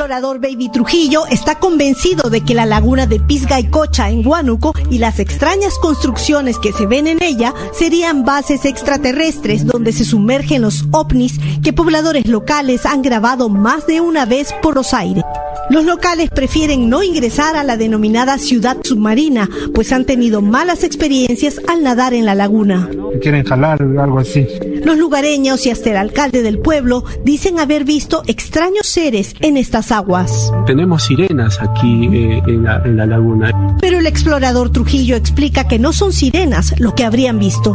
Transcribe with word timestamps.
explorador 0.00 0.40
Baby 0.40 0.70
Trujillo 0.70 1.26
está 1.26 1.56
convencido 1.56 2.30
de 2.30 2.40
que 2.40 2.54
la 2.54 2.64
laguna 2.64 3.04
de 3.04 3.20
Pisgaycocha 3.20 4.08
en 4.08 4.26
Huánuco 4.26 4.72
y 4.88 4.96
las 4.96 5.18
extrañas 5.18 5.78
construcciones 5.78 6.58
que 6.58 6.72
se 6.72 6.86
ven 6.86 7.06
en 7.06 7.22
ella 7.22 7.52
serían 7.74 8.24
bases 8.24 8.64
extraterrestres 8.64 9.66
donde 9.66 9.92
se 9.92 10.06
sumergen 10.06 10.62
los 10.62 10.86
ovnis 10.90 11.38
que 11.62 11.74
pobladores 11.74 12.26
locales 12.26 12.86
han 12.86 13.02
grabado 13.02 13.50
más 13.50 13.86
de 13.86 14.00
una 14.00 14.24
vez 14.24 14.54
por 14.62 14.74
los 14.74 14.94
aires. 14.94 15.22
Los 15.70 15.84
locales 15.84 16.30
prefieren 16.30 16.88
no 16.88 17.04
ingresar 17.04 17.54
a 17.54 17.62
la 17.62 17.76
denominada 17.76 18.38
ciudad 18.38 18.78
submarina, 18.82 19.48
pues 19.72 19.92
han 19.92 20.04
tenido 20.04 20.42
malas 20.42 20.82
experiencias 20.82 21.60
al 21.68 21.84
nadar 21.84 22.12
en 22.12 22.24
la 22.24 22.34
laguna. 22.34 22.90
Quieren 23.22 23.44
jalar 23.44 23.80
algo 23.80 24.18
así. 24.18 24.48
Los 24.84 24.98
lugareños 24.98 25.64
y 25.66 25.70
hasta 25.70 25.90
el 25.90 25.96
alcalde 25.96 26.42
del 26.42 26.58
pueblo 26.58 27.04
dicen 27.24 27.60
haber 27.60 27.84
visto 27.84 28.24
extraños 28.26 28.88
seres 28.88 29.36
en 29.40 29.56
estas 29.56 29.89
aguas. 29.92 30.52
Tenemos 30.66 31.04
sirenas 31.04 31.60
aquí 31.60 32.08
eh, 32.12 32.42
en, 32.46 32.64
la, 32.64 32.82
en 32.84 32.96
la 32.96 33.06
laguna. 33.06 33.76
Pero 33.80 33.98
el 33.98 34.06
explorador 34.06 34.70
Trujillo 34.70 35.16
explica 35.16 35.64
que 35.64 35.78
no 35.78 35.92
son 35.92 36.12
sirenas 36.12 36.78
lo 36.78 36.94
que 36.94 37.04
habrían 37.04 37.38
visto. 37.38 37.74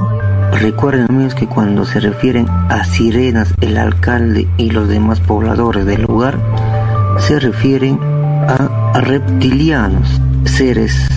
Recuerden 0.54 1.08
amigos 1.10 1.36
que 1.36 1.48
cuando 1.48 1.86
se 1.86 2.00
refieren 2.00 2.48
a 2.50 2.84
sirenas, 2.86 3.54
el 3.62 3.78
alcalde 3.78 4.48
y 4.58 4.70
los 4.70 4.88
demás 4.88 5.20
pobladores 5.20 5.86
del 5.86 6.04
lugar 6.04 6.40
se 7.20 7.40
refieren 7.40 8.00
a 8.48 9.00
reptilianos, 9.02 10.22
seres 10.46 11.08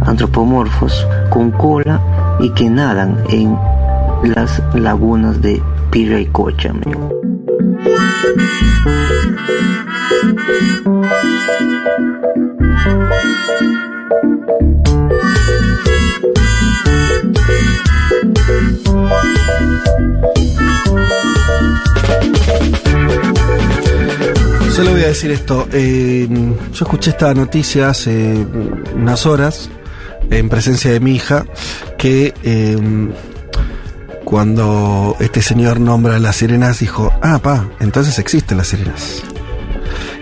antropomorfos 0.00 1.06
con 1.30 1.50
cola 1.50 2.00
y 2.40 2.50
que 2.50 2.68
nadan 2.68 3.18
en 3.28 3.56
las 4.34 4.62
lagunas 4.74 5.40
de 5.40 5.62
Piraycocha. 5.90 6.70
amigo. 6.70 7.31
Solo 24.74 24.92
voy 24.92 25.02
a 25.02 25.08
decir 25.08 25.32
esto. 25.32 25.66
eh, 25.72 26.28
yo 26.72 26.84
escuché 26.84 27.10
esta 27.10 27.34
noticia 27.34 27.88
hace 27.90 28.46
unas 28.94 29.26
horas, 29.26 29.68
en 30.30 30.48
presencia 30.48 30.92
de 30.92 31.00
mi 31.00 31.16
hija, 31.16 31.44
que 31.98 32.32
eh, 32.44 32.78
cuando 34.32 35.14
este 35.20 35.42
señor 35.42 35.78
nombra 35.78 36.16
a 36.16 36.18
las 36.18 36.36
sirenas, 36.36 36.78
dijo, 36.78 37.12
ah, 37.20 37.38
pa, 37.42 37.68
entonces 37.80 38.18
existen 38.18 38.56
las 38.56 38.68
sirenas. 38.68 39.22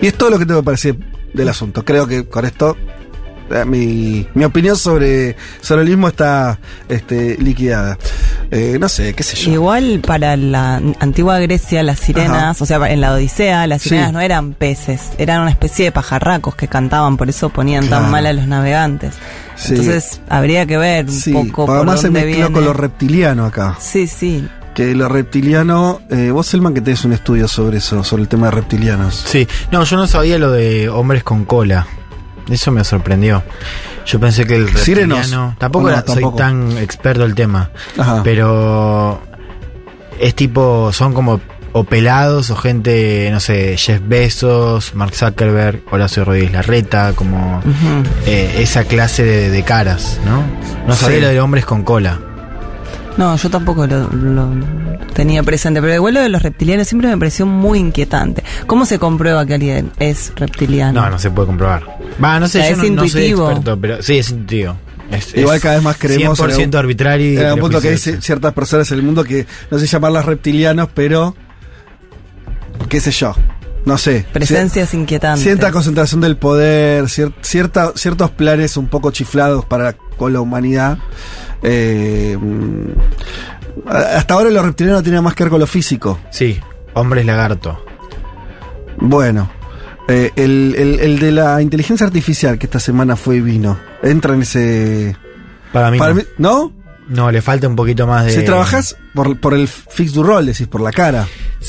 Y 0.02 0.08
es 0.08 0.14
todo 0.14 0.30
lo 0.30 0.38
que 0.40 0.46
tengo 0.46 0.62
que 0.62 0.64
parecer 0.64 0.96
del 1.32 1.48
asunto. 1.48 1.84
Creo 1.84 2.08
que 2.08 2.26
con 2.26 2.44
esto 2.44 2.76
eh, 3.52 3.64
mi, 3.64 4.26
mi 4.34 4.42
opinión 4.44 4.76
sobre, 4.76 5.36
sobre 5.60 5.82
el 5.82 5.88
mismo 5.90 6.08
está 6.08 6.58
este, 6.88 7.36
liquidada. 7.38 7.96
Eh, 8.50 8.78
no 8.80 8.88
sé, 8.88 9.14
qué 9.14 9.22
sé 9.22 9.36
yo. 9.36 9.52
Igual 9.52 10.00
para 10.04 10.36
la 10.36 10.82
antigua 10.98 11.38
Grecia 11.38 11.84
las 11.84 12.00
sirenas, 12.00 12.60
o 12.60 12.66
sea, 12.66 12.78
en 12.90 13.00
la 13.00 13.12
Odisea 13.12 13.68
las 13.68 13.82
sirenas 13.82 14.08
Sí. 14.08 14.12
no 14.14 14.20
eran 14.20 14.54
peces, 14.54 15.02
eran 15.18 15.42
una 15.42 15.50
especie 15.52 15.84
de 15.84 15.92
pajarracos 15.92 16.56
que 16.56 16.66
cantaban, 16.66 17.16
por 17.16 17.28
eso 17.28 17.48
ponían 17.50 17.86
Claro. 17.86 18.02
tan 18.02 18.10
mal 18.10 18.26
a 18.26 18.32
los 18.32 18.48
navegantes. 18.48 19.14
Sí. 19.60 19.74
Entonces 19.74 20.20
habría 20.28 20.64
que 20.66 20.78
ver 20.78 21.04
un 21.06 21.12
Sí, 21.12 21.32
poco 21.32 21.66
por 21.66 21.76
además 21.76 22.00
se 22.00 22.06
dónde 22.06 22.20
mezcló 22.24 22.36
viene. 22.38 22.52
con 22.54 22.64
lo 22.64 22.72
reptiliano 22.72 23.44
acá. 23.44 23.76
Sí, 23.78 24.06
sí. 24.06 24.48
Que 24.74 24.94
lo 24.94 25.08
reptiliano, 25.08 26.00
eh, 26.08 26.30
vos 26.30 26.46
Selman 26.46 26.72
que 26.72 26.80
tenés 26.80 27.04
un 27.04 27.12
estudio 27.12 27.46
sobre 27.48 27.78
eso, 27.78 28.02
sobre 28.04 28.22
el 28.22 28.28
tema 28.28 28.46
de 28.46 28.52
reptilianos. 28.52 29.14
Sí, 29.26 29.46
no, 29.70 29.84
yo 29.84 29.96
no 29.96 30.06
sabía 30.06 30.38
lo 30.38 30.50
de 30.50 30.88
hombres 30.88 31.22
con 31.24 31.44
cola. 31.44 31.86
Eso 32.48 32.70
me 32.72 32.82
sorprendió. 32.84 33.42
Yo 34.06 34.18
pensé 34.18 34.46
que 34.46 34.56
el 34.56 34.74
Sirenos. 34.76 35.18
reptiliano... 35.18 35.56
Tampoco, 35.58 35.84
No, 35.84 35.90
era- 35.90 36.02
tampoco. 36.04 36.30
soy 36.30 36.38
tan 36.38 36.78
experto 36.78 37.22
del 37.22 37.34
tema. 37.34 37.70
Ajá. 37.98 38.22
Pero 38.24 39.20
es 40.18 40.34
tipo, 40.34 40.90
son 40.92 41.12
como 41.12 41.40
o 41.72 41.84
pelados 41.84 42.50
o 42.50 42.56
gente, 42.56 43.28
no 43.30 43.40
sé, 43.40 43.76
Jeff 43.76 44.00
Bezos, 44.04 44.94
Mark 44.94 45.14
Zuckerberg, 45.14 45.82
Horacio 45.90 46.24
Rodríguez 46.24 46.52
Larreta, 46.52 47.12
como 47.14 47.58
Ujú. 47.58 48.08
eh, 48.26 48.56
esa 48.58 48.84
clase 48.84 49.24
de, 49.24 49.50
de 49.50 49.62
caras, 49.62 50.18
¿no? 50.24 50.42
No 50.86 50.94
sabía 50.94 51.16
Sí. 51.18 51.22
lo 51.22 51.28
de 51.28 51.40
hombres 51.40 51.64
con 51.64 51.82
cola. 51.84 52.18
No, 53.16 53.36
yo 53.36 53.50
tampoco 53.50 53.86
lo, 53.86 54.08
lo 54.10 54.48
tenía 55.14 55.42
presente, 55.42 55.80
pero 55.80 55.94
igual 55.94 56.14
lo 56.14 56.20
de 56.20 56.28
los 56.28 56.42
reptilianos 56.42 56.86
siempre 56.88 57.08
me 57.10 57.18
pareció 57.18 57.44
muy 57.44 57.78
inquietante. 57.78 58.42
¿Cómo 58.66 58.86
se 58.86 58.98
comprueba 58.98 59.44
que 59.44 59.54
alguien 59.54 59.90
es 59.98 60.32
reptiliano? 60.36 61.02
No, 61.02 61.10
no 61.10 61.18
se 61.18 61.30
puede 61.30 61.46
comprobar. 61.48 61.82
Va, 62.22 62.40
no 62.40 62.48
sé, 62.48 62.60
O 62.60 62.62
sea, 62.62 62.70
yo 62.70 62.82
es 62.82 62.90
no, 62.90 63.02
no 63.02 63.08
soy 63.08 63.08
intuitivo. 63.20 63.46
experto, 63.50 63.80
pero 63.80 64.02
sí, 64.02 64.18
es 64.18 64.30
intuitivo. 64.30 64.76
Es, 65.10 65.36
Igual 65.36 65.60
cada 65.60 65.74
vez 65.74 65.82
más 65.84 65.96
creemos 65.98 66.38
en 66.38 66.46
100% 66.46 66.60
algún- 66.62 66.76
arbitrario 66.76 67.40
Era 67.40 67.54
un 67.54 67.60
punto 67.60 67.80
que 67.80 67.88
hay 67.88 67.98
ciertas 67.98 68.52
personas 68.54 68.90
en 68.92 68.98
el 68.98 69.04
mundo 69.04 69.24
que 69.24 69.44
no 69.70 69.78
sé 69.78 69.86
llamarlas 69.86 70.24
reptilianos, 70.24 70.88
pero 70.94 71.34
qué 72.88 73.00
sé 73.00 73.10
yo, 73.10 73.34
no 73.84 73.98
sé. 73.98 74.26
Presencias 74.32 74.94
inquietantes. 74.94 75.42
Cierta 75.42 75.70
concentración 75.72 76.20
del 76.20 76.36
poder, 76.36 77.04
cier- 77.04 77.32
cierta, 77.42 77.92
ciertos 77.94 78.30
planes 78.30 78.76
un 78.76 78.88
poco 78.88 79.10
chiflados 79.10 79.64
para 79.64 79.94
con 80.16 80.32
la 80.32 80.40
humanidad. 80.40 80.98
Eh, 81.62 82.36
mm, 82.40 83.88
hasta 83.88 84.34
ahora 84.34 84.50
los 84.50 84.64
reptilianos 84.64 85.02
tienen 85.02 85.22
más 85.22 85.34
que 85.34 85.44
ver 85.44 85.50
con 85.50 85.60
lo 85.60 85.66
físico. 85.66 86.18
Sí, 86.30 86.58
hombres 86.94 87.24
lagarto. 87.26 87.84
Bueno, 88.98 89.50
eh, 90.08 90.30
el, 90.36 90.74
el- 90.76 91.00
el 91.00 91.18
de 91.18 91.32
la 91.32 91.62
inteligencia 91.62 92.06
artificial 92.06 92.58
que 92.58 92.66
esta 92.66 92.80
semana 92.80 93.16
fue 93.16 93.36
y 93.36 93.40
vino, 93.40 93.78
entra 94.02 94.34
en 94.34 94.42
ese... 94.42 95.16
Para 95.72 95.90
mí, 95.90 95.98
para 95.98 96.10
no. 96.12 96.16
mí- 96.16 96.24
¿No? 96.38 96.72
No, 97.10 97.30
le 97.30 97.42
falta 97.42 97.68
un 97.68 97.76
poquito 97.76 98.06
más 98.06 98.24
de. 98.24 98.32
Si 98.32 98.44
trabajas 98.44 98.96
por, 99.14 99.38
por 99.38 99.52
el 99.54 99.68
fix 99.68 100.12
du 100.14 100.22
rol, 100.22 100.46
decís, 100.46 100.66
por 100.66 100.80
la 100.80 100.90
cara. 100.92 101.26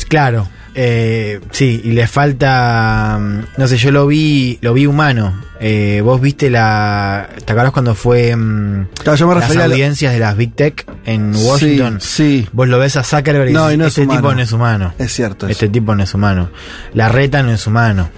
Claro. 0.08 0.48
eh, 0.76 1.42
sí, 1.52 1.82
y 1.84 1.92
le 1.92 2.08
falta. 2.08 3.18
mm, 3.20 3.40
No 3.58 3.68
sé, 3.68 3.78
yo 3.78 3.92
lo 3.92 4.08
vi, 4.08 4.58
lo 4.62 4.74
vi 4.74 4.86
humano. 4.86 5.34
Eh, 5.60 6.02
Vos 6.04 6.22
viste 6.22 6.50
la. 6.50 7.28
¿Te 7.46 7.52
acuerdas 7.54 7.72
cuando 7.74 7.94
fue 7.96 8.36
mm, 8.36 8.88
Claro, 9.04 9.16
yo 9.18 9.28
me 9.28 9.34
las 9.36 9.44
refería 9.44 9.66
a 9.66 9.68
la- 9.68 9.74
audiencias 9.76 10.14
de 10.14 10.20
las 10.20 10.38
Big 10.38 10.54
Tech 10.56 10.86
en 11.06 11.34
Sí, 11.36 11.46
Washington? 11.46 11.98
Sí, 12.02 12.48
Vos 12.54 12.68
lo 12.68 12.80
ves 12.80 12.96
a 12.98 13.04
Zuckerberg 13.04 13.50
y 13.50 13.54
No, 13.54 13.64
dices, 13.68 13.74
y 13.76 13.78
no 13.78 13.86
es 13.86 13.98
este 13.98 14.08
tipo 14.16 14.34
no 14.34 14.42
es 14.42 14.52
humano. 14.52 14.94
es 14.98 15.12
cierto. 15.14 15.46
eso. 15.48 15.52
Este 15.52 15.68
tipo 15.70 15.94
no 15.96 16.04
es 16.04 16.14
humano. 16.14 16.50
La 16.94 17.10
reta 17.10 17.44
no 17.44 17.52
es 17.52 17.66
humano. 17.68 18.10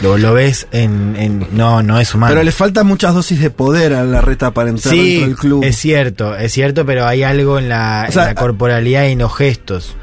Lo, 0.00 0.16
lo 0.18 0.32
ves 0.34 0.66
en, 0.72 1.16
en- 1.16 1.46
No, 1.52 1.82
no 1.82 1.98
es 1.98 2.14
humano. 2.14 2.32
Pero 2.32 2.44
le 2.44 2.52
faltan 2.52 2.86
muchas 2.86 3.14
dosis 3.14 3.40
de 3.40 3.50
poder 3.50 3.94
a 3.94 4.04
la 4.04 4.20
reta 4.20 4.52
para 4.52 4.70
entrar 4.70 4.94
dentro 4.94 5.10
Sí, 5.12 5.20
del 5.20 5.36
club. 5.36 5.64
es 5.64 5.76
cierto, 5.76 6.36
es 6.36 6.52
cierto, 6.52 6.86
pero 6.86 7.06
hay 7.06 7.22
algo 7.24 7.58
en 7.58 7.68
la, 7.68 8.06
O 8.08 8.12
sea, 8.12 8.22
en 8.22 8.28
la 8.28 8.34
corporalidad 8.36 9.04
y 9.06 9.12
en 9.12 9.18
los 9.18 9.34
gestos. 9.34 9.96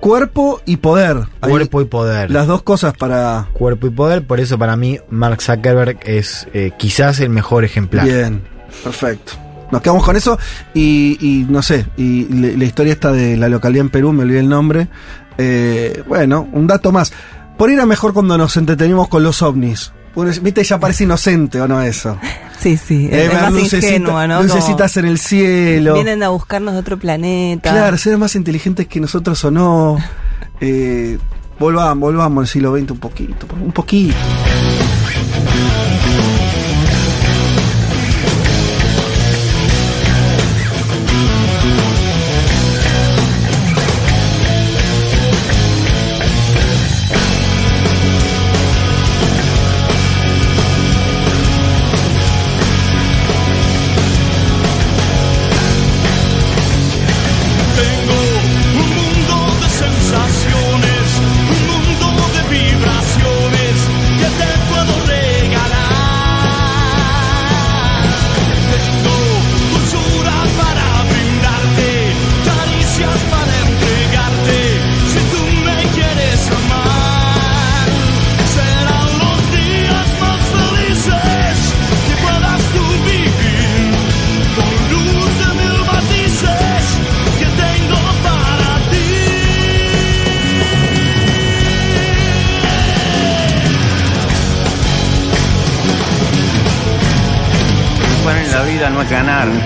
Cuerpo 0.00 0.60
y 0.66 0.78
poder. 0.78 1.18
Hay 1.40 1.50
Cuerpo 1.50 1.80
y 1.80 1.84
poder. 1.84 2.30
Las 2.30 2.46
dos 2.48 2.62
cosas 2.62 2.92
para. 2.96 3.46
Cuerpo 3.52 3.86
y 3.86 3.90
poder, 3.90 4.26
por 4.26 4.40
eso 4.40 4.58
para 4.58 4.76
mí 4.76 4.98
Mark 5.10 5.40
Zuckerberg 5.42 5.98
es 6.04 6.48
eh, 6.54 6.72
quizás 6.76 7.20
el 7.20 7.28
mejor 7.30 7.64
ejemplar. 7.64 8.04
Bien, 8.04 8.42
perfecto. 8.82 9.34
Nos 9.70 9.80
quedamos 9.80 10.04
con 10.04 10.16
eso 10.16 10.38
y, 10.74 11.16
y 11.20 11.46
no 11.48 11.62
sé, 11.62 11.86
y 11.96 12.24
le- 12.26 12.56
la 12.58 12.64
historia 12.64 12.92
esta 12.92 13.12
de 13.12 13.36
la 13.36 13.48
localidad 13.48 13.82
en 13.86 13.90
Perú, 13.90 14.12
me 14.12 14.24
olvidé 14.24 14.40
el 14.40 14.48
nombre. 14.48 14.88
Eh, 15.38 16.02
bueno, 16.08 16.48
un 16.52 16.66
dato 16.66 16.90
más. 16.92 17.12
Por 17.62 17.70
ir 17.70 17.78
a 17.78 17.86
mejor 17.86 18.12
cuando 18.12 18.36
nos 18.36 18.56
entretenimos 18.56 19.06
con 19.06 19.22
los 19.22 19.40
ovnis. 19.40 19.92
Viste, 20.42 20.64
ya 20.64 20.80
parece 20.80 21.04
inocente 21.04 21.60
o 21.60 21.68
no 21.68 21.80
eso. 21.80 22.18
Sí, 22.58 22.76
sí, 22.76 23.08
Eh, 23.08 23.26
es, 23.26 23.32
más 23.40 23.52
lucecita- 23.52 23.76
ingenuo, 23.86 24.26
¿no? 24.26 24.42
Lucecitas 24.42 24.96
en 24.96 25.04
el 25.04 25.16
cielo. 25.16 25.94
Vienen 25.94 26.24
a 26.24 26.30
buscarnos 26.30 26.74
de 26.74 26.80
otro 26.80 26.98
planeta. 26.98 27.70
Claro, 27.70 27.96
ser 27.98 28.18
más 28.18 28.34
inteligentes 28.34 28.88
que 28.88 28.98
nosotros 28.98 29.44
o 29.44 29.52
no. 29.52 29.96
Eh, 30.60 31.18
volvamos, 31.60 32.00
volvamos 32.00 32.42
al 32.42 32.48
siglo 32.48 32.76
XX 32.76 32.90
un 32.90 32.98
poquito, 32.98 33.46
un 33.64 33.70
poquito. 33.70 34.16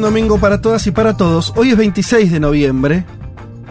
Buen 0.00 0.12
domingo 0.14 0.38
para 0.38 0.60
todas 0.60 0.86
y 0.86 0.92
para 0.92 1.16
todos. 1.16 1.52
Hoy 1.56 1.70
es 1.70 1.76
26 1.76 2.30
de 2.30 2.38
noviembre. 2.38 3.04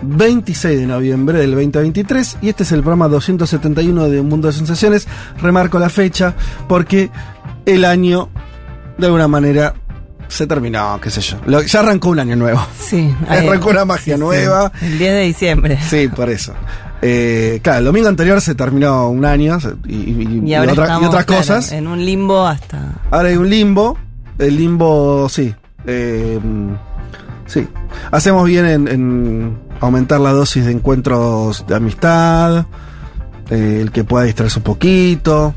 26 0.01 0.77
de 0.81 0.85
noviembre 0.85 1.39
del 1.39 1.51
2023 1.51 2.37
y 2.41 2.49
este 2.49 2.63
es 2.63 2.71
el 2.73 2.81
programa 2.81 3.07
271 3.07 4.09
de 4.09 4.19
Un 4.19 4.27
Mundo 4.27 4.47
de 4.49 4.53
Sensaciones. 4.53 5.07
Remarco 5.41 5.79
la 5.79 5.89
fecha 5.89 6.35
porque 6.67 7.09
el 7.65 7.85
año 7.85 8.27
de 8.97 9.05
alguna 9.05 9.27
manera 9.29 9.73
se 10.27 10.45
terminó, 10.47 10.99
qué 11.01 11.09
sé 11.09 11.21
yo. 11.21 11.37
Lo- 11.45 11.61
ya 11.61 11.79
arrancó 11.79 12.09
un 12.09 12.19
año 12.19 12.35
nuevo. 12.35 12.59
Sí. 12.77 13.13
Arrancó 13.29 13.69
una 13.69 13.85
magia 13.85 14.15
sí, 14.15 14.19
sí. 14.21 14.25
nueva. 14.25 14.71
El 14.81 14.99
10 14.99 15.11
de 15.13 15.21
diciembre. 15.21 15.79
Sí, 15.89 16.09
por 16.09 16.29
eso. 16.29 16.53
Eh, 17.01 17.61
claro, 17.63 17.79
el 17.79 17.85
domingo 17.85 18.09
anterior 18.09 18.41
se 18.41 18.53
terminó 18.53 19.09
un 19.09 19.23
año 19.23 19.57
y, 19.87 19.95
y- 19.95 20.41
Y 20.45 20.49
y 20.49 20.53
ahora 20.55 20.73
otra- 20.73 20.83
y 20.83 20.87
estamos, 20.87 21.07
otras 21.09 21.25
claro, 21.25 21.41
cosas. 21.41 21.71
en 21.71 21.87
un 21.87 22.03
limbo 22.05 22.45
hasta... 22.45 22.95
Ahora 23.11 23.29
hay 23.29 23.37
un 23.37 23.49
limbo. 23.49 23.97
El 24.37 24.57
limbo, 24.57 25.27
sí. 25.29 25.55
Eh, 25.85 26.39
sí. 27.45 27.67
Hacemos 28.11 28.45
bien 28.45 28.65
en, 28.65 28.87
en 28.87 29.57
aumentar 29.79 30.19
la 30.19 30.31
dosis 30.31 30.65
de 30.65 30.71
encuentros 30.71 31.65
de 31.67 31.75
amistad. 31.75 32.65
eh, 33.49 33.79
el 33.81 33.91
que 33.91 34.03
pueda 34.03 34.25
distraerse 34.25 34.59
un 34.59 34.63
poquito. 34.63 35.53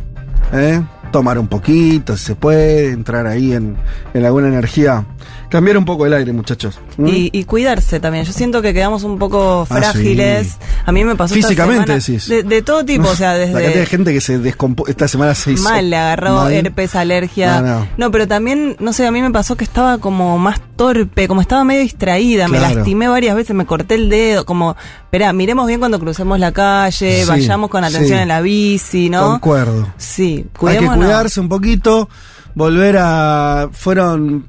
¿eh? 0.53 0.83
Tomar 1.13 1.39
un 1.39 1.49
poquito, 1.49 2.17
si 2.17 2.25
se 2.27 2.35
puede. 2.35 2.91
Entrar 2.93 3.27
ahí 3.27 3.53
en, 3.53 3.77
en 4.15 4.25
alguna 4.25 4.49
energía. 4.49 5.05
Cambiar 5.51 5.77
un 5.77 5.85
poco 5.85 6.07
el 6.07 6.13
aire, 6.15 6.33
muchachos. 6.33 6.79
¿Mm? 6.97 7.07
Y, 7.09 7.31
y 7.33 7.45
cuidarse 7.45 7.99
también. 8.01 8.25
Yo 8.25 8.33
siento 8.33 8.63
que 8.63 8.73
quedamos 8.73 9.03
un 9.03 9.19
poco 9.19 9.67
Ah, 9.69 9.75
frágiles. 9.75 10.47
sí. 10.49 10.55
A 10.87 10.93
mí 10.93 11.05
me 11.05 11.17
pasó 11.17 11.35
esta 11.35 11.49
Físicamente, 11.49 11.85
semana- 12.01 12.05
decís. 12.07 12.29
De, 12.29 12.43
de 12.45 12.63
todo 12.63 12.85
tipo, 12.85 13.09
o 13.09 13.15
sea, 13.17 13.35
La 13.35 13.41
cantidad 13.47 13.61
de 13.61 13.67
desde... 13.69 13.87
gente 13.87 14.13
que 14.13 14.21
se 14.21 14.39
descompuso. 14.39 14.89
Esta 14.89 15.09
semana 15.09 15.35
se 15.35 15.53
hizo. 15.53 15.65
Mal, 15.65 15.91
le 15.91 15.97
agarró 15.97 16.37
mal. 16.37 16.53
herpes, 16.53 16.95
alergia. 16.95 17.61
No, 17.61 17.67
no. 17.81 17.89
No, 17.97 18.11
pero 18.13 18.29
también, 18.29 18.77
no 18.79 18.93
sé, 18.93 19.07
a 19.07 19.11
mí 19.11 19.21
me 19.21 19.31
pasó 19.33 19.57
que 19.57 19.65
estaba 19.65 19.99
como 19.99 20.39
más 20.39 20.61
torpe, 20.77 21.27
como 21.29 21.41
estaba 21.41 21.65
medio 21.65 21.81
distraída, 21.83 22.47
me 22.49 22.61
lastimé 22.61 23.09
varias 23.09 23.35
veces, 23.35 23.55
me 23.57 23.67
corté 23.67 23.97
el 23.97 24.09
dedo, 24.09 24.47
como, 24.47 24.77
espera, 25.03 25.33
miremos 25.33 25.67
bien 25.67 25.81
cuando 25.81 25.99
crucemos 25.99 26.39
la 26.39 26.53
calle, 26.53 27.23
Sí, 27.23 27.29
vayamos 27.29 27.69
con 27.71 27.83
atención 27.85 28.19
sí. 28.19 28.23
en 28.23 28.29
la 28.29 28.41
bici, 28.41 29.11
¿no? 29.11 29.33
Concuerdo. 29.33 29.93
Sí, 29.99 30.37
Hay 30.37 30.43
que 30.45 30.49
cuidémonos. 30.59 30.97
cuidarse 31.05 31.41
un 31.41 31.49
poquito, 31.49 32.09
volver 32.55 32.97
a... 33.01 33.69
Fueron... 33.73 34.47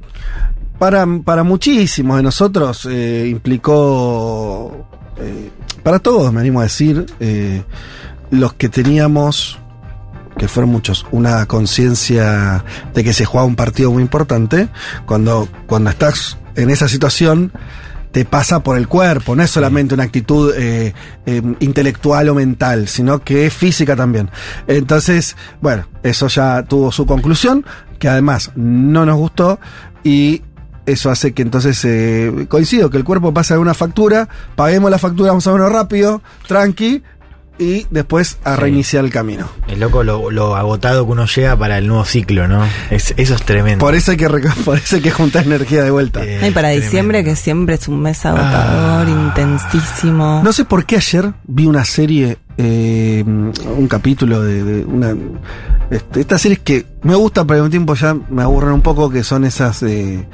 Para, 0.81 1.05
para 1.23 1.43
muchísimos 1.43 2.17
de 2.17 2.23
nosotros 2.23 2.87
eh, 2.89 3.27
implicó... 3.29 4.87
eh, 5.17 5.51
para 5.83 5.99
todos, 5.99 6.33
me 6.33 6.39
animo 6.39 6.59
a 6.59 6.63
decir, 6.63 7.05
eh, 7.19 7.61
los 8.31 8.53
que 8.53 8.67
teníamos, 8.67 9.59
que 10.39 10.47
fueron 10.47 10.71
muchos, 10.71 11.05
una 11.11 11.45
conciencia 11.45 12.65
de 12.95 13.03
que 13.03 13.13
se 13.13 13.25
jugaba 13.25 13.47
un 13.47 13.55
partido 13.55 13.91
muy 13.91 14.01
importante, 14.01 14.69
cuando, 15.05 15.47
cuando 15.67 15.91
estás 15.91 16.39
en 16.55 16.71
esa 16.71 16.87
situación 16.87 17.51
te 18.11 18.25
pasa 18.25 18.63
por 18.63 18.75
el 18.75 18.87
cuerpo, 18.87 19.35
no 19.35 19.43
es 19.43 19.51
solamente 19.51 19.93
una 19.93 20.05
actitud 20.05 20.51
eh, 20.57 20.95
eh, 21.27 21.41
intelectual 21.59 22.27
o 22.29 22.33
mental, 22.33 22.87
sino 22.87 23.19
que 23.23 23.45
es 23.45 23.53
física 23.53 23.95
también. 23.95 24.31
Entonces, 24.65 25.37
bueno, 25.61 25.85
eso 26.01 26.27
ya 26.27 26.63
tuvo 26.63 26.91
su 26.91 27.05
conclusión, 27.05 27.63
que 27.99 28.09
además 28.09 28.51
no 28.55 29.05
nos 29.05 29.17
gustó 29.17 29.59
y 30.03 30.41
eso 30.91 31.09
hace 31.11 31.33
que 31.33 31.41
entonces 31.41 31.83
eh, 31.85 32.45
coincido 32.49 32.89
que 32.89 32.97
el 32.97 33.03
cuerpo 33.03 33.33
pase 33.33 33.53
alguna 33.53 33.73
factura, 33.73 34.27
paguemos 34.55 34.89
la 34.91 34.97
factura, 34.97 35.29
vamos 35.31 35.47
a 35.47 35.51
verlo 35.51 35.69
rápido, 35.69 36.21
tranqui, 36.47 37.03
y 37.59 37.85
después 37.91 38.39
a 38.43 38.55
Sí. 38.55 38.61
reiniciar 38.61 39.05
el 39.05 39.11
camino. 39.11 39.47
Es 39.67 39.77
loco 39.77 40.03
lo, 40.03 40.31
lo 40.31 40.55
agotado 40.55 41.05
que 41.05 41.11
uno 41.11 41.27
llega 41.27 41.55
para 41.55 41.77
el 41.77 41.87
nuevo 41.87 42.03
ciclo, 42.05 42.47
¿no? 42.47 42.65
Es, 42.89 43.13
eso 43.17 43.35
es 43.35 43.43
tremendo. 43.43 43.85
Por 43.85 43.93
eso 43.93 44.11
hay 44.11 44.17
que, 44.17 44.27
por 44.65 44.77
eso 44.79 44.95
hay 44.95 45.01
que 45.03 45.11
juntar 45.11 45.45
energía 45.45 45.83
de 45.83 45.91
vuelta. 45.91 46.23
Eh, 46.25 46.39
Ay, 46.41 46.51
para 46.51 46.69
tremendo. 46.69 46.85
diciembre, 46.85 47.23
que 47.23 47.35
siempre 47.35 47.75
es 47.75 47.87
un 47.87 48.01
mes 48.01 48.25
agotador, 48.25 49.05
Ah. 49.07 49.09
intensísimo. 49.67 50.41
No 50.43 50.53
sé 50.53 50.65
por 50.65 50.85
qué 50.85 50.95
ayer 50.95 51.33
vi 51.45 51.67
una 51.67 51.85
serie, 51.85 52.37
eh, 52.57 53.23
un 53.25 53.87
capítulo 53.87 54.41
de, 54.41 54.63
de 54.63 54.85
una. 54.85 55.15
este, 55.89 56.21
estas 56.21 56.41
series 56.41 56.59
que 56.59 56.85
me 57.03 57.15
gustan, 57.15 57.47
pero 57.47 57.57
al 57.57 57.63
mismo 57.63 57.71
tiempo 57.71 57.95
ya 57.95 58.13
me 58.29 58.43
aburren 58.43 58.73
un 58.73 58.81
poco, 58.81 59.09
que 59.09 59.23
son 59.23 59.45
esas 59.45 59.79
de. 59.79 60.27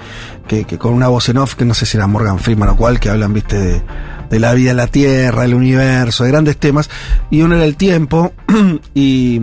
Que, 0.48 0.66
con 0.78 0.94
una 0.94 1.08
voz 1.08 1.30
en 1.30 1.38
off, 1.38 1.56
que 1.56 1.66
no 1.66 1.74
sé 1.74 1.86
si 1.86 1.98
era 1.98 2.08
Morgan 2.08 2.40
Freeman 2.40 2.70
o 2.70 2.78
cual, 2.78 3.00
que 3.00 3.10
hablan, 3.10 3.34
viste, 3.34 3.58
de, 3.60 3.82
de 4.30 4.40
la 4.40 4.54
vida 4.54 4.72
en 4.72 4.78
la 4.78 4.88
Tierra, 4.88 5.44
del 5.44 5.54
universo, 5.54 6.24
de 6.24 6.32
grandes 6.32 6.58
temas. 6.58 6.90
Y 7.30 7.42
uno 7.42 7.56
era 7.56 7.66
el 7.66 7.76
tiempo, 7.76 8.34
y. 8.94 9.42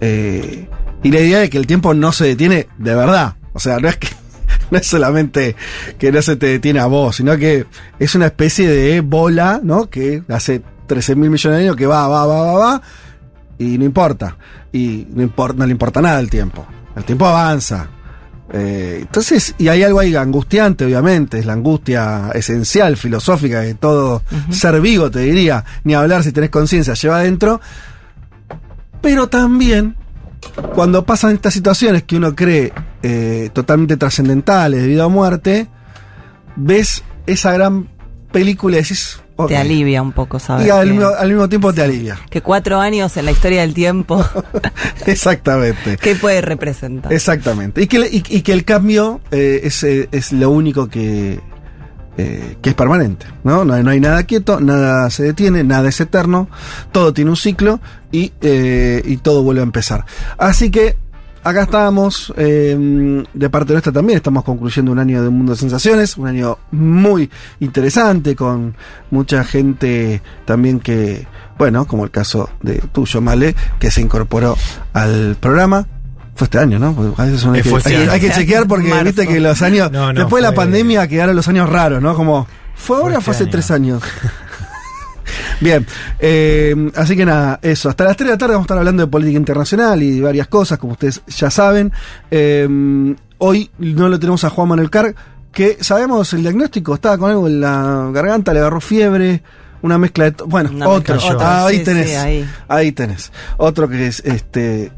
eh, 0.00 0.68
y 1.02 1.12
la 1.12 1.20
idea 1.20 1.38
de 1.38 1.48
que 1.48 1.58
el 1.58 1.66
tiempo 1.66 1.94
no 1.94 2.10
se 2.12 2.24
detiene 2.24 2.66
de 2.78 2.94
verdad. 2.94 3.36
O 3.52 3.60
sea, 3.60 3.78
no 3.78 3.88
es 3.88 3.96
que. 3.96 4.08
No 4.70 4.76
es 4.76 4.86
solamente 4.86 5.56
que 5.98 6.12
no 6.12 6.20
se 6.20 6.36
te 6.36 6.44
detiene 6.44 6.80
a 6.80 6.84
vos, 6.86 7.16
sino 7.16 7.34
que 7.38 7.64
es 7.98 8.14
una 8.14 8.26
especie 8.26 8.68
de 8.68 9.00
bola, 9.00 9.60
¿no? 9.62 9.88
Que 9.88 10.22
hace 10.28 10.60
13 10.88 11.14
mil 11.14 11.30
millones 11.30 11.58
de 11.58 11.64
años 11.64 11.76
que 11.76 11.86
va, 11.86 12.08
va, 12.08 12.26
va, 12.26 12.42
va, 12.42 12.58
va, 12.58 12.82
y 13.58 13.78
no 13.78 13.84
importa. 13.84 14.36
Y 14.72 15.06
no, 15.10 15.22
importa, 15.22 15.58
no 15.58 15.66
le 15.66 15.72
importa 15.72 16.00
nada 16.00 16.18
el 16.18 16.28
tiempo. 16.28 16.66
El 16.96 17.04
tiempo 17.04 17.26
avanza. 17.26 17.88
Eh, 18.50 18.98
entonces, 19.02 19.54
y 19.58 19.68
hay 19.68 19.82
algo 19.82 20.00
ahí 20.00 20.16
angustiante, 20.16 20.84
obviamente, 20.84 21.38
es 21.38 21.46
la 21.46 21.52
angustia 21.52 22.30
esencial, 22.34 22.96
filosófica 22.96 23.60
de 23.60 23.74
todo 23.74 24.22
ser 24.50 24.80
vivo, 24.80 25.10
te 25.10 25.20
diría, 25.20 25.64
ni 25.84 25.94
hablar 25.94 26.22
si 26.22 26.32
tenés 26.32 26.50
conciencia, 26.50 26.94
lleva 26.94 27.18
adentro. 27.18 27.60
Pero 29.02 29.28
también, 29.28 29.96
cuando 30.74 31.04
pasan 31.04 31.34
estas 31.34 31.54
situaciones 31.54 32.04
que 32.04 32.16
uno 32.16 32.34
cree 32.34 32.72
eh, 33.02 33.50
totalmente 33.52 33.96
trascendentales 33.96 34.80
de 34.80 34.88
vida 34.88 35.06
o 35.06 35.10
muerte, 35.10 35.68
ves 36.56 37.04
esa 37.26 37.52
gran 37.52 37.88
película 38.32 38.76
y 38.76 38.80
decís. 38.80 39.20
Te 39.46 39.56
alivia 39.56 40.02
un 40.02 40.12
poco, 40.12 40.38
¿sabes? 40.40 40.66
Y 40.66 40.70
al, 40.70 40.86
que, 40.86 40.92
mismo, 40.92 41.08
al 41.16 41.28
mismo 41.28 41.48
tiempo 41.48 41.72
te 41.72 41.82
alivia. 41.82 42.18
que 42.28 42.40
cuatro 42.42 42.80
años 42.80 43.16
en 43.16 43.24
la 43.24 43.30
historia 43.30 43.60
del 43.60 43.72
tiempo, 43.74 44.24
Exactamente. 45.06 45.96
¿qué 45.96 46.14
puede 46.16 46.40
representar? 46.40 47.12
Exactamente. 47.12 47.82
Y 47.82 47.86
que, 47.86 47.98
le- 47.98 48.08
y, 48.08 48.22
y 48.28 48.42
que 48.42 48.52
el 48.52 48.64
cambio 48.64 49.20
eh, 49.30 49.60
es, 49.64 49.82
eh, 49.84 50.08
es 50.12 50.32
lo 50.32 50.50
único 50.50 50.88
que, 50.88 51.40
eh, 52.16 52.56
que 52.60 52.70
es 52.70 52.74
permanente. 52.74 53.26
¿no? 53.44 53.64
No, 53.64 53.74
hay, 53.74 53.82
no 53.84 53.90
hay 53.90 54.00
nada 54.00 54.22
quieto, 54.24 54.60
nada 54.60 55.08
se 55.10 55.22
detiene, 55.24 55.64
nada 55.64 55.88
es 55.88 56.00
eterno, 56.00 56.48
todo 56.92 57.12
tiene 57.12 57.30
un 57.30 57.36
ciclo 57.36 57.80
y, 58.10 58.32
eh, 58.40 59.02
y 59.04 59.18
todo 59.18 59.42
vuelve 59.42 59.60
a 59.60 59.64
empezar. 59.64 60.04
Así 60.36 60.70
que 60.70 60.96
acá 61.48 61.62
estamos, 61.62 62.32
eh, 62.36 63.24
de 63.32 63.50
parte 63.50 63.72
nuestra 63.72 63.92
también, 63.92 64.16
estamos 64.16 64.44
concluyendo 64.44 64.92
un 64.92 64.98
año 64.98 65.22
de 65.22 65.28
un 65.28 65.36
mundo 65.38 65.52
de 65.52 65.58
sensaciones, 65.58 66.16
un 66.16 66.26
año 66.28 66.58
muy 66.70 67.30
interesante 67.60 68.34
con 68.36 68.74
mucha 69.10 69.44
gente 69.44 70.22
también 70.44 70.80
que, 70.80 71.26
bueno, 71.58 71.86
como 71.86 72.04
el 72.04 72.10
caso 72.10 72.50
de 72.62 72.82
tuyo, 72.92 73.20
Male, 73.20 73.54
que 73.78 73.90
se 73.90 74.00
incorporó 74.00 74.56
al 74.92 75.36
programa. 75.40 75.86
Fue 76.34 76.44
este 76.44 76.58
año, 76.58 76.78
¿no? 76.78 76.92
Porque 76.94 77.20
a 77.20 77.24
veces 77.24 77.42
uno 77.42 77.54
hay, 77.54 77.60
Eh, 77.60 77.62
que, 77.64 77.70
fue 77.70 77.78
este 77.80 77.90
hay 77.90 77.96
que- 77.96 78.02
año. 78.02 78.12
hay 78.12 78.20
que 78.20 78.30
chequear 78.30 78.66
porque 78.68 78.88
Marzo. 78.90 79.04
viste 79.06 79.26
que 79.26 79.40
los 79.40 79.60
años, 79.62 79.90
No, 79.90 80.12
no, 80.12 80.20
después 80.20 80.40
de 80.40 80.48
la 80.48 80.54
fue- 80.54 80.64
pandemia 80.64 81.08
quedaron 81.08 81.34
los 81.34 81.48
años 81.48 81.68
raros, 81.68 82.00
¿no? 82.00 82.14
Como, 82.14 82.46
¿fue 82.76 82.96
ahora 82.98 83.18
o 83.18 83.20
fue 83.20 83.32
este 83.32 83.42
hace 83.42 83.42
año. 83.44 83.50
tres 83.50 83.70
años? 83.72 84.02
Bien, 85.60 85.86
eh, 86.18 86.74
así 86.96 87.16
que 87.16 87.24
nada, 87.24 87.58
eso. 87.62 87.88
Hasta 87.88 88.04
las 88.04 88.16
3 88.16 88.28
de 88.28 88.34
la 88.34 88.38
tarde 88.38 88.54
vamos 88.54 88.64
a 88.64 88.66
estar 88.66 88.78
hablando 88.78 89.02
de 89.04 89.10
política 89.10 89.38
internacional 89.38 90.02
y 90.02 90.20
varias 90.20 90.48
cosas, 90.48 90.78
como 90.78 90.92
ustedes 90.92 91.22
ya 91.26 91.50
saben. 91.50 91.92
Eh, 92.30 93.14
hoy 93.38 93.70
no 93.78 94.08
lo 94.08 94.18
tenemos 94.18 94.44
a 94.44 94.50
Juan 94.50 94.68
Manuel 94.68 94.90
Carr, 94.90 95.14
que 95.52 95.78
sabemos 95.80 96.32
el 96.34 96.42
diagnóstico, 96.42 96.94
estaba 96.94 97.18
con 97.18 97.30
algo 97.30 97.46
en 97.48 97.60
la 97.60 98.10
garganta, 98.12 98.52
le 98.52 98.60
agarró 98.60 98.80
fiebre, 98.80 99.42
una 99.82 99.96
mezcla 99.98 100.24
de... 100.30 100.34
Bueno, 100.46 100.70
Una 100.72 100.88
otro, 100.88 101.16
todo. 101.18 101.38
Ah, 101.40 101.66
ahí 101.66 101.78
Sí, 101.78 101.84
tenés, 101.84 102.08
sí, 102.10 102.14
ahí. 102.16 102.48
ahí. 102.66 102.92
tenés. 102.92 103.30
Otro 103.58 103.88
que 103.88 104.08
es, 104.08 104.20
este, 104.20 104.90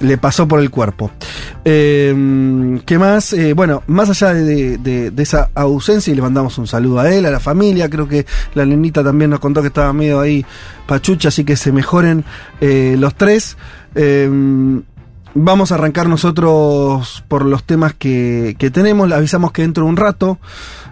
le 0.00 0.18
pasó 0.18 0.46
por 0.46 0.60
el 0.60 0.70
cuerpo. 0.70 1.10
Eh, 1.64 2.80
¿Qué 2.86 2.98
más? 2.98 3.32
Eh, 3.32 3.54
bueno, 3.54 3.82
más 3.86 4.10
allá 4.10 4.34
de, 4.34 5.12
esa 5.16 5.50
ausencia, 5.54 6.12
y 6.12 6.16
le 6.16 6.22
mandamos 6.22 6.58
un 6.58 6.66
saludo 6.66 7.00
a 7.00 7.12
él, 7.12 7.26
a 7.26 7.30
la 7.30 7.40
familia, 7.40 7.88
creo 7.88 8.08
que 8.08 8.26
la 8.54 8.64
nenita 8.64 9.04
también 9.04 9.30
nos 9.30 9.40
contó 9.40 9.60
que 9.60 9.68
estaba 9.68 9.92
medio 9.92 10.20
ahí 10.20 10.44
pachucha, 10.86 11.28
así 11.28 11.44
que 11.44 11.56
se 11.56 11.72
mejoren 11.72 12.24
eh, 12.60 12.96
los 12.98 13.14
tres. 13.14 13.56
Eh, 13.94 14.28
Vamos 15.34 15.70
a 15.70 15.76
arrancar 15.76 16.08
nosotros 16.08 17.22
por 17.28 17.44
los 17.44 17.62
temas 17.62 17.94
que, 17.94 18.56
que 18.58 18.70
tenemos. 18.70 19.08
Le 19.08 19.14
avisamos 19.14 19.52
que 19.52 19.62
dentro 19.62 19.84
de 19.84 19.90
un 19.90 19.96
rato, 19.96 20.40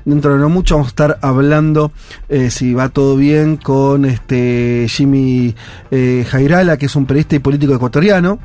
dentro 0.04 0.34
de 0.34 0.38
no 0.38 0.48
mucho, 0.48 0.76
vamos 0.76 0.88
a 0.88 0.90
estar 0.90 1.18
hablando, 1.22 1.90
eh, 2.28 2.50
si 2.50 2.72
va 2.72 2.88
todo 2.88 3.16
bien, 3.16 3.56
con 3.56 4.04
este 4.04 4.86
Jimmy 4.88 5.56
eh, 5.90 6.24
Jairala, 6.28 6.76
que 6.76 6.86
es 6.86 6.94
un 6.94 7.06
periodista 7.06 7.34
y 7.34 7.40
político 7.40 7.74
ecuatoriano. 7.74 8.38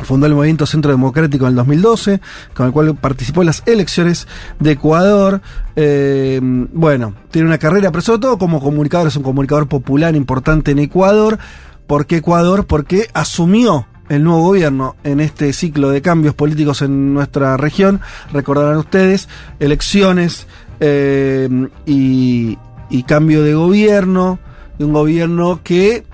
Fundó 0.00 0.26
el 0.26 0.34
Movimiento 0.34 0.66
Centro 0.66 0.90
Democrático 0.90 1.44
en 1.44 1.50
el 1.50 1.56
2012, 1.56 2.20
con 2.54 2.66
el 2.66 2.72
cual 2.72 2.94
participó 2.96 3.42
en 3.42 3.46
las 3.46 3.62
elecciones 3.66 4.26
de 4.58 4.72
Ecuador. 4.72 5.40
Eh, 5.76 6.40
bueno, 6.42 7.14
tiene 7.30 7.48
una 7.48 7.58
carrera, 7.58 7.90
pero 7.90 8.02
sobre 8.02 8.20
todo 8.20 8.38
como 8.38 8.60
comunicador, 8.60 9.08
es 9.08 9.16
un 9.16 9.22
comunicador 9.22 9.68
popular 9.68 10.14
importante 10.16 10.72
en 10.72 10.78
Ecuador. 10.80 11.38
¿Por 11.86 12.06
qué 12.06 12.16
Ecuador? 12.16 12.66
Porque 12.66 13.08
asumió 13.12 13.86
el 14.08 14.24
nuevo 14.24 14.42
gobierno 14.42 14.96
en 15.04 15.20
este 15.20 15.52
ciclo 15.52 15.90
de 15.90 16.02
cambios 16.02 16.34
políticos 16.34 16.82
en 16.82 17.14
nuestra 17.14 17.56
región. 17.56 18.00
Recordarán 18.32 18.78
ustedes, 18.78 19.28
elecciones 19.60 20.46
eh, 20.80 21.48
y, 21.86 22.58
y 22.90 23.02
cambio 23.04 23.42
de 23.42 23.54
gobierno, 23.54 24.38
de 24.78 24.84
un 24.84 24.92
gobierno 24.92 25.60
que, 25.62 26.04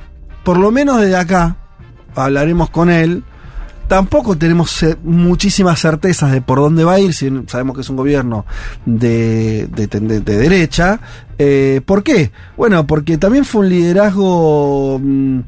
por 0.44 0.58
lo 0.58 0.70
menos 0.70 1.00
desde 1.00 1.16
acá, 1.16 1.56
hablaremos 2.14 2.70
con 2.70 2.90
él, 2.90 3.25
Tampoco 3.88 4.37
tenemos 4.37 4.83
eh, 4.83 4.97
muchísimas 5.02 5.80
certezas 5.80 6.30
de 6.30 6.42
por 6.42 6.59
dónde 6.59 6.85
va 6.85 6.95
a 6.95 7.00
ir, 7.00 7.14
si 7.14 7.30
sabemos 7.47 7.75
que 7.75 7.80
es 7.80 7.88
un 7.88 7.97
gobierno 7.97 8.45
de, 8.85 9.66
de, 9.66 10.21
derecha. 10.21 11.00
Eh, 11.38 11.80
¿Por 11.85 12.02
qué? 12.02 12.30
Bueno, 12.57 12.87
porque 12.87 13.16
también 13.16 13.47
fue 13.47 13.62
un 13.62 13.71
liderazgo 13.71 15.00
mm, 15.02 15.40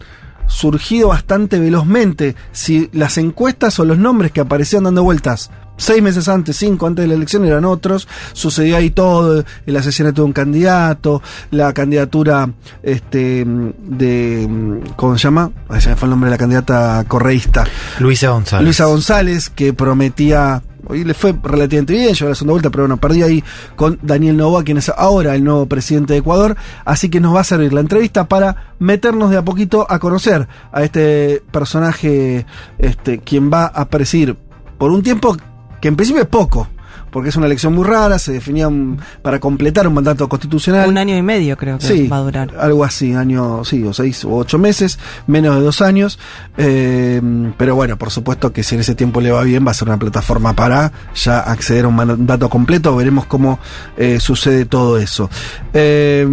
surgido 0.47 1.09
bastante 1.09 1.59
velozmente. 1.59 2.35
Si 2.53 2.89
las 2.93 3.19
encuestas 3.19 3.79
o 3.79 3.85
los 3.85 3.99
nombres 3.99 4.33
que 4.33 4.41
aparecían 4.41 4.85
dando 4.85 5.05
vueltas 5.05 5.51
seis 5.81 6.03
meses 6.03 6.29
antes, 6.29 6.57
cinco 6.57 6.87
antes 6.87 7.03
de 7.03 7.09
la 7.09 7.15
elección 7.15 7.45
eran 7.45 7.65
otros, 7.65 8.07
sucedió 8.33 8.77
ahí 8.77 8.91
todo, 8.91 9.45
el 9.67 9.77
asesinato 9.77 10.23
de 10.23 10.27
un 10.27 10.33
candidato, 10.33 11.23
la 11.51 11.73
candidatura 11.73 12.51
este 12.83 13.45
de 13.47 14.81
¿cómo 14.97 15.17
se 15.17 15.25
llama? 15.25 15.51
Ay, 15.69 15.81
se 15.81 15.89
me 15.89 15.97
fue 15.97 16.07
el 16.07 16.11
nombre 16.11 16.29
de 16.29 16.35
la 16.35 16.39
candidata 16.39 17.05
correísta. 17.09 17.65
Luisa 17.99 18.31
González. 18.31 18.65
Luisa 18.65 18.85
González, 18.85 19.49
que 19.49 19.73
prometía, 19.73 20.63
hoy 20.87 21.05
le 21.05 21.15
fue 21.15 21.35
relativamente 21.43 21.95
bien, 21.95 22.13
llegó 22.13 22.27
a 22.27 22.29
la 22.31 22.35
segunda 22.35 22.53
vuelta, 22.53 22.71
pero 22.71 22.85
bueno, 22.85 22.99
perdió 22.99 23.25
ahí 23.25 23.43
con 23.75 23.99
Daniel 24.03 24.37
Novoa, 24.37 24.63
quien 24.63 24.77
es 24.77 24.91
ahora 24.91 25.35
el 25.35 25.45
nuevo 25.45 25.67
presidente 25.67 26.13
de 26.13 26.19
Ecuador, 26.19 26.57
así 26.85 27.09
que 27.09 27.21
nos 27.21 27.35
va 27.35 27.41
a 27.41 27.45
servir 27.45 27.73
la 27.73 27.81
entrevista 27.81 28.29
para 28.29 28.75
meternos 28.79 29.31
de 29.31 29.39
a 29.39 29.43
poquito 29.43 29.87
a 29.89 29.99
conocer 29.99 30.47
a 30.73 30.83
este 30.83 31.43
personaje, 31.51 32.45
este, 32.79 33.19
quien 33.19 33.51
va 33.51 33.65
a 33.67 33.89
presidir 33.89 34.37
por 34.79 34.91
un 34.91 35.03
tiempo 35.03 35.37
que 35.81 35.89
en 35.89 35.97
principio 35.97 36.23
es 36.23 36.29
poco, 36.29 36.69
porque 37.11 37.31
es 37.31 37.37
una 37.37 37.47
elección 37.47 37.75
muy 37.75 37.85
rara, 37.85 38.19
se 38.21 38.31
definía 38.33 38.69
un- 38.69 38.99
para 39.23 39.41
completar 39.41 39.89
un 39.89 39.95
mandato 39.95 40.29
constitucional. 40.29 40.89
Un 40.89 40.97
año 40.99 41.17
y 41.17 41.23
medio 41.23 41.57
creo 41.57 41.77
que 41.79 41.87
Sí, 41.87 42.07
va 42.07 42.19
a 42.19 42.21
durar. 42.21 42.55
algo 42.57 42.85
así, 42.85 43.15
año, 43.15 43.65
sí, 43.65 43.83
o 43.83 43.93
seis 43.93 44.25
o 44.25 44.33
ocho 44.37 44.59
meses, 44.59 44.99
menos 45.27 45.57
de 45.57 45.63
dos 45.63 45.83
años. 45.83 46.19
eh, 46.57 47.21
pero 47.59 47.75
bueno, 47.75 47.97
por 47.97 48.11
supuesto 48.11 48.53
que 48.53 48.63
si 48.63 48.75
en 48.77 48.83
ese 48.83 48.95
tiempo 48.95 49.21
le 49.21 49.33
va 49.33 49.43
bien, 49.43 49.67
va 49.67 49.71
a 49.73 49.75
ser 49.75 49.89
una 49.89 49.99
plataforma 49.99 50.53
para 50.53 50.93
ya 51.15 51.41
acceder 51.41 51.85
a 51.87 51.89
un 51.89 51.97
mandato 51.97 52.49
completo. 52.49 52.95
Veremos 52.95 53.27
cómo 53.27 53.59
eh, 53.97 54.21
sucede 54.21 54.65
todo 54.67 54.99
eso. 54.99 55.29
Eh, 55.73 56.29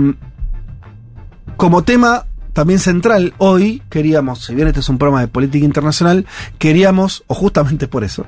como 1.56 1.84
tema 1.84 2.26
también 2.58 2.80
central, 2.80 3.36
hoy 3.38 3.84
queríamos, 3.88 4.46
si 4.46 4.56
bien 4.56 4.68
este 4.68 4.80
es 4.80 4.90
un 4.90 4.98
programa 4.98 5.22
de 5.22 5.28
política 5.28 5.64
internacional, 5.64 6.26
queríamos, 6.58 7.24
o 7.28 7.36
justamente 7.36 7.88
por 7.88 8.04
eso, 8.04 8.26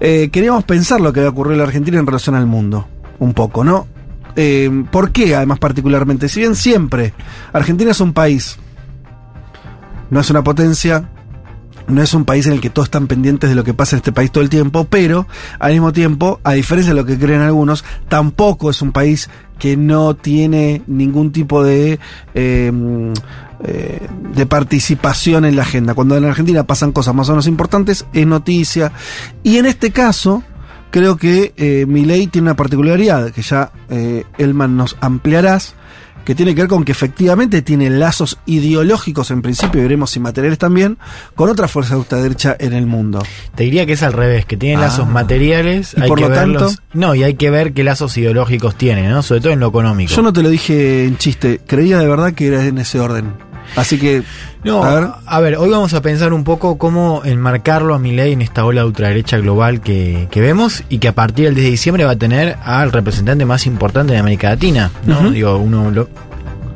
eh, 0.00 0.30
queríamos 0.32 0.64
pensar 0.64 1.00
lo 1.00 1.12
que 1.12 1.20
va 1.20 1.26
a 1.26 1.30
ocurrir 1.30 1.52
en 1.52 1.58
la 1.58 1.64
Argentina 1.64 1.96
en 1.96 2.04
relación 2.04 2.34
al 2.34 2.46
mundo. 2.46 2.88
Un 3.20 3.34
poco, 3.34 3.62
¿no? 3.62 3.86
Eh, 4.34 4.68
¿Por 4.90 5.12
qué, 5.12 5.36
además, 5.36 5.60
particularmente? 5.60 6.28
Si 6.28 6.40
bien 6.40 6.56
siempre 6.56 7.14
Argentina 7.52 7.92
es 7.92 8.00
un 8.00 8.12
país, 8.12 8.58
no 10.10 10.18
es 10.18 10.28
una 10.28 10.42
potencia, 10.42 11.08
no 11.86 12.02
es 12.02 12.14
un 12.14 12.24
país 12.24 12.46
en 12.46 12.54
el 12.54 12.60
que 12.60 12.70
todos 12.70 12.86
están 12.86 13.06
pendientes 13.06 13.48
de 13.48 13.54
lo 13.54 13.62
que 13.62 13.74
pasa 13.74 13.94
en 13.94 13.98
este 13.98 14.10
país 14.10 14.32
todo 14.32 14.42
el 14.42 14.50
tiempo, 14.50 14.88
pero 14.90 15.28
al 15.60 15.70
mismo 15.70 15.92
tiempo, 15.92 16.40
a 16.42 16.54
diferencia 16.54 16.92
de 16.94 17.00
lo 17.00 17.06
que 17.06 17.16
creen 17.16 17.42
algunos, 17.42 17.84
tampoco 18.08 18.70
es 18.70 18.82
un 18.82 18.90
país 18.90 19.30
que 19.58 19.76
no 19.76 20.14
tiene 20.14 20.82
ningún 20.86 21.32
tipo 21.32 21.62
de, 21.62 21.98
eh, 22.34 22.72
eh, 23.64 24.06
de 24.34 24.46
participación 24.46 25.44
en 25.44 25.56
la 25.56 25.62
agenda. 25.62 25.94
Cuando 25.94 26.16
en 26.16 26.24
Argentina 26.24 26.62
pasan 26.62 26.92
cosas 26.92 27.14
más 27.14 27.28
o 27.28 27.32
menos 27.32 27.48
importantes, 27.48 28.06
es 28.12 28.26
noticia. 28.26 28.92
Y 29.42 29.56
en 29.56 29.66
este 29.66 29.90
caso, 29.90 30.44
creo 30.90 31.16
que 31.16 31.54
eh, 31.56 31.84
mi 31.86 32.04
ley 32.04 32.28
tiene 32.28 32.46
una 32.46 32.56
particularidad, 32.56 33.32
que 33.32 33.42
ya 33.42 33.72
eh, 33.88 34.24
Elman 34.38 34.76
nos 34.76 34.96
ampliarás, 35.00 35.74
que 36.28 36.34
tiene 36.34 36.54
que 36.54 36.60
ver 36.60 36.68
con 36.68 36.84
que 36.84 36.92
efectivamente 36.92 37.62
tiene 37.62 37.88
lazos 37.88 38.36
ideológicos 38.44 39.30
en 39.30 39.40
principio, 39.40 39.80
y 39.80 39.84
veremos 39.84 40.10
si 40.10 40.20
materiales 40.20 40.58
también, 40.58 40.98
con 41.34 41.48
otras 41.48 41.70
fuerzas 41.70 41.92
de 41.92 41.98
ultraderecha 42.00 42.54
en 42.58 42.74
el 42.74 42.84
mundo. 42.84 43.22
Te 43.54 43.64
diría 43.64 43.86
que 43.86 43.94
es 43.94 44.02
al 44.02 44.12
revés, 44.12 44.44
que 44.44 44.58
tiene 44.58 44.76
Ah. 44.76 44.80
lazos 44.88 45.08
materiales. 45.08 45.94
Y 45.96 46.02
hay 46.02 46.08
por 46.08 46.18
que 46.18 46.28
lo 46.28 46.34
verlos- 46.34 46.76
tanto- 46.76 46.82
No, 46.92 47.14
y 47.14 47.22
hay 47.22 47.32
que 47.36 47.48
ver 47.48 47.72
qué 47.72 47.82
lazos 47.82 48.14
ideológicos 48.18 48.74
tiene, 48.76 49.08
¿no? 49.08 49.22
Sobre 49.22 49.40
todo 49.40 49.54
en 49.54 49.60
lo 49.60 49.68
económico. 49.68 50.12
Yo 50.14 50.20
no 50.20 50.30
te 50.34 50.42
lo 50.42 50.50
dije 50.50 51.06
en 51.06 51.16
chiste, 51.16 51.62
creía 51.66 51.96
de 51.98 52.06
verdad 52.06 52.34
que 52.34 52.48
era 52.48 52.62
en 52.66 52.76
ese 52.76 53.00
orden. 53.00 53.32
Así 53.76 53.98
que, 53.98 54.22
No, 54.64 54.82
a 54.82 55.20
a 55.26 55.40
ver. 55.40 55.56
hoy 55.56 55.70
vamos 55.70 55.94
a 55.94 56.02
pensar 56.02 56.32
un 56.32 56.42
poco 56.44 56.78
cómo 56.78 57.22
enmarcarlo 57.24 57.94
a 57.94 57.98
Milei 57.98 58.32
en 58.32 58.42
esta 58.42 58.64
ola 58.64 58.80
de 58.82 58.86
ultraderecha 58.88 59.38
global 59.38 59.80
que, 59.80 60.26
que 60.30 60.40
vemos 60.40 60.82
y 60.88 60.98
que 60.98 61.08
a 61.08 61.12
partir 61.14 61.44
del 61.46 61.54
10 61.54 61.64
de 61.66 61.70
diciembre 61.70 62.04
va 62.04 62.12
a 62.12 62.16
tener 62.16 62.56
al 62.64 62.90
representante 62.92 63.44
más 63.44 63.66
importante 63.66 64.12
de 64.14 64.18
América 64.18 64.50
Latina, 64.50 64.90
¿no? 65.06 65.30
Digo, 65.30 65.56
uno 65.58 65.90
lo- 65.90 66.08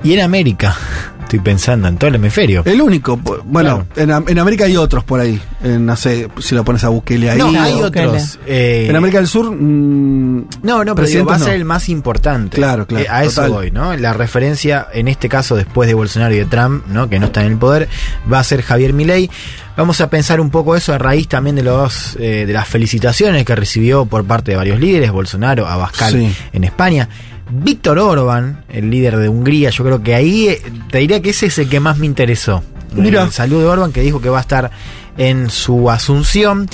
Y 0.04 0.14
en 0.14 0.20
América, 0.20 0.76
estoy 1.22 1.38
pensando 1.38 1.86
en 1.86 1.96
todo 1.96 2.08
el 2.08 2.16
hemisferio. 2.16 2.62
El 2.64 2.82
único, 2.82 3.16
bueno, 3.44 3.86
en, 3.94 4.10
en 4.10 4.38
América 4.40 4.64
hay 4.64 4.76
otros 4.76 5.04
por 5.04 5.20
ahí. 5.20 5.40
En, 5.62 5.86
no 5.86 5.94
sé 5.94 6.28
si 6.40 6.56
lo 6.56 6.64
pones 6.64 6.82
a 6.82 6.88
Bukele 6.88 7.30
ahí. 7.30 7.38
no, 7.38 7.50
o- 7.50 7.60
hay 7.60 7.74
Bukele. 7.74 8.06
otros. 8.08 8.38
eh, 8.46 8.86
En 8.90 8.96
América 8.96 9.18
del 9.18 9.28
Sur, 9.28 9.52
mm, 9.52 10.46
No, 10.64 10.84
no, 10.84 10.94
pero 10.96 11.06
digo, 11.06 11.24
va 11.24 11.36
a 11.36 11.38
no. 11.38 11.44
ser 11.44 11.54
el 11.54 11.64
más 11.64 11.88
importante. 11.88 12.56
Claro, 12.56 12.84
claro, 12.88 13.04
Eh, 13.04 13.08
a 13.08 13.22
eso 13.22 13.36
total. 13.42 13.50
voy, 13.52 13.70
¿no? 13.70 13.96
La 13.96 14.12
referencia, 14.12 14.88
en 14.92 15.06
este 15.06 15.28
caso, 15.28 15.54
después 15.54 15.86
de 15.88 15.94
Bolsonaro 15.94 16.34
y 16.34 16.38
de 16.38 16.46
Trump, 16.46 16.84
¿no? 16.88 17.08
Que 17.08 17.20
no 17.20 17.26
están 17.26 17.44
en 17.46 17.52
el 17.52 17.58
poder, 17.58 17.88
va 18.30 18.40
a 18.40 18.44
ser 18.44 18.62
Javier 18.62 18.92
Milei. 18.92 19.30
Vamos 19.76 20.00
a 20.00 20.10
pensar 20.10 20.40
un 20.40 20.50
poco 20.50 20.74
eso 20.76 20.92
a 20.92 20.98
raíz 20.98 21.28
también 21.28 21.54
de 21.56 21.62
los 21.62 22.16
eh, 22.18 22.44
de 22.44 22.52
las 22.52 22.66
felicitaciones 22.68 23.44
que 23.46 23.54
recibió 23.54 24.04
por 24.04 24.24
parte 24.24 24.50
de 24.50 24.56
varios 24.56 24.78
líderes, 24.80 25.12
Bolsonaro, 25.12 25.66
Abascal 25.66 26.12
Sí. 26.12 26.34
en 26.52 26.64
España. 26.64 27.08
Víctor 27.54 27.98
Orban, 27.98 28.64
el 28.68 28.90
líder 28.90 29.16
de 29.18 29.28
Hungría, 29.28 29.70
yo 29.70 29.84
creo 29.84 30.02
que 30.02 30.14
ahí 30.14 30.48
eh, 30.48 30.62
te 30.90 30.98
diría 30.98 31.20
que 31.20 31.30
ese 31.30 31.46
es 31.46 31.58
el 31.58 31.68
que 31.68 31.80
más 31.80 31.98
me 31.98 32.06
interesó. 32.06 32.62
Mira. 32.94 33.22
El 33.22 33.30
saludo 33.32 33.60
de 33.60 33.66
Orban 33.66 33.92
que 33.92 34.00
dijo 34.02 34.20
que 34.20 34.28
va 34.28 34.38
a 34.38 34.42
estar 34.42 34.70
en 35.18 35.48
su 35.50 35.90
asunción. 35.90 36.68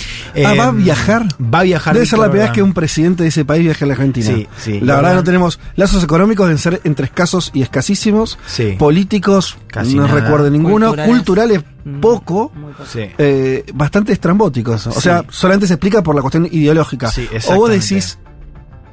Ah, 0.45 0.55
¿va 0.55 0.65
a 0.67 0.69
Eh, 0.71 0.73
viajar? 0.75 1.27
Va 1.43 1.61
a 1.61 1.63
viajar. 1.63 1.95
Debe 1.95 2.07
ser 2.07 2.19
la 2.19 2.27
primera 2.27 2.47
vez 2.51 2.55
que 2.55 2.63
un 2.63 2.73
presidente 2.73 3.23
de 3.25 3.29
ese 3.31 3.45
país 3.45 3.63
viaja 3.65 3.85
a 3.85 3.89
la 3.89 3.95
Argentina. 3.95 4.27
Sí, 4.27 4.49
sí. 4.59 4.81
La 4.81 4.97
verdad 4.97 5.15
no 5.15 5.25
tenemos 5.25 5.59
lazos 5.77 6.03
económicos 6.05 6.47
deben 6.47 6.59
ser 6.59 6.81
entre 6.85 7.07
escasos 7.07 7.51
y 7.55 7.63
escasísimos. 7.63 8.37
Sí. 8.47 8.75
Políticos, 8.79 9.57
Casi 9.69 9.95
no 9.95 10.07
nada. 10.07 10.21
recuerdo 10.21 10.51
ninguno. 10.51 10.89
Culturales. 10.89 11.15
Culturales, 11.17 11.61
Mm, 11.85 12.01
poco. 12.01 12.53
muy 12.55 12.73
poco. 12.73 12.85
Sí. 12.93 13.01
eh, 13.19 13.65
bastante 13.75 14.13
estrambóticos. 14.13 14.87
O 14.89 14.93
Sí. 14.93 15.01
sea, 15.03 15.25
solamente 15.31 15.67
se 15.69 15.75
explica 15.75 16.03
por 16.03 16.15
la 16.17 16.21
cuestión 16.21 16.47
ideológica. 16.51 17.09
Sí, 17.11 17.29
o 17.49 17.55
vos 17.57 17.71
decís, 17.71 18.19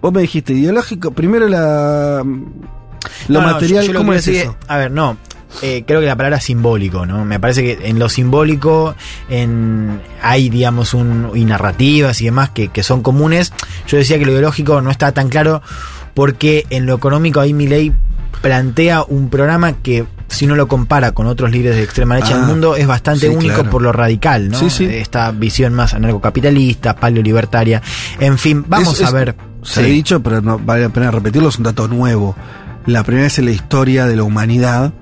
vos 0.01 0.13
me 0.13 0.21
dijiste 0.21 0.53
ideológico, 0.53 1.11
primero 1.11 1.47
la 1.47 2.23
lo 3.27 3.41
No, 3.41 3.47
no, 3.47 3.53
material, 3.53 3.83
yo- 3.83 3.87
yo 3.87 3.93
lo 3.93 3.99
¿cómo 3.99 4.11
que 4.13 4.17
es 4.19 4.27
eso? 4.27 4.55
A 4.67 4.77
ver, 4.77 4.91
no. 4.91 5.17
eh, 5.61 5.83
creo 5.87 6.01
que 6.01 6.05
la 6.07 6.15
palabra 6.15 6.39
simbólico, 6.41 7.05
¿no? 7.05 7.23
Me 7.23 7.39
parece 7.39 7.61
que 7.63 7.87
en 7.87 7.97
lo 7.99 8.09
simbólico 8.09 8.93
en, 9.29 10.01
hay, 10.21 10.49
digamos, 10.49 10.93
un, 10.93 11.31
y 11.33 11.45
narrativas 11.45 12.19
y 12.21 12.25
demás 12.25 12.49
que, 12.49 12.67
que 12.69 12.83
son 12.83 13.01
comunes. 13.01 13.53
Yo 13.87 13.97
decía 13.97 14.19
que 14.19 14.25
lo 14.25 14.31
ideológico 14.31 14.81
no 14.81 14.91
está 14.91 15.11
tan 15.13 15.29
claro 15.29 15.61
porque 16.13 16.65
en 16.71 16.85
lo 16.85 16.95
económico 16.95 17.39
ahí 17.39 17.53
mi 17.53 17.67
ley 17.67 17.93
plantea 18.41 19.03
un 19.03 19.29
programa 19.29 19.73
que 19.73 20.05
si 20.27 20.45
uno 20.45 20.55
lo 20.55 20.67
compara 20.67 21.11
con 21.13 21.27
otros 21.27 21.51
líderes 21.51 21.77
de 21.77 21.83
extrema 21.83 22.15
derecha 22.15 22.35
Ah, 22.35 22.39
del 22.39 22.47
mundo 22.47 22.75
es 22.75 22.85
bastante 22.87 23.29
sí, 23.29 23.35
único 23.35 23.55
claro. 23.55 23.69
por 23.69 23.81
lo 23.81 23.91
radical, 23.91 24.49
¿no? 24.49 24.57
Sí, 24.59 24.69
sí. 24.69 24.85
Esta 24.85 25.31
visión 25.31 25.73
más 25.73 25.93
anarcocapitalista, 25.93 26.95
paleolibertaria, 26.95 27.81
en 28.19 28.37
fin, 28.37 28.65
vamos 28.67 28.95
Es- 28.99 29.01
a 29.01 29.05
es- 29.05 29.11
se 29.65 29.81
ha 29.81 29.83
Sí. 29.83 29.89
dicho, 29.89 30.21
pero 30.23 30.41
no 30.41 30.57
vale 30.59 30.83
la 30.83 30.89
pena 30.89 31.11
repetirlo, 31.11 31.49
es 31.49 31.57
un 31.57 31.63
dato 31.63 31.87
nuevo. 31.87 32.35
La 32.85 33.03
primera 33.03 33.23
vez 33.25 33.37
en 33.39 33.45
la 33.45 33.51
historia 33.51 34.05
de 34.05 34.15
la 34.15 34.23
humanidad 34.23 34.93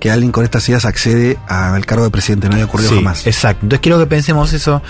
que 0.00 0.10
alguien 0.10 0.30
con 0.32 0.44
estas 0.44 0.68
ideas 0.68 0.84
accede 0.84 1.36
al 1.48 1.84
cargo 1.84 2.04
de 2.04 2.10
presidente, 2.10 2.46
no 2.48 2.54
había 2.54 2.66
ocurrido 2.66 2.90
Sí, 2.90 2.96
jamás. 2.96 3.26
Exacto. 3.26 3.60
Entonces 3.64 3.80
quiero 3.82 3.98
que 3.98 4.06
pensemos 4.06 4.52
eso. 4.52 4.80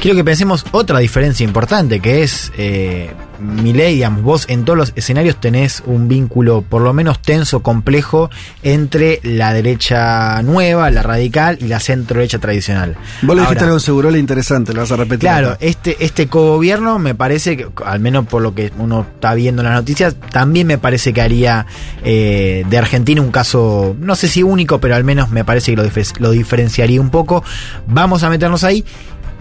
Quiero 0.00 0.16
que 0.16 0.24
pensemos 0.24 0.64
otra 0.72 0.98
diferencia 0.98 1.44
importante, 1.44 2.00
que 2.00 2.22
es 2.24 2.52
eh, 2.58 3.12
Milei, 3.40 3.94
digamos, 3.94 4.22
vos 4.22 4.46
en 4.48 4.64
todos 4.64 4.76
los 4.76 4.92
escenarios 4.96 5.40
tenés 5.40 5.82
un 5.86 6.08
vínculo 6.08 6.62
por 6.62 6.82
lo 6.82 6.92
menos 6.92 7.20
tenso, 7.20 7.62
complejo, 7.62 8.30
entre 8.62 9.20
la 9.22 9.52
derecha 9.52 10.42
nueva, 10.42 10.90
la 10.90 11.02
radical 11.02 11.58
y 11.60 11.68
la 11.68 11.80
centro 11.80 12.18
derecha 12.18 12.38
tradicional. 12.38 12.96
Vos 13.22 13.36
le 13.36 13.42
dijiste 13.42 13.64
algo 13.64 13.76
en 13.76 13.80
Segurola 13.80 14.18
interesante, 14.18 14.72
lo 14.72 14.80
vas 14.80 14.92
a 14.92 14.96
repetir. 14.96 15.20
Claro, 15.20 15.50
acá. 15.50 15.58
este, 15.60 15.96
este 16.04 16.26
cogobierno 16.26 16.98
me 16.98 17.14
parece 17.14 17.56
que, 17.56 17.68
al 17.84 18.00
menos 18.00 18.26
por 18.26 18.42
lo 18.42 18.54
que 18.54 18.72
uno 18.78 19.06
está 19.14 19.34
viendo 19.34 19.62
en 19.62 19.68
las 19.68 19.74
noticias, 19.74 20.16
también 20.30 20.66
me 20.66 20.78
parece 20.78 21.12
que 21.12 21.20
haría 21.20 21.66
eh, 22.04 22.64
de 22.68 22.78
Argentina 22.78 23.20
un 23.20 23.30
caso, 23.30 23.96
no 23.98 24.14
sé 24.16 24.28
si 24.28 24.42
único, 24.42 24.80
pero 24.80 24.94
al 24.94 25.04
menos 25.04 25.30
me 25.30 25.44
parece 25.44 25.74
que 25.74 26.02
lo 26.18 26.30
diferenciaría 26.30 27.00
un 27.00 27.10
poco. 27.10 27.44
Vamos 27.86 28.22
a 28.22 28.30
meternos 28.30 28.64
ahí. 28.64 28.84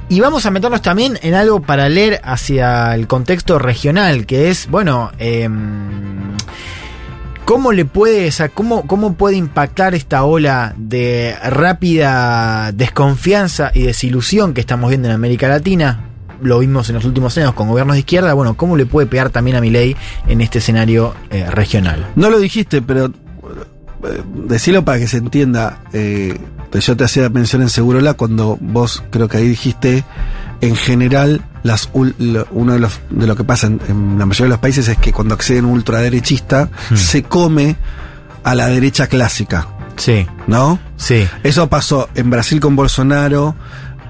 Y 0.09 0.19
vamos 0.21 0.45
a 0.45 0.51
meternos 0.51 0.81
también 0.81 1.19
en 1.21 1.33
algo 1.33 1.61
para 1.61 1.89
leer 1.89 2.21
hacia 2.23 2.95
el 2.95 3.07
contexto 3.07 3.59
regional, 3.59 4.25
que 4.25 4.49
es, 4.49 4.67
bueno, 4.69 5.11
em, 5.19 6.17
¿Cómo 7.47 7.71
le 7.71 7.85
puede, 7.85 8.29
cómo, 8.53 8.85
cómo 8.85 9.13
puede 9.13 9.37
impactar 9.37 9.95
esta 9.95 10.25
ola 10.25 10.75
de 10.75 11.33
rápida 11.49 12.73
desconfianza 12.73 13.71
y 13.73 13.83
desilusión 13.83 14.53
que 14.53 14.59
estamos 14.59 14.89
viendo 14.89 15.07
en 15.07 15.13
América 15.13 15.47
Latina? 15.47 16.09
Lo 16.41 16.59
vimos 16.59 16.89
en 16.89 16.95
los 16.95 17.05
últimos 17.05 17.37
años 17.37 17.53
con 17.53 17.69
gobiernos 17.69 17.93
de 17.93 17.99
izquierda. 17.99 18.33
Bueno, 18.33 18.57
¿cómo 18.57 18.75
le 18.75 18.85
puede 18.85 19.07
pegar 19.07 19.29
también 19.29 19.55
a 19.55 19.61
Milei 19.61 19.95
en 20.27 20.41
este 20.41 20.59
escenario 20.59 21.15
eh, 21.29 21.49
regional? 21.49 22.05
No 22.17 22.29
lo 22.29 22.37
dijiste, 22.37 22.81
pero 22.81 23.05
eh, 23.05 23.11
decilo 24.45 24.83
para 24.83 24.99
que 24.99 25.07
se 25.07 25.15
entienda. 25.15 25.79
Eh, 25.93 26.37
pues 26.71 26.85
yo 26.85 26.95
te 26.97 27.03
hacía 27.03 27.29
mención 27.29 27.61
en 27.61 27.69
Segurola 27.69 28.13
cuando 28.13 28.57
vos 28.61 29.03
creo 29.09 29.27
que 29.27 29.37
ahí 29.37 29.47
dijiste, 29.47 30.03
en 30.61 30.75
general, 30.75 31.41
las 31.63 31.89
uno 31.93 32.73
de, 32.73 32.79
los, 32.79 32.99
de 33.09 33.27
lo 33.27 33.35
que 33.35 33.43
pasa 33.43 33.67
en, 33.67 33.79
en 33.87 34.17
la 34.19 34.25
mayoría 34.25 34.45
de 34.45 34.49
los 34.49 34.59
países 34.59 34.87
es 34.87 34.97
que 34.97 35.11
cuando 35.13 35.33
acceden 35.35 35.65
a 35.65 35.67
un 35.67 35.73
ultraderechista, 35.75 36.69
se 36.95 37.23
come 37.23 37.75
a 38.43 38.55
la 38.55 38.67
derecha 38.67 39.07
clásica, 39.07 39.67
Sí, 39.97 40.27
¿no? 40.47 40.79
sí. 40.95 41.27
Eso 41.43 41.67
pasó 41.69 42.07
en 42.15 42.29
Brasil 42.29 42.59
con 42.59 42.75
Bolsonaro. 42.75 43.55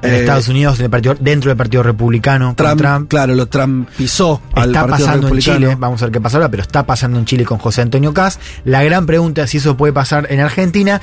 En 0.03 0.13
eh, 0.13 0.19
Estados 0.19 0.47
Unidos, 0.47 0.77
en 0.79 0.85
el 0.85 0.91
partido, 0.91 1.15
dentro 1.19 1.49
del 1.49 1.57
Partido 1.57 1.81
Republicano, 1.81 2.53
Trump, 2.55 2.77
Trump. 2.79 3.09
claro, 3.09 3.33
lo 3.33 3.47
trumpizó 3.47 4.41
al 4.53 4.69
Está 4.69 4.81
Partido 4.85 5.05
pasando 5.07 5.27
en. 5.29 5.39
Chile, 5.39 5.75
vamos 5.79 6.01
a 6.01 6.05
ver 6.05 6.11
qué 6.11 6.21
pasa 6.21 6.37
ahora, 6.37 6.51
pero 6.51 6.61
está 6.61 6.85
pasando 6.85 7.17
en 7.17 7.25
Chile 7.25 7.45
con 7.45 7.57
José 7.57 7.81
Antonio 7.81 8.13
Caz. 8.13 8.37
La 8.63 8.83
gran 8.83 9.07
pregunta 9.07 9.41
es 9.43 9.49
si 9.49 9.57
eso 9.57 9.75
puede 9.75 9.93
pasar 9.93 10.27
en 10.29 10.39
Argentina. 10.39 11.01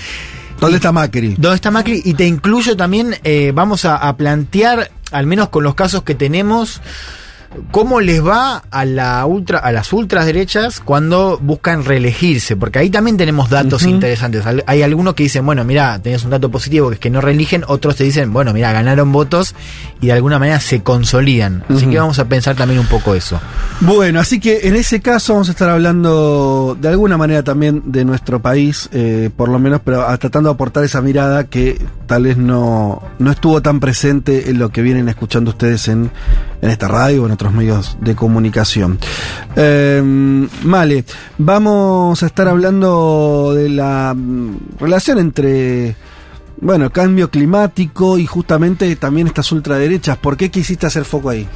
¿Dónde 0.64 0.76
está 0.76 0.92
Macri? 0.92 1.35
¿Dónde 1.38 1.56
está 1.56 1.71
Macri? 1.71 2.00
Y 2.04 2.14
te 2.14 2.26
incluyo 2.26 2.76
también, 2.76 3.16
eh, 3.23 3.52
vamos 3.54 3.85
a, 3.85 3.97
a 3.97 4.16
plantear, 4.16 4.90
al 5.12 5.26
menos 5.26 5.50
con 5.50 5.62
los 5.62 5.75
casos 5.75 6.04
que 6.04 6.14
tenemos, 6.14 6.80
cómo 7.70 8.00
les 8.00 8.25
va 8.25 8.62
a 8.70 8.84
la 8.84 9.25
ultra, 9.26 9.58
a 9.58 9.73
las 9.73 9.92
ultraderechas 9.92 10.80
cuando 10.80 11.38
buscan 11.40 11.84
reelegirse, 11.84 12.56
porque 12.56 12.78
ahí 12.78 12.90
también 12.90 13.17
tenemos 13.17 13.50
datos 13.50 13.84
interesantes. 13.84 14.45
Hay 14.67 14.82
algunos 14.82 15.14
que 15.14 15.25
dicen, 15.25 15.45
bueno, 15.45 15.64
mira, 15.64 15.99
tenés 16.00 16.25
un 16.25 16.30
dato 16.30 16.50
positivo 16.50 16.88
que 16.88 16.95
es 16.95 17.00
que 17.00 17.10
no 17.10 17.21
reeligen, 17.21 17.64
otros 17.67 17.97
te 17.97 18.04
dicen, 18.04 18.32
bueno, 18.32 18.52
mira, 18.52 18.73
ganaron 18.73 19.12
votos 19.12 19.54
y 20.00 20.06
de 20.06 20.12
alguna 20.12 20.38
manera 20.38 20.60
se 20.60 20.82
consolidan. 20.82 21.64
Así 21.69 21.86
que 21.86 21.99
vamos 21.99 22.19
a 22.19 22.26
pensar 22.26 22.56
también 22.56 22.80
un 22.80 22.86
poco 22.86 23.14
eso. 23.14 23.40
Bueno, 23.80 24.21
así 24.21 24.40
que 24.40 24.69
en 24.69 24.76
ese 24.76 25.00
caso 25.00 25.34
vamos 25.34 25.49
a 25.49 25.52
estar 25.52 25.69
hablando 25.69 26.76
de 26.80 26.88
alguna 26.88 27.17
manera 27.17 27.43
también 27.43 27.82
de 27.86 28.04
nuestro 28.04 28.40
país, 28.40 28.88
eh, 28.93 29.30
por 29.36 29.49
lo 29.49 29.58
menos, 29.58 29.80
pero 29.84 30.04
tratando 30.19 30.50
de 30.50 30.54
aportar 30.54 30.84
esa 30.84 31.00
mirada 31.00 31.45
que 31.45 31.80
tal 32.06 32.25
vez 32.25 32.36
no, 32.36 33.02
no 33.19 33.30
estuvo 33.30 33.62
tan 33.62 33.80
presente 33.80 34.50
en 34.50 34.58
lo 34.58 34.71
que 34.71 34.82
vienen 34.82 35.08
escuchando 35.08 35.50
ustedes 35.50 35.88
en, 35.88 36.10
en 36.62 36.71
esta 36.71 36.88
radio 36.88 37.23
o 37.23 37.26
en 37.26 37.32
medios 37.52 37.97
de 38.00 38.15
comunicación. 38.15 38.99
Vale, 39.57 41.04
vamos 41.39 42.23
a 42.23 42.26
estar 42.26 42.49
hablando 42.49 43.52
de 43.54 43.69
la 43.69 44.15
mm, 44.15 44.78
relación 44.78 45.19
entre... 45.19 45.97
Bueno, 46.61 46.91
cambio 46.91 47.30
climático 47.30 48.17
y 48.17 48.26
justamente 48.26 48.95
también 48.97 49.26
estas 49.26 49.50
ultraderechas. 49.52 50.17
¿Por 50.17 50.37
qué 50.37 50.50
quisiste 50.50 50.87
hacer 50.87 51.04
foco 51.04 51.28
ahí? 51.28 51.47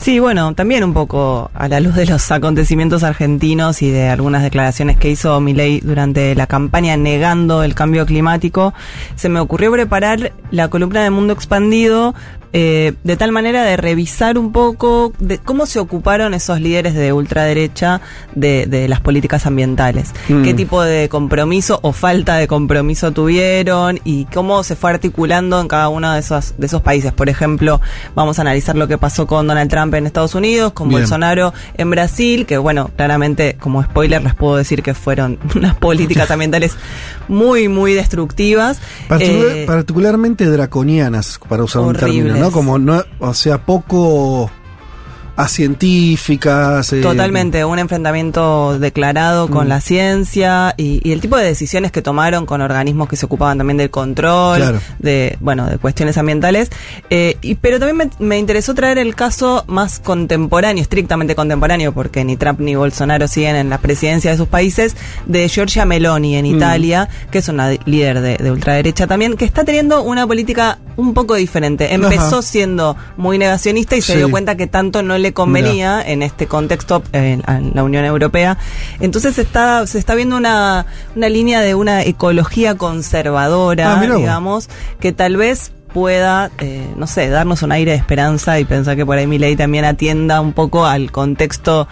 Sí, 0.00 0.18
bueno, 0.18 0.54
también 0.54 0.82
un 0.82 0.94
poco 0.94 1.50
a 1.52 1.68
la 1.68 1.78
luz 1.78 1.94
de 1.94 2.06
los 2.06 2.30
acontecimientos 2.30 3.02
argentinos 3.02 3.82
y 3.82 3.90
de 3.90 4.08
algunas 4.08 4.42
declaraciones 4.42 4.96
que 4.96 5.10
hizo 5.10 5.38
Milei 5.40 5.80
durante 5.80 6.34
la 6.34 6.46
campaña 6.46 6.96
negando 6.96 7.62
el 7.62 7.74
cambio 7.74 8.06
climático, 8.06 8.72
se 9.14 9.28
me 9.28 9.40
ocurrió 9.40 9.70
preparar 9.70 10.32
la 10.50 10.68
columna 10.68 11.02
de 11.02 11.10
Mundo 11.10 11.34
Expandido 11.34 12.14
eh, 12.52 12.94
de 13.04 13.16
tal 13.16 13.32
manera 13.32 13.62
de 13.64 13.76
revisar 13.76 14.36
un 14.38 14.52
poco 14.52 15.12
de 15.18 15.38
cómo 15.38 15.66
se 15.66 15.78
ocuparon 15.78 16.34
esos 16.34 16.60
líderes 16.60 16.94
de 16.94 17.12
ultraderecha 17.12 18.00
de, 18.34 18.66
de 18.66 18.88
las 18.88 19.00
políticas 19.00 19.46
ambientales, 19.46 20.10
Mm. 20.28 20.42
qué 20.42 20.54
tipo 20.54 20.82
de 20.82 21.08
compromiso 21.08 21.78
o 21.82 21.92
falta 21.92 22.36
de 22.36 22.46
compromiso 22.48 23.12
tuvieron 23.12 24.00
y 24.04 24.24
cómo 24.26 24.62
se 24.64 24.76
fue 24.76 24.90
articulando 24.90 25.60
en 25.60 25.68
cada 25.68 25.88
uno 25.88 26.12
de 26.12 26.20
esos, 26.20 26.54
de 26.58 26.66
esos 26.66 26.82
países. 26.82 27.12
Por 27.12 27.28
ejemplo, 27.28 27.80
vamos 28.14 28.38
a 28.38 28.42
analizar 28.42 28.76
lo 28.76 28.88
que 28.88 28.98
pasó 28.98 29.26
con 29.26 29.46
Donald 29.46 29.70
Trump 29.70 29.94
en 29.94 30.06
Estados 30.06 30.34
Unidos, 30.34 30.72
con 30.72 30.88
Bien. 30.88 31.00
Bolsonaro 31.02 31.52
en 31.76 31.90
Brasil, 31.90 32.46
que 32.46 32.58
bueno, 32.58 32.90
claramente 32.96 33.56
como 33.60 33.82
spoiler 33.82 34.22
les 34.22 34.34
puedo 34.34 34.56
decir 34.56 34.82
que 34.82 34.94
fueron 34.94 35.38
unas 35.54 35.74
políticas 35.76 36.30
ambientales 36.30 36.72
muy, 37.28 37.68
muy 37.68 37.94
destructivas. 37.94 38.78
Particular- 39.08 39.56
Eh, 39.56 39.64
particularmente 39.66 40.46
draconianas, 40.46 41.38
para 41.48 41.64
usar 41.64 41.82
un 41.82 41.94
término, 41.96 42.34
¿no? 42.40 42.50
Como 42.50 42.78
no, 42.78 43.02
o 43.18 43.34
sea, 43.34 43.64
poco 43.66 44.50
científicas. 45.48 46.92
eh, 46.92 47.00
Totalmente, 47.00 47.64
un 47.64 47.78
enfrentamiento 47.78 48.78
declarado 48.78 49.48
con 49.48 49.66
Mm. 49.66 49.68
la 49.68 49.80
ciencia 49.80 50.74
y, 50.76 51.00
y 51.08 51.12
el 51.12 51.20
tipo 51.20 51.36
de 51.36 51.44
decisiones 51.44 51.92
que 51.92 52.02
tomaron 52.02 52.46
con 52.46 52.60
organismos 52.60 53.08
que 53.08 53.16
se 53.16 53.26
ocupaban 53.26 53.58
también 53.58 53.76
del 53.76 53.90
control, 53.90 54.56
Claro. 54.58 54.80
de 54.98 55.36
bueno, 55.40 55.66
de 55.66 55.78
cuestiones 55.78 56.16
ambientales. 56.18 56.70
Eh, 57.10 57.36
y, 57.42 57.54
pero 57.56 57.78
también 57.78 57.96
me, 58.18 58.26
me 58.26 58.38
interesó 58.38 58.74
traer 58.74 58.98
el 58.98 59.14
caso 59.14 59.64
más 59.66 59.98
contemporáneo, 60.00 60.82
estrictamente 60.82 61.34
contemporáneo, 61.34 61.92
porque 61.92 62.24
ni 62.24 62.36
Trump 62.36 62.60
ni 62.60 62.74
Bolsonaro 62.74 63.28
siguen 63.28 63.56
en 63.56 63.70
la 63.70 63.78
presidencia 63.78 64.30
de 64.30 64.36
sus 64.36 64.48
países, 64.48 64.96
de 65.26 65.48
Giorgia 65.48 65.84
Meloni 65.84 66.36
en 66.36 66.44
Mm. 66.46 66.56
Italia, 66.56 67.08
que 67.30 67.38
es 67.38 67.48
una 67.48 67.70
líder 67.84 68.20
de, 68.20 68.36
de 68.38 68.50
ultraderecha 68.50 69.06
también, 69.06 69.36
que 69.36 69.44
está 69.44 69.64
teniendo 69.64 70.02
una 70.02 70.26
política 70.26 70.78
un 70.96 71.14
poco 71.14 71.34
diferente. 71.34 71.94
Empezó 71.94 72.38
Ajá. 72.38 72.42
siendo 72.42 72.96
muy 73.16 73.38
negacionista 73.38 73.96
y 73.96 74.02
se 74.02 74.16
dio 74.16 74.30
cuenta 74.30 74.56
que 74.56 74.66
tanto 74.66 75.02
no 75.02 75.16
le 75.16 75.29
convenía 75.32 76.02
en 76.02 76.22
este 76.22 76.46
contexto 76.46 77.02
en 77.12 77.42
la 77.74 77.82
Unión 77.84 78.04
Europea. 78.04 78.58
Entonces 79.00 79.38
está, 79.38 79.86
se 79.86 79.98
está 79.98 80.14
viendo 80.14 80.36
una, 80.36 80.86
una 81.16 81.28
línea 81.28 81.60
de 81.60 81.74
una 81.74 82.02
ecología 82.02 82.76
conservadora, 82.76 83.92
Ah, 84.16 84.18
digamos, 84.18 84.68
que 85.00 85.12
tal 85.12 85.36
vez 85.36 85.72
pueda, 85.92 86.50
eh, 86.60 86.86
no 86.96 87.06
sé, 87.08 87.28
darnos 87.28 87.62
un 87.62 87.72
aire 87.72 87.90
de 87.90 87.96
esperanza 87.96 88.60
y 88.60 88.64
pensar 88.64 88.96
que 88.96 89.04
por 89.04 89.18
ahí 89.18 89.26
mi 89.26 89.38
ley 89.38 89.56
también 89.56 89.84
atienda 89.84 90.40
un 90.40 90.52
poco 90.52 90.86
al 90.86 91.10
contexto 91.10 91.88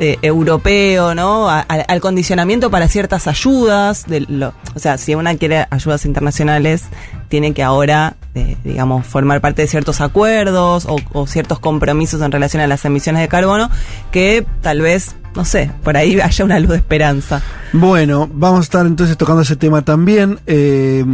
eh, 0.00 0.18
europeo, 0.20 1.14
¿no? 1.14 1.48
A- 1.48 1.60
al 1.60 2.00
condicionamiento 2.00 2.70
para 2.70 2.88
ciertas 2.88 3.26
ayudas. 3.28 4.04
De 4.06 4.20
lo, 4.20 4.52
o 4.74 4.78
sea, 4.78 4.98
si 4.98 5.14
una 5.14 5.36
quiere 5.36 5.66
ayudas 5.70 6.04
internacionales, 6.04 6.82
tiene 7.28 7.52
que 7.52 7.62
ahora, 7.62 8.16
eh, 8.34 8.56
digamos, 8.64 9.06
formar 9.06 9.40
parte 9.40 9.62
de 9.62 9.68
ciertos 9.68 10.00
acuerdos 10.00 10.86
o, 10.88 11.26
ciertos 11.26 11.58
compromisos 11.58 12.20
en 12.22 12.32
relación 12.32 12.62
a 12.62 12.66
las 12.66 12.84
emisiones 12.84 13.22
de 13.22 13.28
carbono 13.28 13.70
que 14.10 14.46
tal 14.62 14.80
vez, 14.80 15.16
no 15.34 15.44
sé, 15.44 15.70
por 15.82 15.96
ahí 15.96 16.20
haya 16.20 16.44
una 16.44 16.58
luz 16.60 16.70
de 16.70 16.76
esperanza. 16.76 17.42
Bueno, 17.72 18.30
vamos 18.32 18.60
a 18.60 18.62
estar 18.62 18.86
entonces 18.86 19.16
tocando 19.16 19.42
ese 19.42 19.56
tema 19.56 19.82
también. 19.82 20.38
eh, 20.46 21.04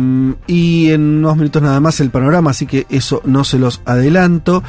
y 0.46 0.90
en 0.90 1.18
unos 1.18 1.36
minutos 1.36 1.62
nada 1.62 1.80
más 1.80 2.00
el 2.00 2.10
panorama, 2.10 2.50
así 2.50 2.66
que 2.66 2.86
eso 2.90 3.20
no 3.24 3.44
se 3.44 3.58
los 3.58 3.80
adelanto. 3.84 4.62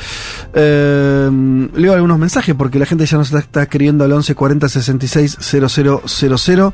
Eh, 0.53 1.29
leo 1.75 1.93
algunos 1.93 2.19
mensajes 2.19 2.55
porque 2.55 2.79
la 2.79 2.85
gente 2.85 3.05
ya 3.05 3.17
nos 3.17 3.31
está, 3.33 3.63
escribiendo 3.63 4.03
al 4.03 4.11
1140 4.11 4.69
66 4.69 5.37
000. 5.39 6.73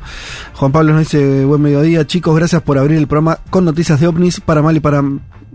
Juan 0.54 0.72
Pablo 0.72 0.92
nos 0.92 1.00
dice: 1.00 1.44
Buen 1.44 1.62
mediodía, 1.62 2.06
chicos, 2.06 2.34
gracias 2.36 2.62
por 2.62 2.78
abrir 2.78 2.98
el 2.98 3.06
programa 3.06 3.38
con 3.50 3.64
noticias 3.64 4.00
de 4.00 4.06
ovnis 4.06 4.40
para 4.40 4.59
mal 4.62 4.76
y 4.76 4.80
para 4.80 5.02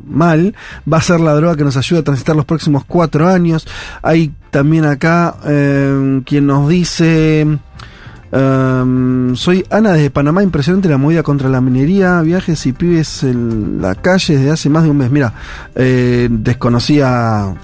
mal. 0.06 0.56
Va 0.92 0.98
a 0.98 1.02
ser 1.02 1.20
la 1.20 1.34
droga 1.34 1.56
que 1.56 1.64
nos 1.64 1.78
ayuda 1.78 2.02
a 2.02 2.04
transitar 2.04 2.36
los 2.36 2.46
próximos 2.46 2.86
cuatro 2.86 3.28
años. 3.28 3.68
Hay 4.02 4.34
también 4.52 4.86
acá 4.86 5.36
eh, 5.46 6.22
quien 6.26 6.48
nos 6.48 6.70
dice. 6.70 7.60
Um, 8.32 9.36
soy 9.36 9.66
Ana 9.70 9.94
desde 9.94 10.10
Panamá, 10.10 10.44
impresionante 10.44 10.90
la 10.90 10.98
movida 10.98 11.24
contra 11.24 11.48
la 11.48 11.62
minería, 11.62 12.20
viajes 12.22 12.66
y 12.66 12.74
pibes 12.74 13.24
en 13.24 13.82
la 13.82 13.96
calle 13.96 14.36
desde 14.36 14.52
hace 14.52 14.70
más 14.70 14.84
de 14.84 14.90
un 14.90 14.98
mes. 14.98 15.10
Mira, 15.10 15.34
eh, 15.76 16.28
desconocía 16.30 17.56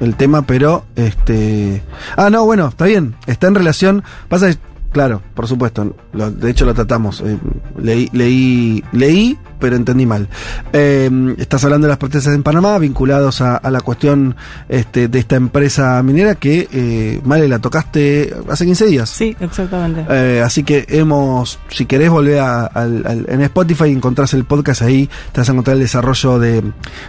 el 0.00 0.14
tema, 0.16 0.42
pero 0.42 0.84
este. 0.94 1.82
Ah, 2.16 2.28
no, 2.30 2.44
bueno, 2.44 2.68
está 2.68 2.84
bien. 2.84 3.14
Está 3.26 3.46
en 3.46 3.54
relación. 3.54 4.04
Pasa, 4.28 4.50
claro, 4.92 5.22
por 5.34 5.46
supuesto. 5.46 5.94
lo- 6.12 6.30
de 6.30 6.50
hecho, 6.50 6.64
lo 6.64 6.74
tratamos. 6.74 7.20
eh, 7.24 7.38
leí, 7.78 8.08
leí, 8.12 8.82
leí, 8.92 9.38
pero 9.60 9.74
entendí 9.76 10.06
mal. 10.06 10.28
Eh, 10.72 11.10
estás 11.38 11.64
hablando 11.64 11.86
de 11.86 11.90
las 11.90 11.98
protestas 11.98 12.32
en 12.34 12.42
Panamá, 12.42 12.78
vinculados 12.78 13.40
a, 13.40 13.56
a 13.56 13.70
la 13.70 13.80
cuestión 13.80 14.36
este, 14.68 15.08
de 15.08 15.18
esta 15.18 15.36
empresa 15.36 16.00
minera 16.02 16.34
que, 16.36 16.68
eh, 16.72 17.20
Male, 17.24 17.48
la 17.48 17.58
tocaste 17.58 18.34
hace 18.48 18.64
15 18.64 18.86
días. 18.86 19.10
Sí, 19.10 19.36
exactamente. 19.40 20.04
Eh, 20.08 20.42
así 20.44 20.62
que 20.62 20.86
hemos, 20.88 21.58
si 21.70 21.86
querés 21.86 22.08
volver 22.10 22.38
a- 22.38 22.66
al- 22.66 23.26
en 23.28 23.40
Spotify 23.42 23.90
encontrás 23.90 24.32
el 24.34 24.44
podcast 24.44 24.82
ahí, 24.82 25.08
te 25.32 25.40
vas 25.40 25.48
a 25.48 25.52
encontrar 25.52 25.74
el 25.76 25.82
desarrollo 25.82 26.38
de, 26.38 26.62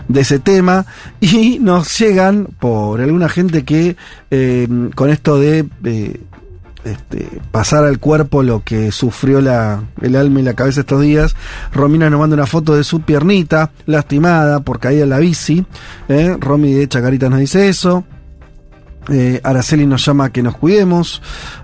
de 0.07 0.21
ese 0.21 0.39
tema 0.39 0.85
y 1.19 1.59
nos 1.59 1.97
llegan 1.99 2.47
por 2.59 2.99
alguna 3.01 3.29
gente 3.29 3.63
que 3.63 3.95
eh, 4.31 4.67
con 4.95 5.09
esto 5.09 5.39
de 5.39 5.67
este, 6.83 7.41
pasar 7.51 7.83
al 7.83 7.99
cuerpo 7.99 8.43
lo 8.43 8.63
que 8.63 8.91
sufrió 8.91 9.41
la, 9.41 9.83
el 10.01 10.15
alma 10.15 10.39
y 10.39 10.43
la 10.43 10.53
cabeza 10.53 10.81
estos 10.81 11.01
días, 11.01 11.35
Romina 11.73 12.09
nos 12.09 12.19
manda 12.19 12.35
una 12.35 12.45
foto 12.45 12.75
de 12.75 12.83
su 12.83 13.01
piernita 13.01 13.71
lastimada 13.85 14.61
por 14.61 14.79
caída 14.79 15.03
en 15.03 15.09
la 15.09 15.19
bici, 15.19 15.65
eh, 16.07 16.37
Romy 16.39 16.73
de 16.73 16.87
Chacarita 16.87 17.29
nos 17.29 17.39
dice 17.39 17.67
eso. 17.69 18.03
Eh, 19.09 19.41
Araceli 19.43 19.85
nos 19.85 20.05
llama 20.05 20.25
a 20.25 20.29
que 20.29 20.43
nos 20.43 20.55
cuidemos. 20.57 21.21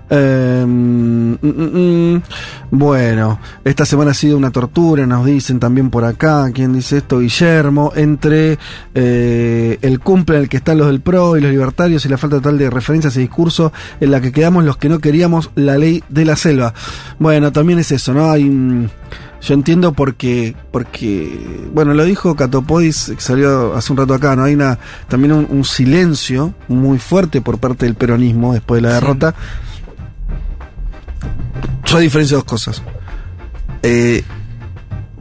Eh, 0.08 0.64
mm, 0.66 1.34
mm, 1.40 2.14
mm. 2.14 2.22
Bueno, 2.70 3.38
esta 3.64 3.84
semana 3.84 4.10
ha 4.10 4.14
sido 4.14 4.36
una 4.36 4.50
tortura, 4.50 5.06
nos 5.06 5.24
dicen 5.24 5.60
también 5.60 5.90
por 5.90 6.04
acá. 6.04 6.50
¿Quién 6.52 6.72
dice 6.72 6.98
esto? 6.98 7.20
Guillermo. 7.20 7.92
Entre 7.94 8.58
eh, 8.94 9.78
el 9.80 10.00
cumple 10.00 10.36
en 10.36 10.42
el 10.42 10.48
que 10.48 10.56
están 10.58 10.78
los 10.78 10.88
del 10.88 11.00
PRO 11.00 11.36
y 11.36 11.40
los 11.40 11.50
libertarios 11.50 12.04
y 12.04 12.08
la 12.08 12.18
falta 12.18 12.36
total 12.36 12.58
de 12.58 12.70
referencias 12.70 13.16
y 13.16 13.20
discurso 13.20 13.72
en 14.00 14.10
la 14.10 14.20
que 14.20 14.32
quedamos 14.32 14.64
los 14.64 14.76
que 14.76 14.88
no 14.88 14.98
queríamos 14.98 15.50
la 15.54 15.78
ley 15.78 16.02
de 16.08 16.24
la 16.24 16.36
selva. 16.36 16.74
Bueno, 17.18 17.52
también 17.52 17.78
es 17.78 17.92
eso, 17.92 18.12
¿no? 18.12 18.30
Hay. 18.30 18.88
Yo 19.46 19.54
entiendo 19.54 19.92
porque, 19.92 20.56
porque, 20.72 21.68
bueno, 21.72 21.94
lo 21.94 22.04
dijo 22.04 22.34
Catopodis, 22.34 23.12
que 23.14 23.20
salió 23.20 23.74
hace 23.76 23.92
un 23.92 23.98
rato 23.98 24.12
acá, 24.14 24.34
¿no? 24.34 24.42
Hay 24.42 24.54
una, 24.54 24.78
también 25.06 25.32
un, 25.32 25.46
un 25.48 25.64
silencio 25.64 26.52
muy 26.66 26.98
fuerte 26.98 27.40
por 27.40 27.58
parte 27.58 27.86
del 27.86 27.94
peronismo 27.94 28.54
después 28.54 28.82
de 28.82 28.88
la 28.88 28.94
derrota. 28.94 29.36
Yo 31.84 31.98
diferencio 32.00 32.38
dos 32.38 32.44
cosas. 32.44 32.82
Eh, 33.84 34.24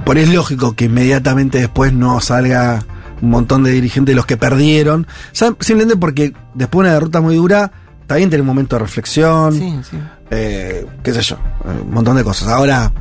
por 0.04 0.18
es 0.18 0.34
lógico 0.34 0.76
que 0.76 0.86
inmediatamente 0.86 1.60
después 1.60 1.94
no 1.94 2.20
salga 2.20 2.84
un 3.22 3.30
montón 3.30 3.62
de 3.62 3.72
dirigentes 3.72 4.14
de 4.14 4.16
los 4.16 4.26
que 4.26 4.38
perdieron. 4.38 5.06
Simplemente 5.34 5.98
porque 5.98 6.34
después 6.56 6.84
de 6.84 6.90
una 6.90 6.94
derrota 6.96 7.22
muy 7.22 7.36
dura, 7.36 7.72
también 8.08 8.30
tiene 8.30 8.42
un 8.42 8.48
momento 8.48 8.76
de 8.76 8.80
reflexión. 8.80 9.54
Sí, 9.54 9.80
sí. 9.88 9.98
eh, 10.32 10.88
qué 11.04 11.14
sé 11.14 11.22
yo, 11.22 11.36
eh, 11.36 11.82
un 11.84 11.94
montón 11.94 12.16
de 12.16 12.24
cosas. 12.24 12.48
Ahora, 12.48 12.92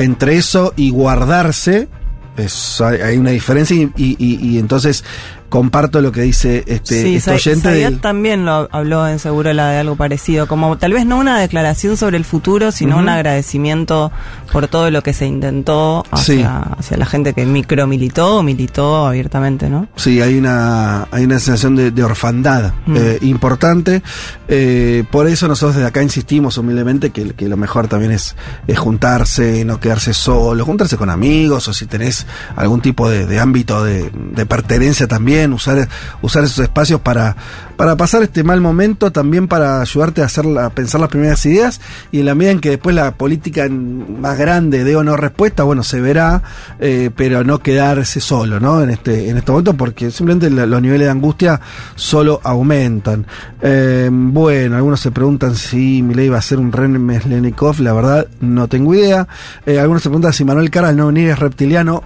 entre 0.00 0.36
eso 0.36 0.72
y 0.76 0.90
guardarse, 0.90 1.88
es- 2.36 2.80
hay, 2.80 3.00
hay 3.00 3.18
una 3.18 3.30
diferencia 3.30 3.76
y- 3.76 3.90
y 4.18 4.58
entonces 4.58 5.04
comparto 5.50 6.00
lo 6.00 6.10
que 6.12 6.22
dice 6.22 6.64
este, 6.66 7.02
sí, 7.02 7.16
este 7.16 7.32
oyente 7.32 7.68
del- 7.70 8.00
también 8.00 8.46
lo 8.46 8.68
habló 8.72 9.06
en 9.06 9.18
Seguro 9.18 9.52
la 9.52 9.68
de 9.68 9.78
algo 9.80 9.96
parecido, 9.96 10.48
como 10.48 10.78
tal 10.78 10.94
vez 10.94 11.04
no 11.04 11.18
una 11.18 11.38
declaración 11.38 11.98
sobre 11.98 12.16
el 12.16 12.24
futuro, 12.24 12.72
sino 12.72 12.96
un 12.96 13.08
agradecimiento 13.10 14.10
por 14.52 14.68
todo 14.68 14.90
lo 14.90 15.02
que 15.02 15.12
se 15.12 15.26
intentó 15.26 16.04
hacia, 16.10 16.36
Sí. 16.36 16.44
hacia 16.78 16.96
la 16.96 17.04
gente 17.06 17.34
que 17.34 17.44
micromilitó 17.44 18.36
o 18.38 18.42
militó 18.42 19.06
abiertamente, 19.06 19.68
¿no? 19.68 19.88
Sí, 19.96 20.20
hay 20.22 20.38
una, 20.38 21.08
hay 21.10 21.24
una 21.24 21.38
sensación 21.38 21.76
de, 21.76 21.90
de 21.90 22.02
orfandad 22.04 22.72
Mm. 22.86 22.96
eh, 22.96 23.18
importante. 23.22 24.02
Eh, 24.48 25.04
por 25.10 25.26
eso 25.26 25.48
nosotros 25.48 25.74
desde 25.76 25.88
acá 25.88 26.02
insistimos 26.02 26.56
humildemente 26.58 27.10
que, 27.10 27.32
que 27.34 27.48
lo 27.48 27.56
mejor 27.56 27.88
también 27.88 28.12
es, 28.12 28.36
es 28.66 28.78
juntarse, 28.78 29.64
no 29.64 29.80
quedarse 29.80 30.14
solo, 30.14 30.64
juntarse 30.64 30.96
con 30.96 31.10
amigos 31.10 31.66
o 31.68 31.72
si 31.72 31.86
tenés 31.86 32.26
algún 32.56 32.80
tipo 32.80 33.08
de, 33.10 33.26
de 33.26 33.40
ámbito 33.40 33.82
de, 33.84 34.10
de 34.32 34.46
pertenencia 34.46 35.08
también, 35.08 35.39
usar, 35.48 35.88
usar 36.22 36.44
esos 36.44 36.58
espacios 36.58 37.00
para, 37.00 37.36
para 37.80 37.96
pasar 37.96 38.22
este 38.22 38.44
mal 38.44 38.60
momento, 38.60 39.10
también 39.10 39.48
para 39.48 39.80
ayudarte 39.80 40.20
a, 40.20 40.26
hacer 40.26 40.44
la- 40.44 40.66
a 40.66 40.70
pensar 40.70 41.00
las 41.00 41.08
primeras 41.08 41.46
ideas 41.46 41.80
y 42.12 42.20
en 42.20 42.26
la 42.26 42.34
medida 42.34 42.50
en 42.52 42.60
que 42.60 42.68
después 42.68 42.94
la 42.94 43.12
política 43.12 43.64
en- 43.64 44.20
más 44.20 44.36
grande 44.36 44.84
de 44.84 44.96
o 44.96 45.02
no 45.02 45.16
respuesta, 45.16 45.62
bueno, 45.62 45.82
se 45.82 45.98
verá, 46.00 46.42
eh, 46.78 47.08
pero 47.16 47.42
no 47.42 47.60
quedarse 47.60 48.20
solo, 48.20 48.60
¿no? 48.60 48.82
En 48.82 48.90
este, 48.90 49.30
en 49.30 49.38
este 49.38 49.50
momento, 49.50 49.72
porque 49.78 50.10
simplemente 50.10 50.50
la- 50.50 50.66
los 50.66 50.82
niveles 50.82 51.06
de 51.06 51.10
angustia 51.10 51.58
solo 51.94 52.38
aumentan. 52.44 53.24
Eh, 53.62 54.10
bueno, 54.12 54.76
algunos 54.76 55.00
se 55.00 55.10
preguntan 55.10 55.54
si 55.56 56.02
Milei 56.02 56.28
va 56.28 56.36
a 56.36 56.42
ser 56.42 56.58
un 56.58 56.72
Ren 56.72 57.02
Meslenikov, 57.02 57.80
la 57.80 57.94
verdad 57.94 58.26
no 58.40 58.68
tengo 58.68 58.94
idea. 58.94 59.26
Eh, 59.64 59.80
algunos 59.80 60.02
se 60.02 60.10
preguntan 60.10 60.34
si 60.34 60.44
Manuel 60.44 60.68
Carr 60.68 60.84
al 60.84 60.96
no 60.98 61.06
venir 61.06 61.30
es 61.30 61.38
reptiliano. 61.38 62.02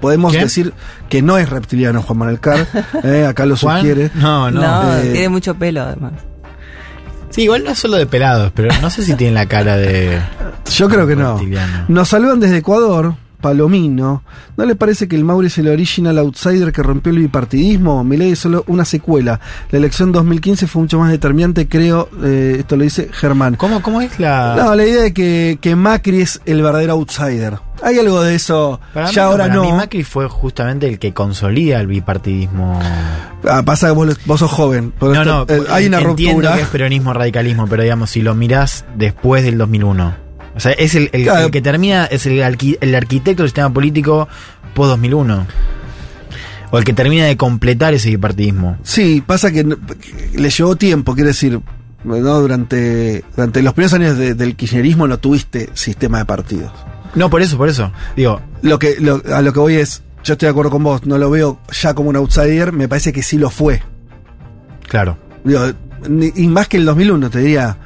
Podemos 0.00 0.32
¿Qué? 0.32 0.38
decir 0.42 0.72
que 1.08 1.22
no 1.22 1.38
es 1.38 1.50
reptiliano 1.50 2.02
Juan 2.02 2.18
Manuel 2.20 2.38
Carr, 2.38 2.68
eh, 3.02 3.26
acá 3.28 3.44
lo 3.46 3.56
¿Juan? 3.56 3.80
sugiere. 3.80 4.12
No, 4.14 4.48
no. 4.48 4.60
No, 4.60 4.96
eh, 4.98 5.17
tiene 5.18 5.28
mucho 5.30 5.54
pelo 5.54 5.82
además. 5.82 6.12
Sí, 7.30 7.42
igual 7.42 7.62
no 7.64 7.70
es 7.72 7.78
solo 7.78 7.96
de 7.98 8.06
pelados, 8.06 8.50
pero 8.54 8.70
no 8.80 8.88
sé 8.90 9.02
si 9.02 9.14
tiene 9.14 9.34
la 9.34 9.46
cara 9.46 9.76
de. 9.76 10.18
Yo 10.74 10.88
creo 10.88 11.06
que 11.06 11.14
no. 11.16 11.38
Nos 11.88 12.08
saludan 12.08 12.40
desde 12.40 12.56
Ecuador, 12.58 13.14
Palomino. 13.42 14.22
¿No 14.56 14.64
le 14.64 14.74
parece 14.74 15.08
que 15.08 15.14
el 15.16 15.24
Mauri 15.24 15.48
es 15.48 15.58
el 15.58 15.68
original 15.68 16.18
outsider 16.18 16.72
que 16.72 16.82
rompió 16.82 17.12
el 17.12 17.18
bipartidismo? 17.18 18.02
Milei 18.02 18.32
es 18.32 18.38
solo 18.38 18.64
una 18.66 18.84
secuela. 18.86 19.40
La 19.70 19.78
elección 19.78 20.10
2015 20.10 20.66
fue 20.66 20.82
mucho 20.82 20.98
más 20.98 21.10
determinante, 21.10 21.68
creo. 21.68 22.08
eh, 22.24 22.56
esto 22.60 22.76
lo 22.76 22.84
dice 22.84 23.10
Germán. 23.12 23.56
¿Cómo, 23.56 23.82
cómo 23.82 24.00
es 24.00 24.18
la.? 24.18 24.54
No, 24.56 24.74
la 24.74 24.86
idea 24.86 25.02
de 25.02 25.12
que, 25.12 25.58
que 25.60 25.76
Macri 25.76 26.22
es 26.22 26.40
el 26.46 26.62
verdadero 26.62 26.94
outsider. 26.94 27.58
Hay 27.82 27.98
algo 27.98 28.22
de 28.22 28.34
eso. 28.34 28.80
Para 28.92 29.08
mí 29.08 29.14
ya 29.14 29.24
ahora 29.24 29.44
para 29.44 29.54
no. 29.54 29.62
mí 29.64 29.72
Macri 29.72 30.02
fue 30.02 30.28
justamente 30.28 30.88
el 30.88 30.98
que 30.98 31.12
consolida 31.14 31.80
el 31.80 31.86
bipartidismo. 31.86 32.78
Ah, 33.48 33.62
pasa 33.64 33.86
que 33.88 33.92
vos, 33.92 34.18
vos 34.26 34.40
sos 34.40 34.50
joven. 34.50 34.92
No, 35.00 35.12
esto, 35.12 35.24
no, 35.24 35.42
eh, 35.48 35.62
hay 35.70 35.86
una 35.86 36.00
entiendo 36.00 36.34
ruptura. 36.40 36.56
que 36.56 36.62
es 36.62 36.68
peronismo, 36.68 37.12
radicalismo, 37.12 37.66
pero 37.68 37.82
digamos, 37.84 38.10
si 38.10 38.20
lo 38.22 38.34
mirás 38.34 38.84
después 38.96 39.44
del 39.44 39.58
2001. 39.58 40.14
O 40.56 40.60
sea, 40.60 40.72
es 40.72 40.94
el, 40.96 41.08
el- 41.12 41.22
Claro. 41.22 41.46
el 41.46 41.50
que 41.52 41.62
termina, 41.62 42.06
es 42.06 42.26
el, 42.26 42.38
el 42.80 42.94
arquitecto 42.94 43.42
del 43.44 43.50
sistema 43.50 43.72
político 43.72 44.26
post 44.74 44.90
2001. 44.90 45.46
O 46.70 46.78
el 46.78 46.84
que 46.84 46.92
termina 46.92 47.24
de 47.26 47.36
completar 47.36 47.94
ese 47.94 48.10
bipartidismo. 48.10 48.76
Sí, 48.82 49.22
pasa 49.26 49.50
que, 49.52 49.64
le 50.34 50.50
llevó 50.50 50.76
tiempo, 50.76 51.14
quiere 51.14 51.28
decir, 51.28 51.60
¿no? 52.04 52.40
durante, 52.40 53.24
durante 53.36 53.62
los 53.62 53.72
primeros 53.72 53.94
años 53.94 54.18
de- 54.18 54.34
del 54.34 54.54
kirchnerismo 54.56 55.06
no 55.06 55.18
tuviste 55.18 55.70
sistema 55.74 56.18
de 56.18 56.24
partidos. 56.26 56.72
No, 57.14 57.30
por 57.30 57.42
eso, 57.42 57.56
por 57.56 57.68
eso. 57.68 57.92
Digo, 58.16 58.40
Lo 58.62 58.78
que, 58.78 58.96
lo- 59.00 59.22
a 59.34 59.40
lo 59.42 59.52
que 59.52 59.60
voy 59.60 59.74
es, 59.76 60.02
yo 60.24 60.32
estoy 60.34 60.46
de 60.46 60.50
acuerdo 60.50 60.70
con 60.70 60.82
vos, 60.82 61.06
no 61.06 61.16
lo 61.18 61.30
veo 61.30 61.60
ya 61.70 61.94
como 61.94 62.10
un 62.10 62.16
outsider, 62.16 62.72
me 62.72 62.88
parece 62.88 63.12
que 63.12 63.22
sí 63.22 63.38
lo 63.38 63.50
fue. 63.50 63.82
claro. 64.88 65.16
Digo, 65.44 65.62
y 66.36 66.46
más 66.48 66.68
que 66.68 66.76
el 66.76 66.84
2001, 66.84 67.30
te 67.30 67.38
diría, 67.38 67.76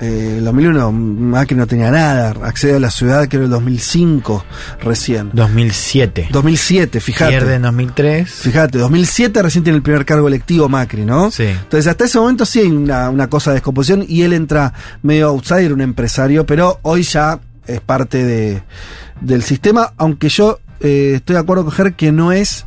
eh, 0.00 0.34
el 0.38 0.44
2001 0.44 0.92
Macri 0.92 1.56
no 1.56 1.66
tenía 1.66 1.90
nada, 1.90 2.34
accede 2.42 2.74
a 2.76 2.80
la 2.80 2.90
ciudad 2.90 3.26
que 3.28 3.36
era 3.36 3.44
el 3.46 3.50
2005 3.50 4.44
recién. 4.82 5.30
2007. 5.32 6.28
2007, 6.30 7.00
fíjate. 7.00 7.30
Pierde 7.30 7.54
en 7.54 7.62
2003. 7.62 8.28
Fíjate, 8.30 8.78
2007 8.78 9.40
recién 9.42 9.64
tiene 9.64 9.76
el 9.76 9.82
primer 9.82 10.04
cargo 10.04 10.28
electivo 10.28 10.68
Macri, 10.68 11.04
¿no? 11.04 11.30
Sí. 11.30 11.44
Entonces, 11.44 11.86
hasta 11.86 12.04
ese 12.04 12.18
momento 12.18 12.44
sí 12.44 12.60
hay 12.60 12.66
una, 12.68 13.08
una 13.08 13.28
cosa 13.28 13.50
de 13.52 13.54
descomposición 13.56 14.04
y 14.06 14.22
él 14.22 14.32
entra 14.34 14.72
medio 15.02 15.28
outsider, 15.28 15.72
un 15.72 15.80
empresario, 15.80 16.44
pero 16.44 16.78
hoy 16.82 17.02
ya 17.02 17.40
es 17.66 17.80
parte 17.80 18.24
de, 18.24 18.62
del 19.20 19.42
sistema, 19.42 19.92
aunque 19.96 20.28
yo 20.28 20.58
eh, 20.80 21.14
estoy 21.16 21.34
de 21.34 21.40
acuerdo 21.40 21.64
con 21.64 21.72
Ger 21.72 21.94
que 21.94 22.12
no 22.12 22.32
es. 22.32 22.66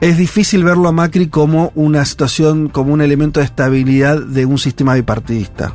Es 0.00 0.18
difícil 0.18 0.62
verlo 0.62 0.88
a 0.88 0.92
Macri 0.92 1.28
como 1.28 1.72
una 1.74 2.04
situación, 2.04 2.68
como 2.68 2.92
un 2.92 3.00
elemento 3.00 3.40
de 3.40 3.46
estabilidad 3.46 4.20
de 4.20 4.44
un 4.44 4.58
sistema 4.58 4.94
bipartidista. 4.94 5.72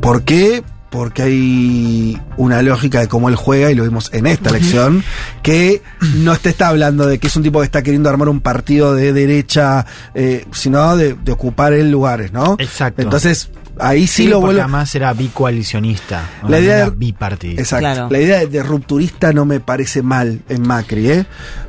¿Por 0.00 0.22
qué? 0.22 0.62
Porque 0.88 1.22
hay 1.22 2.20
una 2.36 2.62
lógica 2.62 3.00
de 3.00 3.08
cómo 3.08 3.28
él 3.28 3.34
juega, 3.34 3.72
y 3.72 3.74
lo 3.74 3.82
vimos 3.82 4.10
en 4.14 4.28
esta 4.28 4.50
elección, 4.50 5.02
que 5.42 5.82
no 6.18 6.36
te 6.36 6.50
está 6.50 6.68
hablando 6.68 7.06
de 7.06 7.18
que 7.18 7.26
es 7.26 7.34
un 7.34 7.42
tipo 7.42 7.58
que 7.58 7.64
está 7.64 7.82
queriendo 7.82 8.08
armar 8.08 8.28
un 8.28 8.40
partido 8.40 8.94
de 8.94 9.12
derecha, 9.12 9.84
eh, 10.14 10.46
sino 10.52 10.96
de, 10.96 11.14
de 11.14 11.32
ocupar 11.32 11.72
el 11.72 11.90
lugares, 11.90 12.32
¿no? 12.32 12.54
Exacto. 12.60 13.02
Entonces, 13.02 13.50
ahí 13.78 14.06
sí, 14.06 14.24
Sí, 14.24 14.28
lo 14.28 14.44
además 14.46 14.94
era 14.94 15.12
bicoalicionista. 15.12 16.22
La 16.42 16.48
no 16.48 16.58
idea 16.58 16.76
era 16.76 16.84
de- 16.90 16.96
bipartidista. 16.96 17.60
Exacto. 17.62 17.80
Claro. 17.84 18.08
La 18.10 18.18
idea 18.20 18.46
de, 18.46 18.62
rupturista 18.62 19.32
no 19.32 19.44
me 19.44 19.60
parece 19.60 20.02
mal 20.02 20.40
en 20.48 20.62
Macri, 20.66 21.10
¿eh? 21.10 21.26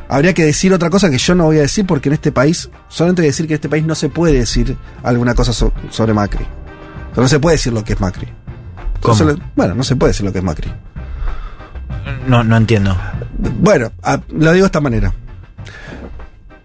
Habría 0.10 0.34
que 0.34 0.46
decir 0.46 0.74
otra 0.74 0.89
cosa 0.89 1.10
que 1.10 1.17
yo 1.17 1.36
no 1.36 1.46
voy 1.46 1.58
a 1.58 1.62
decir 1.62 1.86
porque 1.86 2.10
en 2.10 2.13
este 2.13 2.32
país, 2.32 2.70
solamente 2.88 3.22
decir 3.22 3.46
que 3.48 3.54
en 3.54 3.58
este 3.58 3.70
país 3.70 3.84
no 3.86 3.96
se 3.96 4.10
puede 4.10 4.34
decir 4.34 4.78
alguna 5.04 5.36
cosa 5.36 5.52
so- 5.54 5.74
sobre 5.89 6.13
Macri. 6.13 6.46
O 7.12 7.13
sea, 7.15 7.24
no 7.24 7.28
se 7.28 7.39
puede 7.39 7.56
decir 7.58 7.74
lo 7.74 7.84
que 7.84 7.93
es 7.93 8.00
Macri. 8.00 8.28
¿Cómo? 9.02 9.15
Solo- 9.15 9.38
bueno, 9.56 9.76
no 9.76 9.84
se 9.84 9.96
puede 9.96 10.12
decir 10.12 10.26
lo 10.26 10.32
que 10.32 10.39
es 10.39 10.43
Macri. 10.43 10.72
No, 12.28 12.43
no 12.43 12.58
entiendo. 12.58 12.98
Bueno, 13.60 13.91
a- 14.04 14.20
lo 14.30 14.52
digo 14.54 14.63
de 14.63 14.67
esta 14.67 14.82
manera. 14.82 15.13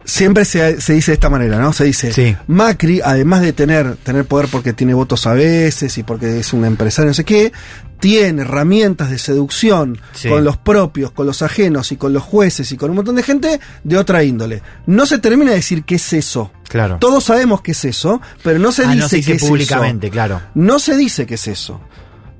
Siempre 0.04 0.44
se, 0.44 0.80
se 0.80 0.92
dice 0.94 1.12
de 1.12 1.14
esta 1.14 1.30
manera, 1.30 1.58
¿no? 1.58 1.72
Se 1.72 1.84
dice, 1.84 2.12
Sí. 2.12 2.36
Macri, 2.46 3.00
además 3.04 3.40
de 3.42 3.52
tener, 3.52 3.96
tener 3.96 4.24
poder 4.24 4.48
porque 4.50 4.72
tiene 4.72 4.94
votos 4.94 5.26
a 5.26 5.32
veces 5.34 5.96
y 5.98 6.02
porque 6.02 6.40
es 6.40 6.52
un 6.52 6.64
empresario, 6.64 7.08
no 7.08 7.14
sé 7.14 7.24
qué, 7.24 7.52
tiene 8.00 8.42
herramientas 8.42 9.10
de 9.10 9.18
seducción 9.18 9.98
Sí. 10.12 10.28
con 10.28 10.42
los 10.44 10.56
propios, 10.56 11.12
con 11.12 11.26
los 11.26 11.40
ajenos 11.42 11.92
y 11.92 11.96
con 11.96 12.12
los 12.12 12.22
jueces 12.24 12.72
y 12.72 12.76
con 12.76 12.90
un 12.90 12.96
montón 12.96 13.14
de 13.14 13.22
gente 13.22 13.60
de 13.84 13.96
otra 13.96 14.24
índole. 14.24 14.60
No 14.86 15.06
se 15.06 15.18
termina 15.18 15.50
de 15.50 15.58
decir 15.58 15.84
qué 15.84 15.94
es 15.94 16.12
eso. 16.12 16.50
Claro. 16.68 16.98
Todos 16.98 17.24
sabemos 17.24 17.60
qué 17.62 17.70
es 17.72 17.84
eso, 17.84 18.20
pero 18.42 18.58
no 18.58 18.72
se 18.72 18.82
Ah, 18.84 18.88
dice 18.88 18.98
no 19.00 19.08
se 19.08 19.16
dice 19.16 19.30
qué 19.30 19.36
es 19.36 19.44
públicamente, 19.44 20.06
eso. 20.08 20.12
claro. 20.12 20.40
No 20.54 20.78
se 20.80 20.96
dice 20.96 21.26
qué 21.26 21.34
es 21.34 21.46
eso. 21.46 21.80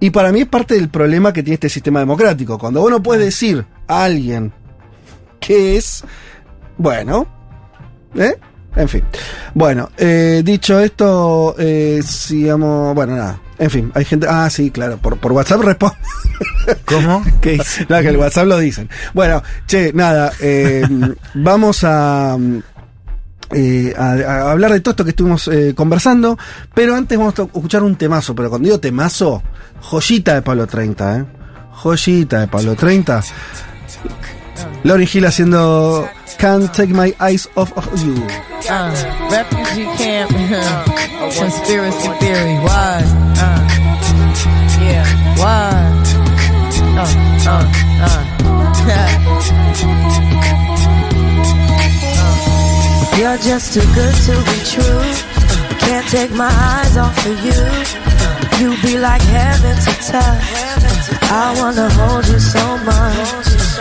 Y 0.01 0.11
para 0.11 0.33
mí 0.33 0.41
es 0.41 0.49
parte 0.49 0.75
del 0.75 0.89
problema 0.89 1.33
que 1.33 1.45
tiene 1.45 1.55
este 1.55 1.69
sistema 1.69 2.01
democrático. 2.01 2.59
Cuando 2.59 2.81
vos 2.81 2.91
no 2.91 3.01
puedes 3.01 3.25
decir 3.25 3.65
a 3.87 4.03
alguien 4.03 4.53
qué 5.39 5.77
es, 5.77 6.03
bueno, 6.77 7.29
¿eh? 8.17 8.39
En 8.75 8.89
fin. 8.89 9.03
Bueno, 9.55 9.91
eh, 9.99 10.41
dicho 10.45 10.81
esto, 10.81 11.55
eh, 11.59 12.01
sigamos. 12.03 12.95
Bueno, 12.95 13.17
nada. 13.17 13.39
En 13.59 13.71
fin, 13.71 13.93
hay 13.95 14.05
gente. 14.05 14.27
Ah, 14.29 14.49
sí, 14.49 14.71
claro. 14.71 14.97
Por, 14.97 15.19
por 15.19 15.33
WhatsApp 15.33 15.61
responde. 15.61 15.97
¿Cómo? 16.87 17.23
¿Qué 17.43 17.53
dice? 17.53 17.87
No, 17.89 18.01
que 18.01 18.09
el 18.09 18.17
WhatsApp 18.17 18.47
lo 18.47 18.59
dicen. 18.59 18.89
Bueno, 19.13 19.43
che, 19.67 19.93
nada. 19.93 20.33
eh, 20.41 20.87
vamos 21.35 21.85
a. 21.85 22.37
eh, 23.51 23.95
a, 23.97 24.05
a 24.13 24.51
hablar 24.53 24.73
de 24.73 24.81
todo 24.81 24.93
esto 24.93 25.05
que 25.05 25.11
estuvimos 25.11 25.49
eh, 25.49 25.75
conversando, 25.77 26.39
pero 26.75 26.95
antes 26.97 27.19
vamos 27.19 27.39
a 27.39 27.43
escuchar 27.43 27.83
un 27.83 27.97
temazo, 27.97 28.35
pero 28.35 28.49
cuando 28.49 28.65
digo 28.67 28.81
temazo, 28.81 29.43
joyita 29.83 30.35
de 30.35 30.43
Pablo 30.43 30.67
30, 30.67 31.19
¿eh? 31.19 31.25
Joyita 31.73 32.41
de 32.41 32.49
Pablo 32.49 32.75
30. 32.75 33.23
Lauren 34.85 35.07
Hill 35.07 35.25
haciendo 35.27 36.09
Can't 36.39 36.73
Take 36.73 36.93
My 36.93 37.15
Eyes 37.21 37.49
Off 37.55 37.73
of 37.77 37.87
You. 38.03 38.15
Uh, 38.69 38.93
refugee 39.31 39.87
camp, 39.97 40.31
conspiracy 41.39 42.09
theory. 42.21 42.57
Why? 42.63 43.03
Uh, 43.39 43.61
yeah. 44.81 45.07
Why? 45.37 45.71
Uh, 46.99 47.09
uh, 47.49 47.65
uh. 48.03 48.23
You're 53.19 53.37
just 53.39 53.73
too 53.75 53.85
good 53.95 54.15
to 54.27 54.33
be 54.33 54.59
true. 54.65 55.03
Can't 55.79 56.07
take 56.09 56.31
my 56.33 56.49
eyes 56.49 56.97
off 56.97 57.27
of 57.27 57.45
you. 57.45 57.53
You 58.59 58.75
be 58.83 58.99
like 58.99 59.21
heaven 59.23 59.77
to 59.77 59.93
touch. 60.11 60.43
I 61.31 61.55
wanna 61.59 61.89
hold 61.91 62.27
you 62.27 62.41
so 62.41 62.79
much. 62.79 63.52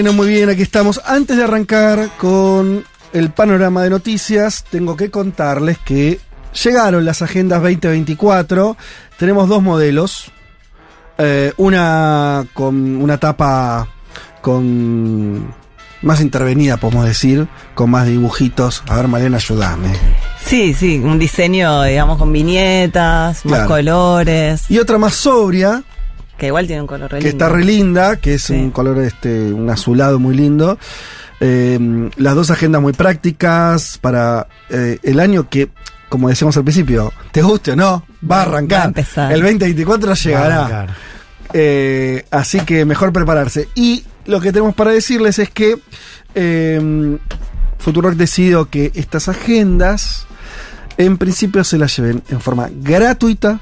Bueno, 0.00 0.12
muy 0.12 0.28
bien, 0.28 0.48
aquí 0.48 0.62
estamos. 0.62 1.00
Antes 1.04 1.36
de 1.36 1.42
arrancar 1.42 2.10
con 2.18 2.84
el 3.12 3.30
panorama 3.30 3.82
de 3.82 3.90
noticias, 3.90 4.62
tengo 4.70 4.96
que 4.96 5.10
contarles 5.10 5.76
que 5.78 6.20
llegaron 6.62 7.04
las 7.04 7.20
agendas 7.20 7.60
2024. 7.62 8.76
Tenemos 9.18 9.48
dos 9.48 9.60
modelos. 9.60 10.30
Eh, 11.18 11.52
una 11.56 12.46
con 12.54 12.94
una 13.02 13.18
tapa 13.18 13.88
con 14.40 15.52
más 16.02 16.20
intervenida, 16.20 16.76
podemos 16.76 17.04
decir, 17.04 17.48
con 17.74 17.90
más 17.90 18.06
dibujitos. 18.06 18.84
A 18.86 18.94
ver, 18.94 19.08
Malena, 19.08 19.38
ayúdame. 19.38 19.96
Sí, 20.46 20.74
sí, 20.74 20.98
un 21.02 21.18
diseño, 21.18 21.82
digamos, 21.82 22.18
con 22.18 22.32
viñetas, 22.32 23.44
más 23.44 23.52
Claro. 23.54 23.66
colores, 23.68 24.62
Y 24.68 24.78
otra 24.78 24.96
más 24.96 25.14
sobria, 25.14 25.82
que 26.38 26.46
igual 26.46 26.66
tiene 26.66 26.82
un 26.82 26.86
color 26.86 27.10
re 27.10 27.18
que 27.18 27.24
lindo. 27.28 27.44
está 27.44 27.54
re 27.54 27.64
linda, 27.64 28.16
que 28.16 28.34
es 28.34 28.48
un 28.48 28.70
color 28.70 28.98
este, 29.00 29.52
un 29.52 29.68
azulado 29.68 30.18
muy 30.18 30.36
lindo. 30.36 30.78
Eh, 31.40 32.10
las 32.16 32.34
dos 32.34 32.50
agendas 32.50 32.80
muy 32.80 32.92
prácticas 32.92 33.98
para 33.98 34.46
eh, 34.70 34.98
el 35.02 35.20
año 35.20 35.48
que, 35.48 35.68
como 36.08 36.28
decíamos 36.28 36.56
al 36.56 36.64
principio, 36.64 37.12
te 37.32 37.42
guste 37.42 37.72
o 37.72 37.76
no, 37.76 38.04
va 38.28 38.38
a 38.38 38.42
arrancar. 38.42 38.78
Va 38.78 38.84
a 38.84 38.86
empezar. 38.86 39.32
El 39.32 39.42
2024 39.42 40.06
Va 40.06 40.12
a 40.12 40.16
llegará. 40.16 40.86
Eh, 41.52 42.24
así 42.30 42.60
que 42.60 42.84
mejor 42.84 43.12
prepararse. 43.12 43.68
Y 43.74 44.04
lo 44.26 44.40
que 44.40 44.52
tenemos 44.52 44.74
para 44.74 44.92
decirles 44.92 45.38
es 45.38 45.50
que 45.50 45.78
eh, 46.34 47.18
Futurock 47.78 48.14
decidió 48.14 48.68
que 48.68 48.92
estas 48.94 49.28
agendas, 49.28 50.26
en 50.96 51.18
principio, 51.18 51.64
se 51.64 51.78
las 51.78 51.96
lleven 51.96 52.22
en 52.28 52.40
forma 52.40 52.68
gratuita 52.72 53.60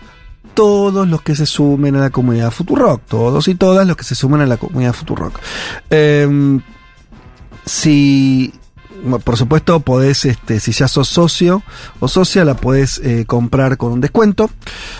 todos 0.57 1.07
los 1.07 1.23
que 1.23 1.37
se 1.37 1.47
sumen 1.47 1.95
a 1.95 2.01
la 2.01 2.11
comunidad 2.11 2.51
Futurock, 2.51 3.03
todos 3.07 3.47
y 3.47 3.55
todas 3.55 3.87
los 3.87 3.97
que 3.97 4.05
se 4.05 4.14
sumen 4.16 4.40
a 4.40 4.47
la 4.47 4.57
comunidad 4.57 4.95
Futurock. 4.95 5.38
Eh, 5.90 6.59
si 7.64 8.53
por 9.25 9.37
supuesto 9.37 9.81
podés 9.81 10.25
este 10.25 10.61
si 10.61 10.73
ya 10.73 10.88
sos 10.88 11.09
socio 11.09 11.62
o 12.01 12.09
socia 12.09 12.45
la 12.45 12.57
podés 12.57 12.99
eh, 12.99 13.25
comprar 13.27 13.77
con 13.77 13.92
un 13.92 14.01
descuento 14.01 14.51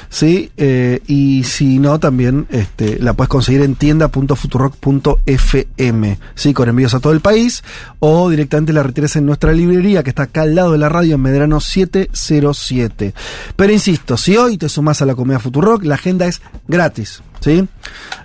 sí 0.09 0.51
Eh, 0.57 1.03
y 1.07 1.45
si 1.45 1.79
no 1.79 2.01
también 2.01 2.47
este 2.51 2.99
la 2.99 3.13
puedes 3.13 3.29
conseguir 3.29 3.61
en 3.63 3.75
tienda.futurock.fm 3.75 6.19
sí 6.35 6.55
con 6.55 6.69
envíos 6.69 6.95
a 6.95 7.01
todo 7.01 7.13
el 7.13 7.21
país 7.21 7.63
o 7.99 8.31
directamente 8.31 8.73
la 8.73 8.83
retires 8.83 9.17
en 9.17 9.27
nuestra 9.27 9.53
librería 9.53 10.03
que 10.03 10.11
está 10.11 10.25
acá 10.25 10.43
al 10.43 10.55
lado 10.55 10.73
de 10.73 10.79
la 10.79 10.89
radio 10.89 11.17
en 11.17 11.23
Medrano 11.23 11.61
707 11.61 13.15
pero 13.55 13.73
insisto 13.73 14.17
si 14.17 14.37
hoy 14.37 14.59
te 14.59 14.69
sumás 14.69 15.03
a 15.03 15.07
la 15.07 15.15
comunidad 15.15 15.41
Futurock 15.41 15.85
la 15.85 15.97
agenda 15.97 16.27
es 16.27 16.41
gratis 16.69 17.23
¿sí? 17.41 17.67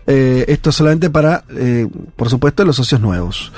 Eh, 0.07 0.45
esto 0.47 0.71
es 0.71 0.75
solamente 0.75 1.09
para, 1.09 1.43
eh, 1.55 1.87
por 2.15 2.29
supuesto, 2.29 2.65
los 2.65 2.75
socios 2.75 2.99
nuevos. 3.01 3.51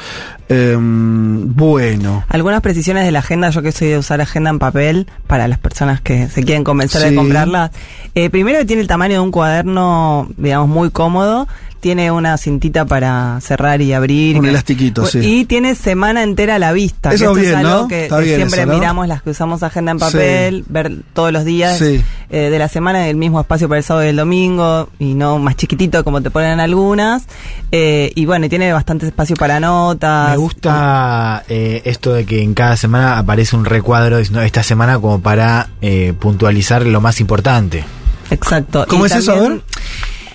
Em, 0.50 1.54
bueno. 1.56 2.24
Algunas 2.30 2.62
precisiones 2.62 3.06
de 3.06 3.12
la 3.12 3.20
agenda, 3.20 3.50
yo 3.50 3.62
que 3.62 3.72
soy 3.72 3.88
de 3.90 3.98
usar 3.98 4.22
agenda 4.22 4.50
en 4.50 4.60
papel 4.60 5.08
para 5.28 5.48
las 5.48 5.58
personas 5.60 6.02
que 6.02 6.28
se 6.28 6.44
quieren 6.44 6.64
convencer 6.64 7.02
Sí. 7.02 7.10
de 7.10 7.16
comprarla. 7.16 7.72
Eh, 8.14 8.30
primero 8.30 8.60
que 8.60 8.66
tiene 8.66 8.82
el 8.82 8.88
tamaño 8.88 9.14
de 9.16 9.20
un 9.20 9.32
cuaderno, 9.32 10.30
digamos, 10.38 10.68
muy 10.70 10.90
cómodo. 10.92 11.48
Tiene 11.80 12.12
una 12.12 12.38
cintita 12.38 12.86
para 12.86 13.40
cerrar 13.42 13.82
y 13.82 13.92
abrir. 13.92 14.38
Un 14.38 14.44
que- 14.44 14.50
elastiquito, 14.52 15.06
sí. 15.06 15.20
Y 15.20 15.44
tiene 15.46 15.76
semana 15.76 16.24
entera 16.24 16.56
a 16.56 16.60
la 16.60 16.72
vista. 16.72 17.10
que 17.10 17.16
Eso 17.16 17.26
esto 17.32 17.36
bien, 17.36 17.50
es 17.50 17.56
algo 17.58 17.82
¿no? 17.82 17.88
que, 17.90 18.08
que 18.08 18.36
siempre 18.36 18.62
eso, 18.62 18.72
¿no? 18.72 18.74
miramos 18.76 19.06
las 19.10 19.22
que 19.22 19.32
usamos 19.32 19.64
agenda 19.64 19.92
en 19.92 20.00
papel, 20.00 20.64
ver 20.70 20.94
todos 21.14 21.34
los 21.34 21.44
días 21.44 21.78
Sí. 21.78 22.02
eh, 22.30 22.50
de 22.50 22.58
la 22.58 22.70
semana 22.70 23.10
el 23.10 23.18
mismo 23.18 23.42
espacio 23.42 23.68
para 23.68 23.80
el 23.80 23.84
sábado 23.84 24.06
y 24.06 24.10
el 24.12 24.16
domingo 24.16 24.88
y 24.98 25.14
no 25.14 25.40
más 25.40 25.58
chiquitito 25.58 25.93
como 26.02 26.22
te 26.22 26.32
ponen 26.32 26.60
algunas. 26.60 27.24
Eh, 27.72 28.12
y 28.16 28.26
bueno, 28.26 28.50
tiene 28.50 28.72
bastante 28.74 29.06
espacio 29.06 29.36
para 29.36 29.60
notas. 29.60 30.32
Me 30.32 30.38
gusta 30.38 31.44
eh, 31.50 31.82
esto 31.86 32.14
de 32.14 32.26
que 32.26 32.42
en 32.42 32.54
cada 32.54 32.78
semana 32.78 33.18
aparece 33.18 33.56
un 33.56 33.66
recuadro 33.66 34.18
diciendo 34.18 34.42
esta 34.42 34.64
semana 34.64 35.00
como 35.00 35.22
para 35.22 35.70
eh, 35.82 36.14
puntualizar 36.18 36.86
lo 36.86 37.02
más 37.02 37.20
importante. 37.20 37.84
Exacto. 38.30 38.86
¿Cómo 38.88 39.06
Y 39.06 39.08
es 39.08 39.16
eso? 39.18 39.34
A 39.34 39.36
ver. 39.36 39.62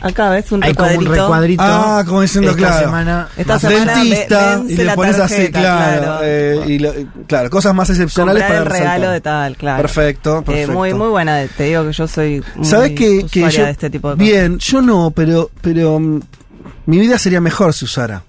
Acá 0.01 0.31
ves 0.31 0.53
un 0.53 0.63
Hay 0.63 0.75
como 0.75 0.87
un 0.89 0.93
recuadrito. 1.07 1.23
recuadrito. 1.25 1.63
Ah, 1.65 2.05
como 2.07 2.21
diciendo, 2.23 2.51
esta 2.51 2.63
claro. 2.63 2.85
semana 2.87 3.29
Esta 3.37 3.59
semana 3.59 3.95
Dentista, 3.97 4.63
y 4.69 4.77
le 4.77 4.95
pones 4.95 5.19
así, 5.19 5.49
claro. 5.51 6.03
claro. 6.03 6.21
eh, 6.23 6.65
y 6.69 6.79
lo- 6.79 6.93
claro, 7.27 7.51
cosas 7.51 7.75
más 7.75 7.91
excepcionales 7.91 8.43
comprar 8.45 8.65
para 8.65 8.77
el 8.77 8.81
regalo 8.83 9.13
resaltar. 9.13 9.13
de 9.15 9.21
tal, 9.21 9.57
claro. 9.57 9.83
Perfecto, 9.83 10.39
Eh, 10.39 10.43
perfecto. 10.43 10.73
muy, 10.73 10.95
muy 10.95 11.09
buena. 11.09 11.45
Te 11.49 11.65
digo 11.65 11.85
que 11.87 11.93
yo 11.93 12.07
soy 12.07 12.45
muy 12.55 12.65
¿Sabes 12.65 12.93
que, 12.93 13.27
que 13.31 13.51
yo, 13.51 13.65
de 13.65 13.71
este 13.71 13.91
tipo 13.91 14.11
de 14.11 14.15
cosas. 14.17 14.29
Bien, 14.29 14.59
yo 14.59 14.81
no, 14.83 15.11
pero, 15.11 15.51
pero 15.63 15.99
mm, 15.99 16.21
mi 16.87 16.99
vida 17.01 17.19
sería 17.19 17.41
mejor 17.41 17.73
si 17.75 17.85
usara. 17.85 18.23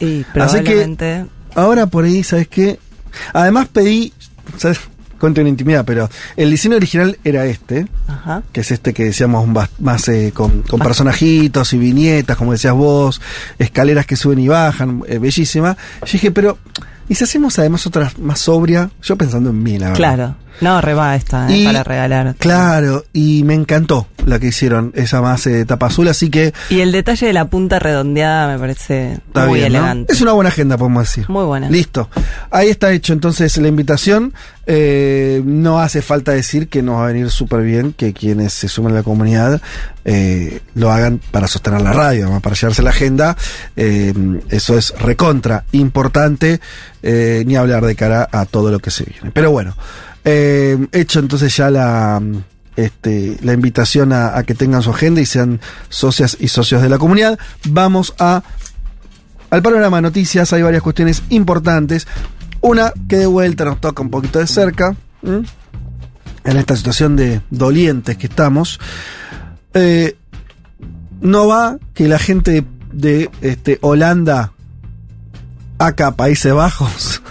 Y 0.00 0.20
Así 0.38 0.58
que 0.58 0.64
probablemente... 0.72 1.26
ahora 1.54 1.86
por 1.86 2.04
ahí, 2.04 2.22
¿sabes 2.22 2.48
qué? 2.48 2.78
Además 3.32 3.68
pedí, 3.72 4.12
¿sabes? 4.58 4.80
Cuento 5.24 5.40
una 5.40 5.48
intimidad, 5.48 5.86
pero 5.86 6.10
el 6.36 6.50
diseño 6.50 6.76
original 6.76 7.16
era 7.24 7.46
este, 7.46 7.86
Ajá. 8.08 8.42
que 8.52 8.60
es 8.60 8.70
este 8.70 8.92
que 8.92 9.04
decíamos 9.04 9.48
más 9.78 10.06
eh, 10.08 10.32
con, 10.34 10.60
con 10.60 10.80
personajitos 10.80 11.72
y 11.72 11.78
viñetas, 11.78 12.36
como 12.36 12.52
decías 12.52 12.74
vos, 12.74 13.22
escaleras 13.58 14.04
que 14.04 14.16
suben 14.16 14.40
y 14.40 14.48
bajan, 14.48 15.02
eh, 15.08 15.16
bellísima. 15.16 15.78
Yo 16.02 16.12
dije, 16.12 16.30
pero 16.30 16.58
Y 17.08 17.14
si 17.14 17.24
hacemos 17.24 17.58
además 17.58 17.86
otra 17.86 18.10
más 18.20 18.40
sobria, 18.40 18.90
yo 19.02 19.16
pensando 19.16 19.50
en 19.50 19.62
mí, 19.62 19.78
la 19.78 19.86
verdad. 19.88 19.96
Claro. 19.96 20.36
No, 20.60 20.80
reba 20.80 21.16
esta, 21.16 21.50
eh, 21.50 21.56
Y- 21.58 21.64
para 21.66 21.82
regalar. 21.82 22.36
Claro, 22.38 23.04
y 23.12 23.42
me 23.42 23.54
encantó 23.54 24.06
la 24.24 24.38
que 24.38 24.46
hicieron, 24.46 24.92
esa 24.94 25.20
más 25.20 25.44
eh, 25.48 25.64
tapa 25.64 25.86
azul, 25.86 26.06
así 26.06 26.30
que 26.30 26.54
Y 26.70 26.78
el 26.78 26.92
detalle 26.92 27.26
de 27.26 27.32
la 27.32 27.46
punta 27.46 27.80
redondeada 27.80 28.46
me 28.52 28.58
parece 28.60 29.18
muy 29.34 29.58
bien, 29.58 29.72
¿no? 29.72 29.78
elegante. 29.80 30.12
Es 30.12 30.20
una 30.20 30.32
buena 30.32 30.48
agenda, 30.48 30.78
podemos 30.78 31.02
decir. 31.02 31.28
Muy 31.28 31.44
buena. 31.44 31.68
Listo. 31.68 32.08
Ahí 32.52 32.68
está 32.70 32.92
hecho 32.92 33.12
entonces 33.12 33.56
la 33.56 33.66
invitación. 33.66 34.32
Eh, 34.66 35.42
no 35.44 35.80
hace 35.80 36.00
falta 36.00 36.32
decir 36.32 36.68
que 36.68 36.82
nos 36.82 36.98
va 37.00 37.04
a 37.04 37.08
venir 37.08 37.30
súper 37.30 37.60
bien 37.62 37.92
que 37.92 38.14
quienes 38.14 38.54
se 38.54 38.68
sumen 38.68 38.92
a 38.92 38.98
la 38.98 39.02
comunidad 39.02 39.60
eh, 40.06 40.60
lo 40.74 40.90
hagan 40.90 41.20
para 41.32 41.48
sostener 41.48 41.82
la 41.82 41.92
radio, 41.92 42.40
para 42.40 42.54
llevarse 42.54 42.82
la 42.82 42.90
agenda. 42.90 43.36
Eso 43.76 44.78
es 44.78 44.94
recontra 45.00 45.64
importante, 45.72 46.60
eh, 47.06 47.44
ni 47.46 47.54
hablar 47.54 47.84
de 47.84 47.94
cara 47.94 48.26
a 48.32 48.46
todo 48.46 48.70
lo 48.70 48.78
que 48.78 48.90
se 48.90 49.04
viene. 49.04 49.30
Pero 49.30 49.50
bueno, 49.50 49.76
eh, 50.24 50.86
hecho 50.92 51.20
entonces 51.20 51.54
ya 51.56 51.70
la... 51.70 52.20
Este, 52.76 53.36
la 53.42 53.52
invitación 53.52 54.12
a, 54.12 54.42
que 54.42 54.54
tengan 54.56 54.82
su 54.82 54.90
agenda 54.90 55.20
y 55.20 55.26
sean 55.26 55.60
socias 55.90 56.36
y 56.40 56.48
socios 56.48 56.82
de 56.82 56.88
la 56.88 56.98
comunidad. 56.98 57.38
Vamos 57.68 58.14
a 58.18 58.42
al 59.48 59.62
panorama 59.62 59.98
de 59.98 60.02
noticias 60.02 60.52
hay 60.52 60.62
varias 60.62 60.82
cuestiones 60.82 61.22
importantes. 61.28 62.08
Una 62.60 62.92
que 63.08 63.18
de 63.18 63.26
vuelta 63.26 63.64
nos 63.64 63.80
toca 63.80 64.02
un 64.02 64.10
poquito 64.10 64.40
de 64.40 64.48
cerca. 64.48 64.96
En 65.22 66.56
esta 66.56 66.74
situación 66.76 67.14
de 67.14 67.42
dolientes 67.50 68.16
que 68.16 68.26
estamos. 68.26 68.80
Eh, 69.72 70.16
no 71.20 71.46
va 71.46 71.78
que 71.94 72.08
la 72.08 72.18
gente 72.18 72.64
de 72.92 73.30
este, 73.40 73.78
Holanda, 73.82 74.53
acá 75.86 76.12
Países 76.12 76.52
Bajos. 76.52 77.22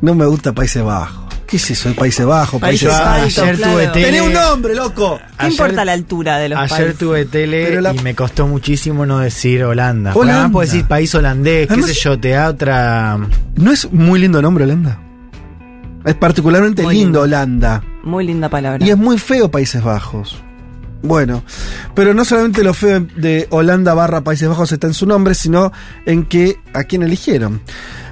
no 0.00 0.14
me 0.14 0.26
gusta 0.26 0.52
Países 0.52 0.82
Bajos. 0.82 1.18
¿Qué 1.46 1.56
es 1.56 1.68
eso? 1.68 1.92
Países 1.96 2.24
Bajos, 2.24 2.60
Países, 2.60 2.88
Países 2.88 3.04
Bajos. 3.04 3.38
Ayer 3.38 3.56
claro. 3.56 3.92
tele. 3.92 4.04
Tenía 4.06 4.22
un 4.22 4.32
nombre, 4.32 4.74
loco. 4.76 5.18
¿Qué 5.18 5.46
Ayer- 5.46 5.50
importa 5.52 5.84
la 5.84 5.92
altura 5.94 6.38
de 6.38 6.48
los 6.50 6.58
Ayer 6.60 6.68
países? 6.70 6.96
tuve 6.98 7.24
tele 7.24 7.80
la- 7.82 7.92
y 7.92 7.98
me 7.98 8.14
costó 8.14 8.46
muchísimo 8.46 9.04
no 9.04 9.18
decir 9.18 9.64
Holanda. 9.64 10.12
Holanda. 10.14 10.34
Además 10.34 10.52
puedo 10.52 10.66
decir 10.70 10.86
país 10.86 11.12
holandés, 11.14 11.66
qué 11.66 11.82
sé 11.82 11.94
yo, 11.94 12.20
te 12.20 12.28
da 12.30 12.50
otra... 12.50 13.18
¿No 13.56 13.72
es 13.72 13.90
muy 13.92 14.20
lindo 14.20 14.40
nombre, 14.40 14.62
Holanda? 14.62 15.00
Es 16.04 16.14
particularmente 16.14 16.86
lindo. 16.86 17.22
Holanda. 17.22 17.82
Muy 18.04 18.24
linda 18.26 18.48
palabra. 18.48 18.86
Y 18.86 18.90
es 18.90 18.96
muy 18.96 19.18
feo 19.18 19.50
Países 19.50 19.82
Bajos. 19.82 20.40
Bueno, 21.02 21.42
pero 21.94 22.12
no 22.12 22.24
solamente 22.24 22.62
lo 22.62 22.74
feo 22.74 23.00
de 23.16 23.46
Holanda 23.50 23.94
barra 23.94 24.22
Países 24.22 24.48
Bajos 24.48 24.70
está 24.72 24.86
en 24.86 24.94
su 24.94 25.06
nombre, 25.06 25.34
sino 25.34 25.72
en 26.04 26.24
que 26.26 26.58
a 26.74 26.84
quién 26.84 27.02
eligieron. 27.02 27.62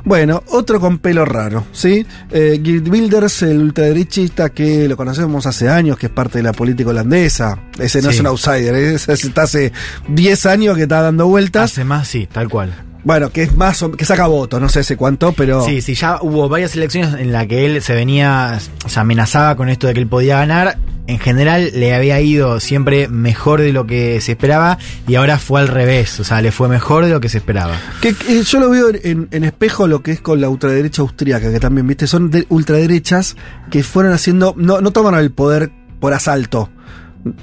Bueno, 0.04 0.42
otro 0.46 0.80
con 0.80 0.98
pelo 0.98 1.26
raro, 1.26 1.66
¿sí? 1.72 2.06
Eh, 2.30 2.60
Geert 2.64 2.88
Wilders, 2.88 3.42
el 3.42 3.58
ultraderechista 3.58 4.48
que 4.50 4.88
lo 4.88 4.96
conocemos 4.96 5.44
hace 5.44 5.68
años, 5.68 5.98
que 5.98 6.06
es 6.06 6.12
parte 6.12 6.38
de 6.38 6.44
la 6.44 6.52
política 6.54 6.88
holandesa. 6.90 7.58
Ese 7.78 8.00
no 8.00 8.08
Sí. 8.10 8.14
es 8.14 8.20
un 8.20 8.26
outsider, 8.28 8.74
¿eh? 8.74 8.94
ese 9.08 9.12
está 9.12 9.42
hace 9.42 9.70
10 10.08 10.46
años 10.46 10.76
que 10.76 10.84
está 10.84 11.02
dando 11.02 11.26
vueltas. 11.26 11.72
Hace 11.72 11.84
más, 11.84 12.08
sí, 12.08 12.26
tal 12.32 12.48
cual. 12.48 12.72
Bueno, 13.08 13.30
que 13.30 13.42
es 13.44 13.56
más, 13.56 13.82
que 13.96 14.04
saca 14.04 14.26
votos, 14.26 14.60
no 14.60 14.68
sé 14.68 14.80
hace 14.80 14.94
cuánto, 14.98 15.32
pero... 15.32 15.64
Sí, 15.64 15.80
sí, 15.80 15.94
ya 15.94 16.18
hubo 16.20 16.46
varias 16.50 16.76
elecciones 16.76 17.18
en 17.18 17.32
las 17.32 17.46
que 17.46 17.64
él 17.64 17.80
se 17.80 17.94
venía, 17.94 18.58
se 18.86 19.00
amenazaba 19.00 19.56
con 19.56 19.70
esto 19.70 19.86
de 19.86 19.94
que 19.94 20.00
él 20.00 20.06
podía 20.06 20.36
ganar. 20.40 20.76
En 21.06 21.18
general 21.18 21.70
le 21.74 21.94
había 21.94 22.20
ido 22.20 22.60
siempre 22.60 23.08
mejor 23.08 23.62
de 23.62 23.72
lo 23.72 23.86
que 23.86 24.20
se 24.20 24.32
esperaba 24.32 24.76
y 25.06 25.14
ahora 25.14 25.38
fue 25.38 25.58
al 25.62 25.68
revés, 25.68 26.20
o 26.20 26.24
sea, 26.24 26.42
le 26.42 26.52
fue 26.52 26.68
mejor 26.68 27.06
de 27.06 27.10
lo 27.12 27.18
que 27.22 27.30
se 27.30 27.38
esperaba. 27.38 27.76
Que, 28.02 28.12
que 28.12 28.42
yo 28.42 28.60
lo 28.60 28.68
veo 28.68 28.90
en, 29.02 29.26
en 29.30 29.42
espejo 29.44 29.86
lo 29.86 30.02
que 30.02 30.10
es 30.10 30.20
con 30.20 30.42
la 30.42 30.50
ultraderecha 30.50 31.00
austríaca, 31.00 31.50
que 31.50 31.60
también, 31.60 31.86
viste, 31.86 32.06
son 32.06 32.30
de- 32.30 32.44
ultraderechas 32.50 33.36
que 33.70 33.82
fueron 33.82 34.12
haciendo, 34.12 34.52
no, 34.58 34.82
no 34.82 34.90
tomaron 34.90 35.20
el 35.20 35.30
poder 35.30 35.70
por 35.98 36.12
asalto, 36.12 36.68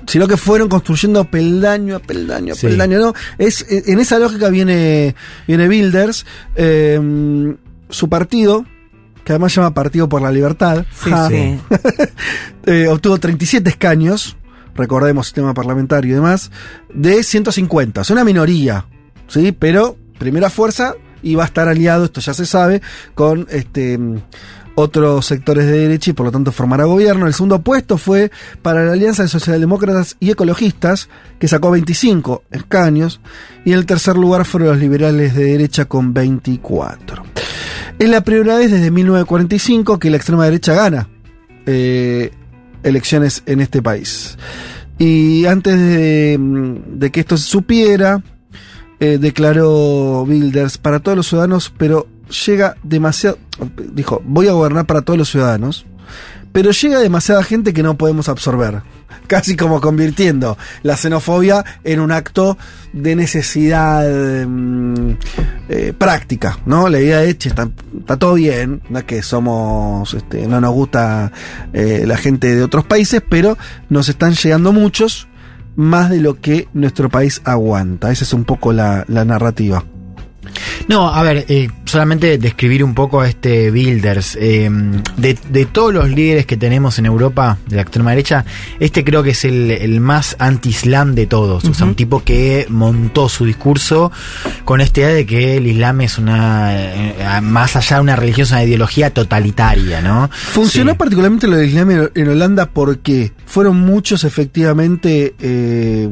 sino 0.08 0.28
que 0.28 0.38
fueron 0.38 0.70
construyendo 0.70 1.26
peldaño 1.26 1.96
a 1.96 2.00
peldaño 2.00 2.54
a 2.54 2.56
Sí. 2.56 2.68
peldaño, 2.68 3.00
¿no? 3.00 3.14
Es, 3.38 3.66
en 3.70 4.00
esa 4.00 4.20
lógica 4.20 4.50
viene, 4.50 5.16
viene 5.48 5.68
Bilders, 5.68 6.26
eh, 6.56 7.56
su 7.90 8.10
partido, 8.10 8.66
que 9.24 9.34
además 9.34 9.52
se 9.54 9.62
llama 9.62 9.74
Partido 9.74 10.08
por 10.08 10.22
la 10.22 10.32
Libertad, 10.32 10.86
Sí, 11.04 11.10
ja, 11.10 11.28
sí. 11.28 11.60
eh, 12.66 12.88
obtuvo 12.88 13.18
37 13.18 13.70
escaños, 13.70 14.38
recordemos 14.76 15.28
sistema 15.28 15.54
parlamentario 15.54 16.12
y 16.12 16.16
demás, 16.16 16.52
de 16.94 17.24
150, 17.24 18.02
es 18.02 18.10
una 18.10 18.24
minoría, 18.24 18.86
¿sí? 19.28 19.52
Pero 19.52 19.98
primera 20.20 20.50
fuerza 20.50 20.96
y 21.24 21.36
va 21.36 21.44
a 21.44 21.48
estar 21.48 21.68
aliado, 21.68 22.06
esto 22.06 22.22
ya 22.22 22.34
se 22.34 22.46
sabe, 22.46 22.82
con 23.16 23.48
este 23.50 24.00
otros 24.76 25.26
sectores 25.26 25.66
de 25.66 25.80
derecha 25.80 26.12
y 26.12 26.14
por 26.14 26.28
lo 26.28 26.32
tanto 26.32 26.52
formará 26.52 26.86
gobierno. 26.86 27.28
El 27.28 27.34
segundo 27.34 27.62
puesto 27.62 27.98
fue 27.98 28.32
para 28.62 28.84
la 28.84 28.94
Alianza 28.94 29.24
de 29.24 29.30
Socialdemócratas 29.30 30.18
y 30.20 30.32
Ecologistas, 30.32 31.10
que 31.40 31.48
sacó 31.48 31.72
25 31.72 32.44
escaños, 32.52 33.22
y 33.64 33.72
el 33.72 33.86
tercer 33.86 34.16
lugar 34.18 34.46
fueron 34.46 34.70
los 34.70 34.80
liberales 34.80 35.36
de 35.36 35.46
derecha 35.46 35.86
con 35.86 36.14
24. 36.14 37.24
Es 37.98 38.10
la 38.10 38.22
primera 38.22 38.58
vez 38.58 38.72
desde 38.72 38.92
1945 38.92 40.00
que 40.00 40.10
la 40.10 40.18
extrema 40.18 40.46
derecha 40.46 40.74
gana 40.74 41.08
eh, 41.66 42.32
elecciones 42.84 43.42
en 43.46 43.62
este 43.62 43.82
país. 43.82 44.38
Y 44.98 45.46
antes 45.46 45.78
de, 45.78 46.38
mm, 46.40 47.00
que 47.12 47.20
esto 47.20 47.38
se 47.38 47.48
supiera, 47.48 48.22
eh, 49.00 49.18
declaró 49.20 50.26
Bilders 50.26 50.78
para 50.78 51.00
todos 51.00 51.18
los 51.18 51.28
ciudadanos, 51.28 51.74
pero 51.78 52.08
llega 52.30 52.76
demasiado, 52.84 53.38
dijo, 53.94 54.22
voy 54.26 54.48
a 54.48 54.54
gobernar 54.54 54.86
para 54.86 55.02
todos 55.02 55.18
los 55.18 55.30
ciudadanos, 55.30 55.86
pero 56.52 56.72
llega 56.72 57.00
demasiada 57.00 57.44
gente 57.44 57.74
que 57.74 57.84
no 57.84 57.98
podemos 57.98 58.30
absorber. 58.30 58.82
Casi 59.28 59.56
como 59.56 59.82
convirtiendo 59.82 60.58
la 60.84 60.96
xenofobia 60.96 61.66
en 61.84 62.00
un 62.00 62.12
acto 62.12 62.58
de 62.94 63.16
necesidad 63.16 64.06
mm, 64.48 65.12
eh, 65.68 65.94
práctica, 65.98 66.60
¿no? 66.66 66.88
La 66.90 67.00
idea 67.00 67.20
de, 67.20 67.38
che, 67.38 67.50
está, 67.50 67.68
todo 68.18 68.36
bien, 68.36 68.82
no 68.90 69.00
es 69.00 69.06
que 69.06 69.22
somos, 69.22 70.14
este, 70.14 70.48
no 70.48 70.62
nos 70.62 70.74
gusta 70.74 71.32
eh, 71.74 72.04
la 72.06 72.18
gente 72.18 72.56
de 72.56 72.64
otros 72.64 72.86
países, 72.86 73.22
pero 73.28 73.58
nos 73.90 74.10
están 74.10 74.34
llegando 74.34 74.72
muchos, 74.72 75.28
más 75.76 76.10
de 76.10 76.22
lo 76.22 76.40
que 76.40 76.68
nuestro 76.74 77.10
país 77.10 77.42
aguanta. 77.44 78.12
Esa 78.12 78.24
es 78.24 78.34
un 78.34 78.46
poco 78.46 78.72
la, 78.72 79.04
la 79.08 79.26
narrativa. 79.26 79.84
No, 80.88 81.10
a 81.14 81.24
ver, 81.24 81.46
eh, 81.48 81.70
solamente 81.96 82.38
describir 82.38 82.84
un 82.84 82.94
poco 82.94 83.22
a 83.22 83.30
este 83.30 83.72
Bilders. 83.72 84.38
Eh, 84.40 84.70
de, 85.16 85.38
de 85.50 85.66
todos 85.66 85.94
los 85.94 86.10
líderes 86.10 86.46
que 86.46 86.58
tenemos 86.58 87.00
en 87.00 87.06
Europa, 87.06 87.58
de 87.68 87.78
la 87.78 87.84
extrema 87.84 88.10
derecha, 88.10 88.44
este 88.82 89.04
creo 89.06 89.24
que 89.24 89.30
es 89.30 89.46
el, 89.46 89.72
el 89.72 90.02
más 90.02 90.36
anti-islam 90.40 91.16
de 91.16 91.26
todos. 91.26 91.64
O 91.64 91.74
sea, 91.74 91.86
un 91.88 91.96
tipo 91.96 92.22
que 92.24 92.66
montó 92.70 93.30
su 93.30 93.46
discurso 93.46 94.12
con 94.66 94.82
esta 94.82 95.00
idea 95.02 95.10
de 95.14 95.26
que 95.26 95.56
el 95.58 95.68
islam 95.68 96.02
es 96.02 96.18
una, 96.18 96.72
eh, 96.76 97.16
más 97.42 97.78
allá 97.78 97.96
de 97.98 98.02
una 98.02 98.16
religión, 98.18 98.46
es 98.46 98.52
una 98.52 98.64
ideología 98.66 99.14
totalitaria, 99.14 100.02
¿no? 100.02 100.30
Funcionó 100.32 100.92
Sí. 100.92 100.98
particularmente 100.98 101.48
lo 101.48 101.56
del 101.56 101.70
Islam 101.70 101.92
en- 101.92 102.12
en 102.14 102.28
Holanda 102.28 102.66
porque 102.72 103.32
fueron 103.46 103.80
muchos 103.80 104.26
efectivamente, 104.26 105.34
eh, 105.40 106.10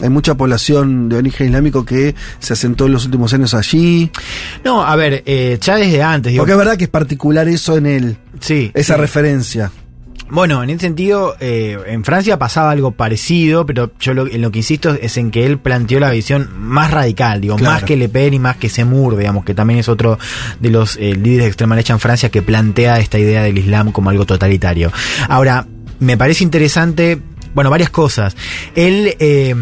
hay 0.00 0.08
mucha 0.10 0.36
población 0.36 1.08
de 1.08 1.16
origen 1.16 1.48
islámico 1.48 1.84
que 1.84 2.14
se 2.38 2.52
asentó 2.52 2.86
en 2.86 2.92
los 2.92 3.04
últimos 3.04 3.34
años 3.34 3.52
allí. 3.54 4.10
No, 4.64 4.84
a 4.84 4.94
ver, 4.94 5.23
eh, 5.24 5.58
ya 5.60 5.76
desde 5.76 6.02
antes, 6.02 6.32
digo, 6.32 6.42
Porque 6.42 6.52
es 6.52 6.58
verdad 6.58 6.76
que 6.76 6.84
es 6.84 6.90
particular 6.90 7.48
eso 7.48 7.76
en 7.76 7.86
él, 7.86 8.16
sí, 8.40 8.70
esa 8.74 8.94
sí. 8.94 9.00
referencia. 9.00 9.70
Bueno, 10.30 10.62
en 10.62 10.70
ese 10.70 10.80
sentido, 10.80 11.36
eh, 11.38 11.76
en 11.86 12.02
Francia 12.02 12.38
pasaba 12.38 12.70
algo 12.70 12.92
parecido, 12.92 13.66
pero 13.66 13.92
yo 14.00 14.14
lo, 14.14 14.26
en 14.26 14.40
lo 14.40 14.50
que 14.50 14.60
insisto 14.60 14.94
es 14.94 15.18
en 15.18 15.30
que 15.30 15.44
él 15.44 15.58
planteó 15.58 16.00
la 16.00 16.10
visión 16.10 16.48
más 16.58 16.90
radical, 16.90 17.40
digo, 17.42 17.56
Claro. 17.56 17.74
más 17.74 17.84
que 17.84 17.96
Le 17.96 18.08
Pen 18.08 18.32
y 18.34 18.38
más 18.38 18.56
que 18.56 18.70
Zemmour, 18.70 19.16
digamos, 19.16 19.44
que 19.44 19.54
también 19.54 19.80
es 19.80 19.88
otro 19.88 20.18
de 20.60 20.70
los 20.70 20.96
eh, 20.96 21.14
líderes 21.14 21.42
de 21.42 21.46
extrema 21.48 21.74
derecha 21.76 21.92
en 21.92 22.00
Francia 22.00 22.30
que 22.30 22.40
plantea 22.40 22.98
esta 23.00 23.18
idea 23.18 23.42
del 23.42 23.58
Islam 23.58 23.92
como 23.92 24.08
algo 24.10 24.24
totalitario. 24.24 24.90
Ahora, 25.28 25.66
me 26.00 26.16
parece 26.16 26.42
interesante 26.42 27.20
bueno, 27.54 27.70
varias 27.70 27.90
cosas. 27.90 28.36
Él 28.74 29.16
eh, 29.20 29.54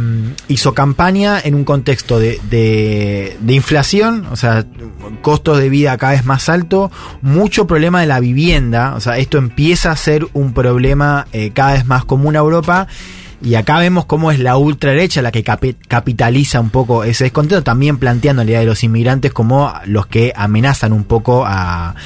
hizo 0.48 0.74
campaña 0.74 1.40
en 1.42 1.54
un 1.54 1.64
contexto 1.64 2.18
de, 2.18 2.40
de, 2.50 3.54
inflación, 3.54 4.26
o 4.30 4.36
sea, 4.36 4.64
costos 5.20 5.58
de 5.58 5.68
vida 5.68 5.96
cada 5.98 6.12
vez 6.12 6.24
más 6.24 6.48
alto, 6.48 6.90
mucho 7.20 7.66
problema 7.66 8.00
de 8.00 8.06
la 8.06 8.20
vivienda, 8.20 8.94
o 8.96 9.00
sea, 9.00 9.18
esto 9.18 9.38
empieza 9.38 9.90
a 9.90 9.96
ser 9.96 10.26
un 10.32 10.54
problema 10.54 11.26
eh, 11.32 11.50
cada 11.52 11.74
vez 11.74 11.86
más 11.86 12.04
común 12.04 12.36
a 12.36 12.40
Europa. 12.40 12.88
Y 13.44 13.56
acá 13.56 13.80
vemos 13.80 14.04
cómo 14.04 14.30
es 14.30 14.38
la 14.38 14.56
ultraderecha 14.56 15.20
la 15.20 15.32
que 15.32 15.42
capi- 15.42 15.74
capitaliza 15.88 16.60
un 16.60 16.70
poco 16.70 17.02
ese 17.02 17.24
descontento, 17.24 17.64
también 17.64 17.98
planteando 17.98 18.44
la 18.44 18.50
idea 18.50 18.60
de 18.60 18.66
los 18.66 18.84
inmigrantes 18.84 19.32
como 19.32 19.72
los 19.86 20.06
que 20.06 20.32
amenazan 20.36 20.92
un 20.92 21.02
poco 21.02 21.44
a, 21.44 21.96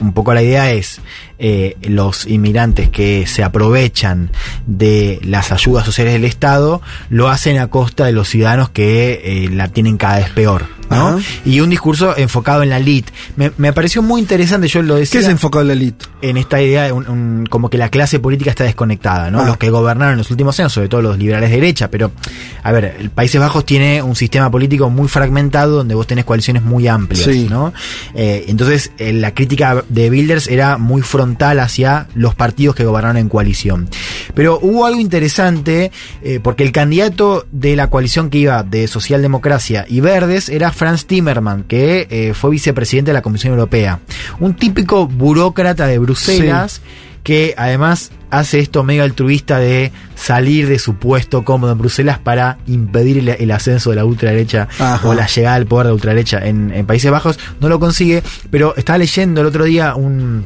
un 0.00 0.12
poco 0.12 0.34
la 0.34 0.42
idea 0.42 0.72
es 0.72 1.00
eh, 1.38 1.76
los 1.82 2.26
inmigrantes 2.26 2.90
que 2.90 3.26
se 3.26 3.44
aprovechan 3.44 4.30
de 4.66 5.20
las 5.22 5.52
ayudas 5.52 5.84
sociales 5.84 6.12
del 6.14 6.24
Estado 6.24 6.82
lo 7.10 7.28
hacen 7.28 7.58
a 7.58 7.68
costa 7.68 8.06
de 8.06 8.12
los 8.12 8.28
ciudadanos 8.28 8.70
que 8.70 9.20
eh, 9.24 9.50
la 9.50 9.68
tienen 9.68 9.96
cada 9.96 10.18
vez 10.18 10.30
peor. 10.30 10.66
¿No? 10.94 11.08
Ajá. 11.08 11.18
Y 11.44 11.60
un 11.60 11.70
discurso 11.70 12.16
enfocado 12.16 12.62
en 12.62 12.70
la 12.70 12.78
elite. 12.78 13.12
Me, 13.36 13.52
me 13.58 13.72
pareció 13.72 14.02
muy 14.02 14.20
interesante, 14.20 14.68
yo 14.68 14.82
lo 14.82 14.94
decía. 14.96 15.20
¿Qué 15.20 15.26
es 15.26 15.30
enfocado 15.30 15.62
en 15.62 15.68
la 15.68 15.74
elite? 15.74 16.06
En 16.22 16.36
esta 16.36 16.60
idea, 16.62 16.84
de 16.84 16.92
un- 16.92 17.08
un- 17.08 17.46
como 17.50 17.68
que 17.70 17.78
la 17.78 17.88
clase 17.90 18.18
política 18.20 18.50
está 18.50 18.64
desconectada, 18.64 19.30
¿no? 19.30 19.40
Ah. 19.40 19.44
Los 19.46 19.56
que 19.58 19.70
gobernaron 19.70 20.12
en 20.12 20.18
los 20.18 20.30
últimos 20.30 20.58
años, 20.60 20.72
sobre 20.72 20.88
todo 20.88 21.02
los 21.02 21.18
liberales 21.18 21.50
de 21.50 21.56
derecha, 21.56 21.90
pero, 21.90 22.12
a 22.62 22.72
ver, 22.72 22.96
el 22.98 23.10
Países 23.10 23.40
Bajos 23.40 23.64
tiene 23.66 24.02
un 24.02 24.16
sistema 24.16 24.50
político 24.50 24.90
muy 24.90 25.08
fragmentado 25.08 25.76
donde 25.76 25.94
vos 25.94 26.06
tenés 26.06 26.24
coaliciones 26.24 26.62
muy 26.62 26.88
amplias, 26.88 27.24
Sí. 27.24 27.46
¿no? 27.50 27.72
Eh, 28.14 28.44
entonces, 28.48 28.92
eh, 28.98 29.12
la 29.12 29.34
crítica 29.34 29.84
de 29.88 30.10
Bilders 30.10 30.48
era 30.48 30.78
muy 30.78 31.02
frontal 31.02 31.60
hacia 31.60 32.06
los 32.14 32.34
partidos 32.34 32.74
que 32.74 32.84
gobernaron 32.84 33.16
en 33.16 33.28
coalición. 33.28 33.88
Pero 34.34 34.58
hubo 34.62 34.86
algo 34.86 35.00
interesante, 35.00 35.90
eh, 36.22 36.40
porque 36.42 36.62
el 36.64 36.72
candidato 36.72 37.46
de 37.52 37.76
la 37.76 37.90
coalición 37.90 38.30
que 38.30 38.38
iba 38.38 38.62
de 38.62 38.86
Socialdemocracia 38.88 39.84
y 39.88 40.00
Verdes 40.00 40.48
era 40.48 40.72
Franz 40.84 41.06
Timmerman, 41.06 41.62
que 41.62 42.06
eh, 42.10 42.34
fue 42.34 42.50
vicepresidente 42.50 43.08
de 43.10 43.14
la 43.14 43.22
Comisión 43.22 43.54
Europea. 43.54 44.00
Un 44.38 44.52
típico 44.52 45.06
burócrata 45.06 45.86
de 45.86 45.98
Bruselas 45.98 46.82
que 47.22 47.54
además 47.56 48.10
hace 48.28 48.58
esto 48.58 48.84
medio 48.84 49.02
altruista 49.02 49.58
de 49.58 49.92
salir 50.14 50.68
de 50.68 50.78
su 50.78 50.96
puesto 50.96 51.42
cómodo 51.42 51.72
en 51.72 51.78
Bruselas 51.78 52.18
para 52.18 52.58
impedir 52.66 53.16
el, 53.16 53.28
el 53.30 53.50
ascenso 53.50 53.88
de 53.88 53.96
la 53.96 54.04
ultraderecha 54.04 54.68
Ajá. 54.78 55.08
o 55.08 55.14
la 55.14 55.26
llegada 55.26 55.56
al 55.56 55.64
poder 55.64 55.86
de 55.86 55.90
la 55.92 55.94
ultraderecha 55.94 56.46
en, 56.46 56.70
en 56.70 56.84
Países 56.84 57.10
Bajos. 57.10 57.38
No 57.60 57.70
lo 57.70 57.80
consigue, 57.80 58.22
pero 58.50 58.76
estaba 58.76 58.98
leyendo 58.98 59.40
el 59.40 59.46
otro 59.46 59.64
día 59.64 59.94
un 59.94 60.44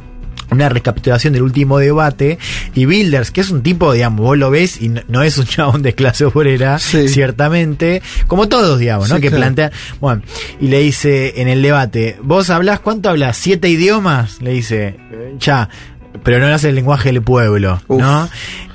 una 0.51 0.69
recapitulación 0.69 1.33
del 1.35 1.43
último 1.43 1.79
debate 1.79 2.39
y 2.75 2.87
Bilders, 2.87 3.31
que 3.31 3.41
es 3.43 3.51
un 3.51 3.63
tipo, 3.63 3.93
digamos, 3.93 4.21
vos 4.21 4.39
lo 4.39 4.51
ves 4.51 4.81
y 4.81 4.89
no, 4.89 5.03
no 5.09 5.23
es 5.23 5.37
un 5.39 5.47
chabón 5.47 5.83
de 5.83 5.95
clase 5.95 6.25
obrera, 6.25 6.79
Sí. 6.79 7.09
ciertamente, 7.09 8.03
como 8.27 8.49
todos, 8.49 8.79
digamos, 8.79 9.09
¿no? 9.11 9.17
Sí, 9.17 9.23
que 9.23 9.29
claro. 9.29 9.43
plantean, 9.43 9.73
bueno, 10.01 10.23
y 10.61 10.69
le 10.69 10.81
dice 10.81 11.41
en 11.41 11.49
el 11.49 11.63
debate, 11.63 12.19
¿vos 12.23 12.51
hablás, 12.51 12.81
cuánto 12.81 13.09
hablas? 13.11 13.37
¿Siete 13.37 13.69
idiomas? 13.69 14.41
Le 14.41 14.53
dice, 14.53 14.97
ya, 15.39 15.69
pero 16.25 16.39
no 16.39 16.47
hablas 16.47 16.65
el 16.65 16.75
lenguaje 16.75 17.13
del 17.13 17.23
pueblo, 17.23 17.81
Uf. 17.89 18.01
¿no? 18.01 18.29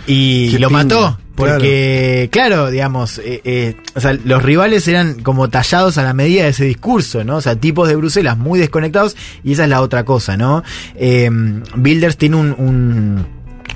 Y 0.06 0.58
lo 0.60 0.70
mató. 0.70 1.18
Porque, 1.36 2.30
claro, 2.32 2.70
digamos, 2.70 3.18
eh, 3.18 3.42
eh, 3.44 3.76
los 4.24 4.44
rivales 4.44 4.88
eran 4.88 5.16
como 5.24 5.50
tallados 5.50 5.98
a 5.98 6.04
la 6.04 6.14
medida 6.14 6.44
de 6.44 6.50
ese 6.50 6.66
discurso, 6.66 7.24
¿no? 7.24 7.38
O 7.38 7.42
sea, 7.42 7.56
tipos 7.56 7.88
de 7.88 7.96
Bruselas 7.96 8.38
muy 8.38 8.60
desconectados 8.60 9.16
y 9.44 9.54
esa 9.54 9.64
es 9.64 9.70
la 9.70 9.82
otra 9.82 10.06
cosa, 10.06 10.38
¿no? 10.38 10.64
Eh, 10.96 11.30
Bilders 11.76 12.18
tiene 12.18 12.36
un, 12.36 12.52
un, 12.52 13.26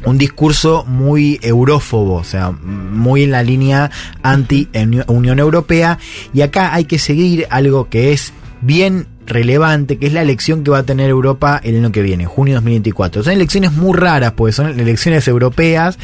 un 0.05 0.17
discurso 0.17 0.85
muy 0.85 1.39
eurófobo, 1.41 2.15
o 2.15 2.23
sea, 2.23 2.51
muy 2.51 3.23
en 3.23 3.31
la 3.31 3.41
línea 3.41 3.89
anti-Unión 4.21 5.39
Europea 5.39 5.97
y 6.33 6.41
acá 6.41 6.75
hay 6.75 6.85
que 6.85 6.99
seguir 6.99 7.47
algo 7.49 7.89
que 7.89 8.13
es 8.13 8.33
bien 8.61 9.07
relevante, 9.27 9.97
que 9.97 10.07
es 10.07 10.13
la 10.13 10.21
elección 10.21 10.63
que 10.63 10.71
va 10.71 10.79
a 10.79 10.83
tener 10.83 11.09
Europa 11.09 11.59
el 11.63 11.77
año 11.77 11.91
que 11.91 12.01
viene, 12.01 12.25
junio 12.25 12.55
2024. 12.55 13.23
Son 13.23 13.33
elecciones 13.33 13.73
muy 13.73 13.95
raras, 13.95 14.33
pues 14.35 14.55
son 14.55 14.79
elecciones 14.79 15.27
europeas 15.27 15.97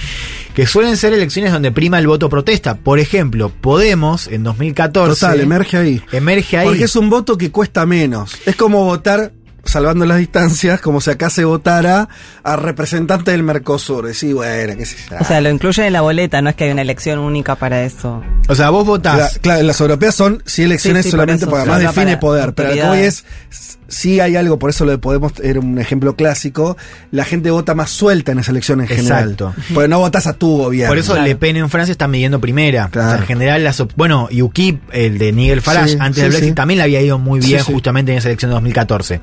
que 0.53 0.67
suelen 0.67 0.97
ser 0.97 1.13
elecciones 1.13 1.51
donde 1.51 1.71
prima 1.71 1.99
el 1.99 2.07
voto 2.07 2.30
protesta. 2.30 2.76
Por 2.76 2.99
ejemplo, 2.99 3.51
Podemos 3.61 4.28
en 4.28 4.43
2014 4.43 5.19
Total, 5.19 5.39
emerge 5.39 5.78
ahí. 5.78 6.01
emerge 6.11 6.57
ahí. 6.57 6.67
Porque 6.67 6.84
es 6.84 6.95
un 6.95 7.09
voto 7.09 7.38
que 7.38 7.49
cuesta 7.51 7.86
menos. 7.86 8.36
Es 8.45 8.55
como 8.55 8.84
votar, 8.86 9.32
salvando 9.66 10.05
las 10.05 10.18
distancias, 10.18 10.82
como 10.82 10.99
si 11.01 11.09
acá 11.11 11.30
se 11.30 11.45
votara 11.45 12.09
a 12.43 12.55
representante 12.55 13.32
del 13.32 13.43
Mercosur. 13.43 14.05
Decís, 14.07 14.34
bueno, 14.34 14.76
qué 14.78 14.86
sé 14.86 14.97
yo. 15.09 15.18
O 15.20 15.24
sea, 15.24 15.41
lo 15.41 15.49
incluyen 15.49 15.86
en 15.86 15.93
la 15.93 16.01
boleta, 16.01 16.41
no 16.41 16.49
es 16.49 16.55
que 16.55 16.66
hay 16.66 16.72
una 16.72 16.82
elección 16.82 17.20
única 17.20 17.55
para 17.55 17.84
eso. 17.84 18.22
O 18.49 18.55
sea, 18.55 18.70
vos 18.70 18.86
votás. 18.86 19.36
Cla- 19.36 19.41
claro, 19.41 19.64
las 19.64 19.80
europeas 19.82 20.16
son 20.16 20.41
sí 20.45 20.64
elecciones 20.64 21.03
Sí, 21.05 21.11
sí, 21.11 21.11
por 21.11 21.20
solamente 21.22 21.43
eso, 21.45 21.49
porque 21.49 21.64
solo 21.66 21.74
además 21.76 21.95
define 21.95 22.11
para 22.18 22.20
poder. 22.20 22.53
Pero 22.53 22.70
lo 22.70 22.74
que 22.76 22.82
autoridades. 22.82 23.26
es, 23.49 23.78
sí 23.88 24.20
hay 24.20 24.36
algo, 24.36 24.59
por 24.59 24.70
eso 24.70 24.86
lo 24.86 24.91
de 24.91 24.97
Podemos 24.97 25.34
era 25.41 25.59
un 25.59 25.80
ejemplo 25.80 26.16
clásico. 26.16 26.76
La 27.11 27.24
gente 27.26 27.49
vota 27.51 27.74
más 27.74 27.89
suelta 27.89 28.32
en 28.34 28.39
esa 28.39 28.51
elección 28.51 28.82
en 28.82 28.88
general. 28.88 29.32
Exacto. 29.32 29.53
Porque 29.74 29.88
no 29.88 29.99
votas 29.99 30.28
a 30.28 30.34
tu 30.34 30.57
gobierno. 30.57 30.89
Por 30.91 30.97
eso 30.97 31.16
Le 31.22 31.36
Pen 31.36 31.55
en 31.57 31.70
Francia 31.70 31.91
está 31.91 32.07
midiendo 32.07 32.39
primera. 32.41 32.89
Claro. 32.91 33.07
O 33.07 33.11
sea, 33.11 33.20
en 33.22 33.28
general, 33.28 33.64
las 33.64 33.82
bueno, 33.95 34.28
y 34.30 34.41
UKIP, 34.41 34.82
el 34.91 35.18
de 35.18 35.32
Nigel 35.32 35.61
Farage, 35.61 35.89
Sí, 35.93 35.97
antes 35.99 36.16
sí, 36.16 36.22
del 36.22 36.30
Brexit, 36.32 36.49
sí. 36.49 36.55
también 36.55 36.78
le 36.80 36.84
había 36.84 37.01
ido 37.01 37.18
muy 37.18 37.41
Sí, 37.41 37.49
bien 37.49 37.64
sí. 37.64 37.72
justamente 37.72 38.11
en 38.11 38.18
esa 38.18 38.28
elección 38.28 38.49
de 38.51 38.53
2014. 38.55 39.22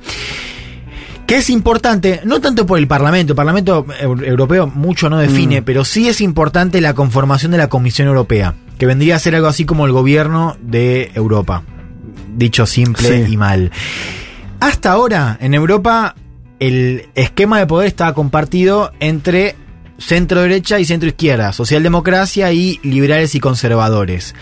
Que 1.27 1.37
es 1.37 1.49
importante, 1.51 2.21
no 2.25 2.41
tanto 2.41 2.67
por 2.67 2.79
el 2.79 2.89
Parlamento, 2.89 3.33
el 3.35 3.37
Parlamento 3.37 3.87
eu- 4.03 4.25
Europeo 4.27 4.67
mucho 4.67 5.09
no 5.09 5.19
define, 5.19 5.61
Mm. 5.61 5.65
pero 5.65 5.85
sí 5.85 6.09
es 6.09 6.21
importante 6.21 6.81
la 6.81 6.95
conformación 6.95 7.53
de 7.53 7.59
la 7.59 7.69
Comisión 7.69 8.09
Europea, 8.09 8.55
que 8.79 8.87
vendría 8.87 9.15
a 9.17 9.21
ser 9.21 9.37
algo 9.37 9.47
así 9.47 9.65
como 9.65 9.87
el 9.87 9.93
gobierno 9.93 10.57
de 10.61 11.13
Europa, 11.15 11.63
dicho 12.37 12.67
simple 12.67 13.27
Sí. 13.27 13.33
y 13.33 13.37
mal. 13.37 13.71
Hasta 14.59 14.91
ahora, 14.91 15.39
en 15.41 15.55
Europa, 15.55 16.17
el 16.59 17.07
esquema 17.15 17.61
de 17.61 17.67
poder 17.69 17.87
estaba 17.87 18.13
compartido 18.13 18.91
entre 18.99 19.55
centro 19.99 20.41
derecha 20.43 20.81
y 20.81 20.85
centro 20.85 21.09
izquierda, 21.11 21.53
socialdemocracia 21.53 22.53
y 22.53 22.81
liberales 22.83 23.35
y 23.37 23.41
conservadores. 23.41 24.35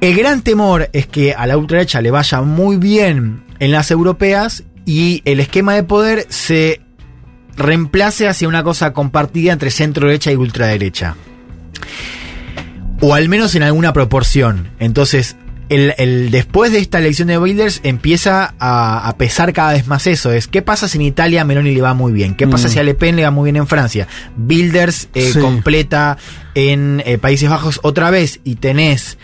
El 0.00 0.14
gran 0.16 0.42
temor 0.42 0.88
es 0.92 1.06
que 1.08 1.34
a 1.34 1.46
la 1.46 1.58
ultraderecha 1.58 2.00
le 2.00 2.10
vaya 2.12 2.40
muy 2.42 2.76
bien 2.76 3.42
en 3.58 3.72
las 3.72 3.90
europeas 3.90 4.62
y 4.86 5.22
el 5.24 5.40
esquema 5.40 5.74
de 5.74 5.82
poder 5.82 6.26
se 6.28 6.80
reemplace 7.56 8.26
hacia 8.28 8.48
una 8.48 8.62
cosa 8.62 8.92
compartida 8.92 9.52
entre 9.52 9.70
centro 9.70 10.06
derecha 10.06 10.32
y 10.32 10.36
ultraderecha. 10.36 11.16
O 13.00 13.14
al 13.14 13.28
menos 13.28 13.54
en 13.54 13.62
alguna 13.62 13.92
proporción. 13.92 14.68
Entonces, 14.78 15.36
el, 15.70 15.94
el- 15.98 16.30
después 16.30 16.72
de 16.72 16.78
esta 16.80 16.98
elección 16.98 17.28
de 17.28 17.38
Bilders 17.38 17.80
empieza 17.82 18.54
a, 18.58 19.08
a 19.08 19.16
pesar 19.16 19.52
cada 19.52 19.72
vez 19.72 19.86
más 19.86 20.06
eso. 20.06 20.32
Es 20.32 20.48
qué 20.48 20.60
pasa 20.62 20.88
si 20.88 20.98
en 20.98 21.02
Italia 21.02 21.42
a 21.42 21.44
Meloni 21.44 21.72
le 21.74 21.80
va 21.80 21.94
muy 21.94 22.12
bien, 22.12 22.34
qué 22.34 22.46
pasa 22.46 22.68
Mm. 22.68 22.70
si 22.70 22.78
a 22.78 22.82
Le 22.82 22.94
Pen 22.94 23.16
le 23.16 23.22
va 23.22 23.30
muy 23.30 23.44
bien 23.44 23.56
en 23.56 23.66
Francia. 23.66 24.06
Bilders 24.36 25.08
eh, 25.14 25.30
Sí. 25.32 25.38
completa 25.38 26.18
en 26.54 27.02
eh, 27.06 27.18
Países 27.18 27.48
Bajos 27.48 27.80
otra 27.82 28.10
vez 28.10 28.40
y 28.44 28.56
tenés, 28.56 29.18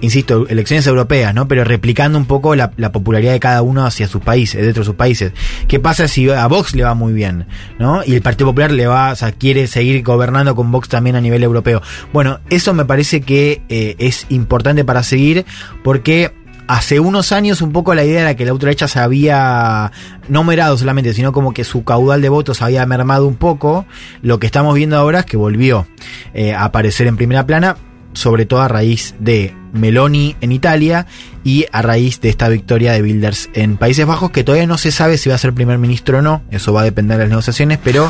insisto, 0.00 0.46
elecciones 0.48 0.86
europeas, 0.86 1.34
¿no? 1.34 1.48
Pero 1.48 1.64
replicando 1.64 2.18
un 2.18 2.26
poco 2.26 2.54
la, 2.54 2.72
la 2.76 2.92
popularidad 2.92 3.32
de 3.32 3.40
cada 3.40 3.62
uno 3.62 3.86
hacia 3.86 4.08
sus 4.08 4.22
países, 4.22 4.62
dentro 4.62 4.82
de 4.82 4.86
sus 4.86 4.94
países. 4.94 5.32
¿Qué 5.68 5.80
pasa 5.80 6.08
si 6.08 6.30
a 6.30 6.46
Vox 6.46 6.74
le 6.74 6.84
va 6.84 6.94
muy 6.94 7.12
bien, 7.12 7.46
¿no? 7.78 8.02
Y 8.04 8.14
el 8.14 8.22
Partido 8.22 8.48
Popular 8.48 8.72
le 8.72 8.86
va, 8.86 9.12
o 9.12 9.16
sea, 9.16 9.32
quiere 9.32 9.66
seguir 9.66 10.02
gobernando 10.02 10.54
con 10.56 10.70
Vox 10.70 10.88
también 10.88 11.16
a 11.16 11.20
nivel 11.20 11.42
europeo. 11.42 11.82
Bueno, 12.12 12.40
eso 12.50 12.74
me 12.74 12.84
parece 12.84 13.20
que 13.20 13.62
eh, 13.68 13.96
es 13.98 14.26
importante 14.28 14.84
para 14.84 15.02
seguir 15.02 15.44
porque 15.82 16.32
hace 16.66 17.00
unos 17.00 17.32
años 17.32 17.60
un 17.62 17.72
poco 17.72 17.94
la 17.94 18.04
idea 18.04 18.22
era 18.22 18.36
que 18.36 18.44
la 18.44 18.52
ultraderecha 18.52 18.88
se 18.88 18.98
había 18.98 19.92
no 20.28 20.44
merado 20.44 20.76
solamente, 20.78 21.12
sino 21.14 21.32
como 21.32 21.52
que 21.52 21.64
su 21.64 21.84
caudal 21.84 22.22
de 22.22 22.28
votos 22.28 22.62
había 22.62 22.84
mermado 22.86 23.26
un 23.26 23.36
poco. 23.36 23.86
Lo 24.22 24.38
que 24.38 24.46
estamos 24.46 24.74
viendo 24.74 24.96
ahora 24.96 25.20
es 25.20 25.26
que 25.26 25.36
volvió 25.36 25.86
eh, 26.32 26.54
a 26.54 26.64
aparecer 26.64 27.06
en 27.06 27.16
primera 27.16 27.46
plana, 27.46 27.76
sobre 28.14 28.46
todo 28.46 28.62
a 28.62 28.68
raíz 28.68 29.14
de 29.18 29.52
Meloni 29.72 30.36
en 30.40 30.52
Italia 30.52 31.06
y 31.42 31.66
a 31.72 31.82
raíz 31.82 32.20
de 32.20 32.28
esta 32.28 32.48
victoria 32.48 32.92
de 32.92 33.02
Bilders 33.02 33.50
en 33.54 33.76
Países 33.76 34.06
Bajos, 34.06 34.30
que 34.30 34.44
todavía 34.44 34.68
no 34.68 34.78
se 34.78 34.92
sabe 34.92 35.18
si 35.18 35.28
va 35.28 35.34
a 35.34 35.38
ser 35.38 35.52
primer 35.52 35.78
ministro 35.78 36.18
o 36.18 36.22
no, 36.22 36.42
eso 36.52 36.72
va 36.72 36.82
a 36.82 36.84
depender 36.84 37.18
de 37.18 37.24
las 37.24 37.30
negociaciones, 37.30 37.78
pero 37.82 38.08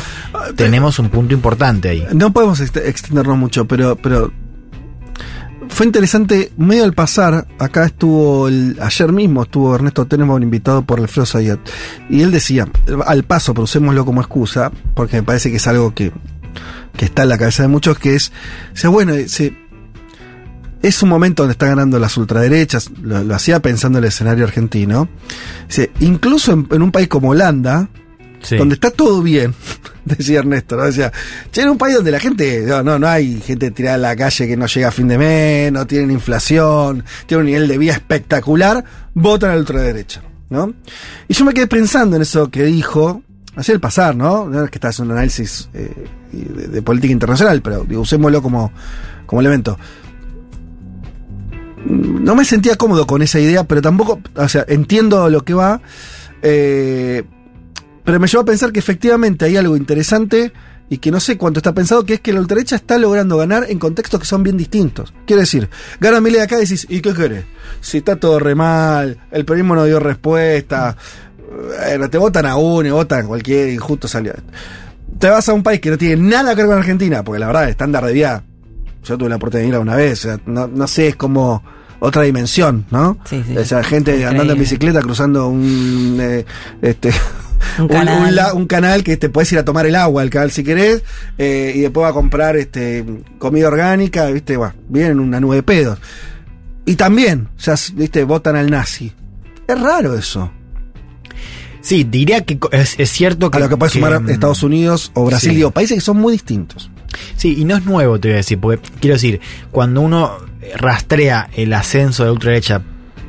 tenemos 0.55 0.99
un 0.99 1.09
punto 1.09 1.33
importante 1.33 1.89
ahí. 1.89 2.05
No 2.13 2.31
podemos 2.31 2.61
ext- 2.61 2.85
extendernos 2.85 3.37
mucho, 3.37 3.65
pero, 3.65 3.95
pero 3.95 4.31
fue 5.75 5.85
interesante, 5.85 6.51
medio 6.57 6.83
al 6.85 6.93
pasar, 6.93 7.47
acá 7.59 7.85
estuvo, 7.85 8.47
el- 8.47 8.77
ayer 8.81 9.11
mismo 9.11 9.43
estuvo 9.43 9.75
Ernesto 9.75 10.05
Tenenbaum 10.05 10.41
invitado 10.41 10.83
por 10.83 10.99
Alfredo 10.99 11.25
Zayat, 11.25 11.59
y 12.09 12.21
él 12.21 12.31
decía, 12.31 12.67
al 13.05 13.23
paso, 13.23 13.53
pero 13.53 13.67
como 14.05 14.21
excusa, 14.21 14.71
porque 14.93 15.17
me 15.17 15.23
parece 15.23 15.51
que 15.51 15.57
es 15.57 15.67
algo 15.67 15.93
que, 15.93 16.11
que 16.97 17.05
está 17.05 17.23
en 17.23 17.29
la 17.29 17.37
cabeza 17.37 17.63
de 17.63 17.67
muchos, 17.69 17.99
que 17.99 18.15
es, 18.15 18.31
o 18.73 18.77
sea, 18.77 18.89
bueno, 18.89 19.13
se- 19.27 19.53
es 20.81 21.01
un 21.03 21.09
momento 21.09 21.43
donde 21.43 21.53
está 21.53 21.65
ganando 21.67 21.99
las 21.99 22.15
ultraderechas, 22.15 22.91
lo, 23.01 23.23
hacía 23.35 23.59
pensando 23.59 23.97
en 23.97 24.05
el 24.05 24.09
escenario 24.09 24.45
argentino, 24.45 25.09
Dice, 25.67 25.91
incluso 25.99 26.53
en, 26.53 26.67
en 26.71 26.81
un 26.83 26.91
país 26.91 27.07
como 27.07 27.29
Holanda, 27.31 27.89
Donde 28.51 28.75
está 28.75 28.91
todo 28.91 29.21
bien, 29.21 29.53
decía 30.05 30.39
Ernesto, 30.39 30.75
¿no? 30.75 30.83
Decía, 30.83 31.11
che, 31.51 31.61
en 31.61 31.69
un 31.69 31.77
país 31.77 31.95
donde 31.95 32.11
la 32.11 32.19
gente, 32.19 32.63
no, 32.65 32.83
no, 32.83 32.99
no 32.99 33.07
hay 33.07 33.41
gente 33.41 33.71
tirada 33.71 33.95
en 33.95 34.01
la 34.03 34.15
calle 34.15 34.47
que 34.47 34.57
no 34.57 34.67
llega 34.67 34.89
a 34.89 34.91
fin 34.91 35.07
de 35.07 35.17
mes, 35.17 35.71
no 35.71 35.87
tienen 35.87 36.11
inflación, 36.11 37.03
tiene 37.25 37.41
un 37.41 37.47
nivel 37.47 37.67
de 37.67 37.77
vida 37.77 37.93
espectacular, 37.93 38.83
votan 39.13 39.51
a 39.51 39.53
la 39.53 39.59
ultraderecha, 39.59 40.21
¿no? 40.49 40.73
Y 41.27 41.33
yo 41.33 41.45
me 41.45 41.53
quedé 41.53 41.67
pensando 41.67 42.15
en 42.15 42.21
eso 42.21 42.49
que 42.49 42.63
dijo, 42.63 43.23
así 43.55 43.71
el 43.71 43.79
pasar, 43.79 44.15
¿no? 44.15 44.47
No 44.47 44.63
es 44.63 44.69
que 44.69 44.77
estás 44.77 44.99
en 44.99 45.05
un 45.05 45.11
análisis 45.13 45.69
eh, 45.73 45.91
de, 46.31 46.67
de 46.67 46.81
política 46.81 47.11
internacional, 47.11 47.61
pero 47.61 47.83
digo, 47.83 48.01
usémoslo 48.01 48.41
como, 48.41 48.71
como 49.25 49.41
elemento. 49.41 49.77
No 51.85 52.35
me 52.35 52.45
sentía 52.45 52.75
cómodo 52.75 53.05
con 53.05 53.21
esa 53.21 53.39
idea, 53.39 53.63
pero 53.63 53.81
tampoco, 53.81 54.19
o 54.35 54.49
sea, 54.49 54.65
entiendo 54.67 55.29
lo 55.29 55.43
que 55.43 55.53
va. 55.53 55.81
Eh, 56.41 57.23
pero 58.05 58.19
me 58.19 58.27
llevó 58.27 58.43
a 58.43 58.45
pensar 58.45 58.71
que 58.71 58.79
efectivamente 58.79 59.45
hay 59.45 59.57
algo 59.57 59.75
interesante 59.75 60.53
y 60.89 60.99
que 60.99 61.09
no 61.09 61.19
sé 61.19 61.37
cuánto 61.37 61.59
está 61.59 61.73
pensado, 61.73 62.05
que 62.05 62.15
es 62.15 62.19
que 62.19 62.31
la 62.31 62.39
ultraderecha 62.39 62.75
está 62.75 62.97
logrando 62.99 63.37
ganar 63.37 63.65
en 63.69 63.79
contextos 63.79 64.19
que 64.19 64.25
son 64.27 64.43
bien 64.43 64.55
distintos. 64.55 65.13
Quiere 65.25 65.41
decir, 65.41 65.69
gana 65.99 66.21
Milei 66.21 66.41
acá 66.41 66.57
y 66.57 66.61
decís, 66.61 66.85
¿y 66.87 67.01
qué 67.01 67.13
querés? 67.13 67.45
Si 67.81 67.97
está 67.97 68.17
todo 68.17 68.39
re 68.39 68.53
mal, 68.53 69.17
el 69.31 69.45
periodismo 69.45 69.75
no 69.75 69.85
dio 69.85 69.99
respuesta, 69.99 70.95
te 72.11 72.17
votan 72.17 72.45
a 72.45 72.55
uno 72.55 72.87
y 72.87 72.91
votan 72.91 73.25
a 73.25 73.27
cualquier 73.27 73.69
injusto 73.69 74.07
salió. 74.07 74.33
Te 75.17 75.29
vas 75.29 75.49
a 75.49 75.53
un 75.53 75.63
país 75.63 75.79
que 75.79 75.89
no 75.89 75.97
tiene 75.97 76.21
nada 76.21 76.51
que 76.51 76.61
ver 76.61 76.67
con 76.67 76.77
Argentina, 76.77 77.23
porque 77.23 77.39
la 77.39 77.47
verdad, 77.47 77.63
el 77.63 77.69
estándar 77.71 78.05
de 78.05 78.13
vida, 78.13 78.43
yo 79.03 79.17
tuve 79.17 79.29
la 79.29 79.37
oportunidad 79.37 79.71
de 79.71 79.75
ir 79.75 79.81
una 79.81 79.95
vez, 79.95 80.19
o 80.25 80.29
sea, 80.29 80.39
no, 80.45 80.67
no 80.67 80.87
sé, 80.87 81.07
es 81.07 81.15
como 81.15 81.63
otra 81.99 82.23
dimensión, 82.23 82.85
¿no? 82.91 83.17
Sí, 83.25 83.43
sí. 83.47 83.57
O 83.57 83.65
sea, 83.65 83.83
gente 83.83 84.25
andando 84.25 84.53
en 84.53 84.59
bicicleta 84.59 85.01
cruzando 85.01 85.47
un 85.47 86.17
eh, 86.19 86.45
este 86.81 87.11
Un 87.79 87.87
canal. 87.87 88.21
un 88.29 88.35
la- 88.35 88.53
un 88.53 88.65
canal 88.67 89.03
que 89.03 89.17
te 89.17 89.29
puedes 89.29 89.51
ir 89.51 89.59
a 89.59 89.65
tomar 89.65 89.85
el 89.85 89.95
agua, 89.95 90.23
el 90.23 90.29
canal 90.29 90.51
si 90.51 90.63
querés, 90.63 91.03
eh, 91.37 91.73
y 91.75 91.81
después 91.81 92.03
va 92.03 92.09
a 92.09 92.13
comprar 92.13 92.55
este 92.57 93.03
comida 93.37 93.67
orgánica, 93.67 94.27
viste, 94.27 94.57
va, 94.57 94.73
vienen 94.89 95.19
una 95.19 95.39
nube 95.39 95.57
de 95.57 95.63
pedos. 95.63 95.99
Y 96.85 96.95
también, 96.95 97.47
o 97.57 97.59
sea, 97.59 97.75
viste, 97.93 98.23
votan 98.23 98.55
al 98.55 98.69
nazi. 98.69 99.11
Es 99.67 99.79
raro 99.79 100.15
eso. 100.17 100.51
Sí, 101.81 102.03
diría 102.03 102.41
que 102.43 102.57
es 102.71 103.09
cierto 103.11 103.51
que. 103.51 103.57
A 103.57 103.61
lo 103.61 103.69
que 103.69 103.77
puede 103.77 103.91
sumar 103.91 104.19
mm, 104.19 104.29
Estados 104.29 104.63
Unidos 104.63 105.11
o 105.13 105.25
Brasil, 105.25 105.51
sí. 105.51 105.55
digo, 105.57 105.71
países 105.71 105.95
que 105.97 106.01
son 106.01 106.17
muy 106.17 106.33
distintos. 106.33 106.89
Sí, 107.37 107.55
y 107.59 107.65
no 107.65 107.77
es 107.77 107.85
nuevo, 107.85 108.19
te 108.19 108.27
voy 108.29 108.33
a 108.33 108.37
decir, 108.37 108.59
porque 108.59 108.89
quiero 108.99 109.15
decir, 109.15 109.39
cuando 109.71 110.01
uno 110.01 110.37
rastrea 110.75 111.49
el 111.55 111.73
ascenso 111.73 112.23
de 112.23 112.27
la 112.29 112.33
ultraderecha 112.33 112.81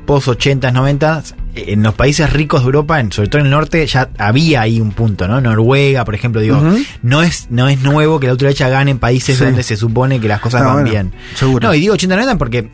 post 0.06 0.28
80s, 0.28 0.72
90s, 0.72 1.34
en 1.56 1.82
los 1.82 1.94
países 1.94 2.32
ricos 2.32 2.60
de 2.60 2.66
Europa, 2.66 3.00
en- 3.00 3.10
sobre 3.12 3.28
todo 3.28 3.40
en 3.40 3.46
el 3.46 3.50
norte, 3.50 3.86
ya 3.86 4.10
había 4.18 4.60
ahí 4.60 4.80
un 4.80 4.92
punto, 4.92 5.26
¿no? 5.26 5.40
Noruega, 5.40 6.04
por 6.04 6.14
ejemplo, 6.14 6.40
digo, 6.40 6.62
no 7.02 7.22
es 7.22 7.46
no 7.50 7.68
es 7.68 7.80
nuevo 7.82 8.20
que 8.20 8.26
la 8.26 8.32
ultraderecha 8.34 8.68
gane 8.68 8.90
en 8.90 8.98
países 8.98 9.38
Sí. 9.38 9.44
donde 9.44 9.62
se 9.62 9.76
supone 9.76 10.20
que 10.20 10.28
las 10.28 10.40
cosas 10.40 10.62
Ah, 10.62 10.66
van 10.66 10.74
bueno, 10.74 10.90
bien. 10.90 11.12
seguro. 11.34 11.68
No, 11.68 11.74
y 11.74 11.80
digo 11.80 11.94
80-90 11.94 12.36
porque, 12.38 12.68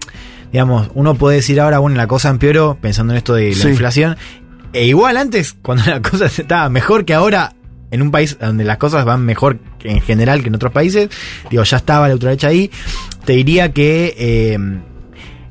digamos, 0.53 0.91
uno 0.95 1.15
puede 1.15 1.37
decir 1.37 1.61
ahora, 1.61 1.79
bueno, 1.79 1.97
la 1.97 2.07
cosa 2.07 2.29
empeoró, 2.29 2.77
pensando 2.81 3.13
en 3.13 3.19
esto 3.19 3.35
de 3.35 3.51
la 3.51 3.55
Sí. 3.63 3.69
inflación, 3.69 4.17
e 4.73 4.87
igual 4.87 5.17
antes, 5.17 5.55
cuando 5.63 5.85
la 5.87 6.03
cosa 6.03 6.27
estaba 6.27 6.69
mejor 6.69 7.05
que 7.05 7.15
ahora, 7.15 7.55
en 7.91 8.01
un 8.03 8.11
país 8.11 8.39
donde 8.41 8.65
las 8.65 8.79
cosas 8.79 9.05
van 9.05 9.25
mejor 9.25 9.59
en 9.85 10.01
general 10.01 10.41
que 10.43 10.49
en 10.49 10.55
otros 10.55 10.73
países, 10.73 11.11
digo, 11.51 11.63
ya 11.63 11.77
estaba 11.77 12.09
la 12.09 12.15
ultraderecha 12.15 12.49
ahí, 12.49 12.71
te 13.27 13.35
diría 13.35 13.73
que 13.73 14.15
eh, 14.19 14.59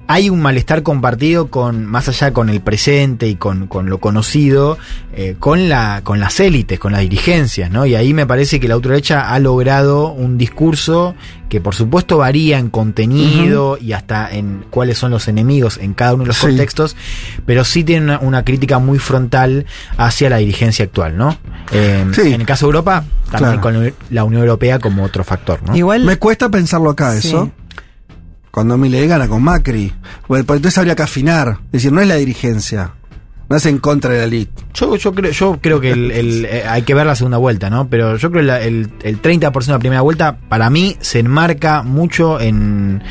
hay 0.07 0.29
un 0.29 0.41
malestar 0.41 0.83
compartido 0.83 1.47
con, 1.47 1.85
más 1.85 2.09
allá 2.09 2.33
con 2.33 2.49
el 2.49 2.59
presente 2.59 3.27
y 3.27 3.35
con, 3.35 3.67
con 3.67 3.89
lo 3.89 3.99
conocido, 3.99 4.77
eh, 5.13 5.35
con 5.39 5.69
la, 5.69 6.01
con 6.03 6.19
las 6.19 6.39
élites, 6.41 6.79
con 6.79 6.91
las 6.91 7.01
dirigencias, 7.01 7.71
¿no? 7.71 7.85
Y 7.85 7.95
ahí 7.95 8.13
me 8.13 8.25
parece 8.25 8.59
que 8.59 8.67
la 8.67 8.75
ultraderecha 8.75 9.33
ha 9.33 9.39
logrado 9.39 10.11
un 10.11 10.37
discurso 10.37 11.15
que 11.47 11.61
por 11.61 11.75
supuesto 11.75 12.17
varía 12.17 12.59
en 12.59 12.69
contenido 12.69 13.77
y 13.79 13.93
hasta 13.93 14.29
en 14.31 14.65
cuáles 14.69 14.97
son 14.97 15.11
los 15.11 15.27
enemigos 15.27 15.77
en 15.77 15.93
cada 15.93 16.13
uno 16.13 16.23
de 16.23 16.27
los 16.27 16.37
Sí. 16.37 16.47
contextos, 16.47 16.95
pero 17.45 17.63
sí 17.63 17.83
tiene 17.83 18.05
una, 18.05 18.19
una 18.19 18.43
crítica 18.45 18.79
muy 18.79 18.99
frontal 18.99 19.65
hacia 19.97 20.29
la 20.29 20.37
dirigencia 20.37 20.85
actual, 20.85 21.17
¿no? 21.17 21.37
Eh, 21.71 22.05
Sí. 22.13 22.33
En 22.33 22.41
el 22.41 22.45
caso 22.47 22.65
de 22.65 22.69
Europa, 22.69 23.03
también 23.29 23.59
Claro. 23.61 23.61
con 23.61 23.93
la 24.09 24.23
Unión 24.23 24.41
Europea 24.41 24.79
como 24.79 25.03
otro 25.03 25.23
factor, 25.23 25.61
¿no? 25.63 25.75
Igual. 25.75 26.03
Me 26.05 26.17
cuesta 26.17 26.49
pensarlo 26.49 26.89
acá, 26.89 27.13
Sí. 27.19 27.27
eso. 27.29 27.51
Cuando 28.51 28.77
Milei 28.77 29.07
gana 29.07 29.27
con 29.27 29.41
Macri. 29.41 29.93
Bueno, 30.27 30.45
pues 30.45 30.57
entonces 30.57 30.77
habría 30.77 30.95
que 30.95 31.03
afinar. 31.03 31.57
Es 31.67 31.71
decir, 31.71 31.91
no 31.91 32.01
es 32.01 32.07
la 32.07 32.15
dirigencia. 32.15 32.91
No 33.49 33.57
es 33.57 33.65
en 33.65 33.79
contra 33.79 34.11
de 34.11 34.17
la 34.19 34.23
elite. 34.25 34.63
Yo, 34.73 34.95
yo 34.95 35.13
creo, 35.13 35.31
yo 35.31 35.59
creo 35.61 35.81
que 35.81 35.91
el, 35.91 36.11
el- 36.11 36.45
eh, 36.45 36.63
hay 36.67 36.83
que 36.83 36.93
ver 36.93 37.05
la 37.05 37.15
segunda 37.15 37.37
vuelta, 37.37 37.69
¿no? 37.69 37.89
Pero 37.89 38.15
yo 38.15 38.31
creo 38.31 38.41
que 38.43 38.47
la- 38.47 38.61
el, 38.61 38.89
el 39.03 39.21
30% 39.21 39.65
de 39.65 39.71
la 39.73 39.79
primera 39.79 40.01
vuelta, 40.01 40.37
para 40.47 40.69
mí, 40.69 40.95
se 41.01 41.19
enmarca 41.19 41.83
mucho 41.83 42.39
en, 42.39 43.03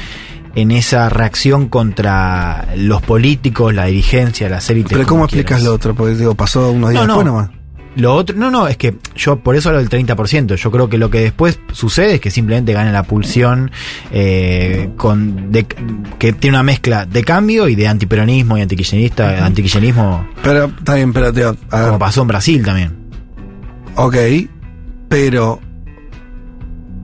en 0.54 0.70
esa 0.70 1.10
reacción 1.10 1.68
contra 1.68 2.68
los 2.76 3.02
políticos, 3.02 3.74
la 3.74 3.84
dirigencia, 3.86 4.48
las 4.48 4.68
élites. 4.70 4.92
Pero 4.92 5.06
¿cómo 5.06 5.24
explicas 5.24 5.62
lo 5.62 5.74
otro? 5.74 5.94
Porque 5.94 6.14
digo, 6.14 6.34
pasó 6.34 6.70
unos 6.72 6.90
días 6.90 7.06
No, 7.06 7.06
no. 7.06 7.18
después 7.18 7.26
nomás. 7.26 7.59
Lo 7.96 8.14
otro, 8.14 8.36
no, 8.36 8.50
no, 8.52 8.68
es 8.68 8.76
que 8.76 8.94
yo 9.16 9.40
por 9.40 9.56
eso 9.56 9.68
hablo 9.70 9.80
del 9.82 9.88
30%. 9.90 10.54
Yo 10.54 10.70
creo 10.70 10.88
que 10.88 10.96
lo 10.96 11.10
que 11.10 11.20
después 11.20 11.58
sucede 11.72 12.14
es 12.14 12.20
que 12.20 12.30
simplemente 12.30 12.72
gana 12.72 12.92
la 12.92 13.02
pulsión 13.02 13.70
eh, 14.12 14.90
con 14.96 15.50
de- 15.50 15.66
que 16.18 16.32
tiene 16.32 16.56
una 16.56 16.62
mezcla 16.62 17.04
de 17.04 17.24
cambio 17.24 17.66
y 17.68 17.74
de 17.74 17.88
antiperonismo 17.88 18.56
y 18.56 18.60
antikirchnerista, 18.62 19.44
antikirchnerismo, 19.44 20.26
Pero, 20.42 20.66
está 20.66 20.94
bien, 20.94 21.12
pero 21.12 21.32
como 21.68 21.98
pasó 21.98 22.22
en 22.22 22.28
Brasil 22.28 22.64
también. 22.64 22.92
ok, 23.96 24.16
pero 25.08 25.60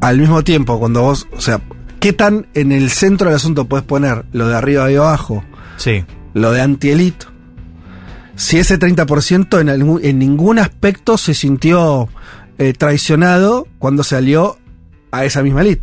al 0.00 0.18
mismo 0.18 0.44
tiempo, 0.44 0.78
cuando 0.78 1.02
vos, 1.02 1.26
o 1.36 1.40
sea, 1.40 1.60
¿qué 1.98 2.12
tan 2.12 2.46
en 2.54 2.70
el 2.70 2.90
centro 2.90 3.26
del 3.28 3.36
asunto 3.36 3.64
puedes 3.64 3.84
poner 3.84 4.24
lo 4.32 4.46
de 4.48 4.56
arriba 4.56 4.90
y 4.90 4.94
abajo, 4.96 5.42
Sí. 5.78 6.04
lo 6.34 6.52
de 6.52 6.60
anti-elite? 6.60 7.26
Si 8.36 8.58
ese 8.58 8.78
30% 8.78 9.60
en, 9.60 9.68
algún- 9.68 10.00
en 10.04 10.18
ningún 10.18 10.58
aspecto 10.58 11.16
se 11.18 11.34
sintió 11.34 12.08
eh, 12.58 12.72
traicionado 12.72 13.66
cuando 13.78 14.02
salió 14.04 14.58
a 15.10 15.24
esa 15.24 15.42
misma 15.42 15.62
elite. 15.62 15.82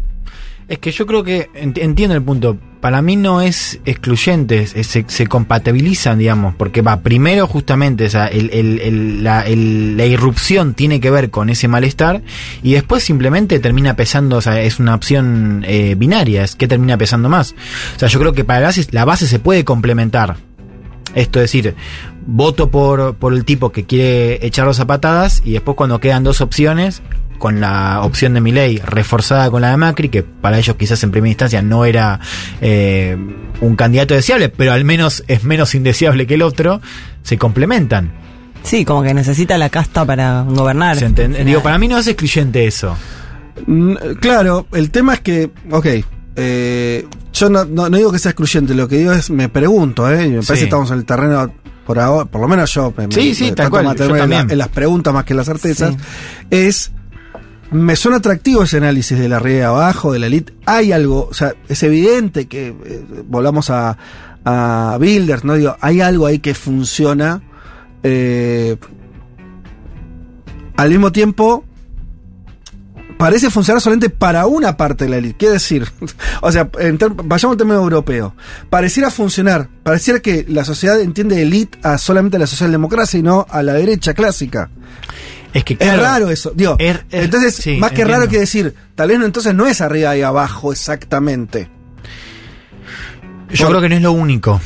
Es 0.67 0.79
que 0.79 0.91
yo 0.91 1.05
creo 1.05 1.23
que 1.23 1.49
ent- 1.53 1.77
entiendo 1.81 2.15
el 2.15 2.21
punto. 2.23 2.57
Para 2.79 3.01
mí 3.01 3.15
no 3.15 3.41
es 3.41 3.79
excluyente, 3.85 4.67
se, 4.67 5.05
se 5.07 5.27
compatibilizan, 5.27 6.19
digamos, 6.19 6.53
porque 6.55 6.81
va 6.81 6.99
primero 6.99 7.47
justamente 7.47 8.07
o 8.07 8.09
sea, 8.09 8.29
la, 8.33 9.45
la 9.47 10.05
irrupción 10.05 10.73
tiene 10.73 10.99
que 10.99 11.09
ver 11.09 11.29
con 11.29 11.49
ese 11.49 11.67
malestar 11.69 12.21
y 12.61 12.73
después 12.73 13.01
simplemente 13.03 13.59
termina 13.59 13.95
pesando, 13.95 14.37
o 14.37 14.41
sea, 14.41 14.61
es 14.61 14.79
una 14.79 14.95
opción 14.95 15.63
eh, 15.65 15.95
binaria, 15.97 16.43
es 16.43 16.55
que 16.57 16.67
termina 16.67 16.97
pesando 16.97 17.29
más. 17.29 17.55
O 17.95 17.99
sea, 17.99 18.09
yo 18.09 18.19
creo 18.19 18.33
que 18.33 18.43
para 18.43 18.59
la 18.59 18.73
la 18.91 19.05
base 19.05 19.27
se 19.27 19.39
puede 19.39 19.63
complementar. 19.63 20.35
Esto 21.15 21.39
es 21.39 21.43
decir, 21.43 21.75
voto 22.25 22.69
por, 22.71 23.15
por 23.15 23.33
el 23.33 23.45
tipo 23.45 23.71
que 23.71 23.85
quiere 23.85 24.45
echarlos 24.45 24.79
a 24.79 24.87
patadas 24.87 25.41
y 25.45 25.51
después 25.53 25.75
cuando 25.77 25.99
quedan 25.99 26.23
dos 26.23 26.41
opciones, 26.41 27.01
con 27.39 27.59
la 27.59 28.01
opción 28.03 28.33
de 28.35 28.39
Milei 28.41 28.77
reforzada 28.85 29.49
con 29.51 29.61
la 29.61 29.71
de 29.71 29.77
Macri, 29.77 30.07
que 30.07 30.23
para 30.23 30.57
ellos 30.57 30.77
quizás 30.77 31.03
en 31.03 31.11
primera 31.11 31.29
instancia 31.31 31.61
no 31.61 31.83
era 31.83 32.19
eh, 32.61 33.17
un 33.59 33.75
candidato 33.75 34.13
deseable, 34.13 34.47
pero 34.49 34.71
al 34.71 34.85
menos 34.85 35.23
es 35.27 35.43
menos 35.43 35.75
indeseable 35.75 36.25
que 36.25 36.35
el 36.35 36.41
otro, 36.41 36.79
se 37.21 37.37
complementan. 37.37 38.13
Sí, 38.63 38.85
como 38.85 39.03
que 39.03 39.13
necesita 39.13 39.57
la 39.57 39.69
casta 39.69 40.05
para 40.05 40.43
gobernar. 40.43 40.95
Digo, 41.45 41.61
para 41.61 41.77
mí 41.77 41.89
no 41.89 41.97
es 41.97 42.07
excluyente 42.07 42.65
eso. 42.65 42.95
Mm, 43.67 43.95
Claro, 44.21 44.67
el 44.71 44.89
tema 44.89 45.15
es 45.15 45.19
que, 45.19 45.51
ok, 45.69 45.85
eh, 46.37 47.05
yo 47.33 47.49
no, 47.49 47.65
no- 47.65 47.89
no 47.89 47.97
digo 47.97 48.11
que 48.11 48.19
sea 48.19 48.31
excluyente, 48.31 48.73
lo 48.73 48.87
que 48.87 48.97
digo 48.99 49.11
es, 49.11 49.29
me 49.29 49.49
pregunto, 49.49 50.09
¿eh? 50.09 50.25
y 50.27 50.29
me 50.29 50.35
parece 50.35 50.53
Sí. 50.53 50.59
que 50.59 50.63
estamos 50.65 50.91
en 50.91 50.97
el 50.99 51.05
terreno, 51.05 51.51
por 51.85 51.99
ahora, 51.99 52.25
por 52.29 52.41
lo 52.41 52.47
menos 52.47 52.73
yo, 52.73 52.93
me, 52.97 53.05
Sí, 53.11 53.29
me- 53.29 53.35
sí, 53.35 53.43
me 53.45 53.51
tal 53.51 53.55
trato 53.55 53.63
de 53.65 53.69
cual, 53.69 53.83
yo 53.83 53.87
mantenerme 53.89 54.13
en, 54.23 54.29
la- 54.29 54.35
también. 54.37 54.51
en 54.51 54.57
las 54.57 54.67
preguntas 54.69 55.13
más 55.13 55.23
que 55.25 55.33
en 55.33 55.37
las 55.37 55.45
certezas, 55.47 55.95
es, 56.49 56.91
me 57.71 57.95
suena 57.95 58.17
atractivo 58.17 58.63
ese 58.63 58.77
análisis 58.77 59.17
de 59.17 59.27
la 59.29 59.37
arriba 59.37 59.57
y 59.59 59.61
abajo, 59.61 60.11
de 60.13 60.19
la 60.19 60.27
elite, 60.27 60.53
hay 60.65 60.91
algo, 60.91 61.27
o 61.29 61.33
sea, 61.33 61.53
es 61.67 61.81
evidente 61.83 62.47
que, 62.47 62.67
eh, 62.69 63.03
volvamos 63.27 63.69
a, 63.69 63.97
a 64.45 64.97
Builders, 64.99 65.43
¿no? 65.43 65.55
Digo, 65.55 65.75
hay 65.81 66.01
algo 66.01 66.25
ahí 66.27 66.39
que 66.39 66.53
funciona, 66.53 67.41
eh, 68.03 68.77
al 70.77 70.89
mismo 70.89 71.11
tiempo, 71.11 71.63
parece 73.23 73.49
funcionar 73.49 73.81
solamente 73.81 74.09
para 74.09 74.47
una 74.47 74.75
parte 74.75 75.05
de 75.05 75.09
la 75.11 75.15
élite. 75.17 75.37
Quiere 75.37 75.53
decir, 75.53 75.87
o 76.41 76.51
sea, 76.51 76.69
vayamos 77.23 77.53
al 77.53 77.57
tema 77.57 77.75
europeo. 77.75 78.35
Pareciera 78.69 79.09
funcionar, 79.09 79.69
pareciera 79.81 80.19
que 80.19 80.45
la 80.49 80.65
sociedad 80.65 80.99
entiende 80.99 81.41
élite 81.41 81.77
a 81.83 81.97
solamente 81.97 82.37
la 82.37 82.47
socialdemocracia 82.47 83.17
y 83.19 83.23
no 83.23 83.45
a 83.49 83.63
la 83.63 83.71
derecha 83.75 84.13
clásica. 84.13 84.69
Es 85.53 85.63
que 85.63 85.75
Es 85.75 85.79
claro, 85.79 86.01
raro 86.03 86.29
eso. 86.31 86.51
Digo, 86.53 86.75
es- 86.79 86.97
es- 87.11 87.23
entonces, 87.23 87.55
sí, 87.55 87.77
más 87.77 87.91
que 87.91 88.01
entiendo. 88.01 88.13
raro 88.19 88.29
que 88.29 88.39
decir, 88.39 88.73
tal 88.93 89.07
vez 89.07 89.19
no, 89.19 89.25
entonces 89.25 89.55
no 89.55 89.67
es 89.67 89.79
arriba 89.79 90.17
y 90.17 90.21
abajo 90.21 90.73
exactamente. 90.73 91.69
Yo 93.53 93.69
creo 93.69 93.79
que 93.79 93.87
no 93.87 93.95
es 93.95 94.01
lo 94.01 94.11
único. 94.11 94.59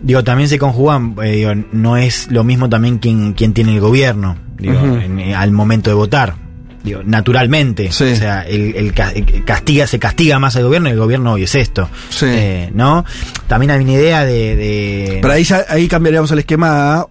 Digo, 0.00 0.24
también 0.24 0.48
se 0.48 0.58
conjugan, 0.58 1.16
eh, 1.22 1.32
digo, 1.32 1.50
no 1.72 1.98
es 1.98 2.30
lo 2.30 2.44
mismo 2.44 2.70
también 2.70 2.96
quien, 2.98 3.34
quien 3.34 3.52
tiene 3.52 3.74
el 3.74 3.80
gobierno, 3.80 4.38
digo, 4.56 4.78
en- 4.80 5.18
eh, 5.20 5.34
al 5.34 5.52
momento 5.52 5.90
de 5.90 5.94
votar. 5.94 6.36
Digo, 6.84 7.00
naturalmente. 7.04 7.88
O 7.88 7.92
sea, 7.92 8.42
el, 8.42 8.74
el 8.74 8.92
ca- 8.92 9.12
el 9.12 9.44
castiga, 9.44 9.86
se 9.86 9.98
castiga 9.98 10.38
más 10.40 10.56
al 10.56 10.64
gobierno 10.64 10.88
y 10.88 10.92
el 10.92 10.98
gobierno 10.98 11.32
hoy 11.32 11.44
es 11.44 11.54
esto. 11.54 11.88
Sí. 12.10 12.26
Eh, 12.28 12.70
¿No? 12.74 13.04
También 13.46 13.70
hay 13.70 13.80
una 13.82 13.92
idea 13.92 14.24
de. 14.24 14.56
de- 14.56 15.18
Pero 15.22 15.32
ahí, 15.32 15.46
ahí 15.68 15.86
cambiaríamos 15.88 16.30
el 16.32 16.40
esquema 16.40 16.94
a 17.00 17.06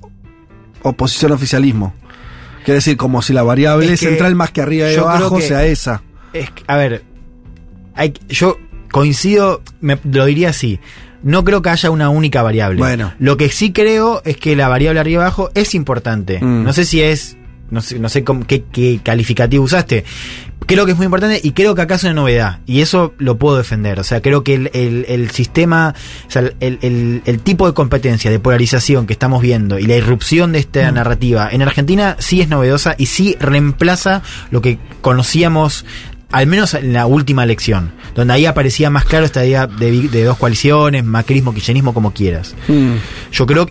oposición-oficialismo. 0.83 1.93
Quiere 2.65 2.75
decir, 2.75 2.97
como 2.97 3.21
si 3.21 3.33
la 3.33 3.43
variable 3.43 3.91
Es 3.93 3.99
que 3.99 4.07
central 4.07 4.35
más 4.35 4.51
que 4.51 4.61
arriba 4.61 4.91
y 4.91 4.95
abajo 4.95 5.37
que- 5.37 5.47
sea 5.47 5.65
esa. 5.65 6.03
Es 6.33 6.49
que, 6.51 6.63
a 6.67 6.77
ver, 6.77 7.03
hay, 7.95 8.13
yo 8.29 8.57
coincido, 8.91 9.61
me, 9.79 9.97
lo 10.03 10.25
diría 10.25 10.49
así. 10.49 10.79
No 11.23 11.43
creo 11.43 11.61
que 11.61 11.69
haya 11.69 11.89
una 11.91 12.09
única 12.09 12.41
variable. 12.41 12.79
Bueno. 12.79 13.13
Lo 13.19 13.37
que 13.37 13.49
sí 13.49 13.71
creo 13.71 14.21
es 14.25 14.37
que 14.37 14.55
la 14.55 14.67
variable 14.67 14.99
arriba 14.99 15.21
y 15.21 15.25
abajo 15.25 15.49
es 15.53 15.75
importante. 15.75 16.39
Mm. 16.41 16.63
No 16.63 16.73
sé 16.73 16.83
si 16.85 17.01
es 17.01 17.37
no 17.71 17.81
sé, 17.81 17.97
no 17.99 18.09
sé 18.09 18.23
cómo- 18.23 18.45
qué, 18.45 18.63
qué 18.71 18.99
calificativo 19.03 19.63
usaste. 19.63 20.03
Creo 20.67 20.85
que 20.85 20.91
es 20.91 20.97
muy 20.97 21.05
importante 21.05 21.41
y 21.43 21.51
creo 21.53 21.73
que 21.73 21.81
acá 21.81 21.95
es 21.95 22.03
una 22.03 22.13
novedad. 22.13 22.59
Y 22.67 22.81
eso 22.81 23.13
lo 23.17 23.37
puedo 23.37 23.57
defender. 23.57 23.99
O 23.99 24.03
sea, 24.03 24.21
creo 24.21 24.43
que 24.43 24.53
el, 24.53 24.69
el- 24.73 25.05
el 25.09 25.31
sistema, 25.31 25.95
o 26.27 26.31
sea, 26.31 26.43
el, 26.59 26.77
el- 26.81 27.23
el 27.25 27.39
tipo 27.39 27.65
de 27.67 27.73
competencia, 27.73 28.29
de 28.29 28.39
polarización 28.39 29.07
que 29.07 29.13
estamos 29.13 29.41
viendo 29.41 29.79
y 29.79 29.83
la 29.87 29.95
irrupción 29.95 30.51
de 30.51 30.59
esta 30.59 30.91
narrativa 30.91 31.49
en 31.51 31.63
Argentina 31.63 32.15
sí 32.19 32.41
es 32.41 32.47
novedosa 32.47 32.93
y 32.97 33.07
sí 33.07 33.35
reemplaza 33.39 34.21
lo 34.51 34.61
que 34.61 34.77
conocíamos 35.01 35.83
al 36.31 36.47
menos 36.47 36.73
en 36.73 36.93
la 36.93 37.05
última 37.05 37.43
elección, 37.43 37.91
donde 38.15 38.33
ahí 38.33 38.45
aparecía 38.45 38.89
más 38.89 39.05
claro 39.05 39.25
esta 39.25 39.45
idea 39.45 39.67
de, 39.67 40.07
de 40.09 40.23
dos 40.23 40.37
coaliciones, 40.37 41.03
macrismo, 41.03 41.53
kirchnerismo, 41.53 41.93
como 41.93 42.13
quieras. 42.13 42.55
Yo 43.31 43.45
creo, 43.45 43.69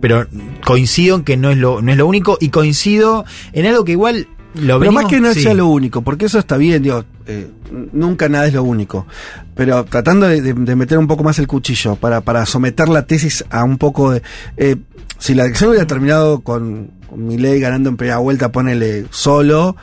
pero 0.00 0.26
coincido 0.64 1.16
en 1.16 1.24
que 1.24 1.36
no 1.36 1.50
es 1.50 1.58
lo, 1.58 1.82
no 1.82 1.90
es 1.92 1.98
lo 1.98 2.06
único 2.06 2.38
y 2.40 2.48
coincido 2.50 3.24
en 3.52 3.66
algo 3.66 3.84
que 3.84 3.92
igual 3.92 4.26
lo 4.54 4.78
Pero 4.80 4.90
venimos- 4.90 5.02
más 5.04 5.10
que 5.10 5.20
no 5.20 5.32
sí. 5.32 5.42
sea 5.42 5.54
lo 5.54 5.66
único, 5.68 6.02
porque 6.02 6.24
eso 6.24 6.38
está 6.38 6.56
bien, 6.56 6.82
digo, 6.82 7.04
eh, 7.26 7.48
nunca 7.92 8.28
nada 8.28 8.46
es 8.48 8.52
lo 8.54 8.64
único. 8.64 9.06
Pero 9.54 9.84
tratando 9.84 10.26
de, 10.26 10.42
de- 10.42 10.54
de 10.54 10.76
meter 10.76 10.98
un 10.98 11.06
poco 11.06 11.22
más 11.22 11.38
el 11.38 11.46
cuchillo 11.46 11.94
para, 11.96 12.20
para 12.22 12.44
someter 12.46 12.88
la 12.88 13.06
tesis 13.06 13.44
a 13.50 13.62
un 13.62 13.78
poco 13.78 14.10
de. 14.12 14.22
eh, 14.56 14.76
si 15.18 15.34
la 15.34 15.44
elección 15.44 15.70
hubiera 15.70 15.86
terminado 15.86 16.40
con, 16.40 16.90
con 17.08 17.26
Milei 17.26 17.60
ganando 17.60 17.90
en 17.90 17.96
primera 17.96 18.18
vuelta, 18.18 18.50
ponele 18.50 19.04
solo, 19.10 19.76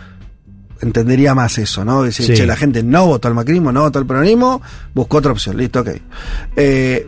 entendería 0.82 1.34
más 1.36 1.58
eso, 1.58 1.84
¿no? 1.86 2.04
Decir, 2.04 2.26
Sí. 2.28 2.34
che, 2.34 2.46
la 2.46 2.56
gente 2.56 2.84
no 2.84 3.06
votó 3.08 3.28
al 3.28 3.34
macrismo, 3.34 3.72
no 3.72 3.82
votó 3.82 4.00
al 4.00 4.06
peronismo, 4.06 4.62
buscó 4.94 5.18
otra 5.18 5.32
opción, 5.32 5.58
listo, 5.58 5.82
ok. 5.82 5.90
Eh, 6.56 7.08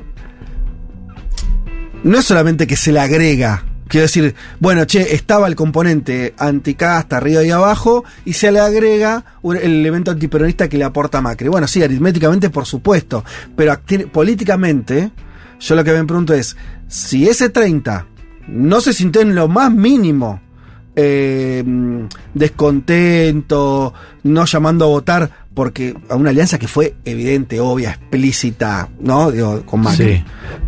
no 2.04 2.18
es 2.18 2.26
solamente 2.26 2.66
que 2.68 2.76
se 2.76 2.92
le 2.92 3.00
agrega, 3.00 3.66
quiero 3.88 4.04
decir, 4.04 4.36
bueno, 4.60 4.86
che, 4.86 5.14
estaba 5.16 5.48
el 5.48 5.56
componente 5.56 6.34
anticasta 6.38 7.18
arriba 7.18 7.44
y 7.44 7.52
abajo, 7.52 8.04
y 8.26 8.34
se 8.34 8.52
le 8.52 8.60
agrega 8.60 9.26
un- 9.42 9.58
el 9.58 9.64
elemento 9.82 10.12
antiperonista 10.12 10.70
que 10.70 10.78
le 10.78 10.86
aporta 10.86 11.20
Macri. 11.22 11.50
Bueno, 11.50 11.68
sí, 11.68 11.84
aritméticamente, 11.84 12.50
por 12.50 12.66
supuesto, 12.66 13.24
pero 13.56 13.78
políticamente, 14.12 15.12
yo 15.60 15.76
lo 15.76 15.84
que 15.84 15.92
me 15.92 16.06
pregunto 16.06 16.34
es, 16.34 16.56
si 16.88 17.28
ese 17.28 17.50
30 17.50 18.06
no 18.48 18.80
se 18.82 18.94
sintió 18.94 19.22
en 19.22 19.36
lo 19.36 19.48
más 19.48 19.72
mínimo 19.72 20.42
eh, 21.02 21.64
descontento, 22.34 23.94
no 24.24 24.46
llamando 24.46 24.86
a 24.86 24.88
votar, 24.90 25.32
porque 25.54 25.96
a 26.10 26.16
una 26.16 26.32
alianza 26.32 26.60
que 26.60 26.68
fue 26.68 26.96
evidente, 27.06 27.60
obvia, 27.62 27.92
explícita, 27.92 28.90
¿no? 29.00 29.32
Digo, 29.32 29.66
con 29.66 29.82
Macri. 29.82 30.18
Sí. 30.18 30.24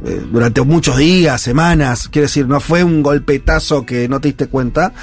Eh, 0.05 0.21
durante 0.32 0.61
muchos 0.61 0.97
días, 0.97 1.41
semanas, 1.41 2.07
quiero 2.07 2.27
decir, 2.27 2.47
no 2.47 2.59
fue 2.61 2.84
un 2.84 3.03
golpetazo 3.03 3.86
que 3.86 4.07
no 4.07 4.21
te 4.21 4.29
diste 4.29 4.47
cuenta. 4.47 4.93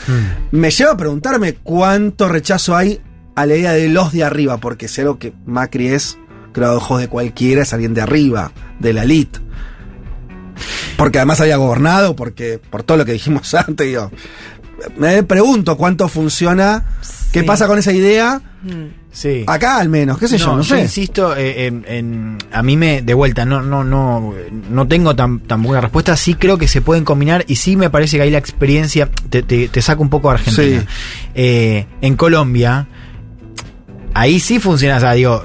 Me 0.51 0.70
lleva 0.70 0.93
a 0.93 0.97
preguntarme 0.97 1.55
cuánto 1.55 2.29
rechazo 2.29 2.74
hay 2.74 3.01
a 3.35 3.45
la 3.45 3.55
idea 3.55 3.72
de 3.72 3.89
los 3.89 4.12
de 4.12 4.24
arriba, 4.24 4.57
porque 4.59 4.89
sé 4.89 5.05
lo 5.05 5.18
que 5.18 5.33
Macri 5.45 5.89
es, 5.89 6.18
creo, 6.53 6.70
a 6.70 6.76
ojos 6.76 7.01
de 7.01 7.09
cualquiera, 7.09 7.62
es 7.62 7.72
alguien 7.74 7.93
de 7.93 8.01
arriba, 8.01 8.53
de 8.79 8.93
la 8.95 9.03
elite. 9.03 9.41
Porque 10.97 11.18
además 11.18 11.41
había 11.41 11.57
gobernado, 11.57 12.16
porque 12.16 12.59
por 12.59 12.83
todo 12.83 12.99
lo 12.99 13.05
que 13.05 13.12
dijimos 13.12 13.55
antes, 13.68 13.87
digo, 13.87 14.11
me 14.97 15.22
pregunto 15.22 15.76
cuánto 15.76 16.09
funciona, 16.09 16.85
qué 17.33 17.43
pasa 17.43 17.66
con 17.66 17.79
esa 17.79 17.93
idea, 17.93 18.41
Sí. 19.11 19.45
acá 19.47 19.79
al 19.79 19.89
menos, 19.89 20.18
qué 20.18 20.29
sé 20.29 20.39
yo, 20.39 20.55
no 20.57 20.62
sé. 20.62 20.81
insisto, 20.83 21.35
eh, 21.37 21.66
en, 21.66 21.85
en- 21.89 22.39
a 22.53 22.62
mí 22.62 22.76
me, 22.76 23.03
de 23.03 23.14
vuelta, 23.14 23.45
no, 23.45 23.62
no, 23.62 23.83
no, 23.83 24.33
no 24.70 24.87
tengo 24.89 25.16
tan, 25.16 25.41
tan 25.41 25.62
buena 25.62 25.81
respuesta. 25.81 26.16
Sí 26.16 26.35
creo 26.35 26.59
que 26.59 26.68
se 26.68 26.81
pueden 26.83 27.05
combinar 27.05 27.45
y 27.49 27.57
sí 27.57 27.76
me 27.76 27.91
parece 27.91 28.16
que 28.18 28.22
ahí 28.24 28.31
la 28.31 28.39
experiencia 28.39 29.09
te, 29.31 29.43
te, 29.43 29.68
te 29.68 29.83
saca 29.83 30.01
un 30.01 30.11
poco 30.11 30.31
a 30.31 30.35
Argentina. 30.35 30.81
Sí. 30.83 30.87
Eh, 31.35 31.87
en 32.01 32.16
Colombia, 32.16 32.87
ahí 34.14 34.39
sí 34.41 34.59
funciona, 34.61 34.97
o 34.99 35.01
sea, 35.01 35.12
digo, 35.12 35.45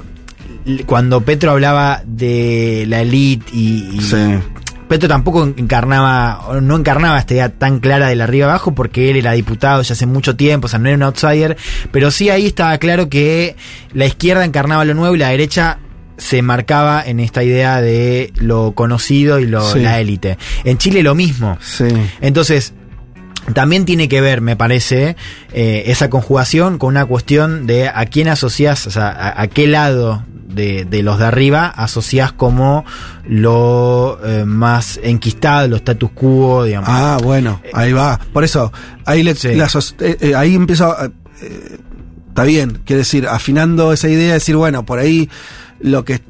cuando 0.86 1.20
Petro 1.22 1.50
hablaba 1.50 2.02
de 2.06 2.84
la 2.88 3.00
elite 3.02 3.46
y, 3.52 3.90
y 3.96 4.00
Sí. 4.00 4.16
Petro 4.94 5.08
tampoco 5.08 5.42
encarnaba, 5.56 6.60
no 6.62 6.76
encarnaba 6.76 7.18
esta 7.18 7.34
idea 7.34 7.48
tan 7.48 7.80
clara 7.80 8.06
del 8.06 8.20
arriba 8.20 8.46
abajo 8.46 8.76
porque 8.76 9.10
él 9.10 9.16
era 9.16 9.32
diputado 9.32 9.82
ya 9.82 9.92
hace 9.92 10.06
mucho 10.06 10.36
tiempo, 10.36 10.66
o 10.66 10.68
sea, 10.68 10.78
no 10.78 10.86
era 10.86 10.96
un 10.96 11.02
outsider, 11.02 11.56
pero 11.90 12.12
sí 12.12 12.30
ahí 12.30 12.46
estaba 12.46 12.78
claro 12.78 13.08
que 13.08 13.56
la 13.92 14.06
izquierda 14.06 14.44
encarnaba 14.44 14.84
lo 14.84 14.94
nuevo 14.94 15.16
y 15.16 15.18
la 15.18 15.30
derecha 15.30 15.78
se 16.16 16.42
marcaba 16.42 17.02
en 17.04 17.18
esta 17.18 17.42
idea 17.42 17.80
de 17.80 18.32
lo 18.36 18.70
conocido 18.76 19.40
y 19.40 19.48
lo, 19.48 19.68
Sí. 19.72 19.80
la 19.80 19.98
élite. 19.98 20.38
En 20.62 20.78
Chile 20.78 21.02
lo 21.02 21.16
mismo. 21.16 21.58
Sí. 21.60 21.86
Entonces, 22.20 22.72
también 23.52 23.84
tiene 23.86 24.08
que 24.08 24.20
ver, 24.20 24.40
me 24.42 24.54
parece, 24.54 25.16
eh, 25.52 25.82
esa 25.86 26.08
conjugación 26.08 26.78
con 26.78 26.90
una 26.90 27.04
cuestión 27.04 27.66
de 27.66 27.88
a 27.88 28.06
quién 28.06 28.28
asocias, 28.28 28.86
o 28.86 28.92
sea, 28.92 29.08
a, 29.08 29.42
a 29.42 29.48
qué 29.48 29.66
lado 29.66 30.24
de, 30.54 30.84
de 30.84 31.02
los 31.02 31.18
de 31.18 31.26
arriba 31.26 31.66
asocias 31.66 32.32
como 32.32 32.84
lo 33.26 34.18
eh, 34.24 34.44
más 34.44 34.98
enquistado, 35.02 35.68
lo 35.68 35.76
status 35.76 36.10
quo, 36.12 36.64
digamos. 36.64 36.88
Ah, 36.90 37.18
bueno, 37.22 37.60
ahí 37.72 37.92
va. 37.92 38.18
Por 38.32 38.44
eso, 38.44 38.72
ahí, 39.04 39.22
le, 39.22 39.34
Sí. 39.34 39.54
la 39.54 39.68
sos- 39.68 39.94
eh, 40.00 40.16
eh, 40.20 40.34
ahí 40.34 40.54
empiezo. 40.54 40.94
eh, 41.42 41.78
está 42.28 42.44
bien, 42.44 42.80
quiere 42.84 42.98
decir, 42.98 43.26
afinando 43.28 43.92
esa 43.92 44.08
idea, 44.08 44.34
decir, 44.34 44.56
bueno, 44.56 44.84
por 44.84 44.98
ahí 44.98 45.28
lo 45.80 46.04
que 46.04 46.20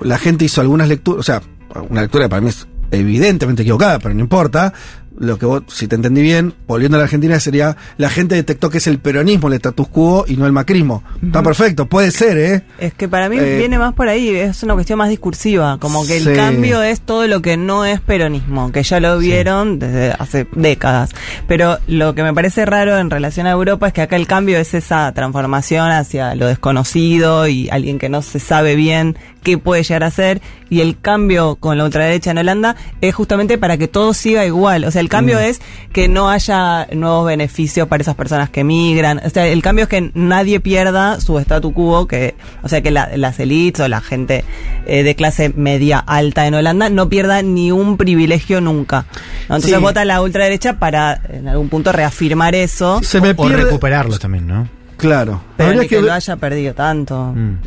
la 0.00 0.18
gente 0.18 0.44
hizo 0.44 0.60
algunas 0.60 0.88
lecturas, 0.88 1.20
o 1.20 1.22
sea, 1.22 1.42
una 1.88 2.02
lectura 2.02 2.24
que 2.26 2.28
para 2.28 2.40
mí 2.40 2.48
es 2.50 2.66
evidentemente 2.90 3.62
equivocada, 3.62 3.98
pero 3.98 4.14
no 4.14 4.20
importa. 4.20 4.72
Lo 5.18 5.38
que 5.38 5.46
vos, 5.46 5.62
si 5.68 5.86
te 5.86 5.96
entendí 5.96 6.22
bien, 6.22 6.54
volviendo 6.66 6.96
a 6.96 6.98
la 6.98 7.04
Argentina, 7.04 7.38
sería 7.38 7.76
la 7.98 8.10
gente 8.10 8.34
detectó 8.34 8.70
que 8.70 8.78
es 8.78 8.86
el 8.86 8.98
peronismo 8.98 9.48
el 9.48 9.54
status 9.54 9.88
quo 9.88 10.24
y 10.26 10.36
no 10.36 10.46
el 10.46 10.52
macrismo. 10.52 11.02
Está 11.22 11.42
perfecto, 11.42 11.86
puede 11.86 12.10
ser, 12.10 12.38
¿eh? 12.38 12.62
Es 12.78 12.94
que 12.94 13.08
para 13.08 13.28
mí 13.28 13.36
Eh, 13.38 13.58
viene 13.58 13.78
más 13.78 13.94
por 13.94 14.08
ahí, 14.08 14.28
es 14.28 14.62
una 14.62 14.74
cuestión 14.74 14.98
más 14.98 15.08
discursiva, 15.08 15.78
como 15.78 16.06
que 16.06 16.16
el 16.16 16.34
cambio 16.34 16.82
es 16.82 17.00
todo 17.00 17.26
lo 17.26 17.42
que 17.42 17.56
no 17.56 17.84
es 17.84 18.00
peronismo, 18.00 18.72
que 18.72 18.82
ya 18.82 19.00
lo 19.00 19.18
vieron 19.18 19.78
desde 19.78 20.12
hace 20.18 20.46
décadas. 20.54 21.10
Pero 21.46 21.78
lo 21.86 22.14
que 22.14 22.22
me 22.22 22.32
parece 22.34 22.64
raro 22.64 22.98
en 22.98 23.10
relación 23.10 23.46
a 23.46 23.50
Europa 23.50 23.88
es 23.88 23.92
que 23.92 24.02
acá 24.02 24.16
el 24.16 24.26
cambio 24.26 24.58
es 24.58 24.74
esa 24.74 25.12
transformación 25.12 25.90
hacia 25.90 26.34
lo 26.34 26.46
desconocido 26.46 27.46
y 27.46 27.68
alguien 27.70 27.98
que 27.98 28.08
no 28.08 28.22
se 28.22 28.38
sabe 28.40 28.74
bien 28.76 29.16
qué 29.44 29.58
puede 29.58 29.84
llegar 29.84 30.02
a 30.02 30.10
ser, 30.10 30.42
y 30.70 30.80
el 30.80 30.98
cambio 30.98 31.54
con 31.56 31.78
la 31.78 31.84
ultraderecha 31.84 32.32
en 32.32 32.38
Holanda 32.38 32.74
es 33.00 33.14
justamente 33.14 33.58
para 33.58 33.76
que 33.76 33.86
todo 33.86 34.12
siga 34.14 34.44
igual. 34.44 34.82
O 34.84 34.90
sea, 34.90 35.00
el 35.00 35.08
cambio 35.08 35.36
Mm. 35.36 35.42
es 35.42 35.60
que 35.92 36.08
no 36.08 36.28
haya 36.30 36.88
nuevos 36.92 37.26
beneficios 37.26 37.86
para 37.86 38.00
esas 38.02 38.16
personas 38.16 38.50
que 38.50 38.64
migran. 38.64 39.20
O 39.24 39.30
sea, 39.30 39.46
el 39.46 39.62
cambio 39.62 39.84
es 39.84 39.88
que 39.88 40.10
nadie 40.14 40.58
pierda 40.58 41.20
su 41.20 41.38
statu 41.38 41.72
quo, 41.72 42.08
que, 42.08 42.34
o 42.64 42.68
sea, 42.68 42.80
que 42.80 42.90
la- 42.90 43.10
las 43.16 43.38
elites 43.38 43.80
o 43.84 43.88
la 43.88 44.00
gente 44.00 44.44
eh, 44.86 45.02
de 45.02 45.14
clase 45.14 45.52
media 45.54 45.98
alta 45.98 46.46
en 46.46 46.54
Holanda 46.54 46.88
no 46.90 47.08
pierda 47.08 47.40
ni 47.42 47.70
un 47.72 47.96
privilegio 47.96 48.60
nunca. 48.60 49.06
¿no? 49.48 49.56
Entonces 49.56 49.70
Sí. 49.76 49.80
vota 49.82 50.04
la 50.04 50.20
ultraderecha 50.22 50.78
para 50.78 51.20
en 51.30 51.46
algún 51.48 51.68
punto 51.68 51.92
reafirmar 51.92 52.54
eso. 52.54 53.00
Se 53.02 53.20
me 53.20 53.30
o 53.30 53.36
pierde. 53.36 53.64
recuperarlos 53.64 54.18
también, 54.18 54.46
¿no? 54.46 54.68
Claro. 54.96 55.42
Pero 55.56 55.74
ni 55.74 55.88
que, 55.88 55.96
que 55.96 56.02
lo 56.02 56.12
haya 56.12 56.36
perdido 56.36 56.72
tanto. 56.74 57.32
Mm. 57.34 57.58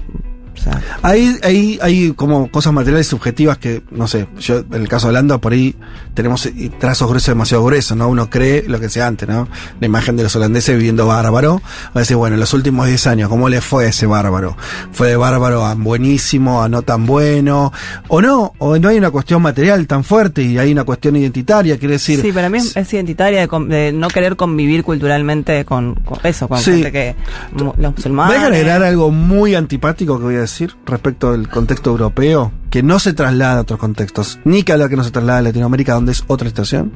O 0.57 0.61
sea, 0.61 0.81
Ahí, 1.03 1.37
ahí 1.43 1.79
hay 1.81 2.13
como 2.13 2.49
cosas 2.51 2.73
materiales 2.73 3.07
subjetivas 3.07 3.57
que, 3.57 3.83
no 3.91 4.07
sé, 4.07 4.27
yo 4.39 4.59
en 4.59 4.73
el 4.73 4.87
caso 4.89 5.07
de 5.07 5.11
Holanda 5.11 5.37
por 5.37 5.53
ahí 5.53 5.75
tenemos 6.13 6.45
eh, 6.47 6.71
trazos 6.79 7.07
gruesos 7.09 7.27
demasiado 7.29 7.63
gruesos, 7.63 7.95
¿no? 7.95 8.07
Uno 8.09 8.29
cree 8.29 8.63
lo 8.67 8.79
que 8.79 8.89
sea 8.89 9.07
antes, 9.07 9.27
¿no? 9.29 9.47
La 9.79 9.85
imagen 9.85 10.15
de 10.17 10.23
los 10.23 10.35
holandeses 10.35 10.75
viviendo 10.77 11.05
bárbaro. 11.07 11.61
Va 11.87 11.91
a 11.95 11.99
decir, 11.99 12.17
bueno, 12.17 12.33
en 12.35 12.39
los 12.39 12.53
últimos 12.53 12.87
10 12.87 13.07
años, 13.07 13.29
¿cómo 13.29 13.49
le 13.49 13.61
fue 13.61 13.85
a 13.85 13.89
ese 13.89 14.05
bárbaro? 14.07 14.57
¿Fue 14.91 15.09
de 15.09 15.15
bárbaro 15.15 15.65
a 15.65 15.75
buenísimo, 15.75 16.63
a 16.63 16.69
no 16.69 16.81
tan 16.81 17.05
bueno? 17.05 17.71
¿O 18.07 18.21
no? 18.21 18.53
¿O 18.57 18.77
no 18.77 18.89
hay 18.89 18.97
una 18.97 19.11
cuestión 19.11 19.41
material 19.41 19.85
tan 19.87 20.03
fuerte 20.03 20.41
y 20.41 20.57
hay 20.57 20.71
una 20.71 20.83
cuestión 20.83 21.15
identitaria? 21.15 21.77
Quiere 21.77 21.93
decir... 21.93 22.21
sí, 22.21 22.31
para 22.31 22.49
mí 22.49 22.57
es, 22.57 22.75
es 22.75 22.93
identitaria 22.93 23.45
de, 23.45 23.65
de 23.67 23.91
no 23.93 24.07
querer 24.07 24.35
convivir 24.35 24.83
culturalmente 24.83 25.65
con, 25.65 25.95
con 25.95 26.17
eso, 26.23 26.47
con 26.47 26.57
Sí. 26.59 26.71
gente 26.71 26.91
que 26.91 27.15
los 27.55 27.95
musulmanes. 27.95 28.35
Voy 28.35 28.43
a 28.43 28.47
agregar 28.47 28.83
algo 28.83 29.11
muy 29.11 29.55
antipático 29.55 30.17
que 30.17 30.23
voy 30.23 30.35
a 30.35 30.39
decir 30.41 30.46
respecto 30.85 31.31
del 31.31 31.47
contexto 31.49 31.89
europeo, 31.91 32.51
que 32.69 32.83
no 32.83 32.99
se 32.99 33.13
traslada 33.13 33.57
a 33.59 33.61
otros 33.61 33.79
contextos, 33.79 34.39
ni 34.45 34.63
que 34.63 34.73
hablar 34.73 34.89
que 34.89 34.95
no 34.97 35.03
se 35.03 35.11
traslada 35.11 35.39
a 35.39 35.41
Latinoamérica, 35.43 35.93
donde 35.93 36.11
es 36.13 36.23
otra 36.27 36.47
estación. 36.47 36.91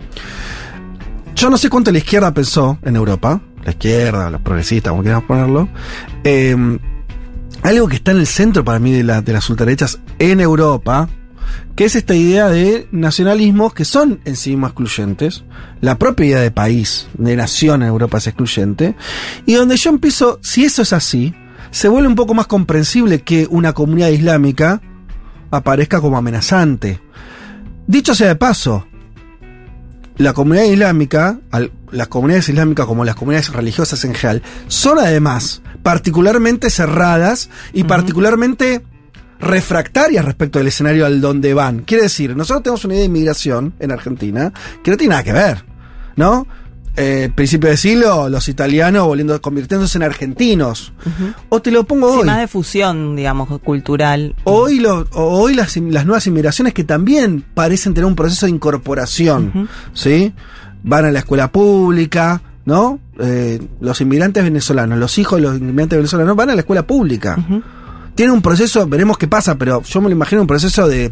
Yo 1.36 1.50
no 1.50 1.58
sé 1.58 1.70
cuánto 1.70 1.92
la 1.92 1.98
izquierda 2.00 2.34
pensó 2.34 2.78
en 2.84 2.96
Europa, 2.96 3.42
la 3.64 3.72
izquierda, 3.72 4.30
los 4.30 4.42
progresistas, 4.42 4.92
como 4.92 5.04
quieras 5.04 5.24
ponerlo, 5.24 5.70
eh, 6.24 6.56
algo 7.64 7.88
que 7.88 7.96
está 7.96 8.12
en 8.12 8.18
el 8.18 8.28
centro 8.28 8.64
para 8.66 8.80
mí 8.80 8.92
de, 8.92 9.04
la- 9.04 9.22
de 9.22 9.34
las 9.34 9.50
ultraderechas 9.50 10.00
en 10.20 10.40
Europa, 10.42 11.08
que 11.76 11.86
es 11.86 11.96
esta 11.96 12.16
idea 12.16 12.50
de 12.50 12.88
nacionalismos 12.92 13.74
que 13.74 13.86
son 13.86 14.20
en 14.26 14.36
sí 14.36 14.52
mismos 14.52 14.70
excluyentes, 14.72 15.44
la 15.80 15.98
propia 15.98 16.26
idea 16.26 16.40
de 16.42 16.52
país, 16.52 17.08
de 17.18 17.36
nación 17.36 17.82
en 17.82 17.90
Europa 17.90 18.18
es 18.18 18.28
excluyente, 18.28 18.96
y 19.46 19.54
donde 19.54 19.78
yo 19.78 19.90
empiezo, 19.90 20.40
si 20.42 20.66
eso 20.66 20.82
es 20.82 20.92
así, 20.94 21.34
se 21.72 21.88
vuelve 21.88 22.08
un 22.08 22.16
poco 22.16 22.34
más 22.34 22.48
comprensible 22.48 23.22
que 23.22 23.48
una 23.50 23.74
comunidad 23.74 24.10
islámica 24.10 24.82
aparezca 25.50 26.00
como 26.00 26.18
amenazante. 26.18 27.02
Dicho 27.88 28.14
sea 28.14 28.28
de 28.28 28.36
paso, 28.36 28.86
la 30.18 30.34
comunidad 30.34 30.66
islámica, 30.66 31.40
las 31.92 32.08
comunidades 32.08 32.50
islámicas 32.50 32.86
como 32.86 33.04
las 33.04 33.16
comunidades 33.16 33.52
religiosas 33.52 34.04
en 34.06 34.14
general 34.14 34.44
son 34.68 35.00
además 35.00 35.62
particularmente 35.82 36.70
cerradas 36.70 37.50
y 37.74 37.84
particularmente 37.86 38.84
refractarias 39.40 40.24
respecto 40.24 40.60
al 40.60 40.68
escenario 40.68 41.06
al 41.06 41.22
donde 41.22 41.54
van. 41.54 41.80
Quiere 41.80 42.04
decir, 42.04 42.36
nosotros 42.36 42.64
tenemos 42.64 42.86
una 42.86 42.94
idea 42.94 43.02
de 43.02 43.08
inmigración 43.08 43.74
en 43.80 43.92
Argentina 43.92 44.54
que 44.84 44.92
no 44.92 44.98
tiene 44.98 45.12
nada 45.12 45.24
que 45.24 45.34
ver, 45.34 45.66
¿no? 46.16 46.48
Eh, 46.98 47.30
principio 47.34 47.70
de 47.70 47.78
siglo, 47.78 48.28
los 48.28 48.50
italianos 48.50 49.06
volviendo, 49.08 49.42
convirtiéndose 49.42 49.98
en 49.98 50.04
argentinos. 50.04 50.92
O 51.50 51.62
te 51.62 51.72
lo 51.72 51.86
pongo 51.86 52.12
Sí, 52.14 52.20
hoy. 52.20 52.26
más 52.26 52.40
de 52.40 52.48
fusión, 52.48 53.16
digamos, 53.16 53.48
cultural. 53.62 54.36
Hoy, 54.44 54.80
lo- 54.80 55.08
hoy 55.14 55.54
las, 55.56 55.78
las 55.78 56.06
nuevas 56.06 56.28
inmigraciones 56.28 56.74
que 56.74 56.84
también 56.84 57.46
parecen 57.54 57.94
tener 57.94 58.06
un 58.06 58.16
proceso 58.16 58.46
de 58.46 58.52
incorporación, 58.52 59.70
¿sí? 59.94 60.34
Van 60.84 61.06
a 61.06 61.12
la 61.12 61.20
escuela 61.20 61.50
pública, 61.52 62.42
¿no? 62.66 63.00
Eh, 63.20 63.60
los 63.80 64.02
inmigrantes 64.02 64.44
venezolanos, 64.44 65.00
los 65.00 65.18
hijos 65.18 65.38
de 65.40 65.44
los 65.48 65.58
inmigrantes 65.60 65.98
venezolanos 65.98 66.36
van 66.36 66.50
a 66.50 66.56
la 66.56 66.62
escuela 66.62 66.86
pública. 66.86 67.38
Tiene 68.16 68.34
un 68.34 68.42
proceso, 68.42 68.86
veremos 68.86 69.18
qué 69.18 69.30
pasa, 69.30 69.56
pero 69.58 69.82
yo 69.84 70.02
me 70.02 70.10
lo 70.10 70.16
imagino 70.16 70.42
un 70.42 70.48
proceso 70.48 70.90
de 70.90 71.10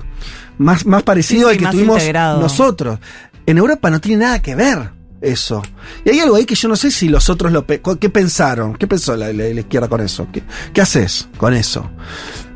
más, 0.57 0.85
más 0.85 1.03
parecido 1.03 1.49
Sí, 1.49 1.55
sí, 1.57 1.63
al 1.65 1.71
que 1.71 1.77
tuvimos 1.77 1.99
integrado. 1.99 2.41
nosotros. 2.41 2.99
En 3.45 3.57
Europa 3.57 3.89
no 3.89 4.01
tiene 4.01 4.25
nada 4.25 4.41
que 4.41 4.55
ver 4.55 4.91
eso. 5.21 5.61
Y 6.05 6.09
hay 6.11 6.19
algo 6.19 6.35
ahí 6.35 6.45
que 6.45 6.55
yo 6.55 6.67
no 6.69 6.75
sé 6.75 6.91
si 6.91 7.09
los 7.09 7.29
otros 7.29 7.51
lo 7.51 7.65
pe- 7.65 7.81
¿qué 7.99 8.09
pensaron? 8.09 8.75
¿Qué 8.75 8.87
pensó 8.87 9.15
la, 9.15 9.31
izquierda 9.31 9.87
con 9.87 10.01
eso? 10.01 10.27
¿Qué, 10.31 10.43
qué 10.73 10.81
haces 10.81 11.27
con 11.37 11.53
eso? 11.53 11.89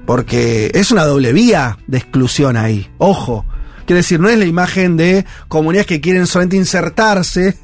Porque 0.06 0.72
es 0.74 0.92
una 0.92 1.06
doble 1.06 1.32
vía 1.34 1.78
de 1.88 1.98
exclusión 1.98 2.58
ahí. 2.58 2.90
Ojo. 2.98 3.46
Quiere 3.86 3.98
decir, 3.98 4.20
no 4.20 4.30
es 4.30 4.38
la 4.38 4.46
imagen 4.46 4.96
de 4.96 5.26
comunidades 5.50 5.88
que 5.88 6.00
quieren 6.00 6.26
solamente 6.26 6.56
insertarse, 6.56 7.58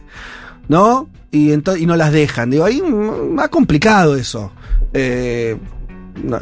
¿no? 0.67 1.09
Y, 1.31 1.53
y 1.53 1.85
no 1.85 1.95
las 1.95 2.11
dejan. 2.11 2.49
Digo, 2.49 2.65
ahí 2.65 2.81
más 2.81 3.47
complicado 3.49 4.15
eso. 4.17 4.51
Eh, 4.93 5.57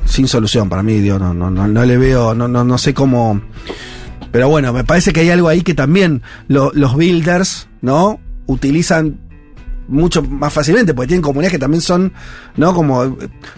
sin 0.06 0.28
solución 0.28 0.68
para 0.70 0.82
mí, 0.82 1.00
digo, 1.00 1.20
no, 1.20 1.32
no, 1.34 1.52
no, 1.52 1.68
no 1.68 1.86
le 1.86 1.98
veo, 1.98 2.34
no, 2.34 2.48
no, 2.48 2.64
no 2.64 2.78
sé 2.80 2.94
cómo. 2.96 3.40
Pero 4.32 4.50
bueno, 4.50 4.74
me 4.74 4.84
parece 4.84 5.14
que 5.14 5.20
hay 5.22 5.30
algo 5.30 5.48
ahí 5.48 5.62
que 5.62 5.76
también 5.76 6.24
lo- 6.48 6.72
los 6.74 6.96
builders, 6.96 7.68
¿no? 7.82 8.20
Utilizan 8.48 9.20
mucho 9.88 10.22
más 10.22 10.52
fácilmente, 10.52 10.94
porque 10.94 11.08
tienen 11.08 11.22
comunidades 11.22 11.54
que 11.54 11.60
también 11.60 11.82
son, 11.82 12.12
¿no? 12.58 12.74
Como 12.74 13.04
eh, 13.06 13.10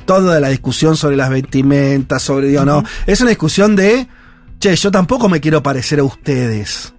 toda 0.06 0.40
la 0.40 0.50
discusión 0.50 0.96
sobre 0.96 1.16
las 1.16 1.30
vestimentas, 1.32 2.22
sobre, 2.22 2.50
digo, 2.50 2.66
no. 2.66 2.84
Es 3.08 3.22
una 3.22 3.30
discusión 3.30 3.76
de, 3.76 4.08
che, 4.60 4.76
yo 4.76 4.92
tampoco 4.92 5.28
me 5.30 5.40
quiero 5.40 5.64
parecer 5.64 6.00
a 6.00 6.04
ustedes. 6.04 6.94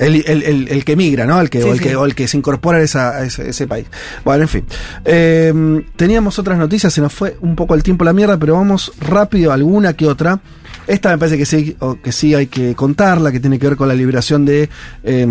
El, 0.00 0.16
el- 0.26 0.42
el- 0.42 0.68
el 0.68 0.84
que 0.84 0.96
migra, 0.96 1.26
¿no? 1.26 1.40
El 1.40 1.48
que, 1.48 1.62
Sí, 1.62 1.68
o, 1.68 1.72
el 1.72 1.78
sí. 1.78 1.84
que, 1.84 1.94
o 1.96 2.04
el 2.04 2.14
que 2.16 2.26
se 2.26 2.36
incorpora 2.36 2.78
a, 2.78 2.82
esa- 2.82 3.10
a 3.18 3.24
ese, 3.24 3.50
ese 3.50 3.68
país. 3.68 3.86
Bueno, 4.24 4.42
en 4.42 4.48
fin. 4.48 4.64
Eh, 5.04 5.84
teníamos 5.94 6.40
otras 6.40 6.58
noticias, 6.58 6.92
se 6.92 7.00
nos 7.00 7.12
fue 7.12 7.36
un 7.40 7.54
poco 7.54 7.76
el 7.76 7.82
tiempo 7.84 8.04
la 8.04 8.12
mierda, 8.12 8.36
pero 8.36 8.54
vamos 8.54 8.90
rápido, 9.00 9.52
alguna 9.52 9.92
que 9.92 10.06
otra. 10.06 10.40
Esta 10.88 11.10
me 11.10 11.18
parece 11.18 11.38
que 11.38 11.46
sí, 11.46 11.76
o 11.78 12.00
que 12.00 12.10
sí 12.10 12.34
hay 12.34 12.48
que 12.48 12.74
contarla, 12.74 13.30
que 13.30 13.38
tiene 13.38 13.60
que 13.60 13.68
ver 13.68 13.76
con 13.76 13.86
la 13.86 13.94
liberación 13.94 14.44
de, 14.44 14.68
eh, 15.04 15.26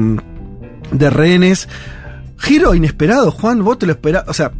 de 0.91 1.09
rehenes. 1.09 1.67
Giro 2.37 2.73
inesperado, 2.75 3.31
Juan, 3.31 3.63
vos 3.63 3.77
te 3.79 3.85
lo 3.85 3.91
esperás. 3.93 4.23
O 4.27 4.33
sea, 4.33 4.51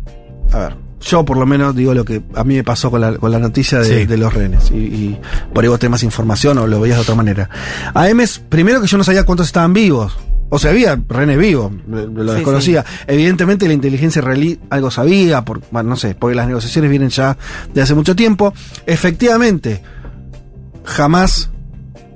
a 0.52 0.58
ver, 0.58 0.76
yo 1.02 1.24
por 1.24 1.38
lo 1.38 1.46
menos 1.46 1.76
digo 1.76 1.94
lo 1.94 2.04
que 2.04 2.22
a 2.36 2.44
mí 2.44 2.56
me 2.56 2.64
pasó 2.64 2.92
con 2.92 3.00
la, 3.02 3.14
con 3.18 3.32
la 3.32 3.40
noticia 3.40 3.80
de, 3.80 3.86
Sí. 4.02 4.06
de 4.06 4.18
los 4.18 4.34
rehenes. 4.34 4.70
Y, 4.72 4.76
y 4.78 5.20
por 5.54 5.64
ahí 5.64 5.70
vos 5.70 5.80
tenés 5.80 5.92
más 5.92 6.04
información 6.04 6.58
o 6.58 6.68
lo 6.68 6.82
veías 6.82 6.98
de 6.98 7.04
otra 7.04 7.16
manera. 7.16 7.50
A 7.94 8.10
Emes, 8.10 8.40
primero 8.50 8.82
que 8.82 8.88
yo 8.88 8.98
no 8.98 9.04
sabía 9.04 9.26
cuántos 9.26 9.48
estaban 9.48 9.74
vivos. 9.74 10.18
O 10.52 10.58
sea, 10.58 10.72
había 10.72 11.00
rehenes 11.08 11.38
vivos, 11.38 11.72
lo 11.88 12.32
Sí, 12.32 12.36
desconocía. 12.38 12.84
Evidentemente 13.06 13.68
la 13.68 13.74
inteligencia 13.74 14.20
israelí 14.20 14.60
algo 14.72 14.90
sabía, 14.90 15.46
por, 15.46 15.62
bueno, 15.70 15.92
no 15.92 15.96
sé, 15.96 16.16
porque 16.16 16.36
las 16.36 16.48
negociaciones 16.48 16.90
vienen 16.90 17.10
ya 17.10 17.38
de 17.74 17.82
hace 17.84 17.94
mucho 17.94 18.16
tiempo. 18.16 18.52
Efectivamente, 18.88 19.84
jamás, 20.84 21.52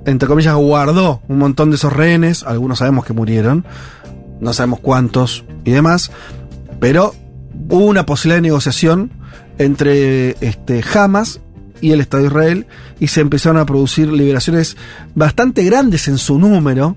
entre 0.04 0.28
comillas, 0.28 0.54
guardó 0.56 1.22
un 1.28 1.38
montón 1.38 1.70
de 1.70 1.76
esos 1.76 1.92
rehenes. 1.92 2.42
Algunos 2.42 2.78
sabemos 2.80 3.04
que 3.04 3.12
murieron. 3.12 3.64
No 4.44 4.52
sabemos 4.52 4.80
cuántos 4.80 5.44
y 5.64 5.72
demás. 5.72 6.12
Pero 6.78 7.14
hubo 7.70 7.86
una 7.86 8.06
posibilidad 8.06 8.36
de 8.36 8.42
negociación 8.42 9.10
entre 9.58 10.36
este, 10.46 10.84
Hamas 10.94 11.40
y 11.80 11.92
el 11.92 12.00
Estado 12.00 12.24
de 12.24 12.28
Israel 12.28 12.66
y 13.00 13.08
se 13.08 13.20
empezaron 13.22 13.58
a 13.58 13.66
producir 13.66 14.12
liberaciones 14.12 14.76
bastante 15.14 15.64
grandes 15.64 16.08
en 16.08 16.18
su 16.18 16.38
número. 16.38 16.96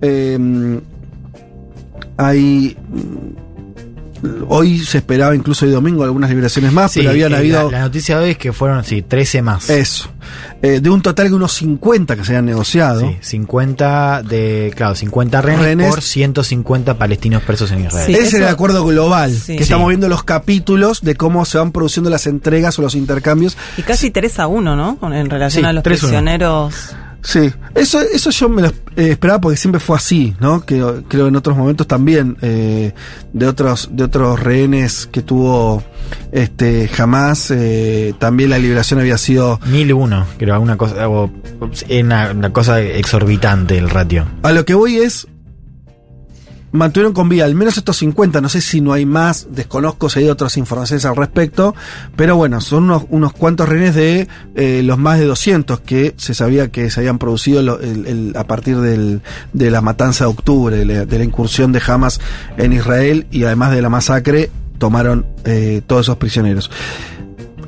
Eh, 0.00 0.80
hay. 2.16 2.76
Hoy 4.48 4.78
se 4.80 4.98
esperaba 4.98 5.34
incluso 5.34 5.64
hoy 5.66 5.72
domingo 5.72 6.04
algunas 6.04 6.30
liberaciones 6.30 6.72
más, 6.72 6.92
Sí, 6.92 7.00
pero 7.00 7.10
habían 7.10 7.32
eh, 7.32 7.36
habido. 7.36 7.70
La, 7.70 7.78
la 7.78 7.84
noticia 7.84 8.18
de 8.18 8.24
hoy 8.24 8.30
es 8.30 8.38
que 8.38 8.52
fueron, 8.52 8.84
sí, 8.84 9.02
13 9.02 9.42
más. 9.42 9.68
Eso. 9.70 10.10
Eh, 10.62 10.80
de 10.80 10.90
un 10.90 11.02
total 11.02 11.28
de 11.28 11.34
unos 11.34 11.52
50 11.52 12.16
que 12.16 12.24
se 12.24 12.32
habían 12.32 12.46
negociado. 12.46 13.00
Sí, 13.00 13.16
50 13.20 14.22
de, 14.22 14.72
claro, 14.76 14.94
50 14.94 15.42
rehenes, 15.42 15.64
Rehenes. 15.64 15.88
por 15.90 16.02
150 16.02 16.98
palestinos 16.98 17.42
presos 17.42 17.70
en 17.72 17.84
Israel. 17.86 18.06
Sí, 18.06 18.12
Ese 18.14 18.22
es 18.26 18.34
el 18.34 18.48
acuerdo 18.48 18.84
global, 18.84 19.32
Sí. 19.32 19.56
que 19.56 19.62
estamos 19.62 19.88
viendo 19.88 20.08
los 20.08 20.24
capítulos 20.24 21.00
de 21.02 21.14
cómo 21.14 21.44
se 21.44 21.58
van 21.58 21.72
produciendo 21.72 22.10
las 22.10 22.26
entregas 22.26 22.78
o 22.78 22.82
los 22.82 22.94
intercambios. 22.94 23.56
Y 23.76 23.82
casi 23.82 24.10
3 24.10 24.38
a 24.40 24.46
1, 24.46 24.76
¿no? 24.76 24.96
Con- 24.98 25.12
En 25.12 25.30
relación 25.30 25.64
Sí, 25.64 25.68
a 25.68 25.72
los 25.72 25.82
3-1. 25.84 26.00
prisioneros. 26.08 26.74
Sí, 27.22 27.52
eso, 27.74 28.00
eso 28.00 28.30
yo 28.30 28.48
me 28.48 28.62
lo 28.62 28.68
eh, 28.68 29.10
esperaba 29.10 29.40
porque 29.40 29.56
siempre 29.56 29.80
fue 29.80 29.96
así, 29.96 30.34
¿no? 30.40 30.64
Que 30.64 30.82
creo 31.08 31.26
en 31.26 31.36
otros 31.36 31.56
momentos 31.56 31.86
también 31.86 32.36
eh, 32.40 32.92
de 33.32 33.46
otros 33.46 33.90
de 33.92 34.04
otros 34.04 34.40
rehenes 34.40 35.08
que 35.10 35.22
tuvo 35.22 35.82
este 36.32 36.88
jamás 36.88 37.50
eh, 37.50 38.14
también 38.18 38.50
la 38.50 38.58
liberación 38.58 39.00
había 39.00 39.18
sido 39.18 39.60
1001, 39.66 40.26
creo, 40.38 40.60
una 40.60 40.76
cosa, 40.76 41.08
una 41.08 42.52
cosa 42.52 42.80
exorbitante 42.80 43.76
el 43.76 43.90
ratio. 43.90 44.26
a 44.42 44.52
lo 44.52 44.64
que 44.64 44.74
voy 44.74 44.98
es 44.98 45.26
mantuvieron 46.76 47.12
con 47.12 47.28
vida 47.28 47.44
al 47.44 47.54
menos 47.54 47.76
estos 47.76 47.96
50, 47.96 48.40
no 48.40 48.48
sé 48.48 48.60
si 48.60 48.80
no 48.80 48.92
hay 48.92 49.04
más, 49.06 49.48
desconozco 49.50 50.08
si 50.08 50.20
hay 50.20 50.28
otras 50.28 50.56
informaciones 50.56 51.04
al 51.04 51.16
respecto, 51.16 51.74
pero 52.16 52.36
bueno, 52.36 52.60
son 52.60 52.84
unos, 52.84 53.04
unos 53.10 53.32
cuantos 53.32 53.68
rehenes 53.68 53.94
de 53.94 54.28
eh, 54.54 54.82
los 54.84 54.98
más 54.98 55.18
de 55.18 55.24
200 55.26 55.80
que 55.80 56.14
se 56.16 56.34
sabía 56.34 56.68
que 56.70 56.90
se 56.90 57.00
habían 57.00 57.18
producido 57.18 57.62
lo- 57.62 57.80
el- 57.80 58.32
a 58.36 58.44
partir 58.44 58.78
del- 58.78 59.22
de 59.52 59.70
la 59.70 59.80
matanza 59.80 60.24
de 60.24 60.30
octubre, 60.30 60.76
de 60.76 60.84
la, 60.84 61.04
de 61.06 61.18
la 61.18 61.24
incursión 61.24 61.72
de 61.72 61.82
Hamas 61.86 62.20
en 62.56 62.72
Israel 62.72 63.26
y 63.30 63.44
además 63.44 63.72
de 63.72 63.82
la 63.82 63.88
masacre, 63.88 64.50
tomaron 64.78 65.26
eh, 65.44 65.80
todos 65.86 66.06
esos 66.06 66.16
prisioneros. 66.18 66.70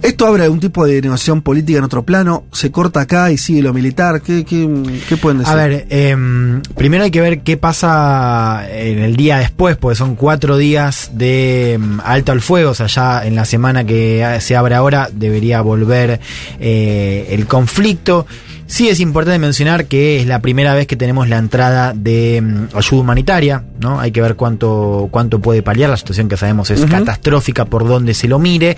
¿Esto 0.03 0.27
abre 0.27 0.45
algún 0.45 0.61
tipo 0.61 0.87
de 0.87 1.03
negociación 1.03 1.43
política 1.43 1.79
en 1.79 1.85
otro 1.85 2.05
plano? 2.05 2.45
¿Se 2.53 2.71
corta 2.71 3.01
acá 3.01 3.33
y 3.33 3.39
sigue 3.39 3.63
lo 3.63 3.75
militar? 3.75 4.23
¿Qué, 4.23 4.45
qué, 4.45 4.69
qué 5.09 5.17
pueden 5.17 5.39
decir? 5.39 5.53
A 5.53 5.57
ver, 5.57 5.87
em, 5.91 6.63
primero 6.77 7.05
hay 7.05 7.11
que 7.11 7.21
ver 7.21 7.41
qué 7.41 7.57
pasa 7.57 8.65
en 8.71 8.99
el 9.01 9.17
día 9.17 9.39
después, 9.39 9.77
porque 9.77 9.97
son 9.97 10.15
cuatro 10.15 10.57
días 10.57 11.11
de 11.15 11.75
em, 11.75 12.01
alto 12.05 12.33
al 12.33 12.41
fuego, 12.41 12.71
o 12.71 12.75
sea, 12.75 12.87
ya 12.87 13.27
en 13.27 13.35
la 13.35 13.45
semana 13.45 13.85
que 13.85 14.39
se 14.41 14.57
abre 14.57 14.77
ahora 14.77 15.09
debería 15.13 15.61
volver 15.63 16.21
eh, 16.61 17.27
el 17.31 17.47
conflicto. 17.47 18.27
Sí 18.69 18.89
es 18.91 19.01
importante 19.01 19.39
mencionar 19.39 19.87
que 19.87 20.21
es 20.21 20.27
la 20.27 20.41
primera 20.41 20.75
vez 20.75 20.87
que 20.87 20.95
tenemos 20.95 21.29
la 21.29 21.39
entrada 21.39 21.95
de 21.97 22.37
em, 22.37 22.69
ayuda 22.75 23.01
humanitaria, 23.01 23.65
¿no? 23.81 23.99
Hay 23.99 24.13
que 24.13 24.21
ver 24.21 24.37
cuánto, 24.37 25.09
cuánto 25.11 25.41
puede 25.41 25.63
paliar, 25.63 25.91
la 25.91 25.97
situación 25.97 26.29
que 26.29 26.37
sabemos 26.37 26.71
es 26.71 26.85
catastrófica 26.85 27.65
por 27.65 27.89
donde 27.89 28.15
se 28.15 28.29
lo 28.29 28.39
mire. 28.39 28.77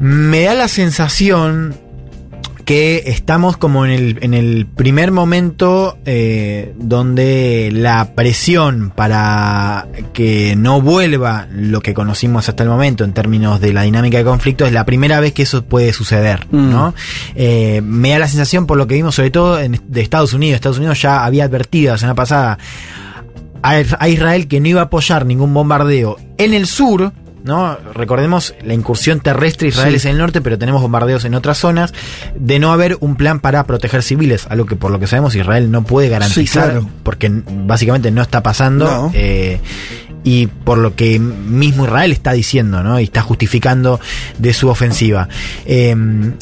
Me 0.00 0.42
da 0.44 0.54
la 0.54 0.66
sensación 0.68 1.74
que 2.64 3.02
estamos 3.06 3.56
como 3.56 3.84
en 3.84 3.90
el, 3.90 4.18
en 4.22 4.32
el 4.32 4.64
primer 4.64 5.10
momento 5.10 5.98
eh, 6.04 6.72
donde 6.78 7.68
la 7.72 8.14
presión 8.14 8.92
para 8.94 9.88
que 10.12 10.54
no 10.56 10.80
vuelva 10.80 11.48
lo 11.52 11.80
que 11.80 11.94
conocimos 11.94 12.48
hasta 12.48 12.62
el 12.62 12.68
momento 12.68 13.02
en 13.02 13.12
términos 13.12 13.60
de 13.60 13.72
la 13.72 13.82
dinámica 13.82 14.18
de 14.18 14.24
conflicto 14.24 14.64
es 14.66 14.72
la 14.72 14.84
primera 14.84 15.18
vez 15.20 15.32
que 15.32 15.42
eso 15.42 15.64
puede 15.64 15.92
suceder, 15.92 16.46
Mm. 16.50 16.70
¿no? 16.70 16.94
Eh, 17.34 17.80
me 17.84 18.10
da 18.10 18.20
la 18.20 18.28
sensación 18.28 18.66
por 18.66 18.78
lo 18.78 18.86
que 18.86 18.94
vimos 18.94 19.16
sobre 19.16 19.30
todo 19.30 19.58
en- 19.60 19.80
de 19.88 20.00
Estados 20.00 20.32
Unidos. 20.32 20.54
Estados 20.54 20.78
Unidos 20.78 21.02
ya 21.02 21.24
había 21.24 21.44
advertido 21.44 21.92
la 21.92 21.98
semana 21.98 22.14
pasada 22.14 22.56
a, 23.62 23.82
a 23.98 24.08
Israel 24.08 24.46
que 24.48 24.60
no 24.60 24.68
iba 24.68 24.80
a 24.80 24.84
apoyar 24.84 25.26
ningún 25.26 25.52
bombardeo 25.52 26.18
en 26.38 26.54
el 26.54 26.66
sur. 26.66 27.12
¿No? 27.44 27.76
Recordemos 27.94 28.54
la 28.62 28.74
incursión 28.74 29.20
terrestre 29.20 29.68
Israel 29.68 29.90
Sí. 29.92 29.96
es 29.96 30.04
en 30.04 30.12
el 30.12 30.18
norte, 30.18 30.40
pero 30.40 30.58
tenemos 30.58 30.82
bombardeos 30.82 31.24
en 31.24 31.34
otras 31.34 31.58
zonas, 31.58 31.92
de 32.36 32.58
no 32.58 32.72
haber 32.72 32.96
un 33.00 33.16
plan 33.16 33.40
para 33.40 33.64
proteger 33.64 34.02
civiles, 34.02 34.46
algo 34.48 34.66
que 34.66 34.76
por 34.76 34.90
lo 34.90 34.98
que 34.98 35.06
sabemos 35.06 35.34
Israel 35.34 35.70
no 35.70 35.82
puede 35.84 36.08
garantizar, 36.08 36.70
claro. 36.70 36.88
porque 37.02 37.30
básicamente 37.64 38.10
no 38.10 38.22
está 38.22 38.42
pasando. 38.42 38.84
No. 38.84 39.10
eh, 39.14 39.60
y 40.22 40.48
por 40.48 40.76
lo 40.76 40.94
que 40.96 41.18
mismo 41.18 41.84
Israel 41.86 42.12
está 42.12 42.32
diciendo, 42.32 42.82
¿no? 42.82 43.00
Y 43.00 43.04
está 43.04 43.22
justificando 43.22 44.00
de 44.36 44.52
su 44.52 44.68
ofensiva. 44.68 45.28
Eh, 45.64 45.96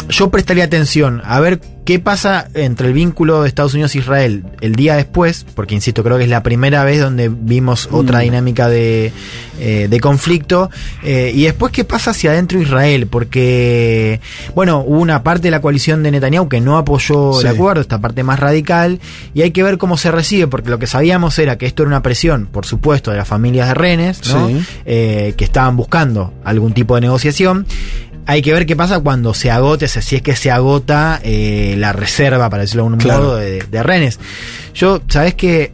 yo 0.08 0.30
prestaría 0.30 0.64
atención 0.64 1.22
a 1.24 1.38
ver 1.38 1.60
¿qué 1.88 1.98
pasa 1.98 2.48
entre 2.52 2.88
el 2.88 2.92
vínculo 2.92 3.40
de 3.40 3.48
Estados 3.48 3.72
Unidos 3.72 3.94
e 3.94 4.00
Israel 4.00 4.44
el 4.60 4.74
día 4.76 4.94
después? 4.96 5.46
Porque, 5.54 5.74
insisto, 5.74 6.04
creo 6.04 6.18
que 6.18 6.24
es 6.24 6.28
la 6.28 6.42
primera 6.42 6.84
vez 6.84 7.00
donde 7.00 7.30
vimos 7.30 7.88
otra 7.90 8.18
Mm. 8.18 8.22
dinámica 8.24 8.68
de, 8.68 9.10
eh, 9.58 9.86
de 9.88 10.00
conflicto. 10.00 10.68
Eh, 11.02 11.32
y 11.34 11.44
después, 11.44 11.72
¿qué 11.72 11.84
pasa 11.84 12.10
hacia 12.10 12.32
adentro 12.32 12.58
de 12.58 12.66
Israel? 12.66 13.06
Porque, 13.06 14.20
bueno, 14.54 14.84
hubo 14.86 15.00
una 15.00 15.22
parte 15.22 15.44
de 15.44 15.50
la 15.50 15.62
coalición 15.62 16.02
de 16.02 16.10
Netanyahu 16.10 16.46
que 16.50 16.60
no 16.60 16.76
apoyó 16.76 17.32
Sí. 17.32 17.46
el 17.46 17.54
acuerdo, 17.54 17.80
esta 17.80 17.98
parte 18.02 18.22
más 18.22 18.38
radical, 18.38 19.00
y 19.32 19.40
hay 19.40 19.52
que 19.52 19.62
ver 19.62 19.78
cómo 19.78 19.96
se 19.96 20.10
recibe, 20.10 20.46
porque 20.46 20.68
lo 20.68 20.78
que 20.78 20.86
sabíamos 20.86 21.38
era 21.38 21.56
que 21.56 21.64
esto 21.64 21.84
era 21.84 21.88
una 21.88 22.02
presión, 22.02 22.48
por 22.52 22.66
supuesto, 22.66 23.12
de 23.12 23.16
las 23.16 23.26
familias 23.26 23.66
de 23.68 23.72
rehenes, 23.72 24.20
¿no? 24.30 24.46
Sí. 24.48 24.60
Eh, 24.84 25.32
que 25.38 25.44
estaban 25.44 25.74
buscando 25.78 26.34
algún 26.44 26.74
tipo 26.74 26.96
de 26.96 27.00
negociación. 27.00 27.64
Hay 28.30 28.42
que 28.42 28.52
ver 28.52 28.66
qué 28.66 28.76
pasa 28.76 29.00
cuando 29.00 29.32
se 29.32 29.50
agote, 29.50 29.86
o 29.86 29.88
sea, 29.88 30.02
si 30.02 30.16
es 30.16 30.22
que 30.22 30.36
se 30.36 30.50
agota 30.50 31.18
eh, 31.24 31.74
la 31.78 31.92
reserva, 31.94 32.50
para 32.50 32.62
decirlo 32.64 32.82
de 32.82 32.86
algún 32.88 33.00
Claro. 33.00 33.22
modo, 33.24 33.36
de, 33.36 33.62
de 33.62 33.82
rehenes. 33.82 34.20
Yo, 34.74 35.00
sabes 35.08 35.32
que 35.34 35.72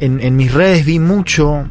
en, 0.00 0.20
en 0.20 0.34
mis 0.34 0.52
redes 0.52 0.84
vi 0.84 0.98
mucho, 0.98 1.64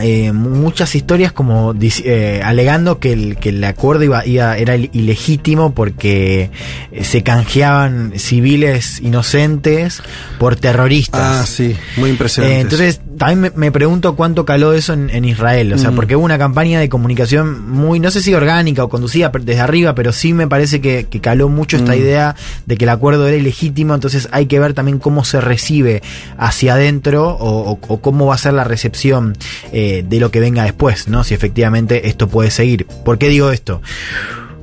eh, 0.00 0.32
mu- 0.32 0.48
muchas 0.48 0.94
historias 0.94 1.32
como 1.32 1.74
eh, 1.78 2.40
alegando 2.42 2.98
que 2.98 3.12
el, 3.12 3.36
que 3.36 3.50
el 3.50 3.62
acuerdo 3.64 4.04
iba, 4.04 4.26
iba- 4.26 4.56
era 4.56 4.74
il- 4.74 4.88
ilegítimo 4.94 5.74
porque 5.74 6.50
eh, 6.90 7.04
se 7.04 7.22
canjeaban 7.22 8.14
civiles 8.16 9.00
inocentes 9.00 10.02
por 10.38 10.56
terroristas. 10.56 11.20
Ah, 11.42 11.46
sí, 11.46 11.76
muy 11.98 12.08
impresionante. 12.08 12.56
Eh, 12.56 12.60
entonces, 12.62 13.00
también 13.24 13.40
me, 13.40 13.50
me 13.66 13.70
pregunto 13.72 14.16
cuánto 14.16 14.44
caló 14.44 14.72
eso 14.72 14.92
en, 14.92 15.08
en 15.10 15.24
Israel. 15.24 15.72
O 15.72 15.78
sea, 15.78 15.90
Mm. 15.90 15.94
porque 15.94 16.16
hubo 16.16 16.24
una 16.24 16.38
campaña 16.38 16.80
de 16.80 16.88
comunicación 16.88 17.70
muy, 17.70 18.00
no 18.00 18.10
sé 18.10 18.20
si 18.20 18.34
orgánica 18.34 18.82
o 18.82 18.88
conducida 18.88 19.30
desde 19.30 19.60
arriba, 19.60 19.94
pero 19.94 20.12
sí 20.12 20.32
me 20.32 20.48
parece 20.48 20.80
que, 20.80 21.06
que 21.08 21.20
caló 21.20 21.48
mucho 21.48 21.76
esta 21.76 21.92
Mm. 21.92 21.98
idea 21.98 22.36
de 22.66 22.76
que 22.76 22.84
el 22.84 22.88
acuerdo 22.90 23.28
era 23.28 23.36
ilegítimo. 23.36 23.94
Entonces, 23.94 24.28
hay 24.32 24.46
que 24.46 24.58
ver 24.58 24.74
también 24.74 24.98
cómo 24.98 25.24
se 25.24 25.40
recibe 25.40 26.02
hacia 26.36 26.74
adentro 26.74 27.28
o, 27.28 27.72
o- 27.72 27.78
o 27.88 28.00
cómo 28.00 28.26
va 28.26 28.34
a 28.34 28.38
ser 28.38 28.54
la 28.54 28.64
recepción 28.64 29.36
eh, 29.72 30.04
de 30.08 30.18
lo 30.20 30.30
que 30.30 30.40
venga 30.40 30.64
después, 30.64 31.06
¿no? 31.08 31.22
Si 31.24 31.34
efectivamente 31.34 32.08
esto 32.08 32.28
puede 32.28 32.50
seguir. 32.50 32.86
¿Por 33.04 33.18
qué 33.18 33.28
digo 33.28 33.50
esto? 33.52 33.80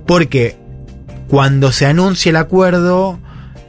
Porque 0.05 0.57
cuando 1.27 1.71
se 1.71 1.85
anuncia 1.85 2.29
el 2.31 2.35
acuerdo, 2.35 3.19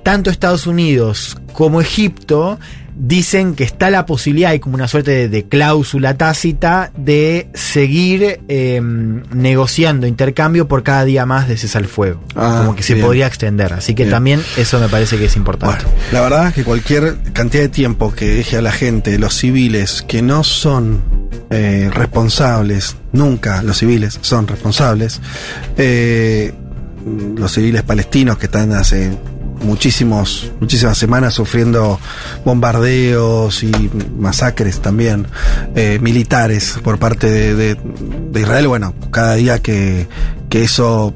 tanto 0.03 0.30
Estados 0.30 0.66
Unidos 0.66 1.36
como 1.53 1.80
Egipto 1.80 2.59
dicen 3.01 3.55
que 3.55 3.64
está 3.64 3.90
la 3.90 4.05
posibilidad, 4.05 4.51
hay 4.51 4.61
como 4.61 4.74
una 4.74 4.86
suerte 4.86 5.11
de, 5.12 5.28
de 5.28 5.44
cláusula 5.44 6.16
tácita, 6.18 6.92
de 6.96 7.48
seguir 7.55 8.40
eh, 8.48 8.80
negociando 8.82 10.07
intercambio 10.07 10.68
por 10.68 10.82
cada 10.82 11.05
día 11.05 11.24
más 11.24 11.48
de 11.48 11.57
cesar 11.57 11.82
el 11.82 11.88
fuego. 11.88 12.22
Ah, 12.36 12.59
como 12.59 12.76
que 12.76 12.82
se 12.82 12.94
bien. 12.94 13.07
podría 13.07 13.26
extender. 13.26 13.72
Así 13.72 13.94
que 13.94 14.05
Bien. 14.05 14.12
también 14.12 14.42
eso 14.59 14.78
me 14.78 14.88
parece 14.88 15.16
que 15.16 15.24
es 15.24 15.36
importante. 15.36 15.84
Bueno, 15.84 15.98
la 16.12 16.20
verdad 16.20 16.48
es 16.48 16.55
que 16.55 16.64
cualquier 16.64 17.16
cantidad 17.32 17.62
de 17.62 17.68
tiempo 17.70 18.12
que 18.14 18.28
deje 18.28 18.59
a 18.59 18.62
la 18.62 18.72
gente, 18.72 19.18
los 19.18 19.34
civiles, 19.34 20.05
que 20.07 20.20
no 20.20 20.44
son 20.44 21.03
eh, 21.48 21.90
responsables, 21.92 22.96
nunca 23.12 23.62
los 23.62 23.78
civiles 23.78 24.18
son 24.20 24.46
responsables, 24.46 25.20
eh, 25.78 26.53
los 27.36 27.51
civiles 27.51 27.82
palestinos 27.82 28.36
que 28.36 28.46
están 28.46 28.72
hace 28.72 29.11
muchísimos, 29.62 30.52
muchísimas 30.61 30.98
semanas 30.98 31.34
sufriendo 31.34 31.98
bombardeos 32.44 33.62
y 33.62 33.70
masacres 34.18 34.80
también 34.80 35.26
eh, 35.74 35.98
militares 36.00 36.78
por 36.82 36.98
parte 36.98 37.28
de, 37.30 37.74
de- 37.74 38.40
Israel, 38.40 38.68
bueno, 38.68 38.94
cada 39.11 39.34
día 39.34 39.58
que, 39.61 40.06
que 40.48 40.62
eso 40.62 41.14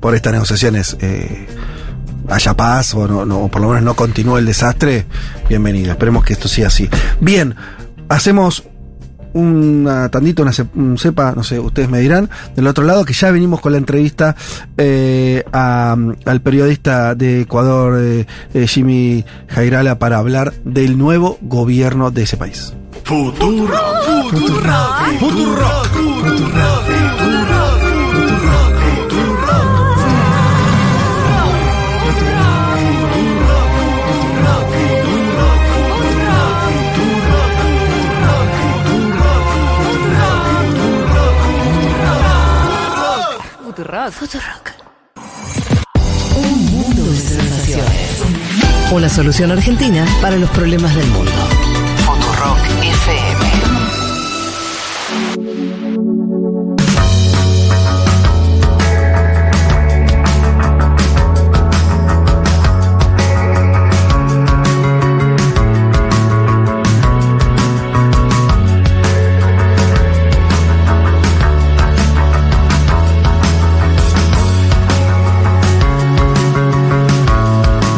por 0.00 0.14
estas 0.14 0.32
negociaciones 0.32 0.96
eh, 1.00 1.46
haya 2.28 2.54
paz 2.54 2.94
o, 2.94 3.06
no, 3.08 3.24
no- 3.24 3.48
por 3.48 3.60
lo 3.62 3.68
menos 3.68 3.82
no 3.82 3.94
continúe 3.94 4.38
el 4.38 4.46
desastre, 4.46 5.06
bienvenido. 5.48 5.92
Esperemos 5.92 6.24
que 6.24 6.32
esto 6.34 6.46
siga 6.48 6.68
así. 6.68 6.88
Bien, 7.20 7.54
hacemos 8.08 8.64
una 9.32 10.08
tandita, 10.08 10.42
una 10.42 10.52
ce- 10.52 10.66
un 10.74 10.96
cepa, 10.98 11.32
no 11.36 11.42
sé, 11.42 11.58
ustedes 11.60 11.88
me 11.88 12.00
dirán, 12.00 12.28
del 12.56 12.66
otro 12.66 12.84
lado, 12.84 13.04
que 13.04 13.12
ya 13.12 13.30
venimos 13.30 13.60
con 13.60 13.72
la 13.72 13.78
entrevista 13.78 14.36
eh, 14.76 15.44
a- 15.52 15.96
al 16.24 16.40
periodista 16.40 17.14
de 17.14 17.42
Ecuador, 17.42 17.98
eh, 18.00 18.26
eh, 18.54 18.66
Jimmy 18.66 19.24
Jairala, 19.48 19.98
para 19.98 20.18
hablar 20.18 20.52
del 20.64 20.96
nuevo 20.98 21.38
gobierno 21.42 22.10
de 22.10 22.22
ese 22.22 22.36
país. 22.36 22.74
Futuro, 23.04 23.78
futuro, 24.30 24.74
futuro, 25.18 25.66
Futurock. 44.10 44.72
Un 46.36 46.66
mundo 46.66 47.04
de 47.10 47.16
sensaciones. 47.16 48.22
Una 48.90 49.08
solución 49.08 49.50
argentina 49.52 50.06
para 50.22 50.36
los 50.36 50.48
problemas 50.50 50.94
del 50.94 51.06
mundo. 51.08 51.32
Futurock 52.06 52.58
FM. 52.82 53.27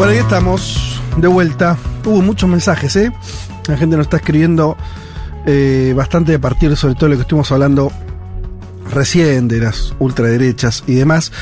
Bueno, 0.01 0.14
ahí 0.14 0.18
estamos, 0.20 0.98
de 1.18 1.28
vuelta. 1.28 1.76
Hubo 2.07 2.22
muchos 2.22 2.48
mensajes, 2.48 2.96
¿eh? 2.96 3.12
La 3.68 3.76
gente 3.76 3.98
nos 3.98 4.07
está 4.07 4.16
escribiendo 4.16 4.74
eh, 5.44 5.92
bastante 5.94 6.32
de 6.32 6.38
partir, 6.38 6.74
sobre 6.74 6.94
todo 6.94 7.11
lo 7.11 7.16
que 7.16 7.20
estuvimos 7.20 7.53
hablando 7.53 7.92
recién 8.90 9.46
de 9.46 9.59
las 9.59 9.94
ultraderechas 9.98 10.84
y 10.86 10.94
demás. 10.94 11.32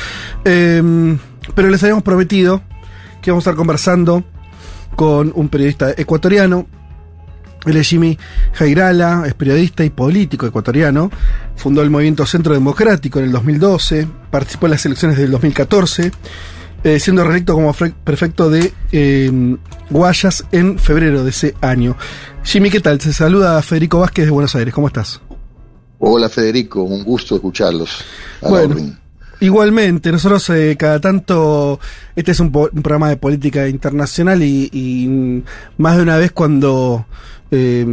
Eh, 0.43 0.83
pero 1.55 1.69
les 1.69 1.81
habíamos 1.83 2.03
prometido 2.03 2.61
que 3.21 3.31
vamos 3.31 3.47
a 3.47 3.51
estar 3.51 3.55
conversando 3.55 4.25
con 4.97 5.31
un 5.35 5.47
periodista 5.47 5.91
ecuatoriano. 5.91 6.67
Él 7.65 7.77
es 7.77 7.87
Jimmy 7.87 8.19
Jairala, 8.55 9.23
es 9.25 9.35
periodista 9.35 9.85
y 9.85 9.89
político 9.89 10.45
ecuatoriano. 10.45 11.09
Fundó 11.55 11.81
el 11.81 11.89
movimiento 11.89 12.25
Centro 12.25 12.53
Democrático 12.53 13.19
en 13.19 13.25
el 13.25 13.31
2012, 13.31 14.05
participó 14.29 14.65
en 14.65 14.71
las 14.71 14.85
elecciones 14.85 15.17
del 15.17 15.31
2014, 15.31 16.11
eh, 16.83 16.99
siendo 16.99 17.23
reelecto 17.23 17.53
como 17.53 17.73
prefecto 18.03 18.49
de 18.49 18.71
eh, 18.91 19.57
Guayas 19.89 20.45
en 20.51 20.77
febrero 20.79 21.23
de 21.23 21.29
ese 21.31 21.55
año. 21.61 21.95
Jimmy, 22.43 22.69
¿qué 22.69 22.79
tal? 22.79 22.99
Se 23.01 23.13
saluda 23.13 23.61
Federico 23.61 23.99
Vázquez 23.99 24.25
de 24.25 24.31
Buenos 24.31 24.55
Aires, 24.55 24.73
¿cómo 24.73 24.87
estás? 24.87 25.21
Hola 25.99 26.29
Federico, 26.29 26.83
un 26.83 27.03
gusto 27.03 27.35
escucharlos. 27.35 28.03
A 28.41 28.49
Bueno. 28.49 28.75
Igualmente, 29.41 30.11
nosotros 30.11 30.49
eh, 30.49 30.75
cada 30.77 30.99
tanto, 30.99 31.79
este 32.13 32.31
es 32.31 32.39
un, 32.41 32.51
po- 32.51 32.69
un 32.73 32.81
programa 32.81 33.07
de 33.07 33.15
política 33.15 33.69
internacional 33.69 34.43
y, 34.43 34.69
y, 34.73 35.43
más 35.77 35.95
de 35.95 36.03
una 36.03 36.17
vez 36.17 36.33
cuando 36.33 37.05
eh, 37.51 37.85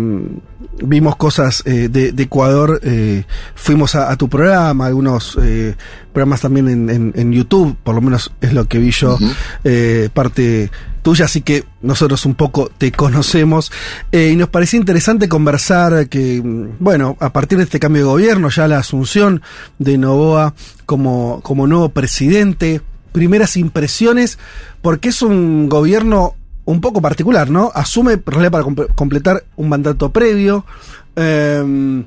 vimos 0.82 1.16
cosas 1.16 1.62
eh, 1.66 1.88
de, 1.88 2.12
de 2.12 2.22
Ecuador, 2.24 2.80
eh, 2.82 3.24
fuimos 3.54 3.94
a, 3.94 4.10
a 4.10 4.16
tu 4.16 4.28
programa, 4.28 4.86
algunos 4.86 5.38
eh, 5.42 5.74
programas 6.12 6.40
también 6.42 6.68
en, 6.68 6.90
en- 6.90 7.12
en 7.16 7.32
YouTube, 7.32 7.76
por 7.82 7.94
lo 7.94 8.00
menos 8.02 8.32
es 8.40 8.52
lo 8.52 8.66
que 8.66 8.78
vi 8.78 8.90
yo, 8.90 9.18
eh, 9.64 10.08
parte 10.12 10.70
tuya, 11.02 11.26
así 11.26 11.40
que 11.42 11.64
nosotros 11.82 12.26
un 12.26 12.34
poco 12.34 12.70
te 12.76 12.90
conocemos. 12.92 13.70
Y 14.12 14.34
nos 14.36 14.48
parecía 14.48 14.80
interesante 14.80 15.28
conversar 15.28 16.08
que, 16.08 16.42
bueno, 16.80 17.16
a 17.20 17.32
partir 17.32 17.58
de 17.58 17.64
este 17.64 17.78
cambio 17.78 18.02
de 18.02 18.08
gobierno, 18.08 18.48
ya 18.50 18.66
la 18.66 18.78
asunción 18.78 19.40
de 19.78 19.98
Novoa 19.98 20.54
como, 20.84 21.40
como 21.42 21.66
nuevo 21.68 21.90
presidente, 21.90 22.80
primeras 23.12 23.56
impresiones, 23.56 24.38
porque 24.82 25.10
es 25.10 25.22
un 25.22 25.68
gobierno 25.68 26.34
un 26.66 26.80
poco 26.80 27.00
particular, 27.00 27.48
¿no? 27.50 27.72
Asume 27.74 28.12
en 28.12 28.22
realidad 28.26 28.50
para 28.52 28.64
comp- 28.64 28.94
completar 28.94 29.42
un 29.56 29.68
mandato 29.70 30.12
previo. 30.12 30.64
eh, 31.16 32.04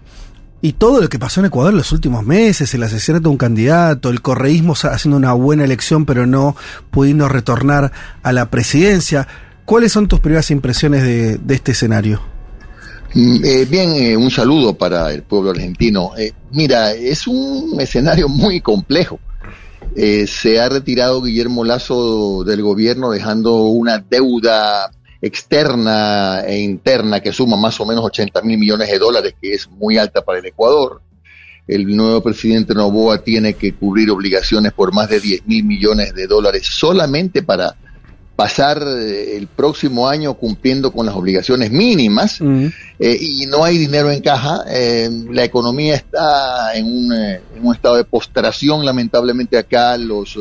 y 0.61 0.73
todo 0.73 0.99
lo 1.01 1.07
que 1.07 1.17
pasó 1.17 1.39
en 1.39 1.45
Ecuador 1.45 1.71
en 1.71 1.77
los 1.77 1.93
últimos 1.93 2.25
meses, 2.25 2.73
el 2.73 2.83
asesinato 2.83 3.23
de 3.23 3.29
un 3.29 3.37
candidato, 3.37 4.09
el 4.09 4.21
correísmo 4.21 4.73
haciendo 4.73 5.15
una 5.15 5.31
buena 5.31 5.63
elección 5.63 6.05
pero 6.05 6.25
no 6.27 6.53
pudiendo 6.91 7.29
retornar 7.29 7.93
a 8.23 8.33
la 8.33 8.49
presidencia. 8.49 9.25
¿Cuáles 9.63 9.93
son 9.93 10.09
tus 10.09 10.19
primeras 10.19 10.51
impresiones 10.51 11.03
de, 11.03 11.37
de 11.37 11.55
este 11.55 11.71
escenario? 11.71 12.21
Mm, 13.13 13.37
eh, 13.45 13.65
bien, 13.69 13.89
eh, 13.93 14.17
un 14.17 14.29
saludo 14.29 14.77
para 14.77 15.13
el 15.13 15.23
pueblo 15.23 15.51
argentino. 15.51 16.11
Eh, 16.17 16.33
mira, 16.51 16.91
es 16.91 17.25
un 17.25 17.79
escenario 17.79 18.27
muy 18.27 18.59
complejo. 18.59 19.17
Eh, 19.95 20.27
se 20.27 20.59
ha 20.59 20.69
retirado 20.69 21.21
Guillermo 21.21 21.63
Lazo 21.63 22.43
del 22.43 22.61
gobierno 22.61 23.11
dejando 23.11 23.63
una 23.63 23.97
deuda 23.99 24.91
externa 25.21 26.41
e 26.41 26.59
interna 26.59 27.19
que 27.19 27.33
suma 27.33 27.57
más 27.57 27.79
o 27.79 27.85
menos 27.85 28.05
80 28.05 28.41
mil 28.43 28.57
millones 28.57 28.89
de 28.89 28.99
dólares, 28.99 29.35
que 29.41 29.53
es 29.53 29.69
muy 29.69 29.97
alta 29.97 30.21
para 30.21 30.39
el 30.39 30.45
Ecuador. 30.45 31.01
El 31.67 31.85
nuevo 31.95 32.21
presidente 32.21 32.73
Novoa 32.73 33.19
tiene 33.19 33.53
que 33.53 33.73
cubrir 33.73 34.09
obligaciones 34.09 34.73
por 34.73 34.93
más 34.93 35.09
de 35.09 35.19
10 35.19 35.45
mil 35.45 35.63
millones 35.63 36.13
de 36.15 36.25
dólares 36.25 36.65
solamente 36.65 37.43
para 37.43 37.75
pasar 38.43 38.81
eh, 38.81 39.35
el 39.35 39.47
próximo 39.47 40.07
año 40.07 40.33
cumpliendo 40.35 40.91
con 40.93 41.05
las 41.05 41.13
obligaciones 41.13 41.71
mínimas 41.71 42.39
eh, 42.97 43.17
y 43.19 43.45
no 43.47 43.65
hay 43.65 43.77
dinero 43.77 44.09
en 44.09 44.21
caja. 44.21 44.63
eh, 44.69 45.09
la 45.29 45.43
economía 45.43 45.95
está 45.95 46.73
en 46.73 46.85
un, 46.85 47.11
eh, 47.11 47.41
en 47.57 47.65
un 47.67 47.75
estado 47.75 47.97
de 47.97 48.05
postración, 48.05 48.85
lamentablemente 48.85 49.57
acá 49.57 49.97
los 49.97 50.37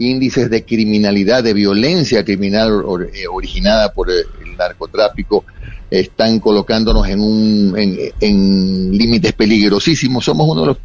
índices 0.00 0.50
de 0.50 0.64
criminalidad, 0.64 1.44
de 1.44 1.54
violencia 1.54 2.24
criminal 2.24 2.72
or- 2.84 3.08
originada 3.30 3.92
por 3.92 4.10
el 4.10 4.56
narcotráfico 4.58 5.44
están 5.88 6.40
colocándonos 6.40 7.06
en, 7.06 7.20
un, 7.20 7.74
en, 7.78 7.96
en 8.20 8.90
límites 8.98 9.32
peligrosísimos. 9.34 10.24
Somos 10.24 10.48
uno 10.50 10.62
de 10.62 10.66
los 10.66 10.78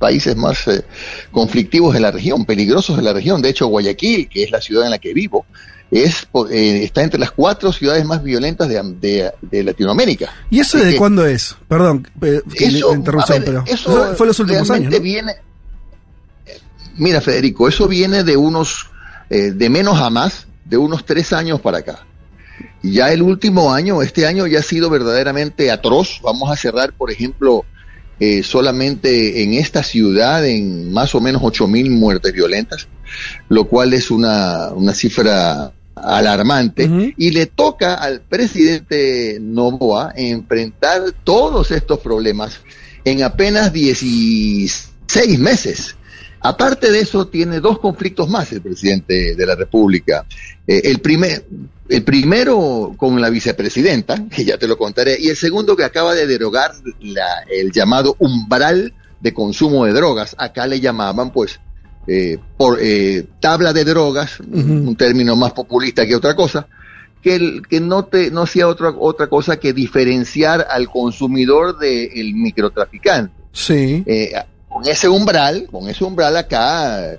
países 0.00 0.34
más 0.36 0.58
conflictivos 1.30 1.94
de 1.94 2.00
la 2.00 2.10
región, 2.10 2.44
peligrosos 2.44 2.96
de 2.96 3.04
la 3.04 3.12
región. 3.12 3.40
De 3.40 3.50
hecho, 3.50 3.68
Guayaquil, 3.68 4.28
que 4.28 4.42
es 4.42 4.50
la 4.50 4.60
ciudad 4.60 4.84
en 4.84 4.90
la 4.90 4.98
que 4.98 5.14
vivo, 5.14 5.46
es, 5.90 6.28
eh, 6.50 6.82
está 6.84 7.02
entre 7.02 7.18
las 7.18 7.30
cuatro 7.30 7.72
ciudades 7.72 8.04
más 8.04 8.22
violentas 8.22 8.68
de, 8.68 8.82
de- 9.00 9.30
de 9.40 9.62
Latinoamérica. 9.64 10.32
¿Y 10.50 10.60
eso 10.60 10.78
de 10.78 10.96
cuándo 10.96 11.24
es? 11.26 11.56
Perdón, 11.68 12.06
eh, 12.22 12.40
eso, 12.76 12.94
interrupción, 12.94 13.38
ver, 13.38 13.44
pero 13.44 13.64
eso 13.66 14.14
fue 14.16 14.26
los 14.26 14.38
últimos 14.40 14.70
años, 14.70 14.90
viene, 15.00 15.32
mira 16.96 17.20
Federico, 17.20 17.68
eso 17.68 17.88
viene 17.88 18.24
de 18.24 18.36
unos, 18.36 18.86
eh, 19.30 19.52
de 19.52 19.70
menos 19.70 19.98
a 20.00 20.10
más, 20.10 20.46
de 20.64 20.76
unos 20.76 21.04
tres 21.04 21.32
años 21.32 21.60
para 21.60 21.78
acá. 21.78 22.04
Y 22.82 22.92
ya 22.92 23.12
el 23.12 23.22
último 23.22 23.72
año, 23.72 24.02
este 24.02 24.26
año 24.26 24.46
ya 24.46 24.60
ha 24.60 24.62
sido 24.62 24.90
verdaderamente 24.90 25.70
atroz. 25.70 26.20
Vamos 26.22 26.50
a 26.50 26.56
cerrar, 26.56 26.92
por 26.92 27.10
ejemplo, 27.10 27.64
eh, 28.20 28.42
solamente 28.42 29.42
en 29.42 29.54
esta 29.54 29.82
ciudad 29.82 30.44
en 30.46 30.92
más 30.92 31.14
o 31.14 31.20
menos 31.20 31.40
8.000 31.42 31.90
muertes 31.90 32.32
violentas, 32.32 32.88
lo 33.48 33.64
cual 33.68 33.94
es 33.94 34.10
una, 34.10 34.68
una 34.74 34.92
cifra 34.94 35.72
alarmante. 36.02 37.14
Y 37.16 37.30
le 37.30 37.46
toca 37.46 37.94
al 37.94 38.20
presidente 38.22 39.38
Novoa 39.40 40.12
enfrentar 40.16 41.02
todos 41.24 41.70
estos 41.70 42.00
problemas 42.00 42.60
en 43.04 43.22
apenas 43.22 43.72
16 43.72 45.38
meses. 45.38 45.94
Aparte 46.40 46.92
de 46.92 47.00
eso, 47.00 47.26
tiene 47.26 47.58
dos 47.60 47.80
conflictos 47.80 48.28
más 48.28 48.52
el 48.52 48.60
presidente 48.62 49.34
de 49.34 49.46
la 49.46 49.56
República. 49.56 50.24
Eh, 50.66 50.82
el, 50.84 51.00
primer, 51.00 51.44
el 51.88 52.04
primero 52.04 52.94
con 52.96 53.20
la 53.20 53.28
vicepresidenta, 53.28 54.28
que 54.28 54.44
ya 54.44 54.56
te 54.56 54.68
lo 54.68 54.78
contaré, 54.78 55.16
y 55.18 55.28
el 55.28 55.36
segundo 55.36 55.74
que 55.76 55.82
acaba 55.84 56.14
de 56.14 56.26
derogar 56.28 56.72
la- 57.00 57.42
el 57.50 57.72
llamado 57.72 58.14
umbral 58.20 58.94
de 59.20 59.34
consumo 59.34 59.84
de 59.84 59.92
drogas. 59.92 60.36
Acá 60.38 60.68
le 60.68 60.78
llamaban, 60.78 61.32
pues, 61.32 61.58
eh, 62.08 62.38
por 62.56 62.78
eh, 62.80 63.26
tabla 63.38 63.72
de 63.72 63.84
drogas, 63.84 64.40
un 64.40 64.96
término 64.96 65.36
más 65.36 65.52
populista 65.52 66.06
que 66.06 66.16
otra 66.16 66.34
cosa, 66.34 66.66
que, 67.22 67.34
el- 67.36 67.62
que 67.68 67.80
no, 67.80 68.04
te, 68.06 68.30
no 68.30 68.42
hacía 68.42 68.66
otra, 68.66 68.90
otra 68.98 69.26
cosa 69.28 69.58
que 69.60 69.72
diferenciar 69.74 70.66
al 70.70 70.88
consumidor 70.88 71.78
del 71.78 72.32
microtraficante. 72.34 73.32
Sí. 73.52 74.02
Eh, 74.06 74.32
con 74.68 74.86
ese 74.88 75.08
umbral, 75.08 75.66
con 75.70 75.88
ese 75.88 76.04
umbral 76.04 76.36
acá, 76.36 77.12
eh, 77.12 77.18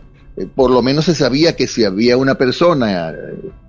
por 0.55 0.71
lo 0.71 0.81
menos 0.81 1.05
se 1.05 1.13
sabía 1.15 1.55
que 1.55 1.67
si 1.67 1.83
había 1.83 2.15
una 2.17 2.35
persona 2.35 3.09
eh, 3.11 3.15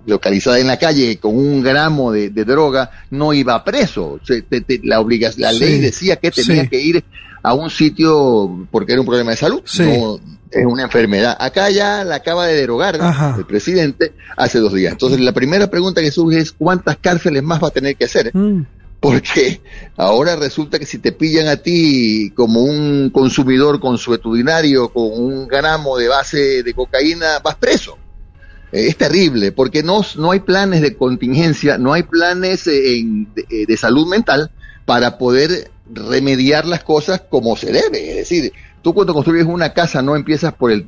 localizada 0.05 0.57
en 0.59 0.67
la 0.67 0.77
calle 0.79 1.17
con 1.17 1.35
un 1.37 1.61
gramo 1.61 2.11
de, 2.11 2.29
de 2.29 2.45
droga, 2.45 2.89
no 3.11 3.33
iba 3.33 3.63
preso. 3.63 4.19
Se- 4.23 4.41
te- 4.43 4.61
te- 4.61 4.79
la 4.83 4.99
obliga- 5.01 5.33
la 5.37 5.51
Sí, 5.51 5.59
ley 5.59 5.79
decía 5.79 6.15
que 6.15 6.31
tenía 6.31 6.63
sí. 6.63 6.69
que 6.69 6.79
ir 6.81 7.03
a 7.43 7.53
un 7.53 7.69
sitio 7.69 8.67
porque 8.71 8.93
era 8.93 9.01
un 9.01 9.07
problema 9.07 9.31
de 9.31 9.37
salud, 9.37 9.61
Sí. 9.65 9.83
no 9.83 10.19
es 10.51 10.65
una 10.65 10.83
enfermedad. 10.83 11.35
Acá 11.39 11.69
ya 11.69 12.03
la 12.03 12.15
acaba 12.15 12.47
de 12.47 12.55
derogar 12.55 12.97
Ajá. 13.01 13.35
el 13.37 13.45
presidente 13.45 14.13
hace 14.37 14.59
dos 14.59 14.73
días. 14.73 14.91
Entonces 14.93 15.19
la 15.19 15.31
primera 15.33 15.69
pregunta 15.69 16.01
que 16.01 16.11
surge 16.11 16.39
es 16.39 16.51
¿cuántas 16.51 16.97
cárceles 16.97 17.41
más 17.43 17.63
va 17.63 17.69
a 17.69 17.71
tener 17.71 17.95
que 17.95 18.05
hacer? 18.05 18.31
Mm. 18.35 18.65
Porque 18.99 19.61
ahora 19.97 20.35
resulta 20.35 20.77
que 20.77 20.85
si 20.85 20.99
te 20.99 21.11
pillan 21.11 21.47
a 21.47 21.55
ti 21.57 22.31
como 22.35 22.61
un 22.61 23.09
consumidor 23.09 23.79
consuetudinario 23.79 24.89
con 24.89 25.05
un 25.11 25.47
gramo 25.47 25.97
de 25.97 26.07
base 26.07 26.61
de 26.63 26.73
cocaína, 26.73 27.39
vas 27.43 27.55
preso. 27.55 27.97
Eh, 28.71 28.87
es 28.87 28.97
terrible, 28.97 29.51
porque 29.51 29.81
no, 29.83 30.05
no 30.17 30.31
hay 30.31 30.41
planes 30.41 30.81
de 30.81 30.95
contingencia, 30.95 31.77
no 31.79 31.93
hay 31.93 32.03
planes 32.03 32.67
eh, 32.67 32.99
en- 32.99 33.33
de, 33.33 33.45
eh, 33.49 33.65
de 33.65 33.77
salud 33.77 34.07
mental 34.07 34.51
para 34.85 35.17
poder 35.17 35.71
remediar 35.91 36.65
las 36.65 36.83
cosas 36.83 37.21
como 37.29 37.57
se 37.57 37.71
debe. 37.71 38.11
Es 38.11 38.15
decir, 38.17 38.53
tú 38.81 38.93
cuando 38.93 39.13
construyes 39.13 39.45
una 39.45 39.73
casa 39.73 40.01
no 40.01 40.15
empiezas 40.15 40.53
por 40.53 40.71
el 40.71 40.87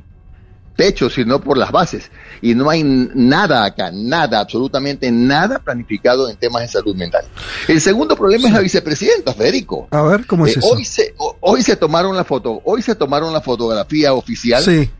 techo, 0.76 1.08
sino 1.08 1.40
por 1.40 1.56
las 1.56 1.70
bases. 1.70 2.10
Y 2.42 2.54
no 2.54 2.68
hay 2.68 2.82
nada 2.82 3.64
acá, 3.64 3.90
nada, 3.92 4.40
absolutamente 4.40 5.10
nada 5.12 5.60
planificado 5.60 6.28
en 6.28 6.36
temas 6.36 6.62
de 6.62 6.68
salud 6.68 6.96
mental. 6.96 7.24
El 7.68 7.80
segundo 7.80 8.16
problema 8.16 8.48
es 8.48 8.54
la 8.54 8.60
vicepresidenta, 8.60 9.32
Federico. 9.34 9.86
A 9.92 10.02
ver, 10.02 10.26
¿cómo 10.26 10.46
es 10.46 10.56
Eh, 10.56 10.58
eso? 10.58 10.68
Hoy 10.68 10.84
se, 10.84 11.14
ho- 11.16 11.36
hoy 11.40 11.62
se 11.62 11.76
tomaron 11.76 12.16
la 12.16 12.24
foto, 12.24 12.60
hoy 12.64 12.82
se 12.82 12.96
tomaron 12.96 13.32
la 13.32 13.40
fotografía 13.40 14.12
oficial, 14.14 14.62
Sí. 14.64 14.90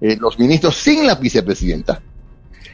eh, 0.00 0.16
los 0.20 0.38
ministros 0.38 0.76
sin 0.76 1.04
la 1.06 1.16
vicepresidenta. 1.16 2.00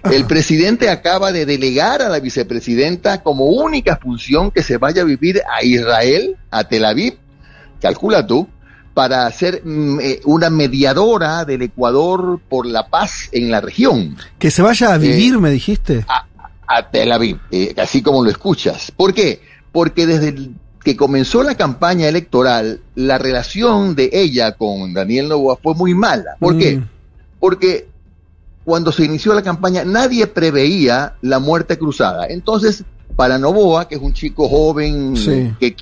El 0.04 0.24
presidente 0.26 0.88
acaba 0.88 1.30
de 1.32 1.44
delegar 1.44 2.00
a 2.00 2.08
la 2.08 2.20
vicepresidenta 2.20 3.22
como 3.22 3.44
única 3.46 3.96
función 3.96 4.50
que 4.50 4.62
se 4.62 4.78
vaya 4.78 5.02
a 5.02 5.04
vivir 5.04 5.42
a 5.50 5.62
Israel, 5.62 6.36
a 6.50 6.64
Tel 6.64 6.84
Aviv, 6.86 7.18
calcula 7.82 8.26
tú, 8.26 8.48
para 9.00 9.30
ser 9.32 9.62
mm, 9.64 9.98
eh, 10.02 10.20
una 10.26 10.50
mediadora 10.50 11.46
del 11.46 11.62
Ecuador 11.62 12.38
por 12.50 12.66
la 12.66 12.86
paz 12.88 13.30
en 13.32 13.50
la 13.50 13.62
región 13.62 14.14
Que 14.38 14.50
se 14.50 14.60
vaya 14.60 14.92
a 14.92 14.98
vivir, 14.98 15.36
Eh, 15.36 15.38
me 15.38 15.48
dijiste. 15.50 16.04
a 16.66 16.90
Tel 16.90 17.10
Aviv, 17.10 17.38
eh, 17.50 17.74
así 17.78 18.02
como 18.02 18.22
lo 18.22 18.28
escuchas. 18.28 18.92
¿Por 18.94 19.14
qué? 19.14 19.40
Porque 19.72 20.06
desde 20.06 20.28
el 20.28 20.54
que 20.84 20.96
comenzó 20.98 21.42
la 21.42 21.54
campaña 21.54 22.08
electoral, 22.08 22.80
la 22.94 23.16
relación 23.16 23.94
de 23.94 24.10
ella 24.12 24.52
con 24.52 24.92
Daniel 24.92 25.30
Novoa 25.30 25.56
fue 25.62 25.74
muy 25.74 25.94
mala. 25.94 26.36
¿Por 26.38 26.58
qué? 26.58 26.76
Mm. 26.76 26.88
Porque 27.40 27.88
cuando 28.66 28.92
se 28.92 29.06
inició 29.06 29.32
la 29.32 29.40
campaña 29.42 29.82
nadie 29.86 30.26
preveía 30.26 31.14
la 31.22 31.38
muerte 31.38 31.78
cruzada. 31.78 32.26
Entonces, 32.26 32.84
para 33.16 33.38
Novoa, 33.38 33.88
que 33.88 33.94
es 33.94 34.02
un 34.02 34.12
chico 34.12 34.46
joven 34.46 35.16
Sí. 35.16 35.54
que, 35.58 35.74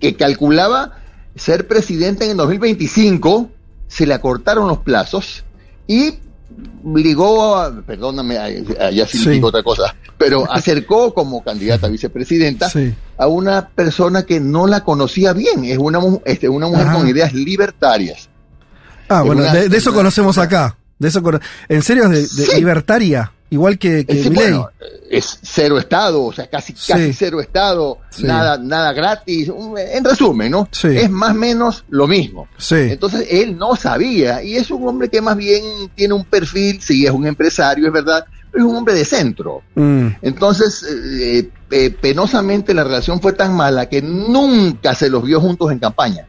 que 0.00 0.14
calculaba 0.16 0.98
ser 1.36 1.66
presidente 1.68 2.24
en 2.24 2.32
el 2.32 2.36
2025, 2.36 3.50
se 3.86 4.06
le 4.06 4.14
acortaron 4.14 4.68
los 4.68 4.78
plazos 4.78 5.44
y 5.86 6.14
ligó, 6.94 7.56
a, 7.56 7.72
perdóname, 7.82 8.36
a- 8.38 8.90
ya 8.90 9.06
significa 9.06 9.34
Sí. 9.34 9.42
otra 9.42 9.62
cosa, 9.62 9.94
pero 10.16 10.44
acercó 10.52 11.14
como 11.14 11.42
candidata 11.42 11.86
a 11.86 11.90
vicepresidenta 11.90 12.68
Sí. 12.68 12.94
a 13.16 13.26
una 13.28 13.68
persona 13.68 14.24
que 14.24 14.40
no 14.40 14.66
la 14.66 14.82
conocía 14.84 15.32
bien, 15.32 15.64
es 15.64 15.78
una, 15.78 16.00
este, 16.24 16.48
una 16.48 16.66
mujer 16.68 16.86
Ajá. 16.88 16.96
con 16.96 17.08
ideas 17.08 17.32
libertarias. 17.32 18.28
Ah, 19.08 19.20
es 19.20 19.26
bueno, 19.26 19.42
una- 19.42 19.52
de, 19.54 19.68
de 19.68 19.76
eso 19.76 19.92
conocemos 19.94 20.38
acá. 20.38 20.76
De 20.98 21.08
eso 21.08 21.22
¿En 21.68 21.82
serio 21.82 22.08
de, 22.08 22.22
de 22.22 22.26
Sí. 22.26 22.56
libertaria? 22.56 23.32
Igual 23.50 23.78
que, 23.78 24.04
que 24.04 24.28
bueno, 24.28 24.68
es 25.10 25.38
cero 25.42 25.78
Estado, 25.78 26.22
o 26.22 26.32
sea, 26.32 26.48
casi, 26.48 26.74
Sí. 26.76 26.92
casi 26.92 27.12
cero 27.14 27.40
Estado, 27.40 27.98
Sí. 28.10 28.24
nada, 28.24 28.58
nada 28.58 28.92
gratis. 28.92 29.50
En 29.94 30.04
resumen, 30.04 30.50
¿no? 30.50 30.68
Sí. 30.70 30.88
Es 30.88 31.08
más 31.10 31.30
o 31.30 31.34
menos 31.34 31.84
lo 31.88 32.06
mismo. 32.06 32.46
Sí. 32.58 32.74
Entonces 32.76 33.26
él 33.30 33.56
no 33.56 33.74
sabía, 33.74 34.42
y 34.42 34.56
es 34.56 34.70
un 34.70 34.86
hombre 34.86 35.08
que 35.08 35.22
más 35.22 35.36
bien 35.36 35.62
tiene 35.94 36.12
un 36.14 36.24
perfil, 36.24 36.80
sí, 36.82 37.06
es 37.06 37.10
un 37.10 37.26
empresario, 37.26 37.86
es 37.86 37.92
verdad, 37.92 38.26
pero 38.52 38.64
es 38.64 38.70
un 38.70 38.76
hombre 38.76 38.92
de 38.94 39.04
centro. 39.06 39.62
Mm. 39.74 40.08
Entonces, 40.20 40.84
eh, 41.20 41.48
eh, 41.70 41.90
penosamente 41.90 42.74
la 42.74 42.84
relación 42.84 43.20
fue 43.20 43.32
tan 43.32 43.54
mala 43.54 43.88
que 43.88 44.02
nunca 44.02 44.94
se 44.94 45.08
los 45.08 45.22
vio 45.22 45.40
juntos 45.40 45.72
en 45.72 45.78
campaña. 45.78 46.26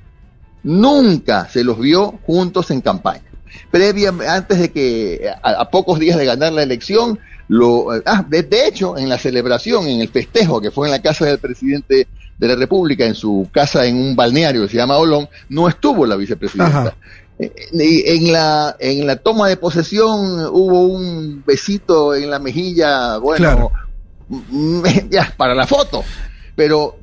Nunca 0.63 1.47
se 1.49 1.63
los 1.63 1.79
vio 1.79 2.13
juntos 2.25 2.69
en 2.71 2.81
campaña. 2.81 3.23
Previa, 3.71 4.13
antes 4.27 4.59
de 4.59 4.71
que, 4.71 5.29
a, 5.43 5.61
a 5.61 5.69
pocos 5.69 5.99
días 5.99 6.17
de 6.17 6.25
ganar 6.25 6.53
la 6.53 6.63
elección, 6.63 7.19
lo, 7.47 7.95
eh, 7.95 8.01
ah, 8.05 8.25
de, 8.27 8.43
de 8.43 8.67
hecho, 8.67 8.97
en 8.97 9.09
la 9.09 9.17
celebración, 9.17 9.87
en 9.87 10.01
el 10.01 10.09
festejo 10.09 10.61
que 10.61 10.71
fue 10.71 10.87
en 10.87 10.91
la 10.91 11.01
casa 11.01 11.25
del 11.25 11.39
presidente 11.39 12.07
de 12.37 12.47
la 12.47 12.55
República, 12.55 13.05
en 13.05 13.15
su 13.15 13.49
casa 13.51 13.85
en 13.85 13.97
un 13.97 14.15
balneario 14.15 14.61
que 14.63 14.69
se 14.69 14.77
llama 14.77 14.97
Olón, 14.97 15.27
no 15.49 15.67
estuvo 15.67 16.05
la 16.05 16.15
vicepresidenta. 16.15 16.79
Ajá. 16.79 16.95
Eh, 17.39 17.51
y 17.73 18.03
en 18.09 18.33
la 18.33 18.75
en 18.79 19.07
la 19.07 19.15
toma 19.15 19.47
de 19.47 19.57
posesión 19.57 20.45
hubo 20.51 20.81
un 20.83 21.41
besito 21.45 22.13
en 22.13 22.29
la 22.29 22.37
mejilla, 22.39 23.17
bueno, 23.17 23.37
Claro. 23.45 23.71
ya 25.09 25.33
para 25.37 25.55
la 25.55 25.65
foto, 25.65 26.03
pero 26.55 26.98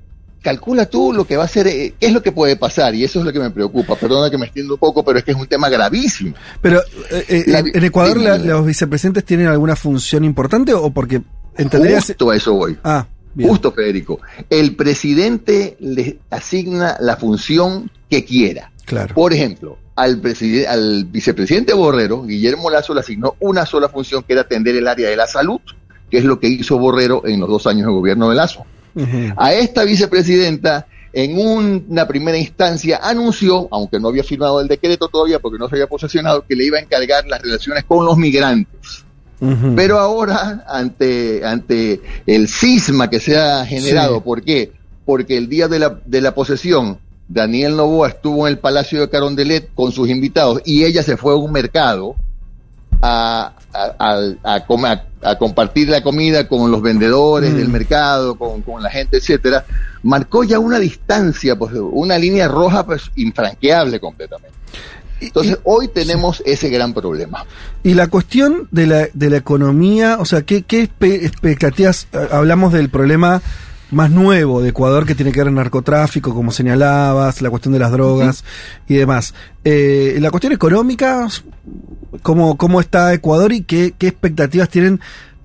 calcula 0.46 0.86
tú 0.86 1.12
lo 1.12 1.24
que 1.24 1.36
va 1.36 1.42
a 1.42 1.48
ser, 1.48 1.66
eh, 1.66 1.94
qué 1.98 2.06
es 2.06 2.12
lo 2.12 2.22
que 2.22 2.30
puede 2.30 2.54
pasar, 2.54 2.94
y 2.94 3.02
eso 3.02 3.18
es 3.18 3.24
lo 3.24 3.32
que 3.32 3.40
me 3.40 3.50
preocupa. 3.50 3.96
Perdona 3.96 4.30
que 4.30 4.38
me 4.38 4.46
extiendo 4.46 4.74
un 4.74 4.78
poco, 4.78 5.04
pero 5.04 5.18
es 5.18 5.24
que 5.24 5.32
es 5.32 5.36
un 5.36 5.48
tema 5.48 5.68
gravísimo. 5.68 6.36
Pero, 6.62 6.78
eh, 7.10 7.24
eh, 7.28 7.44
La- 7.48 7.58
en 7.58 7.84
Ecuador, 7.84 8.16
la-. 8.20 8.38
¿los 8.38 8.64
vicepresidentes 8.64 9.24
tienen 9.24 9.48
alguna 9.48 9.74
función 9.74 10.22
importante 10.22 10.72
o 10.72 10.90
porque 10.90 11.20
entenderías. 11.56 12.06
Justo 12.06 12.30
a 12.30 12.36
eso 12.36 12.54
voy. 12.54 12.78
Ah, 12.84 13.08
Justo, 13.42 13.72
Federico. 13.72 14.20
El 14.48 14.76
presidente 14.76 15.76
le 15.80 16.20
asigna 16.30 16.96
la 17.00 17.16
función 17.16 17.90
que 18.08 18.24
quiera. 18.24 18.70
Claro. 18.84 19.16
Por 19.16 19.32
ejemplo, 19.32 19.78
al, 19.96 20.22
al 20.68 21.04
vicepresidente 21.06 21.74
Borrero, 21.74 22.22
Guillermo 22.22 22.70
Lazo 22.70 22.94
le 22.94 23.00
asignó 23.00 23.34
una 23.40 23.66
sola 23.66 23.88
función 23.88 24.22
que 24.22 24.32
era 24.34 24.42
atender 24.42 24.76
el 24.76 24.86
área 24.86 25.10
de 25.10 25.16
la 25.16 25.26
salud, 25.26 25.60
que 26.08 26.18
es 26.18 26.24
lo 26.24 26.38
que 26.38 26.46
hizo 26.46 26.78
Borrero 26.78 27.26
en 27.26 27.40
los 27.40 27.48
dos 27.48 27.66
años 27.66 27.86
de 27.88 27.92
gobierno 27.92 28.30
de 28.30 28.36
Lazo. 28.36 28.64
A 29.36 29.52
esta 29.52 29.84
vicepresidenta, 29.84 30.86
en 31.12 31.38
un- 31.38 31.86
una 31.88 32.06
primera 32.06 32.36
instancia, 32.36 33.00
anunció, 33.02 33.68
aunque 33.70 33.98
no 34.00 34.08
había 34.08 34.22
firmado 34.24 34.60
el 34.60 34.68
decreto 34.68 35.08
todavía 35.08 35.38
porque 35.38 35.58
no 35.58 35.68
se 35.68 35.76
había 35.76 35.86
posesionado, 35.86 36.44
que 36.46 36.54
le 36.56 36.64
iba 36.64 36.78
a 36.78 36.80
encargar 36.82 37.26
las 37.26 37.40
relaciones 37.42 37.84
con 37.84 38.04
los 38.04 38.16
migrantes. 38.18 39.04
Pero 39.74 39.98
ahora, 39.98 40.64
ante, 40.66 41.44
ante 41.44 42.00
el 42.26 42.48
cisma 42.48 43.10
que 43.10 43.20
se 43.20 43.36
ha 43.36 43.66
generado, 43.66 44.16
Sí. 44.16 44.22
¿por 44.24 44.42
qué? 44.42 44.72
Porque 45.04 45.36
el 45.36 45.48
día 45.48 45.68
de 45.68 45.78
la, 45.78 46.00
de 46.06 46.20
la 46.22 46.34
posesión, 46.34 46.98
Daniel 47.28 47.76
Novoa 47.76 48.08
estuvo 48.08 48.46
en 48.46 48.52
el 48.54 48.58
Palacio 48.58 49.00
de 49.00 49.10
Carondelet 49.10 49.68
con 49.74 49.92
sus 49.92 50.08
invitados 50.08 50.62
y 50.64 50.84
ella 50.84 51.02
se 51.02 51.16
fue 51.18 51.32
a 51.34 51.36
un 51.36 51.52
mercado 51.52 52.14
a, 53.02 53.55
a, 53.72 53.94
a- 53.98 54.54
a 54.56 55.02
a- 55.22 55.38
compartir 55.38 55.88
la 55.88 56.02
comida 56.02 56.46
con 56.48 56.70
los 56.70 56.80
vendedores 56.82 57.52
Mm. 57.52 57.56
del 57.56 57.68
mercado, 57.68 58.36
con, 58.36 58.62
con 58.62 58.82
la 58.82 58.90
gente, 58.90 59.16
etcétera, 59.18 59.64
marcó 60.02 60.44
ya 60.44 60.58
una 60.58 60.78
distancia, 60.78 61.56
pues, 61.58 61.72
una 61.74 62.16
línea 62.18 62.46
roja 62.48 62.86
pues 62.86 63.10
infranqueable 63.16 63.98
completamente. 64.00 64.56
Entonces, 65.20 65.58
hoy 65.64 65.88
tenemos 65.88 66.42
ese 66.44 66.68
gran 66.68 66.92
problema. 66.92 67.44
Y 67.82 67.94
la 67.94 68.08
cuestión 68.08 68.68
de 68.70 68.86
la, 68.86 69.08
de 69.14 69.30
la 69.30 69.38
economía, 69.38 70.18
o 70.20 70.26
sea, 70.26 70.42
¿qué, 70.42 70.62
qué 70.62 70.82
expectativas? 70.82 72.06
eh, 72.12 72.28
Hablamos 72.30 72.72
del 72.72 72.90
problema 72.90 73.40
más 73.90 74.10
nuevo 74.10 74.62
de 74.62 74.70
Ecuador 74.70 75.06
que 75.06 75.14
tiene 75.14 75.32
que 75.32 75.40
ver 75.40 75.46
con 75.46 75.54
narcotráfico, 75.54 76.34
como 76.34 76.50
señalabas, 76.50 77.40
la 77.42 77.50
cuestión 77.50 77.72
de 77.72 77.80
las 77.80 77.92
drogas 77.92 78.44
y 78.88 78.94
demás. 78.94 79.34
Eh, 79.64 80.18
la 80.20 80.30
cuestión 80.30 80.52
económica, 80.52 81.28
¿cómo, 82.22 82.56
cómo 82.56 82.80
está 82.80 83.12
Ecuador 83.14 83.52
y 83.52 83.62
qué, 83.62 83.94
qué 83.96 84.08
expectativas 84.08 84.68
tienen? 84.68 85.00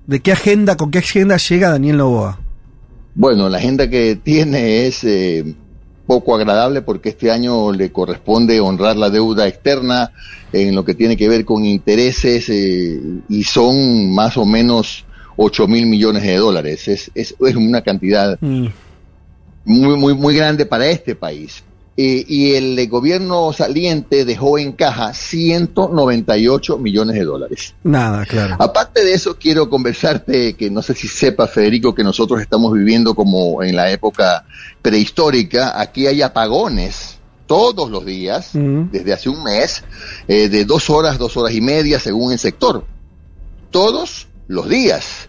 ¿De 0.06 0.20
qué 0.20 0.32
agenda, 0.32 0.76
con 0.76 0.90
qué 0.90 0.98
agenda 0.98 1.36
llega 1.36 1.70
Daniel 1.70 1.98
Novoa? 1.98 2.40
Bueno, 3.14 3.48
la 3.48 3.58
agenda 3.58 3.88
que 3.88 4.16
tiene 4.16 4.86
es 4.86 5.04
eh, 5.04 5.54
poco 6.06 6.34
agradable 6.34 6.82
porque 6.82 7.10
este 7.10 7.30
año 7.30 7.72
le 7.72 7.92
corresponde 7.92 8.60
honrar 8.60 8.96
la 8.96 9.10
deuda 9.10 9.46
externa 9.46 10.12
en 10.52 10.74
lo 10.74 10.84
que 10.84 10.94
tiene 10.94 11.16
que 11.16 11.28
ver 11.28 11.44
con 11.44 11.64
intereses 11.64 12.48
eh, 12.48 13.00
y 13.28 13.44
son 13.44 14.12
más 14.12 14.36
o 14.36 14.44
menos 14.44 15.04
8 15.44 15.66
mil 15.66 15.86
millones 15.86 16.22
de 16.22 16.36
dólares. 16.36 16.88
Es, 16.88 17.10
es, 17.14 17.34
es 17.38 17.56
una 17.56 17.82
cantidad 17.82 18.38
muy, 18.40 19.96
muy, 19.96 20.14
muy 20.14 20.36
grande 20.36 20.66
para 20.66 20.86
este 20.86 21.14
país. 21.14 21.64
Eh, 21.94 22.24
y 22.26 22.54
el 22.54 22.88
gobierno 22.88 23.52
saliente 23.52 24.24
dejó 24.24 24.56
en 24.56 24.72
caja 24.72 25.12
198 25.12 26.78
millones 26.78 27.16
de 27.16 27.24
dólares. 27.24 27.74
Nada, 27.82 28.24
claro. 28.24 28.56
Aparte 28.58 29.04
de 29.04 29.12
eso, 29.12 29.36
quiero 29.38 29.68
conversarte, 29.68 30.54
que 30.54 30.70
no 30.70 30.80
sé 30.80 30.94
si 30.94 31.06
sepa, 31.06 31.46
Federico, 31.46 31.94
que 31.94 32.02
nosotros 32.02 32.40
estamos 32.40 32.72
viviendo 32.72 33.14
como 33.14 33.62
en 33.62 33.76
la 33.76 33.90
época 33.90 34.46
prehistórica. 34.80 35.78
Aquí 35.78 36.06
hay 36.06 36.22
apagones 36.22 37.18
todos 37.46 37.90
los 37.90 38.06
días, 38.06 38.52
desde 38.54 39.12
hace 39.12 39.28
un 39.28 39.42
mes, 39.42 39.84
eh, 40.28 40.48
de 40.48 40.64
dos 40.64 40.88
horas, 40.88 41.18
dos 41.18 41.36
horas 41.36 41.54
y 41.54 41.60
media, 41.60 41.98
según 41.98 42.32
el 42.32 42.38
sector. 42.38 42.86
Todos 43.70 44.28
los 44.48 44.66
días. 44.68 45.28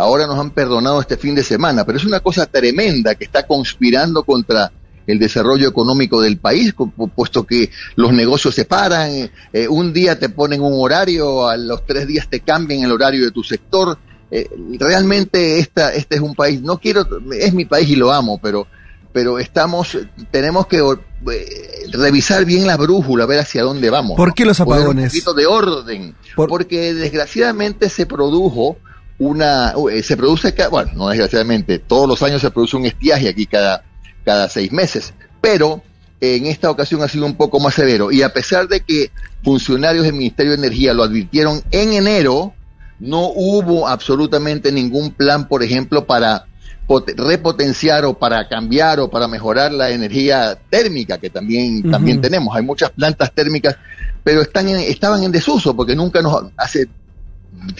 Ahora 0.00 0.26
nos 0.26 0.38
han 0.38 0.50
perdonado 0.50 1.00
este 1.00 1.16
fin 1.16 1.34
de 1.34 1.42
semana, 1.44 1.84
pero 1.84 1.98
es 1.98 2.04
una 2.04 2.20
cosa 2.20 2.46
tremenda 2.46 3.14
que 3.14 3.24
está 3.24 3.46
conspirando 3.46 4.22
contra 4.22 4.72
el 5.06 5.18
desarrollo 5.18 5.68
económico 5.68 6.20
del 6.22 6.38
país, 6.38 6.74
pu- 6.74 6.92
pu- 6.96 7.10
puesto 7.14 7.44
que 7.44 7.70
los 7.96 8.12
negocios 8.12 8.54
se 8.54 8.64
paran, 8.64 9.10
eh, 9.52 9.68
un 9.68 9.92
día 9.92 10.18
te 10.18 10.28
ponen 10.28 10.62
un 10.62 10.74
horario, 10.82 11.46
a 11.48 11.56
los 11.56 11.84
tres 11.84 12.06
días 12.06 12.28
te 12.30 12.40
cambian 12.40 12.82
el 12.82 12.92
horario 12.92 13.24
de 13.24 13.30
tu 13.30 13.42
sector. 13.42 13.98
Eh, 14.30 14.48
realmente 14.78 15.58
esta, 15.58 15.92
este 15.92 16.14
es 16.16 16.20
un 16.20 16.34
país, 16.34 16.62
no 16.62 16.78
quiero, 16.78 17.04
es 17.32 17.52
mi 17.52 17.64
país 17.64 17.88
y 17.90 17.96
lo 17.96 18.12
amo, 18.12 18.38
pero, 18.40 18.66
pero 19.12 19.38
estamos, 19.40 19.98
tenemos 20.30 20.66
que 20.68 20.78
eh, 20.78 21.86
revisar 21.92 22.44
bien 22.44 22.66
la 22.66 22.76
brújula, 22.76 23.26
ver 23.26 23.40
hacia 23.40 23.62
dónde 23.64 23.90
vamos. 23.90 24.16
¿Por 24.16 24.32
qué 24.32 24.44
los 24.44 24.58
Poner 24.58 24.74
apagones? 24.82 25.04
Un 25.06 25.10
poquito 25.10 25.34
de 25.34 25.46
orden, 25.46 26.14
porque 26.48 26.94
desgraciadamente 26.94 27.88
se 27.90 28.06
produjo 28.06 28.76
una, 29.20 29.74
eh, 29.92 30.02
se 30.02 30.16
produce, 30.16 30.52
bueno, 30.70 30.90
no 30.96 31.08
desgraciadamente, 31.08 31.78
todos 31.78 32.08
los 32.08 32.22
años 32.22 32.40
se 32.40 32.50
produce 32.50 32.76
un 32.76 32.86
estiaje 32.86 33.28
aquí 33.28 33.46
cada, 33.46 33.84
cada 34.24 34.48
seis 34.48 34.72
meses, 34.72 35.12
pero 35.40 35.82
en 36.20 36.46
esta 36.46 36.70
ocasión 36.70 37.02
ha 37.02 37.08
sido 37.08 37.26
un 37.26 37.36
poco 37.36 37.60
más 37.60 37.74
severo 37.74 38.10
y 38.10 38.22
a 38.22 38.32
pesar 38.32 38.66
de 38.66 38.80
que 38.80 39.10
funcionarios 39.44 40.04
del 40.04 40.14
Ministerio 40.14 40.52
de 40.52 40.58
Energía 40.58 40.92
lo 40.94 41.02
advirtieron 41.02 41.62
en 41.70 41.92
enero, 41.92 42.54
no 42.98 43.28
hubo 43.34 43.86
absolutamente 43.88 44.72
ningún 44.72 45.12
plan, 45.12 45.48
por 45.48 45.62
ejemplo, 45.62 46.06
para 46.06 46.46
pot- 46.86 47.14
repotenciar 47.16 48.04
o 48.06 48.14
para 48.18 48.48
cambiar 48.48 49.00
o 49.00 49.08
para 49.10 49.28
mejorar 49.28 49.72
la 49.72 49.90
energía 49.90 50.58
térmica 50.70 51.18
que 51.18 51.28
también, 51.30 51.90
también 51.90 52.20
tenemos. 52.22 52.54
Hay 52.56 52.62
muchas 52.62 52.90
plantas 52.90 53.32
térmicas, 53.32 53.76
pero 54.24 54.42
están 54.42 54.68
en- 54.68 54.80
estaban 54.80 55.22
en 55.22 55.32
desuso 55.32 55.74
porque 55.76 55.94
nunca 55.94 56.20
nos, 56.22 56.44
hace 56.56 56.88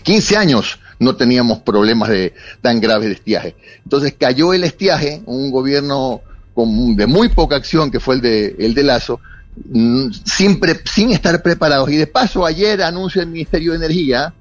15 0.03 0.37
años 0.37 0.79
no 1.01 1.17
teníamos 1.17 1.59
problemas 1.59 2.09
de 2.11 2.35
tan 2.63 2.81
graves 2.81 3.09
de 3.09 3.15
estiaje. 3.15 3.57
Entonces 3.83 4.15
cayó 4.19 4.53
el 4.55 4.63
estiaje, 4.65 5.23
un 5.27 5.51
gobierno 5.51 6.21
con, 6.55 6.95
de 6.95 7.07
muy 7.07 7.29
poca 7.31 7.57
acción 7.57 7.91
que 7.91 7.99
fue 8.01 8.15
el 8.17 8.21
de, 8.21 8.55
el 8.59 8.75
de 8.75 8.85
Lazo, 8.85 9.19
mm, 9.73 10.11
sin, 10.25 10.61
pre- 10.61 10.81
sin 10.85 11.11
estar 11.11 11.43
preparados. 11.43 11.91
Y 11.91 11.97
de 11.97 12.07
paso 12.07 12.45
ayer 12.47 12.83
anuncia 12.83 13.23
el 13.23 13.29
Ministerio 13.29 13.73
de 13.73 13.79
Energía 13.79 14.33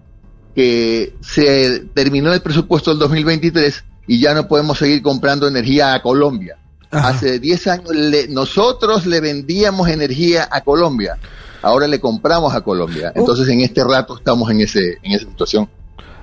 que 0.56 1.14
se 1.22 1.86
terminó 1.94 2.34
el 2.34 2.42
presupuesto 2.42 2.92
del 2.92 3.00
2023 3.00 3.84
y 4.08 4.20
ya 4.20 4.34
no 4.34 4.48
podemos 4.48 4.78
seguir 4.80 5.02
comprando 5.02 5.48
energía 5.48 5.94
a 5.94 6.02
Colombia. 6.02 6.58
Hace 6.92 7.40
10 7.40 7.68
años 7.68 7.90
le- 7.96 8.28
nosotros 8.28 9.06
le 9.06 9.22
vendíamos 9.22 9.88
energía 9.90 10.48
a 10.52 10.62
Colombia, 10.62 11.18
ahora 11.62 11.88
le 11.88 12.00
compramos 12.00 12.54
a 12.56 12.62
Colombia. 12.62 13.12
Entonces 13.16 13.48
en 13.48 13.62
este 13.62 13.84
rato 13.84 14.18
estamos 14.18 14.50
en, 14.50 14.62
ese, 14.62 14.98
en 15.04 15.12
esa 15.14 15.26
situación. 15.28 15.70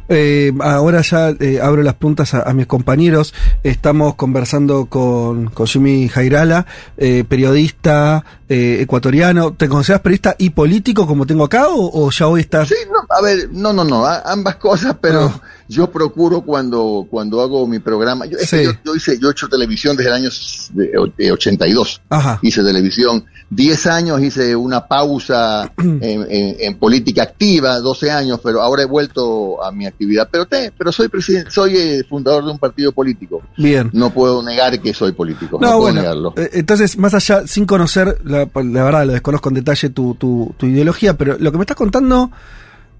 Eh, 0.08 0.52
ahora 0.60 1.02
ya 1.02 1.30
eh, 1.30 1.60
abro 1.62 1.82
las 1.82 1.94
preguntas 1.94 2.32
a, 2.34 2.42
a 2.42 2.52
mis 2.54 2.66
compañeros. 2.66 3.34
Estamos 3.62 4.14
conversando 4.14 4.86
con, 4.86 5.46
con 5.50 5.66
Jimmy 5.66 6.08
Jairala, 6.08 6.66
eh, 6.96 7.24
periodista 7.28 8.24
eh, 8.48 8.78
ecuatoriano. 8.80 9.52
¿Te 9.54 9.68
consideras 9.68 10.02
periodista 10.02 10.34
y 10.38 10.50
político 10.50 11.06
como 11.06 11.26
tengo 11.26 11.44
acá 11.44 11.68
o, 11.68 12.06
o 12.06 12.10
ya 12.10 12.28
hoy 12.28 12.40
estás...? 12.42 12.68
Sí, 12.68 12.74
no, 12.88 13.06
a 13.14 13.20
ver, 13.22 13.48
no, 13.52 13.72
no, 13.72 13.84
no, 13.84 14.04
a- 14.06 14.22
ambas 14.26 14.56
cosas, 14.56 14.96
pero 15.00 15.40
yo 15.68 15.90
procuro 15.90 16.42
cuando, 16.42 17.06
cuando 17.10 17.40
hago 17.40 17.66
mi 17.66 17.78
programa, 17.78 18.26
yo, 18.26 18.38
Sí. 18.38 18.64
yo, 18.64 18.70
yo 18.84 18.94
hice, 18.94 19.18
yo 19.18 19.28
he 19.28 19.32
hecho 19.32 19.48
televisión 19.48 19.96
desde 19.96 20.10
el 20.10 20.16
año 20.16 20.30
de, 20.74 21.12
de 21.16 21.32
82, 21.32 22.00
Ajá. 22.08 22.38
hice 22.42 22.62
televisión, 22.62 23.24
10 23.50 23.86
años 23.86 24.20
hice 24.22 24.54
una 24.56 24.86
pausa 24.86 25.72
en, 25.78 26.00
en- 26.02 26.56
en 26.58 26.78
política 26.78 27.22
activa, 27.22 27.78
12 27.80 28.10
años, 28.10 28.40
pero 28.42 28.60
ahora 28.62 28.82
he 28.82 28.86
vuelto 28.86 29.62
a 29.64 29.70
mi 29.72 29.86
actividad, 29.86 30.28
pero 30.30 30.46
te, 30.46 30.72
pero 30.76 30.90
soy 30.92 31.08
presidente, 31.08 31.50
soy 31.50 31.76
eh, 31.76 32.04
fundador 32.08 32.44
de 32.44 32.50
un 32.52 32.58
partido 32.58 32.92
político, 32.92 33.42
Bien. 33.56 33.90
no 33.92 34.10
puedo 34.10 34.42
negar 34.42 34.80
que 34.80 34.92
soy 34.94 35.12
político, 35.12 35.58
no, 35.60 35.66
No, 35.66 35.72
puedo 35.72 35.80
bueno, 35.80 36.00
negarlo. 36.00 36.34
eh, 36.36 36.50
entonces, 36.54 36.96
más 36.98 37.14
allá, 37.14 37.46
sin 37.46 37.66
conocer, 37.66 38.18
la, 38.24 38.48
la 38.54 38.84
verdad, 38.84 39.06
lo 39.06 39.12
desconozco 39.12 39.48
en 39.48 39.54
detalle 39.56 39.90
tu, 39.90 40.14
tu, 40.16 40.54
tu 40.56 40.66
ideología, 40.66 41.16
pero 41.16 41.36
lo 41.38 41.50
que 41.52 41.58
me 41.58 41.62
estás 41.62 41.76
contando, 41.76 42.30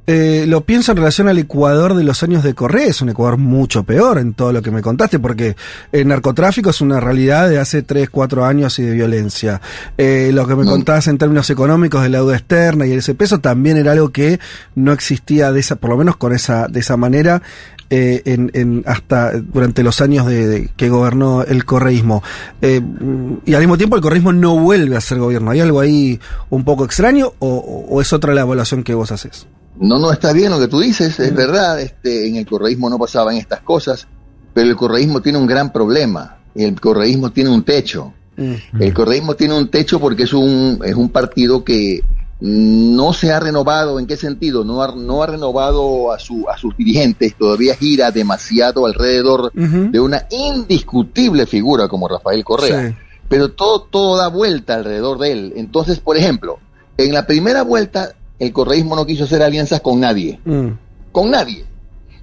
eh, 0.07 0.45
lo 0.47 0.61
pienso 0.63 0.93
en 0.93 0.99
relación 0.99 1.29
al 1.29 1.39
Ecuador 1.39 1.95
de 1.95 2.05
los 2.05 2.23
años 2.23 2.45
de 2.45 2.55
Correa, 2.55 2.87
es 2.87 3.01
un 3.01 3.09
Ecuador 3.09 3.39
mucho 3.39 3.83
peor 3.83 4.19
en 4.19 4.35
todo 4.35 4.53
lo 4.53 4.63
que 4.63 4.71
me 4.71 4.83
contaste, 4.83 5.19
porque 5.19 5.57
el 5.91 6.07
narcotráfico 6.07 6.71
es 6.71 6.81
una 6.81 7.01
realidad 7.01 7.49
de 7.49 7.59
hace 7.59 7.83
3, 7.83 8.09
4 8.11 8.45
años 8.45 8.79
y 8.79 8.83
de 8.83 8.93
violencia. 8.93 9.61
Eh, 9.99 10.31
lo 10.33 10.47
que 10.47 10.55
me 10.55 10.65
contabas 10.65 11.09
en 11.09 11.19
términos 11.19 11.51
económicos 11.51 12.03
de 12.03 12.09
la 12.09 12.19
deuda 12.19 12.37
externa 12.37 12.87
y 12.87 12.93
ese 12.93 13.15
peso 13.15 13.41
también 13.41 13.77
era 13.77 13.93
algo 13.93 14.11
que 14.11 14.39
no 14.75 14.93
existía 14.93 15.51
de 15.51 15.61
esa, 15.61 15.77
por 15.77 15.91
lo 15.91 15.97
menos 15.97 16.17
con 16.17 16.33
esa, 16.33 16.69
de 16.69 16.81
esa 16.81 16.97
manera, 16.97 17.43
eh, 17.89 18.23
en, 18.27 18.51
en 18.55 18.83
hasta 18.87 19.33
durante 19.33 19.85
los 19.85 20.01
años 20.01 20.27
de, 20.27 20.47
de 20.47 20.69
que 20.77 20.89
gobernó 20.89 21.43
el 21.43 21.65
correísmo. 21.65 22.23
Eh, 22.61 22.81
mm, 22.81 23.39
y 23.45 23.55
al 23.55 23.61
mismo 23.61 23.77
tiempo 23.77 23.97
el 23.97 24.03
correísmo 24.03 24.33
no 24.33 24.59
vuelve 24.59 24.97
a 24.97 25.01
ser 25.01 25.19
gobierno. 25.19 25.51
¿Hay 25.51 25.61
algo 25.61 25.81
ahí 25.81 26.21
un 26.51 26.65
poco 26.65 26.85
extraño 26.85 27.33
o, 27.39 27.87
o 27.89 28.01
es 28.01 28.13
otra 28.13 28.35
la 28.35 28.43
evaluación 28.43 28.83
que 28.83 28.95
vos 28.95 29.13
haces? 29.13 29.47
No, 29.79 29.99
no 29.99 30.13
está 30.13 30.33
bien 30.33 30.51
lo 30.51 30.59
que 30.59 30.69
tú 30.69 30.81
dices, 30.81 31.19
es 31.21 31.35
verdad, 31.35 31.81
este, 31.81 32.29
en 32.29 32.37
el 32.37 32.47
correísmo 32.47 32.89
no 32.89 32.99
pasaban 32.99 33.37
estas 33.37 33.61
cosas, 33.61 34.07
pero 34.55 34.69
el 34.69 34.77
correísmo 34.77 35.21
tiene 35.21 35.39
un 35.39 35.47
gran 35.47 35.73
problema. 35.73 36.39
el 36.55 36.81
correísmo 36.81 37.31
tiene 37.31 37.51
un 37.51 37.63
techo. 37.63 38.13
El 38.37 38.93
correísmo 38.93 39.35
tiene 39.35 39.55
un 39.55 39.69
techo 39.69 39.99
porque 39.99 40.25
es 40.25 40.33
un, 40.35 40.81
es 40.85 40.95
un 40.95 41.09
partido 41.09 41.65
que 41.65 42.03
no 42.41 43.13
se 43.13 43.33
ha 43.33 43.41
renovado. 43.41 43.99
¿En 43.99 44.07
qué 44.07 44.17
sentido? 44.17 44.65
No 44.65 44.83
ha, 44.83 44.95
no 44.95 45.23
ha 45.23 45.27
renovado 45.27 46.13
a, 46.13 46.19
su, 46.19 46.47
a 46.49 46.59
sus 46.59 46.77
dirigentes, 46.77 47.35
todavía 47.35 47.75
gira 47.77 48.11
demasiado 48.11 48.87
alrededor 48.87 49.53
de 49.53 50.01
una 50.01 50.27
indiscutible 50.31 51.47
figura 51.47 51.89
como 51.89 52.09
Rafael 52.09 52.45
Correa. 52.45 52.91
Sí. 52.91 52.95
Pero 53.29 53.51
todo, 53.51 53.83
todo 53.83 54.17
da 54.17 54.29
vuelta 54.29 54.75
alrededor 54.75 55.19
de 55.19 55.33
él. 55.33 55.53
Entonces, 55.57 55.99
por 55.99 56.17
ejemplo, 56.17 56.59
en 56.97 57.13
la 57.13 57.27
primera 57.27 57.63
vuelta, 57.63 58.15
el 58.39 58.53
correísmo 58.53 58.97
no 58.97 59.07
quiso 59.07 59.25
hacer 59.25 59.43
alianzas 59.43 59.81
con 59.81 60.01
nadie. 60.01 60.41
Mm. 60.45 60.69
Con 61.13 61.31
nadie. 61.31 61.65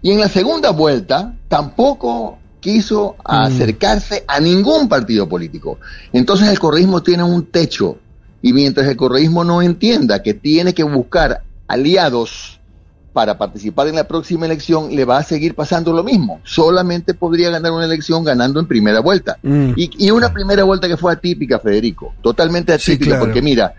Y 0.01 0.11
en 0.11 0.19
la 0.19 0.29
segunda 0.29 0.71
vuelta, 0.71 1.35
tampoco 1.47 2.37
quiso 2.59 3.15
acercarse 3.23 4.23
a 4.27 4.39
ningún 4.39 4.87
partido 4.87 5.27
político. 5.27 5.79
Entonces 6.11 6.47
el 6.49 6.59
correísmo 6.59 7.03
tiene 7.03 7.23
un 7.23 7.45
techo 7.47 7.97
y 8.41 8.53
mientras 8.53 8.87
el 8.87 8.95
correísmo 8.95 9.43
no 9.43 9.61
entienda 9.61 10.21
que 10.21 10.33
tiene 10.33 10.73
que 10.73 10.83
buscar 10.83 11.43
aliados 11.67 12.59
para 13.13 13.37
participar 13.37 13.87
en 13.87 13.95
la 13.95 14.07
próxima 14.07 14.45
elección, 14.45 14.95
le 14.95 15.05
va 15.05 15.19
a 15.19 15.23
seguir 15.23 15.55
pasando 15.55 15.93
lo 15.93 16.03
mismo. 16.03 16.41
Solamente 16.43 17.13
podría 17.13 17.51
ganar 17.51 17.71
una 17.71 17.85
elección 17.85 18.23
ganando 18.23 18.59
en 18.59 18.65
primera 18.65 19.01
vuelta. 19.01 19.37
Mm. 19.43 19.73
Y, 19.75 20.07
y 20.07 20.11
una 20.11 20.33
primera 20.33 20.63
vuelta 20.63 20.87
que 20.87 20.97
fue 20.97 21.13
atípica, 21.13 21.59
Federico. 21.59 22.13
Totalmente 22.21 22.73
atípica, 22.73 23.11
claro. 23.11 23.25
porque 23.25 23.41
mira, 23.41 23.75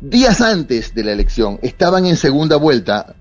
días 0.00 0.40
antes 0.40 0.94
de 0.94 1.04
la 1.04 1.12
elección 1.12 1.58
estaban 1.62 2.06
en 2.06 2.16
segunda 2.16 2.56
vuelta 2.56 3.14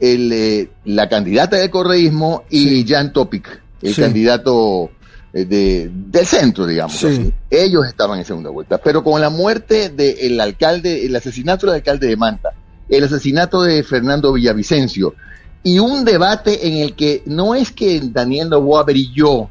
el, 0.00 0.32
eh, 0.32 0.70
la 0.84 1.08
candidata 1.08 1.56
del 1.56 1.70
correísmo 1.70 2.44
y 2.50 2.86
Jan 2.86 3.12
Topic, 3.12 3.62
el 3.82 3.94
Sí. 3.94 4.00
candidato 4.00 4.90
eh, 5.32 5.44
de, 5.44 5.90
del 5.92 6.24
centro, 6.26 6.66
digamos. 6.66 6.96
Sí. 6.96 7.06
así. 7.06 7.32
Ellos 7.50 7.86
estaban 7.86 8.18
en 8.18 8.24
segunda 8.24 8.50
vuelta. 8.50 8.78
Pero 8.78 9.02
con 9.04 9.20
la 9.20 9.28
muerte 9.30 9.90
del 9.90 10.40
alcalde, 10.40 11.04
el 11.04 11.14
asesinato 11.16 11.66
del 11.66 11.76
alcalde 11.76 12.06
de 12.06 12.16
Manta, 12.16 12.50
el 12.88 13.04
asesinato 13.04 13.62
de 13.62 13.82
Fernando 13.82 14.32
Villavicencio 14.32 15.14
y 15.62 15.78
un 15.80 16.04
debate 16.04 16.66
en 16.68 16.76
el 16.76 16.94
que 16.94 17.22
no 17.26 17.54
es 17.54 17.72
que 17.72 18.00
Daniel 18.04 18.48
Novoa 18.48 18.84
brilló, 18.84 19.50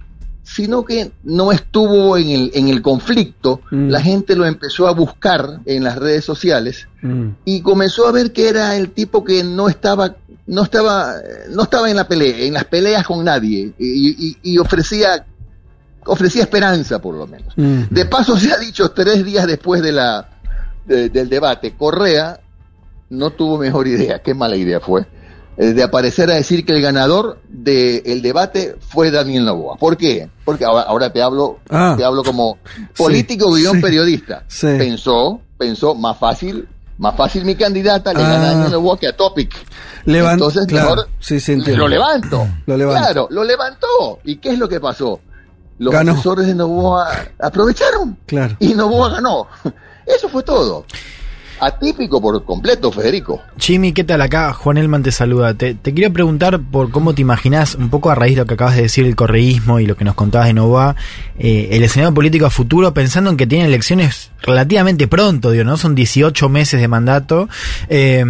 sino 0.49 0.85
que 0.85 1.11
no 1.23 1.51
estuvo 1.51 2.15
en 2.17 2.29
el, 2.29 2.51
en 2.53 2.69
el 2.69 2.81
conflicto, 2.81 3.59
Mm. 3.69 3.89
la 3.89 3.99
gente 4.01 4.35
lo 4.35 4.45
empezó 4.45 4.87
a 4.87 4.91
buscar 4.93 5.59
en 5.65 5.83
las 5.83 5.97
redes 5.97 6.23
sociales 6.23 6.87
Mm. 7.01 7.29
y 7.45 7.61
comenzó 7.61 8.07
a 8.07 8.11
ver 8.13 8.31
que 8.31 8.47
era 8.49 8.75
el 8.77 8.91
tipo 8.91 9.23
que 9.23 9.43
no 9.43 9.67
estaba 9.69 10.15
no 10.47 10.63
estaba 10.63 11.15
no 11.49 11.63
estaba 11.63 11.89
en 11.89 11.97
la 11.97 12.07
pelea 12.07 12.37
en 12.39 12.53
las 12.53 12.63
peleas 12.63 13.05
con 13.05 13.23
nadie 13.25 13.73
y, 13.77 14.27
y- 14.29 14.37
y 14.41 14.57
ofrecía 14.57 15.25
ofrecía 16.05 16.43
esperanza 16.43 16.99
por 16.99 17.15
lo 17.15 17.27
menos 17.27 17.53
Mm. 17.57 17.81
de 17.89 18.05
paso 18.05 18.37
se 18.37 18.51
ha 18.53 18.57
dicho 18.57 18.89
tres 18.91 19.25
días 19.25 19.45
después 19.45 19.81
de 19.81 19.91
la 19.91 20.29
de- 20.85 21.09
del 21.09 21.27
debate 21.27 21.73
Correa 21.77 22.39
no 23.09 23.31
tuvo 23.31 23.57
mejor 23.57 23.87
idea 23.87 24.19
qué 24.23 24.33
mala 24.33 24.55
idea 24.55 24.79
fue 24.79 25.05
de 25.57 25.83
aparecer 25.83 26.29
a 26.29 26.35
decir 26.35 26.63
que 26.65 26.73
el 26.73 26.81
ganador 26.81 27.39
del 27.49 28.21
debate 28.21 28.75
fue 28.79 29.09
Daniel 29.11 29.45
Novoa. 29.45 29.75
¿Por 29.77 29.97
qué? 29.97 30.29
Porque 30.45 30.63
ahora, 30.65 30.83
ahora 30.83 31.11
te 31.11 31.21
hablo 31.21 31.59
Ah. 31.69 31.95
te 31.97 32.03
hablo 32.05 32.23
como 32.23 32.59
político 32.95 33.51
guion 33.51 33.75
sí, 33.77 33.81
periodista. 33.81 34.43
sí. 34.47 34.67
Pensó, 34.77 35.41
pensó 35.57 35.95
más 35.95 36.17
fácil, 36.17 36.67
más 36.99 37.15
fácil 37.15 37.43
mi 37.43 37.55
candidata 37.55 38.13
le 38.13 38.21
gana 38.21 38.35
a 38.35 38.37
Ah. 38.37 38.53
Daniel 38.53 38.71
Novoa 38.73 38.99
que 38.99 39.07
a 39.07 39.15
Topic. 39.17 39.53
Entonces 40.05 40.65
claro, 40.67 41.05
mejor 41.29 41.77
lo 41.77 41.87
levanto. 41.87 42.47
Lo 42.65 42.77
levanto. 42.77 43.01
Claro, 43.03 43.27
lo 43.31 43.43
levantó. 43.43 44.19
¿Y 44.23 44.37
qué 44.37 44.49
es 44.51 44.59
lo 44.59 44.69
que 44.69 44.79
pasó? 44.79 45.19
Los 45.79 45.93
Ganó. 45.93 46.13
asesores 46.13 46.47
de 46.47 46.55
Novoa 46.55 47.07
aprovecharon 47.39 48.17
Claro. 48.25 48.55
y 48.59 48.73
Novoa 48.73 49.09
ganó. 49.09 49.47
Eso 50.05 50.29
fue 50.29 50.41
todo. 50.43 50.85
Atípico 51.59 52.21
por 52.21 52.43
completo, 52.45 52.91
Federico. 52.91 53.41
Jimmy, 53.57 53.93
¿qué 53.93 54.03
tal 54.03 54.21
acá? 54.21 54.53
Juan 54.53 54.77
Elman 54.77 55.03
te 55.03 55.11
saluda. 55.11 55.53
Te, 55.53 55.73
te 55.73 55.93
quería 55.93 56.11
preguntar 56.11 56.59
por 56.59 56.91
cómo 56.91 57.13
te 57.15 57.21
imaginas, 57.21 57.75
un 57.75 57.89
poco 57.89 58.09
a 58.09 58.15
raíz 58.15 58.35
de 58.35 58.41
lo 58.41 58.45
que 58.45 58.53
acabas 58.53 58.75
de 58.75 58.83
decir, 58.83 59.05
el 59.05 59.15
correísmo 59.15 59.79
y 59.79 59.85
lo 59.85 59.95
que 59.95 60.05
nos 60.05 60.15
contabas 60.15 60.47
de 60.47 60.53
Nova, 60.53 60.95
eh, 61.39 61.69
el 61.71 61.83
escenario 61.83 62.13
político 62.13 62.45
a 62.45 62.49
futuro, 62.49 62.93
pensando 62.93 63.29
en 63.29 63.37
que 63.37 63.47
tienen 63.47 63.67
elecciones 63.67 64.31
relativamente 64.41 65.07
pronto, 65.07 65.51
digo, 65.51 65.63
¿no? 65.63 65.77
Son 65.77 65.95
18 65.95 66.49
meses 66.49 66.79
de 66.79 66.87
mandato. 66.87 67.49
Eh, 67.89 68.23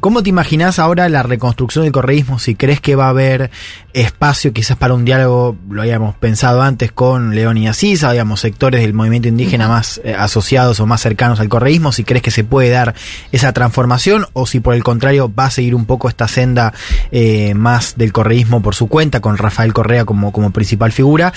¿Cómo 0.00 0.22
te 0.22 0.28
imaginas 0.28 0.78
ahora 0.78 1.08
la 1.08 1.22
reconstrucción 1.22 1.84
del 1.84 1.92
correísmo? 1.92 2.38
Si 2.38 2.54
crees 2.54 2.80
que 2.80 2.94
va 2.94 3.06
a 3.06 3.08
haber 3.10 3.50
espacio 3.94 4.52
quizás 4.52 4.76
para 4.76 4.94
un 4.94 5.04
diálogo, 5.04 5.56
lo 5.70 5.82
habíamos 5.82 6.14
pensado 6.16 6.62
antes 6.62 6.92
con 6.92 7.34
León 7.34 7.56
y 7.56 7.68
Asís, 7.68 8.04
habíamos 8.04 8.40
sectores 8.40 8.82
del 8.82 8.92
movimiento 8.92 9.28
indígena 9.28 9.68
más 9.68 10.00
eh, 10.04 10.14
asociados 10.14 10.78
o 10.80 10.86
más 10.86 11.00
cercanos 11.00 11.40
al 11.40 11.48
correísmo, 11.48 11.92
si 11.92 12.04
crees 12.04 12.22
que 12.22 12.30
se 12.30 12.43
puede 12.44 12.70
dar 12.70 12.94
esa 13.32 13.52
transformación 13.52 14.26
o 14.32 14.46
si 14.46 14.60
por 14.60 14.74
el 14.74 14.82
contrario 14.82 15.32
va 15.32 15.46
a 15.46 15.50
seguir 15.50 15.74
un 15.74 15.86
poco 15.86 16.08
esta 16.08 16.28
senda 16.28 16.72
eh, 17.10 17.54
más 17.54 17.96
del 17.96 18.12
correísmo 18.12 18.62
por 18.62 18.74
su 18.74 18.88
cuenta, 18.88 19.20
con 19.20 19.38
Rafael 19.38 19.72
Correa 19.72 20.04
como, 20.04 20.32
como 20.32 20.50
principal 20.50 20.92
figura. 20.92 21.32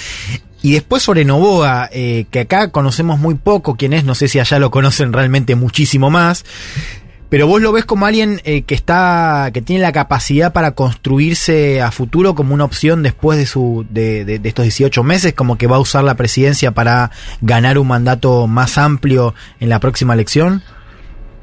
Y 0.61 0.73
después 0.73 1.03
sobre 1.03 1.23
Novoa, 1.23 1.89
eh, 1.91 2.25
que 2.31 2.41
acá 2.41 2.71
conocemos 2.71 3.19
muy 3.19 3.35
poco 3.35 3.75
quién 3.75 3.93
es, 3.93 4.03
no 4.03 4.15
sé 4.15 4.27
si 4.27 4.39
allá 4.39 4.59
lo 4.59 4.71
conocen 4.71 5.13
realmente 5.13 5.55
muchísimo 5.55 6.09
más. 6.09 6.43
Pero 7.29 7.45
vos 7.45 7.61
lo 7.61 7.73
ves 7.73 7.83
como 7.83 8.05
alguien 8.05 8.41
eh, 8.45 8.61
que 8.61 8.73
está, 8.73 9.51
que 9.53 9.61
tiene 9.61 9.81
la 9.81 9.91
capacidad 9.91 10.53
para 10.53 10.71
construirse 10.71 11.81
a 11.81 11.91
futuro 11.91 12.35
como 12.35 12.53
una 12.53 12.63
opción 12.63 13.03
después 13.03 13.37
de 13.37 13.45
su, 13.45 13.85
de, 13.89 14.39
estos 14.43 14.63
18 14.63 15.03
meses, 15.03 15.33
como 15.33 15.57
que 15.57 15.67
va 15.67 15.75
a 15.75 15.79
usar 15.79 16.05
la 16.05 16.15
presidencia 16.15 16.71
para 16.71 17.11
ganar 17.41 17.79
un 17.79 17.87
mandato 17.87 18.47
más 18.47 18.77
amplio 18.77 19.35
en 19.59 19.67
la 19.67 19.81
próxima 19.81 20.13
elección. 20.13 20.63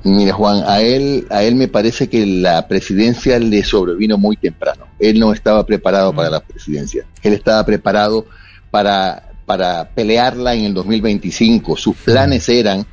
Mira, 0.05 0.35
Juan, 0.35 0.62
a 0.66 0.81
él, 0.82 1.26
a 1.31 1.43
él 1.44 1.55
me 1.55 1.66
parece 1.68 2.09
que 2.10 2.26
la 2.26 2.68
presidencia 2.68 3.39
le 3.39 3.64
sobrevino 3.64 4.18
muy 4.18 4.36
temprano. 4.36 4.85
Él 4.98 5.18
no 5.18 5.32
estaba 5.32 5.64
preparado 5.64 6.12
para 6.12 6.28
la 6.28 6.40
presidencia. 6.40 7.06
Él 7.22 7.32
estaba 7.32 7.64
preparado 7.64 8.26
para, 8.70 9.31
para 9.47 9.89
pelearla 9.94 10.55
en 10.55 10.66
el 10.66 10.74
2025. 10.74 11.76
Sus 11.78 11.97
planes 11.97 12.47
eran 12.51 12.85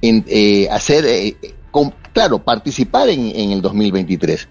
en, 0.00 0.24
eh, 0.28 0.68
hacer, 0.70 1.04
eh, 1.04 1.36
con- 1.72 1.92
claro, 2.12 2.38
participar 2.38 3.08
en, 3.08 3.26
en 3.34 3.50
el 3.50 3.60
2023, 3.60 4.46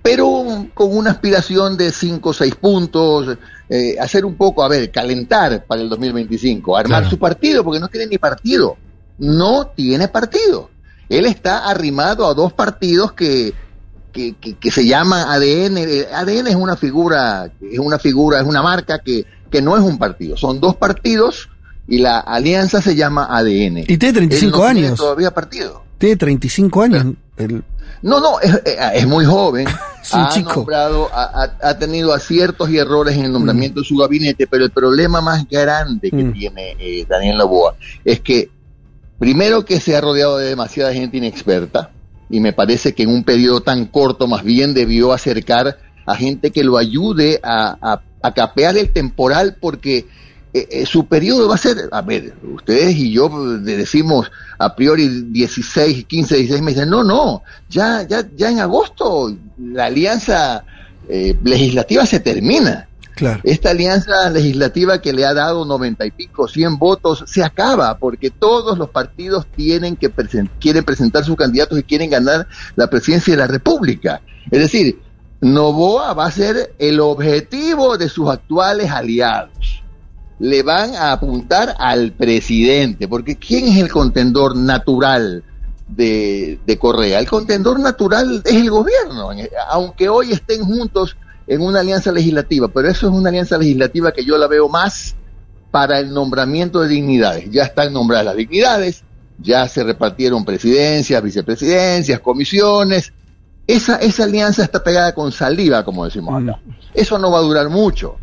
pero 0.00 0.66
con 0.74 0.96
una 0.96 1.10
aspiración 1.10 1.76
de 1.76 1.90
5 1.90 2.28
o 2.30 2.32
6 2.32 2.54
puntos, 2.54 3.36
eh, 3.68 3.96
hacer 3.98 4.24
un 4.24 4.36
poco, 4.36 4.62
a 4.62 4.68
ver, 4.68 4.90
calentar 4.92 5.64
para 5.66 5.82
el 5.82 5.88
2025, 5.88 6.76
armar 6.76 7.00
Claro. 7.00 7.10
su 7.10 7.18
partido, 7.18 7.64
porque 7.64 7.80
no 7.80 7.88
tiene 7.88 8.06
ni 8.06 8.18
partido. 8.18 8.76
No 9.18 9.66
tiene 9.74 10.06
partido. 10.06 10.70
Él 11.08 11.26
está 11.26 11.68
arrimado 11.68 12.26
a 12.26 12.34
dos 12.34 12.52
partidos 12.52 13.12
que, 13.12 13.52
que, 14.12 14.34
que- 14.36 14.54
que 14.54 14.70
se 14.70 14.86
llaman 14.86 15.28
ADN. 15.28 15.78
ADN 16.14 16.46
es 16.48 16.54
una 16.56 16.76
figura, 16.76 17.50
es 17.60 17.78
una 17.78 17.98
figura, 17.98 18.40
es 18.40 18.46
una 18.46 18.62
marca 18.62 18.98
que, 19.00 19.24
que 19.50 19.62
no 19.62 19.76
es 19.76 19.82
un 19.82 19.98
partido. 19.98 20.36
Son 20.36 20.60
dos 20.60 20.76
partidos 20.76 21.48
y 21.86 21.98
la 21.98 22.18
alianza 22.20 22.82
se 22.82 22.94
llama 22.94 23.26
ADN. 23.30 23.78
Y 23.88 23.96
tiene 23.98 24.12
35 24.12 24.44
Él 24.46 24.52
no 24.52 24.72
tiene 24.72 24.86
años. 24.88 24.98
todavía 24.98 25.30
partido. 25.32 25.82
Tiene 25.98 26.16
35 26.16 26.82
años. 26.82 27.06
El, 27.36 27.62
No, 28.02 28.20
no, 28.20 28.38
es, 28.40 29.06
muy 29.06 29.24
joven. 29.24 29.66
Es 30.02 30.14
un 30.14 30.20
ha 30.20 30.28
chico. 30.30 30.52
nombrado, 30.56 31.10
ha, 31.12 31.24
ha- 31.44 31.68
ha 31.68 31.78
tenido 31.78 32.14
aciertos 32.14 32.70
y 32.70 32.78
errores 32.78 33.14
en 33.16 33.26
el 33.26 33.32
nombramiento 33.32 33.80
de 33.80 33.86
su 33.86 33.96
gabinete, 33.96 34.46
pero 34.46 34.64
el 34.64 34.70
problema 34.70 35.20
más 35.20 35.46
grande 35.46 36.10
que 36.10 36.24
Mm. 36.24 36.32
tiene 36.32 36.76
eh, 36.78 37.04
Daniel 37.06 37.36
Laboa 37.38 37.74
es 38.04 38.20
que, 38.20 38.48
primero 39.18 39.64
que 39.64 39.80
se 39.80 39.96
ha 39.96 40.00
rodeado 40.00 40.38
de 40.38 40.48
demasiada 40.48 40.92
gente 40.92 41.16
inexperta, 41.16 41.90
y 42.30 42.40
me 42.40 42.52
parece 42.52 42.94
que 42.94 43.04
en 43.04 43.10
un 43.10 43.24
periodo 43.24 43.62
tan 43.62 43.86
corto 43.86 44.26
más 44.26 44.44
bien 44.44 44.74
debió 44.74 45.12
acercar 45.12 45.78
a 46.06 46.14
gente 46.14 46.50
que 46.50 46.64
lo 46.64 46.78
ayude 46.78 47.40
a, 47.42 48.00
capear 48.34 48.76
el 48.76 48.90
temporal, 48.90 49.56
porque 49.60 50.06
eh, 50.52 50.68
eh, 50.70 50.86
su 50.86 51.06
periodo 51.06 51.48
va 51.48 51.54
a 51.54 51.58
ser, 51.58 51.76
a 51.90 52.02
ver, 52.02 52.34
ustedes 52.54 52.96
y 52.96 53.12
yo 53.12 53.28
decimos 53.58 54.30
a 54.58 54.74
priori 54.74 55.08
16, 55.30 56.04
15, 56.04 56.36
16 56.36 56.62
meses, 56.62 56.86
no, 56.86 57.04
no, 57.04 57.42
ya, 57.68 58.02
ya, 58.06 58.26
ya 58.36 58.50
en 58.50 58.60
agosto 58.60 59.34
la 59.58 59.86
alianza 59.86 60.64
eh, 61.08 61.36
legislativa 61.42 62.04
se 62.04 62.20
termina. 62.20 62.87
Esta 63.44 63.70
alianza 63.70 64.28
legislativa 64.30 65.00
que 65.00 65.12
le 65.12 65.24
ha 65.24 65.34
dado 65.34 65.64
90 65.64 66.06
y 66.06 66.10
pico, 66.10 66.48
100 66.48 66.78
votos, 66.78 67.24
se 67.26 67.42
acaba 67.42 67.98
porque 67.98 68.30
todos 68.30 68.78
los 68.78 68.90
partidos 68.90 69.46
tienen 69.56 69.96
que 69.96 70.10
presen- 70.14 70.50
quieren 70.60 70.84
presentar 70.84 71.24
sus 71.24 71.36
candidatos 71.36 71.78
y 71.78 71.82
quieren 71.82 72.10
ganar 72.10 72.46
la 72.76 72.88
presidencia 72.88 73.32
de 73.34 73.38
la 73.38 73.46
República. 73.46 74.20
Es 74.50 74.60
decir, 74.60 75.00
Novoa 75.40 76.14
va 76.14 76.26
a 76.26 76.30
ser 76.30 76.74
el 76.78 77.00
objetivo 77.00 77.96
de 77.96 78.08
sus 78.08 78.28
actuales 78.28 78.90
aliados. 78.90 79.82
Le 80.40 80.62
van 80.62 80.94
a 80.94 81.12
apuntar 81.12 81.74
al 81.78 82.12
presidente, 82.12 83.08
porque 83.08 83.36
¿quién 83.36 83.66
es 83.66 83.76
el 83.78 83.90
contendor 83.90 84.56
natural 84.56 85.42
de, 85.88 86.58
de 86.64 86.78
Correa? 86.78 87.18
El 87.18 87.28
contendor 87.28 87.80
natural 87.80 88.42
es 88.44 88.54
el 88.54 88.70
gobierno, 88.70 89.30
aunque 89.70 90.08
hoy 90.08 90.32
estén 90.32 90.62
juntos 90.64 91.16
en 91.48 91.62
una 91.62 91.80
alianza 91.80 92.12
legislativa, 92.12 92.68
pero 92.68 92.88
eso 92.88 93.08
es 93.08 93.12
una 93.12 93.30
alianza 93.30 93.56
legislativa 93.56 94.12
que 94.12 94.24
yo 94.24 94.36
la 94.36 94.46
veo 94.46 94.68
más 94.68 95.16
para 95.70 95.98
el 95.98 96.12
nombramiento 96.12 96.80
de 96.80 96.88
dignidades. 96.88 97.50
Ya 97.50 97.64
están 97.64 97.92
nombradas 97.92 98.26
las 98.26 98.36
dignidades, 98.36 99.02
ya 99.38 99.66
se 99.66 99.82
repartieron 99.82 100.44
presidencias, 100.44 101.22
vicepresidencias, 101.22 102.20
comisiones. 102.20 103.12
Esa, 103.66 103.96
esa 103.96 104.24
alianza 104.24 104.62
está 104.62 104.84
pegada 104.84 105.14
con 105.14 105.32
saliva, 105.32 105.84
como 105.84 106.04
decimos 106.04 106.42
acá. 106.42 106.60
Eso 106.94 107.18
no 107.18 107.30
va 107.30 107.38
a 107.38 107.42
durar 107.42 107.68
mucho. 107.70 108.16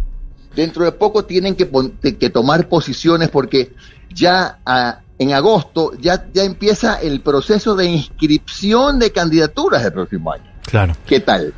Dentro 0.56 0.86
de 0.86 0.92
poco 0.92 1.26
tienen 1.26 1.56
que, 1.56 1.70
que 2.18 2.30
tomar 2.30 2.70
posiciones 2.70 3.30
porque 3.30 3.74
ya 4.14 4.60
ah, 4.66 5.00
en 5.18 5.34
agosto 5.34 5.94
ya, 6.00 6.28
ya 6.34 6.44
empieza 6.44 6.96
el 7.02 7.22
proceso 7.22 7.76
de 7.76 7.86
inscripción 7.86 9.00
de 9.00 9.12
candidaturas 9.12 9.84
del 9.84 9.94
próximo 9.94 10.32
año. 10.32 10.46
Claro. 10.64 10.96
¿Qué 11.06 11.20
tal? 11.20 11.54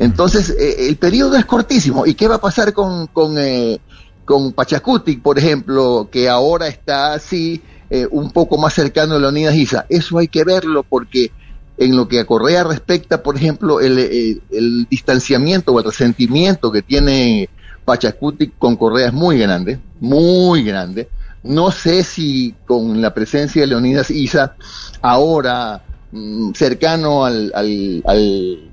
Entonces, 0.00 0.50
eh, 0.58 0.88
el 0.88 0.96
periodo 0.96 1.36
es 1.36 1.44
cortísimo. 1.44 2.06
¿Y 2.06 2.14
qué 2.14 2.26
va 2.28 2.36
a 2.36 2.40
pasar 2.40 2.72
con, 2.72 3.06
con, 3.08 3.36
eh, 3.38 3.80
con 4.24 4.52
Pachacuti, 4.54 5.18
por 5.18 5.38
ejemplo, 5.38 6.08
que 6.10 6.28
ahora 6.28 6.68
está 6.68 7.12
así 7.14 7.62
eh, 7.90 8.06
un 8.10 8.30
poco 8.32 8.56
más 8.58 8.74
cercano 8.74 9.16
a 9.16 9.18
Leonidas 9.18 9.54
Isa? 9.54 9.86
Eso 9.90 10.18
hay 10.18 10.28
que 10.28 10.44
verlo 10.44 10.84
porque 10.88 11.32
en 11.76 11.96
lo 11.96 12.08
que 12.08 12.20
a 12.20 12.26
Correa 12.26 12.64
respecta, 12.64 13.22
por 13.22 13.36
ejemplo, 13.36 13.80
el, 13.80 13.98
el- 13.98 14.42
el 14.50 14.86
distanciamiento 14.90 15.72
o 15.72 15.78
el 15.78 15.84
resentimiento 15.86 16.72
que 16.72 16.82
tiene 16.82 17.50
Pachacuti 17.84 18.52
con 18.58 18.76
Correa 18.76 19.08
es 19.08 19.12
muy 19.12 19.38
grande, 19.38 19.80
muy 20.00 20.62
grande. 20.64 21.08
No 21.42 21.70
sé 21.70 22.04
si 22.04 22.54
con 22.66 23.00
la 23.02 23.14
presencia 23.14 23.62
de 23.62 23.68
Leonidas 23.68 24.10
Isa, 24.10 24.56
ahora 25.02 25.82
mm, 26.12 26.52
cercano 26.54 27.24
al, 27.24 27.52
al, 27.54 28.02
al, 28.06 28.69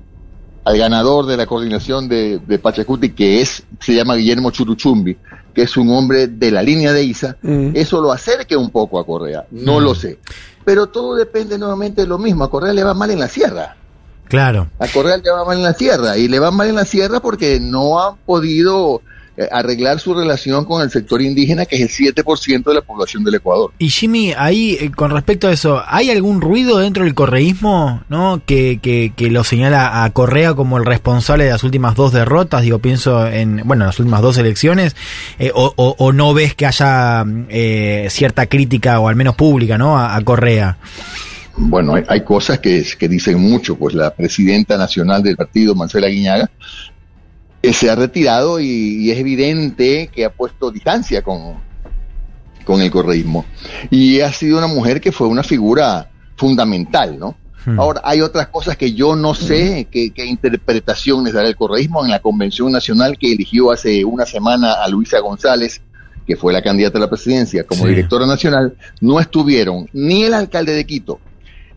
al 0.68 0.76
ganador 0.76 1.24
de 1.24 1.36
la 1.38 1.46
coordinación 1.46 2.08
de, 2.08 2.40
de 2.46 2.58
Pachacuti, 2.58 3.10
que 3.10 3.40
es, 3.40 3.62
se 3.80 3.94
llama 3.94 4.16
Guillermo 4.16 4.50
Churuchumbi, 4.50 5.16
que 5.54 5.62
es 5.62 5.76
un 5.78 5.90
hombre 5.90 6.26
de 6.26 6.50
la 6.50 6.62
línea 6.62 6.92
de 6.92 7.02
Isa, 7.04 7.36
eso 7.72 8.02
lo 8.02 8.12
acerque 8.12 8.54
un 8.54 8.68
poco 8.70 8.98
a 9.00 9.06
Correa, 9.06 9.46
no 9.50 9.80
Mm. 9.80 9.82
lo 9.82 9.94
sé. 9.94 10.18
Pero 10.66 10.88
todo 10.88 11.14
depende 11.14 11.56
nuevamente 11.56 12.02
de 12.02 12.06
lo 12.06 12.18
mismo, 12.18 12.44
a 12.44 12.50
Correa 12.50 12.74
le 12.74 12.84
va 12.84 12.92
mal 12.92 13.10
en 13.10 13.18
la 13.18 13.28
sierra. 13.28 13.76
Claro. 14.26 14.68
A 14.78 14.86
Correa 14.88 15.16
le 15.16 15.30
va 15.30 15.42
mal 15.46 15.56
en 15.56 15.62
la 15.62 15.72
sierra 15.72 16.18
y 16.18 16.28
le 16.28 16.38
va 16.38 16.50
mal 16.50 16.68
en 16.68 16.74
la 16.74 16.84
sierra 16.84 17.20
porque 17.20 17.58
no 17.60 17.98
han 17.98 18.16
podido 18.26 19.00
arreglar 19.50 20.00
su 20.00 20.14
relación 20.14 20.64
con 20.64 20.82
el 20.82 20.90
sector 20.90 21.22
indígena, 21.22 21.64
que 21.66 21.76
es 21.76 21.98
el 22.00 22.14
7% 22.14 22.64
de 22.64 22.74
la 22.74 22.80
población 22.82 23.24
del 23.24 23.36
Ecuador. 23.36 23.72
Y 23.78 23.88
Jimmy, 23.90 24.32
ahí 24.36 24.76
eh, 24.80 24.90
con 24.90 25.10
respecto 25.10 25.48
a 25.48 25.52
eso, 25.52 25.82
¿hay 25.86 26.10
algún 26.10 26.40
ruido 26.40 26.78
dentro 26.78 27.04
del 27.04 27.14
correísmo, 27.14 28.02
no, 28.08 28.40
que, 28.44 28.78
que, 28.82 29.12
que 29.16 29.30
lo 29.30 29.44
señala 29.44 30.04
a 30.04 30.10
Correa 30.10 30.54
como 30.54 30.78
el 30.78 30.84
responsable 30.86 31.44
de 31.44 31.50
las 31.50 31.64
últimas 31.64 31.94
dos 31.94 32.12
derrotas? 32.12 32.62
Digo, 32.62 32.78
pienso 32.80 33.26
en, 33.26 33.62
bueno, 33.64 33.84
las 33.86 33.98
últimas 34.00 34.22
dos 34.22 34.38
elecciones, 34.38 34.96
eh, 35.38 35.50
o, 35.54 35.72
o- 35.76 35.94
o 35.98 36.12
no 36.12 36.34
ves 36.34 36.54
que 36.54 36.66
haya 36.66 37.24
eh, 37.48 38.08
cierta 38.10 38.46
crítica 38.46 38.98
o 39.00 39.08
al 39.08 39.16
menos 39.16 39.34
pública, 39.36 39.78
no, 39.78 39.98
a, 39.98 40.16
a 40.16 40.24
Correa. 40.24 40.78
Bueno, 41.60 41.94
hay, 41.96 42.04
hay 42.08 42.22
cosas 42.22 42.60
que, 42.60 42.86
que 42.98 43.08
dicen 43.08 43.40
mucho, 43.40 43.74
pues 43.76 43.92
la 43.92 44.14
presidenta 44.14 44.76
nacional 44.76 45.24
del 45.24 45.36
partido, 45.36 45.74
Marcela 45.74 46.06
Guiñaga, 46.06 46.48
eh, 47.62 47.72
se 47.72 47.90
ha 47.90 47.94
retirado 47.94 48.60
y, 48.60 48.66
y 48.66 49.10
es 49.10 49.18
evidente 49.18 50.10
que 50.14 50.24
ha 50.24 50.30
puesto 50.30 50.70
distancia 50.70 51.22
con, 51.22 51.54
con 52.64 52.80
el 52.82 52.90
correísmo. 52.90 53.44
Y 53.90 54.20
ha 54.20 54.32
sido 54.32 54.58
una 54.58 54.66
mujer 54.66 55.00
que 55.00 55.12
fue 55.12 55.26
una 55.26 55.42
figura 55.42 56.10
fundamental, 56.36 57.18
¿no? 57.18 57.36
Ahora, 57.76 58.00
hay 58.02 58.22
otras 58.22 58.48
cosas 58.48 58.78
que 58.78 58.94
yo 58.94 59.14
no 59.14 59.34
sé 59.34 59.88
qué, 59.90 60.10
qué 60.14 60.24
interpretación 60.24 61.22
les 61.24 61.34
dará 61.34 61.48
el 61.48 61.56
correísmo 61.56 62.02
en 62.02 62.10
la 62.10 62.20
convención 62.20 62.72
nacional 62.72 63.18
que 63.18 63.30
eligió 63.32 63.70
hace 63.70 64.06
una 64.06 64.24
semana 64.24 64.72
a 64.82 64.88
Luisa 64.88 65.18
González, 65.18 65.82
que 66.26 66.34
fue 66.36 66.54
la 66.54 66.62
candidata 66.62 66.96
a 66.96 67.00
la 67.02 67.10
presidencia 67.10 67.64
como 67.64 67.82
Sí. 67.82 67.88
directora 67.90 68.24
nacional, 68.26 68.74
no 69.02 69.20
estuvieron 69.20 69.86
ni 69.92 70.22
el 70.24 70.32
alcalde 70.32 70.72
de 70.72 70.86
Quito, 70.86 71.20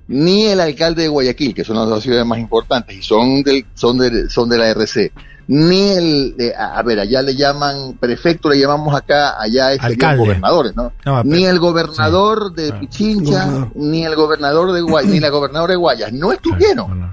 ni 0.08 0.45
el 0.45 0.62
alcalde 0.62 1.02
de 1.02 1.08
Guayaquil, 1.10 1.53
que 1.53 1.66
son 1.66 1.76
las 1.76 1.90
dos 1.90 2.03
ciudades 2.03 2.26
más 2.26 2.40
importantes 2.40 2.95
y 2.95 3.02
son 3.02 3.44
del, 3.44 3.66
son 3.74 3.98
de, 3.98 4.30
son 4.30 4.48
de 4.48 4.58
la 4.60 4.70
RC, 4.70 5.12
ni 5.53 5.90
el, 5.90 6.36
eh, 6.40 6.53
a 6.57 6.82
ver, 6.82 7.02
allá 7.02 7.22
le 7.22 7.36
llaman 7.36 7.98
prefecto, 7.99 8.48
le 8.49 8.57
llamamos 8.57 8.95
acá, 8.95 9.38
allá 9.38 9.72
serían 9.72 9.86
Alcalde. 9.91 10.18
gobernadores, 10.23 10.76
¿no? 10.78 10.94
No, 11.06 11.23
ni 11.26 11.44
el 11.44 11.60
gobernador 11.60 12.53
de 12.53 12.72
Pichincha, 12.72 13.45
Gobernador. 13.48 13.72
ni 13.76 14.06
el 14.06 14.15
gobernador 14.15 14.72
de 14.72 14.82
Guayas, 14.82 15.11
ni 15.11 15.19
la 15.19 15.30
gobernadora 15.30 15.73
de 15.73 15.78
Guayas, 15.78 16.14
no 16.14 16.32
estuvieron. 16.32 17.11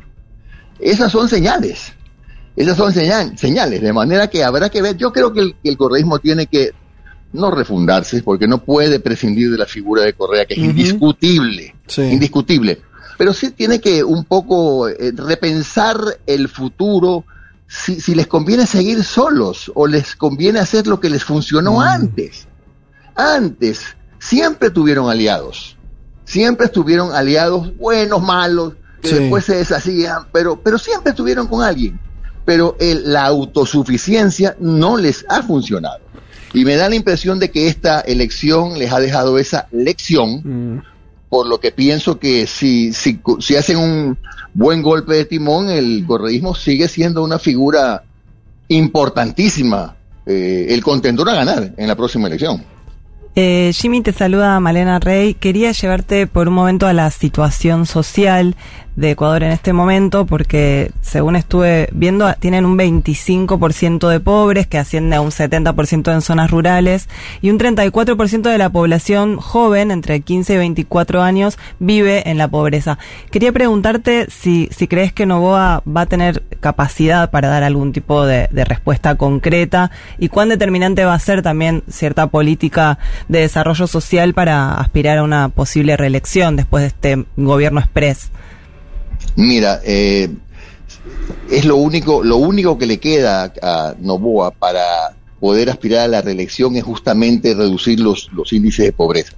Esas 0.78 1.10
son 1.10 1.28
señales. 1.28 1.93
Esas 2.55 2.77
son 2.77 2.93
señal- 2.93 3.36
señales, 3.36 3.81
de 3.82 3.93
manera 3.93 4.28
que 4.28 4.44
habrá 4.44 4.69
que 4.70 4.82
ver. 4.82 4.97
Yo 4.97 5.12
creo 5.12 5.32
que 5.32 5.40
el, 5.40 5.56
que 5.60 5.70
el 5.70 5.77
correísmo 5.77 6.20
tiene 6.20 6.47
que 6.47 6.70
no 7.32 7.51
refundarse, 7.51 8.23
porque 8.23 8.47
no 8.47 8.59
puede 8.59 9.01
prescindir 9.01 9.51
de 9.51 9.59
la 9.59 9.66
figura 9.66 10.02
de 10.02 10.12
Correa, 10.12 10.47
que 10.47 10.55
es 10.55 10.60
indiscutible, 10.60 11.74
indiscutible. 11.97 12.81
Pero 13.19 13.32
sí 13.32 13.51
tiene 13.51 13.81
que 13.81 14.05
un 14.05 14.24
poco 14.24 14.89
eh, 14.89 15.12
repensar 15.16 15.98
el 16.24 16.48
futuro, 16.48 17.24
si, 17.69 18.01
si 18.01 18.15
les 18.15 18.27
conviene 18.27 18.66
seguir 18.66 19.05
solos 19.05 19.70
o 19.74 19.86
les 19.86 20.16
conviene 20.16 20.59
hacer 20.59 20.86
lo 20.86 20.99
que 21.01 21.11
les 21.11 21.23
funcionó 21.23 21.81
antes. 21.81 22.49
Antes 23.15 23.82
siempre 24.19 24.70
tuvieron 24.70 25.11
aliados, 25.11 25.77
siempre 26.24 26.66
estuvieron 26.66 27.12
aliados 27.15 27.77
buenos, 27.77 28.23
malos, 28.23 28.74
que 29.03 29.09
Sí. 29.09 29.15
después 29.15 29.45
se 29.45 29.57
deshacían, 29.57 30.24
pero, 30.32 30.61
pero 30.61 30.78
siempre 30.78 31.11
estuvieron 31.11 31.47
con 31.47 31.62
alguien. 31.62 32.01
Pero 32.45 32.77
el- 32.81 33.12
la 33.12 33.27
autosuficiencia 33.27 34.57
no 34.59 34.97
les 34.97 35.24
ha 35.28 35.43
funcionado. 35.43 36.01
Y 36.55 36.65
me 36.65 36.77
da 36.77 36.89
la 36.89 36.95
impresión 36.95 37.39
de 37.39 37.51
que 37.51 37.69
esta 37.69 38.01
elección 38.01 38.78
les 38.78 38.90
ha 38.93 38.99
dejado 39.01 39.39
esa 39.39 39.69
lección, 39.70 40.82
por 41.28 41.47
lo 41.47 41.61
que 41.61 41.70
pienso 41.73 42.19
que 42.19 42.47
si, 42.47 42.93
si, 42.95 43.20
si 43.40 43.55
hacen 43.57 43.77
un 43.77 44.19
buen 44.59 44.82
golpe 44.82 45.14
de 45.14 45.24
timón, 45.24 45.70
el 45.70 46.05
correísmo 46.05 46.52
sigue 46.52 46.89
siendo 46.89 47.22
una 47.22 47.39
figura 47.39 48.02
importantísima, 48.66 49.94
eh, 50.26 50.66
el 50.70 50.82
contendor 50.82 51.30
a 51.30 51.35
ganar 51.35 51.74
en 51.76 51.86
la 51.86 51.94
próxima 51.94 52.26
elección. 52.26 52.64
Eh, 53.36 53.70
Jimmy, 53.72 54.01
te 54.01 54.12
saluda 54.12 54.59
Malena 54.59 54.98
Rey. 54.98 55.35
Quería 55.35 55.70
llevarte 55.70 56.26
por 56.26 56.48
un 56.48 56.55
momento 56.55 56.89
a 56.89 56.93
la 56.93 57.09
situación 57.12 57.86
social 57.86 58.56
de 58.99 59.12
Ecuador 59.12 59.45
en 59.45 59.53
este 59.53 59.73
momento, 59.73 60.27
porque 60.27 60.91
según 61.03 61.37
estuve 61.37 61.89
viendo, 61.93 62.33
tienen 62.35 62.66
un 62.66 62.77
25% 62.77 64.09
de 64.09 64.19
pobres, 64.19 64.66
que 64.66 64.77
asciende 64.77 65.15
a 65.15 65.20
un 65.20 65.31
70% 65.31 66.12
en 66.12 66.20
zonas 66.20 66.51
rurales, 66.51 67.09
y 67.41 67.51
un 67.51 67.61
34% 67.61 68.43
de 68.43 68.59
la 68.59 68.70
población 68.70 69.37
joven, 69.37 69.93
entre 69.93 70.20
15 70.20 70.55
y 70.55 70.57
24 70.57 71.23
años, 71.23 71.59
vive 71.79 72.29
en 72.29 72.39
la 72.39 72.49
pobreza. 72.49 72.99
Quería 73.31 73.53
preguntarte 73.53 74.27
si, 74.31 74.69
si 74.73 74.89
crees 74.89 75.12
que 75.12 75.27
Novoa 75.27 75.85
va 75.87 76.01
a 76.01 76.07
tener 76.07 76.43
capacidad 76.59 77.31
para 77.31 77.49
dar 77.49 77.62
algún 77.62 77.93
tipo 77.93 78.27
de, 78.27 78.49
respuesta 78.69 79.15
concreta 79.15 79.93
y 80.19 80.29
cuán 80.29 80.49
determinante 80.49 81.05
va 81.05 81.15
a 81.15 81.19
ser 81.20 81.43
también 81.43 81.85
cierta 81.89 82.27
política 82.27 82.99
de 83.29 83.41
desarrollo 83.41 83.87
social 83.87 84.35
para 84.35 84.75
aspirar 84.75 85.19
a 85.19 85.23
una 85.23 85.49
posible 85.49 85.97
reelección 85.97 86.57
después 86.57 86.83
de 86.83 86.89
este 86.89 87.25
gobierno 87.37 87.79
express. 87.79 88.33
Mira, 89.36 89.81
eh, 89.85 90.28
es 91.51 91.65
lo 91.65 91.77
único, 91.77 92.23
lo 92.23 92.36
único 92.36 92.78
que 92.78 92.86
le 92.86 92.99
queda 92.99 93.53
a 93.62 93.95
Novoa 93.99 94.51
para 94.51 95.16
poder 95.40 95.70
aspirar 95.70 96.01
a 96.01 96.09
la 96.09 96.23
reelección 96.23 96.77
es 96.77 96.85
justamente 96.85 97.55
reducir 97.55 98.01
los, 98.01 98.31
los 98.32 98.53
índices 98.53 98.86
de 98.86 98.93
pobreza. 98.93 99.35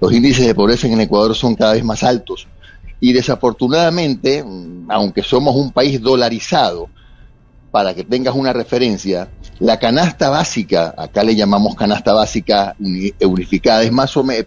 Los 0.00 0.12
índices 0.12 0.46
de 0.46 0.54
pobreza 0.54 0.86
en 0.86 0.94
el 0.94 1.00
Ecuador 1.00 1.34
son 1.34 1.54
cada 1.54 1.72
vez 1.72 1.84
más 1.84 2.02
altos 2.02 2.46
y 3.02 3.12
desafortunadamente, 3.12 4.44
aunque 4.88 5.24
somos 5.24 5.56
un 5.56 5.72
país 5.72 6.00
dolarizado, 6.00 6.88
para 7.72 7.94
que 7.94 8.04
tengas 8.04 8.34
una 8.36 8.52
referencia, 8.52 9.28
la 9.58 9.78
canasta 9.80 10.28
básica, 10.28 10.94
acá 10.96 11.24
le 11.24 11.34
llamamos 11.34 11.74
canasta 11.74 12.12
básica 12.12 12.76
uni- 12.78 13.12
unificada, 13.24 13.82
es 13.82 13.90
más 13.90 14.16
o 14.16 14.22
menos, 14.22 14.44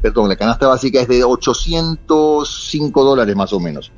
perdón, 0.00 0.28
la 0.28 0.36
canasta 0.36 0.68
básica 0.68 1.00
es 1.00 1.08
de 1.08 1.24
805 1.24 3.04
dólares 3.04 3.34
más 3.34 3.52
o 3.52 3.60
menos. 3.60 3.90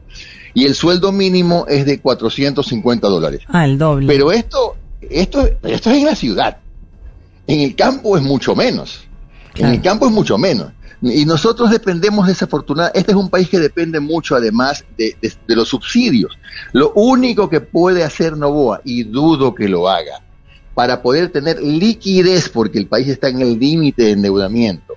Y 0.54 0.64
el 0.64 0.74
sueldo 0.74 1.12
mínimo 1.12 1.66
es 1.68 1.84
de 1.86 2.00
450 2.00 3.08
dólares. 3.08 3.42
Ah, 3.48 3.64
el 3.64 3.78
doble. 3.78 4.06
Pero 4.06 4.32
esto, 4.32 4.76
esto, 5.00 5.46
esto 5.62 5.90
es 5.90 5.96
en 5.98 6.04
la 6.06 6.14
ciudad. 6.16 6.58
En 7.46 7.60
el 7.60 7.74
campo 7.76 8.16
es 8.16 8.22
mucho 8.22 8.54
menos. 8.54 9.00
En 9.56 9.66
el 9.66 9.82
campo 9.82 10.06
es 10.06 10.12
mucho 10.12 10.38
menos. 10.38 10.72
Y 11.00 11.24
nosotros 11.24 11.70
dependemos 11.70 12.26
desafortunadamente, 12.26 12.98
este 12.98 13.12
es 13.12 13.16
un 13.16 13.30
país 13.30 13.48
que 13.48 13.58
depende 13.60 14.00
mucho 14.00 14.34
además 14.34 14.84
de, 14.96 15.16
de- 15.22 15.32
de 15.46 15.56
los 15.56 15.68
subsidios. 15.68 16.36
Lo 16.72 16.92
único 16.94 17.48
que 17.48 17.60
puede 17.60 18.02
hacer 18.02 18.36
Novoa, 18.36 18.80
y 18.84 19.04
dudo 19.04 19.54
que 19.54 19.68
lo 19.68 19.88
haga, 19.88 20.20
para 20.74 21.00
poder 21.02 21.30
tener 21.30 21.62
liquidez, 21.62 22.48
porque 22.48 22.78
el 22.78 22.86
país 22.88 23.08
está 23.08 23.28
en 23.28 23.40
el 23.40 23.58
límite 23.58 24.02
de 24.04 24.10
endeudamiento, 24.12 24.94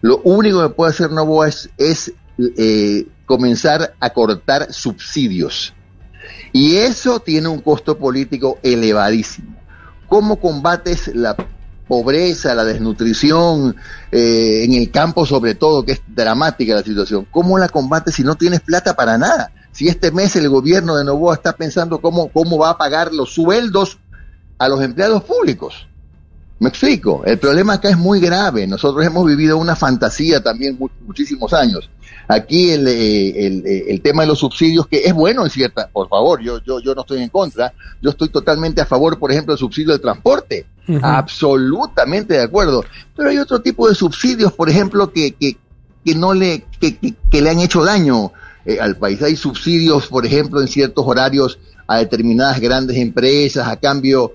lo 0.00 0.18
único 0.24 0.60
que 0.62 0.74
puede 0.74 0.90
hacer 0.90 1.10
Novoa 1.12 1.48
es, 1.48 1.70
es, 1.78 2.12
eh, 2.58 3.06
comenzar 3.26 3.94
a 4.00 4.10
cortar 4.10 4.72
subsidios. 4.72 5.72
Y 6.52 6.76
eso 6.76 7.20
tiene 7.20 7.48
un 7.48 7.60
costo 7.60 7.96
político 7.96 8.58
elevadísimo. 8.62 9.56
¿Cómo 10.08 10.36
combates 10.40 11.08
la 11.14 11.36
pobreza, 11.86 12.54
la 12.54 12.64
desnutrición, 12.64 13.76
eh, 14.10 14.64
en 14.64 14.72
el 14.74 14.90
campo 14.90 15.26
sobre 15.26 15.54
todo, 15.54 15.84
que 15.84 15.92
es 15.92 16.02
dramática 16.06 16.74
la 16.74 16.82
situación. 16.82 17.26
¿Cómo 17.30 17.58
la 17.58 17.68
combates 17.68 18.14
si 18.14 18.22
no 18.24 18.34
tienes 18.36 18.60
plata 18.60 18.94
para 18.94 19.18
nada? 19.18 19.52
Si 19.72 19.88
este 19.88 20.10
mes 20.12 20.36
el 20.36 20.48
gobierno 20.48 20.96
de 20.96 21.04
Novoa 21.04 21.34
está 21.34 21.54
pensando 21.56 22.00
cómo, 22.00 22.28
cómo 22.28 22.58
va 22.58 22.70
a 22.70 22.78
pagar 22.78 23.12
los 23.12 23.34
sueldos 23.34 23.98
a 24.58 24.68
los 24.68 24.80
empleados 24.82 25.24
públicos. 25.24 25.86
Me 26.60 26.68
explico, 26.68 27.22
el 27.24 27.38
problema 27.38 27.74
acá 27.74 27.90
es 27.90 27.98
muy 27.98 28.20
grave. 28.20 28.66
Nosotros 28.66 29.04
hemos 29.04 29.26
vivido 29.26 29.58
una 29.58 29.74
fantasía 29.74 30.42
también 30.42 30.76
mu- 30.78 30.88
muchísimos 31.04 31.52
años. 31.52 31.90
Aquí 32.28 32.70
el, 32.70 32.86
eh, 32.88 33.46
el, 33.46 33.66
eh, 33.66 33.84
el 33.88 34.00
tema 34.00 34.22
de 34.22 34.28
los 34.28 34.38
subsidios, 34.38 34.86
que 34.86 34.98
es 35.04 35.12
bueno 35.12 35.44
en 35.44 35.50
cierta, 35.50 35.88
por 35.92 36.08
favor, 36.08 36.40
yo, 36.40 36.58
yo, 36.64 36.80
yo 36.80 36.94
no 36.94 37.02
estoy 37.02 37.22
en 37.22 37.28
contra, 37.28 37.72
yo 38.00 38.10
estoy 38.10 38.28
totalmente 38.30 38.80
a 38.80 38.86
favor, 38.86 39.18
por 39.18 39.30
ejemplo, 39.30 39.52
del 39.52 39.58
subsidio 39.58 39.92
de 39.92 39.98
transporte. 39.98 40.66
Absolutamente 41.02 42.34
de 42.34 42.42
acuerdo. 42.42 42.84
Pero 43.16 43.28
hay 43.30 43.38
otro 43.38 43.60
tipo 43.60 43.88
de 43.88 43.94
subsidios, 43.94 44.52
por 44.52 44.68
ejemplo, 44.70 45.12
que, 45.12 45.32
que, 45.32 45.56
que 46.04 46.14
no 46.14 46.32
le, 46.34 46.64
que, 46.80 46.96
que- 46.96 47.14
que 47.30 47.40
le 47.42 47.50
han 47.50 47.60
hecho 47.60 47.84
daño 47.84 48.32
eh, 48.64 48.78
al 48.80 48.96
país. 48.96 49.20
Hay 49.22 49.36
subsidios, 49.36 50.06
por 50.06 50.24
ejemplo, 50.26 50.60
en 50.60 50.68
ciertos 50.68 51.04
horarios 51.06 51.58
a 51.86 51.98
determinadas 51.98 52.60
grandes 52.60 52.96
empresas 52.96 53.68
a 53.68 53.76
cambio 53.76 54.32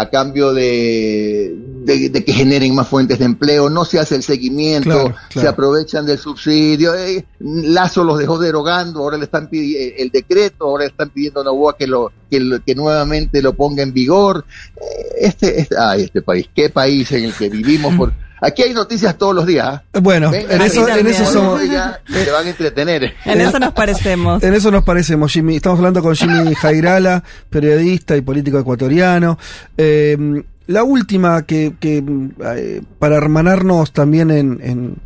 a 0.00 0.10
cambio 0.10 0.52
de, 0.54 1.54
de, 1.84 2.08
de 2.10 2.24
que 2.24 2.32
generen 2.32 2.74
más 2.74 2.88
fuentes 2.88 3.18
de 3.18 3.24
empleo, 3.24 3.68
no 3.70 3.84
se 3.84 3.98
hace 3.98 4.16
el 4.16 4.22
seguimiento, 4.22 4.90
Claro, 4.90 5.14
se 5.28 5.46
aprovechan 5.48 6.06
del 6.06 6.18
subsidio, 6.18 6.94
eh, 6.94 7.24
Lazo 7.40 8.04
los 8.04 8.18
dejó 8.18 8.38
derogando, 8.38 9.00
ahora 9.00 9.16
le 9.18 9.24
están 9.24 9.48
pidiendo 9.48 9.94
el 9.98 10.10
decreto, 10.10 10.64
ahora 10.64 10.84
le 10.84 10.90
están 10.90 11.10
pidiendo 11.10 11.40
a 11.40 11.44
Novoa 11.44 11.76
que 11.76 11.86
lo, 11.86 12.12
que, 12.30 12.40
lo- 12.40 12.62
que 12.64 12.74
nuevamente 12.74 13.42
lo 13.42 13.54
ponga 13.54 13.82
en 13.82 13.92
vigor. 13.92 14.44
Eh, 14.76 15.06
Este, 15.20 15.60
este, 15.60 15.76
ay, 15.78 16.02
este 16.02 16.22
país, 16.22 16.48
qué 16.54 16.70
país 16.70 17.10
en 17.12 17.24
el 17.24 17.34
que 17.34 17.48
vivimos 17.50 17.94
por 17.94 18.12
aquí 18.40 18.62
hay 18.62 18.72
noticias 18.72 19.16
todos 19.18 19.34
los 19.34 19.46
días. 19.46 19.66
¿ah? 19.68 19.82
Bueno, 20.00 20.32
en 20.32 20.60
eso, 20.62 20.88
en 20.88 21.06
eso 21.06 21.24
somos. 21.24 21.60
se 21.60 22.30
van 22.30 22.46
a 22.46 22.50
entretener. 22.50 23.14
En 23.24 23.40
eso 23.40 23.58
nos 23.58 23.72
parecemos. 23.72 24.42
En 24.42 24.54
eso 24.54 24.70
nos 24.70 24.84
parecemos, 24.84 25.32
Jimmy. 25.32 25.56
Estamos 25.56 25.78
hablando 25.78 26.02
con 26.02 26.14
Jimmy 26.14 26.54
Jairala, 26.54 27.22
periodista 27.48 28.16
y 28.16 28.20
político 28.22 28.58
ecuatoriano. 28.58 29.38
Eh, 29.76 30.42
la 30.66 30.84
última 30.84 31.42
que, 31.42 31.74
que 31.80 32.02
eh, 32.44 32.82
para 32.98 33.16
hermanarnos 33.16 33.92
también 33.92 34.30
en, 34.30 34.60
en, 34.62 34.96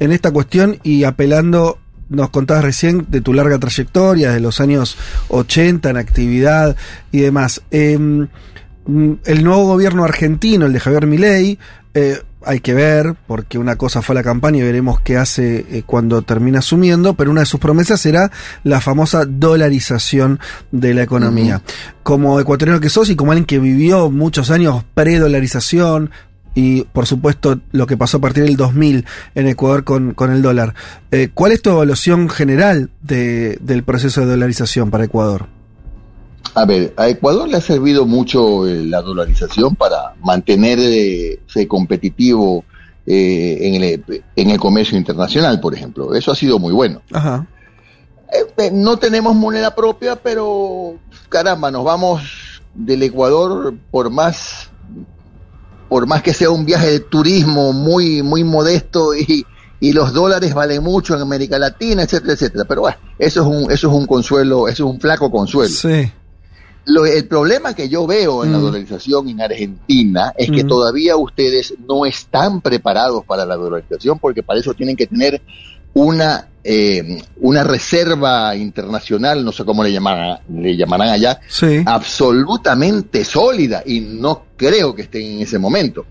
en 0.00 0.12
esta 0.12 0.32
cuestión 0.32 0.78
y 0.82 1.04
apelando, 1.04 1.78
nos 2.08 2.30
contabas 2.30 2.64
recién 2.64 3.06
de 3.08 3.20
tu 3.20 3.32
larga 3.32 3.58
trayectoria, 3.58 4.32
de 4.32 4.40
los 4.40 4.60
años 4.60 4.96
80 5.28 5.90
en 5.90 5.96
actividad 5.96 6.76
y 7.12 7.20
demás. 7.20 7.62
Eh, 7.70 7.96
mm, 7.98 9.12
el 9.24 9.44
nuevo 9.44 9.64
gobierno 9.66 10.02
argentino, 10.02 10.66
el 10.66 10.72
de 10.72 10.80
Javier 10.80 11.06
Milei, 11.06 11.58
eh, 11.94 12.20
hay 12.46 12.60
que 12.60 12.74
ver, 12.74 13.14
porque 13.26 13.58
una 13.58 13.76
cosa 13.76 14.02
fue 14.02 14.14
la 14.14 14.22
campaña 14.22 14.58
y 14.58 14.62
veremos 14.62 15.00
qué 15.00 15.16
hace 15.16 15.66
eh, 15.70 15.82
cuando 15.86 16.22
termina 16.22 16.60
asumiendo, 16.60 17.14
pero 17.14 17.30
una 17.30 17.40
de 17.40 17.46
sus 17.46 17.60
promesas 17.60 18.04
era 18.06 18.30
la 18.64 18.80
famosa 18.80 19.24
dolarización 19.26 20.40
de 20.70 20.94
la 20.94 21.02
economía. 21.02 21.62
Como 22.02 22.38
ecuatoriano 22.40 22.80
que 22.80 22.88
sos 22.90 23.08
y 23.10 23.16
como 23.16 23.32
alguien 23.32 23.46
que 23.46 23.58
vivió 23.58 24.10
muchos 24.10 24.50
años 24.50 24.84
pre-dolarización, 24.94 26.10
y 26.54 26.82
por 26.92 27.06
supuesto 27.06 27.60
lo 27.72 27.86
que 27.86 27.96
pasó 27.96 28.18
a 28.18 28.20
partir 28.20 28.44
del 28.44 28.56
2000 28.56 29.06
en 29.34 29.46
Ecuador 29.48 29.84
con, 29.84 30.12
con 30.12 30.30
el 30.30 30.42
dólar, 30.42 30.74
eh, 31.10 31.30
¿cuál 31.32 31.52
es 31.52 31.62
tu 31.62 31.70
evaluación 31.70 32.28
general 32.28 32.90
de- 33.00 33.56
del 33.62 33.84
proceso 33.84 34.20
de 34.20 34.26
dolarización 34.26 34.90
para 34.90 35.04
Ecuador? 35.04 35.46
A 36.54 36.64
ver, 36.66 36.92
a 36.96 37.08
Ecuador 37.08 37.48
le 37.48 37.56
ha 37.56 37.60
servido 37.60 38.04
mucho 38.04 38.66
eh, 38.66 38.84
la 38.84 39.00
dolarización 39.00 39.74
para 39.74 40.14
mantenerse 40.22 41.66
competitivo 41.66 42.64
eh, 43.06 43.58
en, 43.62 43.82
el, 43.82 44.24
en 44.36 44.50
el 44.50 44.60
comercio 44.60 44.98
internacional, 44.98 45.60
por 45.60 45.74
ejemplo. 45.74 46.14
Eso 46.14 46.30
ha 46.30 46.36
sido 46.36 46.58
muy 46.58 46.72
bueno. 46.72 47.00
Ajá. 47.10 47.46
Eh, 48.58 48.70
no 48.72 48.98
tenemos 48.98 49.34
moneda 49.34 49.74
propia, 49.74 50.16
pero 50.16 50.96
caramba, 51.28 51.70
nos 51.70 51.84
vamos 51.84 52.22
del 52.74 53.02
Ecuador 53.02 53.74
por 53.90 54.10
más 54.10 54.70
por 55.88 56.06
más 56.06 56.22
que 56.22 56.32
sea 56.32 56.48
un 56.48 56.64
viaje 56.64 56.90
de 56.90 57.00
turismo 57.00 57.74
muy 57.74 58.22
muy 58.22 58.44
modesto 58.44 59.14
y, 59.14 59.44
y 59.78 59.92
los 59.92 60.14
dólares 60.14 60.54
valen 60.54 60.82
mucho 60.82 61.14
en 61.14 61.20
América 61.20 61.58
Latina, 61.58 62.02
etcétera, 62.04 62.32
etcétera. 62.32 62.64
Pero 62.66 62.82
bueno, 62.82 62.96
eso 63.18 63.42
es 63.42 63.46
un 63.46 63.70
eso 63.70 63.88
es 63.88 63.94
un 63.94 64.06
consuelo, 64.06 64.68
eso 64.68 64.86
es 64.86 64.94
un 64.94 65.00
flaco 65.00 65.30
consuelo. 65.30 65.70
Sí. 65.70 66.10
Lo- 66.84 67.06
el 67.06 67.26
problema 67.28 67.74
que 67.74 67.88
yo 67.88 68.06
veo 68.06 68.44
en 68.44 68.52
la 68.52 68.58
Mm. 68.58 68.62
dolarización 68.62 69.28
en 69.28 69.40
Argentina 69.40 70.32
es 70.36 70.50
que 70.50 70.64
Mm. 70.64 70.68
todavía 70.68 71.16
ustedes 71.16 71.74
no 71.86 72.04
están 72.06 72.60
preparados 72.60 73.24
para 73.24 73.44
la 73.46 73.56
dolarización 73.56 74.18
porque 74.18 74.42
para 74.42 74.58
eso 74.60 74.74
tienen 74.74 74.96
que 74.96 75.06
tener 75.06 75.40
una 75.94 76.48
eh, 76.64 77.20
una 77.40 77.64
reserva 77.64 78.54
internacional, 78.54 79.44
no 79.44 79.50
sé 79.50 79.64
cómo 79.64 79.82
le 79.82 79.90
llamarán, 79.90 80.38
le 80.48 80.76
llamarán 80.76 81.08
allá, 81.08 81.40
Sí. 81.48 81.82
absolutamente 81.84 83.24
sólida 83.24 83.82
y 83.84 83.98
no 84.00 84.44
creo 84.56 84.94
que 84.94 85.02
estén 85.02 85.22
en 85.22 85.40
ese 85.40 85.58
momento. 85.58 86.06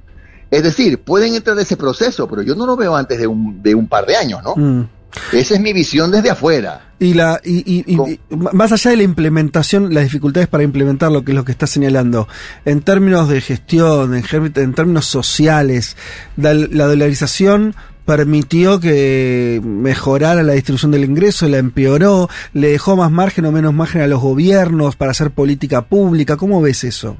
Es 0.49 0.63
decir, 0.63 0.99
pueden 1.03 1.35
entrar 1.35 1.55
en 1.55 1.61
ese 1.63 1.77
proceso, 1.77 2.27
pero 2.27 2.41
yo 2.41 2.53
no 2.55 2.65
lo 2.65 2.75
veo 2.75 2.95
antes 2.97 3.17
de 3.17 3.27
un, 3.27 3.63
de 3.63 3.73
un 3.73 3.87
par 3.87 4.05
de 4.05 4.17
años, 4.17 4.41
¿no? 4.43 4.53
Mm. 4.57 4.87
Esa 5.33 5.55
es 5.55 5.59
mi 5.61 5.73
visión 5.73 6.11
desde 6.11 6.29
afuera. 6.29 6.87
Y 6.99 7.13
la 7.15 7.41
y, 7.43 7.57
y- 7.59 7.83
y- 7.95 8.19
y 8.29 8.35
más 8.35 8.71
allá 8.71 8.91
de 8.91 8.97
la 8.97 9.03
implementación, 9.03 9.93
las 9.93 10.03
dificultades 10.03 10.47
para 10.47 10.63
implementar 10.63 11.11
lo 11.11 11.23
que 11.23 11.31
es 11.31 11.35
lo 11.35 11.43
que 11.45 11.51
está 11.51 11.67
señalando, 11.67 12.27
en 12.65 12.81
términos 12.81 13.27
de 13.27 13.41
gestión, 13.41 14.13
en 14.15 14.73
términos 14.73 15.05
sociales, 15.05 15.97
la, 16.37 16.53
la 16.53 16.85
dolarización 16.85 17.75
permitió 18.05 18.79
que 18.79 19.61
mejorara 19.63 20.43
la 20.43 20.53
distribución 20.53 20.91
del 20.91 21.03
ingreso, 21.05 21.47
la 21.47 21.57
empeoró, 21.59 22.29
le 22.53 22.69
dejó 22.69 22.95
más 22.95 23.11
margen 23.11 23.45
o 23.45 23.51
menos 23.51 23.73
margen 23.73 24.01
a 24.01 24.07
los 24.07 24.19
gobiernos 24.21 24.95
para 24.95 25.11
hacer 25.11 25.31
política 25.31 25.83
pública. 25.83 26.35
¿Cómo 26.35 26.61
ves 26.61 26.83
eso? 26.83 27.17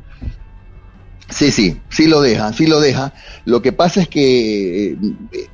Sí, 1.32 1.52
sí, 1.52 1.80
sí 1.90 2.08
lo 2.08 2.22
deja, 2.22 2.52
sí 2.54 2.68
lo 2.68 2.80
deja. 2.80 3.14
Lo 3.46 3.62
que 3.62 3.72
pasa 3.72 4.02
es 4.02 4.08
que 4.10 4.92
eh, 4.92 4.98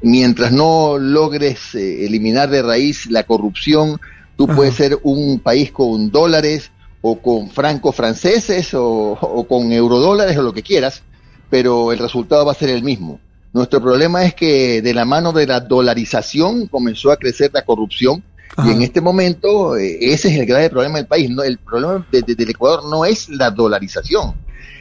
mientras 0.02 0.52
no 0.52 0.98
logres 0.98 1.76
eh, 1.76 2.06
eliminar 2.06 2.49
de 2.49 2.62
raíz 2.64 3.06
la 3.08 3.24
corrupción, 3.24 3.99
tú 4.36 4.48
puedes 4.48 4.76
ser 4.76 4.98
un 5.04 5.40
país 5.40 5.72
con 5.72 6.10
dólares 6.12 6.72
o 7.02 7.22
con 7.22 7.49
francos 7.52 7.95
franceses 7.95 8.74
o, 8.74 8.84
o 9.12 9.48
con 9.48 9.72
eurodólares 9.72 10.36
o 10.38 10.41
lo 10.41 10.52
que 10.54 10.64
quieras, 10.64 11.04
pero 11.49 11.91
el 11.91 11.99
resultado 11.99 12.45
va 12.45 12.52
a 12.52 12.56
ser 12.56 12.70
el 12.70 12.84
mismo. 12.84 13.20
Nuestro 13.54 13.82
problema 13.82 14.26
es 14.26 14.34
que 14.36 14.82
de 14.82 14.94
la 14.94 15.06
mano 15.06 15.32
de 15.32 15.48
la 15.48 15.60
dolarización 15.62 16.68
comenzó 16.68 17.12
a 17.12 17.18
crecer 17.18 17.52
la 17.54 17.64
corrupción 17.64 18.24
y 18.66 18.72
en 18.72 18.82
este 18.82 19.02
momento 19.02 19.78
eh, 19.78 19.98
ese 20.02 20.30
es 20.30 20.40
el 20.40 20.45
grave 20.45 20.70
problema 20.70 20.98
del 20.98 21.08
país. 21.08 21.30
No, 21.30 21.44
el 21.44 21.58
problema 21.60 22.06
de- 22.12 22.22
de- 22.24 22.36
del 22.36 22.49
Ecuador 22.49 22.84
no 22.90 23.06
es 23.06 23.30
la 23.30 23.52
dolarización. 23.52 24.34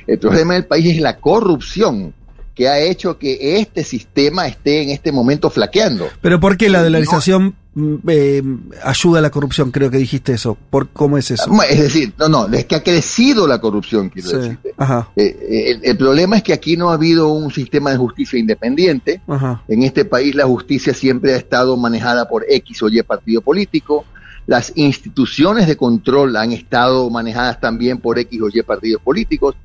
El 0.07 0.19
problema 0.19 0.55
del 0.55 0.65
país 0.66 0.97
es 0.97 1.01
la 1.01 1.16
corrupción 1.19 2.15
que 2.55 2.69
ha 2.69 2.78
hecho 2.78 3.19
que 3.19 3.59
este 3.61 3.85
sistema 3.85 4.47
esté 4.47 4.83
en 4.83 4.89
este 4.89 5.12
momento 5.12 5.51
flaqueando. 5.51 6.09
Pero 6.23 6.41
¿por 6.41 6.57
qué 6.57 6.70
la 6.70 6.83
dolarización 6.83 7.55
mm, 7.74 7.95
eh, 8.09 8.43
ayuda 8.83 9.19
a 9.19 9.23
la 9.23 9.28
corrupción? 9.31 9.70
Creo 9.70 9.91
que 9.91 9.99
dijiste 9.99 10.33
eso. 10.33 10.57
¿Por, 10.70 10.89
¿Cómo 10.89 11.19
es 11.19 11.31
eso? 11.31 11.51
Es 11.69 11.78
decir, 11.78 12.15
no, 12.19 12.31
no, 12.31 12.47
es 12.47 12.65
que 12.65 12.77
ha 12.77 12.83
crecido 12.83 13.47
la 13.47 13.61
corrupción, 13.61 14.09
quiero 14.09 14.31
Sí. 14.31 14.37
decirte. 14.37 14.73
Ajá. 14.78 15.11
Eh, 15.16 15.37
eh, 15.39 15.70
el, 15.73 15.81
el 15.85 15.97
problema 15.99 16.39
es 16.39 16.43
que 16.43 16.55
aquí 16.55 16.78
no 16.78 16.89
ha 16.89 16.95
habido 16.95 17.28
un 17.28 17.53
sistema 17.53 17.91
de 17.91 17.99
justicia 17.99 18.39
independiente. 18.39 19.20
Ajá. 19.28 19.62
En 19.69 19.83
este 19.83 20.07
país 20.07 20.35
la 20.35 20.47
justicia 20.47 20.95
siempre 20.95 21.35
ha 21.35 21.37
estado 21.37 21.77
manejada 21.77 22.27
por 22.27 22.47
X 22.49 22.83
o 22.83 22.89
Y 22.89 23.03
partido 23.03 23.43
político. 23.43 24.07
Las 24.47 24.73
instituciones 24.77 25.66
de 25.66 25.77
control 25.77 26.37
han 26.37 26.53
estado 26.53 27.11
manejadas 27.11 27.61
también 27.61 27.99
por 27.99 28.19
X 28.19 28.41
o 28.41 28.49
Y 28.49 28.62
partidos 28.62 29.03
políticos. 29.03 29.57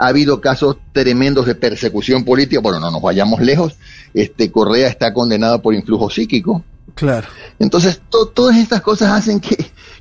Ha 0.00 0.06
habido 0.08 0.40
casos 0.40 0.76
tremendos 0.92 1.46
de 1.46 1.54
persecución 1.54 2.24
política. 2.24 2.60
Bueno, 2.60 2.80
no 2.80 2.90
nos 2.90 3.02
vayamos 3.02 3.40
lejos. 3.40 3.74
Este 4.14 4.50
Correa 4.50 4.88
está 4.88 5.12
condenado 5.12 5.60
por 5.60 5.74
influjo 5.74 6.08
psíquico. 6.08 6.64
Claro. 6.94 7.28
Entonces, 7.58 8.00
to- 8.10 8.26
todas 8.26 8.56
estas 8.56 8.80
cosas 8.80 9.12
hacen 9.12 9.38
que, 9.40 9.56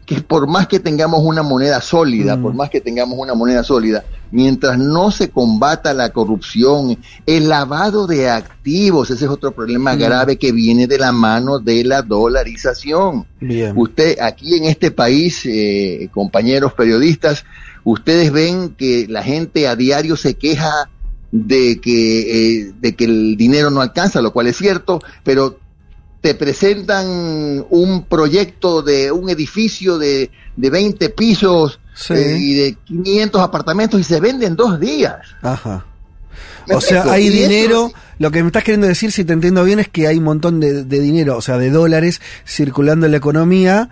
que 0.05 0.21
por 0.21 0.47
más 0.47 0.67
que 0.67 0.79
tengamos 0.79 1.21
una 1.23 1.43
moneda 1.43 1.79
sólida, 1.81 2.35
Mm. 2.35 2.41
por 2.41 2.53
más 2.55 2.69
que 2.69 2.81
tengamos 2.81 3.17
una 3.19 3.35
moneda 3.35 3.63
sólida, 3.63 4.03
mientras 4.31 4.77
no 4.79 5.11
se 5.11 5.29
combata 5.29 5.93
la 5.93 6.09
corrupción, 6.09 6.97
el 7.27 7.47
lavado 7.47 8.07
de 8.07 8.29
activos, 8.29 9.11
ese 9.11 9.25
es 9.25 9.31
otro 9.31 9.51
problema 9.51 9.95
Mm. 9.95 9.99
grave 9.99 10.37
que 10.37 10.51
viene 10.51 10.87
de 10.87 10.97
la 10.97 11.11
mano 11.11 11.59
de 11.59 11.83
la 11.83 12.01
dolarización. 12.01 13.25
Bien. 13.39 13.73
Usted, 13.77 14.17
aquí 14.19 14.55
en 14.57 14.65
este 14.65 14.91
país, 14.91 15.41
eh, 15.45 16.09
compañeros 16.11 16.73
periodistas, 16.73 17.45
ustedes 17.83 18.31
ven 18.31 18.75
que 18.77 19.05
la 19.09 19.23
gente 19.23 19.67
a 19.67 19.75
diario 19.75 20.15
se 20.17 20.35
queja 20.35 20.71
de 21.31 21.79
que, 21.81 22.61
eh, 22.61 22.71
de 22.79 22.95
que 22.95 23.05
el 23.05 23.37
dinero 23.37 23.69
no 23.69 23.81
alcanza, 23.81 24.21
lo 24.21 24.31
cual 24.33 24.47
es 24.47 24.57
cierto, 24.57 24.99
pero 25.23 25.59
te 26.21 26.33
presentan 26.35 27.05
un 27.69 28.05
proyecto 28.09 28.81
de 28.81 29.11
un 29.11 29.29
edificio 29.29 29.97
de, 29.97 30.31
de 30.57 30.69
20 30.69 31.09
pisos 31.09 31.79
Sí. 31.95 32.13
eh, 32.13 32.37
y 32.39 32.53
de 32.53 32.77
500 32.85 33.41
apartamentos 33.41 33.99
y 33.99 34.03
se 34.03 34.19
venden 34.21 34.55
dos 34.55 34.79
días. 34.79 35.17
Ajá. 35.41 35.85
O 36.71 36.79
sea, 36.79 37.03
hay 37.11 37.27
eso- 37.27 37.37
dinero. 37.37 37.91
Lo 38.19 38.31
que 38.31 38.41
me 38.41 38.47
estás 38.47 38.63
queriendo 38.63 38.87
decir, 38.87 39.11
si 39.11 39.23
te 39.25 39.33
entiendo 39.33 39.63
bien, 39.63 39.79
es 39.79 39.87
que 39.89 40.07
hay 40.07 40.17
un 40.17 40.23
montón 40.25 40.59
de, 40.59 40.83
de 40.83 40.99
dinero, 40.99 41.35
o 41.37 41.41
sea, 41.41 41.57
de 41.57 41.69
dólares 41.71 42.21
circulando 42.45 43.05
en 43.05 43.11
la 43.13 43.17
economía 43.17 43.89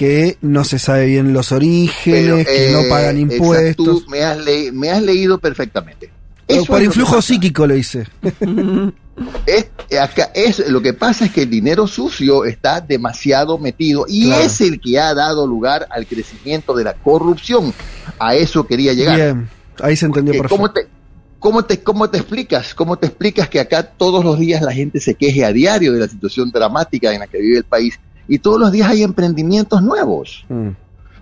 que 0.00 0.38
no 0.40 0.64
se 0.64 0.78
sabe 0.78 1.04
bien 1.04 1.34
los 1.34 1.52
orígenes, 1.52 2.24
Pero, 2.24 2.36
que 2.38 2.72
no 2.72 2.80
eh, 2.80 2.88
pagan 2.88 3.18
impuestos. 3.18 4.08
me 4.08 4.22
has, 4.22 4.38
me 4.72 4.90
has 4.90 5.02
leído 5.02 5.36
perfectamente. 5.36 6.10
Eso 6.48 6.64
por 6.64 6.82
influjo 6.82 7.20
psíquico 7.20 7.66
lo 7.66 7.76
hice. 7.76 8.06
Es, 9.46 9.66
acá 10.00 10.30
es, 10.34 10.66
lo 10.70 10.80
que 10.80 10.94
pasa 10.94 11.26
es 11.26 11.32
que 11.32 11.42
el 11.42 11.50
dinero 11.50 11.86
sucio 11.86 12.46
está 12.46 12.80
demasiado 12.80 13.58
metido 13.58 14.06
y 14.08 14.28
Claro. 14.28 14.42
es 14.44 14.62
el 14.62 14.80
que 14.80 14.98
ha 14.98 15.12
dado 15.12 15.46
lugar 15.46 15.86
al 15.90 16.06
crecimiento 16.06 16.74
de 16.74 16.84
la 16.84 16.94
corrupción. 16.94 17.74
A 18.18 18.34
eso 18.34 18.66
quería 18.66 18.94
llegar. 18.94 19.16
Bien, 19.16 19.50
ahí 19.82 19.94
se 19.96 20.06
entendió 20.06 20.32
Eh, 20.32 20.38
perfecto. 20.38 20.56
¿Cómo 20.56 20.70
te, 20.72 20.88
cómo, 21.38 21.64
te, 21.66 21.82
¿Cómo 21.82 22.08
te 22.08 22.16
explicas? 22.16 22.72
¿Cómo 22.74 22.96
te 22.96 23.08
explicas 23.08 23.50
que 23.50 23.60
acá 23.60 23.82
todos 23.82 24.24
los 24.24 24.38
días 24.38 24.62
la 24.62 24.72
gente 24.72 24.98
se 25.00 25.14
queje 25.14 25.44
a 25.44 25.52
diario 25.52 25.92
de 25.92 25.98
la 26.00 26.08
situación 26.08 26.50
dramática 26.50 27.12
en 27.12 27.18
la 27.20 27.26
que 27.26 27.40
vive 27.40 27.58
el 27.58 27.64
país 27.64 28.00
y 28.30 28.38
todos 28.38 28.60
los 28.60 28.70
días 28.70 28.88
hay 28.88 29.02
emprendimientos 29.02 29.82
nuevos? 29.82 30.44
Mm. 30.48 30.68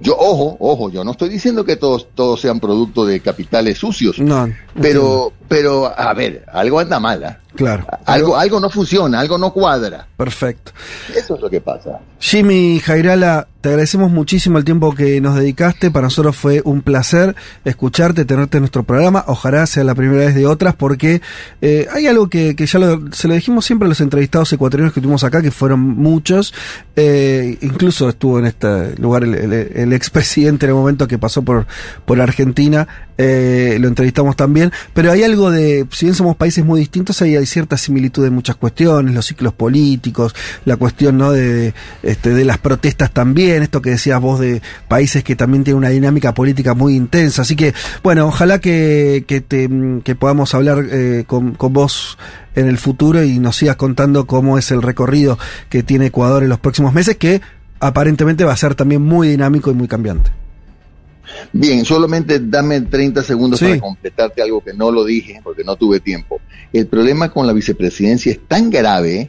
Yo, 0.01 0.15
ojo, 0.17 0.57
ojo, 0.61 0.91
yo 0.91 1.03
no 1.03 1.13
estoy 1.13 1.31
diciendo 1.31 1.65
que 1.65 1.75
todos, 1.77 2.07
todos 2.15 2.41
sean 2.41 2.61
producto 2.61 3.05
de 3.05 3.19
capitales 3.19 3.79
sucios, 3.79 4.21
No, 4.21 4.49
pero, 4.81 5.33
pero, 5.49 5.93
a 5.99 6.13
ver, 6.15 6.45
algo 6.53 6.79
anda 6.81 7.01
mal, 7.01 7.25
¿ah? 7.25 7.39
claro. 7.57 7.87
algo, 8.05 8.37
algo 8.37 8.61
no 8.61 8.69
funciona, 8.71 9.19
algo 9.21 9.39
no 9.39 9.53
cuadra. 9.53 10.07
Perfecto. 10.17 10.73
Eso 11.17 11.37
es 11.37 11.41
lo 11.41 11.49
que 11.51 11.61
pasa. 11.61 11.99
Jimmy 12.21 12.81
Jairala, 12.81 13.47
te 13.61 13.69
agradecemos 13.71 14.11
muchísimo 14.11 14.59
el 14.59 14.65
tiempo 14.65 14.95
que 14.95 15.21
nos 15.21 15.37
dedicaste. 15.37 15.91
Para 15.91 16.07
nosotros 16.07 16.37
fue 16.37 16.61
un 16.65 16.83
placer 16.83 17.35
escucharte, 17.65 18.25
tenerte 18.25 18.57
en 18.59 18.63
nuestro 18.63 18.83
programa. 18.83 19.25
Ojalá 19.29 19.67
sea 19.67 19.85
la 19.85 19.95
primera 19.95 20.25
vez 20.27 20.35
de 20.35 20.47
otras, 20.47 20.75
porque 20.75 21.23
eh, 21.61 21.87
hay 21.93 22.07
algo 22.09 22.29
que, 22.29 22.55
que 22.57 22.67
ya 22.67 22.79
lo- 22.79 23.13
se 23.13 23.29
lo 23.29 23.35
dijimos 23.35 23.65
siempre 23.65 23.87
a 23.87 23.89
los 23.89 24.01
entrevistados 24.01 24.53
ecuatorianos 24.53 24.93
que 24.93 25.01
tuvimos 25.01 25.23
acá, 25.25 25.41
que 25.43 25.51
fueron 25.53 25.81
muchos. 25.81 26.53
Eh, 26.97 27.57
incluso 27.63 28.09
estuvo 28.09 28.39
en 28.39 28.47
este 28.47 28.97
lugar 28.97 29.23
el, 29.25 29.35
el, 29.35 29.53
el 29.53 29.93
expresidente 29.93 30.67
en 30.67 30.71
el 30.71 30.77
momento 30.77 31.07
que 31.09 31.19
pasó 31.19 31.43
por, 31.43 31.67
por 32.05 32.21
Argentina. 32.21 32.87
Eh, 33.19 33.77
lo 33.81 33.89
entrevistamos 33.89 34.37
también. 34.37 34.73
Pero 34.95 35.13
hay 35.13 35.25
algo 35.25 35.51
de, 35.51 35.87
si 35.91 36.07
bien 36.07 36.15
somos 36.15 36.37
países 36.37 36.65
muy 36.65 36.81
distintos, 36.81 37.21
hay, 37.21 37.37
hay 37.37 37.47
cierta 37.47 37.77
similitud 37.77 38.25
en 38.25 38.33
muchas 38.33 38.57
cuestiones, 38.57 39.15
los 39.15 39.27
ciclos 39.27 39.53
políticos, 39.53 40.35
la 40.65 40.77
cuestión 40.77 41.19
¿no? 41.19 41.33
de, 41.33 41.75
este, 42.03 42.33
de 42.33 42.45
las 42.45 42.59
protestas 42.59 43.13
también, 43.13 43.63
esto 43.63 43.83
que 43.83 43.91
decías 43.91 44.21
vos 44.21 44.41
de 44.41 44.63
países 44.87 45.25
que 45.25 45.37
también 45.37 45.65
tienen 45.65 45.79
una 45.79 45.89
dinámica 45.89 46.33
política 46.33 46.75
muy 46.75 46.95
intensa. 46.95 47.43
Así 47.43 47.57
que, 47.57 47.75
bueno, 48.03 48.27
ojalá 48.27 48.61
que, 48.61 49.25
que, 49.27 49.41
te, 49.41 49.69
que 50.05 50.15
podamos 50.15 50.55
hablar 50.55 50.85
eh, 50.91 51.25
con, 51.27 51.53
con 51.55 51.73
vos 51.73 52.17
en 52.55 52.69
el 52.69 52.79
futuro 52.79 53.23
y 53.23 53.39
nos 53.39 53.57
sigas 53.57 53.77
contando 53.77 54.27
cómo 54.27 54.59
es 54.59 54.71
el 54.71 54.83
recorrido 54.83 55.39
que 55.69 55.83
tiene 55.83 56.07
Ecuador 56.07 56.43
en 56.43 56.49
los 56.49 56.59
próximos 56.59 56.93
meses, 56.95 57.17
que 57.17 57.41
aparentemente 57.81 58.45
va 58.45 58.53
a 58.53 58.57
ser 58.57 58.75
también 58.75 59.03
muy 59.03 59.29
dinámico 59.29 59.71
y 59.71 59.75
muy 59.75 59.89
cambiante. 59.89 60.31
Bien, 61.53 61.85
solamente 61.85 62.41
dame 62.41 62.81
30 62.83 63.23
segundos 63.23 63.59
Sí. 63.61 63.67
para 63.67 63.81
completarte 63.81 64.43
algo 64.43 64.63
que 64.63 64.73
no 64.75 64.91
lo 64.91 65.05
dije 65.05 65.41
porque 65.43 65.65
no 65.65 65.77
tuve 65.77 66.01
tiempo. 66.01 66.41
El 66.73 66.87
problema 66.87 67.31
con 67.31 67.47
la 67.47 67.53
vicepresidencia 67.53 68.33
es 68.33 68.41
tan 68.47 68.71
grave 68.71 69.29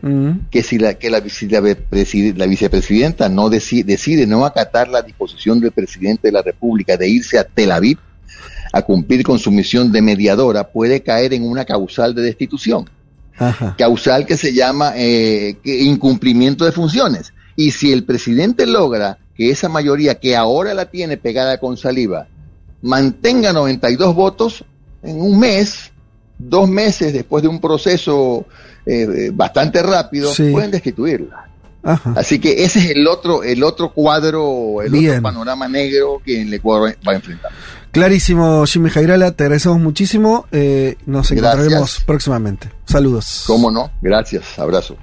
que 0.51 0.63
si 0.63 0.77
la 0.77 0.95
que 0.95 1.09
la, 1.09 1.19
vice- 1.21 1.47
la 1.49 1.61
vicepresi- 1.61 2.35
la 2.35 2.45
vicepresidenta 2.47 3.29
no 3.29 3.49
deci- 3.49 3.83
decide 3.83 4.27
no 4.27 4.45
acatar 4.45 4.87
la 4.89 5.01
disposición 5.01 5.59
del 5.59 5.71
presidente 5.71 6.27
de 6.27 6.31
la 6.33 6.41
República 6.41 6.97
de 6.97 7.07
irse 7.09 7.37
a 7.39 7.43
Tel 7.43 7.71
Aviv 7.71 7.97
a 8.73 8.81
cumplir 8.83 9.23
con 9.23 9.39
su 9.39 9.51
misión 9.51 9.91
de 9.91 10.01
mediadora, 10.01 10.67
puede 10.69 11.01
caer 11.01 11.33
en 11.33 11.43
una 11.43 11.65
causal 11.65 12.13
de 12.13 12.21
destitución. 12.21 12.89
Ajá. 13.41 13.73
causal 13.77 14.25
que 14.25 14.35
se 14.35 14.51
llama 14.53 14.91
eh, 14.97 15.55
incumplimiento 15.63 16.65
de 16.65 16.73
funciones. 16.73 17.31
Y 17.55 17.71
si 17.71 17.91
el 17.93 18.03
presidente 18.03 18.65
logra 18.65 19.17
que 19.39 19.49
esa 19.51 19.69
mayoría 19.69 20.15
que 20.19 20.35
ahora 20.35 20.73
la 20.73 20.87
tiene 20.91 21.15
pegada 21.15 21.59
con 21.61 21.77
saliva 21.77 22.27
mantenga 22.81 23.53
92 23.53 24.13
votos 24.13 24.65
en 25.01 25.21
un 25.21 25.39
mes, 25.39 25.91
dos 26.37 26.67
meses 26.67 27.13
después 27.13 27.41
de 27.41 27.47
un 27.47 27.61
proceso 27.61 28.45
eh, 28.85 29.31
bastante 29.33 29.81
rápido, 29.81 30.33
Sí. 30.33 30.49
pueden 30.51 30.71
destituirla. 30.71 31.45
Ajá. 31.83 32.13
Así 32.17 32.39
que 32.39 32.65
ese 32.65 32.79
es 32.79 32.89
el 32.89 33.07
otro, 33.07 33.41
el 33.43 33.63
otro 33.63 33.93
cuadro, 33.93 34.81
el 34.81 34.91
Bien. 34.91 35.11
otro 35.11 35.21
panorama 35.23 35.69
negro 35.69 36.21
que 36.25 36.41
el 36.41 36.53
Ecuador 36.53 36.93
va 37.07 37.13
a 37.13 37.15
enfrentar. 37.15 37.49
Clarísimo, 37.91 38.65
Jimmy 38.65 38.89
Jairala, 38.89 39.31
te 39.31 39.43
agradecemos 39.45 39.79
muchísimo. 39.79 40.47
eh, 40.51 40.97
nos 41.05 41.31
Gracias. 41.31 41.53
encontraremos 41.53 42.03
próximamente. 42.05 42.69
Saludos. 42.85 43.45
¿Cómo 43.47 43.71
no? 43.71 43.89
Gracias, 44.01 44.59
abrazo. 44.59 44.97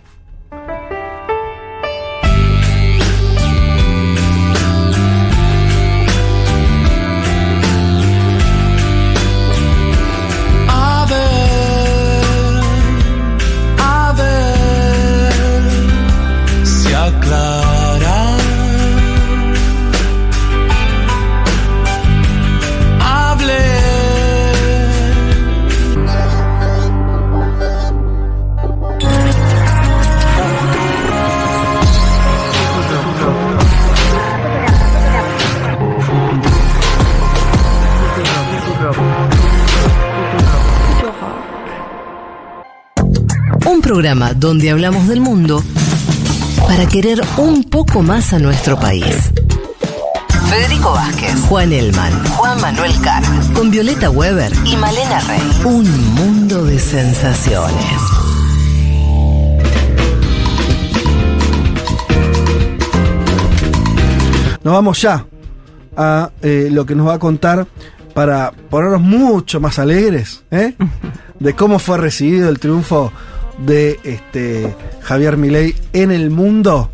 Programa 43.97 44.35
donde 44.35 44.71
hablamos 44.71 45.09
del 45.09 45.23
mundo 45.23 45.65
para 46.67 46.85
querer 46.87 47.19
un 47.39 47.65
poco 47.65 48.03
más 48.03 48.35
a 48.35 48.39
nuestro 48.39 48.79
país. 48.79 49.33
Federico 50.51 50.93
Vázquez, 50.93 51.35
Juan 51.49 51.73
Elman, 51.73 52.13
Juan 52.27 52.61
Manuel 52.61 52.93
Carr, 53.01 53.23
con 53.55 53.71
Violeta 53.71 54.11
Weber 54.11 54.53
y 54.67 54.77
Malena 54.77 55.21
Rey. 55.21 55.41
Un 55.65 56.15
mundo 56.15 56.63
de 56.65 56.79
sensaciones. 56.79 58.01
Nos 64.63 64.75
vamos 64.75 65.01
ya 65.01 65.25
a 65.97 66.31
eh, 66.43 66.69
lo 66.71 66.85
que 66.85 66.95
nos 66.95 67.09
va 67.09 67.15
a 67.15 67.19
contar 67.19 67.67
para 68.13 68.53
ponernos 68.53 69.01
mucho 69.01 69.59
más 69.59 69.79
alegres 69.79 70.45
¿eh? 70.51 70.75
de 71.41 71.55
cómo 71.55 71.79
fue 71.79 71.97
recibido 71.97 72.51
el 72.51 72.59
triunfo 72.59 73.11
de 73.59 73.99
este 74.05 74.75
Javier 75.03 75.37
Milei 75.37 75.75
en 75.93 76.11
el 76.11 76.31
mundo. 76.31 76.91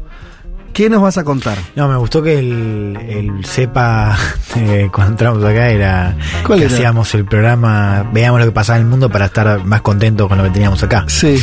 ¿Qué 0.73 0.89
nos 0.89 1.03
vas 1.03 1.19
a 1.19 1.25
contar? 1.25 1.59
No, 1.77 1.87
me 1.87 1.97
gustó 1.97 2.23
que 2.23 2.39
el, 2.39 2.97
el 3.07 3.45
cepa 3.45 4.17
eh, 4.57 4.89
cuando 4.91 5.13
entramos 5.13 5.45
acá 5.45 5.69
era 5.69 6.17
¿Cuál 6.47 6.61
que 6.61 6.65
era? 6.65 6.75
hacíamos 6.75 7.15
el 7.15 7.27
programa, 7.27 8.09
veamos 8.11 8.41
lo 8.41 8.47
que 8.47 8.53
pasaba 8.53 8.79
en 8.79 8.85
el 8.85 8.89
mundo 8.89 9.11
para 9.11 9.27
estar 9.27 9.63
más 9.67 9.83
contentos 9.83 10.29
con 10.29 10.39
lo 10.39 10.45
que 10.45 10.51
teníamos 10.51 10.83
acá. 10.83 11.05
Sí. 11.09 11.39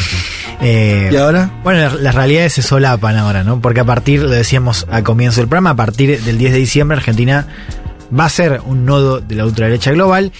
Eh, 0.61 1.09
¿Y 1.11 1.15
ahora? 1.15 1.51
Bueno, 1.63 1.79
las, 1.79 1.93
las 1.93 2.15
realidades 2.15 2.53
se 2.53 2.63
solapan 2.63 3.17
ahora, 3.17 3.43
¿no? 3.43 3.61
Porque 3.61 3.81
a 3.81 3.85
partir, 3.85 4.23
lo 4.23 4.29
decíamos 4.31 4.87
al 4.89 5.03
comienzo 5.03 5.41
del 5.41 5.47
programa, 5.47 5.69
a 5.71 5.75
partir 5.75 6.19
del 6.23 6.39
10 6.39 6.51
de 6.53 6.57
diciembre 6.57 6.97
Argentina 6.97 7.45
va 8.17 8.25
a 8.25 8.29
ser 8.29 8.61
un 8.65 8.83
nodo 8.85 9.19
de 9.21 9.35
la 9.35 9.45
ultraderecha 9.45 9.91
global 9.91 10.31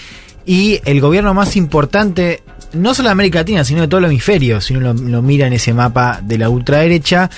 y 0.48 0.82
el 0.86 1.00
gobierno 1.00 1.36
más 1.36 1.56
importante, 1.56 2.42
no 2.74 2.94
solo 2.94 3.10
de 3.10 3.14
América 3.14 3.40
Latina, 3.40 3.64
sino 3.64 3.82
de 3.82 3.88
todo 3.88 4.00
el 4.00 4.06
hemisferio, 4.06 4.62
si 4.62 4.76
uno 4.76 4.94
lo, 4.94 5.02
lo 5.02 5.22
mira 5.22 5.48
en 5.48 5.54
ese 5.54 5.74
mapa 5.74 6.20
de 6.24 6.38
la 6.38 6.50
ultraderecha, 6.50 7.30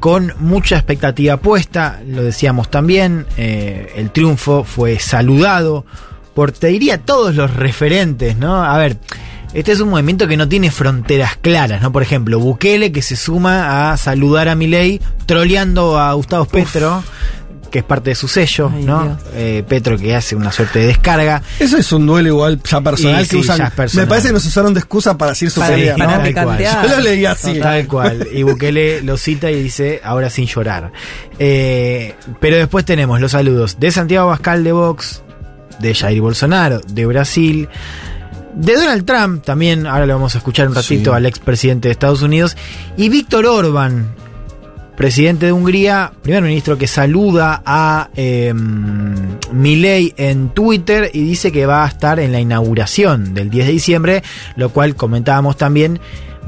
con 0.00 0.32
mucha 0.38 0.76
expectativa 0.76 1.38
puesta, 1.38 2.00
lo 2.06 2.22
decíamos 2.22 2.70
también, 2.70 3.26
eh, 3.36 3.92
el 3.96 4.10
triunfo 4.10 4.64
fue 4.64 4.98
saludado 4.98 5.84
por, 6.34 6.52
te 6.52 6.68
diría, 6.68 6.98
todos 6.98 7.34
los 7.34 7.54
referentes, 7.54 8.36
¿no? 8.36 8.62
A 8.62 8.76
ver, 8.76 8.98
este 9.54 9.72
es 9.72 9.80
un 9.80 9.88
movimiento 9.88 10.28
que 10.28 10.36
no 10.36 10.46
tiene 10.46 10.70
fronteras 10.70 11.36
claras, 11.36 11.80
¿no? 11.80 11.90
Por 11.92 12.02
ejemplo, 12.02 12.38
Bukele 12.38 12.92
que 12.92 13.00
se 13.00 13.16
suma 13.16 13.90
a 13.90 13.96
saludar 13.96 14.48
a 14.48 14.54
Milei 14.54 15.00
troleando 15.24 15.98
a 15.98 16.12
Gustavo 16.12 16.44
Petro, 16.44 17.02
que 17.76 17.80
es 17.80 17.84
parte 17.84 18.08
de 18.08 18.16
su 18.16 18.26
sello, 18.26 18.70
Ay, 18.74 18.84
¿no? 18.84 19.18
Eh, 19.34 19.62
Petro 19.68 19.98
que 19.98 20.16
hace 20.16 20.34
una 20.34 20.50
suerte 20.50 20.78
de 20.78 20.86
descarga. 20.86 21.42
Eso 21.58 21.76
es 21.76 21.92
un 21.92 22.06
duelo 22.06 22.28
igual 22.28 22.58
ya 22.64 22.80
personal 22.80 23.20
Y 23.22 23.24
que 23.24 23.30
sí, 23.32 23.36
usan. 23.36 23.58
ya 23.58 23.64
es 23.66 23.72
personal. 23.72 24.06
Me 24.06 24.08
parece 24.08 24.28
que 24.28 24.32
nos 24.32 24.46
usaron 24.46 24.72
de 24.72 24.80
excusa 24.80 25.18
para 25.18 25.32
decir 25.32 25.50
su 25.50 25.60
Para- 25.60 25.74
pelea, 25.74 25.96
¿no? 25.98 26.82
Yo 26.88 26.88
lo 26.96 27.00
leí 27.00 27.26
así. 27.26 27.58
Tal 27.60 27.86
cual. 27.86 28.26
Y 28.32 28.42
Bukele 28.44 29.02
lo 29.02 29.18
cita 29.18 29.50
y 29.50 29.62
dice, 29.62 30.00
ahora 30.02 30.30
sin 30.30 30.46
llorar. 30.46 30.90
Eh, 31.38 32.14
pero 32.40 32.56
después 32.56 32.84
tenemos 32.86 33.20
los 33.20 33.32
saludos 33.32 33.78
de 33.78 33.90
Santiago 33.90 34.28
Abascal 34.28 34.64
de 34.64 34.72
Vox, 34.72 35.22
de 35.78 35.94
Jair 35.94 36.22
Bolsonaro, 36.22 36.80
de 36.80 37.04
Brasil, 37.04 37.68
de 38.54 38.74
Donald 38.74 39.04
Trump, 39.04 39.44
también 39.44 39.86
ahora 39.86 40.06
le 40.06 40.14
vamos 40.14 40.34
a 40.34 40.38
escuchar 40.38 40.66
un 40.68 40.74
ratito 40.74 41.10
Sí. 41.10 41.16
al 41.16 41.26
expresidente 41.26 41.88
de 41.88 41.92
Estados 41.92 42.22
Unidos, 42.22 42.56
y 42.96 43.10
Víctor 43.10 43.44
Orban, 43.44 44.14
presidente 44.96 45.46
de 45.46 45.52
Hungría, 45.52 46.12
primer 46.22 46.42
ministro 46.42 46.78
que 46.78 46.86
saluda 46.86 47.62
a 47.64 48.08
eh, 48.16 48.52
Milei 49.52 50.14
en 50.16 50.48
Twitter 50.48 51.10
y 51.12 51.22
dice 51.22 51.52
que 51.52 51.66
va 51.66 51.84
a 51.84 51.88
estar 51.88 52.18
en 52.18 52.32
la 52.32 52.40
inauguración 52.40 53.34
del 53.34 53.50
10 53.50 53.66
de 53.66 53.72
diciembre, 53.72 54.22
lo 54.56 54.70
cual 54.70 54.96
comentábamos 54.96 55.56
también. 55.56 56.00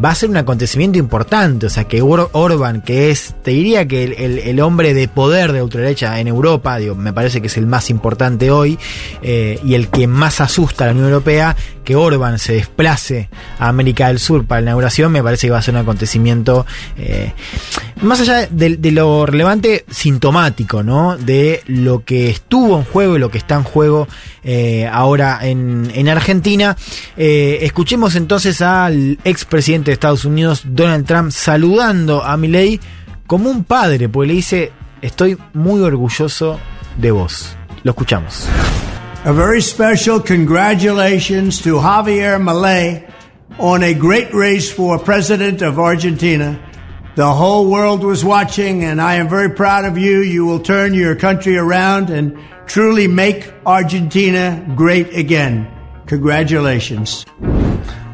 Va 0.03 0.11
a 0.11 0.15
ser 0.15 0.31
un 0.31 0.37
acontecimiento 0.37 0.97
importante, 0.99 1.66
o 1.66 1.70
sea 1.70 1.85
que 1.85 2.03
Or- 2.03 2.31
Orban, 2.33 2.83
que 2.83 3.11
es, 3.11 3.35
te 3.43 3.51
diría 3.51 3.87
que 3.89 4.05
el, 4.05 4.39
el- 4.39 4.61
hombre 4.61 4.95
de 4.95 5.09
poder 5.09 5.53
de 5.53 5.61
ultraderecha 5.62 6.20
en 6.20 6.29
Europa, 6.29 6.79
digo, 6.79 6.95
me 6.95 7.12
parece 7.12 7.41
que 7.41 7.49
es 7.49 7.57
el 7.57 7.66
más 7.66 7.91
importante 7.91 8.51
hoy 8.53 8.79
eh, 9.23 9.59
y 9.65 9.75
el 9.75 9.89
que 9.89 10.07
más 10.07 10.41
asusta 10.41 10.85
a 10.85 10.87
la 10.89 10.93
Unión 10.93 11.09
Europea, 11.09 11.57
que 11.85 11.97
Orban 11.97 12.39
se 12.39 12.53
desplace 12.53 13.29
a 13.59 13.69
América 13.69 14.09
del 14.09 14.19
Sur 14.20 14.45
para 14.47 14.61
la 14.61 14.66
inauguración, 14.66 15.11
me 15.11 15.23
parece 15.23 15.47
que 15.49 15.53
va 15.53 15.59
a 15.59 15.62
ser 15.62 15.75
un 15.75 15.81
acontecimiento 15.81 16.66
eh, 16.97 17.33
más 18.03 18.20
allá 18.20 18.47
de, 18.49 18.77
lo 18.93 19.27
relevante, 19.27 19.85
sintomático, 19.91 20.83
¿no? 20.85 21.16
De 21.16 21.62
lo 21.66 22.05
que 22.05 22.31
estuvo 22.31 22.77
en 22.79 22.85
juego 22.85 23.16
y 23.16 23.19
lo 23.19 23.31
que 23.31 23.39
está 23.39 23.57
en 23.57 23.65
juego 23.65 24.07
eh, 24.45 24.89
ahora 24.93 25.41
en, 25.43 25.91
en 25.95 26.09
Argentina. 26.09 26.77
Escuchemos 27.16 28.15
entonces 28.15 28.61
al 28.61 29.19
expresidente 29.25 29.88
de 29.89 29.94
Estados 29.94 30.24
Unidos, 30.24 30.62
Donald 30.65 31.06
Trump, 31.06 31.31
saludando 31.31 32.23
a 32.23 32.36
Milei 32.36 32.78
como 33.27 33.51
un 33.51 33.65
padre, 33.65 34.09
porque 34.09 34.28
le 34.28 34.35
dice, 34.35 34.73
estoy 35.02 35.39
muy 35.55 35.81
orgulloso 35.81 36.59
de 36.97 37.10
vos. 37.10 37.56
Lo 37.85 37.93
escuchamos. 37.93 38.47
A 39.24 39.32
very 39.32 39.60
special 39.60 40.20
congratulations 40.20 41.60
to 41.62 41.81
Javier 41.81 42.39
Milei 42.39 43.05
on 43.59 43.82
a 43.82 43.93
great 43.93 44.32
race 44.32 44.70
for 44.70 44.98
president 44.98 45.62
of 45.62 45.78
Argentina. 45.78 46.59
The 47.16 47.27
whole 47.27 47.69
world 47.69 48.05
was 48.05 48.24
watching, 48.24 48.85
and 48.85 49.01
I 49.01 49.16
am 49.16 49.28
very 49.28 49.51
proud 49.51 49.85
of 49.85 49.98
you. 49.98 50.20
You 50.20 50.47
will 50.47 50.60
turn 50.60 50.94
your 50.94 51.16
country 51.16 51.56
around 51.56 52.10
and 52.10 52.39
truly 52.66 53.09
make 53.09 53.52
Argentina 53.66 54.65
great 54.77 55.16
again. 55.16 55.66
Congratulations. 56.06 57.24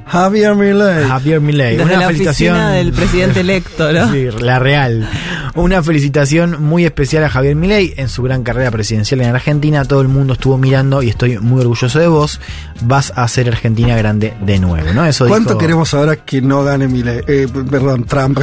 Javier 0.07 0.55
Milei. 0.55 1.05
Javier 1.09 1.41
Milei. 1.41 1.77
Desde 1.77 1.85
Una 1.91 2.01
la 2.01 2.07
felicitación. 2.09 2.55
oficina 2.57 2.73
del 2.73 2.93
presidente 2.93 3.41
electo, 3.41 3.93
¿no? 3.93 4.13
Sí, 4.13 4.29
la 4.41 4.59
real. 4.59 5.09
Una 5.55 5.83
felicitación 5.83 6.63
muy 6.63 6.85
especial 6.85 7.25
a 7.25 7.29
Javier 7.31 7.57
Milei 7.57 7.95
en 7.97 8.09
su 8.09 8.23
gran 8.23 8.43
carrera 8.43 8.71
presidencial 8.71 9.21
en 9.23 9.31
Argentina. 9.35 9.85
Todo 9.85 10.03
el 10.03 10.09
mundo 10.09 10.35
estuvo 10.35 10.59
mirando 10.59 11.03
y 11.03 11.09
estoy 11.09 11.39
muy 11.39 11.61
orgulloso 11.63 11.99
de 11.99 12.07
vos. 12.09 12.41
Vas 12.83 13.13
a 13.17 13.23
hacer 13.25 13.49
Argentina 13.49 13.97
grande 13.97 14.35
de 14.41 14.59
nuevo, 14.59 14.93
¿no? 14.93 15.05
Eso 15.07 15.27
¿Cuánto 15.27 15.51
dijo- 15.51 15.59
queremos 15.61 15.95
ahora 15.95 16.17
que 16.17 16.41
no 16.43 16.63
gane 16.65 16.87
Milei? 16.87 17.23
Eh, 17.27 17.49
perdón, 17.71 18.05
Trump. 18.05 18.41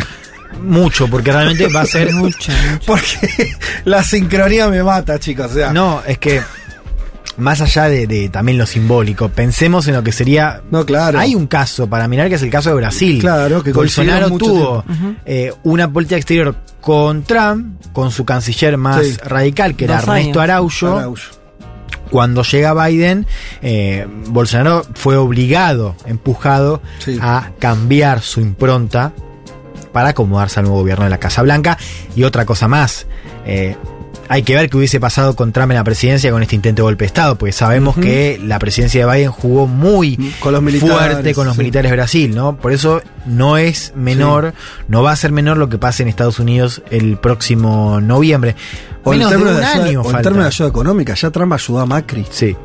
Mucho, 0.61 1.07
porque 1.07 1.31
realmente 1.31 1.67
va 1.69 1.81
a 1.81 1.85
ser 1.85 2.11
mucho. 2.13 2.51
Porque 2.85 3.55
la 3.85 4.03
sincronía 4.03 4.67
me 4.67 4.83
mata, 4.83 5.17
chicos. 5.17 5.51
O 5.51 5.53
sea, 5.53 5.71
No, 5.71 6.01
es 6.05 6.17
que 6.17 6.41
más 7.37 7.61
allá 7.61 7.85
de, 7.89 8.07
de 8.07 8.29
también 8.29 8.57
lo 8.57 8.65
simbólico, 8.65 9.29
pensemos 9.29 9.87
en 9.87 9.93
lo 9.95 10.03
que 10.03 10.11
sería. 10.11 10.61
No, 10.71 10.85
claro. 10.85 11.19
Hay 11.19 11.33
un 11.35 11.47
caso 11.47 11.87
para 11.87 12.07
mirar 12.07 12.29
que 12.29 12.35
es 12.35 12.41
el 12.43 12.49
caso 12.49 12.69
de 12.69 12.75
Brasil. 12.75 13.19
Claro, 13.19 13.63
que 13.63 13.71
Bolsonaro 13.73 14.29
tuvo 14.37 14.83
eh, 15.25 15.53
una 15.63 15.91
política 15.91 16.17
exterior 16.17 16.55
con 16.81 17.23
Trump, 17.23 17.81
con 17.93 18.11
su 18.11 18.25
canciller 18.25 18.77
más 18.77 19.05
Sí. 19.05 19.17
radical, 19.23 19.75
que 19.75 19.85
era 19.85 20.01
Dos 20.01 20.09
Ernesto. 20.09 20.41
Araujo. 20.41 20.97
Araujo. 20.97 21.21
Cuando 22.09 22.43
llega 22.43 22.73
Biden, 22.87 23.25
eh, 23.61 24.05
Bolsonaro 24.27 24.85
fue 24.95 25.15
obligado, 25.15 25.95
empujado 26.05 26.81
Sí. 26.99 27.17
a 27.21 27.51
cambiar 27.59 28.21
su 28.21 28.41
impronta 28.41 29.13
para 29.93 30.09
acomodarse 30.09 30.59
al 30.59 30.65
nuevo 30.65 30.79
gobierno 30.81 31.05
de 31.05 31.09
la 31.09 31.19
Casa 31.19 31.41
Blanca. 31.41 31.77
Y 32.15 32.23
otra 32.23 32.45
cosa 32.45 32.67
más, 32.67 33.07
eh, 33.45 33.77
hay 34.31 34.43
que 34.43 34.55
ver 34.55 34.69
qué 34.69 34.77
hubiese 34.77 35.01
pasado 35.01 35.35
con 35.35 35.51
Trump 35.51 35.71
en 35.71 35.75
la 35.75 35.83
presidencia 35.83 36.31
con 36.31 36.41
este 36.41 36.55
intento 36.55 36.83
de 36.83 36.83
golpe 36.83 37.03
de 37.03 37.07
Estado, 37.07 37.37
porque 37.37 37.51
sabemos 37.51 37.97
que 37.97 38.39
la 38.41 38.59
presidencia 38.59 39.05
de 39.05 39.11
Biden 39.11 39.29
jugó 39.29 39.67
muy 39.67 40.15
Con 40.39 40.53
los 40.53 40.61
militares, 40.61 40.95
fuerte 40.95 41.33
con 41.33 41.47
los 41.47 41.55
sí. 41.55 41.59
militares 41.59 41.91
de 41.91 41.97
Brasil, 41.97 42.33
¿no? 42.33 42.55
Por 42.55 42.71
eso 42.71 43.01
no 43.25 43.57
es 43.57 43.91
menor, 43.93 44.53
no 44.87 45.03
va 45.03 45.11
a 45.11 45.17
ser 45.17 45.33
menor 45.33 45.57
lo 45.57 45.67
que 45.67 45.77
pase 45.77 46.03
en 46.03 46.09
Estados 46.09 46.39
Unidos 46.39 46.81
el 46.91 47.17
próximo 47.17 47.99
noviembre. 47.99 48.55
O 49.03 49.13
en 49.13 49.19
de, 49.19 49.27
términos 49.27 49.57
de 49.57 50.45
ayuda 50.45 50.69
económica, 50.69 51.13
ya 51.13 51.29
Trump 51.29 51.51
ayudó 51.51 51.79
a 51.79 51.85
Macri. 51.85 52.25
Sí. 52.31 52.55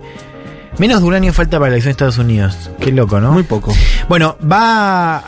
Menos 0.79 1.01
de 1.01 1.07
un 1.07 1.15
año 1.15 1.33
falta 1.33 1.59
para 1.59 1.71
la 1.71 1.77
elección 1.77 1.89
de 1.89 1.93
Estados 1.93 2.19
Unidos. 2.19 2.71
Qué 2.81 2.93
loco, 2.93 3.19
¿no? 3.21 3.33
Muy 3.33 3.45
poco. 3.45 3.73
Bueno, 4.09 4.37
va. 4.51 5.25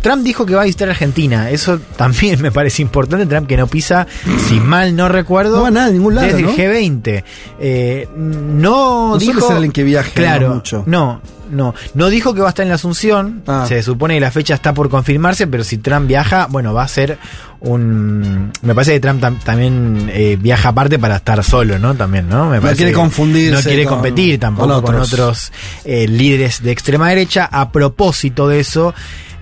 Trump 0.00 0.22
dijo 0.22 0.46
que 0.46 0.54
va 0.54 0.62
a 0.62 0.64
visitar 0.64 0.88
Argentina. 0.88 1.50
Eso 1.50 1.80
también 1.96 2.40
me 2.42 2.52
parece 2.52 2.82
importante. 2.82 3.26
Trump 3.26 3.48
que 3.48 3.56
no 3.56 3.66
pisa, 3.66 4.06
si 4.48 4.60
mal 4.60 4.94
no 4.94 5.08
recuerdo. 5.08 5.56
No 5.56 5.62
va 5.62 5.70
nada 5.70 5.86
a 5.88 5.90
ningún 5.90 6.14
lado, 6.14 6.28
Desde 6.28 6.42
¿no? 6.42 6.50
el 6.50 6.56
G20. 6.56 7.24
Eh, 7.58 8.08
no, 8.16 9.14
No 9.14 9.20
suele 9.20 9.34
dijo. 9.34 9.46
ser 9.46 9.56
alguien 9.56 9.72
que 9.72 9.82
viaje, 9.82 10.12
Claro, 10.14 10.48
¿no? 10.48 10.54
mucho. 10.56 10.84
No, 10.86 11.20
no. 11.50 11.74
No 11.94 12.08
dijo 12.08 12.34
que 12.34 12.40
va 12.40 12.46
a 12.46 12.50
estar 12.50 12.62
en 12.64 12.68
la 12.70 12.74
Asunción. 12.76 13.42
Ah. 13.46 13.64
Se 13.68 13.82
supone 13.82 14.14
que 14.14 14.20
la 14.20 14.30
fecha 14.30 14.54
está 14.54 14.74
por 14.74 14.88
confirmarse, 14.90 15.46
pero 15.46 15.64
si 15.64 15.78
Trump 15.78 16.06
viaja, 16.06 16.46
bueno, 16.50 16.72
va 16.74 16.82
a 16.84 16.88
ser 16.88 17.18
un. 17.60 18.52
Me 18.62 18.74
parece 18.74 18.92
que 18.92 19.00
Trump 19.00 19.22
tam- 19.22 19.38
también 19.42 20.10
eh, 20.12 20.36
viaja 20.40 20.68
aparte 20.70 20.98
para 20.98 21.16
estar 21.16 21.42
solo, 21.44 21.78
¿no? 21.78 21.94
También, 21.94 22.28
¿no? 22.28 22.50
Me 22.50 22.60
No 22.60 22.72
quiere 22.72 22.92
confundirse 22.92 23.52
No 23.56 23.60
quiere 23.62 23.84
con- 23.84 23.94
competir 23.94 24.38
tampoco 24.38 24.68
con 24.74 24.82
con 24.82 24.94
otros. 24.96 25.12
otros 25.12 25.52
eh, 25.84 26.06
líderes 26.08 26.62
de 26.62 26.72
extrema 26.72 27.08
derecha. 27.08 27.48
A 27.50 27.70
propósito 27.72 28.48
de 28.48 28.60
eso, 28.60 28.94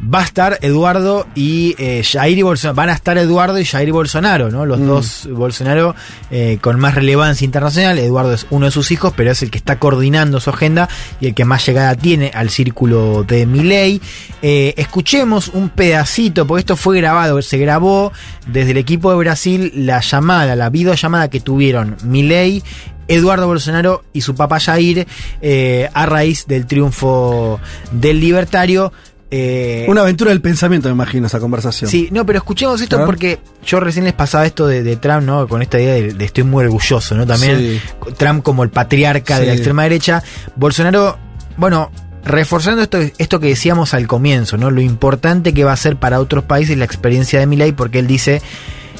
va 0.02 0.20
a 0.20 0.24
estar 0.24 0.58
Eduardo 0.62 1.26
y 1.34 1.74
eh, 1.78 2.02
Jair 2.04 2.38
y 2.38 2.42
Bolsonaro. 2.42 2.74
Van 2.74 2.88
a 2.88 2.92
estar 2.94 3.16
Eduardo 3.18 3.58
y 3.60 3.64
Jair 3.64 3.92
Bolsonaro, 3.92 4.50
¿no? 4.50 4.66
Los 4.66 4.80
Mm. 4.80 4.86
dos 4.86 5.28
Bolsonaro 5.30 5.94
eh, 6.30 6.58
con 6.60 6.80
más 6.80 6.94
relevancia 6.94 7.44
internacional. 7.44 7.98
Eduardo 7.98 8.32
es 8.32 8.46
uno 8.50 8.66
de 8.66 8.72
sus 8.72 8.90
hijos, 8.90 9.12
pero 9.16 9.30
es 9.30 9.42
el 9.42 9.50
que 9.50 9.58
está 9.58 9.78
coordinando 9.78 10.40
su 10.40 10.50
agenda 10.50 10.88
y 11.20 11.26
el 11.28 11.34
que 11.34 11.44
más 11.44 11.64
llegada 11.66 11.94
tiene 11.94 12.30
al 12.34 12.50
círculo 12.50 13.22
de 13.22 13.46
Milei. 13.46 14.00
Eh, 14.42 14.74
escuchemos 14.76 15.48
un 15.48 15.68
pedacito, 15.68 16.46
porque 16.46 16.60
esto 16.60 16.76
fue 16.76 16.96
grabado, 16.98 17.40
se 17.42 17.58
grabó 17.58 18.12
desde 18.46 18.72
el 18.72 18.78
equipo 18.78 19.10
de 19.10 19.16
Brasil 19.18 19.72
la 19.74 20.00
llamada, 20.00 20.56
la 20.56 20.68
videollamada 20.70 21.30
que 21.30 21.40
tuvieron 21.40 21.96
Milei 22.04 22.62
Eduardo 23.08 23.46
Bolsonaro 23.46 24.04
y 24.12 24.20
su 24.22 24.34
papá 24.34 24.58
Jair 24.60 25.06
eh, 25.42 25.88
a 25.92 26.06
raíz 26.06 26.46
del 26.46 26.66
triunfo 26.66 27.60
del 27.90 28.20
libertario. 28.20 28.92
Eh, 29.34 29.86
Una 29.88 30.02
aventura 30.02 30.28
del 30.28 30.42
pensamiento, 30.42 30.88
me 30.88 30.92
imagino, 30.94 31.26
esa 31.26 31.40
conversación. 31.40 31.90
Sí, 31.90 32.10
no, 32.12 32.26
pero 32.26 32.36
escuchemos 32.38 32.78
esto 32.82 33.02
porque 33.06 33.38
yo 33.64 33.80
recién 33.80 34.04
les 34.04 34.12
pasaba 34.12 34.44
esto 34.44 34.66
de, 34.66 34.82
de 34.82 34.96
Trump, 34.96 35.22
¿no? 35.22 35.48
Con 35.48 35.62
esta 35.62 35.80
idea 35.80 35.94
de, 35.94 36.12
de 36.12 36.24
estoy 36.26 36.44
muy 36.44 36.62
orgulloso, 36.64 37.14
¿no? 37.14 37.26
También 37.26 37.56
Sí. 37.56 37.80
Trump 38.18 38.42
como 38.42 38.62
el 38.62 38.68
patriarca 38.68 39.40
de 39.40 39.46
la 39.46 39.54
extrema 39.54 39.84
derecha. 39.84 40.22
Bolsonaro, 40.54 41.16
bueno, 41.56 41.90
reforzando 42.26 42.82
esto, 42.82 42.98
esto 43.16 43.40
que 43.40 43.46
decíamos 43.48 43.94
al 43.94 44.06
comienzo, 44.06 44.58
¿no? 44.58 44.70
Lo 44.70 44.82
importante 44.82 45.54
que 45.54 45.64
va 45.64 45.72
a 45.72 45.76
ser 45.76 45.96
para 45.96 46.20
otros 46.20 46.44
países 46.44 46.76
la 46.76 46.84
experiencia 46.84 47.40
de 47.40 47.46
Milei, 47.46 47.72
porque 47.72 48.00
él 48.00 48.06
dice 48.06 48.42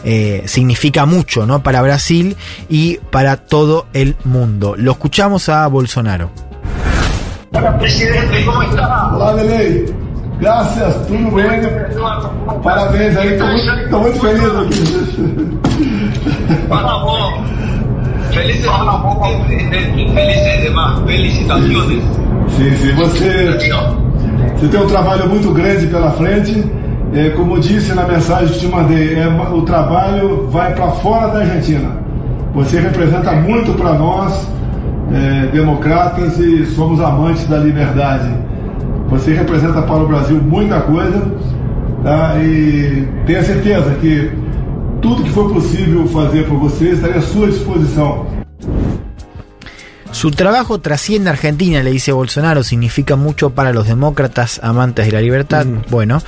eh, 0.05 0.45
significa 0.47 1.05
mucho, 1.05 1.45
¿no? 1.45 1.63
Para 1.63 1.83
Brasil 1.83 2.37
y 2.71 2.97
para 3.11 3.37
todo 3.37 3.87
el 3.93 4.17
mundo. 4.25 4.77
Lo 4.79 4.93
escuchamos 4.93 5.51
a 5.51 5.67
Bolsonaro. 5.67 6.31
Hola, 7.53 7.79
presidente, 7.79 8.45
¿cómo 8.47 8.63
está? 8.63 9.35
Belei. 9.35 9.85
Graças, 10.43 11.07
tudo 11.07 11.31
bem. 11.37 11.61
Parabéns 12.65 13.17
aí, 13.17 13.39
tô 13.39 13.47
muito, 13.47 13.99
muito 13.99 14.19
feliz 14.19 14.43
aqui. 14.57 15.59
Parabéns. 16.69 17.53
Felices, 18.33 18.67
felices 20.13 20.63
demás. 20.65 20.99
Felicitaciones. 21.07 22.03
Sim, 22.49 22.75
sim, 22.75 22.93
você, 22.97 23.57
você 24.57 24.69
tem 24.69 24.81
um 24.81 24.87
trabalho 24.89 25.29
muito 25.29 25.53
grande 25.53 25.87
pela 25.87 26.11
frente. 26.11 26.65
É, 27.15 27.31
como 27.31 27.61
disse 27.61 27.95
na 27.95 28.05
mensagem 28.05 28.49
que 28.49 28.59
te 28.59 28.67
mandei, 28.67 29.15
é, 29.15 29.29
o 29.29 29.63
trabalho 29.63 30.49
vai 30.51 30.75
para 30.75 30.89
fora 30.89 31.29
da 31.29 31.39
Argentina. 31.39 31.89
Você 32.53 32.81
representa 32.81 33.31
muito 33.31 33.75
para 33.75 33.93
nós, 33.93 34.49
é, 35.15 35.47
democratas, 35.53 36.37
e 36.41 36.67
somos 36.67 37.01
amantes 37.01 37.47
da 37.47 37.59
liberdade. 37.59 38.29
Você 39.09 39.35
representa 39.35 39.83
para 39.83 40.03
o 40.03 40.09
Brasil 40.09 40.41
muita 40.41 40.81
coisa 40.81 41.21
tá? 42.03 42.37
e 42.43 43.07
tenha 43.27 43.43
certeza 43.43 43.95
que 44.01 44.33
tudo 45.01 45.23
que 45.23 45.31
for 45.31 45.53
possível 45.53 46.07
fazer 46.09 46.47
por 46.47 46.59
você 46.59 46.91
estaria 46.91 47.17
à 47.17 47.23
sua 47.23 47.49
disposição. 47.49 48.27
Su 50.13 50.31
trabajo 50.31 50.79
trasciende 50.79 51.31
a 51.31 51.33
Argentina, 51.33 51.83
le 51.83 51.91
dice 51.91 52.13
Bolsonaro, 52.13 52.63
significa 52.63 53.17
mucho 53.17 53.51
para 53.51 53.73
los 53.73 53.89
demócratas 53.89 54.61
amantes 54.63 55.07
de 55.07 55.13
la 55.13 55.21
libertad. 55.21 55.67
Bueno, 55.91 56.23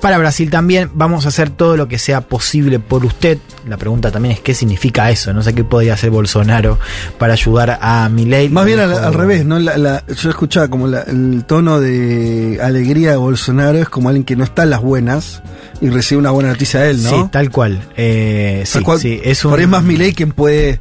Para 0.00 0.18
Brasil 0.18 0.50
también 0.50 0.90
vamos 0.94 1.24
a 1.24 1.28
hacer 1.28 1.50
todo 1.50 1.76
lo 1.76 1.88
que 1.88 1.98
sea 1.98 2.20
posible 2.20 2.78
por 2.78 3.04
usted. 3.04 3.38
La 3.66 3.76
pregunta 3.76 4.10
también 4.12 4.34
es 4.34 4.40
qué 4.40 4.54
significa 4.54 5.10
eso. 5.10 5.32
No 5.32 5.42
sé 5.42 5.54
qué 5.54 5.64
podría 5.64 5.94
hacer 5.94 6.10
Bolsonaro 6.10 6.78
para 7.18 7.32
ayudar 7.32 7.78
a 7.80 8.08
Milei. 8.08 8.48
Más 8.48 8.66
bien 8.66 8.78
al, 8.78 9.14
revés, 9.14 9.44
¿no? 9.44 9.58
La- 9.58 9.76
la- 9.78 10.04
yo 10.06 10.30
escuchaba 10.30 10.68
como 10.68 10.86
la- 10.86 11.02
el 11.02 11.44
tono 11.46 11.80
de 11.80 12.58
alegría 12.62 13.10
de 13.12 13.16
Bolsonaro 13.16 13.78
es 13.78 13.88
como 13.88 14.08
alguien 14.10 14.24
que 14.24 14.36
no 14.36 14.44
está 14.44 14.62
en 14.64 14.70
las 14.70 14.82
buenas 14.82 15.42
y 15.80 15.88
recibe 15.90 16.18
una 16.20 16.30
buena 16.30 16.50
noticia 16.50 16.80
de 16.80 16.90
él, 16.90 17.02
¿no? 17.02 17.10
Sí, 17.10 17.28
tal 17.32 17.50
cual. 17.50 17.80
Eh, 17.96 18.64
Tal 18.70 18.80
sí, 18.80 18.84
cual. 18.84 19.00
sí, 19.00 19.20
es 19.24 19.44
un... 19.44 19.50
Por 19.50 19.58
ahí 19.58 19.64
es 19.64 19.70
más 19.70 19.82
Milei 19.82 20.12
quien 20.12 20.30
puede 20.30 20.80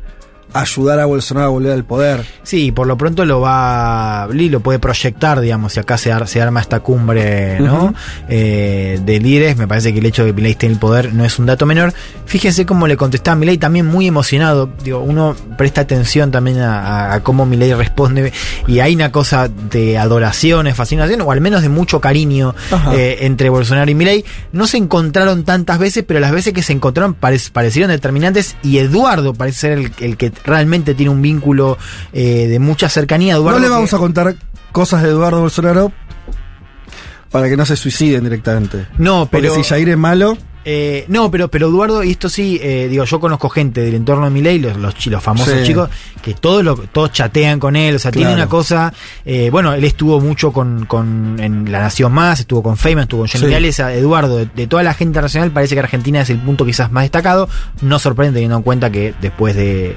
ayudar 0.56 1.00
a 1.00 1.06
Bolsonaro 1.06 1.48
a 1.48 1.50
volver 1.50 1.74
al 1.74 1.84
poder. 1.84 2.26
Sí, 2.44 2.72
por 2.72 2.88
lo 2.88 2.98
pronto 2.98 3.26
lo 3.26 3.42
va, 3.42 4.28
Lee 4.32 4.50
lo 4.50 4.62
puede 4.62 4.80
proyectar, 4.80 5.40
digamos, 5.42 5.74
si 5.74 5.80
acá 5.80 5.98
se, 5.98 6.12
ar- 6.12 6.28
se 6.28 6.42
arma 6.42 6.62
esta 6.62 6.80
cumbre, 6.80 7.60
¿no? 7.60 7.94
Eh, 8.30 9.00
de 9.04 9.20
líderes, 9.20 9.58
me 9.58 9.68
parece 9.68 9.92
que 9.94 10.00
el 10.00 10.06
hecho 10.06 10.24
de 10.24 10.30
que 10.32 10.36
Milei 10.36 10.52
esté 10.54 10.66
en 10.68 10.74
el 10.74 10.80
poder 10.80 11.14
no 11.14 11.26
es 11.26 11.38
un 11.40 11.46
dato 11.46 11.66
menor. 11.66 11.94
Fíjense 12.26 12.66
cómo 12.66 12.88
le 12.88 12.98
contestaba 12.98 13.36
Milei, 13.36 13.58
también 13.58 13.86
muy 13.86 14.08
emocionado, 14.08 14.70
digo, 14.84 15.00
uno 15.00 15.36
presta 15.58 15.82
atención 15.82 16.32
también 16.32 16.60
a, 16.62 17.20
cómo 17.24 17.46
Milei 17.46 17.74
responde, 17.74 18.32
y 18.68 18.80
hay 18.80 18.96
una 18.96 19.12
cosa 19.12 19.48
de 19.50 19.98
adoración, 19.98 20.66
de 20.66 20.74
fascinación, 20.74 21.22
o 21.22 21.32
al 21.32 21.42
menos 21.42 21.62
de 21.62 21.70
mucho 21.70 22.00
cariño 22.02 22.56
eh, 22.94 23.18
entre 23.22 23.50
Bolsonaro 23.50 23.90
y 23.92 23.96
Milei. 23.96 24.26
No 24.52 24.68
se 24.68 24.78
encontraron 24.78 25.44
tantas 25.44 25.80
veces, 25.80 26.04
pero 26.08 26.20
las 26.20 26.32
veces 26.32 26.54
que 26.54 26.64
se 26.64 26.74
encontraron 26.74 27.16
parec- 27.20 27.52
parecieron 27.52 27.92
determinantes, 27.92 28.56
y 28.64 28.78
Eduardo 28.78 29.34
parece 29.34 29.60
ser 29.60 29.72
el, 29.74 29.92
el 30.00 30.18
que 30.18 30.32
realmente 30.46 30.94
tiene 30.96 31.10
un 31.12 31.22
vínculo 31.22 31.78
eh, 32.14 32.48
de 32.48 32.60
mucha 32.60 32.90
cercanía. 32.90 33.34
Eduardo, 33.36 33.60
no 33.60 33.64
le 33.64 33.68
que- 33.70 33.74
vamos 33.74 33.94
a 33.94 33.98
contar 33.98 34.36
cosas 34.72 35.04
de 35.04 35.10
Eduardo 35.10 35.42
Bolsonaro 35.42 35.92
para 37.32 37.50
que 37.50 37.58
no 37.58 37.66
se 37.66 37.76
suiciden 37.76 38.24
directamente. 38.24 38.88
No, 38.98 39.28
Porque 39.30 39.50
pero. 39.50 39.56
si 39.56 39.64
Jair 39.64 39.90
es 39.90 39.98
malo, 39.98 40.38
Eh, 40.66 41.06
no, 41.10 41.30
pero, 41.30 41.48
pero 41.48 41.68
Eduardo, 41.68 42.04
y 42.04 42.12
esto 42.12 42.28
sí, 42.28 42.60
eh, 42.62 42.88
digo, 42.90 43.04
yo 43.06 43.20
conozco 43.20 43.50
gente 43.50 43.82
del 43.82 43.94
entorno 43.94 44.26
de 44.26 44.32
Milei, 44.32 44.58
los, 44.60 44.76
los, 44.78 45.06
los 45.06 45.24
famosos 45.24 45.54
Sí. 45.60 45.64
chicos, 45.68 45.90
que 46.24 46.34
todos 46.34 46.64
lo, 46.64 46.76
todos 46.76 47.12
chatean 47.12 47.60
con 47.60 47.76
él, 47.76 47.96
o 47.96 48.00
sea, 48.00 48.12
tiene 48.12 48.34
una 48.34 48.48
cosa, 48.48 48.92
eh, 49.26 49.50
bueno, 49.52 49.74
él 49.74 49.84
estuvo 49.84 50.20
mucho 50.20 50.52
con, 50.52 50.86
con 50.86 51.40
en 51.40 51.72
La 51.72 51.80
Nación 51.82 52.12
Más, 52.12 52.40
estuvo 52.40 52.64
con 52.64 52.78
Feynman, 52.78 53.04
estuvo 53.04 53.22
con 53.22 53.30
Johnny 53.30 53.72
Sí. 53.72 53.82
Eduardo, 53.84 54.38
de, 54.38 54.48
de 54.48 54.66
toda 54.68 54.82
la 54.82 54.94
gente 54.94 55.10
internacional, 55.12 55.52
parece 55.52 55.76
que 55.76 55.80
Argentina 55.82 56.22
es 56.22 56.30
el 56.32 56.40
punto 56.40 56.66
quizás 56.66 56.92
más 56.92 57.04
destacado, 57.04 57.48
no 57.82 58.00
sorprende 58.00 58.34
teniendo 58.34 58.58
en 58.58 58.64
cuenta 58.64 58.90
que 58.92 59.14
después 59.22 59.56
de, 59.56 59.96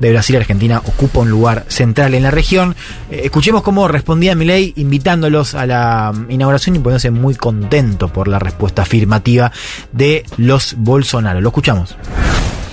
de 0.00 0.10
Brasil, 0.10 0.34
Argentina 0.36 0.82
ocupa 0.84 1.20
un 1.20 1.30
lugar 1.30 1.64
central 1.68 2.14
en 2.14 2.24
la 2.24 2.30
región. 2.32 2.74
Eh, 3.10 3.20
escuchemos 3.24 3.62
cómo 3.62 3.86
respondía 3.86 4.34
Milei 4.34 4.72
invitándolos 4.76 5.54
a 5.54 5.64
la 5.66 6.12
mm, 6.12 6.30
inauguración 6.30 6.74
y 6.76 6.78
poniéndose 6.80 7.10
muy 7.12 7.34
contento 7.36 8.08
por 8.08 8.26
la 8.26 8.38
respuesta 8.40 8.82
afirmativa 8.82 9.52
de 9.92 10.07
los 10.36 10.74
Bolsonaro. 10.78 11.40
Lo 11.40 11.48
escuchamos. 11.48 11.96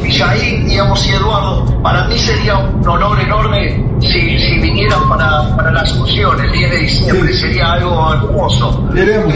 Y 0.04 0.12
Jair, 0.12 0.66
digamos, 0.66 1.08
y 1.08 1.12
Eduardo, 1.12 1.82
para 1.82 2.06
mí 2.08 2.18
sería 2.18 2.58
un 2.58 2.88
honor 2.88 3.20
enorme 3.20 3.84
si, 4.02 4.38
si 4.38 4.60
vinieran 4.60 5.08
para, 5.08 5.56
para 5.56 5.72
la 5.72 5.82
Asunción 5.82 6.40
el 6.42 6.52
10 6.52 6.72
de 6.72 6.78
diciembre, 6.78 7.34
sería 7.34 7.74
algo 7.74 8.14
hermoso. 8.14 8.90
Iremos. 8.94 9.34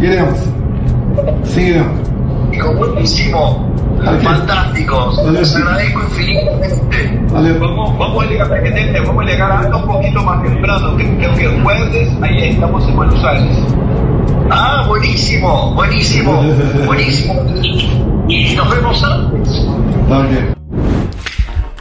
Iremos. 0.00 0.38
Iremos. 1.56 2.00
Digo, 2.50 2.74
buenísimo, 2.74 3.72
fantásticos, 4.22 5.24
les 5.32 5.54
agradezco 5.56 6.00
infinitamente. 6.02 7.20
Vamos, 7.60 7.98
vamos 7.98 8.24
a 8.24 8.26
llegar 8.26 8.52
a 8.52 8.60
gente, 8.60 9.00
vamos 9.00 9.24
a 9.24 9.26
llegar 9.26 9.52
a 9.52 9.76
un 9.76 9.86
poquito 9.86 10.22
más 10.22 10.42
temprano, 10.42 10.96
creo 10.96 11.34
que 11.34 11.44
el 11.44 11.62
jueves, 11.62 12.10
ahí 12.20 12.48
estamos 12.50 12.88
en 12.88 12.96
Buenos 12.96 13.24
Aires. 13.24 13.56
Ah, 14.52 14.84
buenísimo, 14.88 15.74
buenísimo, 15.74 16.42
buenísimo. 16.86 17.34
Y 18.28 18.54
nos 18.56 18.70
vemos 18.70 19.04
antes. 19.04 19.66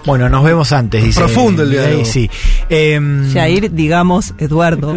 Bueno, 0.05 0.29
nos 0.29 0.43
vemos 0.43 0.71
antes, 0.71 1.03
dice. 1.03 1.19
Profundo 1.19 1.63
el 1.63 1.71
diálogo. 1.71 2.05
Sí. 2.05 2.29
Em, 2.69 3.31
Jair, 3.33 3.71
digamos, 3.71 4.33
Eduardo. 4.37 4.95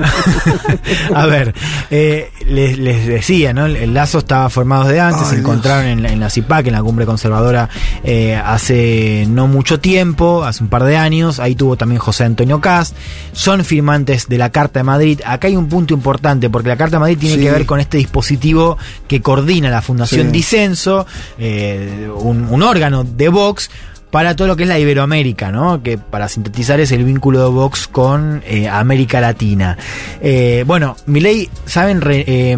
A 1.14 1.26
ver, 1.26 1.54
eh, 1.90 2.30
les, 2.46 2.78
les 2.78 3.06
decía, 3.06 3.52
¿no? 3.52 3.66
El, 3.66 3.92
lazo 3.94 4.18
estaba 4.18 4.48
formado 4.48 4.88
de 4.88 5.00
antes, 5.00 5.28
se 5.28 5.36
encontraron 5.36 5.86
en 5.86 6.02
la, 6.02 6.12
en 6.12 6.20
la 6.20 6.30
CIPAC, 6.30 6.68
en 6.68 6.72
la 6.74 6.82
cumbre 6.82 7.04
conservadora, 7.04 7.68
eh, 8.04 8.34
hace 8.36 9.26
no 9.28 9.48
mucho 9.48 9.80
tiempo, 9.80 10.44
hace 10.44 10.62
un 10.62 10.68
par 10.70 10.84
de 10.84 10.96
años. 10.96 11.40
Ahí 11.40 11.54
tuvo 11.54 11.76
también 11.76 11.98
José 11.98 12.24
Antonio 12.24 12.60
Cast. 12.60 12.96
Son 13.32 13.64
firmantes 13.64 14.28
de 14.28 14.38
la 14.38 14.50
Carta 14.50 14.80
de 14.80 14.84
Madrid. 14.84 15.20
Acá 15.26 15.48
hay 15.48 15.56
un 15.56 15.68
punto 15.68 15.94
importante, 15.94 16.48
porque 16.48 16.68
la 16.68 16.76
Carta 16.76 16.96
de 16.96 17.00
Madrid 17.00 17.18
tiene 17.18 17.36
Sí. 17.36 17.42
que 17.42 17.50
ver 17.50 17.66
con 17.66 17.80
este 17.80 17.98
dispositivo 17.98 18.78
que 19.08 19.20
coordina 19.20 19.68
la 19.70 19.82
Fundación 19.82 20.26
Sí. 20.26 20.32
Disenso, 20.32 21.06
eh, 21.38 22.08
un, 22.18 22.46
un 22.48 22.62
órgano 22.62 23.04
de 23.04 23.28
Vox 23.28 23.70
para 24.12 24.36
todo 24.36 24.46
lo 24.46 24.56
que 24.56 24.64
es 24.64 24.68
la 24.68 24.78
Iberoamérica, 24.78 25.50
¿no? 25.50 25.82
Que 25.82 25.96
para 25.96 26.28
sintetizar 26.28 26.78
es 26.80 26.92
el 26.92 27.02
vínculo 27.02 27.42
de 27.44 27.48
Vox 27.48 27.88
con 27.88 28.42
eh, 28.46 28.68
América 28.68 29.22
Latina. 29.22 29.78
Eh, 30.20 30.64
bueno, 30.66 30.96
Milei, 31.06 31.48
saben, 31.64 32.02
eh, 32.06 32.54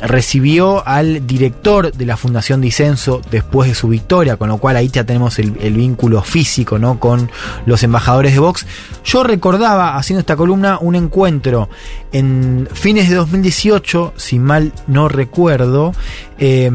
recibió 0.00 0.86
al 0.86 1.26
director 1.26 1.92
de 1.92 2.06
la 2.06 2.16
Fundación 2.16 2.60
Disenso 2.60 3.20
después 3.32 3.68
de 3.68 3.74
su 3.74 3.88
victoria, 3.88 4.36
con 4.36 4.48
lo 4.48 4.58
cual 4.58 4.76
ahí 4.76 4.88
ya 4.90 5.02
tenemos 5.02 5.40
el, 5.40 5.56
el 5.60 5.74
vínculo 5.74 6.22
físico, 6.22 6.78
¿no? 6.78 7.00
Con 7.00 7.28
los 7.66 7.82
embajadores 7.82 8.32
de 8.32 8.38
Vox. 8.38 8.64
Yo 9.04 9.24
recordaba, 9.24 9.96
haciendo 9.96 10.20
esta 10.20 10.36
columna, 10.36 10.78
un 10.80 10.94
encuentro 10.94 11.68
en 12.12 12.68
fines 12.72 13.08
de 13.08 13.16
2018, 13.16 14.14
si 14.16 14.38
mal 14.38 14.72
no 14.86 15.08
recuerdo, 15.08 15.92
eh, 16.38 16.70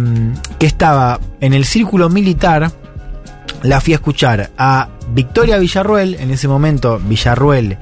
que 0.59 0.65
estaba 0.65 1.19
en 1.39 1.53
el 1.53 1.63
círculo 1.63 2.09
militar 2.09 2.71
la 3.63 3.81
fui 3.81 3.93
a 3.93 3.97
escuchar 3.97 4.51
a 4.57 4.89
Victoria 5.13 5.57
Villarruel. 5.57 6.15
En 6.15 6.31
ese 6.31 6.47
momento, 6.47 6.99
Villarruel 6.99 7.77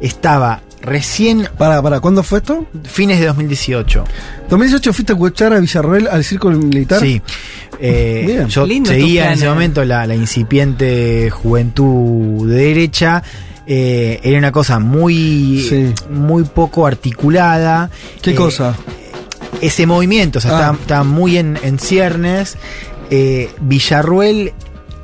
estaba 0.00 0.60
recién. 0.82 1.48
Para, 1.58 1.82
para, 1.82 2.00
¿cuándo 2.00 2.22
fue 2.22 2.38
esto? 2.38 2.66
Fines 2.84 3.20
de 3.20 3.26
2018. 3.26 4.04
2018 4.48 4.92
fuiste 4.92 5.12
a 5.12 5.14
escuchar 5.16 5.52
a 5.52 5.60
Villarroel 5.60 6.08
al 6.08 6.22
círculo 6.24 6.58
militar. 6.58 7.00
Sí. 7.00 7.20
Eh, 7.78 8.22
Bien. 8.26 8.48
yo 8.48 8.66
Lindo 8.66 8.90
seguía 8.90 9.26
en 9.26 9.32
ese 9.34 9.48
momento 9.48 9.84
la, 9.84 10.06
la 10.06 10.14
incipiente 10.14 11.28
juventud 11.30 12.48
de 12.48 12.54
derecha. 12.56 13.22
Eh, 13.66 14.20
era 14.22 14.38
una 14.38 14.52
cosa 14.52 14.78
muy, 14.78 15.66
Sí. 15.68 15.92
muy 16.10 16.44
poco 16.44 16.86
articulada. 16.86 17.90
¿Qué 18.22 18.30
Eh, 18.30 18.34
cosa? 18.34 18.74
ese 19.60 19.86
movimiento, 19.86 20.38
o 20.38 20.42
sea, 20.42 20.52
Ah. 20.52 20.54
estaba, 20.60 20.78
estaba 20.78 21.04
muy 21.04 21.36
en, 21.36 21.58
en 21.62 21.78
ciernes. 21.78 22.56
Eh, 23.10 23.50
Villarruel 23.60 24.52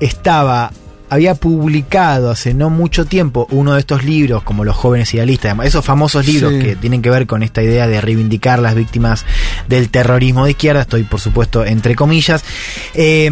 estaba, 0.04 0.70
había 1.10 1.34
publicado 1.34 2.30
hace 2.30 2.54
no 2.54 2.70
mucho 2.70 3.04
tiempo 3.04 3.46
uno 3.50 3.74
de 3.74 3.80
estos 3.80 4.02
libros, 4.04 4.42
como 4.42 4.64
Los 4.64 4.76
jóvenes 4.76 5.12
idealistas, 5.14 5.56
esos 5.64 5.84
famosos 5.84 6.26
libros 6.26 6.52
Sí. 6.54 6.58
que 6.60 6.76
tienen 6.76 7.02
que 7.02 7.10
ver 7.10 7.26
con 7.26 7.42
esta 7.42 7.62
idea 7.62 7.86
de 7.86 8.00
reivindicar 8.00 8.58
las 8.58 8.74
víctimas 8.74 9.24
del 9.68 9.90
terrorismo 9.90 10.44
de 10.46 10.52
izquierda, 10.52 10.80
estoy 10.82 11.02
por 11.04 11.20
supuesto 11.20 11.64
entre 11.64 11.94
comillas, 11.94 12.42
Eh, 12.94 13.30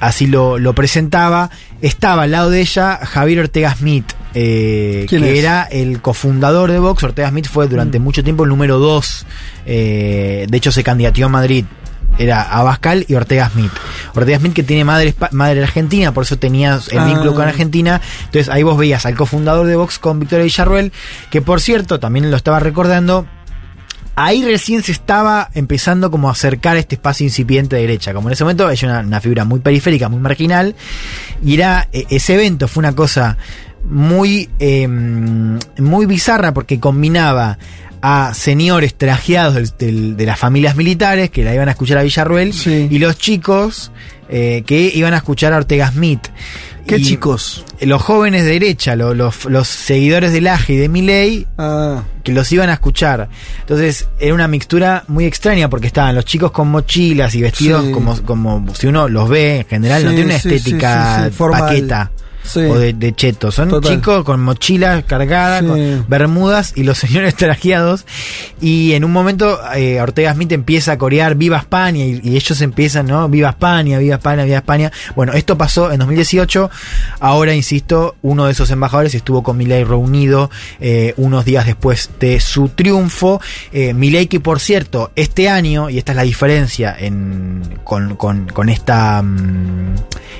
así 0.00 0.26
lo, 0.26 0.58
lo 0.58 0.74
presentaba. 0.74 1.50
Estaba 1.80 2.24
al 2.24 2.32
lado 2.32 2.50
de 2.50 2.60
ella 2.60 2.98
Javier 3.02 3.40
Ortega 3.40 3.74
Smith. 3.76 4.04
eh, 4.34 5.06
¿Quién 5.08 5.22
que 5.22 5.32
es? 5.32 5.38
era 5.38 5.62
el 5.70 6.00
cofundador 6.00 6.70
de 6.72 6.78
Vox, 6.78 7.02
Ortega 7.04 7.28
Smith 7.30 7.46
fue 7.48 7.68
durante 7.68 7.98
mucho 7.98 8.24
tiempo 8.24 8.42
el 8.44 8.48
número 8.50 8.78
dos. 8.78 9.26
eh, 9.66 10.46
de 10.48 10.56
hecho, 10.56 10.72
se 10.72 10.82
candidateó 10.82 11.26
a 11.26 11.28
Madrid. 11.28 11.64
Era 12.18 12.42
Abascal 12.42 13.04
y 13.08 13.14
Ortega 13.14 13.48
Smith. 13.50 13.70
Ortega 14.14 14.38
Smith 14.38 14.52
que 14.52 14.62
tiene 14.64 14.84
madre, 14.84 15.14
madre 15.32 15.62
argentina, 15.62 16.12
por 16.12 16.24
eso 16.24 16.36
tenía 16.38 16.80
el 16.90 16.98
Ah. 16.98 17.04
vínculo 17.06 17.34
con 17.34 17.46
Argentina. 17.46 18.00
Entonces 18.24 18.48
ahí 18.48 18.62
vos 18.62 18.76
veías 18.76 19.06
al 19.06 19.14
cofundador 19.14 19.66
de 19.66 19.76
Vox 19.76 19.98
con 19.98 20.18
Victoria 20.20 20.44
Villarruel, 20.44 20.92
que 21.30 21.40
por 21.42 21.60
cierto, 21.60 22.00
también 22.00 22.30
lo 22.30 22.36
estaba 22.36 22.58
recordando, 22.60 23.26
ahí 24.16 24.44
recién 24.44 24.82
se 24.82 24.90
estaba 24.90 25.48
empezando 25.54 26.10
como 26.10 26.28
a 26.28 26.32
acercar 26.32 26.76
este 26.76 26.96
espacio 26.96 27.24
incipiente 27.24 27.76
de 27.76 27.82
derecha. 27.82 28.12
Como 28.12 28.28
en 28.28 28.32
ese 28.32 28.42
momento 28.42 28.68
es 28.68 28.82
una, 28.82 28.98
una 29.00 29.20
figura 29.20 29.44
muy 29.44 29.60
periférica, 29.60 30.08
muy 30.08 30.18
marginal. 30.20 30.74
Y 31.44 31.54
era, 31.54 31.88
e- 31.92 32.06
ese 32.10 32.34
evento 32.34 32.66
fue 32.66 32.80
una 32.80 32.96
cosa 32.96 33.36
muy, 33.88 34.50
eh, 34.58 34.88
muy 34.88 36.06
bizarra 36.06 36.52
porque 36.52 36.80
combinaba 36.80 37.58
a 38.02 38.32
señores 38.34 38.94
trajeados 38.96 39.54
del- 39.54 39.72
del- 39.78 40.16
de 40.16 40.26
las 40.26 40.38
familias 40.38 40.76
militares 40.76 41.30
que 41.30 41.42
la 41.44 41.54
iban 41.54 41.68
a 41.68 41.72
escuchar 41.72 41.98
a 41.98 42.02
Villarruel 42.02 42.52
y 42.90 42.98
los 42.98 43.16
chicos 43.18 43.90
eh, 44.30 44.62
que 44.66 44.92
iban 44.94 45.14
a 45.14 45.18
escuchar 45.18 45.52
a 45.52 45.56
Ortega 45.56 45.90
Smith. 45.90 46.20
¿Qué 46.86 47.02
chicos? 47.02 47.64
Los 47.82 48.00
jóvenes 48.02 48.44
de 48.44 48.52
derecha, 48.52 48.96
lo- 48.96 49.12
los, 49.12 49.44
los 49.44 49.68
seguidores 49.68 50.32
del 50.32 50.46
AGE 50.46 50.72
y 50.72 50.76
de 50.78 50.88
Milei, 50.88 51.46
Ah, 51.58 52.02
que 52.24 52.32
los 52.32 52.50
iban 52.50 52.70
a 52.70 52.74
escuchar. 52.74 53.28
Entonces 53.60 54.08
era 54.18 54.32
una 54.34 54.48
mixtura 54.48 55.04
muy 55.08 55.26
extraña 55.26 55.68
porque 55.68 55.86
estaban 55.88 56.14
los 56.14 56.24
chicos 56.24 56.50
con 56.50 56.68
mochilas 56.68 57.34
y 57.34 57.42
vestidos 57.42 57.84
Sí. 57.86 57.92
como, 57.92 58.22
como 58.22 58.74
si 58.74 58.86
uno 58.86 59.06
los 59.08 59.28
ve 59.28 59.58
en 59.60 59.66
general, 59.66 60.04
no 60.04 60.10
tiene 60.12 60.24
una 60.26 60.36
estética 60.36 61.30
paqueta. 61.36 62.10
Sí. 62.50 62.60
o 62.60 62.78
de, 62.78 62.92
de 62.92 63.14
chetos. 63.14 63.54
Son 63.54 63.68
Total. 63.68 63.92
chicos 63.96 64.24
con 64.24 64.40
mochilas 64.40 65.04
cargadas, 65.04 65.60
Sí. 65.62 65.66
con 65.66 66.04
bermudas 66.08 66.72
y 66.76 66.82
los 66.84 66.98
señores 66.98 67.34
trajeados. 67.34 68.06
Y 68.60 68.92
en 68.94 69.04
un 69.04 69.12
momento 69.12 69.58
eh, 69.74 70.00
Ortega 70.00 70.32
Smith 70.34 70.52
empieza 70.52 70.92
a 70.92 70.98
corear 70.98 71.34
Viva 71.34 71.58
España 71.58 72.04
y, 72.04 72.20
y 72.22 72.36
ellos 72.36 72.60
empiezan, 72.60 73.06
¿no? 73.06 73.28
Viva 73.28 73.50
España, 73.50 73.98
Viva 73.98 74.16
España, 74.16 74.44
Viva 74.44 74.56
España. 74.58 74.92
Bueno, 75.14 75.32
esto 75.32 75.56
pasó 75.58 75.90
en 75.92 75.98
2018. 76.00 76.70
Ahora, 77.20 77.54
insisto, 77.54 78.16
uno 78.22 78.46
de 78.46 78.52
esos 78.52 78.70
embajadores 78.70 79.14
estuvo 79.14 79.42
con 79.42 79.56
Milei 79.56 79.84
reunido 79.84 80.50
eh, 80.80 81.14
unos 81.16 81.44
días 81.44 81.66
después 81.66 82.10
de 82.20 82.40
su 82.40 82.68
triunfo. 82.70 83.40
Eh, 83.72 83.94
Milei 83.94 84.26
que, 84.26 84.40
por 84.40 84.60
cierto, 84.60 85.10
este 85.16 85.48
año, 85.48 85.90
y 85.90 85.98
esta 85.98 86.12
es 86.12 86.16
la 86.16 86.22
diferencia 86.22 86.94
en, 86.98 87.78
con, 87.84 88.16
con- 88.16 88.46
con 88.48 88.68
esta 88.68 89.22
mm, 89.22 89.94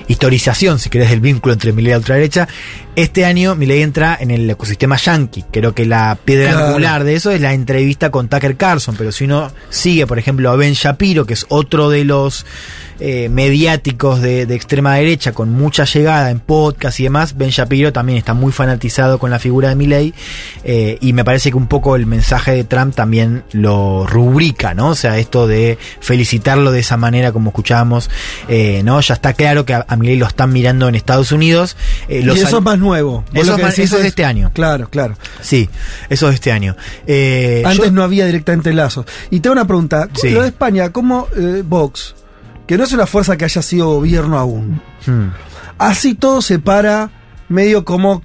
historización, 0.08 0.78
si 0.78 0.90
querés, 0.90 1.10
del 1.10 1.20
vínculo 1.20 1.52
entre 1.52 1.72
Milei 1.72 1.92
la 1.98 2.00
ultraderecha, 2.00 2.48
este 2.96 3.24
año 3.24 3.54
Milei 3.54 3.82
entra 3.82 4.16
en 4.20 4.30
el 4.30 4.48
ecosistema 4.48 4.96
yankee. 4.96 5.44
Creo 5.52 5.74
que 5.74 5.84
la 5.86 6.16
piedra 6.24 6.52
Claro. 6.52 6.66
angular 6.68 7.04
de 7.04 7.14
eso 7.14 7.30
es 7.30 7.40
la 7.40 7.52
entrevista 7.52 8.10
con 8.10 8.28
Tucker 8.28 8.56
Carlson, 8.56 8.96
pero 8.96 9.12
si 9.12 9.24
uno 9.24 9.50
sigue, 9.70 10.06
por 10.06 10.18
ejemplo, 10.18 10.50
a 10.50 10.56
Ben 10.56 10.72
Shapiro, 10.74 11.26
que 11.26 11.34
es 11.34 11.46
otro 11.48 11.90
de 11.90 12.04
los 12.04 12.46
eh, 13.00 13.28
mediáticos 13.28 14.20
de, 14.20 14.46
de 14.46 14.54
extrema 14.54 14.94
derecha 14.94 15.32
con 15.32 15.50
mucha 15.50 15.84
llegada 15.84 16.30
en 16.30 16.40
podcast 16.40 16.98
y 17.00 17.04
demás, 17.04 17.36
Ben 17.36 17.50
Shapiro 17.50 17.92
también 17.92 18.18
está 18.18 18.34
muy 18.34 18.52
fanatizado 18.52 19.18
con 19.18 19.30
la 19.30 19.38
figura 19.38 19.68
de 19.68 19.74
Milley 19.76 20.14
eh, 20.64 20.98
y 21.00 21.12
me 21.12 21.24
parece 21.24 21.50
que 21.50 21.56
un 21.56 21.66
poco 21.68 21.96
el 21.96 22.06
mensaje 22.06 22.52
de 22.52 22.64
Trump 22.64 22.94
también 22.94 23.44
lo 23.52 24.06
rubrica, 24.06 24.74
¿no? 24.74 24.88
O 24.90 24.94
sea, 24.94 25.18
esto 25.18 25.46
de 25.46 25.78
felicitarlo 26.00 26.72
de 26.72 26.80
esa 26.80 26.96
manera 26.96 27.32
como 27.32 27.50
escuchábamos, 27.50 28.10
eh, 28.48 28.82
¿no? 28.84 29.00
Ya 29.00 29.14
está 29.14 29.32
claro 29.34 29.64
que 29.64 29.74
a, 29.74 29.84
a 29.88 29.96
Milley 29.96 30.16
lo 30.16 30.26
están 30.26 30.52
mirando 30.52 30.88
en 30.88 30.94
Estados 30.94 31.32
Unidos. 31.32 31.76
eh, 32.08 32.22
Y 32.24 32.28
eso 32.30 32.58
es 32.58 32.62
más 32.64 32.78
nuevo. 32.78 33.24
Eso 33.32 33.54
es 33.56 33.62
más- 33.62 33.78
eso 33.78 33.96
es 33.96 34.02
de 34.02 34.08
este 34.08 34.24
año. 34.24 34.50
Claro, 34.54 34.88
claro. 34.88 35.16
Sí, 35.40 35.68
eso 36.10 36.26
es 36.26 36.30
de 36.32 36.34
este 36.34 36.52
año. 36.52 36.76
Antes 37.64 37.86
yo- 37.86 37.90
no 37.92 38.02
había 38.02 38.26
directamente 38.26 38.72
lazos. 38.72 39.06
Y 39.30 39.40
tengo 39.40 39.52
una 39.52 39.66
pregunta. 39.66 40.08
Sí. 40.14 40.30
Lo 40.30 40.42
de 40.42 40.48
España, 40.48 40.90
¿cómo 40.90 41.28
Vox, 41.64 42.14
que 42.68 42.78
no 42.78 42.84
es 42.84 42.92
una 42.92 43.06
fuerza 43.06 43.36
que 43.36 43.44
haya 43.46 43.62
sido 43.62 43.88
gobierno 43.94 44.38
aún, 44.38 44.80
Hmm. 45.06 45.30
así 45.78 46.14
todo 46.14 46.42
se 46.42 46.58
para 46.60 47.10
medio 47.48 47.84
como 47.84 48.22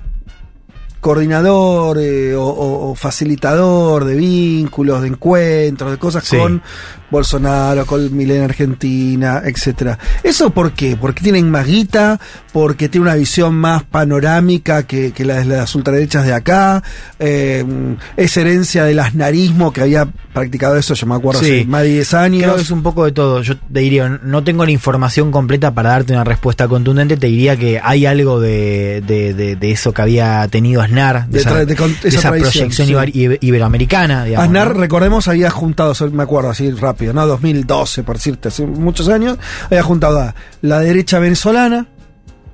coordinador 1.04 2.00
eh, 2.02 2.34
o, 2.36 2.96
facilitador 2.96 4.06
de 4.06 4.16
vínculos, 4.16 5.02
de 5.02 5.10
encuentros, 5.10 5.92
de 5.92 5.98
cosas 5.98 6.24
Sí. 6.24 6.38
con 6.38 6.62
Bolsonaro, 7.12 7.86
con 7.86 8.16
Milena 8.16 8.40
en 8.46 8.50
Argentina, 8.50 9.42
etcétera. 9.46 10.00
¿Eso 10.24 10.50
por 10.50 10.72
qué? 10.72 10.96
¿Porque 11.00 11.22
tienen 11.22 11.52
más 11.52 11.68
guita? 11.68 12.20
¿Porque 12.52 12.90
tiene 12.90 13.04
una 13.06 13.16
visión 13.16 13.54
más 13.54 13.84
panorámica 13.84 14.84
que, 14.88 15.12
que 15.12 15.24
la 15.26 15.36
de 15.36 15.46
las 15.46 15.76
ultraderechas 15.76 16.26
de 16.26 16.34
acá? 16.34 16.82
Eh, 17.20 17.64
¿Es 18.18 18.36
herencia 18.38 18.84
del 18.86 19.00
asnarismo 19.00 19.72
que 19.72 19.82
había 19.82 20.08
practicado 20.34 20.76
eso, 20.78 20.96
yo 20.96 21.06
me 21.06 21.16
acuerdo, 21.16 21.42
Sí. 21.42 21.60
hace 21.60 21.66
más 21.66 21.84
de 21.84 21.90
10 21.90 22.14
años? 22.16 22.42
Creo 22.44 22.56
que 22.56 22.62
es 22.62 22.72
un 22.72 22.82
poco 22.82 23.06
de 23.06 23.12
todo. 23.12 23.42
Yo 23.44 23.58
te 23.58 23.80
diría, 23.82 24.10
no 24.24 24.44
tengo 24.44 24.66
la 24.66 24.72
información 24.72 25.32
completa 25.32 25.72
para 25.74 25.90
darte 25.90 26.14
una 26.14 26.24
respuesta 26.24 26.68
contundente. 26.68 27.18
Te 27.18 27.28
diría 27.28 27.58
que 27.58 27.80
hay 27.84 28.06
algo 28.08 28.40
de, 28.40 29.04
de, 29.06 29.34
de- 29.36 29.56
de 29.56 29.72
eso 29.72 29.94
que 29.94 30.02
había 30.02 30.48
tenido 30.48 30.82
Aznar, 31.00 31.28
de, 31.28 31.34
De 31.34 32.10
esa, 32.10 32.32
de 32.32 32.40
proyección 32.40 32.72
sí. 32.72 33.38
iberoamericana. 33.42 34.26
digamos, 34.26 34.46
Aznar, 34.48 34.76
¿no? 34.76 34.82
recordemos, 34.82 35.28
había 35.28 35.50
juntado, 35.50 35.94
me 36.12 36.24
acuerdo 36.24 36.50
así 36.50 36.70
rápido, 36.72 37.14
¿no? 37.14 37.26
2012, 37.28 38.04
por 38.04 38.18
decirte, 38.18 38.48
hace 38.50 38.66
muchos 38.66 39.08
años, 39.10 39.38
había 39.66 39.84
juntado 39.84 40.20
a 40.20 40.36
la 40.62 40.80
derecha 40.80 41.20
venezolana, 41.20 41.88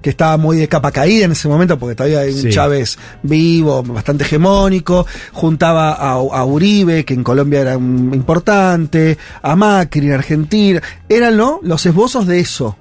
que 0.02 0.10
estaba 0.10 0.38
muy 0.38 0.56
de 0.58 0.70
capa 0.70 0.92
caída 0.92 1.26
en 1.26 1.34
ese 1.34 1.50
momento, 1.50 1.78
porque 1.78 1.94
todavía 1.96 2.20
hay 2.22 2.32
un 2.34 2.42
Sí. 2.44 2.50
Chávez 2.50 2.98
vivo, 3.22 3.84
bastante 3.84 4.24
hegemónico, 4.24 5.06
juntaba 5.34 5.92
a, 5.94 6.12
a 6.14 6.46
Uribe, 6.46 7.04
que 7.04 7.14
en 7.14 7.24
Colombia 7.24 7.60
era 7.62 7.78
un 7.78 8.14
importante, 8.14 9.18
a 9.42 9.56
Macri 9.58 10.08
en 10.08 10.14
Argentina, 10.14 10.82
eran, 11.10 11.36
¿no? 11.36 11.60
Los 11.64 11.86
esbozos 11.86 12.26
de 12.28 12.40
eso. 12.40 12.78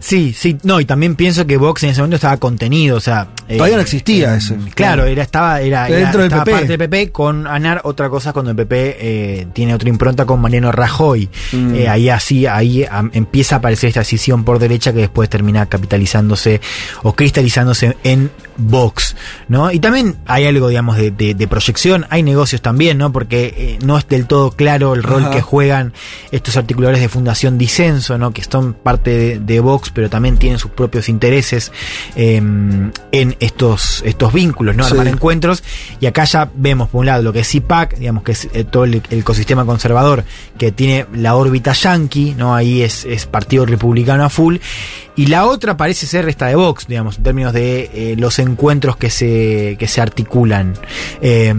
Sí, 0.00 0.34
sí, 0.36 0.56
no, 0.62 0.80
y 0.80 0.86
también 0.86 1.14
pienso 1.14 1.46
que 1.46 1.56
Vox 1.58 1.82
en 1.84 1.90
ese 1.90 2.00
momento 2.00 2.16
estaba 2.16 2.38
contenido, 2.38 2.96
o 2.96 3.00
sea... 3.00 3.28
eh, 3.48 3.56
Todavía 3.58 3.76
no 3.76 3.82
existía 3.82 4.34
ese. 4.34 4.56
Claro, 4.74 5.04
era, 5.04 5.22
estaba, 5.22 5.60
era, 5.60 5.86
era- 5.88 5.98
Dentro 5.98 6.22
del 6.22 6.30
PP. 6.30 6.50
parte 6.50 6.66
del 6.66 6.78
PP 6.78 7.12
con 7.12 7.46
ANAR, 7.46 7.82
otra 7.84 8.08
cosa 8.08 8.32
cuando 8.32 8.50
el 8.50 8.56
PP 8.56 8.96
eh, 8.98 9.46
tiene 9.52 9.74
otra 9.74 9.88
impronta 9.90 10.24
con 10.24 10.40
Mariano 10.40 10.72
Rajoy. 10.72 11.28
Mm. 11.52 11.74
Eh, 11.74 11.88
ahí 11.88 12.08
así, 12.08 12.46
ahí 12.46 12.86
empieza 13.12 13.56
a 13.56 13.58
aparecer 13.58 13.88
esta 13.88 14.00
decisión 14.00 14.42
por 14.42 14.58
derecha 14.58 14.92
que 14.92 15.00
después 15.00 15.28
termina 15.28 15.66
capitalizándose 15.66 16.60
o 17.02 17.12
cristalizándose 17.14 17.96
en 18.02 18.30
Vox, 18.60 19.16
¿no? 19.48 19.70
Y 19.72 19.80
también 19.80 20.16
hay 20.26 20.46
algo, 20.46 20.68
digamos, 20.68 20.96
de, 20.96 21.10
de- 21.10 21.34
de 21.34 21.48
proyección, 21.48 22.06
hay 22.10 22.22
negocios 22.22 22.62
también, 22.62 22.98
¿no? 22.98 23.12
Porque 23.12 23.54
eh, 23.56 23.78
no 23.84 23.98
es 23.98 24.06
del 24.08 24.26
todo 24.26 24.52
claro 24.52 24.94
el 24.94 25.02
rol 25.02 25.22
Ajá. 25.24 25.30
que 25.32 25.40
juegan 25.40 25.92
estos 26.30 26.56
articuladores 26.56 27.00
de 27.00 27.08
Fundación 27.08 27.58
Disenso, 27.58 28.18
¿no? 28.18 28.32
Que 28.32 28.44
son 28.44 28.74
parte 28.74 29.10
de, 29.16 29.38
de 29.40 29.60
Vox, 29.60 29.90
pero 29.90 30.08
también 30.10 30.36
tienen 30.36 30.58
sus 30.58 30.70
propios 30.70 31.08
intereses 31.08 31.72
eh, 32.16 32.36
en 32.36 33.36
estos, 33.40 34.02
estos 34.04 34.32
vínculos, 34.32 34.76
¿no? 34.76 34.84
Sí. 34.84 34.92
Armar 34.92 35.08
encuentros. 35.08 35.62
Y 36.00 36.06
acá 36.06 36.24
ya 36.24 36.50
vemos, 36.54 36.88
por 36.88 37.00
un 37.00 37.06
lado, 37.06 37.22
lo 37.22 37.32
que 37.32 37.40
es 37.40 37.48
CIPAC, 37.48 37.96
digamos 37.98 38.22
que 38.22 38.32
es 38.32 38.48
eh, 38.52 38.64
todo 38.64 38.84
el, 38.84 39.02
el 39.10 39.18
ecosistema 39.20 39.64
conservador 39.64 40.24
que 40.58 40.72
tiene 40.72 41.06
la 41.14 41.34
órbita 41.36 41.72
yankee, 41.72 42.34
¿no? 42.36 42.54
Ahí 42.54 42.82
es, 42.82 43.04
es 43.04 43.26
partido 43.26 43.64
republicano 43.66 44.24
a 44.24 44.28
full. 44.30 44.56
Y 45.20 45.26
la 45.26 45.44
otra 45.46 45.76
parece 45.76 46.06
ser 46.06 46.28
esta 46.28 46.46
de 46.46 46.54
Vox, 46.54 46.86
digamos, 46.86 47.18
en 47.18 47.22
términos 47.24 47.52
de 47.52 47.90
eh, 47.92 48.14
los 48.18 48.38
encuentros 48.38 48.96
que 48.96 49.10
se, 49.10 49.76
que 49.78 49.86
se 49.86 50.00
articulan. 50.00 50.74
Eh, 51.20 51.54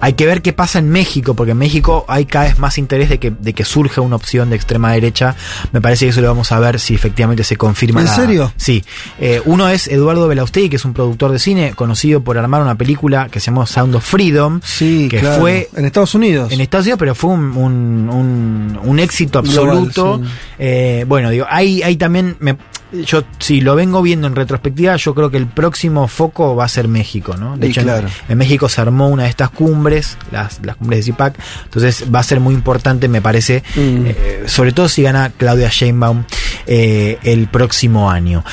hay 0.00 0.12
que 0.12 0.26
ver 0.26 0.42
qué 0.42 0.52
pasa 0.52 0.78
en 0.78 0.90
México, 0.90 1.34
porque 1.34 1.52
en 1.52 1.58
México 1.58 2.04
hay 2.06 2.26
cada 2.26 2.44
vez 2.44 2.58
más 2.58 2.76
interés 2.76 3.08
de 3.08 3.18
que, 3.18 3.30
de 3.30 3.54
que 3.54 3.64
surja 3.64 4.02
una 4.02 4.16
opción 4.16 4.50
de 4.50 4.56
extrema 4.56 4.92
derecha. 4.92 5.34
Me 5.72 5.80
parece 5.80 6.04
que 6.04 6.10
eso 6.10 6.20
lo 6.20 6.28
vamos 6.28 6.52
a 6.52 6.60
ver 6.60 6.78
si 6.78 6.94
efectivamente 6.94 7.44
se 7.44 7.56
confirma. 7.56 8.00
¿En 8.00 8.06
la- 8.06 8.14
serio? 8.14 8.52
Sí. 8.56 8.84
Eh, 9.18 9.40
uno 9.46 9.68
es 9.68 9.88
Eduardo 9.88 10.28
Belaustey, 10.28 10.68
que 10.68 10.76
es 10.76 10.84
un 10.84 10.92
productor 10.92 11.32
de 11.32 11.38
cine 11.38 11.72
conocido 11.74 12.20
por 12.22 12.36
armar 12.36 12.60
una 12.60 12.74
película 12.76 13.28
que 13.30 13.40
se 13.40 13.46
llamó 13.46 13.64
Sound 13.66 13.94
of 13.94 14.04
Freedom. 14.04 14.60
Sí, 14.62 15.08
que 15.10 15.20
claro. 15.20 15.40
fue 15.40 15.70
en 15.74 15.86
Estados 15.86 16.14
Unidos. 16.14 16.52
en 16.52 16.60
Estados 16.60 16.84
Unidos, 16.84 16.98
pero 16.98 17.14
fue 17.14 17.30
un, 17.30 17.56
un, 17.56 18.10
un- 18.10 18.78
un 18.82 18.98
éxito 19.00 19.40
Global, 19.42 19.78
absoluto. 19.78 20.20
sí. 20.22 20.30
Eh, 20.58 21.04
bueno, 21.08 21.30
digo, 21.30 21.46
hay, 21.48 21.82
hay 21.82 21.96
también, 21.96 22.36
me- 22.40 22.56
yo 22.92 23.24
si 23.38 23.60
lo 23.60 23.74
vengo 23.74 24.00
viendo 24.02 24.26
en 24.26 24.36
retrospectiva, 24.36 24.96
yo 24.96 25.14
creo 25.14 25.30
que 25.30 25.36
el 25.36 25.46
próximo 25.46 26.06
foco 26.08 26.54
va 26.54 26.64
a 26.64 26.68
ser 26.68 26.88
México, 26.88 27.36
¿no? 27.36 27.56
De 27.56 27.66
Y 27.66 27.70
hecho, 27.70 27.82
claro. 27.82 28.08
en, 28.28 28.38
México 28.38 28.68
se 28.68 28.80
armó 28.80 29.08
una 29.08 29.24
de 29.24 29.28
estas 29.28 29.50
cumbres, 29.50 30.16
las, 30.30 30.60
las 30.64 30.76
cumbres 30.76 31.00
de 31.00 31.02
CIPAC, 31.12 31.38
entonces 31.64 32.04
va 32.14 32.20
a 32.20 32.22
ser 32.22 32.40
muy 32.40 32.54
importante, 32.54 33.08
me 33.08 33.20
parece, 33.20 33.62
Mm. 33.76 34.06
eh, 34.06 34.42
sobre 34.46 34.72
todo 34.72 34.88
si 34.88 35.02
gana 35.02 35.32
Claudia 35.36 35.68
Sheinbaum 35.70 36.24
eh, 36.66 37.18
el 37.24 37.48
próximo 37.48 38.10
año. 38.10 38.44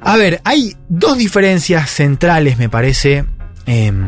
A 0.00 0.16
ver, 0.16 0.40
hay 0.44 0.76
dos 0.88 1.16
diferencias 1.16 1.90
centrales, 1.90 2.58
me 2.58 2.68
parece, 2.68 3.24
em, 3.66 4.04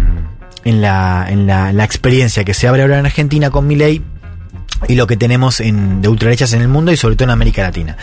en, 0.64 0.80
la, 0.82 1.26
en 1.28 1.46
la, 1.46 1.72
la 1.72 1.84
experiencia 1.84 2.44
que 2.44 2.52
se 2.54 2.68
abre 2.68 2.82
ahora 2.82 2.98
en 2.98 3.06
Argentina 3.06 3.50
con 3.50 3.66
Milei 3.66 4.02
y 4.88 4.94
lo 4.94 5.06
que 5.06 5.16
tenemos 5.16 5.60
en, 5.60 6.02
de 6.02 6.08
ultraderechas 6.08 6.52
en 6.52 6.62
el 6.62 6.68
mundo 6.68 6.92
y 6.92 6.96
sobre 6.96 7.16
todo 7.16 7.24
en 7.24 7.30
América 7.30 7.62
Latina. 7.62 7.96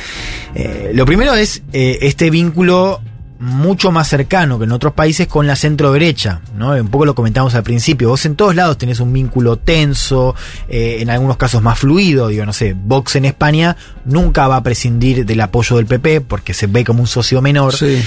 Eh, 0.55 0.91
lo 0.93 1.05
primero 1.05 1.33
es 1.35 1.61
eh, 1.71 1.99
este 2.01 2.29
vínculo 2.29 3.01
mucho 3.39 3.91
más 3.91 4.07
cercano 4.07 4.57
que 4.57 4.63
en 4.63 4.71
otros 4.71 4.93
países 4.93 5.27
con 5.27 5.45
la 5.45 5.57
centro 5.57 5.91
derecha, 5.91 6.41
¿no? 6.55 6.71
Un 6.71 6.87
poco 6.87 7.05
lo 7.05 7.13
comentamos 7.13 7.53
al 7.55 7.63
principio. 7.63 8.09
Vos 8.09 8.25
en 8.25 8.35
todos 8.35 8.55
lados 8.55 8.77
tenés 8.77 9.01
un 9.01 9.11
vínculo 9.11 9.57
tenso, 9.57 10.33
eh, 10.69 10.97
en 11.01 11.09
algunos 11.09 11.35
casos 11.35 11.61
más 11.61 11.77
fluido, 11.77 12.29
digo, 12.29 12.45
no 12.45 12.53
sé, 12.53 12.73
Vox 12.73 13.17
en 13.17 13.25
España 13.25 13.75
nunca 14.05 14.47
va 14.47 14.57
a 14.57 14.63
prescindir 14.63 15.25
del 15.25 15.41
apoyo 15.41 15.75
del 15.75 15.85
PP 15.87 16.21
porque 16.21 16.53
se 16.53 16.67
ve 16.67 16.85
como 16.85 17.01
un 17.01 17.07
socio 17.07 17.41
menor. 17.41 17.75
Sí. 17.75 18.01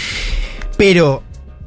Pero 0.78 1.22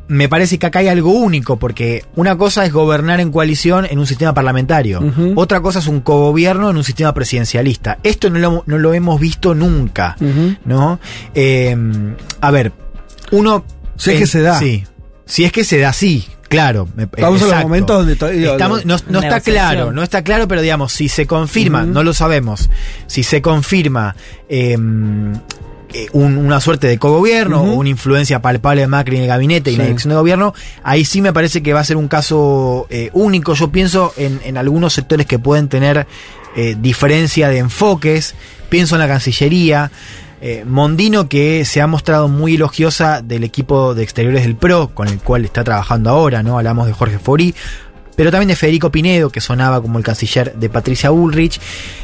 me 0.10 0.28
parece 0.28 0.60
que 0.60 0.66
acá 0.66 0.80
hay 0.80 0.90
algo 0.90 1.12
único, 1.12 1.58
porque 1.58 2.04
una 2.16 2.38
cosa 2.38 2.66
es 2.66 2.74
gobernar 2.74 3.20
en 3.22 3.32
coalición 3.32 3.86
en 3.90 3.98
un 4.00 4.06
sistema 4.08 4.34
parlamentario, 4.34 5.02
otra 5.36 5.62
cosa 5.62 5.80
es 5.80 5.88
un 5.88 6.02
cogobierno 6.02 6.70
en 6.70 6.76
un 6.78 6.84
sistema 6.84 7.14
presidencialista. 7.14 8.00
Esto 8.04 8.30
no 8.30 8.40
lo, 8.40 8.64
no 8.66 8.78
lo 8.78 8.94
hemos 8.94 9.20
visto 9.22 9.56
nunca. 9.56 10.18
¿no? 10.66 11.00
Eh, 11.34 11.78
a 12.42 12.52
ver, 12.52 12.74
uno... 13.32 13.64
Si 13.96 14.12
es 14.12 14.20
que 14.20 14.28
se 14.28 14.42
da. 14.42 14.58
Sí, 14.60 14.84
si 15.26 15.46
es 15.46 15.52
que 15.52 15.64
se 15.64 15.80
da, 15.80 15.94
sí. 15.94 16.28
Claro, 16.48 16.88
Estamos 16.98 17.18
en 17.20 17.24
los 17.34 17.42
exacto. 17.44 17.68
momentos 17.68 17.98
donde 18.00 18.16
todavía- 18.16 18.52
Estamos- 18.54 18.84
no, 18.86 18.98
no 19.10 19.20
está 19.20 19.40
claro, 19.40 19.92
no 19.92 20.02
está 20.02 20.24
claro, 20.24 20.48
pero 20.48 20.62
digamos, 20.64 20.92
si 20.92 21.08
se 21.08 21.28
confirma, 21.28 21.84
no 21.84 22.02
lo 22.02 22.12
sabemos, 22.16 22.72
si 23.06 23.22
se 23.22 23.40
confirma 23.44 24.16
eh, 24.50 24.76
eh, 25.94 26.08
un- 26.14 26.38
una 26.38 26.60
suerte 26.62 26.88
de 26.88 26.98
cogobierno 26.98 27.62
Ujú. 27.64 27.72
o 27.72 27.76
una 27.76 27.90
influencia 27.90 28.42
palpable 28.42 28.82
de 28.82 28.88
Macri 28.88 29.16
en 29.18 29.24
el 29.24 29.28
gabinete 29.28 29.72
y 29.72 29.74
en 29.74 29.80
la 29.80 29.84
Sí. 29.86 29.88
dirección 29.90 30.10
de 30.12 30.16
gobierno, 30.18 30.54
ahí 30.84 31.04
sí 31.06 31.22
me 31.22 31.34
parece 31.34 31.64
que 31.64 31.74
va 31.74 31.80
a 31.80 31.84
ser 31.84 31.98
un 31.98 32.08
caso 32.08 32.86
eh, 32.90 33.10
único. 33.14 33.54
Yo 33.56 33.70
pienso 33.72 34.14
en, 34.18 34.40
en 34.46 34.58
algunos 34.58 34.94
sectores 34.94 35.26
que 35.26 35.40
pueden 35.40 35.68
tener 35.70 36.06
eh, 36.56 36.76
diferencia 36.80 37.50
de 37.50 37.60
enfoques, 37.60 38.36
pienso 38.70 38.96
en 38.96 39.00
la 39.02 39.08
Cancillería. 39.08 39.92
Mondino, 40.66 41.28
que 41.28 41.66
se 41.66 41.82
ha 41.82 41.88
mostrado 41.88 42.30
muy 42.30 42.56
elogiosa 42.56 43.22
del 43.22 43.44
equipo 43.44 43.94
de 43.94 44.04
exteriores 44.04 44.44
del 44.44 44.56
PRO, 44.56 44.88
con 44.94 45.10
el 45.10 45.20
cual 45.20 45.44
está 45.44 45.66
trabajando 45.66 46.10
ahora, 46.12 46.44
¿no? 46.44 46.58
Hablamos 46.58 46.88
de 46.88 46.94
Jorge 46.94 47.20
Fori, 47.20 47.54
pero 48.20 48.32
también 48.32 48.50
de 48.50 48.58
Federico 48.58 48.92
Pinedo, 48.92 49.30
que 49.30 49.40
sonaba 49.40 49.82
como 49.82 49.98
el 49.98 50.04
canciller 50.04 50.54
de 50.54 50.70
Patricia 50.70 51.10
Bullrich. 51.10 51.58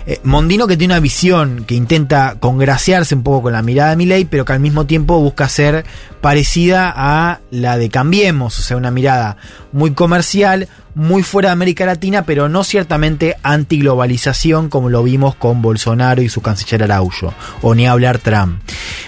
Eh, 0.08 0.22
Mondino, 0.24 0.66
que 0.66 0.78
tiene 0.78 0.94
una 0.94 1.02
visión 1.02 1.66
que 1.68 1.76
intenta 1.76 2.38
congraciarse 2.40 3.16
un 3.16 3.22
poco 3.22 3.42
con 3.42 3.52
la 3.52 3.62
mirada 3.62 3.90
de 3.90 3.96
Milei, 3.98 4.24
pero 4.24 4.46
que 4.46 4.54
al 4.54 4.62
mismo 4.62 4.86
tiempo 4.86 5.20
busca 5.20 5.50
ser 5.50 5.84
parecida 6.22 6.94
a 6.96 7.42
la 7.52 7.78
de 7.78 7.90
Cambiemos, 7.90 8.58
o 8.58 8.62
sea, 8.62 8.78
una 8.78 8.92
mirada 8.92 9.36
muy 9.74 9.92
comercial, 9.92 10.70
muy 10.96 11.24
fuera 11.24 11.50
de 11.50 11.54
América 11.54 11.86
Latina, 11.86 12.24
pero 12.26 12.50
no 12.50 12.64
ciertamente 12.64 13.36
antiglobalización 13.44 14.70
como 14.70 14.90
lo 14.90 15.04
vimos 15.04 15.36
con 15.36 15.62
Bolsonaro 15.62 16.22
y 16.22 16.30
su 16.30 16.42
canciller 16.42 16.84
Araujo, 16.84 17.34
o 17.62 17.76
ni 17.76 17.86
hablar 17.86 18.20
Trump. 18.20 18.62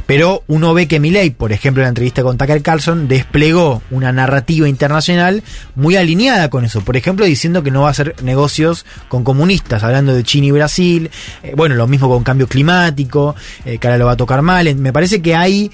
Pero 0.06 0.44
uno 0.48 0.74
ve 0.74 0.88
que 0.88 1.00
Milei, 1.00 1.32
por 1.32 1.52
ejemplo, 1.52 1.82
en 1.82 1.86
la 1.86 1.90
entrevista 1.90 2.24
con 2.24 2.38
Tucker 2.38 2.62
Carlson, 2.62 3.08
desplegó 3.08 3.82
una 3.90 4.12
narrativa 4.12 4.68
internacional 4.68 5.44
muy 5.76 5.96
alineada 5.96 6.50
con 6.50 6.66
eso. 6.66 6.82
Por 6.82 6.98
ejemplo, 6.98 7.26
diciendo 7.26 7.64
que 7.64 7.72
no 7.72 7.82
va 7.82 7.90
a 7.90 7.92
hacer 7.92 8.16
negocios 8.22 8.86
con 9.08 9.24
comunistas, 9.24 9.84
hablando 9.84 10.14
de 10.14 10.24
China 10.24 10.48
y 10.48 10.52
Brasil. 10.52 11.12
Eh, 11.44 11.54
bueno, 11.56 11.76
lo 11.76 11.88
mismo 11.88 12.10
con 12.10 12.24
cambio 12.24 12.48
climático, 12.48 13.36
eh, 13.66 13.78
que 13.78 13.88
ahora 13.88 13.98
lo 13.98 14.06
va 14.06 14.14
a 14.14 14.18
tocar 14.18 14.42
mal. 14.42 14.74
Me 14.76 14.94
parece 14.94 15.22
que 15.22 15.36
hay 15.36 15.72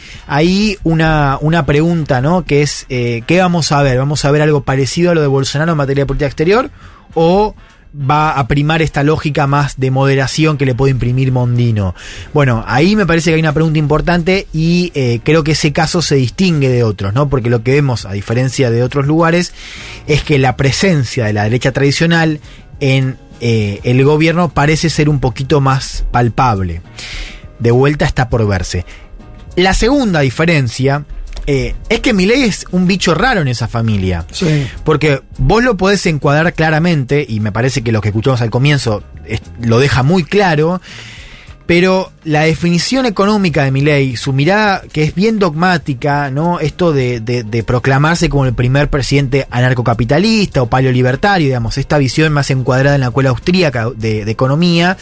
una, 0.83 1.37
una 1.41 1.65
pregunta, 1.65 2.21
¿no? 2.21 2.45
Que 2.45 2.61
es, 2.61 2.85
eh, 2.89 3.23
¿qué 3.25 3.39
vamos 3.39 3.71
a 3.71 3.81
ver? 3.81 3.97
¿Vamos 3.97 4.25
a 4.25 4.31
ver 4.31 4.41
algo 4.41 4.63
parecido 4.63 5.11
a 5.11 5.15
lo 5.15 5.21
de 5.21 5.27
Bolsonaro 5.27 5.71
en 5.71 5.77
materia 5.77 6.02
de 6.03 6.07
política 6.07 6.27
exterior? 6.27 6.69
¿O 7.15 7.55
va 7.95 8.31
a 8.31 8.47
primar 8.47 8.81
esta 8.81 9.03
lógica 9.03 9.45
más 9.47 9.79
de 9.79 9.91
moderación 9.91 10.57
que 10.57 10.65
le 10.65 10.75
puede 10.75 10.91
imprimir 10.91 11.31
Mondino. 11.31 11.93
Bueno, 12.33 12.63
ahí 12.67 12.95
me 12.95 13.05
parece 13.05 13.29
que 13.29 13.35
hay 13.35 13.39
una 13.39 13.53
pregunta 13.53 13.79
importante 13.79 14.47
y 14.51 14.91
eh, 14.95 15.19
creo 15.23 15.43
que 15.43 15.51
ese 15.51 15.71
caso 15.71 16.01
se 16.01 16.15
distingue 16.15 16.69
de 16.69 16.83
otros, 16.83 17.13
¿no? 17.13 17.29
Porque 17.29 17.49
lo 17.49 17.63
que 17.63 17.73
vemos, 17.73 18.05
a 18.05 18.13
diferencia 18.13 18.71
de 18.71 18.83
otros 18.83 19.05
lugares, 19.05 19.53
es 20.07 20.23
que 20.23 20.39
la 20.39 20.57
presencia 20.57 21.25
de 21.25 21.33
la 21.33 21.43
derecha 21.43 21.71
tradicional 21.71 22.39
en 22.79 23.17
eh, 23.41 23.79
el 23.83 24.03
gobierno 24.03 24.49
parece 24.49 24.89
ser 24.89 25.07
un 25.07 25.19
poquito 25.19 25.61
más 25.61 26.05
palpable. 26.11 26.81
De 27.59 27.71
vuelta 27.71 28.05
está 28.05 28.29
por 28.29 28.45
verse. 28.47 28.85
La 29.55 29.75
segunda 29.75 30.21
diferencia 30.21 31.05
eh, 31.47 31.75
es 31.89 31.99
que 31.99 32.13
Milei 32.13 32.43
es 32.43 32.65
un 32.71 32.87
bicho 32.87 33.13
raro 33.13 33.41
en 33.41 33.47
esa 33.47 33.67
familia. 33.67 34.25
Sí. 34.31 34.67
Porque 34.83 35.21
vos 35.37 35.63
lo 35.63 35.77
podés 35.77 36.05
encuadrar 36.05 36.53
claramente, 36.53 37.25
y 37.27 37.39
me 37.39 37.51
parece 37.51 37.81
que 37.83 37.91
lo 37.91 38.01
que 38.01 38.09
escuchamos 38.09 38.41
al 38.41 38.49
comienzo 38.49 39.03
es- 39.25 39.41
lo 39.61 39.79
deja 39.79 40.03
muy 40.03 40.23
claro, 40.23 40.81
pero 41.65 42.11
la 42.25 42.41
definición 42.41 43.05
económica 43.05 43.63
de 43.63 43.71
Milei, 43.71 44.17
su 44.17 44.33
mirada 44.33 44.81
que 44.91 45.03
es 45.03 45.15
bien 45.15 45.39
dogmática, 45.39 46.29
¿no? 46.29 46.59
Esto 46.59 46.91
de, 46.93 47.19
de- 47.21 47.43
de 47.43 47.63
proclamarse 47.63 48.29
como 48.29 48.45
el 48.45 48.53
primer 48.53 48.89
presidente 48.89 49.47
anarcocapitalista 49.49 50.61
o 50.61 50.67
paleolibertario, 50.67 51.47
digamos, 51.47 51.77
esta 51.77 51.97
visión 51.97 52.31
más 52.33 52.49
encuadrada 52.51 52.95
en 52.95 53.01
la 53.01 53.07
escuela 53.07 53.29
austríaca 53.29 53.89
de, 53.95 54.21
economía, 54.29 54.97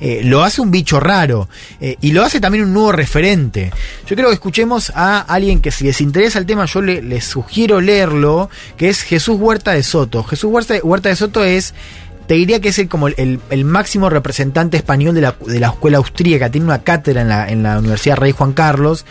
eh, 0.00 0.20
lo 0.24 0.42
hace 0.44 0.60
un 0.60 0.70
bicho 0.70 0.98
raro 1.00 1.48
eh, 1.80 1.96
y 2.00 2.12
lo 2.12 2.22
hace 2.24 2.40
también 2.40 2.64
un 2.64 2.72
nuevo 2.72 2.92
referente. 2.92 3.70
Yo 4.06 4.16
creo 4.16 4.28
que 4.28 4.34
escuchemos 4.34 4.92
a 4.94 5.20
alguien 5.20 5.60
que 5.60 5.70
si 5.70 5.84
les 5.84 6.00
interesa 6.00 6.38
el 6.38 6.46
tema, 6.46 6.64
yo 6.66 6.82
le, 6.82 7.00
les 7.02 7.24
sugiero 7.24 7.80
leerlo, 7.80 8.50
que 8.76 8.88
es 8.88 9.02
Jesús 9.02 9.36
Huerta 9.38 9.72
de 9.72 9.82
Soto. 9.82 10.24
Jesús 10.24 10.50
Huerta 10.82 11.08
de 11.08 11.16
Soto 11.16 11.44
es 11.44 11.74
te 12.26 12.34
diría 12.34 12.60
que 12.60 12.68
es 12.68 12.78
el, 12.78 12.88
como 12.88 13.08
el, 13.08 13.64
máximo 13.64 14.10
representante 14.10 14.76
español 14.76 15.14
de 15.14 15.20
la, 15.20 15.36
de 15.46 15.60
la 15.60 15.68
escuela 15.68 15.98
austríaca. 15.98 16.50
Tiene 16.50 16.66
una 16.66 16.82
cátedra 16.82 17.22
en 17.22 17.28
la, 17.28 17.48
en 17.48 17.62
la 17.62 17.78
Universidad 17.78 18.16
Rey 18.16 18.32
Juan 18.32 18.52
Carlos 18.52 19.04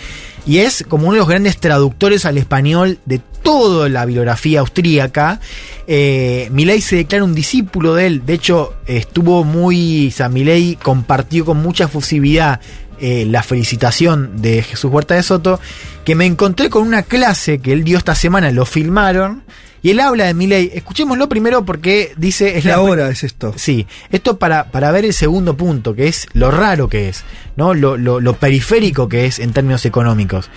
y 0.45 0.59
es 0.59 0.83
como 0.88 1.03
uno 1.03 1.13
de 1.13 1.19
los 1.19 1.27
grandes 1.27 1.57
traductores 1.57 2.25
al 2.25 2.38
español 2.38 2.97
de 3.05 3.21
toda 3.43 3.89
la 3.89 4.05
bibliografía 4.05 4.61
austríaca. 4.61 5.39
Eh, 5.88 6.49
Milei 6.51 6.81
se 6.81 6.95
declara 6.95 7.23
un 7.23 7.35
discípulo 7.35 7.95
de 7.95 8.07
él. 8.07 8.25
De 8.25 8.33
hecho, 8.33 8.73
estuvo 8.88 9.43
muy. 9.43 10.07
O 10.07 10.11
sea, 10.11 10.29
Milei 10.29 10.77
compartió 10.81 11.45
con 11.45 11.57
mucha 11.57 11.88
fusividad 11.88 12.59
eh, 12.99 13.25
la 13.27 13.43
felicitación 13.43 14.41
de 14.41 14.63
Jesús 14.63 14.91
Huerta 14.91 15.15
de 15.15 15.23
Soto. 15.23 15.59
Que 16.05 16.15
me 16.15 16.25
encontré 16.25 16.69
con 16.69 16.88
una 16.88 17.03
clase 17.03 17.59
que 17.59 17.73
él 17.73 17.83
dio 17.83 17.97
esta 17.97 18.15
semana, 18.15 18.51
lo 18.51 18.65
filmaron. 18.65 19.43
Y 19.81 19.91
él 19.91 19.99
habla 19.99 20.25
de 20.25 20.33
Milei. 20.33 20.71
Escuchémoslo 20.73 21.27
primero 21.27 21.65
porque 21.65 22.13
dice. 22.17 22.57
Es 22.57 22.63
¿Qué 22.63 22.69
la 22.69 22.81
hora 22.81 23.09
es 23.09 23.23
esto? 23.23 23.53
Sí, 23.55 23.87
esto 24.11 24.37
para, 24.37 24.71
para 24.71 24.91
ver 24.91 25.05
el 25.05 25.13
segundo 25.13 25.57
punto, 25.57 25.95
que 25.95 26.07
es 26.07 26.27
lo 26.33 26.51
raro 26.51 26.87
que 26.87 27.09
es, 27.09 27.23
¿no? 27.55 27.73
Lo, 27.73 27.97
lo, 27.97 28.19
lo 28.19 28.33
periférico 28.33 29.09
que 29.09 29.25
es 29.25 29.39
en 29.39 29.53
términos 29.53 29.85
económicos. 29.85 30.49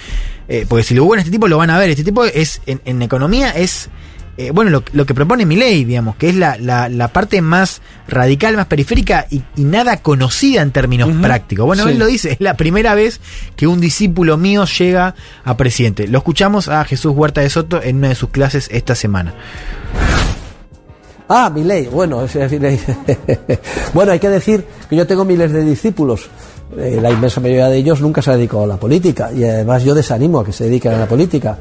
Eh, 0.49 0.67
porque 0.69 0.85
si 0.85 0.95
lo 0.95 1.05
buscan 1.05 1.21
a 1.21 1.23
este 1.23 1.33
tipo, 1.33 1.49
lo 1.49 1.57
van 1.57 1.71
a 1.71 1.79
ver. 1.79 1.91
Este 1.91 2.05
tipo 2.05 2.25
es, 2.25 2.61
en, 2.67 2.81
en 2.85 3.01
economía, 3.03 3.51
es. 3.51 3.89
Eh, 4.37 4.51
bueno, 4.51 4.71
lo, 4.71 4.83
lo 4.93 5.07
que 5.07 5.15
propone 5.15 5.47
mi 5.47 5.57
ley, 5.57 5.85
digamos, 5.85 6.17
que 6.17 6.29
es 6.29 6.35
la, 6.37 6.57
la, 6.59 6.89
la 6.89 7.09
parte 7.09 7.41
más 7.43 7.81
radical, 8.09 8.57
más 8.57 8.67
periférica 8.67 9.27
y, 9.31 9.43
y 9.57 9.65
nada 9.65 9.99
conocida 9.99 10.63
en 10.63 10.71
términos 10.73 11.11
prácticos. 11.23 11.67
Bueno, 11.67 11.85
Sí. 11.85 11.91
él 11.91 11.99
lo 11.99 12.07
dice, 12.07 12.33
es 12.33 12.41
la 12.41 12.55
primera 12.57 12.95
vez 12.95 13.21
que 13.57 13.67
un 13.67 13.81
discípulo 13.81 14.37
mío 14.37 14.65
llega 14.65 15.15
a 15.45 15.57
presidente. 15.57 16.09
Lo 16.09 16.19
escuchamos 16.19 16.69
a 16.69 16.85
Jesús 16.85 17.13
Huerta 17.15 17.41
de 17.43 17.51
Soto 17.51 17.83
en 17.83 17.97
una 17.99 18.09
de 18.09 18.15
sus 18.15 18.31
clases 18.31 18.69
esta 18.73 18.95
semana. 18.95 19.35
Ah, 21.29 21.51
mi 21.55 21.65
ley. 21.65 21.87
Bueno, 21.91 22.23
ese 22.23 22.45
es 22.45 22.53
mi 22.53 22.59
ley. 22.59 22.79
bueno, 23.95 24.13
hay 24.13 24.19
que 24.19 24.29
decir 24.29 24.65
que 24.91 24.97
yo 24.97 25.07
tengo 25.07 25.25
miles 25.25 25.53
de 25.53 25.65
discípulos. 25.65 26.29
Eh, 26.77 26.99
la 27.01 27.11
inmensa 27.11 27.41
mayoría 27.41 27.69
de 27.69 27.77
ellos 27.79 28.01
nunca 28.01 28.21
se 28.21 28.31
ha 28.33 28.37
dedicado 28.37 28.65
a 28.65 28.67
la 28.67 28.77
política 28.77 29.31
y 29.33 29.45
además 29.45 29.85
yo 29.85 29.95
desanimo 29.95 30.41
a 30.41 30.45
que 30.45 30.53
se 30.53 30.65
dediquen 30.65 30.93
a 30.93 30.99
la 30.99 31.07
política. 31.07 31.59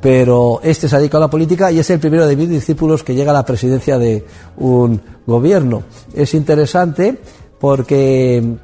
Pero 0.00 0.60
este 0.62 0.88
se 0.88 0.96
ha 0.96 0.98
dedicado 0.98 1.24
a 1.24 1.26
la 1.26 1.30
política 1.30 1.72
y 1.72 1.78
es 1.78 1.90
el 1.90 1.98
primero 1.98 2.26
de 2.26 2.36
mis 2.36 2.48
discípulos 2.48 3.02
que 3.02 3.14
llega 3.14 3.30
a 3.30 3.34
la 3.34 3.44
presidencia 3.44 3.98
de 3.98 4.24
un 4.56 5.00
gobierno. 5.26 5.82
Es 6.14 6.34
interesante 6.34 7.20
porque 7.58 8.58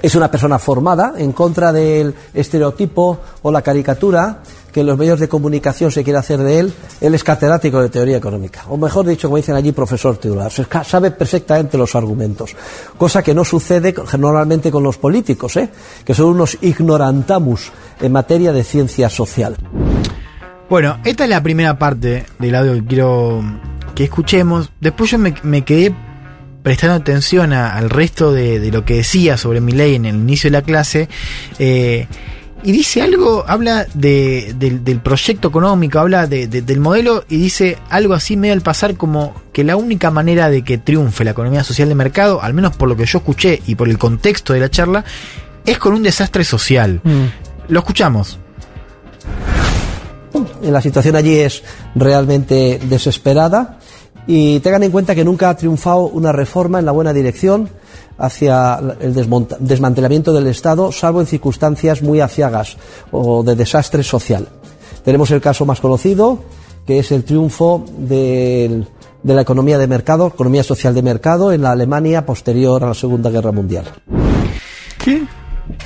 es 0.00 0.14
una 0.16 0.30
persona 0.30 0.58
formada 0.58 1.14
en 1.16 1.32
contra 1.32 1.72
del 1.72 2.14
estereotipo 2.34 3.20
o 3.42 3.52
la 3.52 3.62
caricatura 3.62 4.42
que 4.72 4.82
los 4.82 4.98
medios 4.98 5.20
de 5.20 5.28
comunicación 5.28 5.92
se 5.92 6.02
quiere 6.02 6.18
hacer 6.18 6.40
de 6.40 6.58
él. 6.58 6.74
Él 7.00 7.14
es 7.14 7.22
catedrático 7.22 7.80
de 7.80 7.90
teoría 7.90 8.16
económica, 8.16 8.64
o 8.68 8.76
mejor 8.76 9.06
dicho, 9.06 9.28
como 9.28 9.36
dicen 9.36 9.54
allí, 9.54 9.70
profesor 9.72 10.16
titular. 10.16 10.50
Sabe 10.84 11.10
perfectamente 11.10 11.76
los 11.76 11.94
argumentos, 11.94 12.56
cosa 12.96 13.22
que 13.22 13.34
no 13.34 13.44
sucede 13.44 13.94
normalmente 14.18 14.70
con 14.70 14.82
los 14.82 14.96
políticos, 14.96 15.56
¿eh? 15.56 15.68
que 16.04 16.14
son 16.14 16.26
unos 16.26 16.56
ignorantamus 16.62 17.70
en 18.00 18.12
materia 18.12 18.52
de 18.52 18.64
ciencia 18.64 19.10
social. 19.10 19.56
Bueno, 20.72 20.96
esta 21.04 21.24
es 21.24 21.28
la 21.28 21.42
primera 21.42 21.78
parte 21.78 22.24
del 22.38 22.54
audio 22.54 22.72
que 22.72 22.84
quiero 22.86 23.44
que 23.94 24.04
escuchemos. 24.04 24.70
Después 24.80 25.10
yo 25.10 25.18
me, 25.18 25.34
me 25.42 25.66
quedé 25.66 25.94
prestando 26.62 26.94
atención 26.96 27.52
a- 27.52 27.76
al 27.76 27.90
resto 27.90 28.32
de, 28.32 28.58
de 28.58 28.70
lo 28.72 28.82
que 28.82 28.94
decía 28.96 29.36
sobre 29.36 29.60
mi 29.60 29.72
ley 29.72 29.96
en 29.96 30.06
el 30.06 30.14
inicio 30.16 30.48
de 30.48 30.52
la 30.52 30.62
clase. 30.62 31.10
eh, 31.58 32.06
y 32.64 32.72
dice 32.72 33.02
algo, 33.02 33.44
habla 33.46 33.84
de- 33.92 34.54
del, 34.58 34.82
del 34.82 35.00
proyecto 35.00 35.48
económico, 35.48 35.98
habla 35.98 36.26
de- 36.26 36.46
de- 36.46 36.62
del 36.62 36.80
modelo 36.80 37.22
y 37.28 37.36
dice 37.36 37.76
algo 37.90 38.14
así 38.14 38.38
medio 38.38 38.54
al 38.54 38.62
pasar 38.62 38.96
como 38.96 39.42
que 39.52 39.64
la 39.64 39.76
única 39.76 40.10
manera 40.10 40.48
de 40.48 40.62
que 40.62 40.78
triunfe 40.78 41.22
la 41.22 41.32
economía 41.32 41.64
social 41.64 41.90
de 41.90 41.94
mercado, 41.96 42.42
al 42.42 42.54
menos 42.54 42.74
por 42.74 42.88
lo 42.88 42.96
que 42.96 43.04
yo 43.04 43.18
escuché 43.18 43.60
y 43.66 43.74
por 43.74 43.90
el 43.90 43.98
contexto 43.98 44.54
de 44.54 44.60
la 44.60 44.70
charla, 44.70 45.04
es 45.66 45.76
con 45.76 45.92
un 45.92 46.02
desastre 46.02 46.44
social. 46.44 47.02
Lo 47.68 47.80
escuchamos. 47.80 48.38
La 50.62 50.80
situación 50.80 51.16
allí 51.16 51.38
es 51.38 51.62
realmente 51.94 52.80
desesperada 52.88 53.78
y 54.26 54.60
tengan 54.60 54.84
en 54.84 54.90
cuenta 54.92 55.14
que 55.14 55.24
nunca 55.24 55.50
ha 55.50 55.56
triunfado 55.56 56.02
una 56.02 56.32
reforma 56.32 56.78
en 56.78 56.86
la 56.86 56.92
buena 56.92 57.12
dirección 57.12 57.68
hacia 58.18 58.78
el 59.00 59.14
desmantelamiento 59.58 60.32
del 60.32 60.46
Estado, 60.46 60.92
salvo 60.92 61.20
en 61.20 61.26
circunstancias 61.26 62.02
muy 62.02 62.20
aciagas 62.20 62.76
o 63.10 63.42
de 63.42 63.56
desastre 63.56 64.02
social. 64.02 64.48
Tenemos 65.04 65.30
el 65.32 65.40
caso 65.40 65.66
más 65.66 65.80
conocido, 65.80 66.44
que 66.86 67.00
es 67.00 67.10
el 67.10 67.24
triunfo 67.24 67.84
de 67.98 68.84
la 69.24 69.42
economía 69.42 69.78
de 69.78 69.88
mercado, 69.88 70.28
economía 70.28 70.62
social 70.62 70.94
de 70.94 71.02
mercado, 71.02 71.52
en 71.52 71.62
la 71.62 71.72
Alemania 71.72 72.24
posterior 72.24 72.84
a 72.84 72.88
la 72.88 72.94
Segunda 72.94 73.30
Guerra 73.30 73.50
Mundial. 73.50 73.86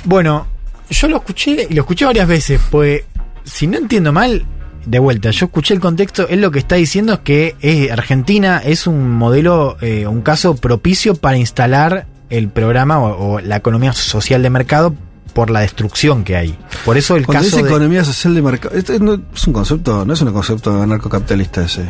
Bueno, 0.03 0.45
yo 0.89 1.07
lo 1.07 1.17
escuché 1.17 1.67
y 1.69 1.73
lo 1.73 1.81
escuché 1.81 2.05
varias 2.05 2.27
veces, 2.27 2.61
pues 2.69 3.01
si 3.47 3.65
no 3.65 3.77
entiendo 3.77 4.13
mal, 4.13 4.45
de 4.85 4.99
vuelta, 4.99 5.31
yo 5.31 5.47
escuché 5.47 5.73
el 5.73 5.79
contexto, 5.79 6.27
él 6.29 6.41
lo 6.41 6.51
que 6.51 6.59
está 6.59 6.75
diciendo 6.75 7.13
es 7.13 7.19
que 7.19 7.89
Argentina 7.91 8.61
es 8.63 8.85
un 8.87 9.09
modelo, 9.11 9.77
eh, 9.81 10.05
un 10.07 10.21
caso 10.21 10.55
propicio 10.55 11.15
para 11.15 11.37
instalar 11.37 12.05
el 12.29 12.49
programa 12.49 12.99
o, 12.99 13.33
o 13.35 13.39
la 13.41 13.55
economía 13.57 13.91
social 13.93 14.41
de 14.43 14.49
mercado 14.49 14.93
por 15.33 15.49
la 15.49 15.59
destrucción 15.61 16.23
que 16.23 16.35
hay. 16.35 16.57
Por 16.85 16.97
eso 16.97 17.15
el 17.15 17.25
Cuando 17.25 17.43
caso 17.45 17.57
dice 17.57 17.63
de- 17.63 17.69
economía 17.69 18.03
social 18.05 18.33
de 18.35 18.41
mercado, 18.41 18.75
este 18.75 18.99
no 18.99 19.21
es 19.33 19.47
un 19.47 19.53
concepto, 19.53 20.05
no 20.05 20.13
es 20.13 20.21
un 20.21 20.31
concepto 20.31 20.81
anarcocapitalista 20.81 21.63
ese. 21.65 21.89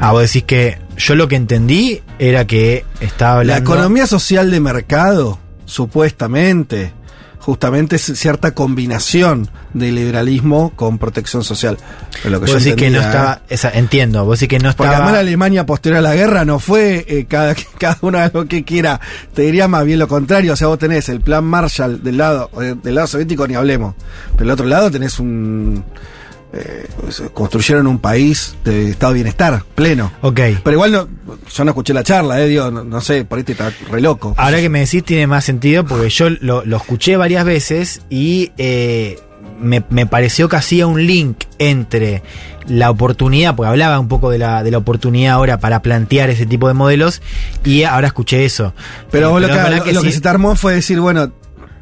Ah, 0.00 0.12
vos 0.12 0.22
decís 0.22 0.44
que 0.44 0.78
yo 0.96 1.14
lo 1.14 1.26
que 1.28 1.36
entendí 1.36 2.02
era 2.18 2.46
que 2.46 2.84
estaba 3.00 3.36
La 3.44 3.56
hablando... 3.56 3.72
economía 3.74 4.06
social 4.06 4.50
de 4.50 4.60
mercado, 4.60 5.38
supuestamente, 5.64 6.92
justamente 7.40 7.96
es 7.96 8.02
cierta 8.02 8.52
combinación 8.52 9.48
de 9.74 9.92
liberalismo 9.92 10.72
con 10.76 10.98
protección 10.98 11.44
social. 11.44 11.78
Lo 12.24 12.40
que 12.40 12.52
Vos 12.52 12.62
decís 12.64 12.76
que 12.76 12.90
no 12.90 13.00
estaba, 13.00 13.34
¿eh? 13.34 13.46
esa- 13.54 13.70
entiendo, 13.70 14.24
vos 14.24 14.38
decís 14.40 14.48
que 14.58 14.62
no 14.62 14.70
Porque 14.74 14.88
además 14.88 14.98
estaba... 15.08 15.12
la 15.12 15.18
Alemania 15.20 15.66
posterior 15.66 15.98
a 15.98 16.02
la 16.02 16.14
guerra 16.14 16.44
no 16.44 16.58
fue 16.58 17.04
eh, 17.08 17.26
cada, 17.28 17.54
cada 17.78 17.98
uno 18.02 18.18
lo 18.32 18.46
que 18.46 18.64
quiera. 18.64 19.00
Te 19.34 19.42
diría 19.42 19.68
más 19.68 19.84
bien 19.84 19.98
lo 19.98 20.08
contrario. 20.08 20.52
O 20.52 20.56
sea, 20.56 20.66
vos 20.68 20.78
tenés 20.78 21.08
el 21.08 21.20
plan 21.20 21.44
Marshall 21.44 22.02
del 22.02 22.16
lado, 22.18 22.50
eh, 22.60 22.74
del 22.82 22.94
lado 22.94 23.06
soviético, 23.06 23.46
ni 23.46 23.54
hablemos. 23.54 23.94
Pero 24.32 24.44
del 24.44 24.50
otro 24.50 24.66
lado 24.66 24.90
tenés 24.90 25.18
un. 25.18 25.84
Eh, 26.52 26.86
construyeron 27.34 27.86
un 27.86 27.98
país 27.98 28.56
de 28.64 28.90
estado 28.90 29.12
de 29.12 29.16
bienestar 29.18 29.62
pleno. 29.74 30.12
Ok. 30.22 30.40
Pero 30.64 30.72
igual 30.72 30.92
no, 30.92 31.08
yo 31.54 31.64
no 31.64 31.70
escuché 31.70 31.92
la 31.94 32.02
charla, 32.02 32.40
eh, 32.40 32.48
digo, 32.48 32.70
no, 32.70 32.84
no 32.84 33.00
sé, 33.00 33.24
por 33.24 33.38
ahí 33.38 33.44
te 33.44 33.52
está 33.52 33.70
re 33.90 34.00
loco. 34.00 34.34
Ahora 34.36 34.58
que 34.60 34.68
me 34.68 34.80
decís 34.80 35.04
tiene 35.04 35.26
más 35.26 35.44
sentido 35.44 35.84
porque 35.84 36.08
yo 36.08 36.30
lo, 36.30 36.64
lo 36.64 36.76
escuché 36.78 37.16
varias 37.16 37.44
veces 37.44 38.00
y 38.08 38.52
eh, 38.58 39.18
me, 39.60 39.84
me 39.90 40.06
pareció 40.06 40.48
que 40.48 40.56
hacía 40.56 40.86
un 40.86 41.06
link 41.06 41.44
entre 41.58 42.22
la 42.66 42.90
oportunidad, 42.90 43.54
porque 43.56 43.68
hablaba 43.70 43.98
un 43.98 44.08
poco 44.08 44.30
de 44.30 44.38
la, 44.38 44.62
de 44.62 44.70
la 44.70 44.78
oportunidad 44.78 45.32
ahora 45.34 45.58
para 45.58 45.80
plantear 45.82 46.28
ese 46.30 46.44
tipo 46.46 46.68
de 46.68 46.74
modelos 46.74 47.22
y 47.64 47.82
ahora 47.84 48.08
escuché 48.08 48.44
eso. 48.44 48.74
Pero 49.10 49.28
Eh, 49.28 49.30
vos 49.30 49.40
lo, 49.42 49.48
que, 49.48 49.92
lo- 49.92 50.02
que 50.02 50.08
sí- 50.10 50.16
se 50.16 50.20
te 50.20 50.28
armó 50.28 50.54
fue 50.54 50.74
decir, 50.74 51.00
bueno, 51.00 51.32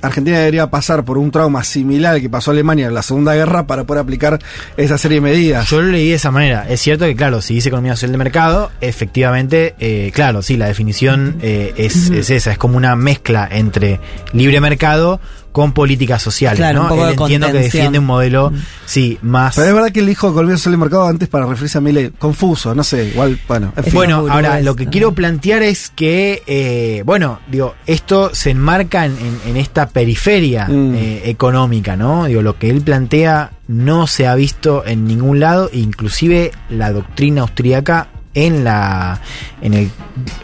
Argentina 0.06 0.38
debería 0.38 0.68
pasar 0.68 1.04
por 1.04 1.18
un 1.18 1.30
trauma 1.30 1.64
similar 1.64 2.14
al 2.14 2.20
que 2.20 2.30
pasó 2.30 2.50
Alemania 2.50 2.86
en 2.86 2.94
la 2.94 3.02
Segunda 3.02 3.34
Guerra 3.34 3.66
para 3.66 3.84
poder 3.84 4.02
aplicar 4.02 4.38
esa 4.76 4.98
serie 4.98 5.16
de 5.16 5.22
medidas. 5.22 5.68
Yo 5.68 5.80
lo 5.80 5.88
leí 5.88 6.08
de 6.08 6.14
esa 6.14 6.30
manera. 6.30 6.66
Es 6.68 6.80
cierto 6.80 7.04
que, 7.04 7.16
claro, 7.16 7.40
si 7.40 7.54
dice 7.54 7.68
economía 7.68 7.94
social 7.94 8.12
de 8.12 8.18
mercado, 8.18 8.70
efectivamente, 8.80 9.74
eh, 9.78 10.10
claro, 10.14 10.42
sí, 10.42 10.56
la 10.56 10.66
definición 10.66 11.36
eh, 11.42 11.74
es 11.76 12.10
esa, 12.10 12.52
es 12.52 12.58
como 12.58 12.76
una 12.76 12.96
mezcla 12.96 13.48
entre 13.50 14.00
libre 14.32 14.60
mercado 14.60 15.20
con 15.56 15.72
políticas 15.72 16.20
sociales. 16.20 16.58
Claro, 16.58 16.80
¿no? 16.80 16.82
un 16.82 16.88
poco 16.90 17.08
Él 17.08 17.16
de 17.16 17.22
entiendo 17.22 17.46
que 17.46 17.52
defiende 17.54 17.98
un 17.98 18.04
modelo, 18.04 18.52
sí, 18.84 19.16
más. 19.22 19.54
Pero 19.54 19.68
es 19.68 19.72
verdad 19.74 19.90
que 19.90 20.00
él 20.00 20.06
dijo 20.06 20.28
economía 20.28 20.58
social 20.58 20.72
de 20.72 20.76
mercado 20.76 21.06
antes 21.06 21.30
para 21.30 21.46
referirse 21.46 21.78
a 21.78 21.80
Milei. 21.80 22.10
Confuso, 22.10 22.74
no 22.74 22.84
sé, 22.84 23.06
igual, 23.08 23.40
bueno. 23.48 23.72
en 23.74 23.84
fin. 23.84 23.94
Bueno, 23.94 24.26
ahora 24.28 24.60
lo 24.60 24.76
que 24.76 24.86
quiero 24.88 25.12
plantear 25.12 25.62
es 25.62 25.88
que, 25.88 26.42
eh, 26.46 27.02
bueno, 27.06 27.40
digo, 27.50 27.74
esto 27.86 28.34
se 28.34 28.50
enmarca 28.50 29.06
en, 29.06 29.12
en- 29.12 29.40
en 29.50 29.56
esta 29.56 29.88
periferia 29.88 30.66
Mm. 30.68 30.94
eh, 30.94 31.22
económica, 31.30 31.96
¿no? 31.96 32.26
Digo, 32.26 32.42
lo 32.42 32.58
que 32.58 32.68
él 32.68 32.82
plantea 32.82 33.52
no 33.66 34.06
se 34.06 34.26
ha 34.26 34.34
visto 34.34 34.84
en 34.86 35.06
ningún 35.06 35.40
lado, 35.40 35.70
inclusive 35.72 36.52
la 36.68 36.92
doctrina 36.92 37.40
austríaca 37.40 38.08
en 38.34 38.62
la 38.62 39.22
en 39.62 39.72
el 39.72 39.90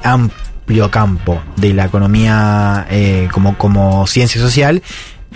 amplio 0.03 0.52
campo 0.91 1.41
de 1.57 1.75
la 1.75 1.85
economía 1.87 2.87
eh, 2.91 3.29
como, 3.33 3.57
como 3.59 4.07
ciencia 4.07 4.41
social 4.41 4.83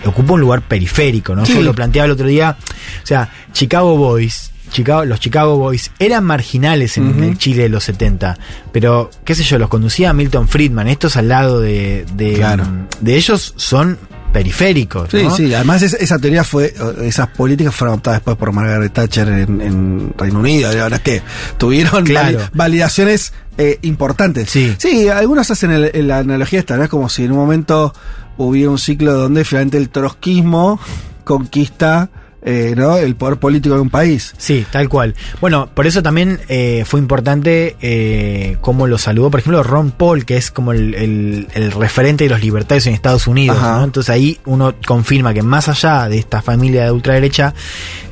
ocupa 0.05 0.33
un 0.33 0.41
lugar 0.41 0.61
periférico, 0.61 1.35
¿no? 1.35 1.43
Yo 1.43 1.55
Sí. 1.55 1.63
lo 1.63 1.73
planteaba 1.73 2.05
el 2.05 2.11
otro 2.11 2.27
día, 2.27 2.55
o 3.03 3.05
sea, 3.07 3.29
Chicago 3.51 3.97
Boys, 3.97 4.51
Chicago, 4.71 5.05
los 5.05 5.19
Chicago 5.19 5.57
Boys 5.57 5.91
eran 5.97 6.23
marginales 6.23 6.97
en 6.97 7.23
el 7.23 7.37
Chile 7.37 7.63
de 7.63 7.69
los 7.69 7.83
70, 7.85 8.37
pero 8.71 9.09
qué 9.25 9.33
sé 9.33 9.43
yo, 9.43 9.57
los 9.57 9.69
conducía 9.69 10.13
Milton 10.13 10.47
Friedman, 10.47 10.87
estos 10.87 11.17
al 11.17 11.29
lado 11.29 11.59
de, 11.61 12.05
de, 12.13 12.33
Claro. 12.33 12.65
de 13.01 13.15
ellos 13.15 13.53
son 13.55 13.97
periféricos, 14.37 15.09
Sí, 15.09 15.23
¿no? 15.23 15.35
sí, 15.35 15.51
además 15.53 15.81
es- 15.81 15.93
esa 15.95 16.19
teoría 16.19 16.43
fue, 16.43 16.71
esas 17.01 17.27
políticas 17.29 17.73
fueron 17.73 17.93
adoptadas 17.93 18.19
después 18.19 18.37
por 18.37 18.51
Margaret 18.51 18.93
Thatcher 18.93 19.27
en, 19.29 19.61
en 19.61 20.13
Reino 20.15 20.39
Unido, 20.39 20.69
la 20.71 20.83
verdad 20.83 21.01
es 21.03 21.19
que 21.19 21.21
tuvieron 21.57 22.03
Claro. 22.05 22.37
vali- 22.37 22.49
validaciones 22.53 23.33
eh, 23.57 23.79
importantes. 23.81 24.51
Sí. 24.51 24.75
Sí, 24.77 25.09
algunos 25.09 25.49
hacen 25.49 25.71
el- 25.71 25.89
el- 25.91 26.07
la 26.07 26.19
analogía 26.19 26.59
esta, 26.59 26.77
¿no? 26.77 26.83
Es 26.83 26.89
como 26.89 27.09
si 27.09 27.23
en 27.25 27.31
un 27.31 27.39
momento 27.39 27.91
hubiera 28.37 28.69
un 28.69 28.77
ciclo 28.77 29.13
donde 29.13 29.43
finalmente 29.43 29.77
el 29.79 29.89
trotskismo 29.89 30.79
conquista 31.23 32.09
eh, 32.49 32.73
¿no? 32.77 32.97
el 32.97 33.15
poder 33.15 33.37
político 33.37 33.75
de 33.75 33.81
un 33.81 33.89
país. 33.89 34.33
Sí, 34.37 34.65
tal 34.71 34.87
cual. 34.87 35.15
Bueno, 35.41 35.69
por 35.73 35.85
eso 35.85 36.01
también 36.01 36.39
eh, 36.47 36.83
fue 36.85 36.99
importante 36.99 37.75
eh, 37.81 38.57
cómo 38.61 38.87
lo 38.87 38.97
saludó, 38.97 39.29
por 39.29 39.41
ejemplo, 39.41 39.61
Ron 39.63 39.91
Paul, 39.91 40.23
que 40.25 40.37
es 40.37 40.49
como 40.49 40.71
el, 40.71 40.95
el- 40.95 41.47
el 41.53 41.71
referente 41.71 42.23
de 42.23 42.29
los 42.29 42.41
libertarios 42.41 42.87
en 42.87 42.93
Estados 42.93 43.27
Unidos. 43.27 43.61
¿no? 43.61 43.83
Entonces 43.83 44.09
ahí 44.09 44.39
uno 44.45 44.73
confirma 44.85 45.33
que 45.33 45.41
más 45.43 45.67
allá 45.67 46.07
de 46.07 46.17
esta 46.19 46.41
familia 46.41 46.85
de 46.85 46.91
ultraderecha, 46.91 47.53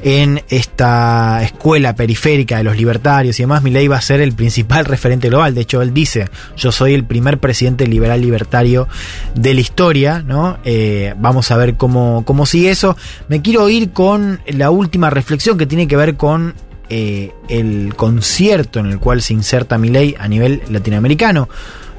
en 0.06 0.44
esta 0.50 1.42
escuela 1.42 1.96
periférica 1.96 2.58
de 2.58 2.64
los 2.64 2.78
libertarios 2.78 3.40
y 3.40 3.44
demás, 3.44 3.64
Milei 3.64 3.88
va 3.88 3.98
a 3.98 4.02
ser 4.02 4.22
el 4.22 4.34
principal 4.34 4.86
referente 4.86 5.30
global. 5.30 5.56
De 5.56 5.62
hecho, 5.62 5.82
él 5.82 5.96
dice, 5.96 6.30
yo 6.56 6.72
soy 6.72 6.94
el 6.94 7.06
primer 7.06 7.40
presidente 7.40 7.88
liberal 7.88 8.22
libertario 8.22 8.88
de 9.34 9.56
la 9.56 9.62
historia, 9.62 10.22
¿no? 10.22 10.60
Eh, 10.64 11.16
vamos 11.18 11.50
a 11.50 11.58
ver 11.58 11.76
cómo, 11.76 12.24
cómo 12.24 12.46
sigue 12.46 12.70
eso. 12.70 12.96
Me 13.30 13.42
quiero 13.42 13.68
ir 13.68 13.94
con 13.94 14.42
la 14.46 14.70
última 14.70 15.10
reflexión 15.10 15.58
que 15.58 15.66
tiene 15.66 15.88
que 15.88 15.98
ver 15.98 16.18
con 16.18 16.54
eh, 16.88 17.32
el 17.50 17.96
concierto 17.96 18.80
en 18.80 18.86
el 18.86 19.00
cual 19.00 19.24
se 19.24 19.34
inserta 19.34 19.80
Milei 19.80 20.16
a 20.20 20.28
nivel 20.28 20.62
latinoamericano. 20.70 21.50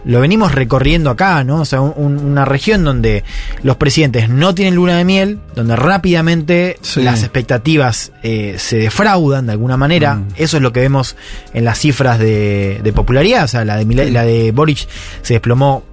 Lo 0.07 0.21
venimos 0.21 0.53
recorriendo 0.55 1.11
acá, 1.11 1.43
¿no? 1.45 1.61
O 1.61 1.65
sea, 1.65 1.81
un- 1.81 1.93
un- 1.97 2.25
una 2.25 2.45
región 2.45 2.85
donde 2.85 3.25
los 3.63 3.77
presidentes 3.77 4.29
no 4.31 4.55
tienen 4.55 4.75
luna 4.77 4.97
de 4.97 5.05
miel, 5.05 5.39
donde 5.55 5.75
rápidamente 5.77 6.79
Sí. 6.81 7.03
las 7.03 7.23
expectativas 7.23 8.13
eh, 8.23 8.55
se 8.59 8.77
defraudan 8.79 9.47
de 9.47 9.53
alguna 9.53 9.77
manera. 9.77 10.15
Mm. 10.15 10.29
Eso 10.37 10.57
es 10.59 10.63
lo 10.63 10.73
que 10.73 10.81
vemos 10.81 11.17
en 11.53 11.65
las 11.65 11.79
cifras 11.79 12.19
de, 12.19 12.81
de 12.83 12.93
popularidad. 12.93 13.45
O 13.45 13.49
sea, 13.49 13.65
la 13.65 13.77
de, 13.77 14.11
la 14.11 14.25
de 14.25 14.53
Boric 14.53 14.87
se 15.23 15.35
desplomó 15.35 15.85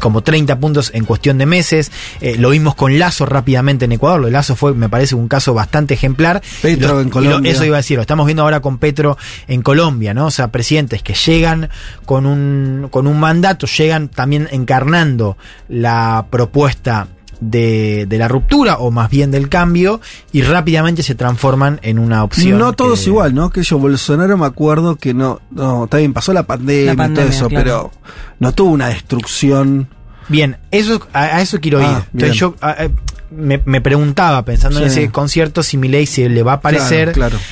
como 0.00 0.22
30 0.22 0.58
puntos 0.58 0.90
en 0.94 1.04
cuestión 1.04 1.38
de 1.38 1.46
meses. 1.46 1.90
Eh, 2.20 2.36
lo 2.38 2.50
vimos 2.50 2.74
con 2.74 2.98
Lazo 2.98 3.26
rápidamente 3.26 3.84
en 3.84 3.92
Ecuador. 3.92 4.20
Lo 4.20 4.26
de 4.26 4.32
Lazo 4.32 4.56
fue, 4.56 4.74
me 4.74 4.88
parece, 4.88 5.14
un 5.14 5.28
caso 5.28 5.54
bastante 5.54 5.94
ejemplar. 5.94 6.42
Petro 6.62 6.94
lo- 6.94 7.00
en 7.00 7.06
lo- 7.06 7.12
Colombia. 7.12 7.52
eso 7.52 7.64
iba 7.64 7.76
a 7.76 7.78
decir, 7.80 7.96
lo 7.96 8.02
estamos 8.02 8.26
viendo 8.26 8.42
ahora 8.42 8.60
con 8.60 8.78
Petro 8.78 9.16
en 9.48 9.62
Colombia, 9.62 10.14
¿no? 10.14 10.26
O 10.26 10.30
sea, 10.30 10.48
presidentes 10.48 11.02
que 11.02 11.14
llegan 11.14 11.68
con 12.04 12.26
un, 12.26 12.88
con 12.90 13.06
un 13.06 13.18
mandato, 13.20 13.66
llegan 13.66 14.08
también 14.08 14.48
encarnando 14.50 15.36
la 15.68 16.26
propuesta 16.30 17.08
de, 17.40 18.06
de 18.06 18.18
la 18.18 18.28
ruptura 18.28 18.78
o 18.78 18.90
más 18.90 19.08
bien 19.10 19.30
del 19.30 19.48
cambio 19.48 20.00
y 20.32 20.42
rápidamente 20.42 21.02
se 21.02 21.14
transforman 21.14 21.80
en 21.82 21.98
una 21.98 22.22
opción. 22.24 22.58
No 22.58 22.72
todos 22.74 23.00
que- 23.00 23.10
igual, 23.10 23.34
¿no? 23.34 23.50
Que 23.50 23.62
yo, 23.62 23.78
Bolsonaro 23.78 24.36
me 24.36 24.46
acuerdo 24.46 24.96
que 24.96 25.14
no, 25.14 25.40
no, 25.50 25.84
está 25.84 25.96
bien, 25.98 26.12
pasó 26.12 26.32
la 26.32 26.42
pandemia, 26.44 26.94
La 26.94 27.06
y 27.08 27.14
todo 27.14 27.24
eso, 27.24 27.48
claro. 27.48 27.64
pero 27.64 27.92
no 28.38 28.52
tuvo 28.52 28.70
una 28.72 28.88
destrucción. 28.88 29.88
Bien, 30.28 30.58
eso, 30.70 31.00
a, 31.12 31.22
a 31.36 31.40
eso 31.42 31.58
quiero 31.60 31.78
Ah, 31.78 31.82
ir. 31.82 31.88
bien. 31.88 32.04
Entonces 32.12 32.36
yo 32.36 32.54
a- 32.60 32.70
a- 32.70 32.88
me, 33.30 33.60
me 33.64 33.80
preguntaba, 33.80 34.44
pensando 34.44 34.80
en 34.80 34.86
ese 34.86 35.10
concierto, 35.10 35.62
si 35.62 35.76
Milei 35.76 36.06
si 36.06 36.28
le 36.28 36.42
va 36.42 36.54
a 36.54 36.60
parecer. 36.60 37.12
Claro, 37.12 37.38
claro. 37.38 37.44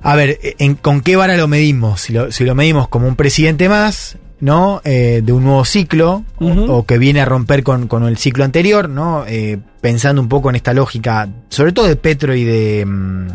A 0.00 0.14
ver, 0.14 0.38
en, 0.58 0.76
¿con 0.76 1.00
qué 1.00 1.16
vara 1.16 1.36
lo 1.36 1.48
medimos? 1.48 2.00
Si 2.02 2.12
lo, 2.12 2.30
si 2.30 2.44
lo 2.44 2.54
medimos 2.54 2.88
como 2.88 3.08
un 3.08 3.16
presidente 3.16 3.68
más, 3.68 4.16
¿no? 4.40 4.80
Eh, 4.84 5.20
de 5.24 5.32
un 5.32 5.44
nuevo 5.44 5.64
ciclo, 5.64 6.24
o- 6.38 6.84
que 6.86 6.98
viene 6.98 7.20
a 7.20 7.24
romper 7.24 7.62
con, 7.62 7.88
con 7.88 8.04
el 8.04 8.16
ciclo 8.18 8.44
anterior, 8.44 8.88
¿no? 8.88 9.24
Eh, 9.26 9.58
pensando 9.80 10.20
un 10.22 10.28
poco 10.28 10.50
en 10.50 10.56
esta 10.56 10.72
lógica, 10.74 11.28
sobre 11.48 11.72
todo 11.72 11.86
de 11.86 11.96
Petro 11.96 12.34
y 12.34 12.44
de, 12.44 12.84
mm, 12.86 13.26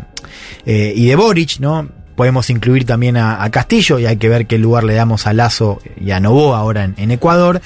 eh, 0.66 0.92
y 0.96 1.06
de 1.06 1.16
Boric, 1.16 1.58
¿no? 1.60 1.88
Podemos 2.16 2.48
incluir 2.48 2.84
también 2.86 3.16
a, 3.16 3.42
a 3.42 3.50
Castillo 3.50 3.98
y 3.98 4.06
hay 4.06 4.16
que 4.18 4.28
ver 4.28 4.46
qué 4.46 4.56
lugar 4.56 4.84
le 4.84 4.94
damos 4.94 5.26
a 5.26 5.32
Lazo 5.32 5.80
y 6.00 6.12
a 6.12 6.20
Novoa 6.20 6.58
ahora 6.58 6.84
en, 6.84 6.94
en 6.96 7.10
Ecuador, 7.10 7.60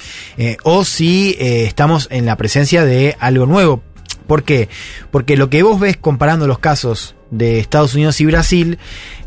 o 0.63 0.83
si 0.85 1.35
estamos 1.39 2.07
en 2.09 2.25
la 2.25 2.35
presencia 2.35 2.83
de 2.83 3.15
algo 3.19 3.45
nuevo. 3.45 3.83
¿Por 4.25 4.43
qué? 4.43 4.67
Porque 5.11 5.37
lo 5.37 5.49
que 5.51 5.61
vos 5.63 5.79
ves 5.79 5.97
comparando 5.97 6.47
los 6.47 6.57
casos 6.59 7.15
de 7.31 7.59
Estados 7.59 7.93
Unidos 7.95 8.19
y 8.21 8.25
Brasil 8.25 8.77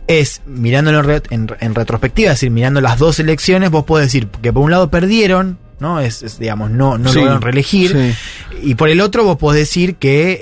es, 0.07 0.43
mirándolo 0.47 0.99
en, 1.01 1.05
re- 1.05 1.23
en- 1.31 1.49
en 1.61 1.75
retrospectiva, 1.75 2.31
es 2.33 2.37
decir, 2.37 2.51
mirando 2.51 2.81
las 2.81 2.99
dos 2.99 3.21
elecciones, 3.21 3.71
vos 3.71 3.85
podés 3.85 4.07
decir 4.09 4.29
que 4.43 4.53
por 4.53 4.63
un 4.65 4.71
lado 4.71 4.91
perdieron, 4.91 5.59
¿no? 5.79 6.01
Es, 6.01 6.23
es, 6.23 6.39
digamos, 6.39 6.71
no, 6.71 6.99
no 6.99 7.11
Sí, 7.11 7.19
lograron 7.19 7.43
reelegir. 7.43 7.93
sí. 7.93 8.59
Y 8.65 8.75
por 8.77 8.89
el 8.89 9.01
otro 9.01 9.25
vos 9.25 9.37
podés 9.37 9.61
decir 9.63 9.97
que 9.97 10.39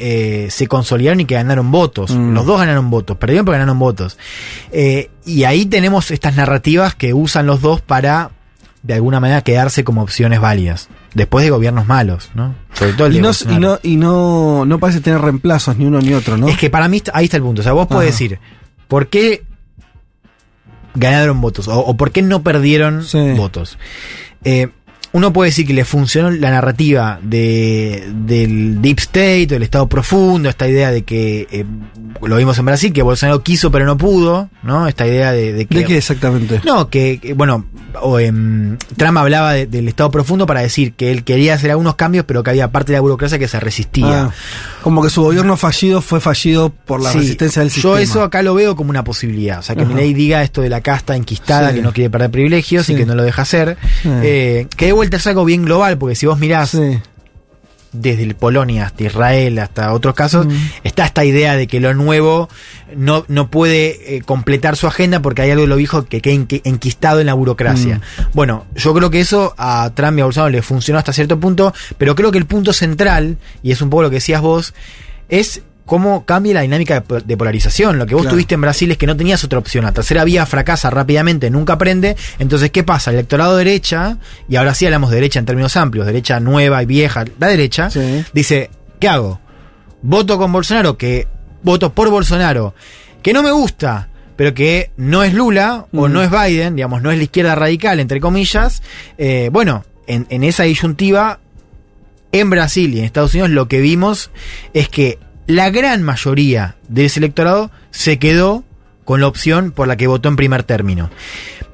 eh, 0.46 0.50
se 0.50 0.66
consolidaron 0.66 1.20
y 1.20 1.24
que 1.24 1.34
ganaron 1.34 1.70
votos. 1.70 2.10
Mm. 2.10 2.34
Los 2.34 2.44
dos 2.46 2.58
ganaron 2.58 2.90
votos, 2.90 3.16
perdieron 3.16 3.44
pero 3.46 3.52
ganaron 3.58 3.78
votos. 3.78 4.18
Eh, 4.72 5.10
y 5.24 5.44
ahí 5.44 5.64
tenemos 5.66 6.10
estas 6.10 6.36
narrativas 6.36 6.94
que 6.94 7.14
usan 7.14 7.46
los 7.46 7.60
dos 7.62 7.80
para, 7.80 8.30
de 8.82 8.94
alguna 8.94 9.20
manera, 9.20 9.42
quedarse 9.42 9.84
como 9.84 10.02
opciones 10.02 10.40
válidas. 10.40 10.88
Después 11.14 11.44
de 11.44 11.50
gobiernos 11.50 11.86
malos, 11.86 12.30
¿no? 12.34 12.54
Sobre 12.74 12.92
todo 12.92 13.06
el 13.08 13.12
de 13.14 13.18
Y, 13.18 13.22
no, 13.22 13.30
y, 13.50 13.58
no, 13.58 13.78
y 13.82 13.96
no, 13.96 14.64
no 14.64 14.78
parece 14.78 15.00
tener 15.00 15.20
reemplazos 15.20 15.76
ni 15.76 15.84
uno 15.86 16.00
ni 16.00 16.14
otro, 16.14 16.36
¿no? 16.36 16.48
Es 16.48 16.56
que 16.56 16.70
para 16.70 16.88
mí 16.88 17.02
ahí 17.12 17.24
está 17.24 17.36
el 17.36 17.42
punto. 17.42 17.60
O 17.60 17.64
sea, 17.64 17.72
vos 17.72 17.86
podés 17.88 18.10
Ajá. 18.10 18.12
decir, 18.12 18.38
¿por 18.86 19.08
qué 19.08 19.42
ganaron 20.94 21.40
votos? 21.40 21.68
O, 21.68 21.78
o 21.80 21.96
por 21.96 22.12
qué 22.12 22.22
no 22.22 22.42
perdieron 22.42 23.02
Sí. 23.04 23.32
votos? 23.36 23.78
Eh, 24.44 24.68
uno 25.12 25.32
puede 25.32 25.50
decir 25.50 25.66
que 25.66 25.74
le 25.74 25.84
funcionó 25.84 26.30
la 26.30 26.50
narrativa 26.50 27.18
de, 27.22 28.08
del 28.14 28.80
Deep 28.80 28.98
State, 29.00 29.46
del 29.48 29.62
Estado 29.64 29.88
profundo, 29.88 30.48
esta 30.48 30.68
idea 30.68 30.90
de 30.92 31.02
que, 31.02 31.48
eh, 31.50 31.64
lo 32.22 32.36
vimos 32.36 32.58
en 32.58 32.66
Brasil, 32.66 32.92
que 32.92 33.02
Bolsonaro 33.02 33.42
quiso 33.42 33.70
pero 33.70 33.86
no 33.86 33.96
pudo, 33.96 34.50
¿no? 34.62 34.86
Esta 34.86 35.06
idea 35.06 35.32
de, 35.32 35.52
de 35.52 35.66
que... 35.66 35.78
¿De 35.78 35.84
qué 35.84 35.96
exactamente? 35.96 36.60
No, 36.64 36.90
que, 36.90 37.18
que, 37.18 37.32
bueno, 37.34 37.66
o, 38.02 38.20
em, 38.20 38.76
Trump 38.96 39.16
hablaba 39.18 39.52
de- 39.54 39.66
del 39.66 39.88
Estado 39.88 40.10
profundo 40.10 40.46
para 40.46 40.60
decir 40.60 40.92
que 40.92 41.10
él 41.10 41.24
quería 41.24 41.54
hacer 41.54 41.70
algunos 41.70 41.94
cambios, 41.96 42.24
pero 42.26 42.42
que 42.42 42.50
había 42.50 42.70
parte 42.70 42.92
de 42.92 42.98
la 42.98 43.00
burocracia 43.00 43.38
que 43.38 43.48
se 43.48 43.58
resistía. 43.58 44.24
Ah, 44.26 44.30
como 44.82 45.02
que 45.02 45.10
su 45.10 45.22
gobierno 45.22 45.56
fallido 45.56 46.00
fue 46.02 46.20
fallido 46.20 46.70
por 46.70 47.02
la 47.02 47.10
Sí, 47.12 47.18
resistencia 47.18 47.60
del 47.62 47.70
yo 47.70 47.74
sistema. 47.74 48.00
eso 48.00 48.22
acá 48.22 48.42
lo 48.42 48.54
veo 48.54 48.76
como 48.76 48.90
una 48.90 49.02
posibilidad. 49.04 49.58
O 49.58 49.62
sea, 49.62 49.74
que 49.74 49.82
Ajá. 49.82 49.90
Milei 49.90 50.14
diga 50.14 50.42
esto 50.42 50.60
de 50.62 50.68
la 50.68 50.80
casta 50.82 51.16
enquistada, 51.16 51.70
Sí. 51.70 51.76
que 51.76 51.82
no 51.82 51.92
quiere 51.92 52.10
perder 52.10 52.30
privilegios 52.30 52.88
y 52.90 52.94
que 52.94 53.06
no 53.06 53.14
lo 53.14 53.22
deja 53.22 53.42
hacer. 53.42 53.76
Eh, 54.04 54.66
que 54.76 54.86
de 54.86 54.92
vuelta 55.00 55.16
es 55.16 55.26
algo 55.26 55.44
bien 55.44 55.64
global, 55.64 55.96
porque 55.98 56.14
si 56.14 56.26
vos 56.26 56.38
mirás 56.38 56.74
desde 57.92 58.22
el 58.22 58.36
Polonia 58.36 58.86
hasta 58.86 59.02
Israel, 59.04 59.58
hasta 59.58 59.92
otros 59.92 60.14
casos, 60.14 60.46
Mm. 60.46 60.50
está 60.84 61.04
esta 61.06 61.24
idea 61.24 61.56
de 61.56 61.66
que 61.66 61.80
lo 61.80 61.92
nuevo 61.94 62.48
no, 62.94 63.24
no 63.28 63.50
puede 63.50 64.16
eh, 64.16 64.22
completar 64.22 64.76
su 64.76 64.86
agenda 64.86 65.20
porque 65.22 65.42
hay 65.42 65.50
algo 65.50 65.62
de 65.62 65.68
lo 65.68 65.76
viejo 65.76 66.04
que 66.04 66.20
queda 66.20 66.34
enqui- 66.34 66.60
enquistado 66.64 67.18
en 67.20 67.26
la 67.26 67.34
burocracia. 67.34 67.96
Mm. 67.98 68.22
Bueno, 68.34 68.66
yo 68.76 68.94
creo 68.94 69.10
que 69.10 69.20
eso 69.20 69.54
a 69.58 69.90
Trump 69.94 70.18
y 70.18 70.20
a 70.20 70.24
Bolsonaro 70.24 70.50
le 70.50 70.62
funcionó 70.62 70.98
hasta 71.00 71.12
cierto 71.12 71.40
punto, 71.40 71.74
pero 71.98 72.14
creo 72.14 72.30
que 72.30 72.38
el 72.38 72.46
punto 72.46 72.72
central, 72.72 73.38
y 73.62 73.72
es 73.72 73.82
un 73.82 73.90
poco 73.90 74.02
lo 74.04 74.10
que 74.10 74.16
decías 74.16 74.40
vos, 74.42 74.72
es 75.28 75.62
cómo 75.90 76.24
cambia 76.24 76.54
la 76.54 76.60
dinámica 76.60 76.94
de 76.94 77.00
po- 77.00 77.18
de 77.20 77.36
polarización. 77.36 77.98
Lo 77.98 78.06
que 78.06 78.14
vos 78.14 78.22
Claro. 78.22 78.36
tuviste 78.36 78.54
en 78.54 78.60
Brasil 78.60 78.88
es 78.92 78.96
que 78.96 79.08
no 79.08 79.16
tenías 79.16 79.42
otra 79.42 79.58
opción. 79.58 79.84
La 79.84 79.90
tercera 79.90 80.22
vía 80.22 80.46
fracasa 80.46 80.88
rápidamente, 80.88 81.50
nunca 81.50 81.72
aprende. 81.72 82.14
Entonces, 82.38 82.70
¿qué 82.70 82.84
pasa? 82.84 83.10
El 83.10 83.16
electorado 83.16 83.56
derecha, 83.56 84.18
y 84.48 84.54
ahora 84.54 84.72
sí 84.72 84.86
hablamos 84.86 85.10
de 85.10 85.16
derecha 85.16 85.40
en 85.40 85.46
términos 85.46 85.76
amplios, 85.76 86.06
derecha 86.06 86.38
nueva 86.38 86.80
y 86.80 86.86
vieja, 86.86 87.24
la 87.40 87.48
derecha, 87.48 87.90
dice, 88.32 88.70
¿qué 89.00 89.08
hago? 89.08 89.40
Voto 90.00 90.38
con 90.38 90.52
Bolsonaro, 90.52 90.96
que 90.96 91.26
voto 91.64 91.92
por 91.92 92.08
Bolsonaro, 92.08 92.72
que 93.20 93.32
no 93.32 93.42
me 93.42 93.50
gusta, 93.50 94.10
pero 94.36 94.54
que 94.54 94.92
no 94.96 95.24
es 95.24 95.34
Lula 95.34 95.86
o 95.92 96.08
no 96.08 96.22
es 96.22 96.30
Biden, 96.30 96.76
digamos, 96.76 97.02
no 97.02 97.10
es 97.10 97.18
la 97.18 97.24
izquierda 97.24 97.56
radical, 97.56 97.98
entre 97.98 98.20
comillas. 98.20 98.80
Eh, 99.18 99.50
bueno, 99.52 99.84
en, 100.06 100.28
en 100.30 100.44
esa 100.44 100.62
disyuntiva, 100.62 101.40
en 102.30 102.48
Brasil 102.48 102.94
y 102.94 103.00
en 103.00 103.06
Estados 103.06 103.34
Unidos 103.34 103.50
lo 103.50 103.66
que 103.66 103.80
vimos 103.80 104.30
es 104.72 104.88
que 104.88 105.18
la 105.50 105.70
gran 105.70 106.02
mayoría 106.02 106.76
de 106.88 107.06
ese 107.06 107.18
electorado 107.18 107.72
se 107.90 108.18
quedó 108.20 108.64
con 109.04 109.20
la 109.20 109.26
opción 109.26 109.72
por 109.72 109.88
la 109.88 109.96
que 109.96 110.06
votó 110.06 110.28
en 110.28 110.36
primer 110.36 110.62
término. 110.62 111.10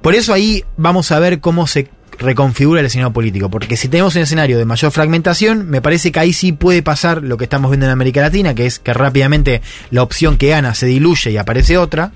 Por 0.01 0.15
eso 0.15 0.33
ahí 0.33 0.65
vamos 0.79 1.13
a 1.13 1.19
ver 1.19 1.41
cómo 1.41 1.67
se 1.67 1.91
reconfigura 2.19 2.81
el 2.81 2.87
escenario 2.87 3.13
político, 3.13 3.51
porque 3.51 3.77
si 3.77 3.89
tenemos 3.89 4.17
un 4.17 4.23
escenario 4.23 4.57
de 4.57 4.65
mayor 4.65 4.91
fragmentación, 4.93 5.69
me 5.69 5.83
parece 5.83 6.11
que 6.11 6.21
ahí 6.21 6.33
sí 6.33 6.53
puede 6.53 6.83
pasar 6.83 7.23
lo 7.23 7.37
que 7.37 7.45
estamos 7.45 7.71
viendo 7.71 7.85
en 7.85 7.93
América 7.93 8.23
Latina, 8.23 8.55
que 8.55 8.65
es 8.65 8.79
que 8.79 8.95
rápidamente 8.95 9.61
la 9.91 10.03
opción 10.03 10.39
que 10.39 10.49
gana 10.49 10.75
se 10.75 10.87
diluye 10.87 11.33
y 11.33 11.37
aparece 11.37 11.77
otra, 11.77 12.13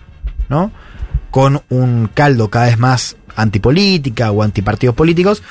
¿no? 0.48 0.72
Con 1.30 1.60
un 1.68 2.08
caldo 2.14 2.48
cada 2.48 2.66
vez 2.66 2.78
más 2.78 3.18
antipolítica 3.36 4.30
o 4.30 4.42
antipartidos 4.42 4.94
políticos, 4.94 5.42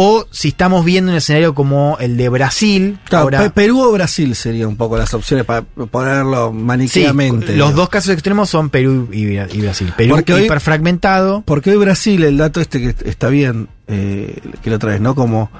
o 0.00 0.26
si 0.30 0.48
estamos 0.48 0.84
viendo 0.84 1.10
un 1.10 1.16
escenario 1.18 1.56
como 1.56 1.96
el 1.98 2.16
de 2.16 2.28
Brasil, 2.28 3.00
Claro, 3.08 3.24
ahora- 3.24 3.38
Pe- 3.42 3.50
Perú 3.50 3.80
o 3.80 3.90
Brasil 3.90 4.32
serían 4.36 4.68
un 4.68 4.76
poco 4.76 4.96
las 4.96 5.12
opciones 5.12 5.44
para 5.44 5.62
ponerlo 5.62 6.50
Sí, 6.52 6.56
maniqueamente. 6.56 7.56
los 7.56 7.70
¿no? 7.72 7.76
dos 7.78 7.88
casos 7.88 8.10
extremos 8.12 8.48
son 8.48 8.70
Perú 8.70 9.08
y, 9.12 9.22
y 9.36 9.60
Brasil. 9.60 9.92
Perú 9.96 10.14
Porque 10.14 10.34
hoy- 10.34 10.44
hiperfragmentado. 10.44 11.42
Porque 11.44 11.70
hoy 11.70 11.78
Brasil, 11.78 12.22
el 12.22 12.36
dato 12.36 12.60
este 12.60 12.80
que 12.80 13.10
está 13.10 13.28
bien, 13.28 13.68
eh, 13.88 14.38
que 14.62 14.70
lo 14.70 14.76
otra 14.76 14.90
vez, 14.92 15.00
¿no? 15.00 15.16
Como 15.16 15.50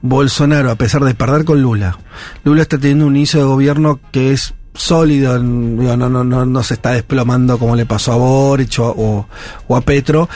Bolsonaro, 0.00 0.70
a 0.70 0.76
pesar 0.76 1.04
de 1.04 1.14
perder 1.14 1.44
con 1.44 1.60
Lula, 1.60 1.98
Lula 2.42 2.62
está 2.62 2.78
teniendo 2.78 3.06
un 3.06 3.16
inicio 3.16 3.40
de 3.40 3.46
gobierno 3.46 4.00
que 4.12 4.32
es 4.32 4.54
sólido, 4.74 5.38
no, 5.42 5.96
no, 5.96 6.24
no, 6.24 6.46
no 6.46 6.62
se 6.62 6.74
está 6.74 6.92
desplomando 6.92 7.58
como 7.58 7.76
le 7.76 7.86
pasó 7.86 8.12
a 8.12 8.16
Boric 8.16 8.78
o- 8.80 9.26
o 9.68 9.76
a 9.76 9.80
Petro. 9.82 10.28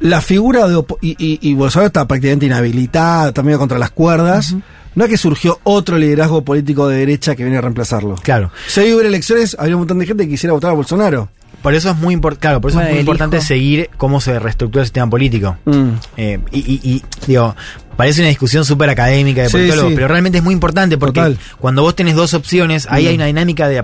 La 0.00 0.20
figura 0.20 0.68
de 0.68 0.76
y, 1.00 1.16
y- 1.18 1.38
y 1.42 1.54
Bolsonaro 1.54 1.86
está 1.88 2.06
prácticamente 2.06 2.46
inhabilitado, 2.46 3.28
está 3.28 3.42
medio 3.42 3.58
contra 3.58 3.78
las 3.78 3.90
cuerdas. 3.90 4.54
No 4.94 5.04
es 5.04 5.10
que 5.10 5.16
surgió 5.16 5.60
otro 5.64 5.96
liderazgo 5.98 6.44
político 6.44 6.88
de 6.88 6.98
derecha 6.98 7.36
que 7.36 7.44
viene 7.44 7.58
a 7.58 7.60
reemplazarlo. 7.60 8.14
Claro. 8.16 8.50
Si 8.66 8.80
hoy 8.80 8.92
hubiera 8.92 9.08
elecciones, 9.08 9.56
habría 9.58 9.76
un 9.76 9.80
montón 9.82 9.98
de 9.98 10.06
gente 10.06 10.24
que 10.24 10.30
quisiera 10.30 10.52
votar 10.54 10.70
a 10.70 10.74
Bolsonaro. 10.74 11.28
Por 11.62 11.74
eso 11.74 11.90
es 11.90 11.96
muy 11.96 12.14
importante, 12.14 12.40
claro, 12.42 12.60
por 12.60 12.70
eso 12.70 12.76
Bueno, 12.78 12.88
es 12.90 12.94
muy 12.94 13.00
importante 13.00 13.36
hijo. 13.38 13.46
seguir 13.46 13.90
cómo 13.96 14.20
se 14.20 14.38
reestructura 14.38 14.82
el 14.82 14.86
sistema 14.86 15.10
político. 15.10 15.56
Mm. 15.64 15.88
Eh, 16.16 16.38
y, 16.52 16.58
y- 16.58 16.80
y, 16.94 17.02
digo, 17.26 17.54
parece 17.98 18.20
una 18.22 18.28
discusión 18.30 18.64
súper 18.64 18.88
académica 18.90 19.42
de 19.42 19.48
Sí, 19.48 19.56
politólogos, 19.56 19.90
sí. 19.90 19.94
pero 19.96 20.08
realmente 20.08 20.38
es 20.38 20.44
muy 20.44 20.54
importante 20.54 20.96
porque 20.96 21.20
Total. 21.20 21.38
cuando 21.58 21.82
vos 21.82 21.94
tenés 21.96 22.14
dos 22.14 22.32
opciones, 22.32 22.86
ahí 22.88 23.04
Mm. 23.04 23.08
hay 23.08 23.14
una 23.16 23.26
dinámica 23.26 23.68
de 23.68 23.74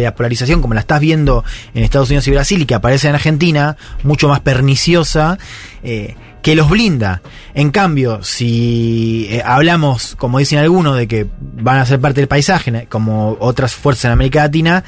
la, 0.00 0.14
polarización, 0.14 0.60
como 0.60 0.74
la 0.74 0.80
estás 0.80 1.00
viendo 1.00 1.44
en 1.72 1.84
Estados 1.84 2.10
Unidos 2.10 2.26
y 2.26 2.32
Brasil, 2.32 2.60
y 2.62 2.66
que 2.66 2.74
aparece 2.74 3.08
en 3.08 3.14
Argentina, 3.14 3.76
mucho 4.02 4.28
más 4.28 4.40
perniciosa, 4.40 5.38
eh, 5.84 6.16
que 6.42 6.54
los 6.56 6.68
blinda. 6.68 7.22
En 7.54 7.70
cambio, 7.70 8.22
si 8.24 9.28
eh, 9.30 9.42
hablamos, 9.44 10.16
como 10.16 10.38
dicen 10.40 10.58
algunos, 10.58 10.96
de 10.96 11.06
que 11.06 11.26
van 11.40 11.78
a 11.78 11.86
ser 11.86 12.00
parte 12.00 12.20
del 12.20 12.28
paisaje, 12.28 12.86
como 12.88 13.36
otras 13.40 13.74
fuerzas 13.74 14.06
en 14.06 14.10
América 14.12 14.40
Latina, 14.42 14.82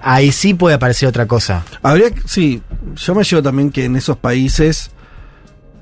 ahí 0.00 0.32
sí 0.32 0.54
puede 0.54 0.76
aparecer 0.76 1.08
otra 1.08 1.26
cosa. 1.26 1.64
Habría, 1.82 2.10
que- 2.10 2.22
sí, 2.26 2.62
yo 2.96 3.14
me 3.14 3.24
llevo 3.24 3.42
también 3.42 3.70
que 3.70 3.84
en 3.84 3.96
esos 3.96 4.16
países, 4.16 4.90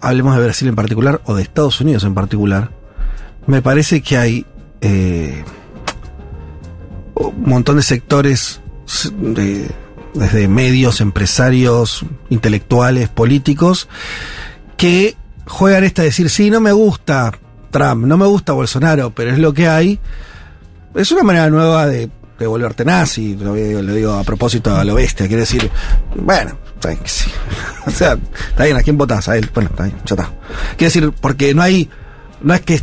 hablemos 0.00 0.36
de 0.36 0.42
Brasil 0.42 0.68
en 0.68 0.76
particular, 0.76 1.20
o 1.24 1.34
de 1.34 1.42
Estados 1.42 1.80
Unidos 1.80 2.04
en 2.04 2.14
particular, 2.14 2.70
me 3.46 3.62
parece 3.62 4.02
que 4.02 4.16
hay 4.16 4.46
eh, 4.80 5.44
un 7.14 7.42
montón 7.42 7.76
de 7.76 7.82
sectores, 7.82 8.60
desde 10.14 10.48
medios, 10.48 11.00
empresarios, 11.00 12.04
intelectuales, 12.30 13.08
políticos, 13.08 13.88
que 14.76 15.16
juegan 15.46 15.84
esta 15.84 16.02
de 16.02 16.08
decir, 16.08 16.28
sí, 16.30 16.50
no 16.50 16.60
me 16.60 16.72
gusta 16.72 17.32
Trump, 17.70 18.06
no 18.06 18.16
me 18.16 18.26
gusta 18.26 18.52
Bolsonaro, 18.52 19.10
pero 19.10 19.30
es 19.30 19.38
lo 19.38 19.52
que 19.52 19.68
hay. 19.68 19.98
Es 20.94 21.12
una 21.12 21.22
manera 21.22 21.50
nueva 21.50 21.86
de, 21.86 22.10
de 22.38 22.46
volverte 22.46 22.84
nazi, 22.84 23.34
lo 23.36 23.54
digo, 23.54 24.12
a 24.12 24.24
propósito 24.24 24.74
a 24.76 24.84
lo 24.84 24.94
bestia, 24.94 25.26
quiere 25.26 25.40
decir, 25.40 25.70
bueno, 26.14 26.58
está 26.74 26.90
bien 26.90 27.00
o 27.86 27.90
sea, 27.90 28.18
está 28.50 28.64
bien, 28.64 28.76
¿a 28.76 28.82
quién 28.82 28.98
votás? 28.98 29.28
A 29.28 29.36
él, 29.36 29.50
bueno, 29.54 29.70
está 29.70 29.84
bien, 29.84 29.96
ya 30.04 30.14
está. 30.14 30.30
Quiere 30.76 30.92
decir, 30.92 31.12
porque 31.20 31.54
no 31.54 31.62
hay, 31.62 31.88
no 32.42 32.54
es 32.54 32.60
que 32.60 32.80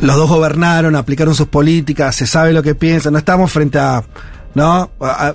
los 0.00 0.16
dos 0.16 0.28
gobernaron, 0.28 0.94
aplicaron 0.96 1.34
sus 1.34 1.48
políticas, 1.48 2.14
se 2.14 2.26
sabe 2.26 2.52
lo 2.52 2.62
que 2.62 2.74
piensan, 2.74 3.12
no 3.12 3.18
estamos 3.18 3.50
frente 3.50 3.78
a, 3.78 4.04
¿no? 4.54 4.90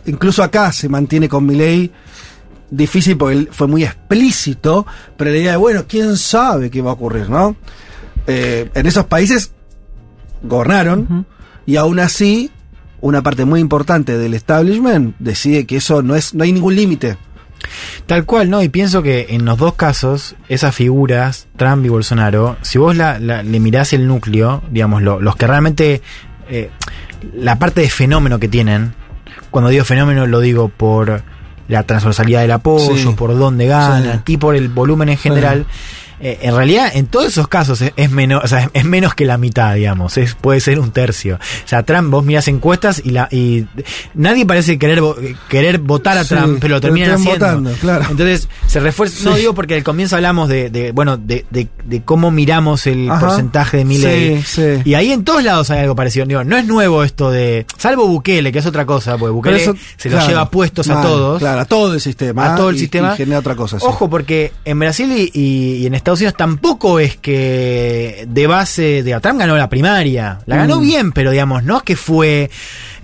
Incluso 0.06 0.44
acá 0.44 0.72
se 0.72 0.90
mantiene 0.90 1.28
con 1.30 1.46
Milei 1.46 1.92
difícil 2.70 3.18
porque 3.18 3.50
fue 3.52 3.68
muy 3.68 3.84
explícito, 3.84 4.86
pero 5.16 5.32
la 5.32 5.38
idea 5.38 5.52
de, 5.52 5.58
bueno, 5.58 5.86
quién 5.88 6.18
sabe 6.18 6.72
qué 6.72 6.82
va 6.82 6.92
a 6.92 6.94
ocurrir, 6.94 7.30
¿no? 7.30 7.56
Eh, 8.26 8.70
en 8.74 8.86
esos 8.86 9.06
países 9.06 9.52
gobernaron 10.42 11.26
y 11.66 11.76
aún 11.78 12.00
así 12.00 12.52
una 13.02 13.22
parte 13.22 13.46
muy 13.46 13.60
importante 13.60 14.18
del 14.18 14.34
establishment 14.34 15.16
decide 15.20 15.66
que 15.66 15.78
eso 15.78 16.02
no 16.02 16.16
es 16.16 16.34
no 16.34 16.44
hay 16.44 16.52
ningún 16.54 16.76
límite. 16.76 17.18
Tal 18.06 18.26
cual, 18.26 18.50
¿no? 18.50 18.62
Y 18.62 18.70
pienso 18.70 19.02
que 19.02 19.28
en 19.30 19.46
los 19.46 19.58
dos 19.58 19.76
casos, 19.76 20.36
esas 20.50 20.76
figuras, 20.76 21.48
Trump 21.56 21.86
y 21.86 21.90
Bolsonaro, 21.90 22.58
si 22.62 22.78
vos 22.78 22.96
la, 22.96 23.20
la- 23.20 23.42
le 23.44 23.60
mirás 23.62 23.94
el 23.94 24.06
núcleo, 24.08 24.62
digamos, 24.70 25.02
lo- 25.02 25.22
los 25.22 25.36
que 25.38 25.48
realmente, 25.48 26.02
eh, 26.50 26.70
la 27.34 27.58
parte 27.60 27.80
de 27.82 27.90
fenómeno 27.90 28.38
que 28.40 28.50
tienen, 28.50 28.94
cuando 29.50 29.70
digo 29.70 29.86
fenómeno 29.86 30.28
lo 30.28 30.42
digo 30.42 30.68
por 30.70 31.24
la 31.70 31.84
transversalidad 31.84 32.42
del 32.42 32.52
apoyo, 32.52 32.98
Sí. 32.98 33.16
por 33.16 33.38
dónde 33.38 33.68
ganan 33.68 34.24
Sí. 34.26 34.34
y 34.34 34.38
por 34.38 34.56
el 34.56 34.68
volumen 34.68 35.08
en 35.10 35.18
general. 35.18 35.66
Eh, 36.24 36.40
en 36.42 36.56
realidad, 36.56 36.92
en 36.94 37.06
todos 37.08 37.28
esos 37.28 37.48
casos 37.48 37.82
es, 37.82 37.92
es 37.96 38.10
menos, 38.12 38.44
o 38.44 38.48
sea, 38.48 38.60
es, 38.62 38.70
es 38.74 38.86
menos 38.86 39.14
que 39.14 39.26
la 39.26 39.38
mitad, 39.38 39.76
digamos. 39.76 40.18
Es, 40.18 40.36
puede 40.36 40.60
ser 40.60 40.80
un 40.80 40.92
tercio. 40.92 41.36
O 41.36 41.68
sea, 41.68 41.84
Trump, 41.84 42.10
vos 42.10 42.24
mirás 42.26 42.48
encuestas 42.48 43.02
y 43.04 43.12
la 43.12 43.28
y 43.32 43.66
nadie 44.14 44.46
parece 44.46 44.78
querer 44.78 45.02
querer 45.50 45.80
votar 45.80 46.18
a 46.18 46.24
Sí, 46.24 46.30
Trump, 46.36 46.58
pero 46.62 46.76
lo 46.76 46.82
pero 46.82 46.94
terminan 46.94 47.10
están 47.20 47.22
haciendo. 47.22 47.46
votando, 47.46 47.72
claro. 47.82 48.06
Entonces, 48.10 48.48
se 48.68 48.80
refuerza. 48.80 49.30
No 49.30 49.36
digo 49.36 49.54
porque 49.54 49.76
al 49.76 49.84
comienzo 49.84 50.16
hablamos 50.16 50.50
de, 50.50 50.70
de, 50.70 50.92
bueno, 50.92 51.18
de, 51.18 51.46
de, 51.50 51.68
de 51.86 52.02
cómo 52.04 52.32
miramos 52.32 52.88
el 52.88 53.10
Ajá. 53.10 53.28
porcentaje 53.28 53.78
de 53.78 53.86
Milley. 53.86 54.42
Sí, 54.44 54.62
sí. 54.62 54.82
Y 54.86 54.94
ahí 54.96 55.12
en 55.12 55.24
todos 55.24 55.44
lados 55.44 55.70
hay 55.72 55.80
algo 55.80 55.96
parecido. 55.96 56.26
Digo, 56.26 56.44
no 56.44 56.58
es 56.58 56.66
nuevo 56.66 57.04
esto 57.04 57.32
de. 57.32 57.66
Salvo 57.78 58.08
Bukele, 58.08 58.52
que 58.52 58.60
es 58.60 58.66
otra 58.66 58.86
cosa, 58.86 59.18
porque 59.18 59.32
Bukele 59.34 59.58
Pero 59.60 59.72
eso, 59.74 59.82
se 59.98 60.10
los 60.10 60.18
claro, 60.20 60.30
lleva 60.30 60.50
puestos 60.50 60.90
a 60.90 61.02
todos. 61.02 61.40
Claro, 61.40 61.62
a 61.62 61.66
todo 61.66 61.94
el 61.94 62.02
sistema. 62.02 62.54
A 62.54 62.56
todo 62.56 62.70
el 62.70 62.76
y- 62.78 62.80
sistema. 62.80 63.14
Y 63.14 63.18
genera 63.18 63.40
otra 63.40 63.56
cosa. 63.56 63.78
Ojo, 63.82 64.10
porque 64.10 64.52
en 64.66 64.80
Brasil 64.80 65.12
y, 65.12 65.32
y- 65.34 65.74
y 65.84 65.86
en 65.88 65.94
Estados 65.96 66.13
Estados 66.14 66.22
Unidos 66.22 66.36
tampoco 66.38 67.00
es 67.00 67.18
que 67.18 68.26
de 68.28 68.48
base 68.48 69.04
de 69.04 69.20
Trump 69.20 69.40
ganó 69.40 69.58
la 69.58 69.70
primaria. 69.70 70.40
La 70.46 70.58
ganó 70.58 70.78
Mm. 70.80 70.82
bien, 70.84 71.12
pero 71.12 71.32
digamos, 71.32 71.64
no 71.64 71.78
es 71.78 71.84
que 71.84 71.96
fue. 71.96 72.50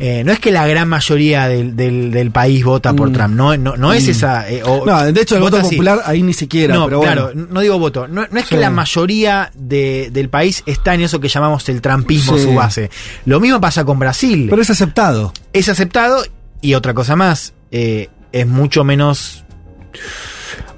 eh, 0.02 0.24
no 0.26 0.32
es 0.32 0.40
que 0.40 0.52
la 0.52 0.66
gran 0.66 0.88
mayoría 0.88 1.50
del, 1.50 1.76
del- 1.76 2.10
del 2.12 2.32
país 2.32 2.64
vota 2.64 2.94
por 2.94 3.10
Mm. 3.10 3.14
Trump. 3.14 3.36
No, 3.36 3.58
no, 3.58 3.76
no 3.76 3.92
es 3.92 4.08
Mm. 4.08 4.12
esa. 4.12 4.50
eh, 4.50 4.64
o- 4.64 4.86
No, 4.86 5.04
de 5.12 5.22
hecho, 5.22 5.36
el 5.36 5.42
voto 5.42 5.58
así. 5.58 5.76
popular 5.76 6.00
ahí 6.06 6.24
ni 6.24 6.34
siquiera. 6.34 6.74
No, 6.74 6.86
pero 6.86 7.02
claro, 7.02 7.24
bueno. 7.34 7.48
no 7.52 7.60
digo 7.60 7.78
voto. 7.80 8.08
No, 8.08 8.26
no 8.32 8.40
es 8.40 8.46
que 8.46 8.56
la 8.56 8.70
mayoría 8.70 9.52
de- 9.56 10.10
del 10.14 10.30
país 10.30 10.64
está 10.66 10.94
en 10.94 11.02
eso 11.02 11.20
que 11.20 11.28
llamamos 11.28 11.68
el 11.68 11.82
trampismo, 11.82 12.38
Sí. 12.38 12.44
su 12.46 12.54
base. 12.54 12.90
Lo 13.26 13.42
mismo 13.42 13.60
pasa 13.60 13.84
con 13.84 14.00
Brasil. 14.00 14.48
Pero 14.50 14.62
es 14.62 14.70
aceptado. 14.70 15.34
es 15.52 15.68
aceptado 15.68 16.24
y 16.62 16.76
otra 16.76 16.94
cosa 16.94 17.18
más, 17.18 17.54
eh, 17.72 18.08
es 18.32 18.48
mucho 18.48 18.86
menos, 18.86 19.44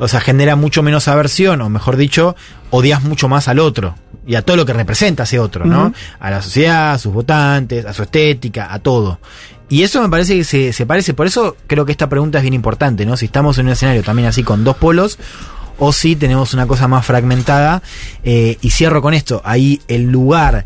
o 0.02 0.08
sea, 0.08 0.20
genera 0.20 0.56
mucho 0.56 0.82
menos 0.82 1.08
aversión, 1.08 1.62
o 1.62 1.70
mejor 1.70 1.96
dicho, 1.96 2.36
odias 2.72 3.04
mucho 3.04 3.30
más 3.30 3.48
al 3.48 3.60
otro 3.60 3.94
y 4.26 4.34
a 4.34 4.42
todo 4.42 4.58
lo 4.58 4.66
que 4.66 4.74
representa 4.74 5.24
ese 5.24 5.38
otro, 5.38 5.64
¿no? 5.64 5.94
A 6.20 6.32
la 6.32 6.42
sociedad, 6.42 6.94
a 6.94 6.98
sus 6.98 7.14
votantes, 7.14 7.86
a 7.86 7.94
su 7.94 8.02
estética, 8.02 8.74
a 8.74 8.80
todo. 8.80 9.20
Y 9.70 9.84
eso 9.84 10.02
me 10.02 10.10
parece 10.10 10.38
que 10.38 10.44
se, 10.44 10.74
se 10.74 10.86
parece, 10.88 11.14
por 11.14 11.28
eso 11.28 11.56
creo 11.68 11.86
que 11.86 11.92
esta 11.92 12.10
pregunta 12.10 12.40
es 12.40 12.42
bien 12.42 12.56
importante, 12.56 13.06
¿no? 13.06 13.16
Si 13.16 13.26
estamos 13.26 13.60
en 13.60 13.68
un 13.68 13.74
escenario 13.74 14.02
también 14.02 14.28
así 14.28 14.42
con 14.42 14.64
dos 14.64 14.76
polos, 14.76 15.20
o 15.78 15.94
si 15.94 16.16
tenemos 16.16 16.56
una 16.56 16.66
cosa 16.66 16.88
más 16.88 17.06
fragmentada. 17.06 17.84
eh, 18.24 18.58
y 18.60 18.72
cierro 18.72 19.04
con 19.04 19.14
esto, 19.14 19.44
ahí 19.46 19.82
el 19.88 20.12
lugar 20.12 20.66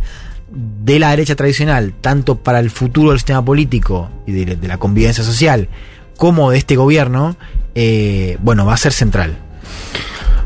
de 0.50 0.98
la 0.98 1.10
derecha 1.10 1.36
tradicional, 1.36 1.94
tanto 2.00 2.38
para 2.38 2.60
el 2.60 2.70
futuro 2.70 3.10
del 3.10 3.20
sistema 3.20 3.44
político 3.44 4.10
y 4.26 4.32
de, 4.32 4.56
de 4.56 4.68
la 4.70 4.78
convivencia 4.78 5.26
social, 5.26 5.68
como 6.16 6.52
de 6.52 6.58
este 6.58 6.78
gobierno, 6.78 7.36
eh, 7.76 8.38
bueno, 8.42 8.66
va 8.66 8.74
a 8.74 8.78
ser 8.78 8.94
central. 8.94 9.38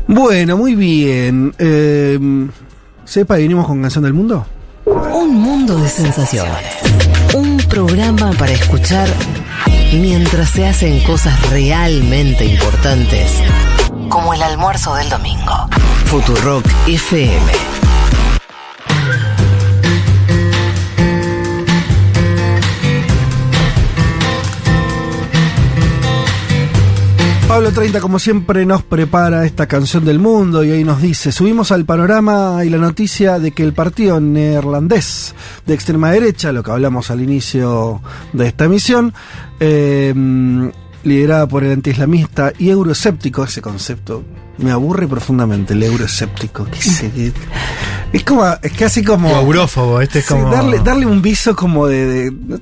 Bueno, 0.06 0.56
muy 0.56 0.74
bien. 0.74 1.54
Eh, 1.58 2.18
Sepa, 3.04 3.38
y 3.38 3.42
venimos 3.42 3.66
con 3.66 3.80
Canción 3.80 4.04
del 4.04 4.12
Mundo. 4.12 4.46
Un 4.84 5.34
mundo 5.34 5.76
de 5.76 5.88
sensaciones. 5.88 6.54
Un 7.34 7.58
programa 7.68 8.32
para 8.32 8.52
escuchar 8.52 9.08
mientras 9.92 10.50
se 10.50 10.66
hacen 10.66 11.00
cosas 11.04 11.50
realmente 11.50 12.44
importantes, 12.44 13.32
como 14.08 14.34
el 14.34 14.42
almuerzo 14.42 14.94
del 14.94 15.08
domingo. 15.08 15.68
Futurock 16.06 16.64
FM. 16.86 17.79
Pablo 27.60 27.74
30, 27.74 28.00
como 28.00 28.18
siempre, 28.18 28.64
nos 28.64 28.82
prepara 28.82 29.44
esta 29.44 29.66
canción 29.66 30.02
del 30.06 30.18
mundo 30.18 30.64
y 30.64 30.70
hoy 30.70 30.82
nos 30.82 31.02
dice, 31.02 31.30
subimos 31.30 31.70
al 31.72 31.84
panorama 31.84 32.64
y 32.64 32.70
la 32.70 32.78
noticia 32.78 33.38
de 33.38 33.50
que 33.52 33.62
el 33.62 33.74
partido 33.74 34.18
neerlandés 34.18 35.34
de 35.66 35.74
extrema 35.74 36.10
derecha, 36.10 36.52
lo 36.52 36.62
que 36.62 36.70
hablamos 36.70 37.10
al 37.10 37.20
inicio 37.20 38.00
de 38.32 38.46
esta 38.46 38.64
emisión, 38.64 39.12
eh, 39.60 40.14
liderada 41.04 41.46
por 41.46 41.62
el 41.62 41.72
antiislamista 41.72 42.50
y 42.58 42.70
euroescéptico, 42.70 43.44
ese 43.44 43.60
concepto 43.60 44.24
me 44.56 44.70
aburre 44.70 45.06
profundamente, 45.06 45.74
el 45.74 45.82
euroescéptico. 45.82 46.64
¿qué? 46.64 47.32
Es 48.14 48.24
como, 48.24 48.42
es 48.62 48.72
casi 48.72 49.04
como... 49.04 49.28
O 49.82 50.00
este 50.00 50.20
es 50.20 50.24
Sí, 50.24 50.32
como- 50.32 50.50
darle, 50.50 50.78
darle 50.78 51.04
un 51.04 51.20
viso 51.20 51.54
como 51.54 51.86
de. 51.86 52.30
de- 52.30 52.60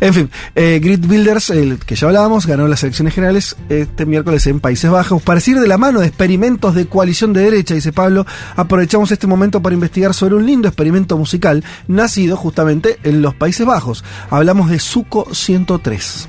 En 0.00 0.14
fin, 0.14 0.30
eh, 0.54 0.80
Grid 0.82 1.06
Builders, 1.06 1.50
el 1.50 1.78
que 1.78 1.94
ya 1.94 2.06
hablábamos, 2.06 2.46
ganó 2.46 2.68
las 2.68 2.82
elecciones 2.82 3.14
generales 3.14 3.56
este 3.68 4.06
miércoles 4.06 4.46
en 4.46 4.60
Países 4.60 4.90
Bajos. 4.90 5.22
Para 5.22 5.40
ir 5.46 5.60
de 5.60 5.68
la 5.68 5.78
mano 5.78 6.00
de 6.00 6.08
experimentos 6.08 6.74
de 6.74 6.86
coalición 6.86 7.32
de 7.32 7.42
derecha, 7.42 7.74
dice 7.74 7.92
Pablo, 7.92 8.26
aprovechamos 8.56 9.10
este 9.10 9.26
momento 9.26 9.62
para 9.62 9.74
investigar 9.74 10.14
sobre 10.14 10.34
un 10.34 10.46
lindo 10.46 10.68
experimento 10.68 11.16
musical 11.16 11.64
nacido 11.88 12.36
justamente 12.36 12.98
en 13.02 13.22
los 13.22 13.34
Países 13.34 13.66
Bajos. 13.66 14.04
Hablamos 14.30 14.70
de 14.70 14.78
Suco 14.78 15.28
103. 15.32 16.28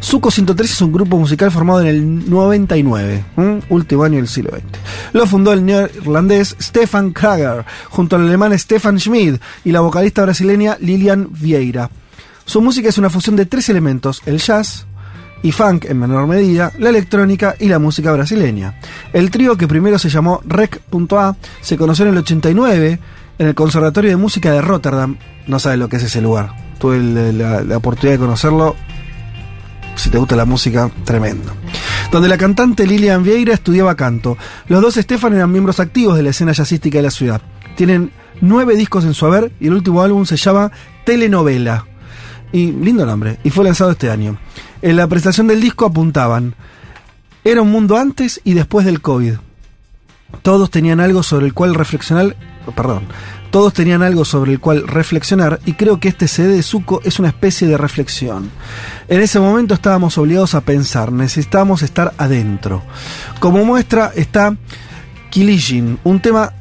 Suco 0.00 0.30
103 0.30 0.70
es 0.70 0.80
un 0.80 0.92
grupo 0.92 1.18
musical 1.18 1.50
formado 1.50 1.80
en 1.82 1.86
el 1.88 2.30
99, 2.30 3.24
¿m? 3.36 3.60
último 3.68 4.04
año 4.04 4.16
del 4.16 4.28
siglo 4.28 4.50
XX. 4.50 4.62
Lo 5.12 5.26
fundó 5.26 5.52
el 5.52 5.64
neerlandés 5.64 6.56
Stefan 6.60 7.12
Krager, 7.12 7.64
junto 7.88 8.16
al 8.16 8.22
alemán 8.22 8.56
Stefan 8.58 8.98
Schmid 8.98 9.36
y 9.64 9.72
la 9.72 9.80
vocalista 9.80 10.22
brasileña 10.22 10.76
Lilian 10.80 11.28
Vieira. 11.30 11.90
Su 12.48 12.62
música 12.62 12.88
es 12.88 12.96
una 12.96 13.10
fusión 13.10 13.36
de 13.36 13.44
tres 13.44 13.68
elementos, 13.68 14.22
el 14.24 14.38
jazz 14.38 14.86
y 15.42 15.52
funk 15.52 15.84
en 15.84 15.98
menor 15.98 16.26
medida, 16.26 16.72
la 16.78 16.88
electrónica 16.88 17.54
y 17.60 17.68
la 17.68 17.78
música 17.78 18.10
brasileña. 18.10 18.80
El 19.12 19.30
trío 19.30 19.58
que 19.58 19.68
primero 19.68 19.98
se 19.98 20.08
llamó 20.08 20.40
Rec.a 20.46 21.36
se 21.60 21.76
conoció 21.76 22.06
en 22.06 22.12
el 22.12 22.18
89 22.18 23.00
en 23.38 23.46
el 23.46 23.54
Conservatorio 23.54 24.08
de 24.08 24.16
Música 24.16 24.50
de 24.50 24.62
Rotterdam. 24.62 25.18
No 25.46 25.58
sabes 25.58 25.78
lo 25.78 25.90
que 25.90 25.96
es 25.96 26.04
ese 26.04 26.22
lugar. 26.22 26.54
Tuve 26.78 27.02
la, 27.34 27.76
oportunidad 27.76 28.14
de 28.14 28.24
conocerlo 28.24 28.76
si 29.94 30.08
te 30.08 30.16
gusta 30.16 30.34
la 30.34 30.46
música, 30.46 30.90
tremendo. 31.04 31.52
Donde 32.10 32.30
la 32.30 32.38
cantante 32.38 32.86
Lilian 32.86 33.24
Vieira 33.24 33.52
estudiaba 33.52 33.94
canto. 33.94 34.38
Los 34.68 34.80
dos 34.80 34.96
Estefan 34.96 35.34
eran 35.34 35.52
miembros 35.52 35.80
activos 35.80 36.16
de 36.16 36.22
la 36.22 36.30
escena 36.30 36.52
jazzística 36.52 36.96
de 36.96 37.02
la 37.02 37.10
ciudad. 37.10 37.42
Tienen 37.76 38.10
nueve 38.40 38.74
discos 38.74 39.04
en 39.04 39.12
su 39.12 39.26
haber 39.26 39.52
y 39.60 39.66
el 39.66 39.74
último 39.74 40.00
álbum 40.00 40.24
se 40.24 40.38
llama 40.38 40.72
Telenovela. 41.04 41.84
Y 42.52 42.72
lindo 42.72 43.04
nombre, 43.04 43.38
y 43.44 43.50
fue 43.50 43.64
lanzado 43.64 43.90
este 43.90 44.10
año. 44.10 44.38
En 44.80 44.96
la 44.96 45.06
presentación 45.06 45.48
del 45.48 45.60
disco 45.60 45.84
apuntaban, 45.84 46.54
era 47.44 47.62
un 47.62 47.70
mundo 47.70 47.96
antes 47.96 48.40
y 48.44 48.54
después 48.54 48.86
del 48.86 49.00
COVID. 49.00 49.34
Todos 50.42 50.70
tenían 50.70 51.00
algo 51.00 51.22
sobre 51.22 51.46
el 51.46 51.54
cual 51.54 51.74
reflexionar, 51.74 52.36
perdón, 52.76 53.04
todos 53.50 53.72
tenían 53.72 54.02
algo 54.02 54.24
sobre 54.24 54.52
el 54.52 54.60
cual 54.60 54.86
reflexionar 54.86 55.58
y 55.64 55.72
creo 55.72 56.00
que 56.00 56.08
este 56.08 56.28
CD 56.28 56.48
de 56.48 56.62
Zuko 56.62 57.00
es 57.04 57.18
una 57.18 57.28
especie 57.28 57.66
de 57.66 57.78
reflexión. 57.78 58.50
En 59.08 59.20
ese 59.22 59.40
momento 59.40 59.74
estábamos 59.74 60.18
obligados 60.18 60.54
a 60.54 60.60
pensar, 60.60 61.12
necesitábamos 61.12 61.82
estar 61.82 62.12
adentro. 62.18 62.82
Como 63.40 63.64
muestra 63.64 64.12
está 64.14 64.54
Kilijin, 65.30 65.98
un 66.04 66.20
tema 66.20 66.52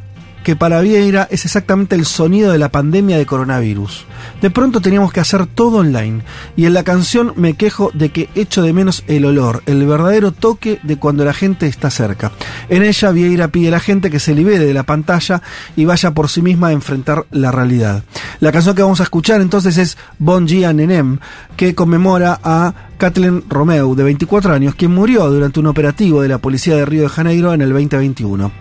que 0.47 0.55
para 0.55 0.79
Vieira 0.79 1.27
es 1.29 1.43
exactamente 1.43 1.93
el 1.93 2.05
sonido 2.05 2.53
de 2.53 2.57
la 2.57 2.69
pandemia 2.69 3.17
de 3.17 3.25
coronavirus. 3.25 4.05
De 4.41 4.49
pronto 4.49 4.79
teníamos 4.79 5.11
que 5.11 5.19
hacer 5.19 5.45
todo 5.45 5.79
online 5.79 6.21
y 6.55 6.67
en 6.67 6.73
la 6.73 6.85
canción 6.85 7.33
me 7.35 7.55
quejo 7.55 7.91
de 7.93 8.13
que 8.13 8.29
echo 8.33 8.61
de 8.61 8.71
menos 8.71 9.03
el 9.07 9.25
olor, 9.25 9.61
el 9.65 9.85
verdadero 9.85 10.31
toque 10.31 10.79
de 10.83 10.95
cuando 10.95 11.25
la 11.25 11.33
gente 11.33 11.67
está 11.67 11.89
cerca. 11.89 12.31
En 12.69 12.81
ella 12.81 13.11
Vieira 13.11 13.49
pide 13.49 13.67
a 13.67 13.71
la 13.71 13.81
gente 13.81 14.09
que 14.09 14.21
se 14.21 14.33
libere 14.33 14.63
de 14.63 14.73
la 14.73 14.83
pantalla 14.83 15.41
y 15.75 15.83
vaya 15.83 16.11
por 16.11 16.29
sí 16.29 16.41
misma 16.41 16.69
a 16.69 16.71
enfrentar 16.71 17.25
la 17.29 17.51
realidad. 17.51 18.05
La 18.39 18.53
canción 18.53 18.73
que 18.73 18.83
vamos 18.83 19.01
a 19.01 19.03
escuchar 19.03 19.41
entonces 19.41 19.77
es 19.77 19.97
Bon 20.17 20.45
Dia 20.45 20.71
Nenem, 20.71 21.19
que 21.57 21.75
conmemora 21.75 22.39
a 22.41 22.73
Kathleen 22.97 23.43
Romeu, 23.47 23.95
de 23.95 24.03
24 24.03 24.53
años, 24.53 24.75
quien 24.75 24.93
murió 24.93 25.29
durante 25.29 25.59
un 25.59 25.67
operativo 25.67 26.21
de 26.21 26.27
la 26.27 26.39
policía 26.39 26.75
de 26.75 26.85
Río 26.85 27.03
de 27.03 27.09
Janeiro 27.09 27.53
en 27.53 27.61
el 27.61 27.69
2021. 27.69 28.51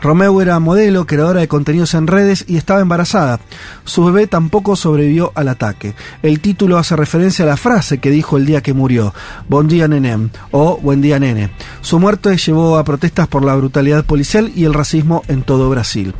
Romeu 0.00 0.40
era 0.40 0.60
modelo, 0.60 1.06
creadora 1.06 1.40
de 1.40 1.48
contenidos 1.48 1.94
en 1.94 2.06
redes 2.06 2.44
y 2.46 2.56
estaba 2.56 2.80
embarazada. 2.80 3.40
Su 3.84 4.04
bebé 4.04 4.28
tampoco 4.28 4.76
sobrevivió 4.76 5.32
al 5.34 5.48
ataque. 5.48 5.94
El 6.22 6.38
título 6.38 6.78
hace 6.78 6.94
referencia 6.94 7.44
a 7.44 7.48
la 7.48 7.56
frase 7.56 7.98
que 7.98 8.10
dijo 8.10 8.36
el 8.36 8.46
día 8.46 8.62
que 8.62 8.74
murió, 8.74 9.12
Bon 9.48 9.66
día 9.66 9.88
nenem, 9.88 10.30
o 10.52 10.76
Buen 10.76 11.00
día 11.00 11.18
nene. 11.18 11.50
Su 11.80 11.98
muerte 11.98 12.36
llevó 12.36 12.78
a 12.78 12.84
protestas 12.84 13.26
por 13.26 13.44
la 13.44 13.56
brutalidad 13.56 14.04
policial 14.04 14.52
y 14.54 14.64
el 14.64 14.74
racismo 14.74 15.24
en 15.26 15.42
todo 15.42 15.68
Brasil. 15.68 16.14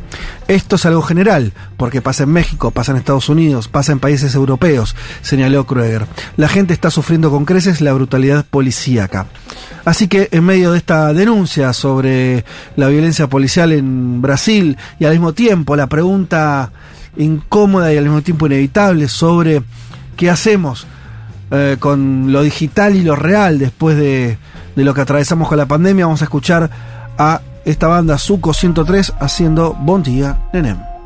Esto 0.49 0.75
es 0.75 0.85
algo 0.85 1.01
general, 1.01 1.53
porque 1.77 2.01
pasa 2.01 2.23
en 2.23 2.31
México, 2.31 2.71
pasa 2.71 2.91
en 2.91 2.97
Estados 2.97 3.29
Unidos, 3.29 3.67
pasa 3.67 3.91
en 3.91 3.99
países 3.99 4.35
europeos, 4.35 4.95
señaló 5.21 5.65
Krueger. 5.65 6.05
La 6.35 6.49
gente 6.49 6.73
está 6.73 6.89
sufriendo 6.89 7.29
con 7.29 7.45
creces 7.59 7.81
la 7.81 7.91
brutalidad 7.91 8.45
policíaca. 8.45 9.25
Así 9.83 10.07
que 10.07 10.29
en 10.31 10.45
medio 10.45 10.71
de 10.71 10.77
esta 10.77 11.13
denuncia 11.13 11.73
sobre 11.73 12.45
la 12.77 12.87
violencia 12.87 13.27
policial 13.27 13.73
en 13.73 14.21
Brasil 14.21 14.77
y 14.97 15.03
al 15.03 15.11
mismo 15.11 15.33
tiempo 15.33 15.75
la 15.75 15.87
pregunta 15.87 16.71
incómoda 17.17 17.93
y 17.93 17.97
al 17.97 18.05
mismo 18.05 18.21
tiempo 18.21 18.47
inevitable 18.47 19.09
sobre 19.09 19.61
qué 20.15 20.29
hacemos 20.29 20.87
eh, 21.51 21.75
con 21.81 22.31
lo 22.31 22.43
digital 22.43 22.95
y 22.95 23.01
lo 23.01 23.17
real 23.17 23.59
después 23.59 23.97
de, 23.97 24.37
de 24.77 24.83
lo 24.85 24.93
que 24.93 25.01
atravesamos 25.01 25.49
con 25.49 25.57
la 25.57 25.65
pandemia, 25.65 26.05
vamos 26.05 26.21
a 26.21 26.25
escuchar 26.25 26.69
a 27.17 27.41
esta 27.65 27.87
banda 27.87 28.17
Suco 28.17 28.53
103 28.53 29.15
haciendo 29.19 29.73
Bon 29.73 30.01
Día 30.01 30.37
Nenem. 30.53 30.98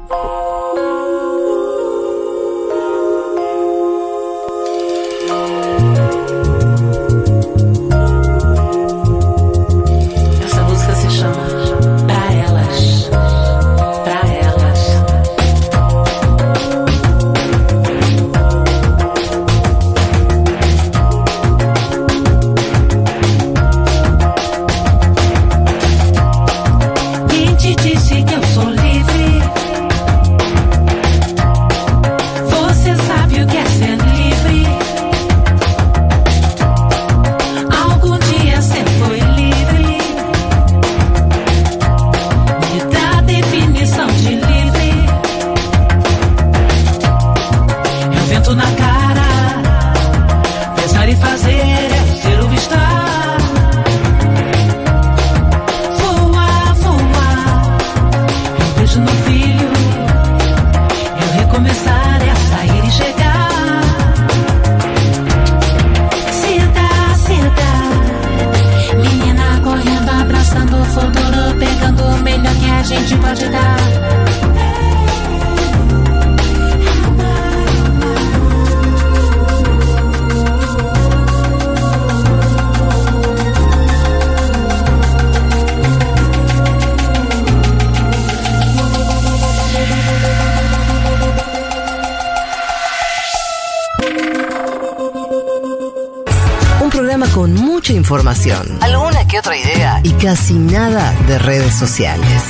Información, 98.14 98.78
alguna 98.82 99.28
que 99.28 99.40
otra 99.40 99.58
idea 99.58 100.00
y 100.04 100.12
casi 100.12 100.54
nada 100.54 101.16
de 101.26 101.40
redes 101.40 101.74
sociales. 101.74 102.44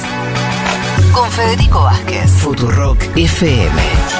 Con 1.14 1.31
Federico 1.31 1.84
Vázquez, 1.84 2.30
Futurock 2.31 3.02
FM. 3.15 4.12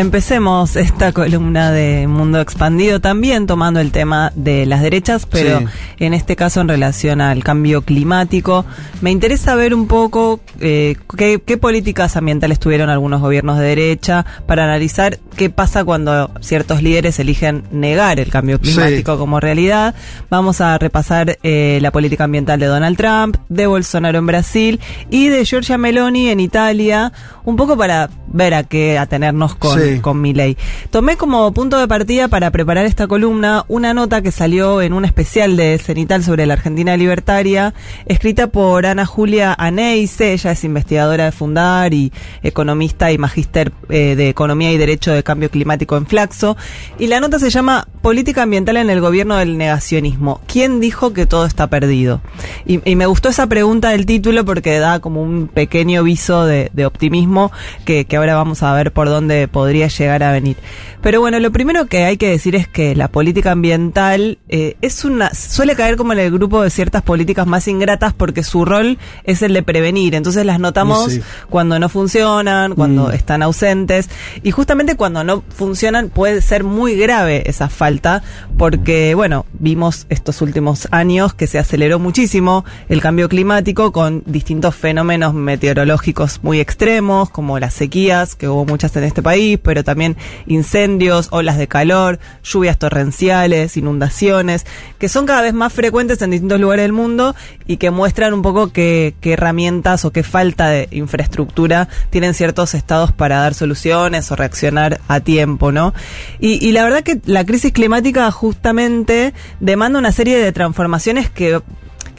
Empecemos 0.00 0.76
esta 0.76 1.12
columna 1.12 1.70
de 1.72 2.06
Mundo 2.06 2.40
Expandido 2.40 3.00
también 3.00 3.46
tomando 3.46 3.80
el 3.80 3.92
tema 3.92 4.32
de 4.34 4.64
las 4.64 4.80
derechas, 4.80 5.26
pero 5.26 5.58
Sí. 5.60 5.66
en 5.98 6.14
este 6.14 6.36
caso 6.36 6.62
en 6.62 6.68
relación 6.68 7.20
al 7.20 7.44
cambio 7.44 7.82
climático. 7.82 8.64
Me 9.00 9.10
interesa 9.10 9.54
ver 9.54 9.74
un 9.74 9.86
poco 9.86 10.40
eh, 10.60 10.96
qué, 11.16 11.40
qué 11.44 11.56
políticas 11.56 12.16
ambientales 12.16 12.58
tuvieron 12.58 12.90
algunos 12.90 13.20
gobiernos 13.22 13.58
de 13.58 13.64
derecha 13.64 14.26
para 14.46 14.64
analizar 14.64 15.18
qué 15.36 15.48
pasa 15.48 15.84
cuando 15.84 16.30
ciertos 16.40 16.82
líderes 16.82 17.18
eligen 17.18 17.64
negar 17.70 18.20
el 18.20 18.30
cambio 18.30 18.60
climático 18.60 19.16
como 19.18 19.40
realidad. 19.40 19.94
Vamos 20.28 20.60
a 20.60 20.76
repasar 20.76 21.38
eh, 21.42 21.78
la 21.80 21.90
política 21.92 22.24
ambiental 22.24 22.60
de 22.60 22.66
Donald 22.66 22.98
Trump, 22.98 23.36
de 23.48 23.66
Bolsonaro 23.66 24.18
en 24.18 24.26
Brasil 24.26 24.80
y 25.08 25.28
de 25.28 25.46
Giorgia 25.46 25.78
Meloni 25.78 26.28
en 26.28 26.40
Italia, 26.40 27.12
un 27.44 27.56
poco 27.56 27.78
para 27.78 28.10
ver 28.26 28.52
a 28.52 28.64
qué 28.64 28.98
atenernos 28.98 29.54
con, 29.54 29.80
Sí. 29.80 30.00
con 30.00 30.20
Milei. 30.20 30.58
Tomé 30.90 31.16
como 31.16 31.50
punto 31.52 31.78
de 31.78 31.88
partida 31.88 32.28
para 32.28 32.50
preparar 32.50 32.84
esta 32.84 33.06
columna 33.06 33.64
una 33.68 33.94
nota 33.94 34.20
que 34.20 34.30
salió 34.30 34.82
en 34.82 34.92
un 34.92 35.04
especial 35.06 35.56
de 35.56 35.78
Cenital 35.78 36.22
sobre 36.22 36.44
la 36.44 36.52
Argentina 36.54 36.96
libertaria, 36.98 37.72
escrita 38.06 38.48
por 38.48 38.89
Ana 38.90 39.06
Julia 39.06 39.54
Aneise, 39.58 40.32
ella 40.32 40.52
es 40.52 40.64
investigadora 40.64 41.24
de 41.24 41.32
Fundar 41.32 41.94
y 41.94 42.12
economista 42.42 43.12
y 43.12 43.18
magíster 43.18 43.72
eh, 43.88 44.14
de 44.16 44.28
Economía 44.28 44.72
y 44.72 44.76
Derecho 44.76 45.12
de 45.12 45.22
Cambio 45.22 45.50
Climático 45.50 45.96
en 45.96 46.06
Flaxo, 46.06 46.56
y 46.98 47.06
la 47.06 47.20
nota 47.20 47.38
se 47.38 47.50
llama 47.50 47.86
Política 48.02 48.42
Ambiental 48.42 48.76
en 48.76 48.90
el 48.90 49.00
Gobierno 49.00 49.36
del 49.36 49.58
Negacionismo. 49.58 50.40
¿Quién 50.46 50.80
dijo 50.80 51.12
que 51.12 51.26
todo 51.26 51.46
está 51.46 51.68
perdido? 51.68 52.20
Y, 52.66 52.78
me 52.96 53.06
gustó 53.06 53.30
esa 53.30 53.46
pregunta 53.46 53.90
del 53.90 54.04
título 54.04 54.44
porque 54.44 54.78
da 54.78 55.00
como 55.00 55.22
un 55.22 55.48
pequeño 55.48 56.02
viso 56.02 56.44
de, 56.44 56.70
optimismo 56.84 57.52
que, 57.84 58.04
que 58.04 58.16
ahora 58.16 58.34
vamos 58.34 58.62
a 58.62 58.72
ver 58.74 58.92
por 58.92 59.08
dónde 59.08 59.48
podría 59.48 59.88
llegar 59.88 60.22
a 60.22 60.32
venir. 60.32 60.56
Pero 61.02 61.20
bueno, 61.20 61.38
lo 61.40 61.50
primero 61.50 61.86
que 61.86 62.04
hay 62.04 62.18
que 62.18 62.28
decir 62.28 62.54
es 62.56 62.68
que 62.68 62.94
la 62.94 63.08
política 63.08 63.52
ambiental 63.52 64.38
eh, 64.48 64.76
es 64.82 65.04
una 65.04 65.32
suele 65.32 65.74
caer 65.74 65.96
como 65.96 66.12
en 66.12 66.18
el 66.18 66.30
grupo 66.30 66.62
de 66.62 66.70
ciertas 66.70 67.02
políticas 67.02 67.46
más 67.46 67.68
ingratas 67.68 68.12
porque 68.12 68.42
su 68.42 68.64
rol 68.64 68.79
es 69.24 69.42
el 69.42 69.54
de 69.54 69.62
prevenir. 69.62 70.14
Entonces 70.14 70.44
las 70.46 70.60
notamos 70.60 71.12
sí. 71.12 71.20
cuando 71.48 71.78
no 71.78 71.88
funcionan, 71.88 72.74
cuando 72.74 73.08
Mm. 73.08 73.12
están 73.12 73.42
ausentes 73.42 74.08
y 74.42 74.50
justamente 74.50 74.96
cuando 74.96 75.24
no 75.24 75.42
funcionan 75.48 76.08
puede 76.08 76.42
ser 76.42 76.64
muy 76.64 76.96
grave 76.96 77.48
esa 77.48 77.68
falta 77.68 78.22
porque 78.58 79.14
bueno, 79.14 79.46
vimos 79.52 80.06
estos 80.08 80.42
últimos 80.42 80.88
años 80.90 81.34
que 81.34 81.46
se 81.46 81.58
aceleró 81.58 81.98
muchísimo 81.98 82.64
el 82.88 83.00
cambio 83.00 83.28
climático 83.28 83.92
con 83.92 84.22
distintos 84.26 84.74
fenómenos 84.74 85.34
meteorológicos 85.34 86.40
muy 86.42 86.60
extremos 86.60 87.30
como 87.30 87.58
las 87.58 87.74
sequías, 87.74 88.34
que 88.34 88.48
hubo 88.48 88.64
muchas 88.64 88.94
en 88.96 89.04
este 89.04 89.22
país, 89.22 89.58
pero 89.62 89.84
también 89.84 90.16
incendios, 90.46 91.28
olas 91.30 91.58
de 91.58 91.68
calor, 91.68 92.18
lluvias 92.42 92.78
torrenciales, 92.78 93.76
inundaciones, 93.76 94.66
que 94.98 95.08
son 95.08 95.26
cada 95.26 95.42
vez 95.42 95.54
más 95.54 95.72
frecuentes 95.72 96.20
en 96.22 96.30
distintos 96.30 96.60
lugares 96.60 96.84
del 96.84 96.92
mundo 96.92 97.34
y 97.66 97.76
que 97.76 97.90
muestran 97.90 98.34
un 98.34 98.42
poco 98.42 98.69
qué, 98.70 99.14
herramientas 99.22 100.04
o 100.04 100.12
qué 100.12 100.22
falta 100.22 100.68
de 100.68 100.88
infraestructura 100.90 101.88
tienen 102.10 102.34
ciertos 102.34 102.74
estados 102.74 103.12
para 103.12 103.38
dar 103.38 103.54
soluciones 103.54 104.30
o 104.30 104.36
reaccionar 104.36 105.00
a 105.08 105.20
tiempo, 105.20 105.72
¿no? 105.72 105.94
Y, 106.38 106.64
y 106.66 106.72
la 106.72 106.84
verdad 106.84 107.02
que 107.02 107.20
la 107.24 107.44
crisis 107.44 107.72
climática 107.72 108.30
justamente 108.30 109.34
demanda 109.60 109.98
una 109.98 110.12
serie 110.12 110.38
de 110.38 110.52
transformaciones 110.52 111.30
que 111.30 111.60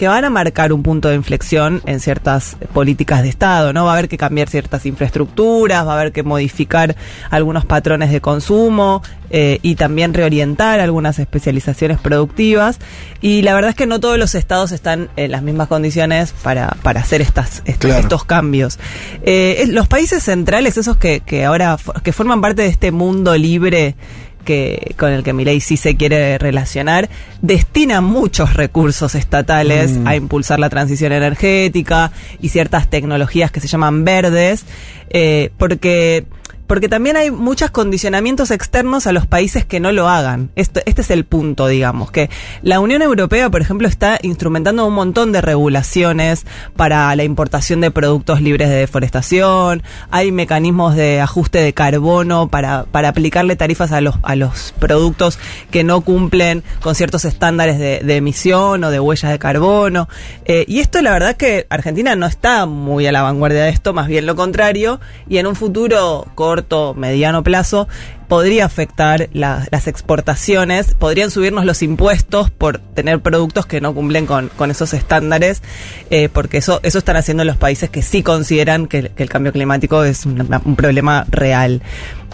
que 0.02 0.08
van 0.08 0.26
a 0.26 0.32
marcar 0.32 0.74
un 0.74 0.82
punto 0.82 1.10
de 1.10 1.16
inflexión 1.16 1.80
en 1.86 2.00
ciertas 2.00 2.58
políticas 2.74 3.22
de 3.22 3.30
Estado, 3.30 3.72
¿no? 3.72 3.86
Va 3.86 3.92
a 3.92 3.94
haber 3.94 4.10
que 4.10 4.18
cambiar 4.18 4.50
ciertas 4.50 4.88
infraestructuras, 4.88 5.86
va 5.86 5.92
a 5.94 6.00
haber 6.02 6.12
que 6.12 6.24
modificar 6.24 6.96
algunos 7.30 7.66
patrones 7.66 8.10
de 8.12 8.20
consumo 8.20 9.04
eh, 9.30 9.60
y 9.62 9.76
también 9.76 10.16
reorientar 10.16 10.80
algunas 10.80 11.20
especializaciones 11.20 12.00
productivas. 12.00 12.80
Y 13.22 13.44
la 13.44 13.54
verdad 13.54 13.70
es 13.70 13.76
que 13.76 13.86
no 13.86 14.00
todos 14.00 14.18
los 14.18 14.34
estados 14.34 14.72
están 14.72 15.10
en 15.18 15.30
las 15.30 15.44
mismas 15.44 15.68
condiciones 15.68 16.34
para, 16.42 16.76
para 16.82 17.02
hacer 17.02 17.22
estas, 17.22 17.62
est- 17.66 17.80
Claro. 17.80 18.00
estos 18.00 18.26
cambios. 18.26 18.80
Eh, 19.24 19.66
los 19.68 19.88
países 19.88 20.24
centrales, 20.24 20.78
esos 20.78 20.98
que, 20.98 21.20
que 21.20 21.46
ahora 21.46 21.78
que 22.04 22.12
forman 22.12 22.42
parte 22.42 22.64
de 22.64 22.70
este 22.70 22.92
mundo 22.92 23.38
libre 23.38 23.96
que 24.42 24.96
con 24.98 25.12
el 25.12 25.24
que 25.24 25.34
Milei 25.34 25.60
sí 25.62 25.78
se 25.78 25.96
quiere 25.96 26.38
relacionar, 26.38 27.10
destina 27.42 28.02
muchos 28.02 28.54
recursos 28.54 29.16
estatales 29.16 29.92
Mm. 29.92 30.08
a 30.08 30.16
impulsar 30.16 30.60
la 30.60 30.70
transición 30.70 31.12
energética 31.12 32.12
y 32.42 32.50
ciertas 32.50 32.90
tecnologías 32.90 33.52
que 33.52 33.60
se 33.60 33.68
llaman 33.68 34.04
verdes, 34.06 34.66
eh, 35.10 35.52
porque 35.58 36.26
porque 36.72 36.88
también 36.88 37.18
hay 37.18 37.32
muchos 37.32 37.70
condicionamientos 37.70 38.50
externos 38.50 39.06
a 39.06 39.12
los 39.12 39.28
países 39.28 39.66
que 39.66 39.82
no 39.82 39.92
lo 39.92 40.08
hagan. 40.08 40.52
Esto, 40.56 40.80
este 40.86 41.02
es 41.02 41.12
el 41.12 41.26
punto, 41.26 41.68
digamos, 41.68 42.12
que 42.12 42.30
la 42.62 42.80
Unión 42.80 43.02
Europea, 43.02 43.50
por 43.50 43.60
ejemplo, 43.60 43.90
está 43.90 44.18
instrumentando 44.22 44.86
un 44.86 44.94
montón 44.94 45.34
de 45.34 45.42
regulaciones 45.42 46.46
para 46.78 47.14
la 47.18 47.26
importación 47.26 47.82
de 47.82 47.92
productos 47.92 48.40
libres 48.40 48.70
de 48.70 48.76
deforestación, 48.76 49.84
hay 50.12 50.32
mecanismos 50.32 50.96
de 50.96 51.20
ajuste 51.20 51.60
de 51.60 51.74
carbono 51.74 52.48
para, 52.48 52.86
para 52.86 53.10
aplicarle 53.10 53.58
tarifas 53.58 53.92
a 53.92 54.00
los, 54.00 54.16
a 54.24 54.38
los 54.38 54.74
productos 54.80 55.40
que 55.72 55.84
no 55.84 56.00
cumplen 56.00 56.64
con 56.82 56.96
ciertos 56.96 57.26
estándares 57.26 57.80
de, 57.80 58.16
emisión 58.16 58.82
o 58.86 58.92
de 58.92 59.00
huellas 59.02 59.30
de 59.30 59.40
carbono. 59.40 60.08
Eh, 60.46 60.64
y 60.70 60.80
esto 60.80 61.02
la 61.02 61.12
verdad 61.12 61.36
que 61.36 61.68
Argentina 61.70 62.16
no 62.16 62.28
está 62.28 62.66
muy 62.66 63.08
a 63.08 63.12
la 63.12 63.24
vanguardia 63.24 63.64
de 63.64 63.72
esto, 63.72 63.92
más 63.92 64.08
bien 64.08 64.26
lo 64.26 64.38
contrario, 64.38 65.02
y 65.28 65.38
en 65.38 65.48
un 65.48 65.58
futuro 65.58 66.28
corto, 66.34 66.61
mediano 66.96 67.44
plazo, 67.44 67.88
podría 68.28 68.66
afectar 68.66 69.30
la- 69.34 69.68
las 69.72 69.88
exportaciones, 69.88 70.94
podrían 70.94 71.32
subirnos 71.32 71.66
los 71.66 71.82
impuestos 71.82 72.50
por 72.50 72.78
tener 72.80 73.20
productos 73.20 73.66
que 73.66 73.82
no 73.82 73.94
cumplen 73.94 74.26
con, 74.26 74.50
con 74.56 74.72
esos 74.72 74.94
estándares, 74.94 75.62
eh, 76.10 76.30
porque 76.32 76.58
eso, 76.58 76.80
eso 76.84 76.98
están 76.98 77.18
haciendo 77.18 77.44
los 77.44 77.58
países 77.58 77.90
que 77.90 78.02
sí 78.02 78.24
consideran 78.24 78.88
que, 78.88 79.12
el 79.16 79.30
cambio 79.30 79.52
climático 79.52 80.04
es 80.04 80.26
un, 80.26 80.36
problema 80.76 81.26
real. 81.30 81.82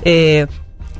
Eh, 0.04 0.46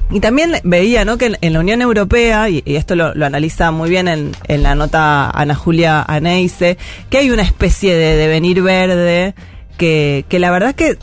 y 0.10 0.20
también 0.22 0.54
veía 0.64 1.04
¿no? 1.04 1.18
que 1.18 1.38
en, 1.40 1.54
la 1.54 1.60
Unión 1.60 1.82
Europea, 1.82 2.50
y, 2.50 2.64
esto 2.66 2.96
lo, 2.96 3.14
lo 3.14 3.26
analiza 3.26 3.72
muy 3.72 3.90
bien 3.90 4.08
en, 4.08 4.32
en 4.48 4.64
la 4.64 4.74
nota 4.74 5.30
Ana 5.30 5.54
Julia 5.54 6.02
Aneise, 6.02 6.78
que 7.10 7.18
hay 7.18 7.30
una 7.30 7.44
especie 7.44 7.94
de 7.94 8.16
devenir 8.16 8.62
verde 8.62 9.36
que, 9.78 10.26
que 10.30 10.40
la 10.40 10.50
verdad 10.50 10.76
que, 10.76 10.98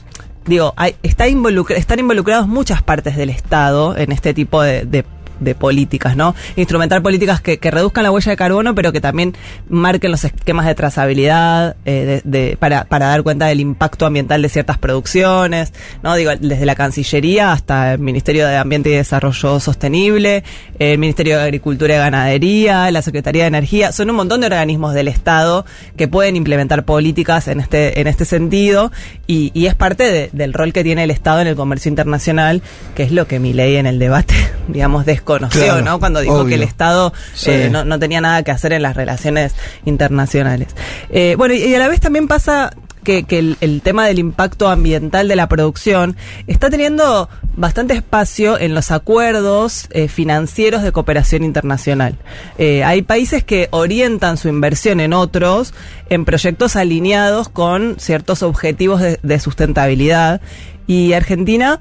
digo, 0.46 0.74
hay, 0.76 0.96
está 1.02 1.28
involucra, 1.28 1.76
están 1.76 1.98
involucrados 1.98 2.46
muchas 2.46 2.82
partes 2.82 3.16
del 3.16 3.30
Estado 3.30 3.96
en 3.96 4.12
este 4.12 4.34
tipo 4.34 4.62
de, 4.62 4.84
de 4.84 5.04
de 5.40 5.54
políticas, 5.54 6.16
¿no? 6.16 6.34
Instrumentar 6.56 7.02
políticas 7.02 7.40
que, 7.40 7.58
reduzcan 7.74 8.04
la 8.04 8.10
huella 8.10 8.30
de 8.30 8.36
carbono, 8.36 8.74
pero 8.74 8.92
que 8.92 9.00
también 9.00 9.34
marquen 9.68 10.10
los 10.10 10.24
esquemas 10.24 10.66
de 10.66 10.74
trazabilidad 10.74 11.76
eh, 11.84 12.56
para, 12.58 12.84
para 12.84 13.06
dar 13.06 13.22
cuenta 13.22 13.46
del 13.46 13.60
impacto 13.60 14.06
ambiental 14.06 14.42
de 14.42 14.48
ciertas 14.48 14.78
producciones, 14.78 15.72
¿no? 16.02 16.14
Digo, 16.14 16.30
desde 16.38 16.66
la 16.66 16.74
Cancillería 16.74 17.52
hasta 17.52 17.94
el 17.94 17.98
Ministerio 17.98 18.46
de 18.46 18.56
Ambiente 18.56 18.90
y 18.90 18.94
Desarrollo 18.94 19.60
Sostenible, 19.60 20.44
el 20.78 20.98
Ministerio 20.98 21.38
de 21.38 21.42
Agricultura 21.44 21.94
y 21.94 21.98
Ganadería, 21.98 22.90
la 22.90 23.02
Secretaría 23.02 23.42
de 23.44 23.48
Energía, 23.48 23.92
son 23.92 24.10
un 24.10 24.16
montón 24.16 24.40
de 24.40 24.46
organismos 24.46 24.94
del 24.94 25.08
Estado 25.08 25.66
que 25.96 26.08
pueden 26.08 26.36
implementar 26.36 26.84
políticas 26.84 27.48
en 27.48 27.60
este, 27.60 28.00
en 28.00 28.06
este 28.06 28.24
sentido 28.24 28.92
y, 29.26 29.52
es 29.66 29.74
parte 29.74 30.04
de- 30.04 30.30
del 30.32 30.52
rol 30.52 30.72
que 30.72 30.84
tiene 30.84 31.04
el 31.04 31.10
Estado 31.10 31.40
en 31.40 31.46
el 31.46 31.56
comercio 31.56 31.88
internacional, 31.88 32.62
que 32.94 33.02
es 33.02 33.10
lo 33.12 33.26
que 33.26 33.40
mi 33.40 33.52
ley 33.52 33.76
en 33.76 33.86
el 33.86 33.98
debate, 33.98 34.34
digamos, 34.68 35.04
desconoce 35.06 35.33
reconoció, 35.38 35.64
Claro, 35.64 35.82
¿no? 35.84 35.98
Cuando 36.00 36.20
dijo 36.20 36.34
obvio. 36.34 36.48
que 36.48 36.54
el 36.56 36.62
Estado 36.62 37.12
Sí. 37.34 37.50
eh, 37.50 37.68
no, 37.70 37.84
no 37.84 37.98
tenía 37.98 38.20
nada 38.20 38.42
que 38.42 38.50
hacer 38.50 38.72
en 38.72 38.82
las 38.82 38.96
relaciones 38.96 39.54
internacionales. 39.84 40.68
Eh, 41.10 41.34
bueno, 41.38 41.54
y, 41.54 41.74
a 41.74 41.78
la 41.78 41.88
vez 41.88 42.00
también 42.00 42.28
pasa 42.28 42.70
que, 43.02 43.24
que 43.24 43.38
el, 43.38 43.56
el 43.60 43.82
tema 43.82 44.06
del 44.06 44.18
impacto 44.18 44.68
ambiental 44.70 45.28
de 45.28 45.36
la 45.36 45.46
producción 45.48 46.16
está 46.46 46.70
teniendo 46.70 47.28
bastante 47.54 47.92
espacio 47.94 48.58
en 48.58 48.74
los 48.74 48.90
acuerdos 48.90 49.88
eh, 49.90 50.08
financieros 50.08 50.82
de 50.82 50.90
cooperación 50.90 51.44
internacional. 51.44 52.16
Eh, 52.56 52.82
hay 52.82 53.02
países 53.02 53.44
que 53.44 53.68
orientan 53.72 54.38
su 54.38 54.48
inversión 54.48 55.00
en 55.00 55.12
otros 55.12 55.74
en 56.08 56.24
proyectos 56.24 56.76
alineados 56.76 57.48
con 57.50 57.96
ciertos 57.98 58.42
objetivos 58.42 59.00
de, 59.02 59.18
de 59.22 59.38
sustentabilidad 59.38 60.40
y 60.86 61.12
Argentina 61.12 61.80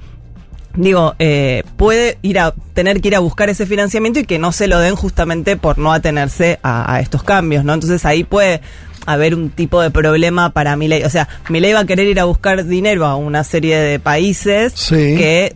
digo, 0.76 1.16
eh, 1.20 1.64
puede 1.78 2.18
ir 2.22 2.40
a 2.40 2.54
tener 2.74 3.02
que 3.02 3.10
ir 3.10 3.16
a 3.16 3.20
buscar 3.20 3.50
ese 3.50 3.66
financiamiento 3.66 4.20
y 4.20 4.26
que 4.26 4.40
no 4.40 4.52
se 4.52 4.68
lo 4.68 4.80
den 4.80 4.95
justamente 4.95 5.56
por 5.58 5.78
no 5.78 5.94
atenerse 5.94 6.60
a, 6.64 6.94
a 6.95 7.00
estos 7.00 7.24
cambios, 7.24 7.64
¿no? 7.64 7.74
Entonces 7.74 8.06
ahí 8.06 8.24
puede 8.24 8.62
haber 9.06 9.36
un 9.36 9.50
tipo 9.50 9.82
de 9.82 9.91
problema 9.91 10.52
para 10.52 10.76
Milei. 10.76 11.04
O 11.04 11.10
sea, 11.10 11.28
Milei 11.50 11.74
va 11.74 11.82
a 11.82 11.86
querer 11.86 12.08
ir 12.08 12.20
a 12.20 12.24
buscar 12.26 12.66
dinero 12.66 13.06
a 13.06 13.16
una 13.16 13.44
serie 13.44 13.78
de 13.78 14.00
países 14.00 14.74
Sí. 14.76 14.95
que 15.18 15.56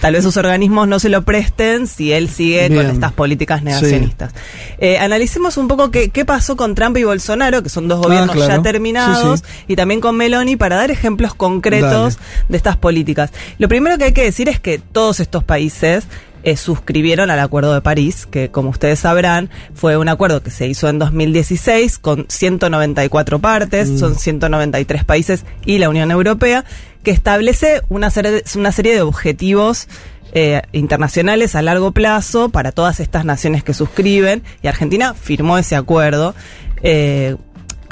tal 0.00 0.12
vez 0.14 0.24
sus 0.24 0.36
organismos 0.36 0.86
no 0.88 0.98
se 0.98 1.08
lo 1.08 1.22
presten 1.22 1.86
si 1.86 2.12
él 2.12 2.28
sigue 2.28 2.68
Bien. 2.68 2.82
con 2.86 2.94
estas 2.94 3.12
políticas 3.12 3.62
negacionistas. 3.62 4.32
Eh, 4.78 4.98
analicemos 4.98 5.56
un 5.56 5.68
poco 5.68 5.90
qué, 5.90 6.10
qué 6.10 6.24
pasó 6.24 6.56
con 6.56 6.74
Trump 6.74 6.96
y 6.98 7.04
Bolsonaro, 7.04 7.62
que 7.62 7.68
son 7.68 7.88
dos 7.88 7.98
Ah, 8.00 8.06
gobiernos 8.06 8.36
claro. 8.36 8.56
ya 8.56 8.62
terminados, 8.62 9.40
Sí, 9.40 9.64
y 9.68 9.76
también 9.76 10.00
con 10.00 10.16
Meloni 10.16 10.56
para 10.56 10.76
dar 10.76 10.90
ejemplos 10.90 11.34
concretos 11.34 12.18
de 12.48 12.56
estas 12.56 12.76
políticas. 12.76 13.30
Lo 13.58 13.68
primero 13.68 13.98
que 13.98 14.04
hay 14.04 14.12
que 14.12 14.22
decir 14.24 14.48
es 14.48 14.60
que 14.60 14.78
todos 14.78 15.20
estos 15.20 15.44
países 15.44 16.04
eh, 16.42 16.56
suscribieron 16.56 17.30
al 17.30 17.40
Acuerdo 17.40 17.74
de 17.74 17.80
París, 17.80 18.26
que 18.26 18.50
como 18.50 18.70
ustedes 18.70 19.00
sabrán 19.00 19.50
fue 19.74 19.96
un 19.96 20.08
acuerdo 20.08 20.42
que 20.42 20.50
se 20.50 20.66
hizo 20.66 20.88
en 20.88 20.98
2016 20.98 21.98
con 21.98 22.26
194 22.28 23.38
partes, 23.38 23.90
Mm. 23.90 23.98
son 23.98 24.14
193 24.16 25.04
países 25.04 25.44
y 25.64 25.78
la 25.78 25.88
Unión 25.88 26.10
Europea, 26.10 26.64
que 27.02 27.10
establece 27.10 27.82
una 27.88 28.10
serie 28.10 28.30
de, 28.30 28.44
una 28.56 28.72
serie 28.72 28.94
de 28.94 29.02
objetivos 29.02 29.88
eh, 30.32 30.62
internacionales 30.72 31.54
a 31.54 31.62
largo 31.62 31.92
plazo 31.92 32.50
para 32.50 32.70
todas 32.72 33.00
estas 33.00 33.24
naciones 33.24 33.64
que 33.64 33.72
suscriben 33.72 34.42
y 34.62 34.68
Argentina 34.68 35.14
firmó 35.14 35.56
ese 35.56 35.74
acuerdo. 35.74 36.34
Eh, 36.82 37.36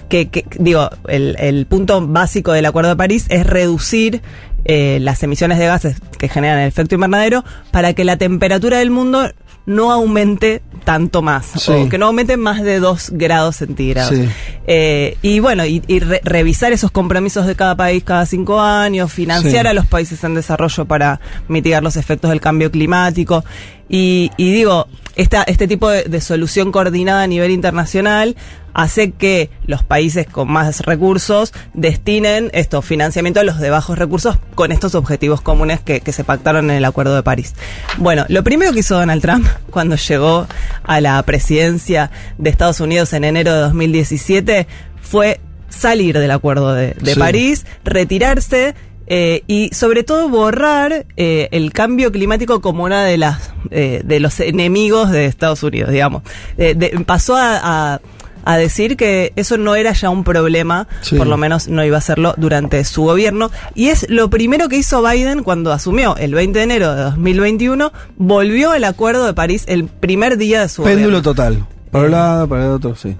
que, 0.08 0.28
que- 0.28 0.44
digo, 0.58 0.88
el, 1.08 1.36
el 1.38 1.66
punto 1.66 2.06
básico 2.06 2.52
del 2.52 2.66
Acuerdo 2.66 2.90
de 2.90 2.96
París 2.96 3.26
es 3.28 3.46
reducir 3.46 4.22
eh, 4.64 4.98
las 5.00 5.22
emisiones 5.22 5.58
de 5.58 5.66
gases 5.66 5.96
que 6.18 6.28
generan 6.28 6.58
el 6.60 6.68
efecto 6.68 6.94
invernadero 6.96 7.44
para 7.70 7.92
que 7.94 8.04
la 8.04 8.16
temperatura 8.16 8.78
del 8.78 8.90
mundo 8.90 9.30
no 9.66 9.92
aumente 9.92 10.62
tanto 10.84 11.22
más, 11.22 11.46
Sí. 11.56 11.72
o 11.72 11.88
que 11.88 11.98
no 11.98 12.06
aumente 12.06 12.36
más 12.36 12.62
de 12.62 12.78
2 12.78 13.10
grados 13.14 13.56
centígrados. 13.56 14.14
Sí. 14.14 14.28
Eh, 14.68 15.16
y 15.22 15.40
bueno, 15.40 15.66
y, 15.66 15.82
y 15.88 15.98
re- 15.98 16.20
revisar 16.22 16.72
esos 16.72 16.92
compromisos 16.92 17.46
de 17.46 17.56
cada 17.56 17.76
país 17.76 18.04
cada 18.04 18.26
cinco 18.26 18.60
años, 18.60 19.12
financiar 19.12 19.62
Sí. 19.64 19.68
a 19.68 19.72
los 19.74 19.86
países 19.86 20.22
en 20.22 20.36
desarrollo 20.36 20.84
para 20.84 21.20
mitigar 21.48 21.82
los 21.82 21.96
efectos 21.96 22.30
del 22.30 22.40
cambio 22.40 22.70
climático. 22.70 23.44
Y, 23.88 24.30
y 24.36 24.52
digo, 24.52 24.86
esta, 25.16 25.42
este 25.42 25.66
tipo 25.66 25.88
de, 25.90 26.04
de 26.04 26.20
solución 26.20 26.70
coordinada 26.70 27.22
a 27.24 27.26
nivel 27.26 27.50
internacional 27.50 28.36
hace 28.78 29.12
que 29.12 29.48
los 29.64 29.82
países 29.82 30.26
con 30.26 30.50
más 30.52 30.80
recursos 30.80 31.54
destinen 31.72 32.50
estos 32.52 32.84
financiamiento 32.84 33.40
a 33.40 33.42
los 33.42 33.58
de 33.58 33.70
bajos 33.70 33.98
recursos 33.98 34.36
con 34.54 34.70
estos 34.70 34.94
objetivos 34.94 35.40
comunes 35.40 35.80
que, 35.80 36.00
que 36.02 36.12
se 36.12 36.24
pactaron 36.24 36.70
en 36.70 36.76
el 36.76 36.84
Acuerdo 36.84 37.16
de 37.16 37.22
París. 37.22 37.54
Bueno, 37.96 38.26
lo 38.28 38.44
primero 38.44 38.72
que 38.74 38.80
hizo 38.80 38.94
Donald 38.96 39.22
Trump 39.22 39.46
cuando 39.70 39.96
llegó 39.96 40.46
a 40.84 41.00
la 41.00 41.22
presidencia 41.22 42.10
de 42.36 42.50
Estados 42.50 42.80
Unidos 42.80 43.14
en 43.14 43.24
enero 43.24 43.54
de 43.54 43.60
2017 43.60 44.66
fue 45.00 45.40
salir 45.70 46.18
del 46.18 46.30
Acuerdo 46.30 46.74
de, 46.74 46.88
de 46.94 47.14
Sí. 47.14 47.18
París, 47.18 47.64
retirarse 47.84 48.74
eh, 49.06 49.42
y 49.46 49.70
sobre 49.72 50.02
todo 50.02 50.28
borrar 50.28 51.06
eh, 51.16 51.48
el 51.52 51.72
cambio 51.72 52.10
climático 52.12 52.60
como 52.60 52.84
una 52.84 53.04
de 53.04 53.16
las 53.16 53.52
eh, 53.70 54.02
de 54.04 54.20
los 54.20 54.38
enemigos 54.40 55.10
de 55.12 55.26
Estados 55.26 55.62
Unidos, 55.62 55.90
digamos. 55.92 56.22
Eh, 56.58 56.74
de- 56.76 56.90
pasó 57.06 57.36
a, 57.36 57.94
a- 57.94 58.00
a 58.46 58.56
decir 58.56 58.96
que 58.96 59.32
eso 59.36 59.58
no 59.58 59.74
era 59.74 59.92
ya 59.92 60.08
un 60.08 60.24
problema, 60.24 60.88
Sí. 61.02 61.16
por 61.16 61.26
lo 61.26 61.36
menos 61.36 61.68
no 61.68 61.84
iba 61.84 61.98
a 61.98 62.00
serlo 62.00 62.32
durante 62.38 62.82
su 62.84 63.02
gobierno. 63.02 63.50
Y 63.74 63.88
es 63.88 64.06
lo 64.08 64.30
primero 64.30 64.68
que 64.68 64.76
hizo 64.76 65.02
Biden 65.02 65.42
cuando 65.42 65.72
asumió 65.72 66.16
el 66.16 66.32
20 66.34 66.58
de 66.60 66.62
enero 66.64 66.94
de 66.94 67.02
2021, 67.02 67.92
volvió 68.16 68.70
al 68.70 68.84
Acuerdo 68.84 69.26
de 69.26 69.34
París 69.34 69.64
el 69.66 69.84
primer 69.86 70.38
día 70.38 70.62
de 70.62 70.68
su 70.68 70.82
Péndulo 70.84 71.18
gobierno. 71.18 71.22
total. 71.22 71.66
Para 71.90 72.04
un 72.06 72.10
lado, 72.12 72.48
para 72.48 72.64
el 72.66 72.70
otro, 72.70 72.94
sí. 72.94 73.16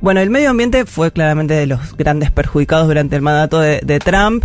Bueno, 0.00 0.20
el 0.20 0.28
medio 0.28 0.50
ambiente 0.50 0.84
fue 0.84 1.12
claramente 1.12 1.54
de 1.54 1.66
los 1.66 1.96
grandes 1.96 2.30
perjudicados 2.30 2.86
durante 2.88 3.16
el 3.16 3.22
mandato 3.22 3.60
de, 3.60 3.80
de 3.82 3.98
Trump. 4.00 4.44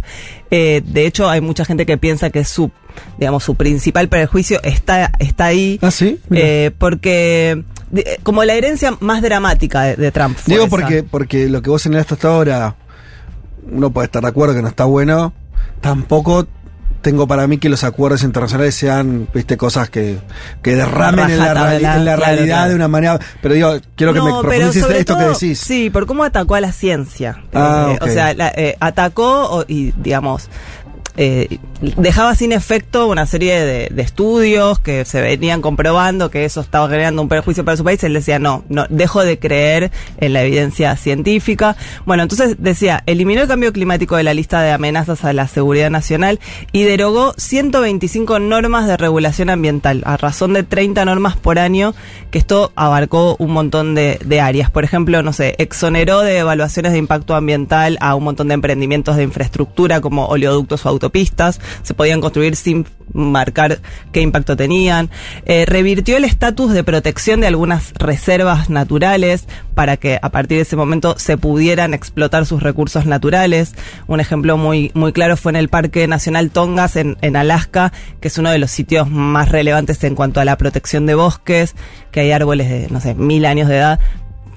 Eh, 0.51 0.81
de 0.85 1.05
hecho, 1.05 1.29
hay 1.29 1.41
mucha 1.41 1.65
gente 1.65 1.85
que 1.85 1.97
piensa 1.97 2.29
que 2.29 2.45
su, 2.45 2.71
digamos, 3.17 3.43
su 3.43 3.55
principal 3.55 4.07
prejuicio 4.07 4.61
está, 4.63 5.11
está 5.19 5.45
ahí. 5.45 5.77
Ah, 5.81 5.91
sí. 5.91 6.17
Eh, 6.31 6.71
porque, 6.77 7.63
como 8.23 8.43
la 8.43 8.53
herencia 8.53 8.95
más 8.99 9.21
dramática 9.21 9.81
de, 9.83 9.95
de 9.95 10.11
Trump. 10.11 10.37
Digo 10.45 10.61
esa. 10.63 10.69
porque, 10.69 11.03
porque 11.03 11.49
lo 11.49 11.61
que 11.61 11.69
vos 11.69 11.81
señalaste 11.81 12.13
hasta 12.15 12.27
ahora, 12.29 12.75
uno 13.71 13.91
puede 13.91 14.05
estar 14.05 14.21
de 14.21 14.27
acuerdo 14.29 14.55
que 14.55 14.61
no 14.61 14.67
está 14.67 14.85
bueno. 14.85 15.33
Tampoco 15.81 16.47
tengo 17.01 17.27
para 17.27 17.47
mí 17.47 17.57
que 17.59 17.69
los 17.69 17.85
acuerdos 17.85 18.23
internacionales 18.23 18.75
sean, 18.75 19.29
viste, 19.33 19.55
cosas 19.55 19.89
que, 19.89 20.17
que 20.61 20.75
derramen 20.75 21.29
en 21.29 21.37
la, 21.39 21.75
en 21.75 21.83
la 21.83 21.99
claro, 22.01 22.21
realidad 22.23 22.45
claro. 22.57 22.69
de 22.69 22.75
una 22.75 22.87
manera. 22.89 23.19
Pero 23.41 23.53
digo, 23.53 23.71
quiero 23.95 24.11
que 24.13 24.19
No, 24.19 24.25
me 24.25 24.41
profundices 24.41 24.89
esto 24.89 25.17
que 25.17 25.23
decís. 25.23 25.59
Sí, 25.59 25.89
por 25.89 26.05
cómo 26.05 26.25
atacó 26.25 26.55
a 26.55 26.61
la 26.61 26.73
ciencia. 26.73 27.41
Ah, 27.53 27.93
Eh. 27.93 27.99
O 28.01 28.07
sea, 28.07 28.33
la- 28.33 28.49
eh, 28.49 28.75
atacó 28.81 29.63
y, 29.69 29.93
digamos, 29.93 30.49
eh, 31.17 31.59
dejaba 31.81 32.35
sin 32.35 32.51
efecto 32.51 33.07
una 33.07 33.25
serie 33.25 33.59
de, 33.65 34.01
estudios 34.01 34.79
que 34.79 35.05
se 35.05 35.21
venían 35.21 35.61
comprobando 35.61 36.31
que 36.31 36.45
eso 36.45 36.61
estaba 36.61 36.87
generando 36.89 37.21
un 37.21 37.29
perjuicio 37.29 37.65
para 37.65 37.77
su 37.77 37.83
país. 37.83 38.03
Él 38.03 38.13
decía, 38.13 38.39
no, 38.39 38.63
no, 38.69 38.85
dejo 38.89 39.23
de 39.23 39.39
creer 39.39 39.91
en 40.17 40.33
la 40.33 40.43
evidencia 40.43 40.95
científica. 40.95 41.75
Bueno, 42.05 42.23
entonces 42.23 42.55
decía, 42.59 43.03
eliminó 43.05 43.41
el 43.41 43.47
cambio 43.47 43.73
climático 43.73 44.15
de 44.15 44.23
la 44.23 44.33
lista 44.33 44.61
de 44.61 44.71
amenazas 44.71 45.25
a 45.25 45.33
la 45.33 45.47
seguridad 45.47 45.89
nacional 45.89 46.39
y 46.71 46.83
derogó 46.83 47.33
125 47.37 48.39
normas 48.39 48.87
de 48.87 48.97
regulación 48.97 49.49
ambiental, 49.49 50.01
a 50.05 50.17
razón 50.17 50.53
de 50.53 50.63
30 50.63 51.05
normas 51.05 51.35
por 51.35 51.59
año, 51.59 51.93
que 52.31 52.39
esto 52.39 52.71
abarcó 52.75 53.35
un 53.39 53.51
montón 53.51 53.95
de, 53.95 54.19
de 54.23 54.41
áreas. 54.41 54.71
Por 54.71 54.83
ejemplo, 54.83 55.21
no 55.23 55.33
sé, 55.33 55.55
exoneró 55.57 56.21
de 56.21 56.37
evaluaciones 56.37 56.93
de 56.93 56.97
impacto 56.97 57.35
ambiental 57.35 57.97
a 58.01 58.15
un 58.15 58.23
montón 58.23 58.47
de 58.47 58.53
emprendimientos 58.53 59.17
de 59.17 59.23
infraestructura 59.23 60.01
como 60.01 60.27
oleoductos 60.27 60.85
o 60.85 60.89
autopistas. 61.09 61.59
Se 61.83 61.93
podían 61.93 62.21
construir 62.21 62.55
sin 62.55 62.85
marcar 63.13 63.79
qué 64.11 64.21
impacto 64.21 64.55
tenían. 64.55 65.09
Eh, 65.45 65.65
revirtió 65.65 66.17
el 66.17 66.23
estatus 66.23 66.71
de 66.73 66.83
protección 66.83 67.41
de 67.41 67.47
algunas 67.47 67.93
reservas 67.95 68.69
naturales 68.69 69.45
para 69.73 69.97
que 69.97 70.19
a 70.21 70.29
partir 70.29 70.57
de 70.57 70.61
ese 70.61 70.75
momento 70.75 71.17
se 71.17 71.37
pudieran 71.37 71.93
explotar 71.93 72.45
sus 72.45 72.61
recursos 72.61 73.05
naturales. 73.05 73.73
Un 74.07 74.19
ejemplo 74.19 74.57
muy, 74.57 74.91
muy 74.93 75.11
claro 75.11 75.37
fue 75.37 75.51
en 75.51 75.55
el 75.55 75.69
Parque 75.69 76.07
Nacional 76.07 76.51
Tongas 76.51 76.95
en, 76.95 77.17
en 77.21 77.35
Alaska, 77.35 77.91
que 78.21 78.27
es 78.27 78.37
uno 78.37 78.51
de 78.51 78.59
los 78.59 78.69
sitios 78.69 79.09
más 79.09 79.49
relevantes 79.49 80.03
en 80.03 80.15
cuanto 80.15 80.39
a 80.39 80.45
la 80.45 80.57
protección 80.57 81.05
de 81.05 81.15
bosques, 81.15 81.75
que 82.11 82.19
hay 82.19 82.31
árboles 82.31 82.69
de, 82.69 82.87
no 82.89 83.01
sé, 83.01 83.15
mil 83.15 83.45
años 83.45 83.67
de 83.67 83.77
edad. 83.77 83.99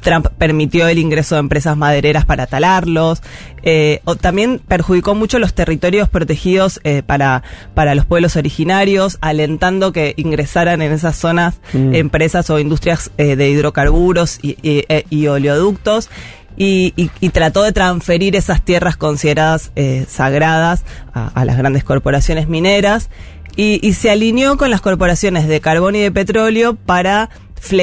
Trump 0.03 0.27
permitió 0.37 0.87
el 0.89 0.99
ingreso 0.99 1.37
de 1.37 1.41
empresas 1.41 1.77
madereras 1.77 2.27
para 2.27 2.47
talarlos. 2.47 3.23
Eh, 3.63 4.01
o 4.05 4.17
también 4.17 4.61
perjudicó 4.67 5.15
mucho 5.15 5.39
los 5.39 5.55
territorios 5.55 6.09
protegidos 6.09 6.81
eh, 6.85 7.03
para, 7.05 7.43
para 7.75 7.95
los 7.95 8.05
pueblos 8.05 8.37
originarios, 8.37 9.19
alentando 9.21 9.93
que 9.93 10.15
ingresaran 10.17 10.83
en 10.83 10.93
esas 10.93 11.17
zonas 11.17 11.55
Mm. 11.73 11.95
empresas 11.95 12.51
o 12.51 12.59
industrias 12.59 13.11
eh, 13.19 13.37
de 13.37 13.49
hidrocarburos 13.49 14.39
y, 14.43 14.51
y- 14.63 14.85
eh, 14.89 15.05
y 15.09 15.27
oleoductos. 15.29 16.11
Y, 16.55 16.93
y- 16.97 17.11
y 17.21 17.31
trató 17.31 17.63
de 17.63 17.73
transferir 17.73 18.37
esas 18.37 18.63
tierras 18.63 18.99
consideradas 18.99 19.73
eh, 19.75 20.05
sagradas 20.07 20.85
a, 21.15 21.29
a 21.29 21.45
las 21.47 21.57
grandes 21.57 21.83
corporaciones 21.83 22.47
mineras 22.47 23.09
y, 23.57 23.81
y 23.87 23.95
se 23.95 24.11
alineó 24.11 24.59
con 24.59 24.71
las 24.71 24.83
corporaciones 24.83 25.49
de 25.49 25.61
carbón 25.63 25.97
y 25.97 26.01
de 26.01 26.11
petróleo 26.13 26.75
para 26.75 27.31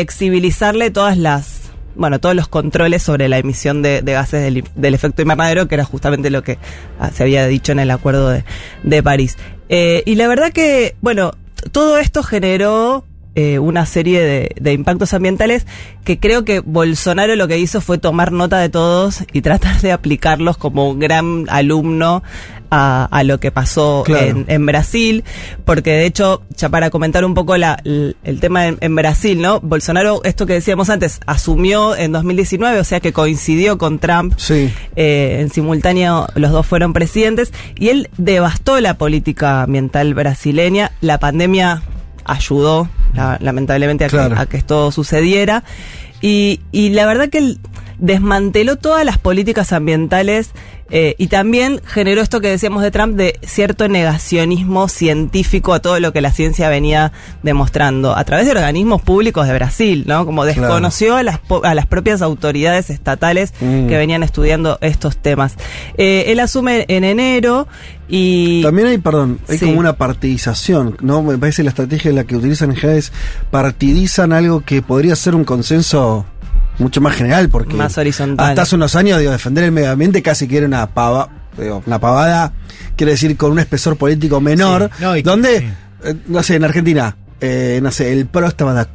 flexibilizarle 0.04 0.92
todas 0.92 1.18
las 1.18 1.59
bueno, 1.96 2.20
todos 2.20 2.36
los 2.36 2.48
controles 2.48 3.04
sobre 3.04 3.30
la 3.30 3.38
emisión 3.38 3.82
de, 3.82 4.02
de 4.02 4.14
gases 4.14 4.42
del, 4.42 4.64
del 4.76 4.94
efecto 4.94 5.22
invernadero, 5.22 5.68
que 5.68 5.76
era 5.76 5.86
justamente 5.86 6.30
lo 6.30 6.44
que 6.44 6.58
ah, 7.00 7.12
se 7.12 7.24
había 7.24 7.46
dicho 7.48 7.72
en 7.72 7.80
el 7.80 7.92
acuerdo 7.92 8.30
de, 8.30 9.04
París. 9.04 9.38
Eh, 9.70 10.04
y 10.06 10.16
la 10.16 10.28
verdad 10.28 10.52
que, 10.52 10.96
bueno, 11.02 11.34
todo 11.72 11.98
esto 11.98 12.24
generó 12.24 13.06
eh, 13.36 13.60
una 13.60 13.86
serie 13.86 14.22
de, 14.22 14.56
de 14.60 14.74
impactos 14.74 15.14
ambientales 15.14 15.66
que 16.04 16.20
creo 16.20 16.44
que 16.46 16.60
Bolsonaro 16.62 17.36
lo 17.36 17.48
que 17.48 17.60
hizo 17.60 17.80
fue 17.82 17.98
tomar 17.98 18.32
nota 18.32 18.58
de 18.60 18.70
todos 18.70 19.24
y 19.34 19.42
tratar 19.44 19.80
de 19.82 19.92
aplicarlos 19.92 20.58
como 20.58 20.90
un 20.90 21.00
gran 21.00 21.46
alumno 21.50 22.24
a, 22.72 23.06
a 23.06 23.24
lo 23.24 23.40
que 23.40 23.52
pasó 23.52 24.04
Claro. 24.06 24.26
en, 24.28 24.46
en 24.48 24.66
Brasil, 24.66 25.24
porque 25.66 25.92
de 25.92 26.06
hecho, 26.06 26.44
ya 26.56 26.70
para 26.70 26.90
comentar 26.92 27.26
un 27.26 27.34
poco 27.34 27.58
la, 27.58 27.80
el, 27.84 28.16
el 28.24 28.40
tema 28.40 28.68
en, 28.68 28.78
en 28.82 28.96
Brasil, 28.96 29.42
¿no? 29.42 29.60
Bolsonaro, 29.60 30.22
esto 30.24 30.46
que 30.46 30.54
decíamos 30.54 30.90
antes, 30.92 31.20
asumió 31.26 31.96
en 31.96 32.12
2019, 32.12 32.80
o 32.80 32.84
sea 32.84 33.00
que 33.00 33.12
coincidió 33.14 33.78
con 33.80 33.98
Trump. 34.00 34.34
Sí. 34.38 34.72
Eh, 34.96 35.38
en 35.40 35.50
simultáneo 35.50 36.28
los 36.36 36.52
dos 36.52 36.66
fueron 36.68 36.94
presidentes 36.94 37.52
y 37.76 37.90
él 37.90 38.10
devastó 38.18 38.80
la 38.82 38.98
política 39.00 39.64
ambiental 39.64 40.14
brasileña. 40.14 40.92
La 41.02 41.18
pandemia 41.20 41.82
ayudó, 42.26 42.88
la- 43.14 43.38
lamentablemente, 43.42 44.06
a, 44.06 44.10
que- 44.10 44.18
a 44.42 44.46
que 44.46 44.58
esto 44.58 44.92
sucediera. 44.92 45.64
Y, 46.22 46.60
y 46.72 46.90
la 46.90 47.06
verdad 47.06 47.30
que 47.30 47.38
él 47.40 47.60
desmanteló 47.98 48.76
todas 48.78 49.06
las 49.06 49.18
políticas 49.18 49.72
ambientales 49.74 50.52
eh, 50.90 51.16
y 51.18 51.28
también 51.28 51.82
generó 51.86 52.22
esto 52.22 52.42
que 52.42 52.48
decíamos 52.50 52.82
de 52.84 52.92
Trump 52.92 53.16
de 53.16 53.40
cierto 53.46 53.88
negacionismo 53.88 54.88
científico 54.88 55.74
a 55.74 55.80
todo 55.80 56.00
lo 56.00 56.14
que 56.14 56.22
la 56.22 56.32
ciencia 56.32 56.70
venía 56.70 57.12
demostrando 57.44 58.16
a 58.16 58.24
través 58.24 58.46
de 58.46 58.52
organismos 58.52 59.02
públicos 59.02 59.48
de 59.48 59.54
Brasil, 59.54 60.04
¿no? 60.08 60.26
Como 60.26 60.44
Claro. 60.44 60.60
desconoció 60.62 61.16
a 61.16 61.24
las, 61.24 61.40
po- 61.40 61.64
a 61.64 61.76
las 61.76 61.86
propias 61.86 62.22
autoridades 62.22 62.90
estatales 62.90 63.54
Mm. 63.62 63.88
que 63.88 63.98
venían 63.98 64.24
estudiando 64.24 64.78
estos 64.82 65.18
temas. 65.18 65.56
Eh, 65.98 66.26
él 66.28 66.40
asume 66.40 66.86
en 66.88 67.04
enero 67.04 67.68
y... 68.08 68.62
También 68.64 68.88
hay, 68.88 68.98
perdón, 68.98 69.40
hay 69.48 69.58
Sí. 69.58 69.66
como 69.66 69.80
una 69.80 69.94
partidización, 69.98 70.98
¿no? 71.02 71.22
Me 71.22 71.38
parece 71.38 71.64
la 71.64 71.70
estrategia 71.70 72.10
en 72.10 72.16
la 72.16 72.24
que 72.24 72.36
utilizan 72.36 72.72
en 72.72 72.76
general 72.78 73.00
es 73.00 73.12
partidizan 73.52 74.34
algo 74.34 74.62
que 74.62 74.82
podría 74.82 75.16
ser 75.16 75.36
un 75.36 75.44
consenso 75.44 76.26
mucho 76.80 77.02
más 77.02 77.16
general, 77.16 77.50
porque 77.50 77.76
Más 77.76 77.98
horizontal. 77.98 78.50
hasta 78.50 78.62
hace 78.64 78.76
unos 78.76 78.96
años, 78.96 79.20
digo, 79.20 79.32
defender 79.32 79.64
el 79.66 79.72
medio 79.72 79.92
ambiente 79.92 80.22
casi 80.22 80.48
que 80.48 80.58
era 80.58 80.66
una 80.66 80.88
pava, 80.88 81.30
digo, 81.58 81.84
una 81.86 82.00
pavada, 82.00 82.54
quiere 82.96 83.12
decir 83.14 83.36
con 83.38 83.52
un 83.52 83.60
espesor 83.60 83.98
político 83.98 84.40
menor, 84.42 84.90
Sí. 84.98 85.04
No, 85.04 85.16
y- 85.18 85.22
donde, 85.22 85.60
sí. 85.60 85.68
eh, 86.06 86.16
no 86.28 86.42
sé, 86.42 86.56
en 86.56 86.64
Argentina, 86.64 87.16
eh, 87.42 87.80
no 87.84 87.92
sé, 87.92 88.12
el 88.14 88.26
PRO 88.26 88.48
estaba 88.48 88.88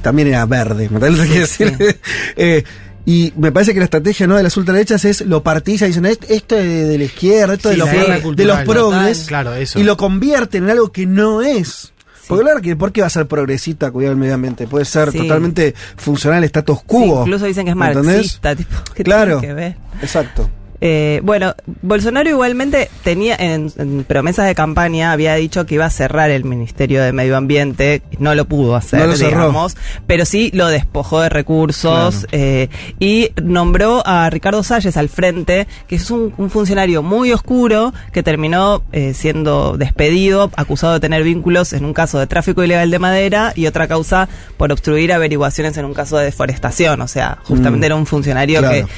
también 0.00 0.28
era 0.28 0.44
verde, 0.46 0.88
¿me 0.90 0.98
quiero 0.98 1.16
decir? 1.40 1.76
Eh, 2.36 2.64
y 3.04 3.32
me 3.36 3.50
parece 3.50 3.72
que 3.74 3.80
la 3.80 3.86
estrategia 3.86 4.28
no 4.28 4.36
de 4.36 4.44
las 4.44 4.56
ultraderechas 4.56 5.04
es 5.04 5.22
lo 5.22 5.42
partiza, 5.42 5.86
dicen 5.86 6.06
"Est- 6.06 6.30
esto 6.30 6.56
es 6.56 6.64
de, 6.64 6.84
de 6.84 6.98
la 6.98 7.04
izquierda, 7.04 7.54
esto 7.54 7.68
Sí, 7.70 7.74
de, 7.74 7.78
los 7.78 7.88
la 8.08 8.14
de 8.14 8.20
cultural, 8.22 8.64
los 8.64 8.74
progres, 8.76 9.18
total. 9.18 9.26
Claro, 9.28 9.54
eso. 9.56 9.80
y 9.80 9.82
lo 9.82 9.96
convierten 9.96 10.64
en 10.64 10.70
algo 10.70 10.92
que 10.92 11.06
no 11.06 11.42
es. 11.42 11.91
Porque 12.36 12.44
claro 12.44 12.60
que 12.62 12.76
¿por 12.76 12.92
qué 12.92 13.00
va 13.00 13.06
a 13.06 13.10
ser 13.10 13.26
progresista 13.26 13.90
cuidar 13.90 14.12
el 14.12 14.18
medio 14.18 14.34
ambiente? 14.34 14.66
Puede 14.66 14.84
ser 14.84 15.10
Sí. 15.12 15.18
totalmente 15.18 15.74
funcional, 15.96 16.42
status 16.44 16.78
Sí, 16.78 16.84
quo. 16.86 17.20
incluso 17.22 17.44
dicen 17.46 17.64
que 17.64 17.70
es 17.70 17.76
¿me 17.76 17.86
entendés? 17.88 18.14
marxista, 18.16 18.56
tipo, 18.56 18.74
¿qué 18.94 19.04
Claro. 19.04 19.38
tiene 19.40 19.46
que 19.48 19.60
ver? 19.60 19.76
Exacto. 20.02 20.48
Eh, 20.84 21.20
bueno, 21.22 21.54
Bolsonaro 21.82 22.28
igualmente 22.28 22.90
tenía 23.04 23.36
en, 23.36 23.70
en 23.78 24.02
promesas 24.02 24.46
de 24.48 24.54
campaña 24.56 25.12
había 25.12 25.36
dicho 25.36 25.64
que 25.64 25.76
iba 25.76 25.84
a 25.84 25.90
cerrar 25.90 26.30
el 26.30 26.42
Ministerio 26.44 27.00
de 27.04 27.12
Medio 27.12 27.36
Ambiente, 27.36 28.02
no 28.18 28.34
lo 28.34 28.46
pudo 28.46 28.74
hacer, 28.74 28.98
No 28.98 29.06
lo 29.06 29.12
digamos, 29.16 29.76
pero 30.08 30.24
sí 30.24 30.50
lo 30.52 30.66
despojó 30.66 31.20
de 31.20 31.28
recursos 31.28 32.26
Claro. 32.26 32.28
eh, 32.32 32.68
y 32.98 33.30
nombró 33.40 34.02
a 34.04 34.28
Ricardo 34.28 34.64
Salles 34.64 34.96
al 34.96 35.08
frente, 35.08 35.68
que 35.86 35.94
es 35.94 36.10
un, 36.10 36.34
un 36.36 36.50
funcionario 36.50 37.00
muy 37.04 37.30
oscuro 37.32 37.94
que 38.12 38.24
terminó 38.24 38.82
eh, 38.90 39.14
siendo 39.14 39.76
despedido, 39.76 40.50
acusado 40.56 40.94
de 40.94 41.00
tener 41.00 41.22
vínculos 41.22 41.74
en 41.74 41.84
un 41.84 41.94
caso 41.94 42.18
de 42.18 42.26
tráfico 42.26 42.64
ilegal 42.64 42.90
de 42.90 42.98
madera 42.98 43.52
y 43.54 43.68
otra 43.68 43.86
causa 43.86 44.28
por 44.56 44.72
obstruir 44.72 45.12
averiguaciones 45.12 45.76
en 45.76 45.84
un 45.84 45.94
caso 45.94 46.16
de 46.18 46.24
deforestación, 46.24 47.00
o 47.02 47.06
sea, 47.06 47.38
justamente 47.44 47.84
Mm. 47.86 47.88
era 47.90 47.94
un 47.94 48.06
funcionario 48.06 48.58
Claro. 48.58 48.74
que 48.74 48.92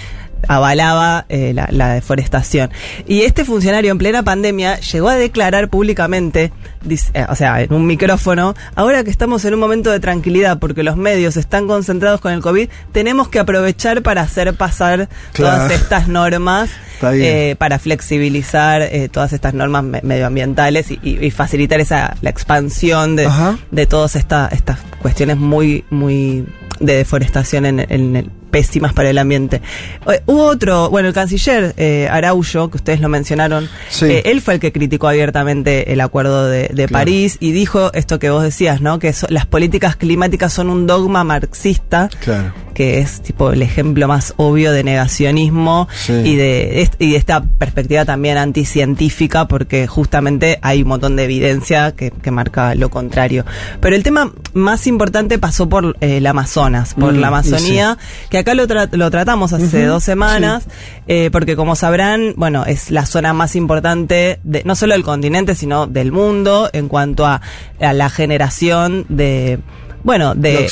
avalaba 0.48 1.24
eh, 1.28 1.52
la, 1.54 1.68
la 1.70 1.94
deforestación. 1.94 2.70
Y 3.06 3.22
este 3.22 3.44
funcionario 3.44 3.90
en 3.92 3.98
plena 3.98 4.22
pandemia 4.22 4.78
llegó 4.80 5.08
a 5.08 5.16
declarar 5.16 5.68
públicamente, 5.68 6.52
dice- 6.82 7.10
eh, 7.14 7.26
o 7.28 7.34
sea, 7.34 7.62
en 7.62 7.72
un 7.72 7.86
micrófono, 7.86 8.54
ahora 8.74 9.04
que 9.04 9.10
estamos 9.10 9.44
en 9.44 9.54
un 9.54 9.60
momento 9.60 9.90
de 9.90 10.00
tranquilidad 10.00 10.58
porque 10.58 10.82
los 10.82 10.96
medios 10.96 11.36
están 11.36 11.66
concentrados 11.66 12.20
con 12.20 12.32
el 12.32 12.40
COVID, 12.40 12.68
tenemos 12.92 13.28
que 13.28 13.38
aprovechar 13.38 14.02
para 14.02 14.22
hacer 14.22 14.54
pasar 14.54 15.08
Claro. 15.32 15.56
todas 15.66 15.72
estas 15.72 16.08
normas. 16.08 16.70
Eh, 17.02 17.56
para 17.58 17.78
flexibilizar 17.78 18.80
eh, 18.82 19.08
todas 19.10 19.32
estas 19.34 19.52
normas 19.52 19.82
me- 19.84 20.00
medioambientales 20.02 20.90
y, 20.90 20.98
y- 21.02 21.24
y 21.26 21.30
facilitar 21.30 21.80
esa 21.80 22.16
la 22.22 22.30
expansión 22.30 23.16
de, 23.16 23.26
Ajá. 23.26 23.58
de 23.70 23.86
todas 23.86 24.16
esta- 24.16 24.48
estas 24.52 24.78
cuestiones 25.02 25.36
muy 25.36 25.84
muy 25.90 26.46
de 26.80 26.96
deforestación 26.96 27.66
en, 27.66 27.80
en 27.80 28.16
el- 28.16 28.30
pésimas 28.54 28.92
para 28.92 29.10
el 29.10 29.18
ambiente. 29.18 29.60
Eh, 30.06 30.20
hubo 30.26 30.44
otro, 30.46 30.88
bueno, 30.90 31.08
el 31.08 31.14
canciller 31.14 31.74
eh, 31.76 32.06
Araullo, 32.08 32.70
que 32.70 32.76
ustedes 32.76 33.00
lo 33.00 33.08
mencionaron, 33.08 33.68
Sí. 33.90 34.04
eh, 34.06 34.22
él 34.26 34.40
fue 34.40 34.54
el 34.54 34.60
que 34.60 34.70
criticó 34.70 35.08
abiertamente 35.08 35.92
el 35.92 36.00
acuerdo 36.00 36.46
de, 36.46 36.68
de 36.68 36.86
Claro. 36.86 36.92
París 36.92 37.36
y 37.40 37.50
dijo 37.50 37.92
esto 37.94 38.20
que 38.20 38.30
vos 38.30 38.44
decías, 38.44 38.80
¿no? 38.80 39.00
Que 39.00 39.12
so- 39.12 39.26
las 39.28 39.46
políticas 39.46 39.96
climáticas 39.96 40.52
son 40.52 40.70
un 40.70 40.86
dogma 40.86 41.24
marxista 41.24 42.08
Claro. 42.22 42.52
que 42.74 43.00
es 43.00 43.22
tipo 43.22 43.50
el 43.50 43.62
ejemplo 43.62 44.06
más 44.06 44.34
obvio 44.36 44.70
de 44.70 44.84
negacionismo 44.84 45.88
Sí. 45.92 46.12
y 46.12 46.36
de 46.36 46.82
est- 46.82 46.94
y 47.00 47.10
de 47.10 47.16
esta 47.16 47.42
perspectiva 47.42 48.04
también 48.04 48.36
anticientífica 48.38 49.48
porque 49.48 49.86
justamente 49.88 50.58
hay 50.62 50.82
un 50.82 50.88
montón 50.88 51.16
de 51.16 51.24
evidencia 51.24 51.92
que, 51.96 52.10
que 52.12 52.30
marca 52.30 52.74
lo 52.76 52.88
contrario. 52.90 53.44
Pero 53.80 53.96
el 53.96 54.02
tema 54.04 54.32
más 54.52 54.86
importante 54.86 55.38
pasó 55.38 55.68
por 55.68 55.96
eh, 56.00 56.18
el 56.18 56.26
Amazonas, 56.26 56.94
por 56.94 57.12
Mm, 57.14 57.18
la 57.20 57.28
Amazonía, 57.28 57.98
que 58.30 58.38
acá 58.44 58.54
lo, 58.54 58.66
tra- 58.68 58.88
lo 58.92 59.10
tratamos 59.10 59.52
hace 59.52 59.84
dos 59.86 60.04
semanas, 60.04 60.66
eh, 61.08 61.30
porque 61.32 61.56
como 61.56 61.74
sabrán, 61.76 62.34
bueno, 62.36 62.64
es 62.66 62.90
la 62.90 63.06
zona 63.06 63.32
más 63.32 63.56
importante 63.56 64.38
de, 64.44 64.62
no 64.64 64.76
solo 64.76 64.92
del 64.94 65.02
continente, 65.02 65.54
sino 65.54 65.86
del 65.86 66.12
mundo 66.12 66.68
en 66.72 66.88
cuanto 66.88 67.26
a, 67.26 67.40
a 67.80 67.92
la 67.92 68.08
generación 68.10 69.06
de 69.08 69.58
bueno, 70.04 70.34
de, 70.36 70.68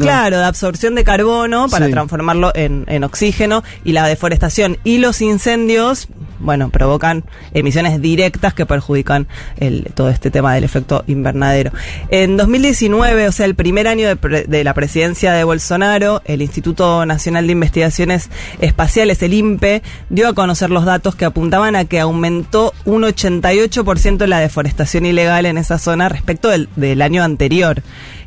claro, 0.00 0.38
de 0.38 0.44
absorción 0.44 0.94
de 0.94 1.04
carbono 1.04 1.68
para 1.70 1.86
Sí. 1.86 1.92
transformarlo 1.92 2.52
en, 2.54 2.84
en 2.88 3.04
oxígeno 3.04 3.62
y 3.84 3.92
la 3.92 4.06
deforestación 4.06 4.76
y 4.84 4.98
los 4.98 5.22
incendios, 5.22 6.08
bueno, 6.40 6.68
provocan 6.70 7.24
emisiones 7.54 8.02
directas 8.02 8.52
que 8.54 8.66
perjudican 8.66 9.28
el, 9.58 9.86
todo 9.94 10.08
este 10.10 10.30
tema 10.32 10.54
del 10.54 10.64
efecto 10.64 11.04
invernadero. 11.06 11.70
En 12.08 12.36
2019, 12.36 13.28
o 13.28 13.32
sea, 13.32 13.46
el 13.46 13.54
primer 13.54 13.86
año 13.86 14.08
de, 14.08 14.16
pre- 14.16 14.44
de 14.44 14.64
la 14.64 14.74
presidencia 14.74 15.32
de 15.32 15.44
Bolsonaro, 15.44 16.20
el 16.24 16.42
Instituto 16.42 17.06
Nacional 17.06 17.46
de 17.46 17.52
Investigaciones 17.52 18.28
Espaciales, 18.60 19.22
el 19.22 19.34
INPE, 19.34 19.82
dio 20.10 20.26
a 20.28 20.34
conocer 20.34 20.70
los 20.70 20.84
datos 20.84 21.14
que 21.14 21.24
apuntaban 21.24 21.76
a 21.76 21.84
que 21.84 22.00
aumentó 22.00 22.74
un 22.84 23.02
88% 23.04 24.26
la 24.26 24.40
deforestación 24.40 25.06
ilegal 25.06 25.46
en 25.46 25.58
esa 25.58 25.78
zona 25.78 26.08
respecto 26.08 26.48
del, 26.48 26.68
del 26.74 27.00
año 27.02 27.22
anterior. 27.22 27.82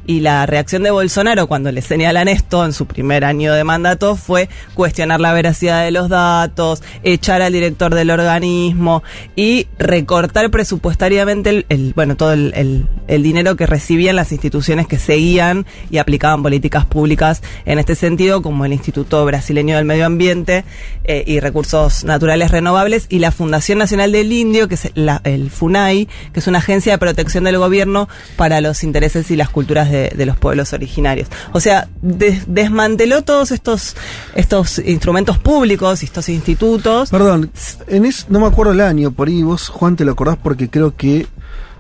Y 0.08 0.20
la 0.20 0.46
reacción 0.46 0.84
de 0.84 0.92
Bolsonaro 0.92 1.48
cuando 1.48 1.72
le 1.72 1.82
señalan 1.82 2.28
esto 2.28 2.64
en 2.64 2.74
su 2.74 2.86
primer 2.86 3.26
año 3.26 3.54
de 3.54 3.64
mandato 3.64 4.16
fue 4.16 4.50
cuestionar 4.76 5.20
la 5.20 5.34
veracidad 5.34 5.84
de 5.84 5.92
los 5.92 6.10
datos, 6.10 6.84
echar 7.04 7.42
al 7.42 7.52
director 7.54 7.94
del 7.96 8.12
organismo 8.12 9.02
y 9.36 9.68
recortar 9.80 10.52
presupuestariamente 10.52 11.66
el, 11.70 11.94
bueno 11.96 12.16
todo 12.16 12.34
el, 12.34 12.86
el- 13.08 13.24
dinero 13.24 13.56
que 13.56 13.66
recibían 13.66 14.16
las 14.16 14.32
instituciones 14.32 14.88
que 14.88 15.00
seguían 15.00 15.66
y 15.90 15.98
aplicaban 15.98 16.44
políticas 16.44 16.86
públicas 16.86 17.42
en 17.66 17.80
este 17.80 17.96
sentido, 17.96 18.42
como 18.44 18.66
el 18.66 18.74
Instituto 18.74 19.26
Brasileño 19.26 19.76
del 19.78 19.86
Medio 19.86 20.06
Ambiente 20.06 20.64
eh, 21.06 21.24
y 21.26 21.40
Recursos 21.40 22.04
Naturales 22.04 22.52
Renovables 22.52 23.08
y 23.10 23.20
la 23.20 23.32
Fundación 23.32 23.80
Nacional 23.80 24.12
del 24.12 24.32
Indio, 24.32 24.68
que 24.68 24.76
es 24.76 24.92
la- 24.94 25.22
el 25.24 25.50
FUNAI, 25.50 26.08
que 26.34 26.40
es 26.40 26.48
una 26.48 26.60
agencia 26.60 26.92
de 26.94 26.98
protección 27.00 27.46
del 27.46 27.58
gobierno 27.58 28.08
para 28.36 28.62
los 28.62 28.84
intereses 28.84 29.32
y 29.32 29.36
las 29.36 29.50
culturas 29.50 29.90
de, 29.96 30.26
los 30.26 30.38
pueblos 30.38 30.74
originarios. 30.74 31.28
O 31.54 31.60
sea, 31.60 31.88
des- 32.02 32.44
desmanteló 32.48 33.24
todos 33.24 33.52
estos, 33.52 33.96
estos 34.36 34.80
instrumentos 34.80 35.38
públicos 35.38 36.02
y 36.04 36.06
estos 36.06 36.30
institutos. 36.30 37.10
Perdón, 37.10 37.52
en 37.88 38.06
es, 38.06 38.26
no 38.30 38.40
me 38.40 38.48
acuerdo 38.48 38.74
el 38.74 38.82
año, 38.82 39.12
por 39.12 39.28
ahí 39.28 39.44
vos, 39.44 39.70
Juan, 39.70 39.96
te 39.96 40.06
lo 40.06 40.12
acordás 40.12 40.38
porque 40.42 40.70
creo 40.70 40.96
que 40.96 41.28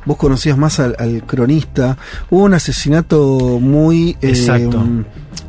vos 0.06 0.18
conocías 0.18 0.58
más 0.58 0.80
al, 0.80 0.96
al 1.00 1.24
cronista. 1.26 1.98
Hubo 2.30 2.44
un 2.44 2.54
asesinato 2.54 3.60
muy 3.62 4.16
eh, 4.22 4.34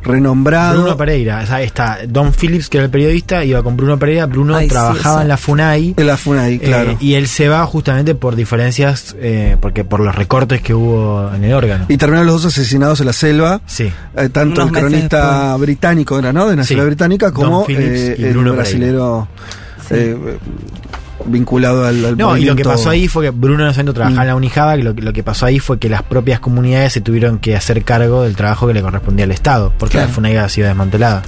renombrado. 0.02 0.82
Bruno 0.82 0.96
Pereira, 0.96 1.40
o 1.42 1.46
sea, 1.46 1.62
está 1.62 1.98
Don 2.08 2.32
Phillips, 2.32 2.68
que 2.68 2.78
era 2.78 2.84
el 2.84 2.90
periodista, 2.90 3.44
iba 3.44 3.62
con 3.62 3.76
Bruno 3.76 3.98
Pereira. 3.98 4.26
Bruno 4.26 4.56
Ay, 4.56 4.66
sí, 4.66 4.70
trabajaba 4.70 5.22
en 5.22 5.28
la 5.28 5.36
FUNAI. 5.36 5.94
En 5.96 6.06
la 6.06 6.16
FUNAI, 6.16 6.54
eh, 6.54 6.58
claro. 6.60 6.96
y 7.00 7.14
él 7.14 7.26
se 7.26 7.48
va 7.48 7.64
justamente 7.66 8.14
por 8.14 8.36
diferencias, 8.36 9.16
eh, 9.18 9.56
porque 9.60 9.84
por 9.84 10.00
los 10.00 10.14
recortes 10.14 10.60
que 10.62 10.74
hubo 10.74 11.32
en 11.34 11.44
el 11.44 11.52
órgano. 11.52 11.86
Y 11.88 11.96
terminaron 11.96 12.26
los 12.26 12.42
dos 12.42 12.52
asesinados 12.52 13.00
en 13.00 13.06
la 13.06 13.12
selva. 13.12 13.60
Sí. 13.66 13.90
Eh, 14.16 14.28
tanto 14.30 14.62
Unos 14.62 14.74
el 14.76 14.80
cronista 14.80 15.40
después. 15.42 15.60
británico 15.62 16.18
era, 16.18 16.32
¿no? 16.32 16.46
De 16.48 16.56
nacionalidad 16.56 16.84
Sí. 16.84 16.90
británica, 16.90 17.32
como 17.32 17.66
eh, 17.68 18.16
el 18.18 18.34
brasilero. 18.52 19.28
eh, 19.90 20.38
vinculado 21.26 21.84
al, 21.86 22.04
al 22.04 22.16
No, 22.16 22.36
y 22.36 22.44
lo 22.44 22.56
que 22.56 22.64
pasó 22.64 22.90
ahí 22.90 23.08
fue 23.08 23.24
que 23.24 23.30
Bruno 23.30 23.70
no 23.70 23.92
trabajaba 23.94 24.22
en 24.22 24.28
la 24.28 24.34
Unijaba, 24.36 24.76
que 24.76 24.82
lo, 24.82 24.94
que- 24.94 25.02
lo 25.02 25.12
que 25.12 25.22
pasó 25.22 25.46
ahí 25.46 25.58
fue 25.58 25.78
que 25.78 25.88
las 25.88 26.02
propias 26.02 26.40
comunidades 26.40 26.92
se 26.92 27.00
tuvieron 27.00 27.38
que 27.38 27.56
hacer 27.56 27.82
cargo 27.84 28.22
del 28.22 28.36
trabajo 28.36 28.66
que 28.66 28.74
le 28.74 28.82
correspondía 28.82 29.24
al 29.24 29.32
Estado, 29.32 29.72
porque 29.78 29.92
Claro. 29.92 30.08
la 30.08 30.14
FUNAIGA 30.14 30.44
ha 30.44 30.48
sido 30.48 30.68
desmantelada. 30.68 31.22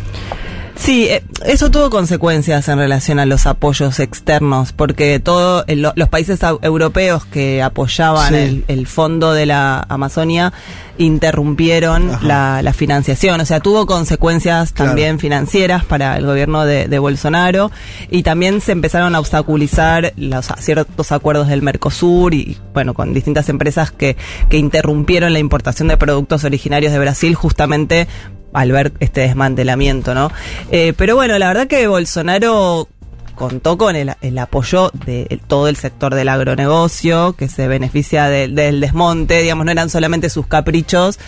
Sí, 0.76 1.06
eh, 1.08 1.24
eso 1.44 1.72
tuvo 1.72 1.90
consecuencias 1.90 2.68
en 2.68 2.78
relación 2.78 3.18
a 3.18 3.26
los 3.26 3.46
apoyos 3.48 3.98
externos, 3.98 4.72
porque 4.72 5.18
todos 5.18 5.64
los 5.66 6.08
países 6.08 6.38
europeos 6.62 7.24
que 7.24 7.62
apoyaban 7.64 8.28
Sí. 8.28 8.36
el, 8.36 8.64
el 8.68 8.86
fondo 8.86 9.32
de 9.32 9.46
la 9.46 9.84
Amazonia 9.88 10.52
interrumpieron 10.98 12.10
la, 12.22 12.60
la 12.62 12.72
financiación, 12.72 13.40
o 13.40 13.44
sea, 13.44 13.60
tuvo 13.60 13.86
consecuencias 13.86 14.72
Claro. 14.72 14.90
también 14.90 15.18
financieras 15.18 15.84
para 15.84 16.16
el 16.16 16.26
gobierno 16.26 16.64
de, 16.64 16.88
de 16.88 16.98
Bolsonaro 16.98 17.70
y 18.10 18.22
también 18.22 18.60
se 18.60 18.72
empezaron 18.72 19.14
a 19.14 19.20
obstaculizar 19.20 20.12
los, 20.16 20.48
ciertos 20.58 21.12
acuerdos 21.12 21.48
del 21.48 21.62
Mercosur 21.62 22.34
y, 22.34 22.58
bueno, 22.74 22.94
con 22.94 23.14
distintas 23.14 23.48
empresas 23.48 23.90
que, 23.90 24.16
que 24.48 24.58
interrumpieron 24.58 25.32
la 25.32 25.38
importación 25.38 25.88
de 25.88 25.96
productos 25.96 26.44
originarios 26.44 26.92
de 26.92 26.98
Brasil 26.98 27.34
justamente 27.34 28.08
al 28.52 28.72
ver 28.72 28.92
este 29.00 29.20
desmantelamiento, 29.22 30.14
¿no? 30.14 30.30
Eh, 30.70 30.94
pero 30.96 31.14
bueno, 31.16 31.38
la 31.38 31.48
verdad 31.48 31.66
que 31.66 31.86
Bolsonaro 31.86 32.88
contó 33.38 33.78
con 33.78 33.96
el, 33.96 34.12
el 34.20 34.36
apoyo 34.38 34.90
de 35.06 35.26
el- 35.30 35.40
todo 35.40 35.68
el 35.68 35.76
sector 35.76 36.14
del 36.14 36.28
agronegocio, 36.28 37.34
que 37.38 37.48
se 37.48 37.68
beneficia 37.68 38.26
de- 38.28 38.48
del 38.48 38.80
desmonte, 38.80 39.40
digamos, 39.40 39.64
no 39.64 39.72
eran 39.72 39.88
solamente 39.88 40.28
sus 40.28 40.46
caprichos. 40.46 41.18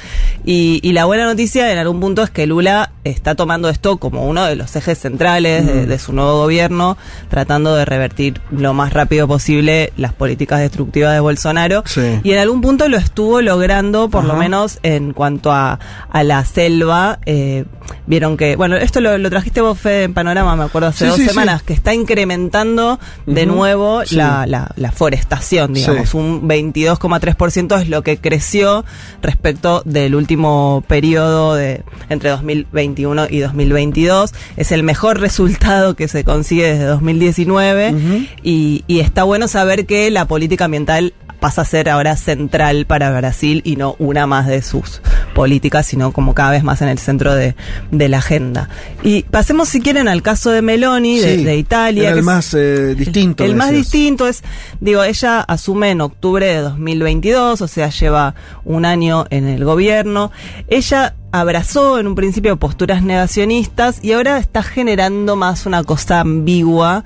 Y, 0.44 0.80
y 0.82 0.92
la 0.92 1.04
buena 1.04 1.24
noticia 1.24 1.72
en 1.72 1.78
algún 1.78 2.00
punto 2.00 2.22
es 2.22 2.30
que 2.30 2.46
Lula 2.46 2.92
está 3.04 3.34
tomando 3.34 3.68
esto 3.68 3.96
como 3.98 4.26
uno 4.28 4.44
de 4.44 4.56
los 4.56 4.74
ejes 4.76 4.98
centrales 4.98 5.66
de, 5.66 5.70
Mm. 5.86 5.88
de 5.88 5.98
su 5.98 6.12
nuevo 6.12 6.38
gobierno, 6.38 6.98
tratando 7.28 7.74
de 7.74 7.84
revertir 7.84 8.40
lo 8.50 8.74
más 8.74 8.92
rápido 8.92 9.28
posible 9.28 9.92
las 9.96 10.12
políticas 10.12 10.60
destructivas 10.60 11.14
de 11.14 11.20
Bolsonaro. 11.20 11.82
Sí. 11.86 12.20
Y 12.24 12.32
en 12.32 12.38
algún 12.40 12.60
punto 12.60 12.88
lo 12.88 12.96
estuvo 12.96 13.40
logrando, 13.40 14.10
por 14.10 14.24
lo 14.24 14.34
menos 14.34 14.78
en 14.82 15.12
cuanto 15.12 15.52
a, 15.52 15.78
a 16.10 16.22
la 16.24 16.44
selva. 16.44 17.18
eh, 17.26 17.64
vieron 18.06 18.36
que, 18.36 18.56
bueno, 18.56 18.76
esto 18.76 19.00
lo, 19.00 19.16
lo 19.18 19.30
trajiste 19.30 19.60
vos, 19.60 19.78
Fede, 19.78 20.04
en 20.04 20.14
Panorama, 20.14 20.54
me 20.56 20.64
acuerdo, 20.64 20.88
hace 20.88 21.04
Sí, 21.04 21.08
dos 21.10 21.16
sí, 21.16 21.28
semanas, 21.28 21.62
que 21.62 21.72
está 21.72 21.92
incrementando 22.00 22.98
de 23.26 23.46
nuevo 23.46 24.02
Sí. 24.04 24.16
la, 24.16 24.46
la, 24.46 24.72
la 24.76 24.92
forestación, 24.92 25.74
digamos. 25.74 26.08
Sí. 26.10 26.16
Un 26.16 26.48
22,3% 26.48 27.80
es 27.80 27.88
lo 27.88 28.02
que 28.02 28.18
creció 28.18 28.84
respecto 29.22 29.82
del 29.84 30.14
último 30.14 30.82
periodo 30.88 31.54
de 31.54 31.82
entre 32.08 32.30
2021 32.30 33.26
y 33.30 33.38
2022. 33.40 34.32
Es 34.56 34.72
el 34.72 34.82
mejor 34.82 35.20
resultado 35.20 35.94
que 35.94 36.08
se 36.08 36.24
consigue 36.24 36.72
desde 36.72 36.84
2019 36.84 37.94
y, 38.42 38.84
y 38.86 39.00
está 39.00 39.24
bueno 39.24 39.48
saber 39.48 39.86
que 39.86 40.10
la 40.10 40.26
política 40.26 40.64
ambiental 40.66 41.14
pasa 41.40 41.62
a 41.62 41.64
ser 41.64 41.88
ahora 41.88 42.16
central 42.16 42.84
para 42.86 43.10
Brasil 43.16 43.62
y 43.64 43.76
no 43.76 43.96
una 43.98 44.26
más 44.26 44.46
de 44.46 44.60
sus 44.60 45.00
políticas, 45.34 45.86
sino 45.86 46.12
como 46.12 46.34
cada 46.34 46.50
vez 46.50 46.62
más 46.62 46.82
en 46.82 46.88
el 46.88 46.98
centro 46.98 47.34
de, 47.34 47.54
de 47.90 48.08
la 48.08 48.18
agenda. 48.18 48.68
Y 49.02 49.22
pasemos, 49.24 49.68
si 49.68 49.80
quieren, 49.80 50.08
al 50.08 50.22
caso 50.22 50.50
de 50.50 50.62
Meloni, 50.62 51.18
de, 51.18 51.38
Sí, 51.38 51.44
de 51.44 51.56
Italia. 51.56 52.08
era 52.08 52.16
el 52.18 52.22
más 52.22 52.54
eh, 52.54 52.94
distinto. 52.94 53.44
el 53.44 53.54
más 53.54 53.70
distinto 53.70 54.26
es, 54.26 54.42
digo, 54.80 55.02
ella 55.04 55.40
asume 55.40 55.90
en 55.90 56.00
octubre 56.00 56.46
de 56.46 56.60
2022, 56.60 57.60
o 57.60 57.68
sea, 57.68 57.90
lleva 57.90 58.34
un 58.64 58.84
año 58.84 59.26
en 59.30 59.46
el 59.46 59.64
gobierno. 59.64 60.30
Ella 60.68 61.14
abrazó 61.32 61.98
en 61.98 62.06
un 62.06 62.14
principio 62.14 62.56
posturas 62.56 63.02
negacionistas 63.02 64.00
y 64.02 64.12
ahora 64.12 64.38
está 64.38 64.62
generando 64.62 65.36
más 65.36 65.66
una 65.66 65.84
cosa 65.84 66.20
ambigua, 66.20 67.04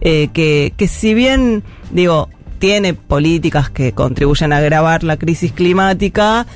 eh, 0.00 0.28
que, 0.32 0.72
que 0.76 0.88
si 0.88 1.14
bien, 1.14 1.62
digo, 1.90 2.28
tiene 2.58 2.94
políticas 2.94 3.70
que 3.70 3.92
contribuyen 3.92 4.52
a 4.52 4.58
agravar 4.58 5.04
la 5.04 5.16
crisis 5.16 5.52
climática, 5.52 6.46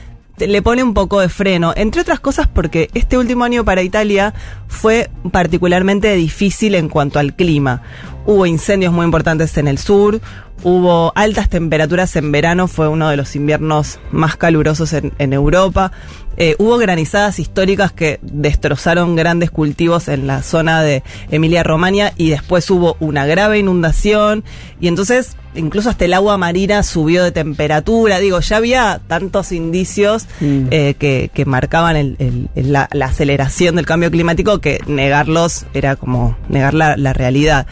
le 0.46 0.62
pone 0.62 0.82
un 0.82 0.94
poco 0.94 1.20
de 1.20 1.28
freno, 1.28 1.72
entre 1.76 2.00
otras 2.02 2.20
cosas 2.20 2.48
porque 2.48 2.90
este 2.94 3.18
último 3.18 3.44
año 3.44 3.64
para 3.64 3.82
Italia 3.82 4.34
fue 4.68 5.10
particularmente 5.32 6.14
difícil 6.14 6.74
en 6.74 6.88
cuanto 6.88 7.18
al 7.18 7.34
clima. 7.34 7.82
Hubo 8.26 8.46
incendios 8.46 8.92
muy 8.92 9.04
importantes 9.04 9.56
en 9.56 9.66
el 9.68 9.78
sur, 9.78 10.20
hubo 10.62 11.12
altas 11.14 11.48
temperaturas 11.48 12.14
en 12.16 12.32
verano, 12.32 12.68
fue 12.68 12.88
uno 12.88 13.08
de 13.08 13.16
los 13.16 13.34
inviernos 13.34 13.98
más 14.12 14.36
calurosos 14.36 14.92
en, 14.92 15.32
Europa. 15.32 15.92
Eh, 16.36 16.54
hubo 16.58 16.78
granizadas 16.78 17.38
históricas 17.38 17.92
que 17.92 18.18
destrozaron 18.22 19.16
grandes 19.16 19.50
cultivos 19.50 20.08
en 20.08 20.26
la 20.26 20.42
zona 20.42 20.82
de 20.82 21.02
Emilia-Romagna 21.30 22.12
y 22.16 22.30
después 22.30 22.70
hubo 22.70 22.96
una 23.00 23.26
grave 23.26 23.58
inundación 23.58 24.44
y 24.80 24.88
entonces 24.88 25.36
incluso 25.54 25.90
hasta 25.90 26.04
el 26.04 26.14
agua 26.14 26.36
marina 26.38 26.82
subió 26.82 27.24
de 27.24 27.32
temperatura. 27.32 28.18
Digo, 28.18 28.40
ya 28.40 28.56
había 28.58 29.00
tantos 29.06 29.52
indicios 29.52 30.26
Mm. 30.40 30.66
eh, 30.70 30.94
que, 30.98 31.30
que 31.34 31.44
marcaban 31.44 31.96
el- 31.96 32.16
el- 32.18 32.48
el- 32.54 32.72
la, 32.72 32.88
la 32.92 33.06
aceleración 33.06 33.76
del 33.76 33.86
cambio 33.86 34.10
climático 34.10 34.60
que 34.60 34.78
negarlos 34.86 35.66
era 35.74 35.96
como 35.96 36.36
negar 36.48 36.74
la, 36.74 36.96
la 36.96 37.12
realidad. 37.12 37.66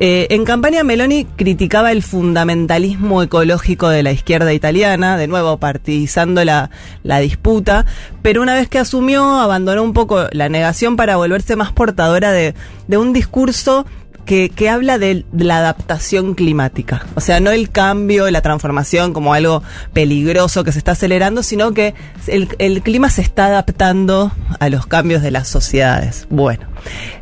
Eh, 0.00 0.28
en 0.30 0.44
campaña 0.44 0.84
Meloni 0.84 1.24
criticaba 1.24 1.90
el 1.90 2.02
fundamentalismo 2.04 3.22
ecológico 3.22 3.88
de 3.88 4.02
la 4.04 4.12
izquierda 4.12 4.52
italiana, 4.54 5.16
de 5.16 5.26
nuevo 5.26 5.58
partidizando 5.58 6.44
la, 6.44 6.70
la 7.02 7.18
disputa, 7.18 7.84
pero 8.22 8.40
una 8.42 8.54
vez 8.54 8.68
que 8.68 8.78
asumió 8.78 9.24
abandonó 9.40 9.82
un 9.82 9.92
poco 9.92 10.26
la 10.30 10.48
negación 10.48 10.96
para 10.96 11.16
volverse 11.16 11.56
más 11.56 11.72
portadora 11.72 12.30
de, 12.32 12.54
de 12.86 12.96
un 12.96 13.12
discurso 13.12 13.86
que, 14.28 14.68
habla 14.68 14.98
de, 14.98 15.24
la 15.32 15.56
adaptación 15.56 16.34
climática. 16.34 17.06
O 17.14 17.20
sea, 17.22 17.40
no 17.40 17.50
el 17.50 17.70
cambio, 17.70 18.30
la 18.30 18.42
transformación 18.42 19.14
como 19.14 19.32
algo 19.32 19.62
peligroso 19.94 20.64
que 20.64 20.72
se 20.72 20.78
está 20.78 20.92
acelerando, 20.92 21.42
sino 21.42 21.72
que 21.72 21.94
el, 22.26 22.48
el 22.58 22.82
clima 22.82 23.08
se 23.08 23.22
está 23.22 23.46
adaptando 23.46 24.30
a 24.60 24.68
los 24.68 24.86
cambios 24.86 25.22
de 25.22 25.30
las 25.30 25.48
sociedades. 25.48 26.26
Bueno, 26.28 26.66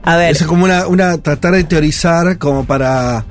a 0.02 0.16
ver. 0.16 0.32
Es 0.32 0.42
como 0.42 0.64
una 0.64 1.18
tratar 1.18 1.54
de 1.54 1.62
teorizar 1.62 2.38
como 2.38 2.64
para 2.64 3.24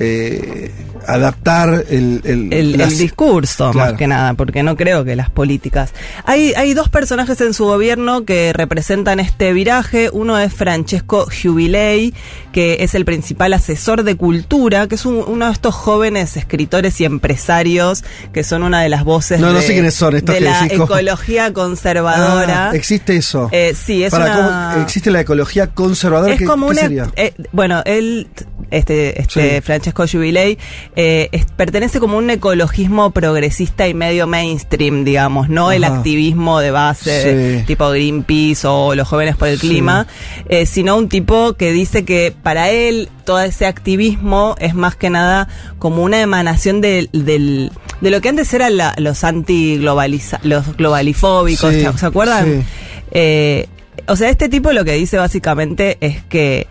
eh, 0.00 0.70
adaptar 1.06 1.84
el, 1.90 2.20
el, 2.24 2.52
el, 2.52 2.78
las- 2.78 2.92
el 2.92 2.98
discurso, 2.98 3.70
Claro. 3.70 3.90
más 3.92 3.98
que 3.98 4.06
nada, 4.06 4.34
porque 4.34 4.62
no 4.62 4.76
creo 4.76 5.04
que 5.04 5.16
las 5.16 5.30
políticas. 5.30 5.92
Hay, 6.24 6.52
hay 6.54 6.74
dos 6.74 6.88
personajes 6.88 7.40
en 7.40 7.54
su 7.54 7.64
gobierno 7.64 8.24
que 8.24 8.52
representan 8.52 9.18
este 9.20 9.52
viraje. 9.52 10.10
Uno 10.12 10.38
es 10.38 10.52
Francesco 10.52 11.26
Jubilei, 11.30 12.12
que 12.52 12.78
es 12.80 12.94
el 12.94 13.04
principal 13.04 13.52
asesor 13.54 14.02
de 14.02 14.16
cultura, 14.16 14.86
que 14.88 14.96
es 14.96 15.04
un- 15.06 15.24
uno 15.26 15.46
de 15.46 15.52
estos 15.52 15.74
jóvenes 15.74 16.36
escritores 16.36 17.00
y 17.00 17.04
empresarios 17.04 18.04
que 18.32 18.44
son 18.44 18.62
una 18.62 18.82
de 18.82 18.88
las 18.88 19.04
voces 19.04 19.40
No, 19.40 19.48
no 19.48 19.54
de, 19.54 19.62
sé 19.62 19.72
quiénes 19.72 19.94
son 19.94 20.14
estos 20.16 20.34
de 20.34 20.38
que 20.40 20.44
la 20.44 20.66
ecología 20.66 21.52
conservadora. 21.52 22.70
Ah, 22.70 22.76
existe 22.76 23.16
eso. 23.16 23.48
Eh, 23.52 23.74
sí, 23.74 24.02
es 24.04 24.10
Para, 24.10 24.24
una... 24.38 24.70
¿cómo 24.72 24.82
existe 24.84 25.10
la 25.10 25.20
ecología 25.20 25.68
conservadora. 25.68 26.32
Es 26.34 26.38
¿Qué, 26.38 26.44
como 26.44 26.66
qué 26.66 26.72
una. 26.72 26.80
sería? 26.82 27.10
eh, 27.16 27.34
bueno, 27.52 27.82
él, 27.84 28.28
este, 28.70 29.20
este 29.20 29.56
Sí. 29.56 29.60
Francesco 29.62 30.04
Jubilei, 30.10 30.58
eh, 30.96 31.28
es- 31.32 31.46
pertenece 31.56 32.00
como 32.00 32.16
un 32.18 32.28
ecologismo 32.30 33.10
progresista 33.10 33.86
y 33.88 33.94
medio 33.94 34.26
mainstream, 34.26 35.04
digamos, 35.04 35.48
no 35.48 35.72
el 35.72 35.84
activismo 35.84 36.60
de 36.60 36.70
base, 36.70 37.10
de 37.34 37.62
tipo 37.64 37.88
Greenpeace 37.90 38.66
o 38.66 38.94
los 38.94 39.06
jóvenes 39.08 39.36
por 39.36 39.48
el 39.48 39.58
Sí. 39.58 39.68
clima, 39.68 40.06
eh, 40.48 40.66
sino 40.66 40.96
un 40.96 41.08
tipo 41.08 41.54
que 41.54 41.72
dice 41.72 42.04
que 42.04 42.34
para 42.42 42.70
él 42.70 43.08
todo 43.24 43.40
ese 43.40 43.66
activismo 43.66 44.54
es 44.58 44.74
más 44.74 44.96
que 44.96 45.10
nada 45.10 45.48
como 45.78 46.02
una 46.02 46.20
emanación 46.20 46.80
del, 46.80 47.10
del- 47.12 47.70
de 48.00 48.10
lo 48.10 48.20
que 48.20 48.28
antes 48.28 48.52
eran 48.54 48.76
la- 48.76 48.94
los 48.98 49.24
anti-globaliza, 49.24 50.40
los 50.42 50.76
globalifóbicos, 50.76 51.72
¿se, 51.74 51.92
se 51.98 52.06
acuerdan? 52.06 52.44
sí. 52.62 52.66
Eh, 53.10 53.66
o 54.06 54.16
sea, 54.16 54.28
este 54.30 54.48
tipo 54.48 54.72
lo 54.72 54.84
que 54.84 54.92
dice 54.92 55.16
básicamente 55.18 55.98
es 56.00 56.22
que 56.24 56.66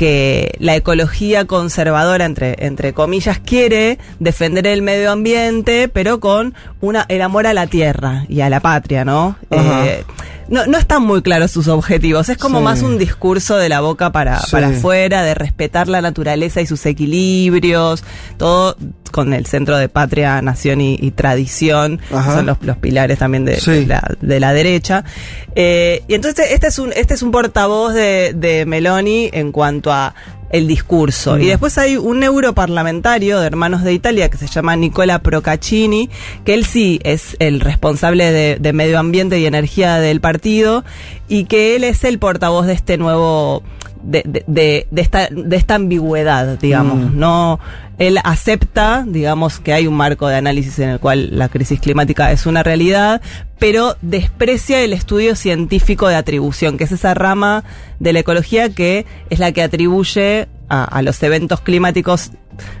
que 0.00 0.54
la 0.60 0.76
ecología 0.76 1.44
conservadora, 1.44 2.24
entre, 2.24 2.56
entre 2.64 2.94
comillas, 2.94 3.38
quiere 3.38 3.98
defender 4.18 4.66
el 4.66 4.80
medio 4.80 5.10
ambiente, 5.12 5.88
pero 5.88 6.20
con 6.20 6.54
una, 6.80 7.04
el 7.10 7.20
amor 7.20 7.46
a 7.46 7.52
la 7.52 7.66
tierra 7.66 8.24
y 8.26 8.40
a 8.40 8.48
la 8.48 8.60
patria, 8.60 9.04
¿no? 9.04 9.36
Eh, 9.50 10.02
no, 10.50 10.66
no 10.66 10.76
están 10.76 11.02
muy 11.02 11.22
claros 11.22 11.50
sus 11.52 11.68
objetivos. 11.68 12.28
Es 12.28 12.36
como 12.36 12.58
Sí. 12.58 12.64
más 12.64 12.82
un 12.82 12.98
discurso 12.98 13.56
de 13.56 13.68
la 13.68 13.80
boca 13.80 14.12
para, 14.12 14.40
Sí. 14.40 14.50
para 14.52 14.68
afuera, 14.68 15.22
de 15.22 15.34
respetar 15.34 15.88
la 15.88 16.02
naturaleza 16.02 16.60
y 16.60 16.66
sus 16.66 16.84
equilibrios, 16.86 18.04
todo 18.36 18.76
con 19.10 19.32
el 19.32 19.46
centro 19.46 19.76
de 19.78 19.88
patria, 19.88 20.40
nación 20.42 20.80
y, 20.80 20.96
y 21.00 21.10
tradición, 21.12 22.00
Ajá. 22.12 22.34
son 22.36 22.46
los, 22.46 22.58
los 22.62 22.76
pilares 22.76 23.18
también 23.18 23.44
de, 23.44 23.58
Sí. 23.60 23.70
de 23.70 23.86
la, 23.86 24.02
de 24.20 24.40
la 24.40 24.52
derecha. 24.52 25.04
Eh, 25.54 26.02
y 26.08 26.14
entonces 26.14 26.46
este 26.50 26.66
es 26.68 26.78
un, 26.78 26.92
este 26.94 27.14
es 27.14 27.22
un 27.22 27.30
portavoz 27.32 27.94
de, 27.94 28.32
de 28.34 28.66
Meloni 28.66 29.30
en 29.32 29.52
cuanto 29.52 29.92
a 29.92 30.14
el 30.50 30.66
discurso. 30.66 31.36
Mm. 31.36 31.42
Y 31.42 31.46
después 31.46 31.78
hay 31.78 31.96
un 31.96 32.22
europarlamentario 32.22 33.40
de 33.40 33.46
Hermanos 33.46 33.82
de 33.82 33.92
Italia 33.92 34.28
que 34.28 34.36
se 34.36 34.46
llama 34.46 34.76
Nicola 34.76 35.20
Procaccini, 35.20 36.10
que 36.44 36.54
él 36.54 36.64
sí 36.64 37.00
es 37.04 37.36
el 37.38 37.60
responsable 37.60 38.30
de, 38.32 38.56
de 38.60 38.72
medio 38.72 38.98
ambiente 38.98 39.38
y 39.38 39.46
energía 39.46 39.98
del 39.98 40.20
partido, 40.20 40.84
y 41.28 41.44
que 41.44 41.76
él 41.76 41.84
es 41.84 42.04
el 42.04 42.18
portavoz 42.18 42.66
de 42.66 42.74
este 42.74 42.98
nuevo 42.98 43.62
de, 44.02 44.22
de- 44.26 44.44
de- 44.46 44.86
de 44.90 45.02
esta, 45.02 45.28
de 45.30 45.56
esta 45.56 45.74
ambigüedad, 45.76 46.58
digamos. 46.58 47.12
Mm. 47.12 47.18
No, 47.18 47.60
él 47.98 48.18
acepta, 48.24 49.04
digamos, 49.06 49.60
que 49.60 49.72
hay 49.72 49.86
un 49.86 49.94
marco 49.94 50.26
de 50.28 50.36
análisis 50.36 50.78
en 50.78 50.88
el 50.90 50.98
cual 51.00 51.36
la 51.38 51.48
crisis 51.48 51.80
climática 51.80 52.32
es 52.32 52.46
una 52.46 52.62
realidad, 52.62 53.20
pero 53.58 53.96
desprecia 54.00 54.80
el 54.82 54.92
estudio 54.92 55.36
científico 55.36 56.08
de 56.08 56.16
atribución, 56.16 56.78
que 56.78 56.84
es 56.84 56.92
esa 56.92 57.12
rama 57.14 57.62
de 57.98 58.12
la 58.12 58.20
ecología 58.20 58.70
que 58.70 59.04
es 59.28 59.38
la 59.38 59.52
que 59.52 59.62
atribuye 59.62 60.48
a, 60.68 60.84
a 60.84 61.02
los 61.02 61.22
eventos 61.22 61.60
climáticos, 61.60 62.30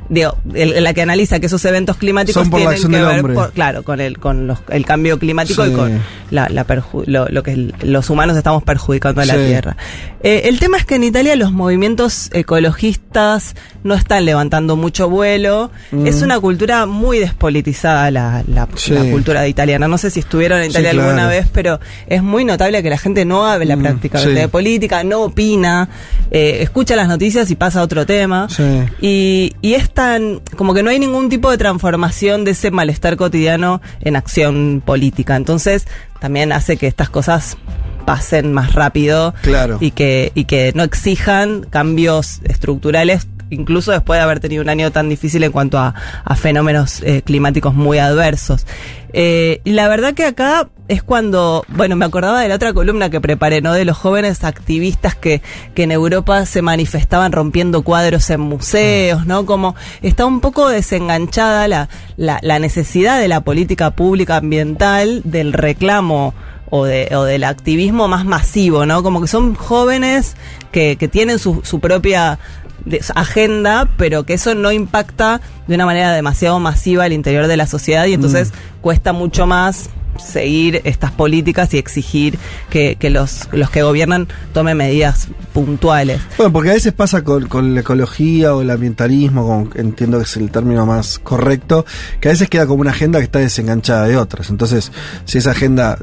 digo, 0.08 0.36
el- 0.54 0.82
la 0.82 0.92
que 0.94 1.02
analiza 1.02 1.40
que 1.40 1.46
esos 1.46 1.64
eventos 1.64 1.96
climáticos 1.96 2.42
Son 2.42 2.50
por 2.50 2.60
tienen 2.60 2.76
que 2.80 2.88
del 2.96 3.06
ver, 3.06 3.18
hombre. 3.20 3.34
por- 3.34 3.52
claro, 3.52 3.82
con 3.82 4.00
el, 4.00 4.18
con 4.18 4.46
los- 4.46 4.58
el 4.70 4.84
cambio 4.84 5.18
climático 5.18 5.64
Sí. 5.64 5.70
y 5.70 5.74
con 5.74 6.00
la, 6.30 6.48
la 6.48 6.66
perju- 6.66 7.04
lo, 7.06 7.26
lo 7.28 7.42
que 7.42 7.72
los 7.82 8.10
humanos 8.10 8.36
estamos 8.36 8.62
perjudicando 8.62 9.20
a 9.20 9.24
la 9.24 9.34
Sí. 9.34 9.40
Tierra. 9.46 9.76
Eh, 10.22 10.42
el 10.46 10.58
tema 10.60 10.76
es 10.76 10.84
que 10.84 10.96
en 10.96 11.04
Italia 11.04 11.34
los 11.36 11.52
movimientos 11.52 12.28
ecologistas 12.32 13.54
no 13.84 13.94
están 13.94 14.24
levantando 14.24 14.76
mucho 14.76 15.08
vuelo. 15.08 15.70
Mm. 15.90 16.06
Es 16.06 16.22
una 16.22 16.38
cultura 16.38 16.86
muy 16.86 17.18
despolitizada 17.18 18.10
la, 18.10 18.42
la- 18.46 18.68
Sí. 18.76 18.92
la 18.92 19.02
cultura 19.10 19.46
italiana. 19.48 19.88
No 19.88 19.98
sé 19.98 20.10
si 20.10 20.20
estuvieron 20.20 20.60
en 20.62 20.70
Italia 20.70 20.90
alguna 20.90 21.12
claro. 21.14 21.28
vez, 21.28 21.46
pero 21.52 21.80
es 22.06 22.22
muy 22.22 22.44
notable 22.44 22.82
que 22.82 22.90
la 22.90 22.98
gente 22.98 23.24
no 23.24 23.46
habla 23.46 23.76
Mm, 23.76 23.80
prácticamente 23.82 24.40
de 24.40 24.48
política, 24.48 25.02
no 25.04 25.20
opina, 25.22 25.88
eh, 26.30 26.58
escucha 26.60 26.94
las 26.96 27.08
noticias 27.08 27.50
y 27.50 27.56
pasa 27.56 27.80
a 27.80 27.82
otro 27.82 28.06
tema. 28.06 28.48
Sí. 28.50 28.62
Y, 29.00 29.52
y 29.70 29.74
es 29.74 29.88
tan, 29.94 30.40
como 30.56 30.74
que 30.74 30.82
no 30.82 30.90
hay 30.90 30.98
ningún 30.98 31.28
tipo 31.28 31.48
de 31.48 31.56
transformación 31.56 32.44
de 32.44 32.50
ese 32.50 32.72
malestar 32.72 33.16
cotidiano 33.16 33.80
en 34.00 34.16
acción 34.16 34.82
política. 34.84 35.36
Entonces, 35.36 35.86
también 36.18 36.50
hace 36.50 36.76
que 36.76 36.88
estas 36.88 37.08
cosas 37.08 37.56
pasen 38.04 38.52
más 38.52 38.72
rápido 38.72 39.32
Claro. 39.42 39.78
y 39.80 39.92
que, 39.92 40.32
y 40.34 40.46
que 40.46 40.72
no 40.74 40.82
exijan 40.82 41.62
cambios 41.70 42.40
estructurales, 42.42 43.28
incluso 43.50 43.92
después 43.92 44.18
de 44.18 44.24
haber 44.24 44.40
tenido 44.40 44.62
un 44.62 44.68
año 44.68 44.90
tan 44.90 45.08
difícil 45.08 45.42
en 45.44 45.52
cuanto 45.52 45.78
a, 45.78 45.94
a 46.24 46.36
fenómenos 46.36 47.02
eh, 47.02 47.22
climáticos 47.22 47.74
muy 47.74 47.98
adversos. 47.98 48.66
Eh, 49.12 49.60
la 49.64 49.88
verdad 49.88 50.14
que 50.14 50.24
acá 50.24 50.68
es 50.86 51.02
cuando, 51.02 51.64
bueno, 51.68 51.96
me 51.96 52.04
acordaba 52.04 52.40
de 52.40 52.48
la 52.48 52.54
otra 52.56 52.72
columna 52.72 53.10
que 53.10 53.20
preparé, 53.20 53.60
¿no? 53.60 53.72
De 53.72 53.84
los 53.84 53.96
jóvenes 53.96 54.42
activistas 54.44 55.14
que, 55.14 55.42
que 55.74 55.84
en 55.84 55.92
Europa 55.92 56.46
se 56.46 56.62
manifestaban 56.62 57.32
rompiendo 57.32 57.82
cuadros 57.82 58.28
en 58.30 58.40
museos, 58.40 59.26
¿no? 59.26 59.46
Como 59.46 59.74
está 60.02 60.26
un 60.26 60.40
poco 60.40 60.68
desenganchada 60.68 61.68
la, 61.68 61.88
la, 62.16 62.38
la 62.42 62.58
necesidad 62.58 63.20
de 63.20 63.28
la 63.28 63.42
política 63.42 63.92
pública 63.92 64.36
ambiental, 64.36 65.22
del 65.24 65.52
reclamo 65.52 66.34
o, 66.70 66.84
de, 66.84 67.08
o 67.14 67.24
del 67.24 67.44
activismo 67.44 68.08
más 68.08 68.24
masivo, 68.24 68.86
¿no? 68.86 69.02
Como 69.02 69.20
que 69.20 69.28
son 69.28 69.54
jóvenes 69.54 70.36
que, 70.72 70.96
que 70.96 71.08
tienen 71.08 71.38
su, 71.38 71.60
su 71.64 71.80
propia 71.80 72.38
de- 72.84 73.00
agenda, 73.14 73.88
pero 73.96 74.24
que 74.24 74.34
eso 74.34 74.54
no 74.54 74.72
impacta 74.72 75.40
de 75.66 75.74
una 75.74 75.86
manera 75.86 76.12
demasiado 76.12 76.58
masiva 76.60 77.04
al 77.04 77.12
interior 77.12 77.46
de 77.46 77.56
la 77.56 77.66
sociedad 77.66 78.06
y 78.06 78.14
entonces 78.14 78.52
cuesta 78.80 79.12
mucho 79.12 79.46
más 79.46 79.90
seguir 80.18 80.82
estas 80.84 81.12
políticas 81.12 81.72
y 81.72 81.78
exigir 81.78 82.36
que, 82.68 82.96
que 82.96 83.08
los, 83.08 83.48
los 83.52 83.70
que 83.70 83.82
gobiernan 83.82 84.28
tomen 84.52 84.76
medidas 84.76 85.28
puntuales. 85.54 86.20
Bueno, 86.36 86.52
porque 86.52 86.70
a 86.70 86.72
veces 86.74 86.92
pasa 86.92 87.22
con, 87.24 87.46
con 87.46 87.74
la 87.74 87.80
ecología 87.80 88.54
o 88.54 88.60
el 88.60 88.70
ambientalismo, 88.70 89.46
con- 89.46 89.80
entiendo 89.80 90.18
que 90.18 90.24
es 90.24 90.36
el 90.36 90.50
término 90.50 90.84
más 90.84 91.18
correcto, 91.20 91.86
que 92.20 92.28
a 92.28 92.32
veces 92.32 92.50
queda 92.50 92.66
como 92.66 92.82
una 92.82 92.90
agenda 92.90 93.18
que 93.20 93.24
está 93.24 93.38
desenganchada 93.38 94.06
de 94.08 94.16
otras. 94.18 94.50
Entonces, 94.50 94.92
si 95.24 95.38
esa 95.38 95.52
agenda, 95.52 95.96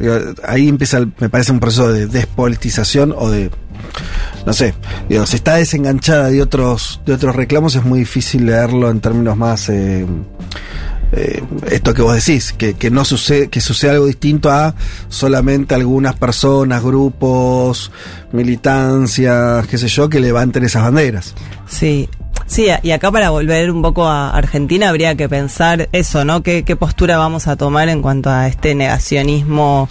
ahí 0.48 0.68
empieza, 0.68 0.98
el- 0.98 1.12
me 1.20 1.30
parece 1.30 1.52
un 1.52 1.60
proceso 1.60 1.92
de 1.92 2.08
despolitización 2.08 3.14
o 3.16 3.30
de, 3.30 3.52
no 4.46 4.54
sé, 4.54 4.74
digo, 5.10 5.26
si 5.26 5.36
está 5.36 5.56
desenganchada 5.56 6.30
de 6.30 6.42
otros, 6.42 7.02
de 7.06 7.14
otros 7.14 7.36
reclamos 7.36 7.76
es 7.76 7.84
muy 7.84 8.00
difícil 8.00 8.46
leerlo 8.46 8.90
en 8.90 9.00
términos 9.00 9.38
más... 9.38 9.70
eh, 9.70 10.06
eh, 11.14 11.42
esto 11.72 11.94
que 11.94 12.02
vos 12.02 12.14
decís, 12.14 12.52
que, 12.52 12.74
que 12.74 12.92
no 12.92 13.06
sucede, 13.06 13.48
que 13.48 13.62
sucede 13.62 13.92
algo 13.92 14.08
distinto 14.08 14.52
a 14.52 14.76
solamente 15.08 15.74
algunas 15.74 16.16
personas, 16.16 16.84
grupos, 16.84 17.92
militancias, 18.34 19.66
qué 19.68 19.78
sé 19.78 19.88
yo, 19.88 20.10
que 20.10 20.20
levanten 20.20 20.66
esas 20.66 20.84
banderas. 20.84 21.34
Sí, 21.66 22.10
sí, 22.46 22.68
y 22.84 22.92
acá 22.92 23.10
para 23.10 23.30
volver 23.30 23.72
un 23.72 23.82
poco 23.82 24.06
a 24.06 24.32
Argentina 24.32 24.90
habría 24.90 25.16
que 25.16 25.30
pensar 25.30 25.88
eso, 25.94 26.26
¿no? 26.26 26.44
¿Qué, 26.44 26.64
qué 26.64 26.76
postura 26.76 27.18
vamos 27.18 27.48
a 27.48 27.56
tomar 27.56 27.88
en 27.88 28.02
cuanto 28.02 28.30
a 28.30 28.48
este 28.50 28.76
negacionismo 28.76 29.88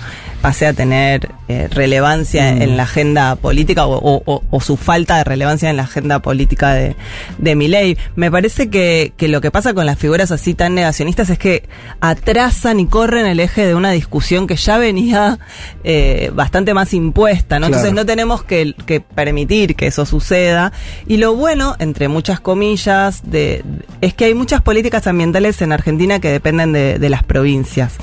pase 0.47 0.65
a 0.69 0.73
tener 0.73 1.29
eh, 1.49 1.67
relevancia 1.71 2.53
Mm. 2.55 2.63
en 2.63 2.77
la 2.77 2.85
agenda 2.85 3.35
política 3.35 3.85
o, 3.87 3.97
o- 3.99 4.23
o- 4.27 4.43
o 4.49 4.61
su 4.61 4.77
falta 4.77 5.17
de 5.19 5.25
relevancia 5.25 5.71
en 5.71 5.77
la 5.77 5.83
agenda 5.83 6.21
política 6.21 6.73
de, 6.73 6.95
de 7.39 7.55
mi 7.57 7.67
ley? 7.67 7.97
Me 8.15 8.31
parece 8.31 8.69
que, 8.71 9.13
que 9.17 9.27
lo 9.27 9.41
que 9.41 9.51
pasa 9.51 9.75
con 9.75 9.87
las 9.87 9.99
figuras 9.99 10.31
así 10.31 10.55
tan 10.55 10.75
negacionistas 10.77 11.31
es 11.31 11.39
que 11.39 11.65
atrasan 12.01 12.79
y 12.79 12.87
corren 12.87 13.27
el 13.27 13.41
eje 13.41 13.67
de 13.67 13.75
una 13.75 13.91
discusión 13.91 14.47
que 14.47 14.55
ya 14.57 14.79
venía 14.79 15.39
eh, 15.83 16.31
bastante 16.33 16.75
más 16.75 16.95
impuesta, 16.95 17.59
¿no? 17.59 17.67
Entonces 17.67 17.93
no 17.93 18.07
tenemos 18.07 18.45
que, 18.45 18.75
que 18.87 19.01
permitir 19.01 19.75
que 19.75 19.87
eso 19.89 20.07
suceda. 20.07 20.73
Y 21.09 21.17
lo 21.17 21.35
bueno, 21.35 21.75
entre 21.81 22.07
muchas 22.09 22.39
comillas, 22.39 23.23
de, 23.29 23.65
es 24.01 24.15
que 24.15 24.27
hay 24.27 24.35
muchas 24.35 24.63
políticas 24.63 25.07
ambientales 25.09 25.61
en 25.63 25.73
Argentina 25.73 26.21
que 26.21 26.31
dependen 26.31 26.73
de, 26.73 26.99
de 27.01 27.09
las 27.11 27.25
provincias. 27.25 27.95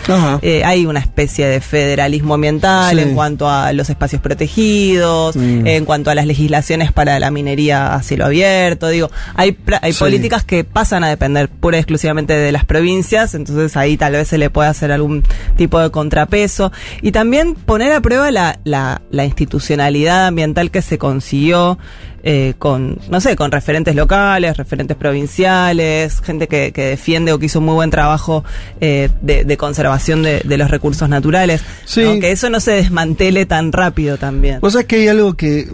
Eh, 0.42 0.64
hay 0.66 0.86
una 0.86 1.00
especie 1.00 1.46
de 1.48 1.62
federalismo 1.62 2.33
ambiental 2.34 2.96
Sí. 2.98 3.02
en 3.04 3.16
cuanto 3.16 3.50
a 3.50 3.72
los 3.74 3.90
espacios 3.90 4.22
protegidos, 4.22 5.36
Mm. 5.36 5.68
en 5.68 5.86
cuanto 5.86 6.10
a 6.10 6.16
las 6.16 6.26
legislaciones 6.26 6.92
para 6.92 7.20
la 7.20 7.32
minería 7.32 7.94
a 7.94 8.04
cielo 8.04 8.26
abierto. 8.26 8.88
Digo, 8.90 9.10
hay, 9.36 9.58
hay 9.82 9.94
Sí. 9.94 10.00
políticas 10.00 10.44
que 10.44 10.64
pasan 10.64 11.04
a 11.04 11.10
depender 11.10 11.50
pura 11.50 11.78
y 11.78 11.80
exclusivamente 11.80 12.34
de 12.34 12.52
las 12.52 12.66
provincias, 12.66 13.34
entonces 13.36 13.76
ahí 13.78 13.98
tal 13.98 14.14
vez 14.14 14.28
se 14.28 14.38
le 14.38 14.50
puede 14.50 14.70
hacer 14.70 14.92
algún 14.92 15.24
tipo 15.58 15.80
de 15.80 15.90
contrapeso. 15.92 16.72
Y 17.02 17.12
también 17.12 17.56
poner 17.56 17.92
a 17.92 18.02
prueba 18.02 18.32
la, 18.32 18.60
la, 18.64 19.02
la 19.12 19.26
institucionalidad 19.26 20.28
ambiental 20.28 20.72
que 20.72 20.82
se 20.82 20.98
consiguió 20.98 21.78
eh, 22.24 22.54
con, 22.58 22.98
no 23.10 23.20
sé, 23.20 23.36
con 23.36 23.52
referentes 23.52 23.96
locales, 23.96 24.56
referentes 24.56 24.96
provinciales, 24.96 26.22
gente 26.22 26.48
que, 26.48 26.72
que 26.72 26.86
defiende 26.86 27.34
o 27.34 27.40
que 27.40 27.48
hizo 27.48 27.60
muy 27.60 27.74
buen 27.74 27.90
trabajo 27.90 28.46
eh, 28.80 29.10
de, 29.22 29.44
de 29.44 29.58
conservación 29.58 30.24
de, 30.24 30.42
de 30.44 30.58
los 30.58 30.72
recursos 30.72 31.10
naturales. 31.10 31.62
Sí. 31.86 32.04
¿no? 32.04 32.20
Que 32.20 32.32
eso 32.32 32.50
no 32.50 32.60
se 32.62 32.72
desmantele 32.72 33.46
tan 33.46 33.72
rápido 33.74 34.18
también. 34.18 34.60
Vos 34.62 34.74
sabés 34.74 34.88
que 34.88 34.96
hay 34.96 35.08
algo 35.10 35.34
que, 35.34 35.60
eh, 35.60 35.70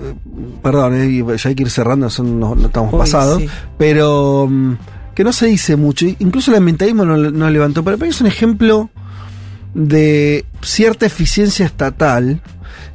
perdón, 0.63 0.95
eh, 0.95 1.37
ya 1.37 1.49
hay 1.49 1.55
que 1.55 1.63
ir 1.63 1.69
cerrando, 1.69 2.09
son, 2.09 2.39
no, 2.39 2.55
no 2.55 2.67
estamos 2.67 2.91
Uy, 2.93 2.99
pasados, 2.99 3.39
sí. 3.39 3.49
pero 3.77 4.47
mm, 4.49 4.73
que 5.13 5.23
no 5.23 5.31
se 5.31 5.45
dice 5.45 5.75
mucho, 5.75 6.07
incluso 6.17 6.49
el 6.51 6.57
ambientalismo 6.57 7.05
no, 7.05 7.15
no 7.15 7.49
levantó, 7.49 7.83
pero 7.83 8.03
es 8.05 8.21
un 8.21 8.27
ejemplo 8.27 8.89
de 9.73 10.45
cierta 10.61 11.05
eficiencia 11.05 11.65
estatal, 11.65 12.41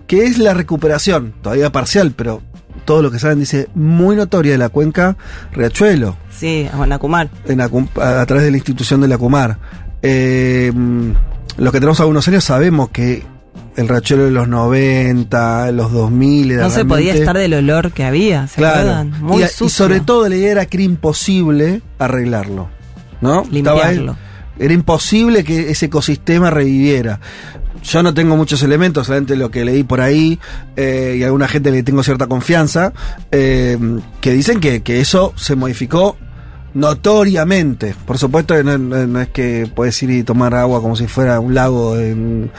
que 0.07 0.25
es 0.25 0.39
la 0.39 0.55
recuperación, 0.55 1.35
todavía 1.41 1.71
parcial, 1.71 2.13
pero 2.17 2.43
todo 2.85 3.03
lo 3.03 3.11
que 3.11 3.19
saben 3.19 3.41
dice 3.41 3.69
muy 3.75 4.17
notoria 4.17 4.53
de 4.53 4.59
la 4.59 4.69
cuenca 4.69 5.17
Riachuelo, 5.53 6.17
Sí, 6.31 6.69
a 6.73 6.77
Guanacumar. 6.77 7.29
en 7.47 7.61
Acum- 7.61 7.89
a, 8.01 8.21
a 8.21 8.27
través 8.27 8.45
de 8.45 8.51
la 8.51 8.57
institución 8.57 9.01
de 9.01 9.09
la 9.09 9.19
Cumar. 9.19 9.59
Eh, 10.03 10.73
los 11.57 11.73
que 11.73 11.79
tenemos 11.81 12.01
algunos 12.01 12.27
años 12.29 12.45
sabemos 12.45 12.91
que 12.91 13.25
el 13.77 13.89
Riachuelo 13.89 14.25
de 14.25 14.31
los 14.31 14.47
90, 14.49 15.73
los 15.73 15.93
2000 15.93 16.51
era 16.53 16.63
No 16.65 16.71
se 16.71 16.85
podía 16.85 17.15
estar 17.15 17.37
del 17.37 17.55
olor 17.55 17.93
que 17.93 18.05
había, 18.05 18.47
¿se 18.47 18.57
Claro. 18.57 18.79
acuerdan? 18.81 19.15
Muy 19.23 19.43
y, 19.43 19.69
sobre 19.69 20.01
todo 20.01 20.29
la 20.29 20.37
idea 20.37 20.53
era 20.53 20.67
que 20.67 20.77
era 20.77 20.85
imposible 20.85 21.83
arreglarlo. 21.99 22.69
¿No? 23.21 23.43
Estaba 23.43 23.53
Limpiarlo. 23.87 24.17
era 24.59 24.75
imposible 24.75 25.45
que 25.45 25.71
ese 25.71 25.87
ecosistema 25.87 26.51
reviviera. 26.51 27.21
Yo 27.85 28.03
no 28.03 28.15
tengo 28.15 28.37
muchos 28.37 28.63
elementos, 28.63 29.07
solamente 29.07 29.37
lo 29.37 29.51
que 29.51 29.65
leí 29.65 29.85
por 29.85 30.01
ahí 30.01 30.39
eh, 30.75 31.17
y 31.19 31.23
alguna 31.23 31.49
gente 31.49 31.71
le 31.71 31.83
tengo 31.83 32.03
cierta 32.03 32.27
confianza, 32.27 32.93
eh, 33.31 33.79
que 34.21 34.33
dicen 34.33 34.59
que, 34.59 34.83
que 34.83 35.01
eso 35.01 35.35
se 35.37 35.55
modificó 35.55 36.17
notoriamente. 36.75 37.95
Por 38.07 38.19
supuesto, 38.19 38.61
no, 38.63 38.77
no- 38.79 39.07
no 39.07 39.21
es 39.21 39.29
que 39.29 39.69
puedes 39.75 40.01
ir 40.03 40.11
y 40.11 40.23
tomar 40.23 40.55
agua 40.55 40.81
como 40.81 40.97
si 40.97 41.07
fuera 41.07 41.41
un 41.41 41.55
lago 41.55 41.97
en, 41.99 42.51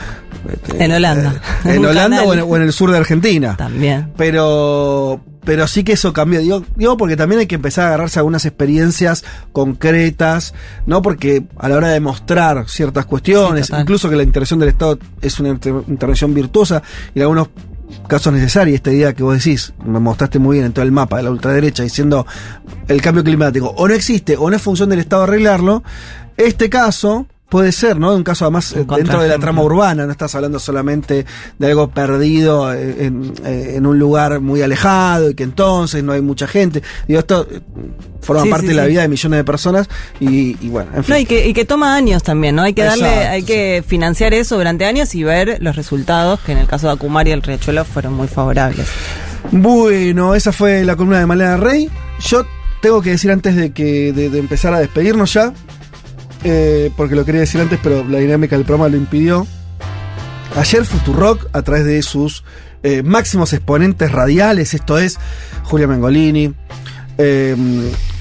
En 0.80 0.92
Holanda. 0.92 1.42
eh, 1.66 1.76
en 1.76 1.86
Holanda 1.86 2.24
o 2.24 2.34
en, 2.34 2.40
o 2.42 2.56
en 2.56 2.62
el 2.64 2.74
sur 2.74 2.92
de 2.92 2.98
Argentina. 2.98 3.56
También. 3.58 4.12
Pero, 4.18 5.22
pero 5.44 5.68
sí 5.68 5.84
que 5.84 5.94
eso 5.94 6.14
cambió. 6.14 6.40
Digo, 6.40 6.64
digo, 6.76 6.98
porque 6.98 7.16
también 7.16 7.40
hay 7.40 7.48
que 7.48 7.56
empezar 7.56 7.86
a 7.86 7.88
agarrarse 7.90 8.20
a 8.20 8.22
algunas 8.22 8.46
experiencias 8.46 9.24
concretas, 9.52 10.54
¿no? 10.86 11.02
Porque 11.02 11.44
a 11.58 11.70
la 11.70 11.76
hora 11.78 11.90
de 11.90 12.00
mostrar 12.00 12.66
ciertas 12.70 13.06
cuestiones, 13.06 13.68
Sí, 13.68 13.74
incluso 13.80 14.10
que 14.10 14.16
la 14.16 14.24
intervención 14.24 14.60
del 14.60 14.70
Estado 14.70 14.98
es 15.22 15.40
una 15.40 15.50
inter- 15.50 15.84
intervención 15.88 16.34
virtuosa 16.34 16.82
y 17.14 17.20
en 17.20 17.24
algunos 17.24 17.50
casos 18.08 18.34
necesaria, 18.34 18.76
esta 18.76 18.92
idea 18.92 19.14
que 19.14 19.24
vos 19.24 19.36
decís, 19.36 19.74
me 19.86 20.00
mostraste 20.00 20.40
muy 20.40 20.56
bien 20.56 20.68
en 20.68 20.74
todo 20.74 20.84
el 20.84 20.92
mapa 20.92 21.18
de 21.18 21.24
la 21.24 21.32
ultraderecha 21.32 21.84
diciendo 21.84 22.26
el 22.88 23.02
cambio 23.02 23.24
climático 23.24 23.74
o 23.76 23.88
no 23.88 23.94
existe 23.94 24.38
o 24.38 24.50
no 24.50 24.56
es 24.56 24.62
función 24.62 24.90
del 24.90 25.00
Estado 25.00 25.24
arreglarlo, 25.24 25.84
este 26.38 26.70
caso 26.70 27.28
puede 27.56 27.72
ser, 27.72 27.98
¿no? 27.98 28.14
Un 28.14 28.26
caso 28.26 28.44
además 28.44 28.74
eh, 28.74 28.86
dentro 28.98 29.22
de 29.22 29.30
la 29.30 29.40
trama 29.40 29.62
urbana, 29.64 30.06
no 30.06 30.12
estás 30.12 30.36
hablando 30.36 30.60
solamente 30.60 31.26
de 31.58 31.68
algo 31.68 31.90
perdido 31.90 32.74
eh, 32.74 33.06
en, 33.06 33.32
eh, 33.46 33.76
en 33.78 33.86
un 33.86 33.98
lugar 33.98 34.42
muy 34.42 34.62
alejado 34.62 35.30
y 35.30 35.36
que 35.36 35.44
entonces 35.44 36.04
no 36.04 36.12
hay 36.12 36.20
mucha 36.20 36.48
gente. 36.48 36.84
Digo, 37.08 37.22
esto 37.22 37.48
forma 38.20 38.44
Sí, 38.44 38.50
parte 38.50 38.66
sí, 38.68 38.74
de 38.74 38.76
la 38.76 38.88
vida 38.88 39.04
de 39.04 39.08
millones 39.08 39.38
de 39.38 39.44
personas 39.46 39.88
y, 40.20 40.58
y 40.60 40.68
bueno, 40.68 40.92
en 40.98 41.06
fin. 41.06 41.14
No, 41.14 41.18
y 41.22 41.26
que, 41.26 41.48
y 41.48 41.54
que 41.54 41.64
toma 41.64 41.96
años 41.96 42.24
también, 42.24 42.58
¿no? 42.58 42.64
Hay 42.64 42.74
que 42.74 42.84
darle, 42.84 43.08
Exacto, 43.08 43.32
hay 43.32 43.44
que 43.44 43.86
financiar 43.88 44.34
eso 44.34 44.58
durante 44.58 44.84
años 44.84 45.16
y 45.16 45.24
ver 45.24 45.60
los 45.62 45.78
resultados, 45.78 46.42
que 46.42 46.52
en 46.52 46.58
el 46.58 46.68
caso 46.68 46.88
de 46.88 46.94
Acumar 46.94 47.26
y 47.30 47.32
el 47.32 47.42
Riachuelo 47.42 47.86
fueron 47.86 48.16
muy 48.16 48.28
favorables. 48.28 48.86
Bueno, 49.50 50.36
esa 50.36 50.52
fue 50.52 50.84
la 50.84 50.98
columna 50.98 51.20
de 51.20 51.26
Malena 51.26 51.56
Rey. 51.56 51.90
Yo 52.20 52.46
tengo 52.82 53.02
que 53.02 53.12
decir 53.12 53.32
antes 53.32 53.56
de 53.56 53.72
que 53.72 54.12
de, 54.12 54.30
de 54.30 54.40
empezar 54.40 54.74
a 54.74 54.80
despedirnos 54.80 55.32
ya, 55.32 55.54
eh, 56.48 56.92
porque 56.96 57.16
lo 57.16 57.26
quería 57.26 57.42
decir 57.42 57.60
antes, 57.60 57.80
pero 57.82 58.04
la 58.08 58.20
dinámica 58.20 58.56
del 58.56 58.66
programa 58.66 58.88
lo 58.88 58.98
impidió. 58.98 59.48
Ayer 60.56 60.86
Futurock, 60.86 61.48
a 61.54 61.64
través 61.64 61.86
de 61.86 62.04
sus 62.04 62.44
eh, 62.84 63.02
máximos 63.02 63.52
exponentes 63.52 64.12
radiales, 64.12 64.76
esto 64.76 65.00
es 65.00 65.18
Julia 65.64 65.88
Mengolini, 65.88 66.54
eh, 67.18 67.56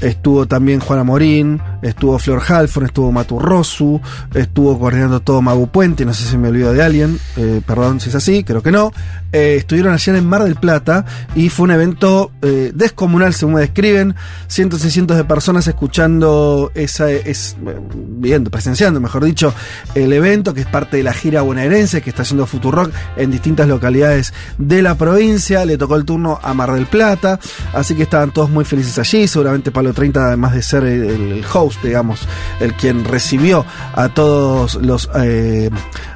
estuvo 0.01 0.47
también 0.47 0.81
Juana 0.81 1.05
Morín, 1.05 1.61
estuvo 1.85 2.19
Flor 2.19 2.43
Halfon, 2.47 2.87
estuvo 2.87 3.13
Maturrosu, 3.13 4.01
estuvo 4.35 4.79
coordinando 4.79 5.21
todo 5.21 5.43
Magu 5.43 5.69
Puente, 5.69 6.05
no 6.05 6.15
sé 6.15 6.25
si 6.25 6.39
me 6.39 6.49
olvido 6.49 6.73
de 6.73 6.83
alguien, 6.83 7.19
eh, 7.37 7.61
perdón 7.65 8.01
si 8.01 8.09
es 8.09 8.15
así, 8.15 8.43
creo 8.43 8.63
que 8.63 8.73
no. 8.73 8.93
Eh, 9.33 9.57
estuvieron 9.57 9.93
ayer 9.93 10.15
en 10.15 10.27
Mar 10.27 10.45
del 10.45 10.55
Plata 10.55 11.05
y 11.35 11.49
fue 11.49 11.65
un 11.65 11.73
evento 11.73 12.31
eh, 12.41 12.71
descomunal, 12.75 13.35
según 13.35 13.55
me 13.55 13.61
describen, 13.61 14.15
cientos 14.47 14.85
y 14.85 14.91
cientos 14.91 15.17
de 15.17 15.25
personas 15.25 15.67
escuchando 15.67 16.71
esa, 16.75 17.11
es, 17.11 17.57
viendo, 17.95 18.51
presenciando, 18.51 19.01
mejor 19.01 19.25
dicho, 19.25 19.53
el 19.95 20.13
evento 20.13 20.55
que 20.55 20.61
es 20.61 20.67
parte 20.67 20.97
de 20.97 21.03
la 21.03 21.13
gira 21.13 21.43
bonaerense 21.43 22.01
que 22.01 22.11
está 22.11 22.23
haciendo 22.23 22.47
Futurock 22.47 22.93
en 23.17 23.31
distintas 23.31 23.69
localidades 23.69 24.33
de 24.57 24.83
la 24.83 24.97
provincia. 24.97 25.65
Le 25.65 25.77
tocó 25.77 25.97
el 25.97 26.05
turno 26.05 26.39
a 26.43 26.55
Mar 26.55 26.73
del 26.73 26.87
Plata, 26.87 27.39
así 27.73 27.95
que 27.95 28.05
estaban 28.05 28.31
todos 28.31 28.51
muy 28.51 28.65
felices 28.65 28.99
allí. 28.99 29.27
Seguramente 29.27 29.71
Palo 29.71 29.93
30, 29.93 30.27
además 30.29 30.55
de 30.55 30.63
ser 30.63 30.85
el, 30.85 31.05
el 31.05 31.45
host, 31.53 31.74
digamos, 31.83 32.27
el 32.61 32.75
quien 32.75 33.05
recibió 33.05 33.65
a 33.95 34.09
todos 34.09 34.75
los 34.77 35.09
eh, 35.17 35.71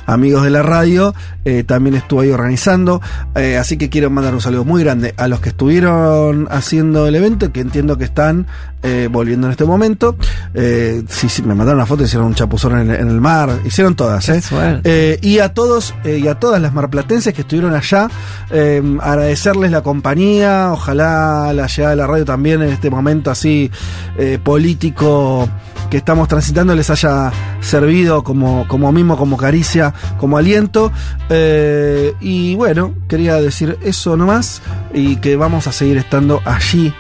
amigos 0.09 0.43
de 0.43 0.51
la 0.51 0.63
radio, 0.63 1.15
eh, 1.45 1.63
también 1.63 1.95
estuvo 1.95 2.23
ahí 2.23 2.31
organizando. 2.31 3.01
Eh, 3.37 3.57
así 3.59 3.77
que 3.77 3.91
quiero 3.91 4.11
mandar 4.11 4.35
un 4.35 4.41
saludo 4.41 4.65
muy 4.65 4.83
grande 4.83 5.15
a 5.17 5.29
los 5.29 5.41
que 5.41 5.51
estuvieron 5.51 6.49
haciendo 6.51 7.07
el 7.07 7.15
evento, 7.15 7.53
que 7.53 7.61
entiendo 7.61 7.99
que 7.99 8.05
están 8.05 8.47
eh, 8.83 9.09
volviendo 9.11 9.47
en 9.47 9.53
este 9.53 9.65
momento. 9.65 10.17
Eh, 10.55 11.03
sí, 11.09 11.29
sí, 11.29 11.43
me 11.43 11.55
mandaron 11.55 11.79
una 11.79 11.87
foto, 11.87 12.05
hicieron 12.05 12.29
un 12.29 12.35
chapuzón 12.35 12.81
en 12.81 12.91
el, 12.91 13.01
en 13.01 13.09
el 13.09 13.21
mar, 13.21 13.51
hicieron 13.65 13.95
todas, 13.95 14.29
¿eh? 14.29 14.41
Eh, 14.85 15.19
y 15.21 15.41
a 15.41 15.53
todos 15.53 15.95
eh, 16.05 16.21
y 16.23 16.29
a 16.29 16.37
todas 16.37 16.61
las 16.61 16.73
marplatenses 16.73 17.35
que 17.35 17.43
estuvieron 17.43 17.75
allá, 17.75 18.09
eh, 18.51 18.83
agradecerles 19.01 19.71
la 19.71 19.83
compañía, 19.83 20.71
ojalá 20.73 21.53
la 21.53 21.67
llegada 21.67 21.91
de 21.91 21.97
la 21.97 22.07
radio 22.07 22.25
también 22.25 22.63
en 22.63 22.71
este 22.71 22.89
momento 22.89 23.31
así 23.31 23.71
eh, 24.17 24.39
político 24.43 25.49
que 25.91 25.97
estamos 25.97 26.29
transitando 26.29 26.75
les 26.75 26.91
haya 26.91 27.33
servido 27.61 28.23
como, 28.23 28.67
como 28.69 28.93
mismo, 28.93 29.17
como 29.17 29.37
caricia, 29.37 29.95
como 30.19 30.39
aliento. 30.39 30.93
Eh, 31.31 32.15
y 32.21 32.55
bueno, 32.55 32.95
quería 33.09 33.37
decir 33.37 33.79
eso 33.83 34.17
nomás 34.17 34.63
y 34.93 35.17
que 35.17 35.37
vamos 35.37 35.67
a 35.67 35.73
seguir 35.73 35.97
estando 35.97 36.41
allí 36.45 36.93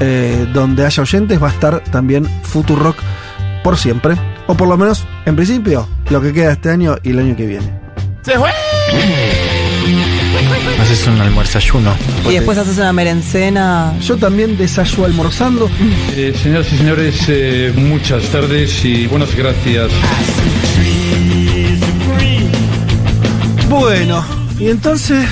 eh, 0.00 0.46
donde 0.52 0.84
haya 0.84 1.02
oyentes, 1.02 1.42
va 1.42 1.48
a 1.48 1.52
estar 1.52 1.80
también 1.84 2.26
Futurock 2.42 2.96
por 3.62 3.78
siempre, 3.78 4.16
o 4.46 4.54
por 4.54 4.68
lo 4.68 4.76
menos 4.76 5.06
en 5.24 5.36
principio, 5.36 5.88
lo 6.10 6.20
que 6.20 6.32
queda 6.32 6.52
este 6.52 6.70
año 6.70 6.96
y 7.02 7.10
el 7.10 7.18
año 7.20 7.36
que 7.36 7.46
viene. 7.46 7.72
¡Se 8.22 8.38
fue! 8.38 8.50
Haces 10.94 11.08
un 11.08 11.20
almuerzayuno. 11.20 11.92
Y 12.30 12.34
después 12.34 12.56
haces 12.56 12.78
una 12.78 12.92
merencena. 12.92 13.98
Yo 14.00 14.16
también 14.16 14.56
desayuno 14.56 15.06
almorzando. 15.06 15.68
Eh, 16.14 16.32
señoras 16.40 16.72
y 16.72 16.76
señores, 16.76 17.24
eh, 17.26 17.72
muchas 17.74 18.22
tardes 18.28 18.84
y 18.84 19.08
buenas 19.08 19.34
gracias. 19.34 19.90
Bueno, 23.68 24.24
y 24.60 24.68
entonces. 24.68 25.26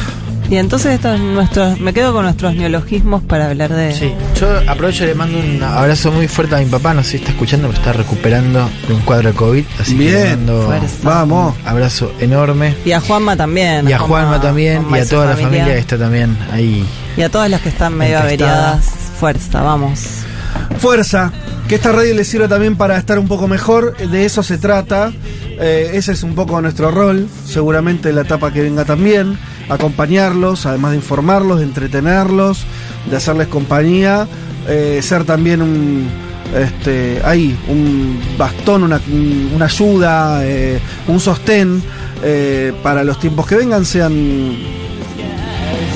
Y 0.51 0.57
entonces 0.57 0.93
estos 0.95 1.19
nuestros, 1.19 1.81
me 1.81 1.95
quedo 1.95 2.12
con 2.12 2.25
nuestros 2.25 2.55
neologismos 2.55 3.23
para 3.23 3.47
hablar 3.49 3.73
de. 3.73 3.95
Sí, 3.95 4.12
yo 4.39 4.49
aprovecho 4.69 5.05
y 5.05 5.07
le 5.09 5.15
mando 5.15 5.39
un 5.39 5.62
abrazo 5.62 6.12
muy 6.12 6.29
fuerte 6.29 6.55
a 6.57 6.59
mi 6.59 6.67
papá, 6.67 6.93
no 6.93 7.03
sé 7.03 7.11
si 7.12 7.17
está 7.19 7.31
escuchando, 7.31 7.69
pero 7.69 7.79
está 7.79 7.93
recuperando 7.95 8.69
de 8.87 8.95
un 8.95 9.01
cuadro 9.01 9.31
de 9.31 9.35
COVID, 9.35 9.65
así 9.81 9.97
que 9.97 10.05
le 10.05 10.11
Bien, 10.11 10.29
mando 10.47 10.67
Fuerza. 10.67 10.97
vamos. 11.03 11.55
un 11.62 11.69
abrazo 11.69 12.12
enorme. 12.21 12.75
Y 12.85 12.93
a 12.93 13.01
Juanma 13.01 13.37
también. 13.37 13.89
Y 13.89 13.93
a 13.93 13.99
Juanma 13.99 14.41
también, 14.41 14.79
Juanma 14.83 14.99
y 14.99 15.01
a 15.01 15.09
toda 15.09 15.27
la 15.27 15.37
familia 15.37 15.65
que 15.67 15.79
está 15.79 15.97
también 15.99 16.37
ahí. 16.53 16.85
Y 17.17 17.23
a 17.23 17.31
todas 17.31 17.49
las 17.49 17.61
que 17.62 17.69
están 17.71 17.95
medio 17.97 18.19
averiadas. 18.19 18.87
Fuerza, 19.19 19.62
vamos. 19.62 20.01
Fuerza, 20.79 21.33
que 21.69 21.77
esta 21.77 21.93
radio 21.93 22.15
les 22.15 22.29
sirva 22.29 22.49
también 22.49 22.77
para 22.77 22.97
estar 22.97 23.19
un 23.19 23.29
poco 23.29 23.47
mejor, 23.49 23.97
de 23.97 24.25
eso 24.25 24.43
se 24.43 24.59
trata, 24.59 25.13
Eh, 25.61 25.91
ese 25.99 26.13
es 26.13 26.23
un 26.25 26.35
poco 26.35 26.61
nuestro 26.61 26.91
rol, 26.91 27.29
seguramente 27.47 28.13
la 28.13 28.23
etapa 28.23 28.53
que 28.53 28.63
venga 28.63 28.85
también, 28.85 29.39
acompañarlos, 29.69 30.65
además 30.67 30.93
de 30.93 30.97
informarlos, 30.97 31.59
de 31.59 31.65
entretenerlos, 31.65 32.65
de 33.09 33.17
hacerles 33.17 33.47
compañía, 33.49 34.27
eh, 34.67 34.99
ser 35.03 35.25
también 35.25 35.61
un, 35.63 36.09
este, 36.59 37.21
ahí, 37.25 37.57
un 37.69 38.19
bastón, 38.39 38.83
una, 38.83 38.99
un- 39.13 39.53
una 39.55 39.67
ayuda, 39.67 40.41
eh, 40.43 40.81
un 41.07 41.21
sostén 41.21 41.83
para 42.83 43.05
los 43.05 43.21
tiempos 43.21 43.47
que 43.47 43.55
vengan, 43.57 43.85
sean 43.85 44.57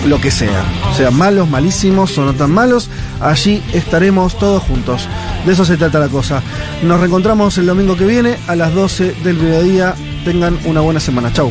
lo 0.07 0.20
que 0.20 0.31
sea, 0.31 0.62
sean 0.97 1.15
malos, 1.17 1.49
malísimos 1.49 2.17
o 2.18 2.25
no 2.25 2.35
tan 2.35 2.51
malos, 2.52 2.89
allí 3.20 3.62
estaremos 3.72 4.38
todos 4.38 4.62
juntos. 4.62 5.08
De 5.44 5.52
eso 5.52 5.64
se 5.64 5.76
trata 5.76 5.98
la 5.98 6.08
cosa. 6.08 6.42
Nos 6.82 7.00
reencontramos 7.00 7.56
el 7.58 7.66
domingo 7.66 7.96
que 7.96 8.06
viene 8.06 8.36
a 8.46 8.56
las 8.56 8.74
12 8.74 9.14
del 9.24 9.36
mediodía. 9.36 9.94
Tengan 10.24 10.58
una 10.64 10.80
buena 10.80 11.00
semana. 11.00 11.32
Chau. 11.32 11.50